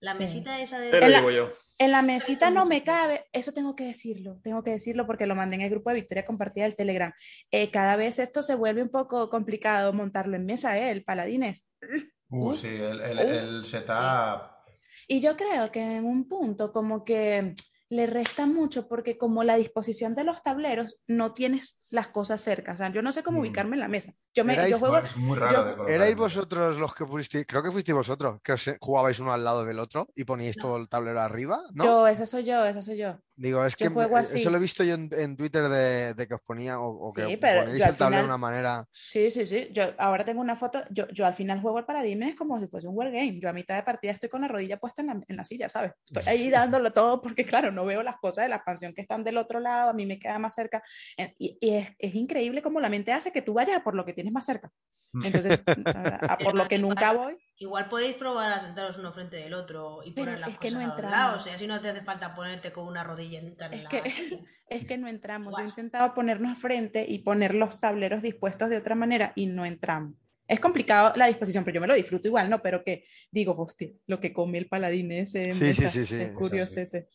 La 0.00 0.14
Sí. 0.14 0.20
mesita 0.20 0.60
esa 0.60 0.78
de... 0.80 0.90
Te 0.90 0.98
lo 1.00 1.06
En 1.06 1.12
la- 1.12 1.18
digo 1.18 1.30
yo. 1.30 1.52
En 1.78 1.92
la 1.92 2.02
mesita 2.02 2.50
no 2.50 2.66
me 2.66 2.82
cabe, 2.84 3.24
eso 3.32 3.52
tengo 3.52 3.74
que 3.74 3.84
decirlo, 3.84 4.38
tengo 4.42 4.62
que 4.62 4.70
decirlo 4.72 5.06
porque 5.06 5.26
lo 5.26 5.34
mandé 5.34 5.56
en 5.56 5.62
el 5.62 5.70
grupo 5.70 5.88
de 5.90 5.96
Victoria 5.96 6.26
compartida 6.26 6.64
del 6.64 6.76
Telegram. 6.76 7.12
Eh, 7.50 7.70
cada 7.70 7.96
vez 7.96 8.18
esto 8.18 8.42
se 8.42 8.54
vuelve 8.54 8.82
un 8.82 8.90
poco 8.90 9.30
complicado 9.30 9.92
montarlo 9.94 10.36
en 10.36 10.44
mesa, 10.44 10.76
¿eh? 10.78 10.90
El 10.90 11.04
Paladines. 11.04 11.66
Uh, 12.28 12.50
Uh. 12.50 12.54
sí, 12.54 12.68
el, 12.68 13.00
el, 13.00 13.16
Uh. 13.18 13.20
el 13.60 13.66
setup... 13.66 14.42
Y 15.08 15.20
yo 15.20 15.36
creo 15.36 15.72
que 15.72 15.80
en 15.80 16.04
un 16.04 16.28
punto 16.28 16.70
como 16.72 17.04
que 17.04 17.54
le 17.88 18.06
resta 18.06 18.46
mucho 18.46 18.86
porque 18.86 19.18
como 19.18 19.42
la 19.42 19.56
disposición 19.56 20.14
de 20.14 20.22
los 20.24 20.42
tableros 20.42 21.00
no 21.08 21.32
tienes 21.34 21.79
las 21.90 22.08
cosas 22.08 22.40
cerca, 22.40 22.72
o 22.72 22.76
sea, 22.76 22.88
yo 22.90 23.02
no 23.02 23.12
sé 23.12 23.22
cómo 23.22 23.38
Mm. 23.38 23.40
ubicarme 23.42 23.76
en 23.76 23.80
la 23.80 23.88
mesa. 23.88 24.12
Yo, 24.34 24.44
me, 24.44 24.54
Erais- 24.56 24.68
yo 24.70 24.78
juego, 24.78 24.98
Es 24.98 25.16
muy 25.16 25.36
raro 25.36 25.76
yo- 25.76 25.84
de. 25.84 25.94
¿Erais 25.94 26.14
vosotros 26.16 26.76
los 26.76 26.94
que 26.94 27.04
fuisteis? 27.04 27.44
Creo 27.46 27.62
que 27.62 27.70
fuisteis 27.72 27.94
vosotros, 27.96 28.40
que 28.44 28.52
os 28.52 28.70
jugabais 28.80 29.18
uno 29.18 29.32
al 29.32 29.42
lado 29.44 29.64
del 29.64 29.78
otro 29.80 30.08
y 30.14 30.24
poníais 30.24 30.56
No. 30.58 30.62
todo 30.62 30.76
el 30.76 30.88
tablero 30.88 31.20
arriba, 31.20 31.60
¿no? 31.74 31.84
yo, 31.84 32.06
esa 32.08 32.26
soy 32.26 32.44
yo, 32.44 32.64
esa 32.64 32.80
soy 32.82 32.96
yo. 32.98 33.18
Digo, 33.34 33.64
es 33.64 33.74
yo 33.74 33.88
que 33.88 33.94
juego 33.94 34.18
eh, 34.18 34.20
así. 34.20 34.40
eso 34.42 34.50
lo 34.50 34.58
he 34.58 34.60
visto 34.60 34.84
yo 34.84 34.94
en, 34.94 35.08
en 35.12 35.34
Twitter 35.36 35.66
de, 35.68 36.12
de 36.14 36.28
que 36.28 36.34
os 36.34 36.42
ponía 36.42 36.78
o, 36.78 37.08
o 37.08 37.12
que 37.12 37.26
Sí, 37.26 37.36
pero 37.38 37.62
ponéis 37.64 37.76
el 37.82 37.96
tablero 37.96 37.96
de 37.96 38.06
final- 38.10 38.24
una 38.26 38.36
manera. 38.38 38.84
Sí, 38.92 39.30
sí, 39.30 39.46
sí. 39.46 39.68
Yo 39.72 39.84
ahora 39.98 40.24
tengo 40.24 40.40
una 40.42 40.56
foto. 40.56 40.82
Yo, 40.90 41.08
yo 41.08 41.24
al 41.26 41.34
final 41.34 41.60
juego 41.62 41.78
al 41.78 41.86
Paladines 41.86 42.36
como 42.36 42.60
si 42.60 42.66
fuese 42.68 42.86
un 42.86 42.96
wargame. 42.96 43.40
Yo 43.40 43.48
a 43.48 43.52
mitad 43.54 43.76
de 43.76 43.82
partida 43.82 44.12
estoy 44.12 44.28
con 44.28 44.42
la 44.42 44.48
rodilla 44.48 44.76
puesta 44.78 45.00
en 45.00 45.08
la, 45.08 45.20
en 45.26 45.36
la 45.36 45.44
silla, 45.44 45.68
¿sabes? 45.70 45.92
Estoy 46.04 46.22
ahí 46.26 46.50
dándolo 46.84 46.92
todo 46.92 47.20
porque, 47.22 47.46
claro, 47.46 47.72
no 47.72 47.84
veo 47.86 48.02
las 48.02 48.16
cosas 48.18 48.44
de 48.44 48.50
la 48.50 48.56
expansión 48.56 48.92
que 48.92 49.00
están 49.00 49.24
del 49.24 49.38
otro 49.38 49.58
lado. 49.58 49.90
A 49.90 49.92
mí 49.94 50.04
me 50.04 50.18
queda 50.18 50.38
más 50.38 50.54
cerca. 50.54 50.82
Y, 51.38 51.56
y 51.60 51.79
es, 51.80 51.90
es 51.98 52.14
increíble 52.14 52.62
cómo 52.62 52.80
la 52.80 52.88
mente 52.88 53.12
hace 53.12 53.32
que 53.32 53.42
tú 53.42 53.54
vayas 53.54 53.76
a 53.78 53.84
por 53.84 53.94
lo 53.94 54.04
que 54.04 54.12
tienes 54.12 54.32
más 54.32 54.46
cerca. 54.46 54.72
Entonces, 55.24 55.62
la 55.66 56.02
verdad, 56.02 56.20
a 56.28 56.38
por 56.38 56.54
lo 56.54 56.68
que 56.68 56.78
nunca 56.78 57.12
voy. 57.12 57.36
Igual 57.58 57.88
podéis 57.88 58.14
probar 58.16 58.52
a 58.52 58.60
sentaros 58.60 58.96
uno 58.98 59.10
frente 59.12 59.36
del 59.38 59.54
otro 59.54 60.00
y 60.04 60.12
Pero 60.12 60.26
poner 60.26 60.40
las 60.40 60.50
es 60.50 60.58
que 60.58 60.68
cosas 60.68 60.72
no 60.74 60.78
a 60.80 60.86
los 60.86 60.94
entramos. 60.94 61.18
lados. 61.18 61.46
Y 61.46 61.50
así 61.50 61.66
no 61.66 61.80
te 61.80 61.88
hace 61.88 62.00
falta 62.02 62.34
ponerte 62.34 62.70
con 62.72 62.86
una 62.86 63.02
rodilla 63.04 63.40
en 63.40 63.48
Es 63.72 63.82
la 63.82 63.88
que-. 63.88 64.02
Es 64.70 64.86
que 64.86 64.96
no 64.98 65.08
entramos. 65.08 65.52
Yo 65.58 65.64
he 65.64 65.68
intentado 65.68 66.14
ponernos 66.14 66.56
frente 66.56 67.04
y 67.08 67.18
poner 67.18 67.56
los 67.56 67.80
tableros 67.80 68.22
dispuestos 68.22 68.70
de 68.70 68.76
otra 68.76 68.94
manera 68.94 69.32
y 69.34 69.46
no 69.46 69.66
entramos. 69.66 70.14
Es 70.46 70.60
complicado 70.60 71.12
la 71.16 71.26
disposición, 71.26 71.64
pero 71.64 71.74
yo 71.76 71.80
me 71.80 71.88
lo 71.88 71.94
disfruto 71.94 72.28
igual, 72.28 72.48
¿no? 72.48 72.62
Pero 72.62 72.84
que 72.84 73.04
digo, 73.32 73.56
hostia, 73.58 73.90
lo 74.06 74.20
que 74.20 74.32
come 74.32 74.58
el 74.58 74.68
paladín 74.68 75.10
ese. 75.10 75.52
Sí, 75.54 75.72
sí, 75.74 75.82
mesa, 75.82 75.88
sí, 75.88 76.06
sí, 76.06 76.20
Es 76.20 76.30
curiosete. 76.32 77.08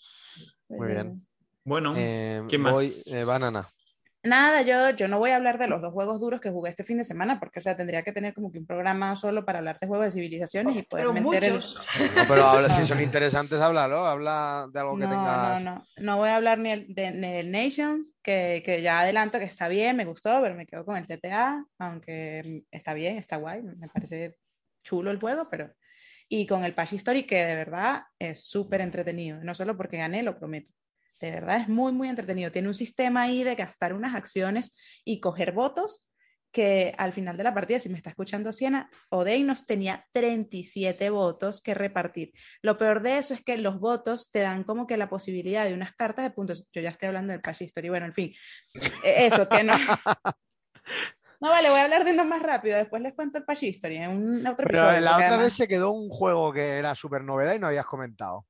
Muy 0.67 0.87
bien. 0.89 1.15
Bueno, 1.63 1.93
Eh, 1.95 2.43
¿quién 2.49 2.61
más? 2.61 2.73
voy, 2.73 2.93
eh, 3.05 3.23
banana. 3.23 3.69
Nada, 4.26 4.64
yo, 4.64 4.89
yo 4.89 5.07
no 5.07 5.19
voy 5.19 5.30
a 5.31 5.35
hablar 5.35 5.57
de 5.57 5.68
los 5.68 5.81
dos 5.81 5.93
juegos 5.93 6.19
duros 6.19 6.41
que 6.41 6.49
jugué 6.49 6.72
este 6.72 6.84
fin 6.84 6.97
de 6.97 7.03
semana, 7.03 7.39
porque 7.39 7.60
o 7.60 7.61
sea, 7.61 7.76
tendría 7.76 8.02
que 8.03 8.11
tener 8.11 8.34
como 8.34 8.52
que 8.52 8.57
un 8.57 8.65
programa 8.65 9.15
solo 9.15 9.45
para 9.45 9.60
hablar 9.60 9.77
de 9.80 9.88
juegos 9.88 10.07
de 10.07 10.11
civilizaciones 10.11 10.76
y 10.76 10.81
poder 10.81 11.06
Pero 11.06 11.14
meter 11.14 11.43
el- 11.45 11.53
muchos. 11.53 11.80
No, 12.15 12.23
pero 12.27 12.43
habla, 12.45 12.69
si 12.69 12.85
son 12.85 13.02
interesantes, 13.02 13.60
háblalo. 13.61 14.06
Habla 14.06 14.68
de 14.73 14.80
algo 14.80 14.97
que 14.97 15.03
No, 15.03 15.10
tengas. 15.10 15.64
no, 15.64 15.76
no. 15.76 15.84
No 15.97 16.18
voy 16.18 16.30
a 16.30 16.35
hablar 16.38 16.57
ni 16.57 16.72
el- 16.72 16.93
de, 16.93 17.11
ni 17.11 17.31
del 17.31 17.52
Nations, 17.52 18.15
que, 18.23 18.64
que 18.65 18.81
ya 18.81 18.99
adelanto 19.02 19.38
que 19.39 19.45
está 19.45 19.68
bien, 19.68 19.95
me 19.95 20.06
gustó, 20.06 20.41
pero 20.41 20.56
me 20.56 20.65
quedo 20.65 20.84
con 20.85 20.97
el 20.97 21.06
TTA, 21.06 21.64
aunque 21.77 22.64
está 22.72 22.93
bien, 22.93 23.18
está 23.18 23.38
guay, 23.38 23.61
me 23.61 23.88
parece 23.89 24.38
chulo 24.84 25.11
el 25.11 25.19
juego, 25.19 25.47
pero... 25.49 25.72
Y 26.27 26.47
con 26.47 26.64
el 26.65 26.73
Patch 26.73 26.93
History, 26.93 27.27
que 27.27 27.45
de 27.45 27.56
verdad 27.56 28.02
es 28.18 28.49
súper 28.49 28.81
entretenido, 28.81 29.43
no 29.43 29.53
solo 29.53 29.77
porque 29.77 29.97
gané, 29.97 30.23
lo 30.23 30.35
prometo. 30.39 30.72
De 31.21 31.31
verdad 31.31 31.57
es 31.61 31.69
muy, 31.69 31.91
muy 31.93 32.09
entretenido. 32.09 32.51
Tiene 32.51 32.67
un 32.67 32.73
sistema 32.73 33.23
ahí 33.23 33.43
de 33.43 33.55
gastar 33.55 33.93
unas 33.93 34.15
acciones 34.15 34.75
y 35.03 35.19
coger 35.19 35.51
votos 35.53 36.09
que 36.51 36.95
al 36.97 37.11
final 37.11 37.35
de 37.35 37.43
la 37.43 37.53
partida, 37.53 37.79
si 37.79 37.89
me 37.89 37.97
está 37.97 38.09
escuchando 38.11 38.53
Siena, 38.53 38.89
Odeinos 39.09 39.65
tenía 39.65 40.05
37 40.13 41.09
votos 41.09 41.61
que 41.61 41.73
repartir. 41.73 42.31
Lo 42.61 42.77
peor 42.77 43.01
de 43.01 43.17
eso 43.17 43.33
es 43.33 43.43
que 43.43 43.57
los 43.57 43.77
votos 43.81 44.31
te 44.31 44.39
dan 44.39 44.63
como 44.63 44.87
que 44.87 44.95
la 44.95 45.09
posibilidad 45.09 45.65
de 45.65 45.73
unas 45.73 45.93
cartas 45.95 46.23
de 46.23 46.31
puntos. 46.31 46.69
Yo 46.71 46.81
ya 46.81 46.91
estoy 46.91 47.07
hablando 47.07 47.33
del 47.33 47.41
Patch 47.41 47.61
History, 47.63 47.89
bueno, 47.89 48.05
en 48.05 48.13
fin. 48.13 48.33
Eh, 49.03 49.25
Eso, 49.27 49.47
que 49.49 49.63
no. 49.63 49.73
No, 51.41 51.49
vale, 51.49 51.69
voy 51.69 51.79
a 51.79 51.83
hablar 51.83 52.05
de 52.05 52.11
uno 52.11 52.23
más 52.23 52.41
rápido. 52.41 52.77
Después 52.77 53.01
les 53.01 53.13
cuento 53.13 53.37
el 53.37 53.43
Patch 53.43 53.63
History 53.63 53.97
en 53.97 54.09
un 54.11 54.47
otro 54.47 54.65
Pero 54.67 54.79
episodio. 54.79 55.01
la 55.01 55.11
otra 55.15 55.27
además- 55.27 55.43
vez 55.45 55.53
se 55.53 55.67
quedó 55.67 55.91
un 55.91 56.09
juego 56.09 56.53
que 56.53 56.77
era 56.77 56.95
súper 56.95 57.23
novedad 57.25 57.53
y 57.55 57.59
no 57.59 57.67
habías 57.67 57.85
comentado. 57.85 58.45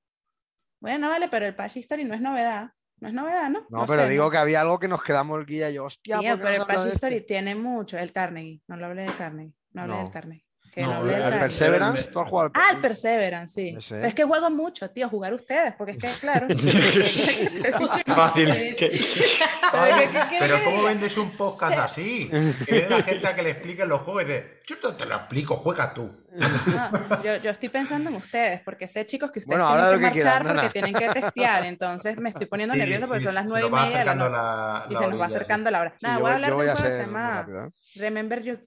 Bueno, 0.85 1.09
vale, 1.09 1.27
pero 1.29 1.47
el 1.47 1.55
Patch 1.55 1.77
History 1.77 2.03
no 2.05 2.13
es 2.13 2.21
novedad. 2.21 2.69
No 2.99 3.07
es 3.07 3.13
novedad, 3.13 3.49
¿no? 3.49 3.65
No, 3.69 3.85
pero 3.87 4.03
sé, 4.03 4.09
digo 4.09 4.25
¿no? 4.25 4.31
que 4.31 4.37
había 4.37 4.61
algo 4.61 4.77
que 4.79 4.87
nos 4.87 5.01
quedamos 5.01 5.39
el 5.39 5.45
guía 5.47 5.69
y 5.71 5.73
yo, 5.73 5.85
hostia, 5.85 6.19
Tío, 6.19 6.29
¿por 6.29 6.37
qué 6.37 6.43
pero 6.43 6.61
el 6.61 6.67
Patch 6.67 6.93
History 6.93 7.15
este? 7.15 7.27
tiene 7.27 7.55
mucho. 7.55 7.97
El 7.97 8.11
Carnegie. 8.11 8.61
No 8.67 8.77
lo 8.77 8.85
hablé 8.85 9.01
del 9.01 9.17
Carnegie. 9.17 9.53
No 9.71 9.81
hablé 9.81 9.95
No. 9.95 10.03
del 10.03 10.11
Carnegie. 10.11 10.44
Que 10.75 10.81
No, 10.81 11.01
no, 11.05 11.09
el. 11.09 11.39
Perseverance, 11.39 12.11
tú 12.11 12.19
has 12.19 12.29
jugado 12.29 12.51
al 12.53 12.61
Ah, 12.61 12.71
el 12.75 12.81
Perseverance, 12.81 13.53
sí. 13.79 13.95
Es 13.95 14.13
que 14.13 14.25
juego 14.25 14.49
mucho, 14.49 14.89
tío, 14.91 15.07
jugar 15.07 15.33
ustedes, 15.33 15.73
porque 15.77 15.93
es 15.93 15.99
que, 15.99 16.09
claro. 16.19 16.47
Fácil. 18.07 18.49
Pero, 18.49 18.67
¿qué- 18.77 18.89
qué 18.89 20.19
quieres 20.29 20.39
Pero 20.39 20.57
que 20.57 20.63
¿cómo 20.65 20.83
vendes 20.83 21.17
un 21.17 21.31
podcast 21.31 21.77
así? 21.79 22.29
Que 22.65 22.87
la 22.89 23.01
gente 23.03 23.25
a 23.27 23.35
que 23.35 23.43
le 23.43 23.51
expliquen 23.51 23.87
los 23.89 24.01
juegos 24.01 24.23
y 24.23 24.25
de, 24.25 24.61
yo 24.67 24.75
no 24.83 24.95
te 24.95 25.05
lo 25.05 25.15
explico, 25.15 25.55
juega 25.55 25.93
tú. 25.93 26.11
No, 26.35 27.23
yo, 27.23 27.37
yo 27.37 27.51
estoy 27.51 27.69
pensando 27.69 28.09
en 28.09 28.17
ustedes, 28.17 28.59
porque 28.61 28.87
sé, 28.89 29.05
chicos, 29.05 29.31
que 29.31 29.39
ustedes 29.39 29.57
Bueno, 29.57 29.73
tienen 29.89 30.11
que 30.11 30.19
que 30.19 30.25
marchar 30.25 30.45
porque 30.53 30.69
tienen 30.69 30.93
que 30.93 31.09
testear, 31.21 31.65
entonces 31.65 32.17
me 32.17 32.29
estoy 32.29 32.45
poniendo 32.47 32.73
Sí, 32.73 32.79
nerviosa 32.81 33.07
porque 33.07 33.19
sí, 33.21 33.25
son 33.25 33.35
las 33.35 33.45
nueve 33.45 33.67
y 33.67 33.71
media 33.71 33.99
de 33.99 34.05
la 34.05 34.11
acercando 34.11 34.25
noche 34.29 34.37
la- 34.37 34.85
y 34.89 34.93
la 34.93 34.99
se 34.99 35.07
nos 35.07 35.21
va 35.21 35.29
sí. 35.29 35.35
acercando 35.35 35.71
la 35.71 35.79
hora. 35.81 35.93
Nada, 36.01 36.17
voy 36.17 36.31
a 36.31 36.35
hablar 36.35 36.49
de 36.49 36.55
un 36.57 36.61
juego 36.63 36.83
que 36.83 36.89
se 36.89 36.97
llama. 36.99 37.47
Remember 37.95 38.43
Your, 38.43 38.59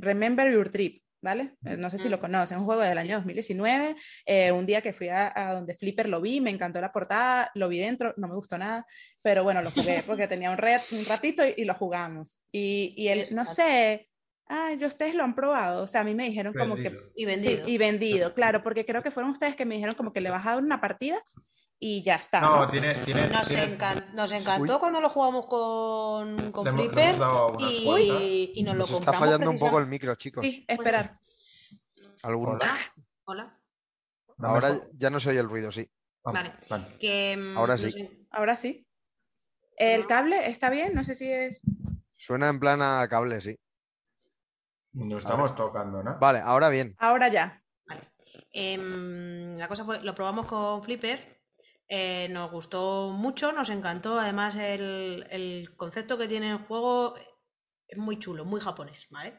Remember 0.00 0.50
Your 0.50 0.70
Trip, 0.70 1.02
¿vale? 1.22 1.54
Eh, 1.64 1.76
No 1.76 1.90
sé 1.90 1.98
si 1.98 2.08
lo 2.08 2.20
conocen, 2.20 2.56
es 2.56 2.60
un 2.60 2.66
juego 2.66 2.82
del 2.82 2.98
año 2.98 3.16
2019. 3.16 3.96
eh, 4.26 4.52
un 4.52 4.66
día 4.66 4.80
que 4.80 4.92
fui 4.92 5.08
a, 5.08 5.32
a 5.34 5.54
donde 5.54 5.74
Flipper 5.74 6.08
lo 6.08 6.20
vi, 6.20 6.40
me 6.40 6.50
encantó 6.50 6.80
la 6.80 6.92
portada, 6.92 7.50
lo 7.54 7.68
vi 7.68 7.78
dentro, 7.78 8.14
no 8.16 8.28
me 8.28 8.34
gustó 8.34 8.56
nada, 8.58 8.86
pero 9.22 9.42
bueno, 9.44 9.62
lo 9.62 9.70
jugué 9.70 10.02
porque 10.06 10.28
tenía 10.28 10.50
un, 10.50 10.58
red, 10.58 10.80
un 10.92 11.04
ratito 11.04 11.46
y, 11.46 11.54
y 11.56 11.64
lo 11.64 11.74
jugamos. 11.74 12.38
Y, 12.52 12.94
y 12.96 13.08
el, 13.08 13.24
no 13.34 13.44
sé, 13.46 14.08
ay, 14.46 14.82
ustedes 14.84 15.14
lo 15.14 15.22
han 15.24 15.34
probado, 15.34 15.84
o 15.84 15.86
sea, 15.86 16.00
a 16.00 16.04
mí 16.04 16.14
me 16.14 16.24
dijeron 16.24 16.52
como 16.54 16.74
que 16.76 16.88
Vendido. 16.90 17.10
Y 17.14 17.20
Sí, 17.20 17.26
vendido. 17.26 17.68
y 17.68 17.78
vendido, 17.78 18.34
claro, 18.34 18.62
porque 18.62 18.84
creo 18.86 19.02
que 19.02 19.10
fueron 19.10 19.30
ustedes 19.32 19.54
que 19.56 19.64
me 19.66 19.74
dijeron 19.76 19.94
como 19.94 20.12
que 20.12 20.20
le 20.20 20.30
vas 20.30 20.46
a 20.46 20.54
dar 20.54 20.62
una 20.64 20.80
partida 20.80 21.22
y 21.82 22.02
ya 22.02 22.16
está. 22.16 22.40
No, 22.42 22.66
¿no? 22.66 22.70
tiene, 22.70 22.94
tiene, 22.96 23.26
Nos, 23.28 23.48
tiene- 23.48 23.76
encan- 23.78 24.12
nos 24.12 24.30
encantó 24.32 24.78
cuando 24.78 25.00
lo 25.00 25.08
jugamos 25.08 25.46
con, 25.46 26.52
con 26.52 26.64
Le 26.64 26.70
hemos- 26.70 26.84
le 26.84 26.90
Flipper 26.90 27.14
y, 28.54 28.62
nos 28.62 28.74
lo 28.74 28.80
Nos 28.80 28.90
está 28.90 28.96
compramos. 28.96 29.20
fallando 29.20 29.50
un 29.50 29.58
poco 29.58 29.78
el 29.78 29.86
micro, 29.86 30.14
chicos. 30.14 30.44
Sí, 30.44 30.64
esperar. 30.68 31.18
Algún- 32.22 32.50
Hola. 32.50 32.76
Hola. 33.24 33.56
¿No 34.36 34.48
Ahora 34.48 34.76
ya 34.92 35.10
no 35.10 35.18
se 35.20 35.30
oye 35.30 35.38
el 35.40 35.48
ruido, 35.48 35.72
sí. 35.72 35.90
Vale. 36.22 36.52
vale. 36.68 36.84
Que, 37.00 37.36
mm, 37.36 37.56
Ahora 37.56 37.78
sí. 37.78 38.26
Ahora 38.30 38.56
sí. 38.56 38.86
¿El 39.76 40.06
cable 40.06 40.48
está 40.50 40.68
bien? 40.68 40.94
No 40.94 41.02
sé 41.04 41.14
si 41.14 41.30
es... 41.32 41.62
Suena 42.18 42.48
en 42.48 42.60
plan 42.60 42.82
a 42.82 43.06
cable, 43.08 43.40
sí. 43.40 43.58
No 44.92 45.16
estamos 45.18 45.54
tocando, 45.56 46.02
¿no? 46.02 46.18
Vale, 46.18 46.40
ahora 46.40 46.68
bien. 46.68 46.94
Ahora 46.98 47.28
ya. 47.28 47.62
Vale. 47.86 48.02
Em, 48.52 49.56
la 49.56 49.68
cosa 49.68 49.84
fue, 49.84 50.02
lo 50.02 50.14
probamos 50.14 50.46
con 50.46 50.82
Flipper, 50.82 51.39
eh, 51.90 52.28
nos 52.30 52.50
gustó 52.50 53.10
mucho, 53.10 53.52
nos 53.52 53.68
encantó. 53.68 54.18
Además, 54.18 54.54
el, 54.56 55.26
el 55.30 55.74
concepto 55.76 56.16
que 56.16 56.28
tiene 56.28 56.50
el 56.52 56.58
juego 56.58 57.14
es 57.88 57.98
muy 57.98 58.18
chulo, 58.18 58.44
muy 58.44 58.60
japonés, 58.60 59.08
¿vale? 59.10 59.38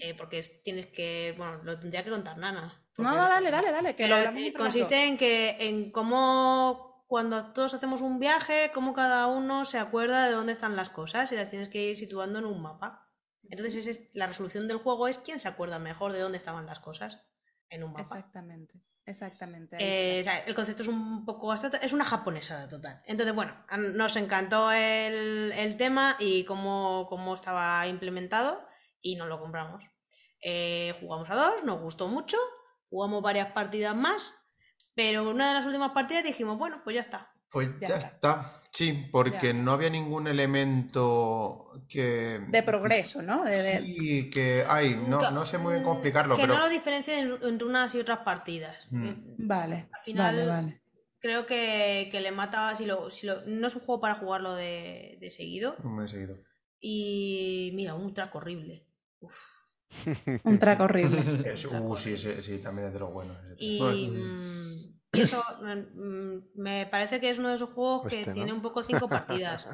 Eh, 0.00 0.14
porque 0.14 0.38
es- 0.38 0.62
tienes 0.62 0.86
que, 0.86 1.34
bueno, 1.36 1.62
lo 1.64 1.78
tendría 1.78 2.04
que 2.04 2.10
contar 2.10 2.38
Nana. 2.38 2.82
No, 2.96 3.14
dale, 3.16 3.50
dale, 3.50 3.72
dale, 3.72 3.96
que 3.96 4.04
Pero 4.04 4.16
consiste 4.56 5.06
en 5.06 5.16
que 5.18 5.56
en 5.60 5.90
cómo 5.90 7.04
cuando 7.08 7.52
todos 7.52 7.74
hacemos 7.74 8.02
un 8.02 8.20
viaje, 8.20 8.70
cómo 8.72 8.94
cada 8.94 9.26
uno 9.26 9.64
se 9.64 9.78
acuerda 9.78 10.26
de 10.26 10.32
dónde 10.32 10.52
están 10.52 10.76
las 10.76 10.90
cosas 10.90 11.32
y 11.32 11.36
las 11.36 11.50
tienes 11.50 11.68
que 11.68 11.82
ir 11.90 11.96
situando 11.96 12.38
en 12.38 12.44
un 12.44 12.62
mapa. 12.62 13.08
Entonces 13.48 13.74
ese 13.74 13.90
es, 13.90 14.10
la 14.12 14.28
resolución 14.28 14.68
del 14.68 14.76
juego 14.78 15.08
es 15.08 15.18
quién 15.18 15.40
se 15.40 15.48
acuerda 15.48 15.80
mejor 15.80 16.12
de 16.12 16.20
dónde 16.20 16.38
estaban 16.38 16.66
las 16.66 16.78
cosas 16.78 17.18
en 17.70 17.84
un 17.84 17.92
mapa. 17.92 18.18
Exactamente, 18.18 18.82
exactamente. 19.06 19.76
Eh, 19.78 20.20
o 20.20 20.24
sea, 20.24 20.38
el 20.40 20.54
concepto 20.54 20.82
es 20.82 20.88
un 20.88 21.24
poco 21.24 21.50
abstracto, 21.52 21.78
es 21.80 21.92
una 21.92 22.04
japonesada 22.04 22.68
total. 22.68 23.02
Entonces, 23.06 23.34
bueno, 23.34 23.54
nos 23.94 24.16
encantó 24.16 24.72
el, 24.72 25.52
el 25.52 25.76
tema 25.76 26.16
y 26.18 26.44
cómo, 26.44 27.06
cómo 27.08 27.34
estaba 27.34 27.86
implementado 27.86 28.66
y 29.00 29.16
nos 29.16 29.28
lo 29.28 29.40
compramos. 29.40 29.84
Eh, 30.42 30.94
jugamos 31.00 31.30
a 31.30 31.36
dos, 31.36 31.64
nos 31.64 31.80
gustó 31.80 32.08
mucho, 32.08 32.36
jugamos 32.88 33.22
varias 33.22 33.52
partidas 33.52 33.94
más, 33.94 34.34
Pero 34.94 35.28
una 35.30 35.48
de 35.48 35.54
las 35.54 35.66
últimas 35.66 35.92
partidas 35.92 36.24
dijimos, 36.24 36.58
bueno, 36.58 36.82
pues 36.84 36.94
ya 36.94 37.00
está. 37.00 37.29
Pues 37.50 37.68
Ya 37.80 37.88
ya, 37.88 37.94
está. 37.96 38.08
está. 38.08 38.52
Sí, 38.72 39.08
porque 39.10 39.48
Ya. 39.48 39.52
no 39.54 39.72
había 39.72 39.90
ningún 39.90 40.28
elemento 40.28 41.66
que... 41.88 42.40
De 42.48 42.62
progreso, 42.62 43.20
¿no? 43.20 43.44
De- 43.44 43.62
de- 43.62 43.82
Sí, 43.82 44.30
que 44.30 44.64
hay, 44.68 44.94
no, 45.08 45.30
no 45.32 45.44
sé 45.44 45.58
muy 45.58 45.72
bien 45.72 45.82
cómo 45.82 45.96
explicarlo, 45.96 46.36
Que 46.36 46.42
pero... 46.42 46.54
no 46.54 46.60
lo 46.60 46.68
diferencien 46.68 47.34
entre 47.42 47.66
unas 47.66 47.92
y 47.96 47.98
otras 47.98 48.18
partidas. 48.20 48.86
Mm. 48.90 49.04
Eh, 49.08 49.16
Vale, 49.38 49.88
Al 49.92 50.02
final- 50.04 50.36
vale, 50.36 50.46
vale. 50.46 50.80
Creo 51.18 51.44
que, 51.46 52.08
que 52.10 52.20
le 52.20 52.30
mata, 52.30 52.74
si 52.76 52.86
lo, 52.86 53.10
si 53.10 53.26
lo- 53.26 53.42
no 53.44 53.66
es 53.66 53.74
un 53.74 53.82
juego 53.82 54.00
para 54.00 54.14
jugarlo 54.14 54.54
de, 54.54 55.18
de 55.20 55.30
seguido. 55.30 55.74
Muy 55.82 56.08
seguido. 56.08 56.38
Y 56.80 57.72
mira, 57.74 57.94
un 57.94 58.14
track 58.14 58.34
horrible. 58.36 58.86
Uf. 59.18 59.34
Un 60.44 60.58
track 60.60 60.80
horrible. 60.80 61.20
Es- 61.52 61.64
uh, 61.66 61.96
sí, 61.96 62.16
sí, 62.16 62.30
sí, 62.40 62.58
también 62.58 62.86
es 62.86 62.94
de 62.94 63.00
los 63.00 63.12
buenos. 63.12 63.36
Y 63.58 63.80
Bueno. 63.80 64.69
Eso 65.22 65.42
mm, 65.62 66.60
me 66.62 66.86
parece 66.86 67.20
que 67.20 67.30
es 67.30 67.38
uno 67.38 67.48
de 67.50 67.54
esos 67.56 67.70
juegos 67.70 68.06
que 68.08 68.18
Este, 68.20 68.30
¿no? 68.30 68.34
tiene 68.34 68.52
un 68.52 68.62
poco 68.62 68.82
cinco 68.82 69.08
partidas. 69.08 69.66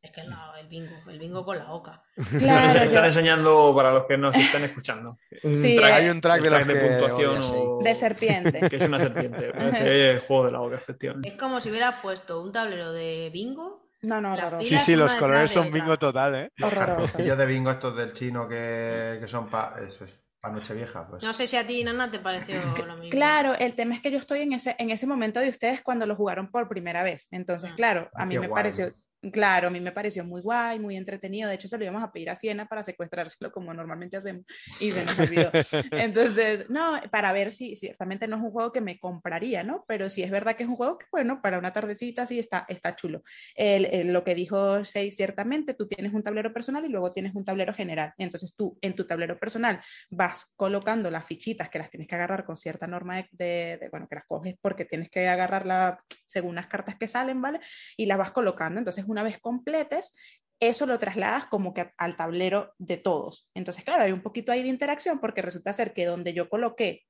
Es 0.00 0.12
que 0.12 0.20
es 0.20 0.28
la- 0.28 0.52
el 0.60 0.68
bingo, 0.68 0.94
el 1.08 1.18
bingo 1.18 1.44
con 1.44 1.58
la 1.58 1.72
oca. 1.72 2.04
Claro, 2.38 2.68
Están 2.68 2.90
yo- 2.92 3.04
enseñando 3.04 3.72
para 3.74 3.90
los 3.92 4.04
que 4.06 4.16
nos 4.16 4.34
están 4.36 4.62
escuchando. 4.62 5.16
Un 5.42 5.58
Sí, 5.60 5.74
track- 5.76 5.92
Hay 5.92 6.08
un 6.08 6.20
track 6.20 6.40
de 6.40 6.50
los 6.50 6.66
que 6.66 6.74
puntuación 6.76 7.42
o- 7.42 7.78
de 7.82 7.94
serpiente. 7.96 8.60
que 8.70 8.76
es 8.76 8.82
una 8.82 9.00
serpiente. 9.00 9.50
Parece 9.52 10.10
el 10.12 10.20
juego 10.20 10.44
de 10.46 10.52
la 10.52 10.58
boca, 10.60 10.76
efectivamente. 10.76 11.28
Es 11.30 11.34
como 11.34 11.60
si 11.60 11.70
hubieras 11.70 11.96
puesto 12.00 12.40
un 12.40 12.52
tablero 12.52 12.92
de 12.92 13.30
bingo. 13.32 13.88
No, 14.02 14.20
no, 14.20 14.34
horroroso. 14.34 14.64
Sí, 14.68 14.78
sí, 14.78 14.94
los 14.94 15.16
colores 15.16 15.50
de 15.50 15.54
son 15.54 15.72
bingo 15.72 15.98
total, 15.98 16.34
¿eh? 16.36 16.52
Los 16.54 16.70
Horroroso. 16.72 16.98
cartoncillos 17.02 17.36
de 17.36 17.46
bingo 17.46 17.70
estos 17.72 17.96
del 17.96 18.12
chino 18.12 18.48
que, 18.48 19.18
que 19.20 19.26
son 19.26 19.50
para 19.50 19.84
eso 19.84 20.04
es, 20.04 20.14
Nochevieja, 20.50 21.06
pues. 21.08 21.24
No 21.24 21.32
sé 21.32 21.46
si 21.46 21.56
a 21.56 21.66
ti, 21.66 21.82
Nana, 21.84 22.10
te 22.10 22.18
pareció 22.18 22.56
lo 22.86 22.96
mismo. 22.96 23.10
Claro, 23.10 23.54
el 23.58 23.74
tema 23.74 23.94
es 23.94 24.00
que 24.00 24.10
yo 24.10 24.18
estoy 24.18 24.40
en 24.42 24.52
ese, 24.52 24.74
en 24.78 24.90
ese 24.90 25.06
momento 25.06 25.40
de 25.40 25.48
ustedes 25.48 25.82
cuando 25.82 26.06
lo 26.06 26.16
jugaron 26.16 26.50
por 26.50 26.68
primera 26.68 27.02
vez. 27.02 27.28
Entonces, 27.30 27.70
Ah. 27.72 27.76
claro, 27.76 28.10
a 28.14 28.22
Ah, 28.22 28.26
mí 28.26 28.34
qué 28.34 28.40
me 28.40 28.48
guay. 28.48 28.62
pareció, 28.62 28.90
claro, 29.32 29.68
a 29.68 29.70
mí 29.70 29.80
me 29.80 29.92
pareció 29.92 30.24
muy 30.24 30.40
guay, 30.40 30.78
muy 30.78 30.96
entretenido. 30.96 31.48
De 31.48 31.54
hecho, 31.56 31.68
se 31.68 31.76
lo 31.78 31.84
íbamos 31.84 32.02
a 32.02 32.12
pedir 32.12 32.30
a 32.30 32.34
Siena 32.34 32.66
para 32.68 32.82
secuestrárselo 32.82 33.50
como 33.52 33.74
normalmente 33.74 34.16
hacemos 34.16 34.44
y 34.80 34.90
se 34.90 35.04
nos 35.04 35.18
olvidó. 35.18 35.50
Entonces, 35.92 36.68
no, 36.68 37.00
para 37.10 37.32
ver 37.32 37.50
si 37.50 37.76
ciertamente 37.76 38.28
no 38.28 38.36
es 38.36 38.42
un 38.42 38.50
juego 38.50 38.72
que 38.72 38.80
me 38.80 38.98
compraría, 38.98 39.62
¿no? 39.62 39.84
Pero 39.88 40.08
sí 40.10 40.22
es 40.22 40.30
verdad 40.30 40.56
que 40.56 40.62
es 40.62 40.68
un 40.68 40.76
juego 40.76 40.98
que, 40.98 41.06
bueno, 41.10 41.40
para 41.42 41.58
una 41.58 41.72
tardecita 41.72 42.26
sí 42.26 42.38
está, 42.38 42.64
está 42.68 42.94
chulo. 42.96 43.22
El- 43.54 43.86
el- 43.86 44.12
lo 44.12 44.24
que 44.24 44.34
dijo 44.34 44.84
Sei, 44.84 45.10
ciertamente, 45.10 45.74
tú 45.74 45.86
tienes 45.88 46.12
un 46.14 46.22
tablero 46.22 46.52
personal 46.52 46.84
y 46.84 46.88
luego 46.88 47.12
tienes 47.12 47.34
un 47.34 47.44
tablero 47.44 47.74
general. 47.74 48.12
Entonces, 48.18 48.54
tú 48.56 48.78
en 48.80 48.94
tu 48.94 49.06
tablero 49.06 49.38
personal 49.38 49.80
vas 50.10 50.52
colocando 50.56 51.10
las 51.10 51.24
fichitas 51.26 51.68
que 51.68 51.78
las 51.78 51.90
tienes 51.90 52.08
que 52.08 52.14
agarrar 52.14 52.44
con 52.44 52.56
cierta 52.56 52.86
norma 52.86 53.16
de, 53.16 53.28
de- 53.32 53.78
de- 53.80 53.88
bueno, 53.90 54.06
que 54.08 54.14
las 54.16 54.26
coges 54.26 54.56
porque 54.60 54.84
tienes 54.84 55.10
que 55.10 55.28
agarrarla 55.28 56.02
según 56.26 56.54
las 56.54 56.66
cartas 56.66 56.96
que 56.96 57.08
salen, 57.08 57.40
¿vale? 57.42 57.60
Y 57.96 58.06
las 58.06 58.18
vas 58.18 58.30
colocando. 58.30 58.78
Entonces, 58.78 59.04
una 59.10 59.22
vez 59.22 59.38
completes, 59.40 60.14
eso 60.60 60.86
lo 60.86 60.98
trasladas 60.98 61.46
como 61.46 61.72
que 61.72 61.92
al 61.98 62.16
tablero 62.16 62.74
de 62.78 62.96
todos. 62.96 63.48
Entonces, 63.54 63.84
claro, 63.84 64.02
hay 64.04 64.12
un 64.12 64.22
poquito 64.22 64.50
ahí 64.52 64.62
de 64.62 64.68
interacción 64.68 65.20
porque 65.20 65.42
resulta 65.42 65.72
ser 65.72 65.92
que 65.94 66.04
donde 66.06 66.32
yo 66.34 66.48
coloqué 66.48 67.02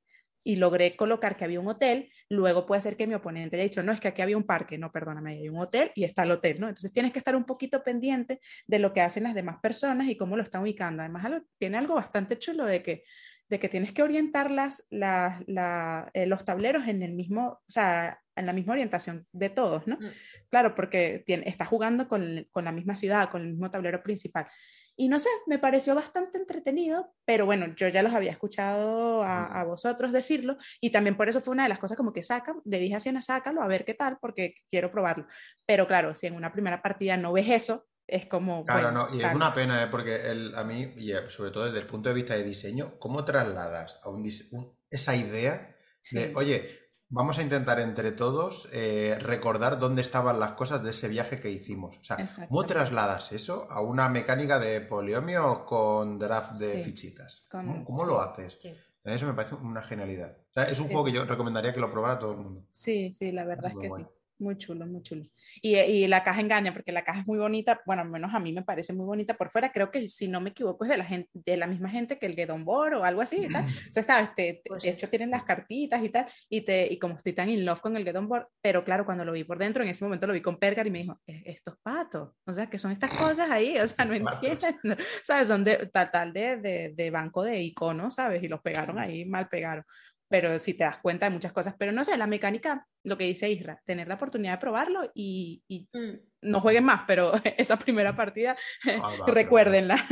y 0.44 0.56
logré 0.56 0.96
colocar 0.96 1.36
que 1.36 1.44
había 1.44 1.60
un 1.60 1.68
hotel, 1.68 2.10
luego 2.30 2.64
puede 2.64 2.80
ser 2.80 2.96
que 2.96 3.06
mi 3.06 3.14
oponente 3.14 3.56
haya 3.56 3.64
dicho, 3.64 3.82
no, 3.82 3.92
es 3.92 4.00
que 4.00 4.08
aquí 4.08 4.22
había 4.22 4.36
un 4.36 4.44
parque, 4.44 4.78
no, 4.78 4.90
perdóname, 4.92 5.32
hay 5.32 5.48
un 5.48 5.58
hotel 5.60 5.90
y 5.94 6.04
está 6.04 6.22
el 6.22 6.30
hotel, 6.30 6.60
¿no? 6.60 6.68
Entonces 6.68 6.92
tienes 6.92 7.12
que 7.12 7.18
estar 7.18 7.36
un 7.36 7.44
poquito 7.44 7.82
pendiente 7.82 8.40
de 8.66 8.78
lo 8.78 8.92
que 8.94 9.00
hacen 9.02 9.24
las 9.24 9.34
demás 9.34 9.58
personas 9.60 10.08
y 10.08 10.16
cómo 10.16 10.36
lo 10.36 10.42
están 10.42 10.62
ubicando. 10.62 11.02
Además, 11.02 11.42
tiene 11.58 11.76
algo 11.78 11.94
bastante 11.96 12.38
chulo 12.38 12.64
de 12.64 12.82
que, 12.82 13.02
de 13.48 13.58
que 13.58 13.68
tienes 13.68 13.92
que 13.92 14.02
orientar 14.02 14.50
las, 14.50 14.86
las- 14.90 15.42
la- 15.46 16.10
eh, 16.14 16.26
los 16.26 16.44
tableros 16.44 16.86
en 16.86 17.02
el 17.02 17.12
mismo, 17.12 17.60
o 17.66 17.70
sea, 17.70 18.20
en 18.38 18.46
la 18.46 18.52
misma 18.52 18.72
orientación 18.74 19.26
de 19.32 19.50
todos, 19.50 19.86
¿no? 19.86 19.96
Mm. 19.96 20.06
Claro, 20.50 20.74
porque 20.74 21.22
tiene, 21.26 21.48
está 21.48 21.64
jugando 21.64 22.08
con, 22.08 22.46
con 22.50 22.64
la 22.64 22.72
misma 22.72 22.96
ciudad, 22.96 23.30
con 23.30 23.42
el 23.42 23.48
mismo 23.48 23.70
tablero 23.70 24.02
principal. 24.02 24.46
Y 25.00 25.08
no 25.08 25.20
sé, 25.20 25.28
me 25.46 25.60
pareció 25.60 25.94
bastante 25.94 26.38
entretenido, 26.38 27.14
pero 27.24 27.46
bueno, 27.46 27.72
yo 27.76 27.86
ya 27.86 28.02
los 28.02 28.12
había 28.14 28.32
escuchado 28.32 29.22
a, 29.22 29.46
a 29.60 29.64
vosotros 29.64 30.10
decirlo 30.12 30.56
y 30.80 30.90
también 30.90 31.16
por 31.16 31.28
eso 31.28 31.40
fue 31.40 31.52
una 31.52 31.62
de 31.62 31.68
las 31.68 31.78
cosas 31.78 31.96
como 31.96 32.12
que 32.12 32.24
saca, 32.24 32.56
le 32.64 32.80
dije 32.80 32.96
a 32.96 33.00
Siena, 33.00 33.22
sácalo 33.22 33.62
a 33.62 33.68
ver 33.68 33.84
qué 33.84 33.94
tal, 33.94 34.18
porque 34.20 34.54
quiero 34.70 34.90
probarlo. 34.90 35.28
Pero 35.66 35.86
claro, 35.86 36.16
si 36.16 36.26
en 36.26 36.34
una 36.34 36.52
primera 36.52 36.82
partida 36.82 37.16
no 37.16 37.32
ves 37.32 37.48
eso, 37.48 37.86
es 38.08 38.26
como... 38.26 38.64
Claro, 38.64 38.90
bueno, 38.90 39.06
no, 39.08 39.14
y 39.16 39.22
es 39.22 39.32
una 39.32 39.52
pena, 39.54 39.84
¿eh? 39.84 39.86
porque 39.88 40.16
el- 40.16 40.52
a 40.56 40.64
mí, 40.64 40.92
y 40.96 41.12
eh, 41.12 41.28
sobre 41.28 41.52
todo 41.52 41.66
desde 41.66 41.78
el 41.78 41.86
punto 41.86 42.08
de 42.08 42.14
vista 42.16 42.34
de 42.36 42.42
diseño, 42.42 42.98
¿cómo 42.98 43.24
trasladas 43.24 44.00
a 44.02 44.08
un 44.08 44.22
un- 44.50 44.76
esa 44.90 45.14
idea 45.14 45.76
de, 46.10 46.24
Sí. 46.28 46.32
oye, 46.34 46.87
vamos 47.08 47.38
a 47.38 47.42
intentar 47.42 47.80
entre 47.80 48.12
todos 48.12 48.68
eh, 48.72 49.16
recordar 49.20 49.78
dónde 49.78 50.02
estaban 50.02 50.38
las 50.40 50.52
cosas 50.52 50.82
de 50.82 50.90
ese 50.90 51.08
viaje 51.08 51.40
que 51.40 51.50
hicimos? 51.50 51.96
O 51.98 52.04
sea, 52.04 52.16
Exacto. 52.16 52.48
¿cómo 52.48 52.66
trasladas 52.66 53.32
eso 53.32 53.66
a 53.70 53.80
una 53.80 54.08
mecánica 54.08 54.58
de 54.58 54.80
poliomio 54.80 55.64
con 55.66 56.18
draft 56.18 56.56
de 56.56 56.74
Sí, 56.78 56.84
fichitas? 56.84 57.46
con- 57.50 57.66
¿Cómo, 57.66 57.84
cómo 57.84 58.00
sí. 58.02 58.06
lo 58.06 58.20
haces? 58.20 58.58
Sí. 58.60 58.74
Eso 59.04 59.26
me 59.26 59.32
parece 59.32 59.54
una 59.54 59.80
genialidad. 59.82 60.36
O 60.50 60.52
sea, 60.52 60.64
es 60.64 60.78
un 60.80 60.88
juego 60.88 61.04
que 61.06 61.12
yo 61.12 61.24
recomendaría 61.24 61.72
que 61.72 61.80
lo 61.80 61.90
probara 61.90 62.18
todo 62.18 62.32
el 62.32 62.38
mundo. 62.38 62.64
Sí, 62.72 63.10
sí, 63.12 63.32
la 63.32 63.44
verdad 63.44 63.72
es 63.72 63.78
que 63.78 63.88
bueno. 63.88 64.08
sí. 64.12 64.17
Muy 64.40 64.56
chulo, 64.56 64.86
muy 64.86 65.02
chulo. 65.02 65.24
Y, 65.62 65.76
y 65.76 66.06
la 66.06 66.22
caja 66.22 66.40
engaña, 66.40 66.72
porque 66.72 66.92
la 66.92 67.02
caja 67.02 67.20
es 67.20 67.26
muy 67.26 67.38
bonita, 67.38 67.80
bueno, 67.86 68.02
al 68.02 68.08
menos 68.10 68.32
a 68.32 68.38
mí 68.38 68.52
me 68.52 68.62
parece 68.62 68.92
muy 68.92 69.04
bonita 69.04 69.34
por 69.36 69.50
fuera. 69.50 69.72
Creo 69.72 69.90
que, 69.90 70.08
si 70.08 70.28
no 70.28 70.40
me 70.40 70.50
equivoco, 70.50 70.84
es 70.84 70.90
de 70.90 70.96
la, 70.96 71.04
gente, 71.04 71.28
de 71.34 71.56
la 71.56 71.66
misma 71.66 71.88
gente 71.88 72.18
que 72.20 72.26
el 72.26 72.36
Get 72.36 72.50
On 72.50 72.64
Board 72.64 72.94
o 72.94 73.04
algo 73.04 73.20
así 73.20 73.36
y 73.44 73.52
tal. 73.52 73.64
O 73.64 73.92
sea, 73.92 74.02
sabes, 74.04 74.34
te- 74.36 74.54
te- 74.54 74.62
Pues 74.68 74.84
de 74.84 74.90
hecho 74.90 75.08
tienen 75.08 75.30
las 75.32 75.42
cartitas 75.42 76.02
y 76.04 76.08
tal, 76.10 76.26
y, 76.48 76.60
te, 76.60 76.86
y 76.92 76.98
como 77.00 77.16
estoy 77.16 77.32
tan 77.32 77.48
in 77.50 77.64
love 77.64 77.80
con 77.80 77.96
el 77.96 78.04
Get 78.04 78.14
On 78.16 78.28
Board, 78.28 78.46
pero 78.62 78.84
claro, 78.84 79.04
cuando 79.04 79.24
lo 79.24 79.32
vi 79.32 79.42
por 79.42 79.58
dentro, 79.58 79.82
en 79.82 79.88
ese 79.88 80.04
momento 80.04 80.26
lo 80.28 80.32
vi 80.34 80.40
con 80.40 80.56
Pergar 80.58 80.86
y 80.86 80.90
me 80.92 81.00
dijo, 81.00 81.20
"E- 81.26 81.42
estos 81.46 81.76
patos, 81.82 82.34
o 82.46 82.52
sea, 82.52 82.66
que 82.70 82.78
son 82.78 82.92
estas 82.92 83.10
cosas 83.16 83.50
ahí, 83.50 83.76
o 83.78 83.86
sea, 83.88 84.04
no 84.04 84.14
entiendo, 84.14 84.60
¿sabes? 85.24 85.48
Son 85.48 85.64
de 85.64 85.88
tal, 85.92 86.10
tal 86.12 86.32
de, 86.32 86.56
de, 86.58 86.92
de 86.94 87.10
banco 87.10 87.42
de 87.42 87.60
iconos, 87.60 88.14
¿sabes? 88.14 88.42
Y 88.42 88.48
los 88.48 88.60
pegaron 88.60 88.98
ahí, 89.00 89.24
mal 89.24 89.48
pegaron 89.48 89.84
pero 90.28 90.58
si 90.58 90.74
te 90.74 90.84
das 90.84 90.98
cuenta 90.98 91.26
de 91.26 91.30
muchas 91.30 91.52
cosas. 91.52 91.74
Pero 91.78 91.90
no 91.92 92.04
sé, 92.04 92.16
la 92.16 92.26
mecánica, 92.26 92.86
lo 93.02 93.16
que 93.16 93.24
dice 93.24 93.50
Isra, 93.50 93.80
tener 93.84 94.08
la 94.08 94.14
oportunidad 94.14 94.52
de 94.52 94.58
probarlo 94.58 95.10
y, 95.14 95.62
y 95.68 95.88
Mm. 95.92 96.18
no 96.42 96.60
jueguen 96.60 96.84
más, 96.84 97.02
pero 97.06 97.32
esa 97.56 97.78
primera 97.78 98.12
partida, 98.12 98.54
Ah, 98.86 99.16
va, 99.20 99.26
recuérdenla. 99.26 100.06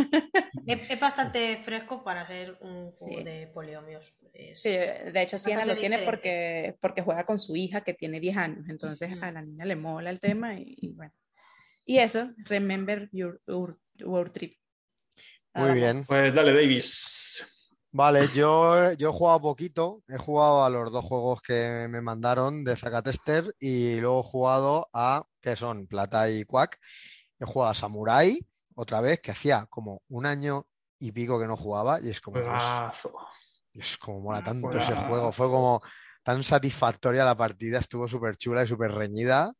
Es, 0.66 0.90
es 0.90 0.98
bastante 1.00 1.56
fresco 1.58 2.02
para 2.02 2.24
ser 2.26 2.56
un 2.60 2.92
juego 2.92 3.18
Sí. 3.18 3.24
de 3.24 3.46
poliomios. 3.48 4.16
Es- 4.32 4.62
Sí, 4.62 4.70
de 4.70 5.22
hecho, 5.22 5.36
Siena 5.38 5.64
lo 5.66 5.76
tiene 5.76 5.98
porque, 6.00 6.76
porque 6.80 7.02
juega 7.02 7.24
con 7.26 7.38
su 7.38 7.54
hija 7.56 7.82
que 7.82 7.94
tiene 7.94 8.18
10 8.20 8.36
años, 8.36 8.68
entonces 8.68 9.12
Ujú. 9.12 9.24
a 9.24 9.30
la 9.32 9.42
niña 9.42 9.64
le 9.66 9.76
mola 9.76 10.10
el 10.10 10.18
tema 10.20 10.54
y, 10.58 10.74
y 10.78 10.88
bueno. 10.92 11.12
Y 11.84 11.98
eso, 11.98 12.32
remember 12.38 13.08
your, 13.12 13.40
your, 13.46 13.78
your 13.94 14.30
trip. 14.30 14.56
Muy 15.54 15.72
bien. 15.74 16.04
Pues 16.04 16.34
dale, 16.34 16.52
Davis. 16.52 17.55
Vale, 17.96 18.28
yo, 18.34 18.92
yo 18.92 19.08
he 19.08 19.12
jugado 19.12 19.40
poquito, 19.40 20.02
he 20.06 20.18
jugado 20.18 20.66
a 20.66 20.68
los 20.68 20.92
dos 20.92 21.02
juegos 21.02 21.40
que 21.40 21.88
me 21.88 22.02
mandaron 22.02 22.62
de 22.62 22.76
Zacatester 22.76 23.56
y 23.58 23.98
luego 24.00 24.20
he 24.20 24.22
jugado 24.22 24.90
a, 24.92 25.24
que 25.40 25.56
son 25.56 25.86
Plata 25.86 26.28
y 26.28 26.44
Quack, 26.44 26.78
he 27.38 27.46
jugado 27.46 27.70
a 27.70 27.74
Samurai 27.74 28.38
otra 28.74 29.00
vez, 29.00 29.22
que 29.22 29.30
hacía 29.30 29.66
como 29.70 30.02
un 30.08 30.26
año 30.26 30.66
y 30.98 31.10
pico 31.10 31.40
que 31.40 31.46
no 31.46 31.56
jugaba 31.56 31.98
y 32.02 32.10
es 32.10 32.20
como. 32.20 32.36
Dios, 33.72 33.96
como 33.96 34.20
mola 34.20 34.44
tanto 34.44 34.76
ese 34.76 34.94
juego, 34.94 35.32
fue 35.32 35.46
como 35.46 35.80
tan 36.22 36.44
satisfactoria 36.44 37.24
la 37.24 37.34
partida, 37.34 37.78
estuvo 37.78 38.06
súper 38.06 38.36
chula 38.36 38.64
y 38.64 38.66
súper 38.66 38.92
reñida, 38.92 39.54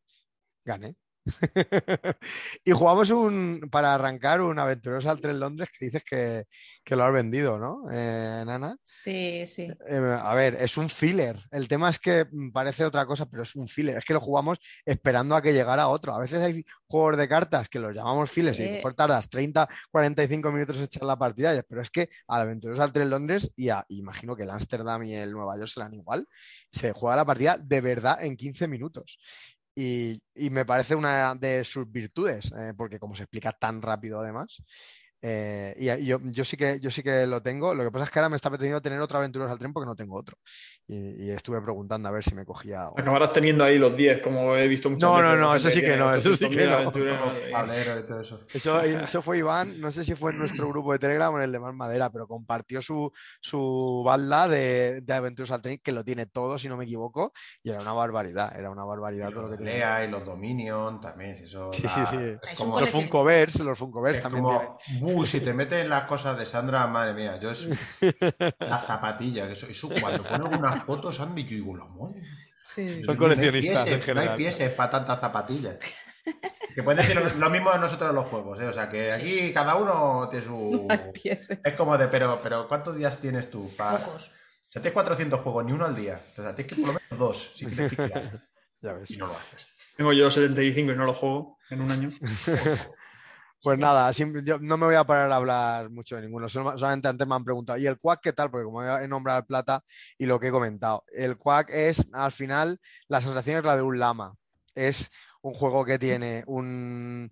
gané. 0.63 0.95
y 2.65 2.71
jugamos 2.73 3.11
un, 3.11 3.69
para 3.71 3.95
arrancar 3.95 4.41
un 4.41 4.59
Aventureros 4.59 5.07
al 5.07 5.21
Tren 5.21 5.41
Londres 5.41 5.69
que 5.77 5.87
dices 5.87 6.05
que, 6.05 6.45
que 6.85 6.97
lo 6.97 7.05
has 7.05 7.13
vendido, 7.13 7.59
¿no, 7.59 7.83
eh, 7.91 8.45
Nana? 8.47 8.77
Sí, 8.83 9.45
sí. 9.47 9.69
Eh, 9.89 10.19
a 10.23 10.35
ver, 10.35 10.55
es 10.61 10.77
un 10.77 10.89
filler. 10.89 11.43
El 11.51 11.69
tema 11.69 11.89
es 11.91 11.99
que 11.99 12.27
parece 12.53 12.85
otra 12.85 13.07
cosa, 13.07 13.27
pero 13.27 13.43
es 13.43 13.55
un 13.57 13.69
filler. 13.69 13.99
Es 13.99 14.05
que 14.05 14.15
lo 14.15 14.21
jugamos 14.21 14.59
esperando 14.85 15.35
a 15.35 15.43
que 15.43 15.53
llegara 15.53 15.89
otro. 15.89 16.15
A 16.15 16.21
veces 16.21 16.43
hay 16.43 16.65
juegos 16.87 17.17
de 17.17 17.29
cartas 17.29 17.69
que 17.69 17.79
los 17.79 17.95
llamamos 17.95 18.31
fillers 18.31 18.61
y 18.61 18.63
mejor 18.77 18.95
tardas 18.95 19.29
30, 19.29 19.69
45 19.91 20.53
minutos 20.53 20.79
echar 20.79 21.03
la 21.03 21.19
partida, 21.19 21.61
pero 21.69 21.83
es 21.83 21.91
que 21.91 22.09
al 22.29 22.43
Aventureros 22.43 22.81
al 22.81 22.93
Tren 22.93 23.11
Londres 23.11 23.51
y 23.57 23.69
a- 23.71 23.85
imagino 23.89 24.37
que 24.37 24.45
el 24.45 24.51
Ámsterdam 24.51 25.03
y 25.05 25.15
el 25.15 25.33
Nueva 25.33 25.57
York 25.57 25.69
serán 25.69 25.95
igual, 25.95 26.29
se 26.71 26.93
juega 26.93 27.17
la 27.17 27.25
partida 27.25 27.59
de 27.59 27.81
verdad 27.81 28.23
en 28.25 28.37
15 28.37 28.69
minutos. 28.69 29.19
Y, 29.79 30.23
me 30.51 30.65
parece 30.65 30.95
una 30.95 31.35
de 31.35 31.63
sus 31.63 31.91
virtudes, 31.91 32.51
eh, 32.59 32.73
porque 32.75 32.99
como 32.99 33.15
se 33.15 33.25
explica 33.25 33.53
tan 33.53 33.83
rápido 33.83 34.21
además, 34.21 34.63
Eh, 35.29 35.75
y 35.77 36.05
yo, 36.07 36.21
yo 36.23 36.45
sí 36.45 36.57
que, 36.57 36.79
yo 36.79 36.89
sí 36.89 37.03
que 37.03 37.27
lo 37.27 37.43
tengo. 37.43 37.75
Lo 37.75 37.83
que 37.83 37.91
pasa 37.91 38.05
es 38.05 38.11
que 38.13 38.19
ahora 38.21 38.29
me 38.29 38.37
está 38.37 38.49
apeteciendo 38.49 38.81
tener 38.81 39.01
otro 39.01 39.19
Aventuras 39.19 39.51
al 39.51 39.59
Tren 39.59 39.73
porque 39.73 39.87
no 39.89 39.97
tengo 39.97 40.17
otro. 40.17 40.39
Y, 40.87 41.25
y 41.25 41.31
estuve 41.31 41.61
preguntando 41.61 42.09
a 42.09 42.13
ver 42.13 42.23
si 42.23 42.33
me 42.37 42.45
cogía. 42.45 42.91
otro. 42.91 43.03
Acabarás 43.03 43.33
teniendo 43.33 43.65
ahí 43.65 43.77
los 43.77 43.97
10, 43.97 44.21
como 44.21 44.55
he 44.57 44.69
visto 44.69 44.89
muchas 44.89 45.03
No, 45.11 45.21
no, 45.21 45.35
no, 45.35 45.51
gente 45.55 45.69
eso 45.69 45.71
sí 45.71 45.85
que 45.85 45.97
no, 45.97 46.15
eso 46.15 46.37
sí 46.37 46.45
800.000 46.45 46.49
que 46.51 46.67
no. 46.67 48.21
eso. 48.21 48.41
Eso, 48.55 48.81
eso 48.83 49.21
fue 49.23 49.39
Iván, 49.39 49.81
no 49.81 49.91
sé 49.91 50.05
si 50.05 50.15
fue 50.15 50.31
en 50.31 50.39
nuestro 50.39 50.69
grupo 50.69 50.93
de 50.93 51.01
Telegram 51.01 51.35
o 51.35 51.39
en 51.39 51.43
el 51.45 51.51
de 51.53 51.59
Más 51.59 51.75
Madera, 51.75 52.11
pero 52.11 52.29
compartió 52.29 52.81
su, 52.81 53.11
su 53.41 54.03
balda 54.07 54.47
de, 54.47 55.01
de 55.01 55.13
Aventuras 55.13 55.51
al 55.51 55.61
Tren, 55.63 55.81
que 55.83 55.91
lo 55.91 56.05
tiene 56.05 56.27
todo, 56.27 56.57
si 56.57 56.69
no 56.69 56.77
me 56.77 56.85
equivoco, 56.85 57.33
y 57.65 57.71
era 57.71 57.81
una 57.81 57.93
barbaridad, 57.95 58.57
era 58.57 58.71
una 58.71 58.85
barbaridad 58.85 59.31
Y 59.31 59.33
todo 59.33 59.43
lo 59.45 59.51
que 59.51 59.57
tenía. 59.57 60.05
Y 60.05 60.09
los 60.09 60.25
Dominion 60.25 61.01
también. 61.01 61.33
Eso 61.33 61.73
Sí, 61.73 61.83
da- 61.83 61.89
sí, 61.89 62.01
sí. 62.11 62.17
Es 62.17 62.59
como, 62.59 62.79
Los 62.79 62.91
coleccionista. 62.91 62.91
Funkovers, 63.01 63.61
los 63.61 63.79
también 64.23 64.45
como, 64.45 64.59
tiene- 64.87 65.01
"Buh, 65.17 65.27
si 65.27 65.41
te 65.41 65.55
metes 65.55 65.83
en 65.83 65.89
las 65.89 66.05
cosas 66.05 66.39
de 66.39 66.47
Sandra, 66.47 66.87
madre 66.87 67.15
mía, 67.15 67.39
yo 67.41 67.51
es 67.51 67.69
la 68.61 68.79
zapatilla, 68.79 69.47
que 69.47 69.55
eso, 69.55 69.67
eso 69.67 69.89
cuando 70.01 70.23
ponen 70.23 70.59
unas 70.59 70.85
fotos, 70.85 71.21
Andy, 71.21 71.45
yo 71.45 71.57
digo, 71.57 71.77
la 71.77 71.87
madre. 71.87 72.23
Sí. 72.75 72.97
Son 72.97 73.07
No 73.07 73.13
hay 73.13 73.19
coleccionistas 73.19 73.85
pieses, 73.85 73.93
en 73.95 74.03
general. 74.03 74.25
No 74.27 74.33
hay 74.33 74.39
pies 74.39 74.71
para 74.71 74.91
tantas 74.91 75.21
zapatillas. 75.21 75.77
Que 76.75 76.83
puedes 76.83 77.07
decir 77.07 77.23
lo, 77.23 77.35
lo 77.35 77.51
mismo 77.51 77.73
de 77.73 77.79
nosotros 77.79 78.11
en 78.11 78.17
los 78.17 78.27
juegos, 78.27 78.61
¿eh? 78.61 78.67
O 78.67 78.73
sea, 78.73 78.91
que 78.91 79.11
aquí 79.11 79.51
cada 79.55 79.77
uno 79.77 80.29
tiene 80.29 80.45
su... 80.45 80.87
Hay 80.91 81.11
piezas. 81.11 81.59
Es 81.65 81.73
como 81.73 81.97
de, 81.97 82.07
pero, 82.09 82.39
pero 82.43 82.69
¿cuántos 82.69 82.97
días 82.97 83.19
tienes 83.19 83.51
tú? 83.51 83.71
para 83.79 83.97
Pocos. 83.97 84.29
O 84.29 84.73
sea, 84.73 84.83
tienes 84.83 84.93
400 84.93 85.41
juegos, 85.41 85.65
ni 85.65 85.73
uno 85.73 85.87
al 85.87 85.97
día. 85.97 86.21
O 86.33 86.35
sea, 86.35 86.55
tienes 86.55 86.67
que 86.75 86.79
por 86.79 86.93
lo 86.93 87.01
menos 87.01 87.19
dos, 87.19 87.53
si 87.55 87.65
quieres. 87.65 87.93
Ya 88.83 88.93
ves. 88.93 89.11
Y 89.11 89.17
no 89.17 89.27
lo 89.29 89.33
haces. 89.33 89.69
Tengo 89.97 90.13
yo 90.13 90.31
75 90.31 90.93
y 90.93 90.97
no 90.97 91.07
lo 91.07 91.15
juego 91.15 91.57
en 91.71 91.81
un 91.81 91.91
año. 91.91 92.11
Pues 93.67 93.79
nada, 93.81 94.13
yo 94.13 94.59
no 94.61 94.77
me 94.77 94.87
voy 94.87 94.95
a 94.95 95.03
parar 95.05 95.31
a 95.33 95.37
hablar 95.37 95.91
mucho 95.91 96.15
de 96.15 96.23
ninguno. 96.23 96.49
Sol- 96.49 96.79
Solamente 96.79 97.09
antes 97.09 97.27
me 97.27 97.35
han 97.35 97.45
preguntado, 97.45 97.77
¿y 97.79 97.87
el 97.87 97.99
Quack 97.99 98.21
qué 98.23 98.33
tal? 98.33 98.49
Porque 98.51 98.65
como 98.65 98.81
he 98.85 99.09
nombrado 99.09 99.39
al 99.39 99.47
Plata 99.47 99.83
y 100.17 100.27
lo 100.27 100.39
que 100.39 100.49
he 100.49 100.51
comentado, 100.53 101.05
el 101.13 101.37
Quack 101.37 101.71
es, 101.71 102.07
al 102.13 102.31
final, 102.31 102.81
la 103.09 103.21
sensación 103.21 103.59
es 103.59 103.65
la 103.65 103.75
de 103.77 103.83
un 103.83 103.99
lama. 103.99 104.35
Es 104.77 105.11
un 105.43 105.55
juego 105.55 105.85
que 105.85 105.99
tiene 105.99 106.45
un... 106.47 107.31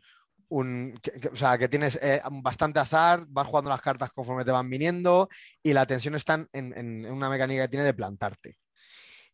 que- 1.02 1.28
o 1.32 1.36
sea, 1.36 1.58
que 1.58 1.68
tienes 1.68 1.98
eh, 2.02 2.20
bastante 2.42 2.80
azar, 2.80 3.24
vas 3.28 3.46
jugando 3.46 3.70
las 3.70 3.80
cartas 3.80 4.10
conforme 4.12 4.44
te 4.44 4.50
van 4.52 4.68
viniendo 4.70 5.28
y 5.62 5.72
la 5.72 5.86
tensión 5.86 6.14
está 6.14 6.46
en 6.52 7.06
una 7.10 7.28
mecánica 7.30 7.62
que 7.62 7.68
tiene 7.68 7.84
de 7.84 7.94
plantarte. 7.94 8.56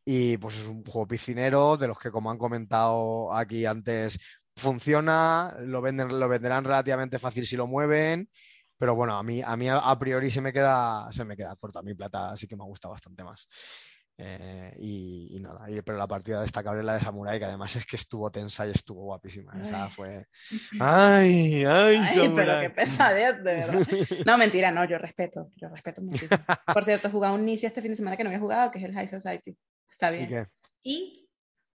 Y 0.05 0.37
pues 0.39 0.57
es 0.57 0.67
un 0.67 0.85
juego 0.85 1.07
piscinero 1.07 1.77
de 1.77 1.89
los 1.89 1.99
que, 1.99 2.11
como 2.11 2.31
han 2.31 2.39
comentado 2.39 3.33
aquí 3.35 3.67
antes, 3.67 4.19
funciona, 4.61 5.57
lo, 5.61 5.81
venden, 5.83 6.19
lo 6.21 6.29
venderán 6.29 6.65
relativamente 6.65 7.19
fácil 7.19 7.47
si 7.47 7.57
lo 7.57 7.67
mueven, 7.67 8.29
pero 8.79 8.95
bueno, 8.95 9.17
a 9.17 9.23
mí 9.23 9.43
a, 9.45 9.57
mí 9.57 9.69
a, 9.69 9.99
priori 9.99 10.31
se 10.31 10.41
me 10.41 10.53
queda, 10.53 11.11
se 11.13 11.25
me 11.25 11.37
queda 11.37 11.57
corta. 11.57 11.81
A 11.81 11.83
mi 11.83 11.95
plata 11.95 12.31
así 12.31 12.47
que 12.47 12.57
me 12.57 12.65
gusta 12.65 12.89
bastante 12.89 13.25
más. 13.25 13.49
Eh, 14.23 14.75
y, 14.79 15.37
y 15.37 15.41
nada, 15.41 15.71
y- 15.71 15.81
pero 15.81 15.97
la 15.97 16.07
partida 16.07 16.43
destacable 16.43 16.81
es 16.81 16.85
la 16.87 16.93
de 16.95 17.01
Samurai, 17.01 17.39
que 17.39 17.47
además 17.47 17.75
es 17.77 17.87
que 17.87 17.97
estuvo 17.97 18.31
tensa 18.31 18.67
y 18.67 18.71
estuvo 18.71 19.03
guapísima. 19.05 19.53
Esa 19.63 19.89
fue. 19.89 20.27
¡Ay! 20.81 21.65
¡Ay! 21.65 21.97
Ay, 22.07 22.33
pero 22.35 22.61
qué 22.61 22.69
pesadez, 22.71 23.37
de 23.39 23.43
verdad. 23.43 23.81
No, 24.27 24.37
mentira, 24.37 24.71
no, 24.71 24.85
yo 24.85 24.99
respeto, 24.99 25.51
yo 25.57 25.69
respeto 25.71 26.03
muchísimo. 26.03 26.39
Por 26.67 26.85
cierto, 26.85 27.09
he 27.09 27.11
jugado 27.11 27.35
un 27.35 27.43
inicio 27.43 27.67
este 27.67 27.81
fin 27.81 27.93
de 27.93 27.97
semana 27.97 28.17
que 28.17 28.23
no 28.25 28.29
había 28.29 28.41
jugado, 28.41 28.71
que 28.71 28.79
es 28.79 28.85
el 28.85 28.93
High 28.93 29.09
Society. 29.09 29.57
Está 29.91 30.13
¿Y 30.13 30.17
bien. 30.17 30.29
qué? 30.29 30.47
Y 30.85 31.29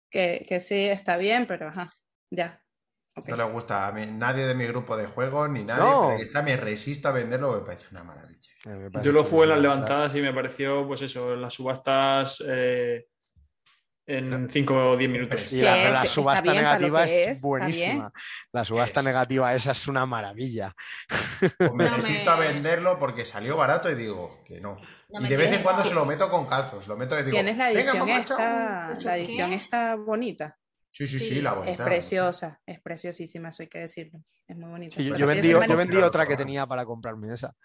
Que, 0.09 0.43
que 0.49 0.59
sí, 0.59 0.85
está 0.85 1.17
bien, 1.17 1.45
pero 1.47 1.69
ajá, 1.69 1.89
ya. 2.31 2.61
No 3.27 3.35
le 3.35 3.43
gusta 3.43 3.87
a 3.87 3.91
mí, 3.91 4.05
nadie 4.11 4.45
de 4.47 4.55
mi 4.55 4.65
grupo 4.65 4.95
de 4.97 5.05
juegos, 5.05 5.49
ni 5.49 5.63
nadie. 5.63 5.83
No. 5.83 6.07
pero 6.11 6.23
esta 6.23 6.41
me 6.41 6.55
resisto 6.55 7.09
a 7.09 7.11
venderlo, 7.11 7.53
me 7.53 7.65
parece 7.65 7.87
una 7.91 8.03
maravilla. 8.03 8.51
Eh, 8.65 8.89
parece 8.91 9.05
Yo 9.05 9.11
lo 9.11 9.23
jugué 9.23 9.43
en 9.43 9.49
las 9.49 9.59
levantadas 9.59 10.15
y 10.15 10.21
me 10.21 10.33
pareció, 10.33 10.87
pues 10.87 11.01
eso, 11.01 11.33
en 11.33 11.41
las 11.41 11.53
subastas 11.53 12.41
eh, 12.47 13.07
en 14.07 14.49
5 14.49 14.91
o 14.91 14.97
10 14.97 15.11
minutos. 15.11 15.51
Y 15.53 15.61
la, 15.61 15.75
Sí, 15.75 15.81
la 15.83 15.87
está 16.03 16.05
subasta 16.05 16.53
negativa 16.53 17.03
es, 17.03 17.11
es, 17.11 17.27
está 17.37 17.47
buenísima. 17.47 18.13
La 18.51 18.65
subasta 18.65 18.99
Es. 19.01 19.05
negativa 19.05 19.53
esa 19.55 19.71
es 19.71 19.87
una 19.87 20.05
maravilla. 20.05 20.73
Pues 21.57 21.73
me 21.73 21.85
No 21.85 21.91
me- 21.91 21.97
resisto 21.97 22.31
a 22.31 22.35
venderlo 22.39 22.97
porque 22.97 23.25
salió 23.25 23.57
barato 23.57 23.89
y 23.91 23.95
digo 23.95 24.41
que 24.45 24.59
no. 24.61 24.77
No 25.09 25.25
y 25.25 25.27
de 25.29 25.35
vez 25.37 25.51
en 25.53 25.61
cuando 25.63 25.83
se 25.83 25.93
lo 25.93 26.05
meto 26.05 26.29
con 26.29 26.47
calzos, 26.47 26.87
lo 26.87 26.95
meto 26.95 27.15
y 27.19 27.23
digo, 27.23 27.31
Tienes 27.35 27.57
la 27.57 27.67
"Venga, 27.67 27.79
edición 27.81 28.09
esta, 28.09 28.35
chao". 28.37 28.99
la 29.03 29.17
edición 29.17 29.51
está 29.53 29.95
bonita. 29.95 30.57
Sí, 30.91 31.07
sí, 31.07 31.19
sí, 31.19 31.25
Sí, 31.25 31.41
la 31.41 31.51
Es 31.51 31.55
bonita. 31.57 31.85
preciosa, 31.85 32.61
es 32.65 32.81
preciosísima, 32.81 33.49
eso 33.49 33.63
hay 33.63 33.69
que 33.69 33.79
decirlo. 33.79 34.19
Es 34.47 34.57
muy 34.57 34.69
bonita. 34.69 34.97
Sí, 34.97 35.05
yo, 35.05 35.25
vendí, 35.25 35.49
yo 35.49 36.05
otra 36.05 36.27
que 36.27 36.35
tenía 36.35 36.67
para 36.67 36.85
comprarme 36.85 37.33
esa. 37.33 37.55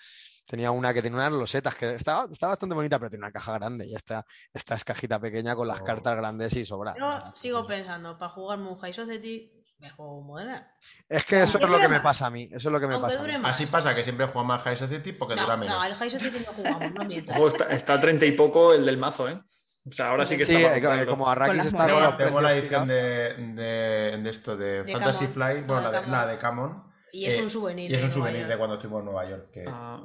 Tenía 0.47 0.71
una 0.71 0.95
que 0.95 1.03
tenía 1.03 1.17
unas 1.19 1.33
losetas 1.33 1.75
que 1.75 1.95
estaba, 1.95 2.29
estaba 2.31 2.53
bastante 2.53 2.77
bonita, 2.77 2.99
pero 3.01 3.11
tiene 3.11 3.25
una 3.25 3.33
caja 3.33 3.53
grande. 3.55 3.87
Y 3.87 3.95
esta, 3.97 4.25
esta 4.55 4.77
es 4.77 4.85
cajita 4.85 5.19
pequeña 5.19 5.57
con 5.57 5.67
las 5.67 5.81
Oh. 5.81 5.85
cartas 5.85 6.17
grandes 6.17 6.55
y 6.55 6.65
sobra. 6.65 6.95
yo 6.97 7.21
sigo 7.35 7.67
pensando, 7.67 8.17
para 8.17 8.31
jugar 8.31 8.61
un 8.61 8.79
High 8.79 8.93
Society, 8.93 9.53
me 9.79 9.91
juego 9.91 10.23
moderna. 10.23 10.73
Es 11.09 11.25
que 11.25 11.43
eso 11.43 11.59
es 11.59 11.69
lo 11.69 11.81
que 11.81 11.89
me 11.89 11.99
pasa 12.01 12.27
a 12.27 12.31
mí. 12.31 12.45
Eso 12.53 12.69
es 12.69 12.73
lo 12.73 12.79
que 12.79 12.87
me 12.87 12.95
Aunque 12.95 13.09
pasa. 13.09 13.19
a 13.19 13.23
mí. 13.23 13.27
dure 13.27 13.39
más. 13.41 13.57
Así 13.57 13.67
pasa 13.67 13.93
que 13.97 14.05
siempre 14.05 14.27
juego 14.27 14.45
más 14.47 14.63
High 14.63 14.77
Society 14.77 15.13
porque 15.13 15.35
No, 15.35 15.43
dura 15.43 15.57
no, 15.57 15.65
menos. 15.65 15.85
el 15.87 15.95
High 15.97 16.11
Society 16.11 16.45
no 16.47 16.53
jugamos, 16.53 16.93
no 16.95 17.05
mientas. 17.05 17.37
Ojo, 17.37 17.49
está, 17.49 17.65
está 17.71 17.95
a 17.95 18.01
30 18.01 18.25
y 18.27 18.33
poco 18.33 18.73
el 18.73 18.87
del 18.87 18.99
mazo, 18.99 19.29
¿eh? 19.29 19.43
O 19.89 19.93
sea, 19.93 20.09
ahora 20.09 20.27
sí 20.27 20.37
que 20.37 20.45
Sí, 20.45 20.55
está. 20.57 20.81
para 20.89 21.03
eh, 21.03 21.07
como 21.07 21.29
Arrakis 21.29 21.67
está 21.67 21.87
los 21.87 22.17
Tengo 22.17 22.41
la 22.41 22.55
edición 22.57 22.89
de, 22.89 23.35
de, 23.55 24.19
de 24.19 24.31
esto 24.31 24.57
de, 24.57 24.83
De 24.83 24.93
Fantasy 24.93 25.21
Camon. 25.27 25.33
Flight, 25.35 25.67
No, 25.67 25.75
bueno, 25.75 25.83
la 25.83 25.91
de, 25.91 25.95
Camon. 26.05 26.13
la 26.13 26.27
de 26.27 26.39
Camon. 26.39 26.87
Y 27.13 27.27
es 27.27 27.39
Eh, 27.39 27.43
un 27.43 27.49
souvenir. 27.51 27.91
Y 27.91 27.95
es 27.95 28.03
un 28.03 28.11
souvenir 28.11 28.41
York. 28.41 28.51
de 28.51 28.57
cuando 28.59 28.75
estuvimos 28.75 28.99
en 29.01 29.05
Nueva 29.07 29.29
York, 29.29 29.51
que 29.53 29.65
Ah, 29.69 30.03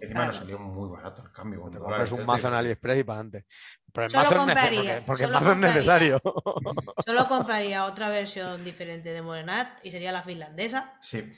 encima 0.00 0.24
nos 0.26 0.36
salió 0.36 0.58
muy 0.58 0.88
barato 0.88 1.22
el 1.22 1.32
cambio. 1.32 1.68
Te 1.70 1.78
compras 1.78 2.12
un 2.12 2.24
mazo 2.24 2.48
en 2.48 2.54
AliExpress 2.54 2.98
y 3.00 3.04
para 3.04 3.18
adelante. 3.20 3.46
Pero 3.92 4.04
el 4.04 4.10
Solo 4.10 4.22
mazo 4.22 4.34
es 4.34 4.38
compraría, 4.40 4.80
porque, 4.80 5.02
porque 5.06 5.24
el 5.24 5.30
mazo 5.32 5.52
es 5.52 5.58
necesario. 5.58 6.22
Solo 7.04 7.28
compraría 7.28 7.84
otra 7.84 8.08
versión 8.08 8.62
diferente 8.64 9.12
de 9.12 9.20
Morenar 9.22 9.78
y 9.82 9.90
sería 9.90 10.12
la 10.12 10.22
finlandesa. 10.22 10.96
Sí, 11.02 11.30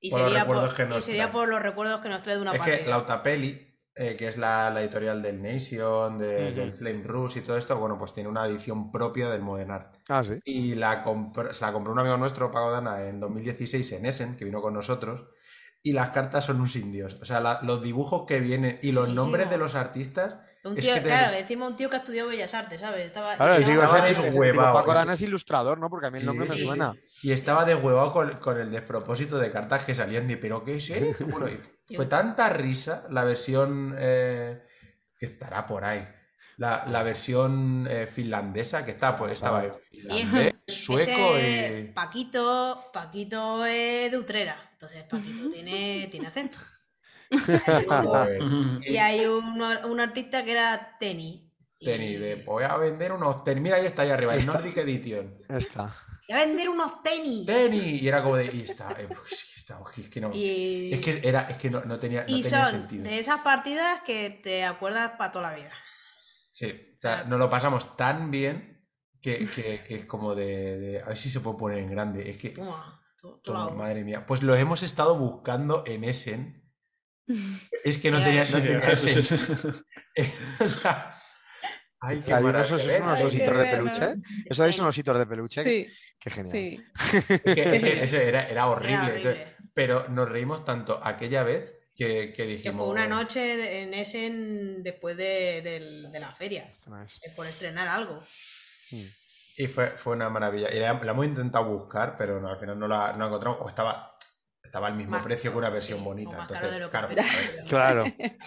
Y 0.00 0.10
Por 0.10 0.20
sería, 0.24 0.46
por, 0.46 0.74
que 0.74 0.86
nos 0.86 0.98
y 0.98 1.00
sería 1.02 1.24
trae. 1.24 1.32
por 1.32 1.48
los 1.48 1.60
recuerdos 1.60 2.00
que 2.00 2.08
nos 2.08 2.22
trae 2.22 2.36
de 2.36 2.42
una 2.42 2.52
es 2.52 2.58
partida. 2.58 2.78
que 2.78 2.86
la 2.90 2.98
Utapeli, 2.98 3.71
eh, 3.94 4.16
que 4.16 4.28
es 4.28 4.36
la, 4.38 4.70
la 4.70 4.82
editorial 4.82 5.22
del 5.22 5.42
Nation, 5.42 6.18
de- 6.18 6.52
del 6.52 6.72
Flame 6.72 7.02
Rush 7.04 7.36
y 7.38 7.40
todo 7.42 7.56
esto, 7.58 7.76
bueno, 7.78 7.98
pues 7.98 8.12
tiene 8.12 8.28
una 8.28 8.46
edición 8.46 8.90
propia 8.90 9.28
del 9.30 9.42
Modern 9.42 9.70
Art. 9.70 9.96
Ah, 10.08 10.22
sí. 10.24 10.40
Y 10.44 10.74
la 10.76 11.04
compró- 11.04 11.52
se 11.52 11.64
la 11.64 11.72
compró 11.72 11.92
un 11.92 11.98
amigo 11.98 12.16
nuestro, 12.16 12.50
Pago 12.50 12.70
Dana, 12.70 13.02
en 13.04 13.20
2016 13.20 13.92
en 13.92 14.06
Essen, 14.06 14.36
que 14.36 14.44
vino 14.44 14.62
con 14.62 14.74
nosotros. 14.74 15.26
Y 15.84 15.92
las 15.92 16.10
cartas 16.10 16.44
son 16.44 16.56
unos 16.60 16.76
indios. 16.76 17.18
O 17.20 17.24
sea, 17.24 17.40
la- 17.40 17.60
los 17.62 17.82
dibujos 17.82 18.24
que 18.26 18.40
vienen 18.40 18.78
y 18.82 18.92
los 18.92 19.08
nombres 19.14 19.50
de 19.50 19.58
los 19.58 19.74
artistas. 19.74 20.36
Un 20.64 20.78
es 20.78 20.84
tío, 20.84 20.94
que 20.94 21.00
te- 21.00 21.06
claro, 21.08 21.36
encima 21.36 21.66
un 21.66 21.74
tío 21.74 21.90
que 21.90 21.96
ha 21.96 21.98
estudiado 21.98 22.28
Bellas 22.28 22.54
Artes, 22.54 22.80
¿sabes? 22.82 23.04
Estaba, 23.06 23.34
Claro, 23.34 23.56
el 23.56 23.64
ese, 23.64 23.72
estaba 23.74 24.00
deshuevado, 24.00 24.68
tipo 24.68 24.78
Paco 24.78 24.92
eh. 24.92 24.94
Dana 24.94 25.14
es 25.14 25.20
ilustrador, 25.22 25.78
¿no? 25.78 25.90
Porque 25.90 26.06
a 26.06 26.10
mí 26.12 26.20
el 26.20 26.26
nombre 26.26 26.46
Sí, 26.46 26.52
me 26.52 26.58
sí, 26.60 26.66
suena. 26.66 26.94
Y 27.24 27.32
estaba 27.32 27.64
deshuevado 27.64 28.12
con, 28.12 28.30
con 28.38 28.60
el 28.60 28.70
despropósito 28.70 29.38
de 29.38 29.50
cartas 29.50 29.82
que 29.84 29.96
salían 29.96 30.28
de, 30.28 30.36
¿pero 30.36 30.62
qué 30.64 30.76
es 30.76 30.88
esto? 30.88 31.24
Bueno, 31.26 31.48
y 31.48 31.60
fue 31.96 32.06
tanta 32.06 32.48
risa 32.50 33.06
la 33.10 33.24
versión 33.24 33.94
eh, 33.98 34.62
que 35.18 35.26
estará 35.26 35.66
por 35.66 35.84
ahí. 35.84 36.06
La, 36.58 36.84
la 36.86 37.02
versión 37.02 37.86
eh, 37.90 38.06
finlandesa 38.06 38.84
que 38.84 38.90
está, 38.92 39.16
pues 39.16 39.32
estaba 39.32 39.64
en 39.64 39.72
Y 39.90 39.98
finlandés, 40.22 40.54
sueco 40.68 41.36
este 41.36 41.80
y. 41.80 41.92
Paquito, 41.92 42.90
Paquito 42.92 43.64
es 43.64 44.10
de 44.10 44.18
Utrera, 44.18 44.70
entonces 44.72 45.02
Paquito 45.04 45.48
tiene, 45.50 46.08
tiene 46.10 46.26
acento. 46.28 46.58
Y 48.82 48.96
hay 48.98 49.24
un, 49.26 49.60
un 49.62 50.00
artista 50.00 50.44
que 50.44 50.52
era 50.52 50.96
Teni. 51.00 51.48
Y- 51.78 51.84
Tenis, 51.86 52.20
de 52.20 52.36
voy 52.44 52.62
a 52.64 52.76
vender 52.76 53.10
unos 53.12 53.42
tenis. 53.42 53.62
Mira, 53.62 53.76
ahí 53.76 53.86
está 53.86 54.02
ahí 54.02 54.10
arriba, 54.10 54.36
está. 54.36 54.52
Nordic 54.52 54.76
Edition. 54.76 55.34
Esta. 55.48 55.92
¡Y 56.28 56.32
a 56.32 56.36
vender 56.36 56.68
unos 56.68 57.02
tenis! 57.02 57.44
Tenis. 57.46 58.02
Y 58.02 58.06
era 58.06 58.22
como 58.22 58.36
de. 58.36 58.46
Y 58.54 58.62
está. 58.62 58.92
eh, 59.00 59.08
pues, 59.08 59.51
es 59.96 60.08
que 60.08 60.20
no. 60.20 60.30
Y, 60.34 60.92
Es 60.92 61.00
que 61.00 61.20
era, 61.22 61.42
es 61.42 61.56
que 61.56 61.70
no, 61.70 61.82
no 61.84 61.98
tenía, 61.98 62.20
no 62.20 62.26
y 62.36 62.42
tenía 62.42 62.62
son 62.64 62.70
sentido. 62.72 63.04
de 63.04 63.18
esas 63.18 63.40
partidas 63.40 64.00
que 64.02 64.30
te 64.42 64.64
acuerdas 64.64 65.12
para 65.18 65.30
toda 65.32 65.50
la 65.50 65.56
vida. 65.56 65.70
Sí, 66.50 66.94
o 66.96 67.00
sea, 67.00 67.24
nos 67.24 67.38
lo 67.38 67.48
pasamos 67.48 67.96
tan 67.96 68.30
bien 68.30 68.86
que, 69.20 69.48
que- 69.48 69.82
que 69.84 69.94
es 69.96 70.04
como 70.04 70.34
de, 70.34 70.78
de- 70.78 71.00
A 71.02 71.06
ver 71.08 71.16
si 71.16 71.30
se 71.30 71.40
puede 71.40 71.56
poner 71.58 71.78
en 71.78 71.90
grande. 71.90 72.30
Es 72.30 72.36
que. 72.38 72.50
Toma, 72.50 73.00
tú- 73.20 73.40
tú 73.42 73.52
toma, 73.52 73.66
la- 73.66 73.70
madre 73.72 74.04
mía. 74.04 74.26
Pues 74.26 74.42
lo 74.42 74.54
hemos 74.54 74.82
estado 74.82 75.16
buscando 75.16 75.84
en 75.86 76.04
Essen. 76.04 76.58
Es 77.84 77.98
que 77.98 78.10
no 78.10 78.22
tenía, 78.22 78.44
no 78.50 78.60
tenía. 78.60 78.78
Essen. 78.80 79.24
o 80.60 80.68
sea. 80.68 81.18
Ay, 82.04 82.16
qué 82.18 82.24
Claro, 82.24 82.42
¿y 82.42 82.46
maravilla. 82.46 82.74
esos 82.76 82.82
son 82.82 83.02
unos 83.04 83.16
Ay, 83.18 83.22
qué 83.22 83.28
ositos 83.28 83.58
de 83.58 83.64
peluche? 83.64 84.14
¿Eso 84.46 84.64
es 84.64 84.78
unos 84.80 84.88
ositos 84.88 85.18
de 85.20 85.26
peluche? 85.26 85.62
Sí, 85.62 85.86
Qué 86.18 86.30
genial. 86.30 86.52
sí. 86.52 86.84
Es 87.28 87.40
que- 87.42 87.76
es 87.76 87.80
que 87.80 88.02
eso 88.04 88.16
era, 88.16 88.48
era 88.48 88.66
horrible. 88.66 88.96
Era 88.96 89.06
entonces- 89.16 89.32
horrible. 89.40 89.51
Pero 89.74 90.08
nos 90.08 90.28
reímos 90.28 90.64
tanto 90.64 90.98
aquella 91.02 91.42
vez 91.42 91.78
que, 91.96 92.32
que 92.32 92.44
dijimos. 92.44 92.72
Que 92.72 92.78
fue 92.84 92.88
una 92.88 93.06
noche 93.06 93.40
de- 93.40 93.82
en 93.82 93.94
Essen 93.94 94.82
después 94.82 95.16
de, 95.16 95.60
del- 95.62 96.10
de 96.10 96.20
la 96.20 96.34
feria. 96.34 96.68
Eh, 96.68 97.30
Por 97.36 97.46
estrenar 97.46 97.88
algo. 97.88 98.22
Y 99.56 99.66
fue, 99.66 99.86
fue 99.88 100.14
una 100.14 100.30
maravilla. 100.30 100.72
Y 100.72 100.78
la, 100.80 100.94
la 100.94 101.12
hemos 101.12 101.26
intentado 101.26 101.66
buscar, 101.66 102.16
pero 102.16 102.40
no, 102.40 102.48
al 102.48 102.58
final 102.58 102.78
no 102.78 102.88
la, 102.88 103.12
no 103.12 103.18
la 103.18 103.26
encontramos. 103.26 103.58
O 103.60 103.68
estaba, 103.68 104.11
estaba 104.72 104.86
al 104.86 104.94
mismo 104.94 105.10
Más- 105.10 105.22
precio 105.22 105.52
que 105.52 105.58
una 105.58 105.68
versión 105.68 105.98
sí, 105.98 106.04
bonita. 106.06 106.30
más 106.30 106.40
Entonces, 106.40 106.60
caro 106.62 106.72
de 106.72 106.80
lo 106.80 106.90
que 106.90 107.68
claro, 107.68 108.04
eh, 108.18 108.38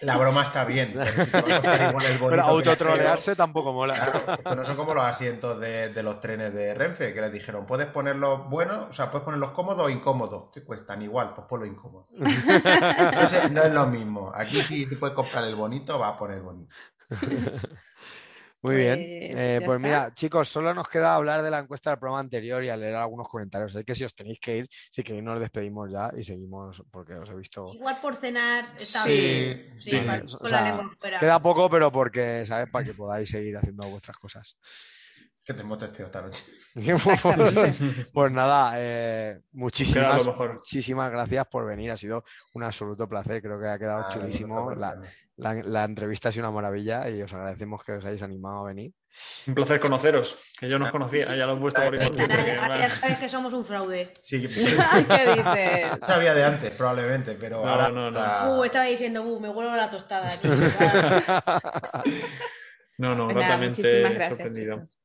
la 0.00 0.16
broma 0.16 0.42
está 0.42 0.64
bien, 0.64 0.92
pero 0.92 1.06
si 1.24 1.30
te 1.30 1.40
Pero 1.40 2.28
que 2.28 2.40
autotrolearse 2.40 3.36
tampoco 3.36 3.72
mola. 3.72 3.94
Claro, 3.94 4.34
esto 4.34 4.56
no 4.56 4.64
son 4.64 4.74
como 4.74 4.92
los 4.92 5.04
asientos 5.04 5.60
de, 5.60 5.90
de 5.94 6.02
los 6.02 6.18
trenes 6.20 6.52
de 6.52 6.74
Renfe, 6.74 7.14
que 7.14 7.20
les 7.20 7.32
dijeron, 7.32 7.64
puedes 7.64 7.86
ponerlos 7.86 8.48
buenos, 8.50 8.88
o 8.88 8.92
sea, 8.92 9.12
puedes 9.12 9.24
ponerlos 9.24 9.52
cómodos 9.52 9.86
o 9.86 9.88
incómodos. 9.88 10.50
¿Qué 10.52 10.64
cuestan? 10.64 11.00
Igual, 11.00 11.32
pues 11.34 11.46
ponlo 11.46 11.64
incómodo. 11.64 12.08
No, 12.18 13.28
sé, 13.28 13.48
no 13.48 13.62
es 13.62 13.72
lo 13.72 13.86
mismo. 13.86 14.32
Aquí 14.34 14.60
si 14.62 14.84
te 14.88 14.96
puedes 14.96 15.14
comprar 15.14 15.44
el 15.44 15.54
bonito, 15.54 15.96
va 15.96 16.08
a 16.08 16.16
poner 16.16 16.40
bonito. 16.40 16.74
Muy 18.60 18.74
bien. 18.76 18.96
Pues, 18.98 19.36
Eh, 19.40 19.60
pues 19.64 19.76
está. 19.76 19.78
mira, 19.88 20.12
chicos, 20.14 20.48
solo 20.48 20.74
nos 20.74 20.88
queda 20.88 21.14
hablar 21.14 21.42
de 21.42 21.50
la 21.50 21.60
encuesta 21.60 21.90
del 21.90 21.98
programa 22.00 22.20
anterior 22.20 22.62
y 22.64 22.68
a 22.68 22.76
leer 22.76 22.96
algunos 22.96 23.28
comentarios. 23.28 23.74
Así 23.74 23.84
que 23.84 23.94
si 23.94 24.04
os 24.04 24.14
tenéis 24.14 24.40
que 24.40 24.56
ir, 24.58 24.68
si 24.90 25.02
queréis 25.04 25.22
nos 25.24 25.38
despedimos 25.38 25.90
ya 25.92 26.10
y 26.16 26.24
seguimos 26.24 26.82
porque 26.90 27.14
os 27.14 27.28
he 27.28 27.34
visto. 27.34 27.72
Igual 27.72 27.98
por 28.02 28.16
cenar 28.16 28.74
está 28.78 29.02
Sí, 29.04 29.10
bien. 29.10 29.74
Sí, 29.80 29.90
sí, 29.92 30.00
pa- 30.04 30.16
o 30.24 30.38
con 30.38 30.50
sea, 30.50 30.60
la 30.62 30.68
lengua 30.70 30.90
fuera. 30.98 31.20
Queda 31.20 31.40
poco, 31.40 31.70
pero 31.70 31.92
porque, 31.92 32.44
¿sabes? 32.46 32.68
Para 32.70 32.84
que 32.84 32.94
podáis 32.94 33.28
seguir 33.30 33.56
haciendo 33.56 33.88
vuestras 33.88 34.16
cosas. 34.18 34.56
Que 35.44 35.54
tenemos 35.54 35.78
testeo 35.78 36.06
esta 36.06 36.20
noche. 36.20 36.44
Pues 38.12 38.32
nada, 38.32 38.72
eh, 38.76 39.40
muchísimas, 39.52 40.24
lo 40.24 40.32
mejor. 40.32 40.54
muchísimas 40.56 41.10
gracias 41.10 41.46
por 41.46 41.64
venir. 41.66 41.90
Ha 41.92 41.96
sido 41.96 42.24
un 42.54 42.64
absoluto 42.64 43.08
placer. 43.08 43.40
Creo 43.40 43.58
que 43.60 43.66
ha 43.68 43.78
quedado 43.78 44.02
Ah, 44.04 44.08
chulísimo. 44.10 44.56
no, 44.56 44.70
no, 44.70 44.74
La, 44.74 44.94
no, 44.96 45.02
no. 45.02 45.08
La- 45.38 45.54
la 45.54 45.84
entrevista 45.84 46.28
ha 46.28 46.32
sido 46.32 46.44
una 46.46 46.54
maravilla 46.54 47.08
y 47.08 47.22
os 47.22 47.32
agradecemos 47.32 47.82
que 47.84 47.92
os 47.92 48.04
hayáis 48.04 48.22
animado 48.22 48.64
a 48.64 48.68
venir. 48.68 48.92
Un 49.46 49.54
placer 49.54 49.80
conoceros, 49.80 50.36
que 50.60 50.68
yo 50.68 50.78
no 50.78 50.84
os 50.84 50.90
conocía, 50.92 51.34
ya 51.34 51.46
lo 51.46 51.54
he 51.54 51.60
puesto 51.60 51.80
por 51.82 51.98
ya 51.98 52.88
sabes 52.88 53.18
que 53.18 53.28
somos 53.28 53.52
un 53.52 53.64
fraude. 53.64 54.12
Sí, 54.22 54.42
¿qué 54.48 54.48
dices? 54.48 55.98
sabía 56.06 56.34
de 56.34 56.44
antes, 56.44 56.74
probablemente, 56.74 57.34
pero 57.34 57.64
No, 57.64 57.70
ahora 57.70 57.88
no, 57.88 58.10
no. 58.10 58.18
está- 58.18 58.50
Uh, 58.52 58.64
estaba 58.64 58.84
diciendo, 58.84 59.22
uh, 59.22 59.40
me 59.40 59.48
huelo 59.48 59.74
la 59.74 59.88
tostada 59.90 60.30
aquí. 60.32 60.48
No, 62.98 63.14
no, 63.14 63.28
Pues 63.28 63.36
nada, 63.36 63.58
muchísimas 63.58 64.12
gracias. 64.12 64.28
sorprendido. 64.38 64.74
chicos. 64.76 64.98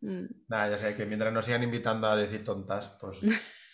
Mm, 0.00 0.24
Nada, 0.48 0.70
ya 0.70 0.78
sé 0.78 0.94
que 0.94 1.04
mientras 1.04 1.30
nos 1.32 1.44
sigan 1.44 1.62
invitando 1.62 2.06
a 2.08 2.16
decir 2.16 2.42
tontas, 2.42 2.96
pues 3.00 3.18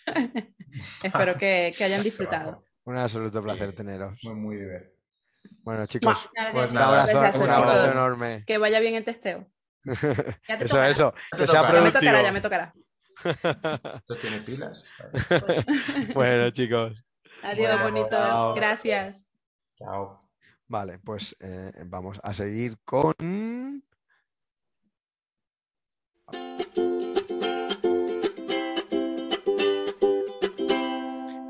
Espero 1.03 1.35
que, 1.37 1.73
que 1.77 1.83
hayan 1.85 2.03
disfrutado. 2.03 2.67
un 2.83 2.97
absoluto 2.97 3.41
placer 3.41 3.71
teneros. 3.73 4.19
muy, 4.23 4.35
muy 4.35 4.55
divertido. 4.57 5.00
Bueno, 5.63 5.85
chicos, 5.85 6.27
Gracias. 6.33 6.53
Pues 6.53 6.69
un 6.71 6.75
nada, 6.75 7.03
abrazo, 7.03 7.21
besazo, 7.21 7.43
un 7.43 7.49
abrazo 7.51 7.79
chicos. 7.81 7.95
enorme. 7.95 8.43
Que 8.47 8.57
vaya 8.57 8.79
bien 8.79 8.95
el 8.95 9.05
testeo. 9.05 9.47
Ya 9.85 10.57
te 10.57 10.65
Eso, 10.65 10.67
tocará. 10.75 10.89
eso, 10.89 11.13
Ya 11.13 11.37
que 11.37 11.37
te 11.37 11.47
sea 11.47 11.61
tocará. 11.61 11.77
Ya 11.79 11.81
me 11.83 11.91
tocará, 11.91 12.21
ya 12.23 12.31
me 12.31 12.41
tocará. 12.41 12.73
¿Esto 13.97 14.15
tiene 14.17 14.39
pilas? 14.39 14.85
Bueno, 16.13 16.49
chicos. 16.51 17.03
Adiós, 17.43 17.79
Bueno, 17.81 17.83
bonitos. 17.83 18.09
chao. 18.19 18.53
Gracias. 18.55 19.27
Chao. 19.75 20.29
Vale, 20.67 20.99
pues 20.99 21.35
eh, 21.39 21.71
vamos 21.85 22.19
a 22.23 22.33
seguir 22.33 22.77
con. 22.85 23.13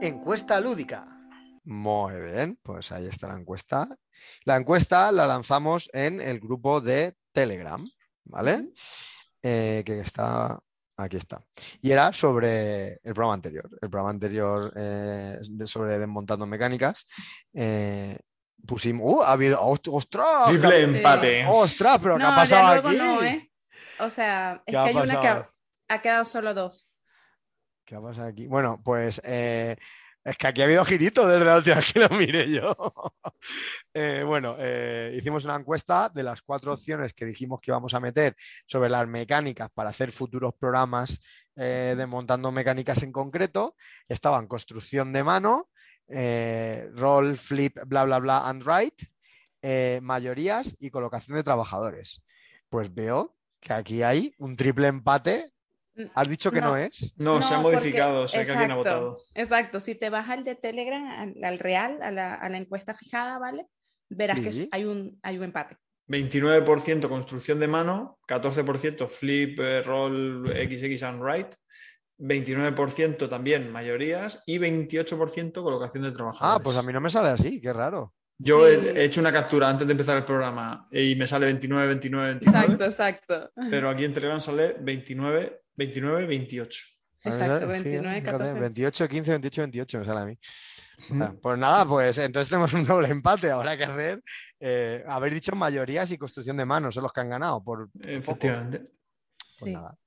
Encuesta 0.01 0.59
lúdica. 0.59 1.06
Muy 1.64 2.19
bien, 2.19 2.57
pues 2.64 2.91
ahí 2.91 3.06
está 3.07 3.27
la 3.27 3.35
encuesta. 3.40 3.88
La 4.45 4.56
encuesta 4.57 5.11
la 5.11 5.27
lanzamos 5.27 5.90
en 5.93 6.19
el 6.22 6.40
grupo 6.40 6.81
de 6.81 7.15
Telegram, 7.31 7.85
¿vale? 8.25 8.69
Eh, 9.43 9.83
que 9.85 9.99
está. 9.99 10.59
Aquí 10.98 11.17
está. 11.17 11.43
Y 11.81 11.91
era 11.91 12.11
sobre 12.14 12.93
el 13.03 13.14
programa 13.14 13.33
anterior. 13.33 13.67
El 13.81 13.90
programa 13.90 14.09
anterior 14.11 14.72
eh, 14.75 15.40
sobre 15.65 15.98
desmontando 15.98 16.45
mecánicas. 16.45 17.06
eh, 17.53 18.17
pusimos. 18.67 19.03
¡Uh! 19.11 19.22
Ha 19.23 19.31
habido. 19.31 19.59
¡Ost- 19.61 19.90
¡Ostras! 19.91 20.49
Triple 20.49 20.81
empate. 20.83 21.45
¡Ostras! 21.48 21.99
¿Pero 22.03 22.17
qué 22.17 22.23
ha 22.23 22.35
pasado 22.35 22.88
aquí? 22.90 22.98
no, 22.98 23.23
¿eh? 23.23 23.51
O 23.99 24.09
sea, 24.11 24.53
es 24.57 24.61
¿Qué 24.65 24.72
que 24.73 24.77
ha 24.77 24.83
hay 24.83 24.95
una 24.95 25.22
que 25.22 25.27
ha, 25.27 25.51
ha 25.90 26.01
quedado 26.01 26.25
solo 26.25 26.53
dos. 26.53 26.91
¿Qué 27.85 27.95
ha 27.95 28.01
pasado 28.01 28.27
aquí? 28.27 28.45
Bueno, 28.48 28.80
pues 28.83 29.19
eh, 29.23 29.75
es 30.24 30.38
que 30.38 30.48
aquí 30.48 30.61
ha 30.61 30.66
habido 30.66 30.85
girito 30.85 31.27
desde 31.27 31.45
la 31.45 31.58
última 31.58 31.82
que 31.93 32.00
lo 32.00 32.09
miré 32.09 32.50
yo. 32.50 32.75
Eh, 33.93 34.24
bueno, 34.25 34.56
eh, 34.59 35.16
hicimos 35.17 35.45
una 35.45 35.56
encuesta 35.56 36.09
de 36.09 36.24
las 36.24 36.41
cuatro 36.41 36.74
opciones 36.74 37.14
que 37.14 37.25
dijimos 37.25 37.59
que 37.59 37.72
íbamos 37.72 37.93
a 37.93 38.00
meter 38.00 38.35
sobre 38.66 38.90
las 38.90 39.08
mecánicas 39.08 39.69
para 39.74 39.90
hacer 39.90 40.11
futuros 40.11 40.53
programas 40.53 41.19
eh, 41.56 41.95
de 41.98 42.06
montando 42.06 42.51
mecánicas 42.51 43.01
en 43.03 43.11
concreto. 43.11 43.75
Estaban 44.08 44.48
construcción 44.48 45.11
de 45.11 45.24
mano, 45.24 45.69
roll, 46.08 47.38
flip, 47.38 47.80
bla, 47.85 48.03
bla, 48.03 48.19
bla, 48.19 48.48
and 48.48 48.64
write, 48.64 50.01
mayorías 50.01 50.75
y 50.80 50.90
colocación 50.90 51.35
de 51.35 51.43
trabajadores. 51.43 52.22
Pues 52.69 52.93
veo 52.93 53.35
que 53.59 53.74
aquí 53.74 54.03
hay 54.03 54.33
un 54.38 54.56
triple 54.56 54.88
empate. 54.88 55.51
¿Has 56.16 56.30
dicho 56.30 56.52
que 56.52 56.61
no, 56.61 56.70
No. 56.70 56.78
es? 56.78 57.14
No, 57.18 57.42
se 57.42 57.53
ha 57.53 57.61
porque- 57.61 57.78
modificado, 57.78 58.28
sé 58.28 58.44
que 58.44 58.52
alguien 58.52 58.72
ha 58.72 58.76
exacto, 58.76 58.78
votado. 58.78 59.18
Exacto, 59.36 59.80
si 59.80 59.95
te 59.95 60.10
vas 60.10 60.30
al 60.30 60.44
de 60.44 60.56
Telegram, 60.56 61.06
al, 61.08 61.44
al 61.44 61.60
real, 61.60 62.00
a 62.02 62.11
la, 62.11 62.34
a 62.36 62.50
la 62.50 62.58
encuesta 62.58 62.94
fijada, 62.94 63.38
¿vale? 63.40 63.66
Verás 64.10 64.40
Sí. 64.40 64.44
que 64.44 64.70
hay 64.72 64.86
un, 64.86 65.20
hay 65.24 65.38
un 65.38 65.44
empate. 65.45 65.76
29% 66.08 67.08
construcción 67.08 67.60
de 67.60 67.68
mano, 67.68 68.20
14% 68.28 69.08
flip, 69.08 69.60
eh, 69.60 69.82
roll, 69.82 70.45
XX 70.48 71.03
and 71.03 71.22
write, 71.22 71.56
29% 72.20 73.28
también 73.30 73.72
mayorías 73.72 74.42
y 74.45 74.58
28% 74.60 75.64
colocación 75.64 76.03
de 76.03 76.11
trabajadores. 76.11 76.60
Ah, 76.60 76.64
pues 76.64 76.76
a 76.78 76.84
mí 76.84 76.94
no 76.94 77.02
me 77.02 77.10
sale 77.10 77.30
así, 77.30 77.60
qué 77.61 77.74
raro. 77.74 78.14
Yo 78.38 78.68
Sí. 78.68 78.74
he, 78.74 79.02
he 79.02 79.03
hecho 79.06 79.22
una 79.22 79.32
captura 79.32 79.70
antes 79.70 79.86
de 79.88 79.92
empezar 79.92 80.18
el 80.18 80.26
programa 80.26 80.88
y 80.92 81.16
me 81.16 81.28
sale 81.28 81.45
29, 81.45 81.88
29, 81.88 82.28
29, 82.40 82.74
Exacto, 82.74 82.86
exacto. 82.86 83.52
pero 83.70 83.90
aquí 83.90 84.03
en 84.06 84.14
Telegram 84.14 84.42
sale 84.42 84.76
29, 84.80 85.60
29, 85.75 86.25
28. 86.25 86.80
A 87.24 87.30
mí 87.30 87.35
me 87.35 87.43
Exacto, 87.43 87.59
sale- 87.67 87.77
sí, 87.77 87.83
29, 87.83 88.16
fíjate, 88.22 88.32
14. 88.32 88.59
28, 88.59 89.08
15, 89.08 89.32
28, 89.32 89.61
28 89.61 90.00
me 90.00 90.06
sale 90.06 90.19
a 90.22 90.25
mí. 90.25 90.38
Mm. 91.09 91.22
Ah, 91.22 91.33
Pues 91.41 91.58
nada, 91.59 91.85
pues 91.85 92.17
entonces 92.17 92.50
tenemos 92.50 92.74
un 92.74 92.85
doble 92.85 93.08
empate. 93.09 93.50
Habrá 93.51 93.77
que 93.77 93.83
hacer. 93.83 94.22
eh, 94.59 95.03
haber 95.08 95.33
dicho 95.33 95.56
mayorías 95.56 96.11
y 96.11 96.17
construcción 96.17 96.58
de 96.58 96.66
manos 96.66 96.93
son 96.93 97.03
los 97.03 97.11
que 97.14 97.19
han 97.22 97.30
ganado. 97.30 97.64
Por, 97.64 97.90
Efectivamente. 98.06 98.80
pues 99.59 99.69
Sí. 99.69 99.74
nada. 99.74 99.98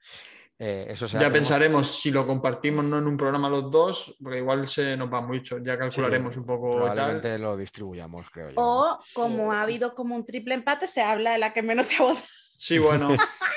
Eh, 0.56 0.86
eso 0.90 1.08
será 1.08 1.22
Ya 1.22 1.28
tenemos- 1.28 1.48
pensaremos 1.48 1.90
si 2.00 2.12
lo 2.12 2.24
compartimos 2.24 2.84
no 2.84 2.98
en 2.98 3.06
un 3.08 3.16
programa 3.16 3.48
los 3.48 3.68
dos, 3.72 4.16
porque 4.22 4.38
igual 4.38 4.68
se 4.68 4.96
nos 4.96 5.12
va 5.12 5.20
mucho. 5.20 5.58
Ya 5.58 5.76
calcularemos 5.76 6.36
un 6.36 6.46
poco 6.46 6.70
tal. 6.70 6.92
Probablemente 6.94 7.38
lo 7.40 7.56
distribuyamos, 7.56 8.30
creo 8.30 8.50
yo. 8.50 8.54
O 8.56 8.98
como 9.12 9.52
ha 9.52 9.62
habido 9.62 9.92
como 9.96 10.14
un 10.14 10.24
triple 10.24 10.54
empate, 10.54 10.86
se 10.86 11.02
habla 11.02 11.32
de 11.32 11.38
la 11.38 11.52
que 11.52 11.62
menos 11.62 11.86
se 11.88 11.96
ha 11.96 12.02
votado. 12.02 12.24
Sí, 12.56 12.78
bueno. 12.78 13.08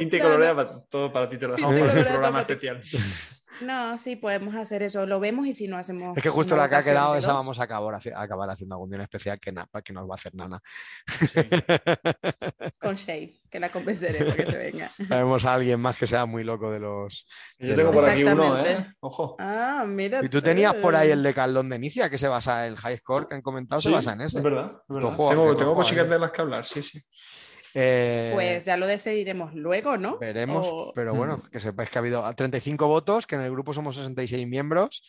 Tinta 0.00 0.16
y 0.16 0.20
colorea, 0.20 0.54
para- 0.56 0.80
todo 0.88 1.12
para 1.12 1.28
ti 1.28 1.38
te 1.38 1.46
lo 1.46 1.54
dejamos 1.54 1.74
para 1.74 1.84
un 1.84 1.90
colorea 1.90 2.12
programa 2.12 2.40
especial. 2.40 2.80
No, 3.60 3.98
sí, 3.98 4.16
podemos 4.16 4.54
hacer 4.54 4.82
eso. 4.82 5.04
Lo 5.04 5.20
vemos 5.20 5.46
y 5.46 5.52
si 5.52 5.68
no 5.68 5.76
hacemos. 5.76 6.16
Es 6.16 6.22
que 6.22 6.30
justo 6.30 6.56
la 6.56 6.66
que 6.70 6.76
ha 6.76 6.82
quedado, 6.82 7.14
esa 7.14 7.34
vamos 7.34 7.60
a 7.60 7.64
acabar, 7.64 7.94
haci- 7.94 8.10
a 8.14 8.22
acabar 8.22 8.48
haciendo 8.48 8.74
algún 8.74 8.88
día 8.88 8.96
en 8.96 9.02
especial 9.02 9.38
que, 9.38 9.52
na- 9.52 9.68
que 9.84 9.92
nos 9.92 10.08
va 10.08 10.12
a 10.12 10.14
hacer 10.14 10.34
nana. 10.34 10.62
Con 12.80 12.94
Shay, 12.96 13.38
que 13.50 13.60
la 13.60 13.70
convenceré 13.70 14.24
para 14.24 14.34
que 14.34 14.46
se 14.46 14.56
venga. 14.56 14.88
Traemos 15.08 15.44
a 15.44 15.52
alguien 15.54 15.78
más 15.78 15.98
que 15.98 16.06
sea 16.06 16.24
muy 16.24 16.42
loco 16.42 16.70
de 16.70 16.80
los. 16.80 17.26
Yo 17.58 17.68
de 17.68 17.76
tengo 17.76 17.92
los- 17.92 18.00
por 18.00 18.10
aquí 18.10 18.24
uno, 18.24 18.64
¿eh? 18.64 18.94
Ojo. 19.00 19.36
Ah, 19.38 19.84
mira. 19.86 20.20
Y 20.24 20.30
tú 20.30 20.40
tenías 20.40 20.74
por 20.76 20.96
ahí 20.96 21.10
el 21.10 21.22
de 21.22 21.34
Carlón 21.34 21.68
de 21.68 21.76
Inicia, 21.76 22.08
que 22.08 22.16
se 22.16 22.28
basa, 22.28 22.66
el 22.66 22.76
high 22.76 22.96
score 22.96 23.28
que 23.28 23.34
han 23.34 23.42
comentado, 23.42 23.80
se 23.82 23.90
basa 23.90 24.14
en 24.14 24.22
ese. 24.22 24.38
Es 24.38 24.44
verdad, 24.44 24.72
es 24.88 24.94
verdad. 24.94 25.10
Tengo 25.16 25.56
tengo 25.56 25.74
cositas 25.74 26.06
eh. 26.06 26.08
de 26.08 26.18
las 26.18 26.30
que 26.30 26.40
hablar, 26.40 26.64
sí, 26.64 26.82
sí. 26.82 26.98
Eh, 27.74 28.30
Pues 28.34 28.64
ya 28.64 28.76
lo 28.76 28.86
decidiremos 28.86 29.54
luego, 29.54 29.96
¿no? 29.96 30.18
Veremos, 30.18 30.66
O- 30.68 30.92
pero 30.94 31.14
bueno, 31.14 31.40
que 31.50 31.60
sepáis 31.60 31.90
que 31.90 31.98
ha 31.98 32.00
habido 32.00 32.32
35 32.34 32.88
votos, 32.88 33.26
que 33.26 33.36
en 33.36 33.42
el 33.42 33.50
grupo 33.50 33.72
somos 33.72 33.96
66 33.96 34.46
miembros. 34.46 35.02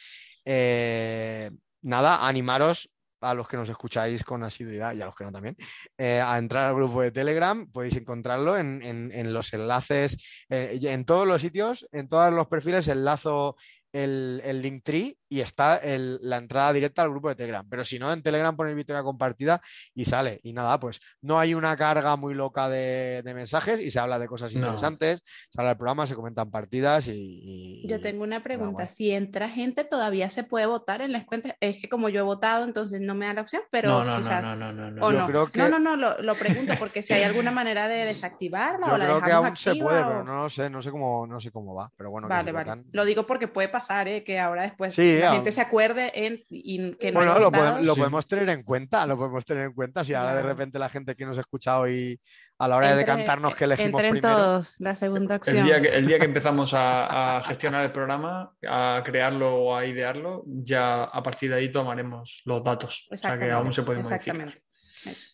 Eh, 0.46 1.52
nada, 1.82 2.28
animaros 2.28 2.90
a 3.24 3.36
los 3.36 3.48
que 3.48 3.56
nos 3.56 3.70
escucháis 3.70 4.24
con 4.24 4.44
asiduidad 4.44 4.96
y 4.96 5.02
a 5.02 5.06
los 5.06 5.14
que 5.16 5.24
no 5.24 5.32
también, 5.32 5.56
eh, 5.98 6.20
a 6.24 6.40
entrar 6.40 6.66
al 6.70 6.76
grupo 6.76 7.02
de 7.04 7.12
Telegram. 7.12 7.70
Podéis 7.72 7.96
encontrarlo 7.98 8.58
en, 8.58 8.82
en- 8.82 9.12
en 9.14 9.32
los 9.34 9.54
enlaces, 9.54 10.18
eh, 10.50 10.80
en 10.82 11.06
todos 11.06 11.28
los 11.28 11.40
sitios, 11.42 11.88
en 11.92 12.10
todos 12.10 12.34
los 12.34 12.48
perfiles, 12.48 12.88
enlazo 12.88 13.56
el, 13.94 14.42
el 14.45 14.61
Linktree 14.61 15.18
y 15.30 15.40
está 15.42 15.78
el- 15.78 16.20
la 16.22 16.38
entrada 16.38 16.74
directa 16.74 17.02
al 17.02 17.10
grupo 17.10 17.30
de 17.30 17.36
Telegram. 17.36 17.66
Pero 17.70 17.84
si 17.86 17.98
no, 18.00 18.11
en 18.11 18.22
Telegram 18.22 18.56
ponéis 18.56 18.76
victoria 18.76 19.02
compartida 19.03 19.61
y 19.94 20.06
sale. 20.06 20.40
Y 20.44 20.52
nada, 20.53 20.80
pues 20.80 21.00
no 21.22 21.40
hay 21.40 21.53
una 21.53 21.76
carga 21.78 22.16
muy 22.18 22.34
loca 22.34 22.68
de, 22.70 23.22
de 23.24 23.34
mensajes 23.34 23.80
y 23.80 23.92
se 23.92 24.00
habla 24.00 24.20
de 24.20 24.28
cosas 24.28 24.53
No. 24.53 24.60
interesantes, 24.60 25.22
se 25.50 25.60
habla 25.60 25.70
del 25.70 25.78
programa, 25.78 26.06
se 26.08 26.16
comentan 26.16 26.52
partidas 26.52 27.08
y... 27.08 27.82
y- 27.84 27.88
Yo 27.88 28.02
tengo 28.02 28.24
una 28.24 28.44
pregunta. 28.44 28.88
Si 28.88 29.11
entra 29.11 29.50
gente, 29.50 29.84
todavía 29.86 30.30
se 30.30 30.44
puede 30.44 30.66
votar 30.66 31.02
en 31.02 31.11
las 31.14 31.26
cuentas. 31.26 31.53
Es 31.61 31.80
que 31.82 31.88
como 31.90 32.10
yo 32.10 32.20
he 32.20 32.24
votado, 32.24 32.66
entonces 32.66 33.00
no 33.02 33.16
me 33.16 33.26
da 33.26 33.34
la 33.34 33.42
opción, 33.42 33.61
pero 33.72 33.90
no, 33.90 34.03
no, 34.03 34.18
quizás. 34.18 34.44
no, 34.44 34.56
no, 34.56 34.74
no, 34.74 34.92
no, 34.92 35.06
O 35.06 35.11
Yo 35.11 35.20
no. 35.20 35.28
creo 35.28 35.48
que- 35.52 35.60
no, 35.60 35.70
no, 35.70 35.80
no, 35.80 35.95
lo, 35.95 36.22
lo 36.22 36.36
pregunto 36.36 36.74
porque 36.80 37.02
si 37.03 37.14
hay 37.14 37.24
alguna 37.24 37.52
manera 37.52 37.88
de 37.88 38.06
desactivarla 38.06 38.88
Yo 38.88 38.94
o 38.94 38.98
la 38.98 39.06
creo 39.06 39.16
dejamos 39.22 39.42
que 39.42 39.48
aún 39.48 39.56
se 39.58 39.70
activa 39.70 39.86
puede, 39.90 40.02
o- 40.02 40.08
pero 40.08 40.24
no 40.24 40.44
lo 40.44 40.50
sé, 40.50 40.70
no 40.70 40.82
sé 40.82 40.92
cómo, 40.92 41.26
no 41.28 41.40
sé 41.40 41.52
cómo 41.52 41.74
va. 41.74 41.90
Pero 41.95 42.10
bueno, 42.11 42.28
Vale, 42.28 42.52
vale. 42.52 42.66
votan- 42.70 42.86
Lo 42.92 43.06
digo 43.06 43.26
porque 43.26 43.48
puede 43.48 43.70
pasar 43.70 43.81
pasar, 43.82 44.08
¿eh? 44.08 44.24
que 44.24 44.40
ahora 44.40 44.61
después 44.64 44.95
Sí, 44.95 45.18
la 45.19 45.34
gente 45.34 45.51
se 45.51 45.61
acuerde 45.61 46.11
en, 46.14 46.43
y 46.50 46.95
que 46.95 47.11
no 47.11 47.19
Bueno, 47.19 47.40
lo, 47.40 47.51
podemos, 47.51 47.84
lo 47.84 47.93
Sí. 47.93 48.00
podemos 48.00 48.27
tener 48.27 48.50
en 48.50 48.64
cuenta, 48.64 49.06
lo 49.06 49.18
podemos 49.18 49.43
tener 49.45 49.66
en 49.66 49.74
cuenta. 49.74 50.03
Si 50.03 50.14
ahora 50.14 50.35
de 50.35 50.43
repente 50.43 50.80
la 50.80 50.90
gente 50.90 51.16
que 51.16 51.26
nos 51.26 51.38
ha 51.38 51.42
escuchado 51.42 51.90
y 51.90 52.19
a 52.58 52.68
la 52.68 52.77
hora 52.77 52.95
de 52.95 53.06
cantarnos 53.06 53.56
que 53.56 53.64
elegimos 53.66 54.00
Entren 54.00 54.11
primero. 54.14 54.35
todos, 54.35 54.76
la 54.80 54.95
segunda 54.95 55.35
opción. 55.38 55.58
El 55.58 55.64
día, 55.66 55.82
que, 55.82 55.90
el 55.90 56.08
día 56.08 56.19
que 56.19 56.26
empezamos 56.26 56.74
a, 56.74 57.38
a 57.38 57.43
gestionar 57.43 57.84
el 57.84 57.92
programa, 57.92 58.53
a 58.68 59.01
crearlo 59.03 59.56
o 59.56 59.76
a 59.76 59.85
idearlo, 59.85 60.43
ya 60.45 61.03
a 61.03 61.24
partir 61.24 61.50
de 61.50 61.58
ahí 61.58 61.69
tomaremos 61.72 62.42
los 62.45 62.64
datos. 62.64 63.08
O 63.11 63.18
sea 63.18 63.38
que 63.38 63.45
Exactamente, 63.45 63.51
aún 63.51 63.74
se 63.74 63.82
modificar. 63.82 64.14
Exactamente. 64.18 64.61
Eso. 65.06 65.31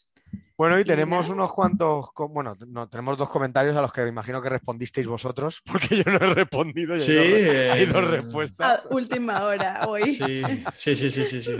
Bueno, 0.58 0.80
y 0.80 0.84
tenemos 0.84 1.30
unos 1.30 1.53
cuantos, 1.53 2.08
bueno, 2.32 2.53
no, 2.68 2.90
tenemos 2.90 3.16
dos 3.16 3.30
comentarios 3.30 3.77
a 3.77 3.82
los 3.82 3.94
que 3.94 4.02
me 4.02 4.10
imagino 4.10 4.42
que 4.42 4.50
respondisteis 4.50 5.06
vosotros, 5.06 5.61
porque 5.72 5.98
yo 5.98 6.03
no 6.11 6.16
he 6.18 6.34
respondido 6.34 6.98
y 6.98 7.02
Sí, 7.02 7.16
hay, 7.16 7.30
dos, 7.30 7.42
re- 7.53 7.72
hay 7.72 7.84
eh, 7.84 7.86
dos 7.86 8.03
A 8.03 8.08
respuestas. 8.08 8.88
última 8.90 9.44
hora 9.44 9.82
hoy. 9.88 10.16
Sí, 10.16 10.44
sí, 10.74 10.95
sí, 10.95 11.11
sí, 11.11 11.26
sí, 11.26 11.44
sí. 11.44 11.58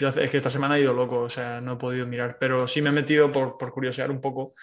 Yo 0.00 0.08
es 0.10 0.30
que 0.30 0.36
esta 0.36 0.48
semana 0.50 0.76
he 0.78 0.82
ido 0.82 0.92
loco, 0.94 1.22
o 1.22 1.28
sea, 1.28 1.60
no 1.60 1.72
he 1.72 1.76
podido 1.76 2.06
mirar, 2.06 2.36
pero 2.38 2.68
sí 2.68 2.80
me 2.80 2.90
he 2.90 2.92
metido 2.92 3.32
por, 3.32 3.58
por 3.58 3.72
curiosear 3.72 4.12
un 4.12 4.20
poco 4.20 4.54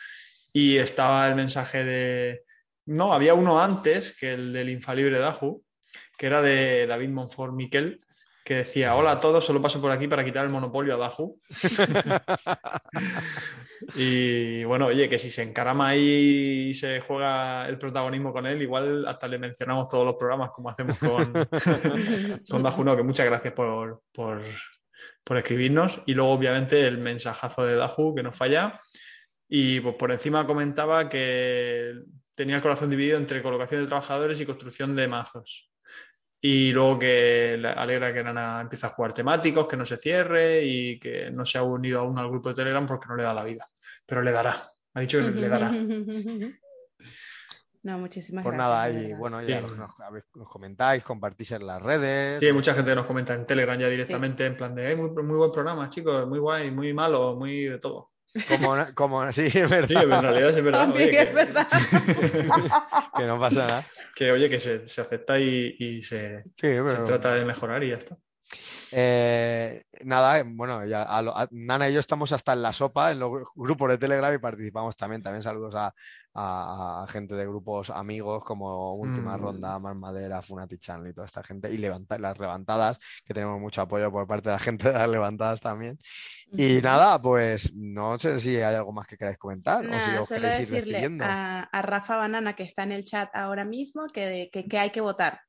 y 0.53 0.77
estaba 0.77 1.27
el 1.27 1.35
mensaje 1.35 1.83
de... 1.83 2.43
No, 2.85 3.13
había 3.13 3.33
uno 3.33 3.61
antes 3.61 4.15
que 4.17 4.33
el 4.33 4.53
del 4.53 4.69
infalible 4.69 5.19
Daju, 5.19 5.61
que 6.17 6.25
era 6.27 6.41
de 6.41 6.87
David 6.87 7.09
Monfort 7.09 7.53
Miquel, 7.53 7.99
que 8.45 8.55
decía, 8.55 8.95
hola 8.95 9.11
a 9.11 9.19
todos, 9.19 9.43
solo 9.45 9.61
paso 9.61 9.79
por 9.81 9.91
aquí 9.91 10.07
para 10.07 10.23
quitar 10.23 10.45
el 10.45 10.51
monopolio 10.51 10.93
a 10.95 10.97
Daju. 10.97 11.37
Y 13.95 14.63
bueno, 14.63 14.87
oye, 14.87 15.09
que 15.09 15.19
si 15.19 15.29
se 15.29 15.43
encarama 15.43 15.89
ahí 15.89 16.69
y 16.69 16.73
se 16.73 17.01
juega 17.01 17.67
el 17.67 17.77
protagonismo 17.77 18.31
con 18.31 18.45
él, 18.45 18.61
igual 18.61 19.07
hasta 19.07 19.27
le 19.27 19.37
mencionamos 19.37 19.87
todos 19.87 20.05
los 20.05 20.15
programas 20.15 20.51
como 20.51 20.69
hacemos 20.69 20.97
con, 20.99 21.33
con 22.49 22.63
Daju. 22.63 22.83
No, 22.83 22.95
que 22.95 23.03
muchas 23.03 23.25
gracias 23.25 23.53
por, 23.53 24.03
por, 24.11 24.41
por 25.23 25.37
escribirnos. 25.37 26.01
Y 26.05 26.13
luego, 26.13 26.31
obviamente, 26.31 26.85
el 26.85 26.97
mensajazo 26.97 27.65
de 27.65 27.75
Daju, 27.75 28.15
que 28.15 28.23
no 28.23 28.31
falla. 28.31 28.79
Y 29.47 29.79
pues 29.81 29.95
por 29.95 30.11
encima 30.11 30.47
comentaba 30.47 31.09
que 31.09 31.93
tenía 32.35 32.55
el 32.55 32.61
corazón 32.61 32.89
dividido 32.89 33.17
entre 33.17 33.43
colocación 33.43 33.81
de 33.81 33.87
trabajadores 33.87 34.39
y 34.39 34.45
construcción 34.45 34.95
de 34.95 35.07
mazos. 35.07 35.69
Y 36.41 36.71
luego 36.71 36.99
que 36.99 37.57
le 37.57 37.69
alegra 37.69 38.13
que 38.13 38.23
Nana 38.23 38.59
empiece 38.61 38.85
a 38.85 38.89
jugar 38.89 39.13
temáticos, 39.13 39.67
que 39.67 39.77
no 39.77 39.85
se 39.85 39.97
cierre 39.97 40.63
y 40.63 40.99
que 40.99 41.31
no 41.31 41.45
se 41.45 41.57
ha 41.57 41.63
unido 41.63 42.01
aún 42.01 42.17
al 42.19 42.29
grupo 42.29 42.49
de 42.49 42.55
Telegram 42.55 42.85
porque 42.85 43.07
no 43.07 43.15
le 43.15 43.23
da 43.23 43.33
la 43.33 43.45
vida. 43.45 43.65
Pero 44.05 44.21
le 44.21 44.31
dará. 44.31 44.69
Ha 44.93 44.99
dicho 45.01 45.19
que 45.19 45.31
le 45.31 45.49
dará. 45.49 45.71
No, 47.85 47.97
muchísimas 47.99 48.43
Pues 48.43 48.55
gracias. 48.55 48.73
nada, 48.73 48.87
de 48.87 48.93
y 48.93 49.03
verdad. 49.07 49.17
bueno, 49.19 49.41
ya 49.41 49.59
nos, 49.59 50.47
comentáis, 50.47 51.03
compartís 51.03 51.51
en 51.51 51.67
las 51.67 51.81
redes. 51.81 52.39
Sí, 52.39 52.45
hay 52.45 52.53
mucha 52.53 52.73
gente 52.73 52.91
que 52.91 52.95
nos 52.95 53.05
comenta 53.05 53.33
en 53.33 53.45
Telegram 53.45 53.77
ya 53.77 53.89
directamente, 53.89 54.45
en 54.45 54.55
plan 54.55 54.73
de, 54.73 54.89
"Eh, 54.91 54.95
muy, 54.95 55.09
muy 55.21 55.35
buen 55.35 55.51
programa, 55.51 55.89
chicos, 55.89 56.25
muy 56.25 56.39
guay, 56.39 56.71
muy 56.71 56.93
malo, 56.93 57.35
muy 57.35 57.65
de 57.65 57.79
todo. 57.79 58.11
Como, 58.47 58.77
como, 58.95 59.29
sí, 59.33 59.47
es 59.53 59.69
verdad, 59.69 59.87
Sí, 59.89 59.95
en 59.95 60.09
realidad 60.09 60.49
es 60.57 60.63
verdad. 60.63 60.89
Oye, 60.91 61.03
es 61.19 61.27
que, 61.27 61.33
verdad. 61.33 61.67
que 63.17 63.23
no 63.27 63.37
pasa 63.37 63.67
nada. 63.67 63.83
que, 64.15 64.31
oye, 64.31 64.49
que 64.49 64.61
se, 64.61 64.87
se 64.87 65.01
acepta 65.01 65.37
y, 65.37 65.75
y 65.77 66.03
se, 66.03 66.41
Sí, 66.55 66.67
se 66.87 66.97
trata 67.05 67.35
de 67.35 67.43
mejorar 67.43 67.83
y 67.83 67.89
ya 67.89 67.97
está. 67.97 68.17
Eh, 68.95 69.83
nada, 70.03 70.43
bueno, 70.45 70.85
ya 70.85 71.01
a 71.03 71.21
lo- 71.21 71.35
a- 71.35 71.47
Nana 71.51 71.89
y 71.89 71.93
yo 71.93 71.99
estamos 71.99 72.31
hasta 72.31 72.53
en 72.53 72.61
la 72.61 72.73
sopa, 72.73 73.11
en 73.11 73.19
los 73.19 73.31
gru- 73.31 73.51
grupos 73.55 73.89
de 73.89 73.97
Telegram 73.97 74.33
y 74.33 74.37
participamos 74.37 74.95
también. 74.95 75.23
También 75.23 75.41
saludos 75.41 75.73
a, 75.75 75.93
a- 76.35 77.03
a 77.03 77.07
gente 77.07 77.33
de 77.35 77.45
grupos 77.45 77.89
amigos 77.89 78.43
como 78.43 78.93
Última 78.95 79.35
Mm. 79.37 79.41
Ronda, 79.41 79.79
Mar 79.79 79.95
Madera, 79.95 80.41
Funati 80.41 80.77
Channel 80.77 81.09
y 81.09 81.13
toda 81.13 81.25
esta 81.25 81.43
gente. 81.43 81.71
Y 81.73 81.77
levanta- 81.77 82.17
las 82.19 82.37
levantadas, 82.37 82.99
que 83.25 83.33
tenemos 83.33 83.59
mucho 83.59 83.81
apoyo 83.81 84.11
por 84.11 84.27
parte 84.27 84.49
de 84.49 84.53
la 84.55 84.59
gente 84.59 84.91
de 84.91 84.97
las 84.99 85.09
levantadas 85.09 85.59
también. 85.59 85.97
Y 86.55 86.79
nada, 86.81 87.19
pues 87.21 87.73
no 87.73 88.19
sé 88.19 88.39
si 88.39 88.57
hay 88.57 88.75
algo 88.75 88.91
más 88.91 89.07
que 89.07 89.17
queráis 89.17 89.37
comentar 89.39 89.83
o 89.85 89.89
si 89.99 90.11
os 90.17 90.27
solo 90.27 90.41
queréis 90.41 90.69
ir 90.71 90.85
decirle 90.85 91.17
a, 91.23 91.61
a 91.63 91.81
Rafa 91.81 92.17
Banana 92.17 92.53
que 92.53 92.63
está 92.63 92.83
en 92.83 92.91
el 92.91 93.03
chat 93.05 93.29
ahora 93.35 93.65
mismo 93.65 94.05
que, 94.13 94.49
que, 94.53 94.65
que 94.67 94.77
hay 94.79 94.91
que 94.91 95.01
votar. 95.01 95.41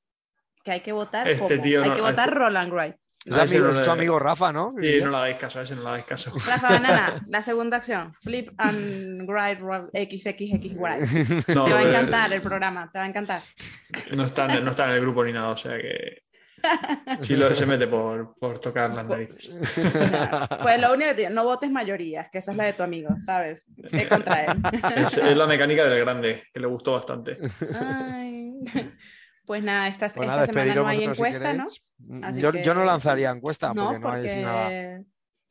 Que 0.65 0.73
hay 0.73 0.81
que 0.81 0.93
votar. 0.93 1.29
Este 1.29 1.55
hay 1.61 1.75
no- 1.91 1.95
que 1.95 2.01
votar 2.01 2.29
este- 2.29 2.39
Roland 2.39 2.73
Wright. 2.73 2.97
Es, 3.25 3.37
amigo- 3.39 3.67
no 3.69 3.79
es 3.79 3.83
tu 3.83 3.91
amigo 3.91 4.19
Rafa, 4.19 4.53
¿no? 4.53 4.71
Y 4.77 4.81
Guille? 4.83 5.05
no 5.05 5.11
le 5.13 5.17
hagáis 5.17 5.37
caso, 5.39 5.59
a 5.59 5.63
ese 5.63 5.75
no 5.77 5.83
le 5.83 5.89
hagáis 5.89 6.05
caso. 6.05 6.31
Rafa 6.47 6.69
Banana, 6.69 7.25
la 7.29 7.43
segunda 7.43 7.79
acción. 7.79 8.15
Flip 8.21 8.51
and 8.59 9.29
Roll 9.29 9.91
XXX 9.95 10.77
Write. 10.77 11.55
No, 11.55 11.65
Te 11.65 11.73
va 11.73 11.79
a 11.79 11.83
eh, 11.83 11.89
encantar 11.89 12.33
el 12.33 12.43
programa, 12.43 12.91
te 12.93 12.99
va 12.99 13.05
a 13.05 13.09
encantar. 13.09 13.41
no 14.13 14.25
está, 14.25 14.47
en- 14.55 14.65
no 14.65 14.71
está 14.73 14.85
en 14.87 14.91
el 14.93 15.01
grupo 15.01 15.25
ni 15.25 15.33
nada, 15.33 15.49
o 15.49 15.57
sea 15.57 15.77
que 15.79 16.19
sí 17.21 17.37
lo, 17.37 17.55
se 17.55 17.67
mete 17.67 17.87
por, 17.87 18.37
por 18.39 18.59
tocar 18.59 18.91
las 18.91 19.07
narices. 19.07 19.55
Pues 20.63 20.81
lo 20.81 20.93
único 20.93 21.09
que 21.11 21.15
te 21.15 21.21
digo, 21.23 21.31
no 21.35 21.45
votes 21.45 21.71
mayorías, 21.71 22.29
que 22.31 22.39
esa 22.39 22.53
es 22.53 22.57
la 22.57 22.65
de 22.65 22.73
tu 22.75 22.83
amigo, 22.83 23.11
¿sabes? 23.25 23.65
Es 23.93 24.07
contra 24.09 24.45
él. 24.45 24.63
Es, 24.97 25.17
es 25.19 25.37
la 25.37 25.47
mecánica 25.47 25.85
del 25.85 26.01
grande, 26.01 26.45
que 26.53 26.61
le 26.61 26.67
gustó 26.67 26.93
bastante. 26.93 27.39
Ay. 27.79 28.53
Pues 29.47 29.63
nada, 29.63 29.89
esta, 29.89 30.09
Pues 30.09 30.29
esta 30.29 30.47
semana 30.47 30.75
no 30.75 30.87
hay 30.87 30.99
si 30.99 31.05
encuesta, 31.05 31.53
¿no? 31.53 31.67
Yo, 32.33 32.53
que- 32.53 32.65
yo 32.65 32.75
no 32.75 32.85
lanzaría 32.85 33.31
encuesta 33.31 33.73
No, 33.75 33.87
porque 33.87 33.99
no 34.01 34.11
hay 34.11 34.43
nada 34.43 34.65
porque 34.65 35.05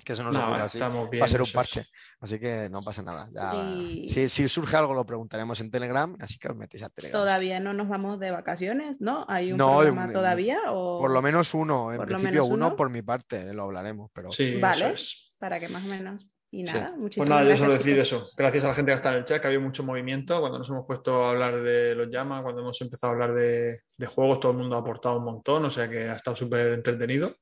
que 0.03 0.15
se 0.15 0.23
nos 0.23 0.33
No, 0.35 0.43
ocurra 0.47 0.63
así. 0.65 0.77
estamos 0.79 1.09
bien. 1.09 1.21
Va 1.21 1.25
a 1.25 1.29
ser 1.29 1.41
un 1.41 1.51
parche, 1.53 1.85
así 2.19 2.37
que 2.39 2.67
no 2.69 2.81
pasa 2.81 3.03
nada. 3.03 3.29
ya- 3.33 3.53
Y- 3.55 4.09
si, 4.09 4.27
si 4.27 4.49
surge 4.49 4.75
algo 4.75 4.93
lo 4.93 5.05
preguntaremos 5.05 5.61
en 5.61 5.71
Telegram, 5.71 6.13
así 6.19 6.37
que 6.39 6.49
os 6.49 6.55
metéis 6.57 6.83
a 6.83 6.89
Telegram. 6.89 7.21
todavía 7.21 7.59
no 7.61 7.73
nos 7.73 7.87
vamos 7.87 8.19
de 8.19 8.31
vacaciones, 8.31 8.99
¿no? 8.99 9.25
¿Hay 9.29 9.51
un 9.53 9.57
No, 9.59 9.77
programa 9.77 10.11
todavía? 10.11 10.57
O... 10.71 10.99
Por 10.99 11.11
lo 11.11 11.21
menos 11.21 11.53
uno, 11.53 11.91
en 11.91 11.97
Por 11.97 12.07
lo 12.09 12.15
principio 12.17 12.41
menos 12.41 12.47
uno 12.47 12.67
uno. 12.67 12.75
por 12.75 12.89
mi 12.89 13.01
parte, 13.01 13.53
lo 13.53 13.63
hablaremos, 13.63 14.09
pero 14.13 14.29
Sí, 14.31 14.57
Vale. 14.59 14.85
eso 14.87 14.93
es. 14.95 15.33
Para 15.37 15.59
que 15.59 15.69
más 15.69 15.83
o 15.85 15.87
menos. 15.87 16.27
Y 16.55 16.67
Sí. 16.67 16.73
nada, 16.73 16.89
Pues 16.89 16.99
muchísimas 16.99 17.29
nada, 17.29 17.41
yo 17.41 17.47
gracias. 17.47 17.65
solo 17.65 17.77
decir 17.79 17.93
chicos. 18.03 18.07
eso. 18.07 18.29
Gracias 18.37 18.63
a 18.63 18.67
la 18.67 18.75
gente 18.75 18.91
que 18.91 18.95
está 18.95 19.09
en 19.09 19.15
el 19.15 19.25
chat, 19.25 19.41
que 19.41 19.47
había 19.47 19.59
mucho 19.59 19.83
movimiento. 19.83 20.39
Cuando 20.39 20.59
nos 20.59 20.69
hemos 20.69 20.85
puesto 20.85 21.23
a 21.25 21.31
hablar 21.31 21.61
de 21.63 21.95
los 21.95 22.09
llamas, 22.09 22.43
cuando 22.43 22.61
hemos 22.61 22.79
empezado 22.79 23.09
a 23.11 23.13
hablar 23.15 23.33
de, 23.33 23.79
de 23.97 24.05
juegos, 24.05 24.39
todo 24.39 24.51
el 24.51 24.59
mundo 24.59 24.75
ha 24.75 24.79
aportado 24.79 25.17
un 25.17 25.25
montón, 25.25 25.65
o 25.65 25.71
sea 25.71 25.89
que 25.89 26.03
ha 26.09 26.15
estado 26.15 26.35
súper 26.37 26.73
entretenido. 26.73 27.33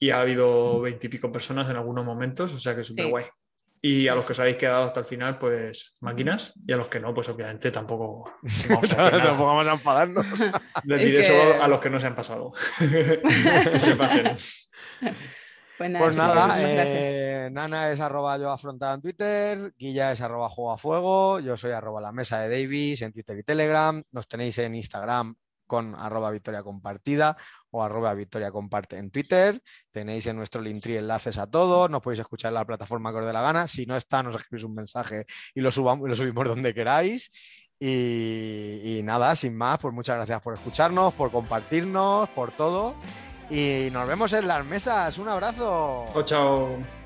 Y 0.00 0.10
ha 0.10 0.20
habido 0.22 0.80
veintipico 0.80 1.30
personas 1.30 1.70
en 1.70 1.76
algunos 1.76 2.04
momentos, 2.04 2.52
o 2.52 2.58
sea 2.58 2.74
que 2.74 2.82
súper 2.82 3.04
Sí. 3.04 3.10
guay. 3.12 3.24
Y 3.80 4.08
a 4.08 4.14
los 4.16 4.24
que 4.24 4.32
os 4.32 4.40
habéis 4.40 4.56
quedado 4.56 4.84
hasta 4.84 4.98
el 5.00 5.06
final, 5.06 5.38
pues 5.38 5.94
máquinas. 6.00 6.52
Y 6.66 6.72
a 6.72 6.76
los 6.76 6.88
que 6.88 6.98
no, 6.98 7.14
pues 7.14 7.28
obviamente 7.28 7.70
tampoco 7.70 8.24
vamos 8.68 8.92
a 8.92 8.96
nada. 8.96 9.10
tampoco 9.22 9.46
vamos 9.46 9.66
a 9.68 9.72
enfadarnos. 9.72 10.26
Les 10.84 11.00
Es 11.00 11.06
diré 11.06 11.18
que- 11.18 11.24
solo 11.24 11.62
a 11.62 11.68
los 11.68 11.78
que 11.80 11.90
no 11.90 12.00
se 12.00 12.06
han 12.08 12.16
pasado. 12.16 12.50
que 12.80 13.78
se 13.80 13.94
pasen. 13.94 14.34
Pues 15.82 16.16
nada, 16.16 16.46
Pues 16.46 16.60
nada, 16.60 16.60
eh, 16.60 17.50
Nana 17.50 17.90
es 17.90 18.00
arroba 18.00 18.38
yo 18.38 18.50
afrontada 18.50 18.94
en 18.94 19.02
Twitter, 19.02 19.74
Guilla 19.76 20.12
es 20.12 20.20
arroba 20.20 20.48
juego 20.48 20.72
a 20.72 20.78
fuego, 20.78 21.40
yo 21.40 21.56
soy 21.56 21.72
arroba 21.72 22.00
la 22.00 22.12
mesa 22.12 22.40
de 22.40 22.48
Davis 22.48 23.02
en 23.02 23.12
Twitter 23.12 23.36
y 23.38 23.42
Telegram, 23.42 24.02
nos 24.12 24.28
tenéis 24.28 24.58
en 24.58 24.74
Instagram 24.74 25.34
con 25.66 25.94
arroba 25.94 26.30
victoria 26.30 26.62
compartida 26.62 27.36
o 27.70 27.82
arroba 27.82 28.14
victoria 28.14 28.52
comparte 28.52 28.98
en 28.98 29.10
Twitter, 29.10 29.60
tenéis 29.90 30.26
en 30.26 30.36
nuestro 30.36 30.60
Linktree 30.60 30.98
enlaces 30.98 31.38
a 31.38 31.46
todos, 31.46 31.90
nos 31.90 32.02
podéis 32.02 32.20
escuchar 32.20 32.50
en 32.50 32.54
la 32.54 32.64
plataforma 32.64 33.10
que 33.10 33.18
os 33.18 33.26
dé 33.26 33.32
la 33.32 33.42
gana, 33.42 33.66
si 33.66 33.86
no 33.86 33.96
está 33.96 34.22
nos 34.22 34.36
escribís 34.36 34.64
un 34.64 34.74
mensaje 34.74 35.24
y 35.54 35.60
lo, 35.60 35.72
subamos, 35.72 36.08
lo 36.08 36.14
subimos 36.14 36.44
donde 36.46 36.74
queráis. 36.74 37.30
Y, 37.84 38.98
y 38.98 39.02
nada, 39.02 39.34
sin 39.34 39.56
más, 39.56 39.80
pues 39.80 39.92
muchas 39.92 40.14
gracias 40.14 40.40
por 40.40 40.54
escucharnos, 40.54 41.14
por 41.14 41.32
compartirnos, 41.32 42.28
por 42.28 42.52
todo. 42.52 42.94
Y 43.50 43.88
nos 43.92 44.06
vemos 44.08 44.32
en 44.32 44.48
las 44.48 44.64
mesas. 44.64 45.18
Un 45.18 45.28
abrazo. 45.28 46.06
Chao, 46.12 46.22
chao. 46.22 47.01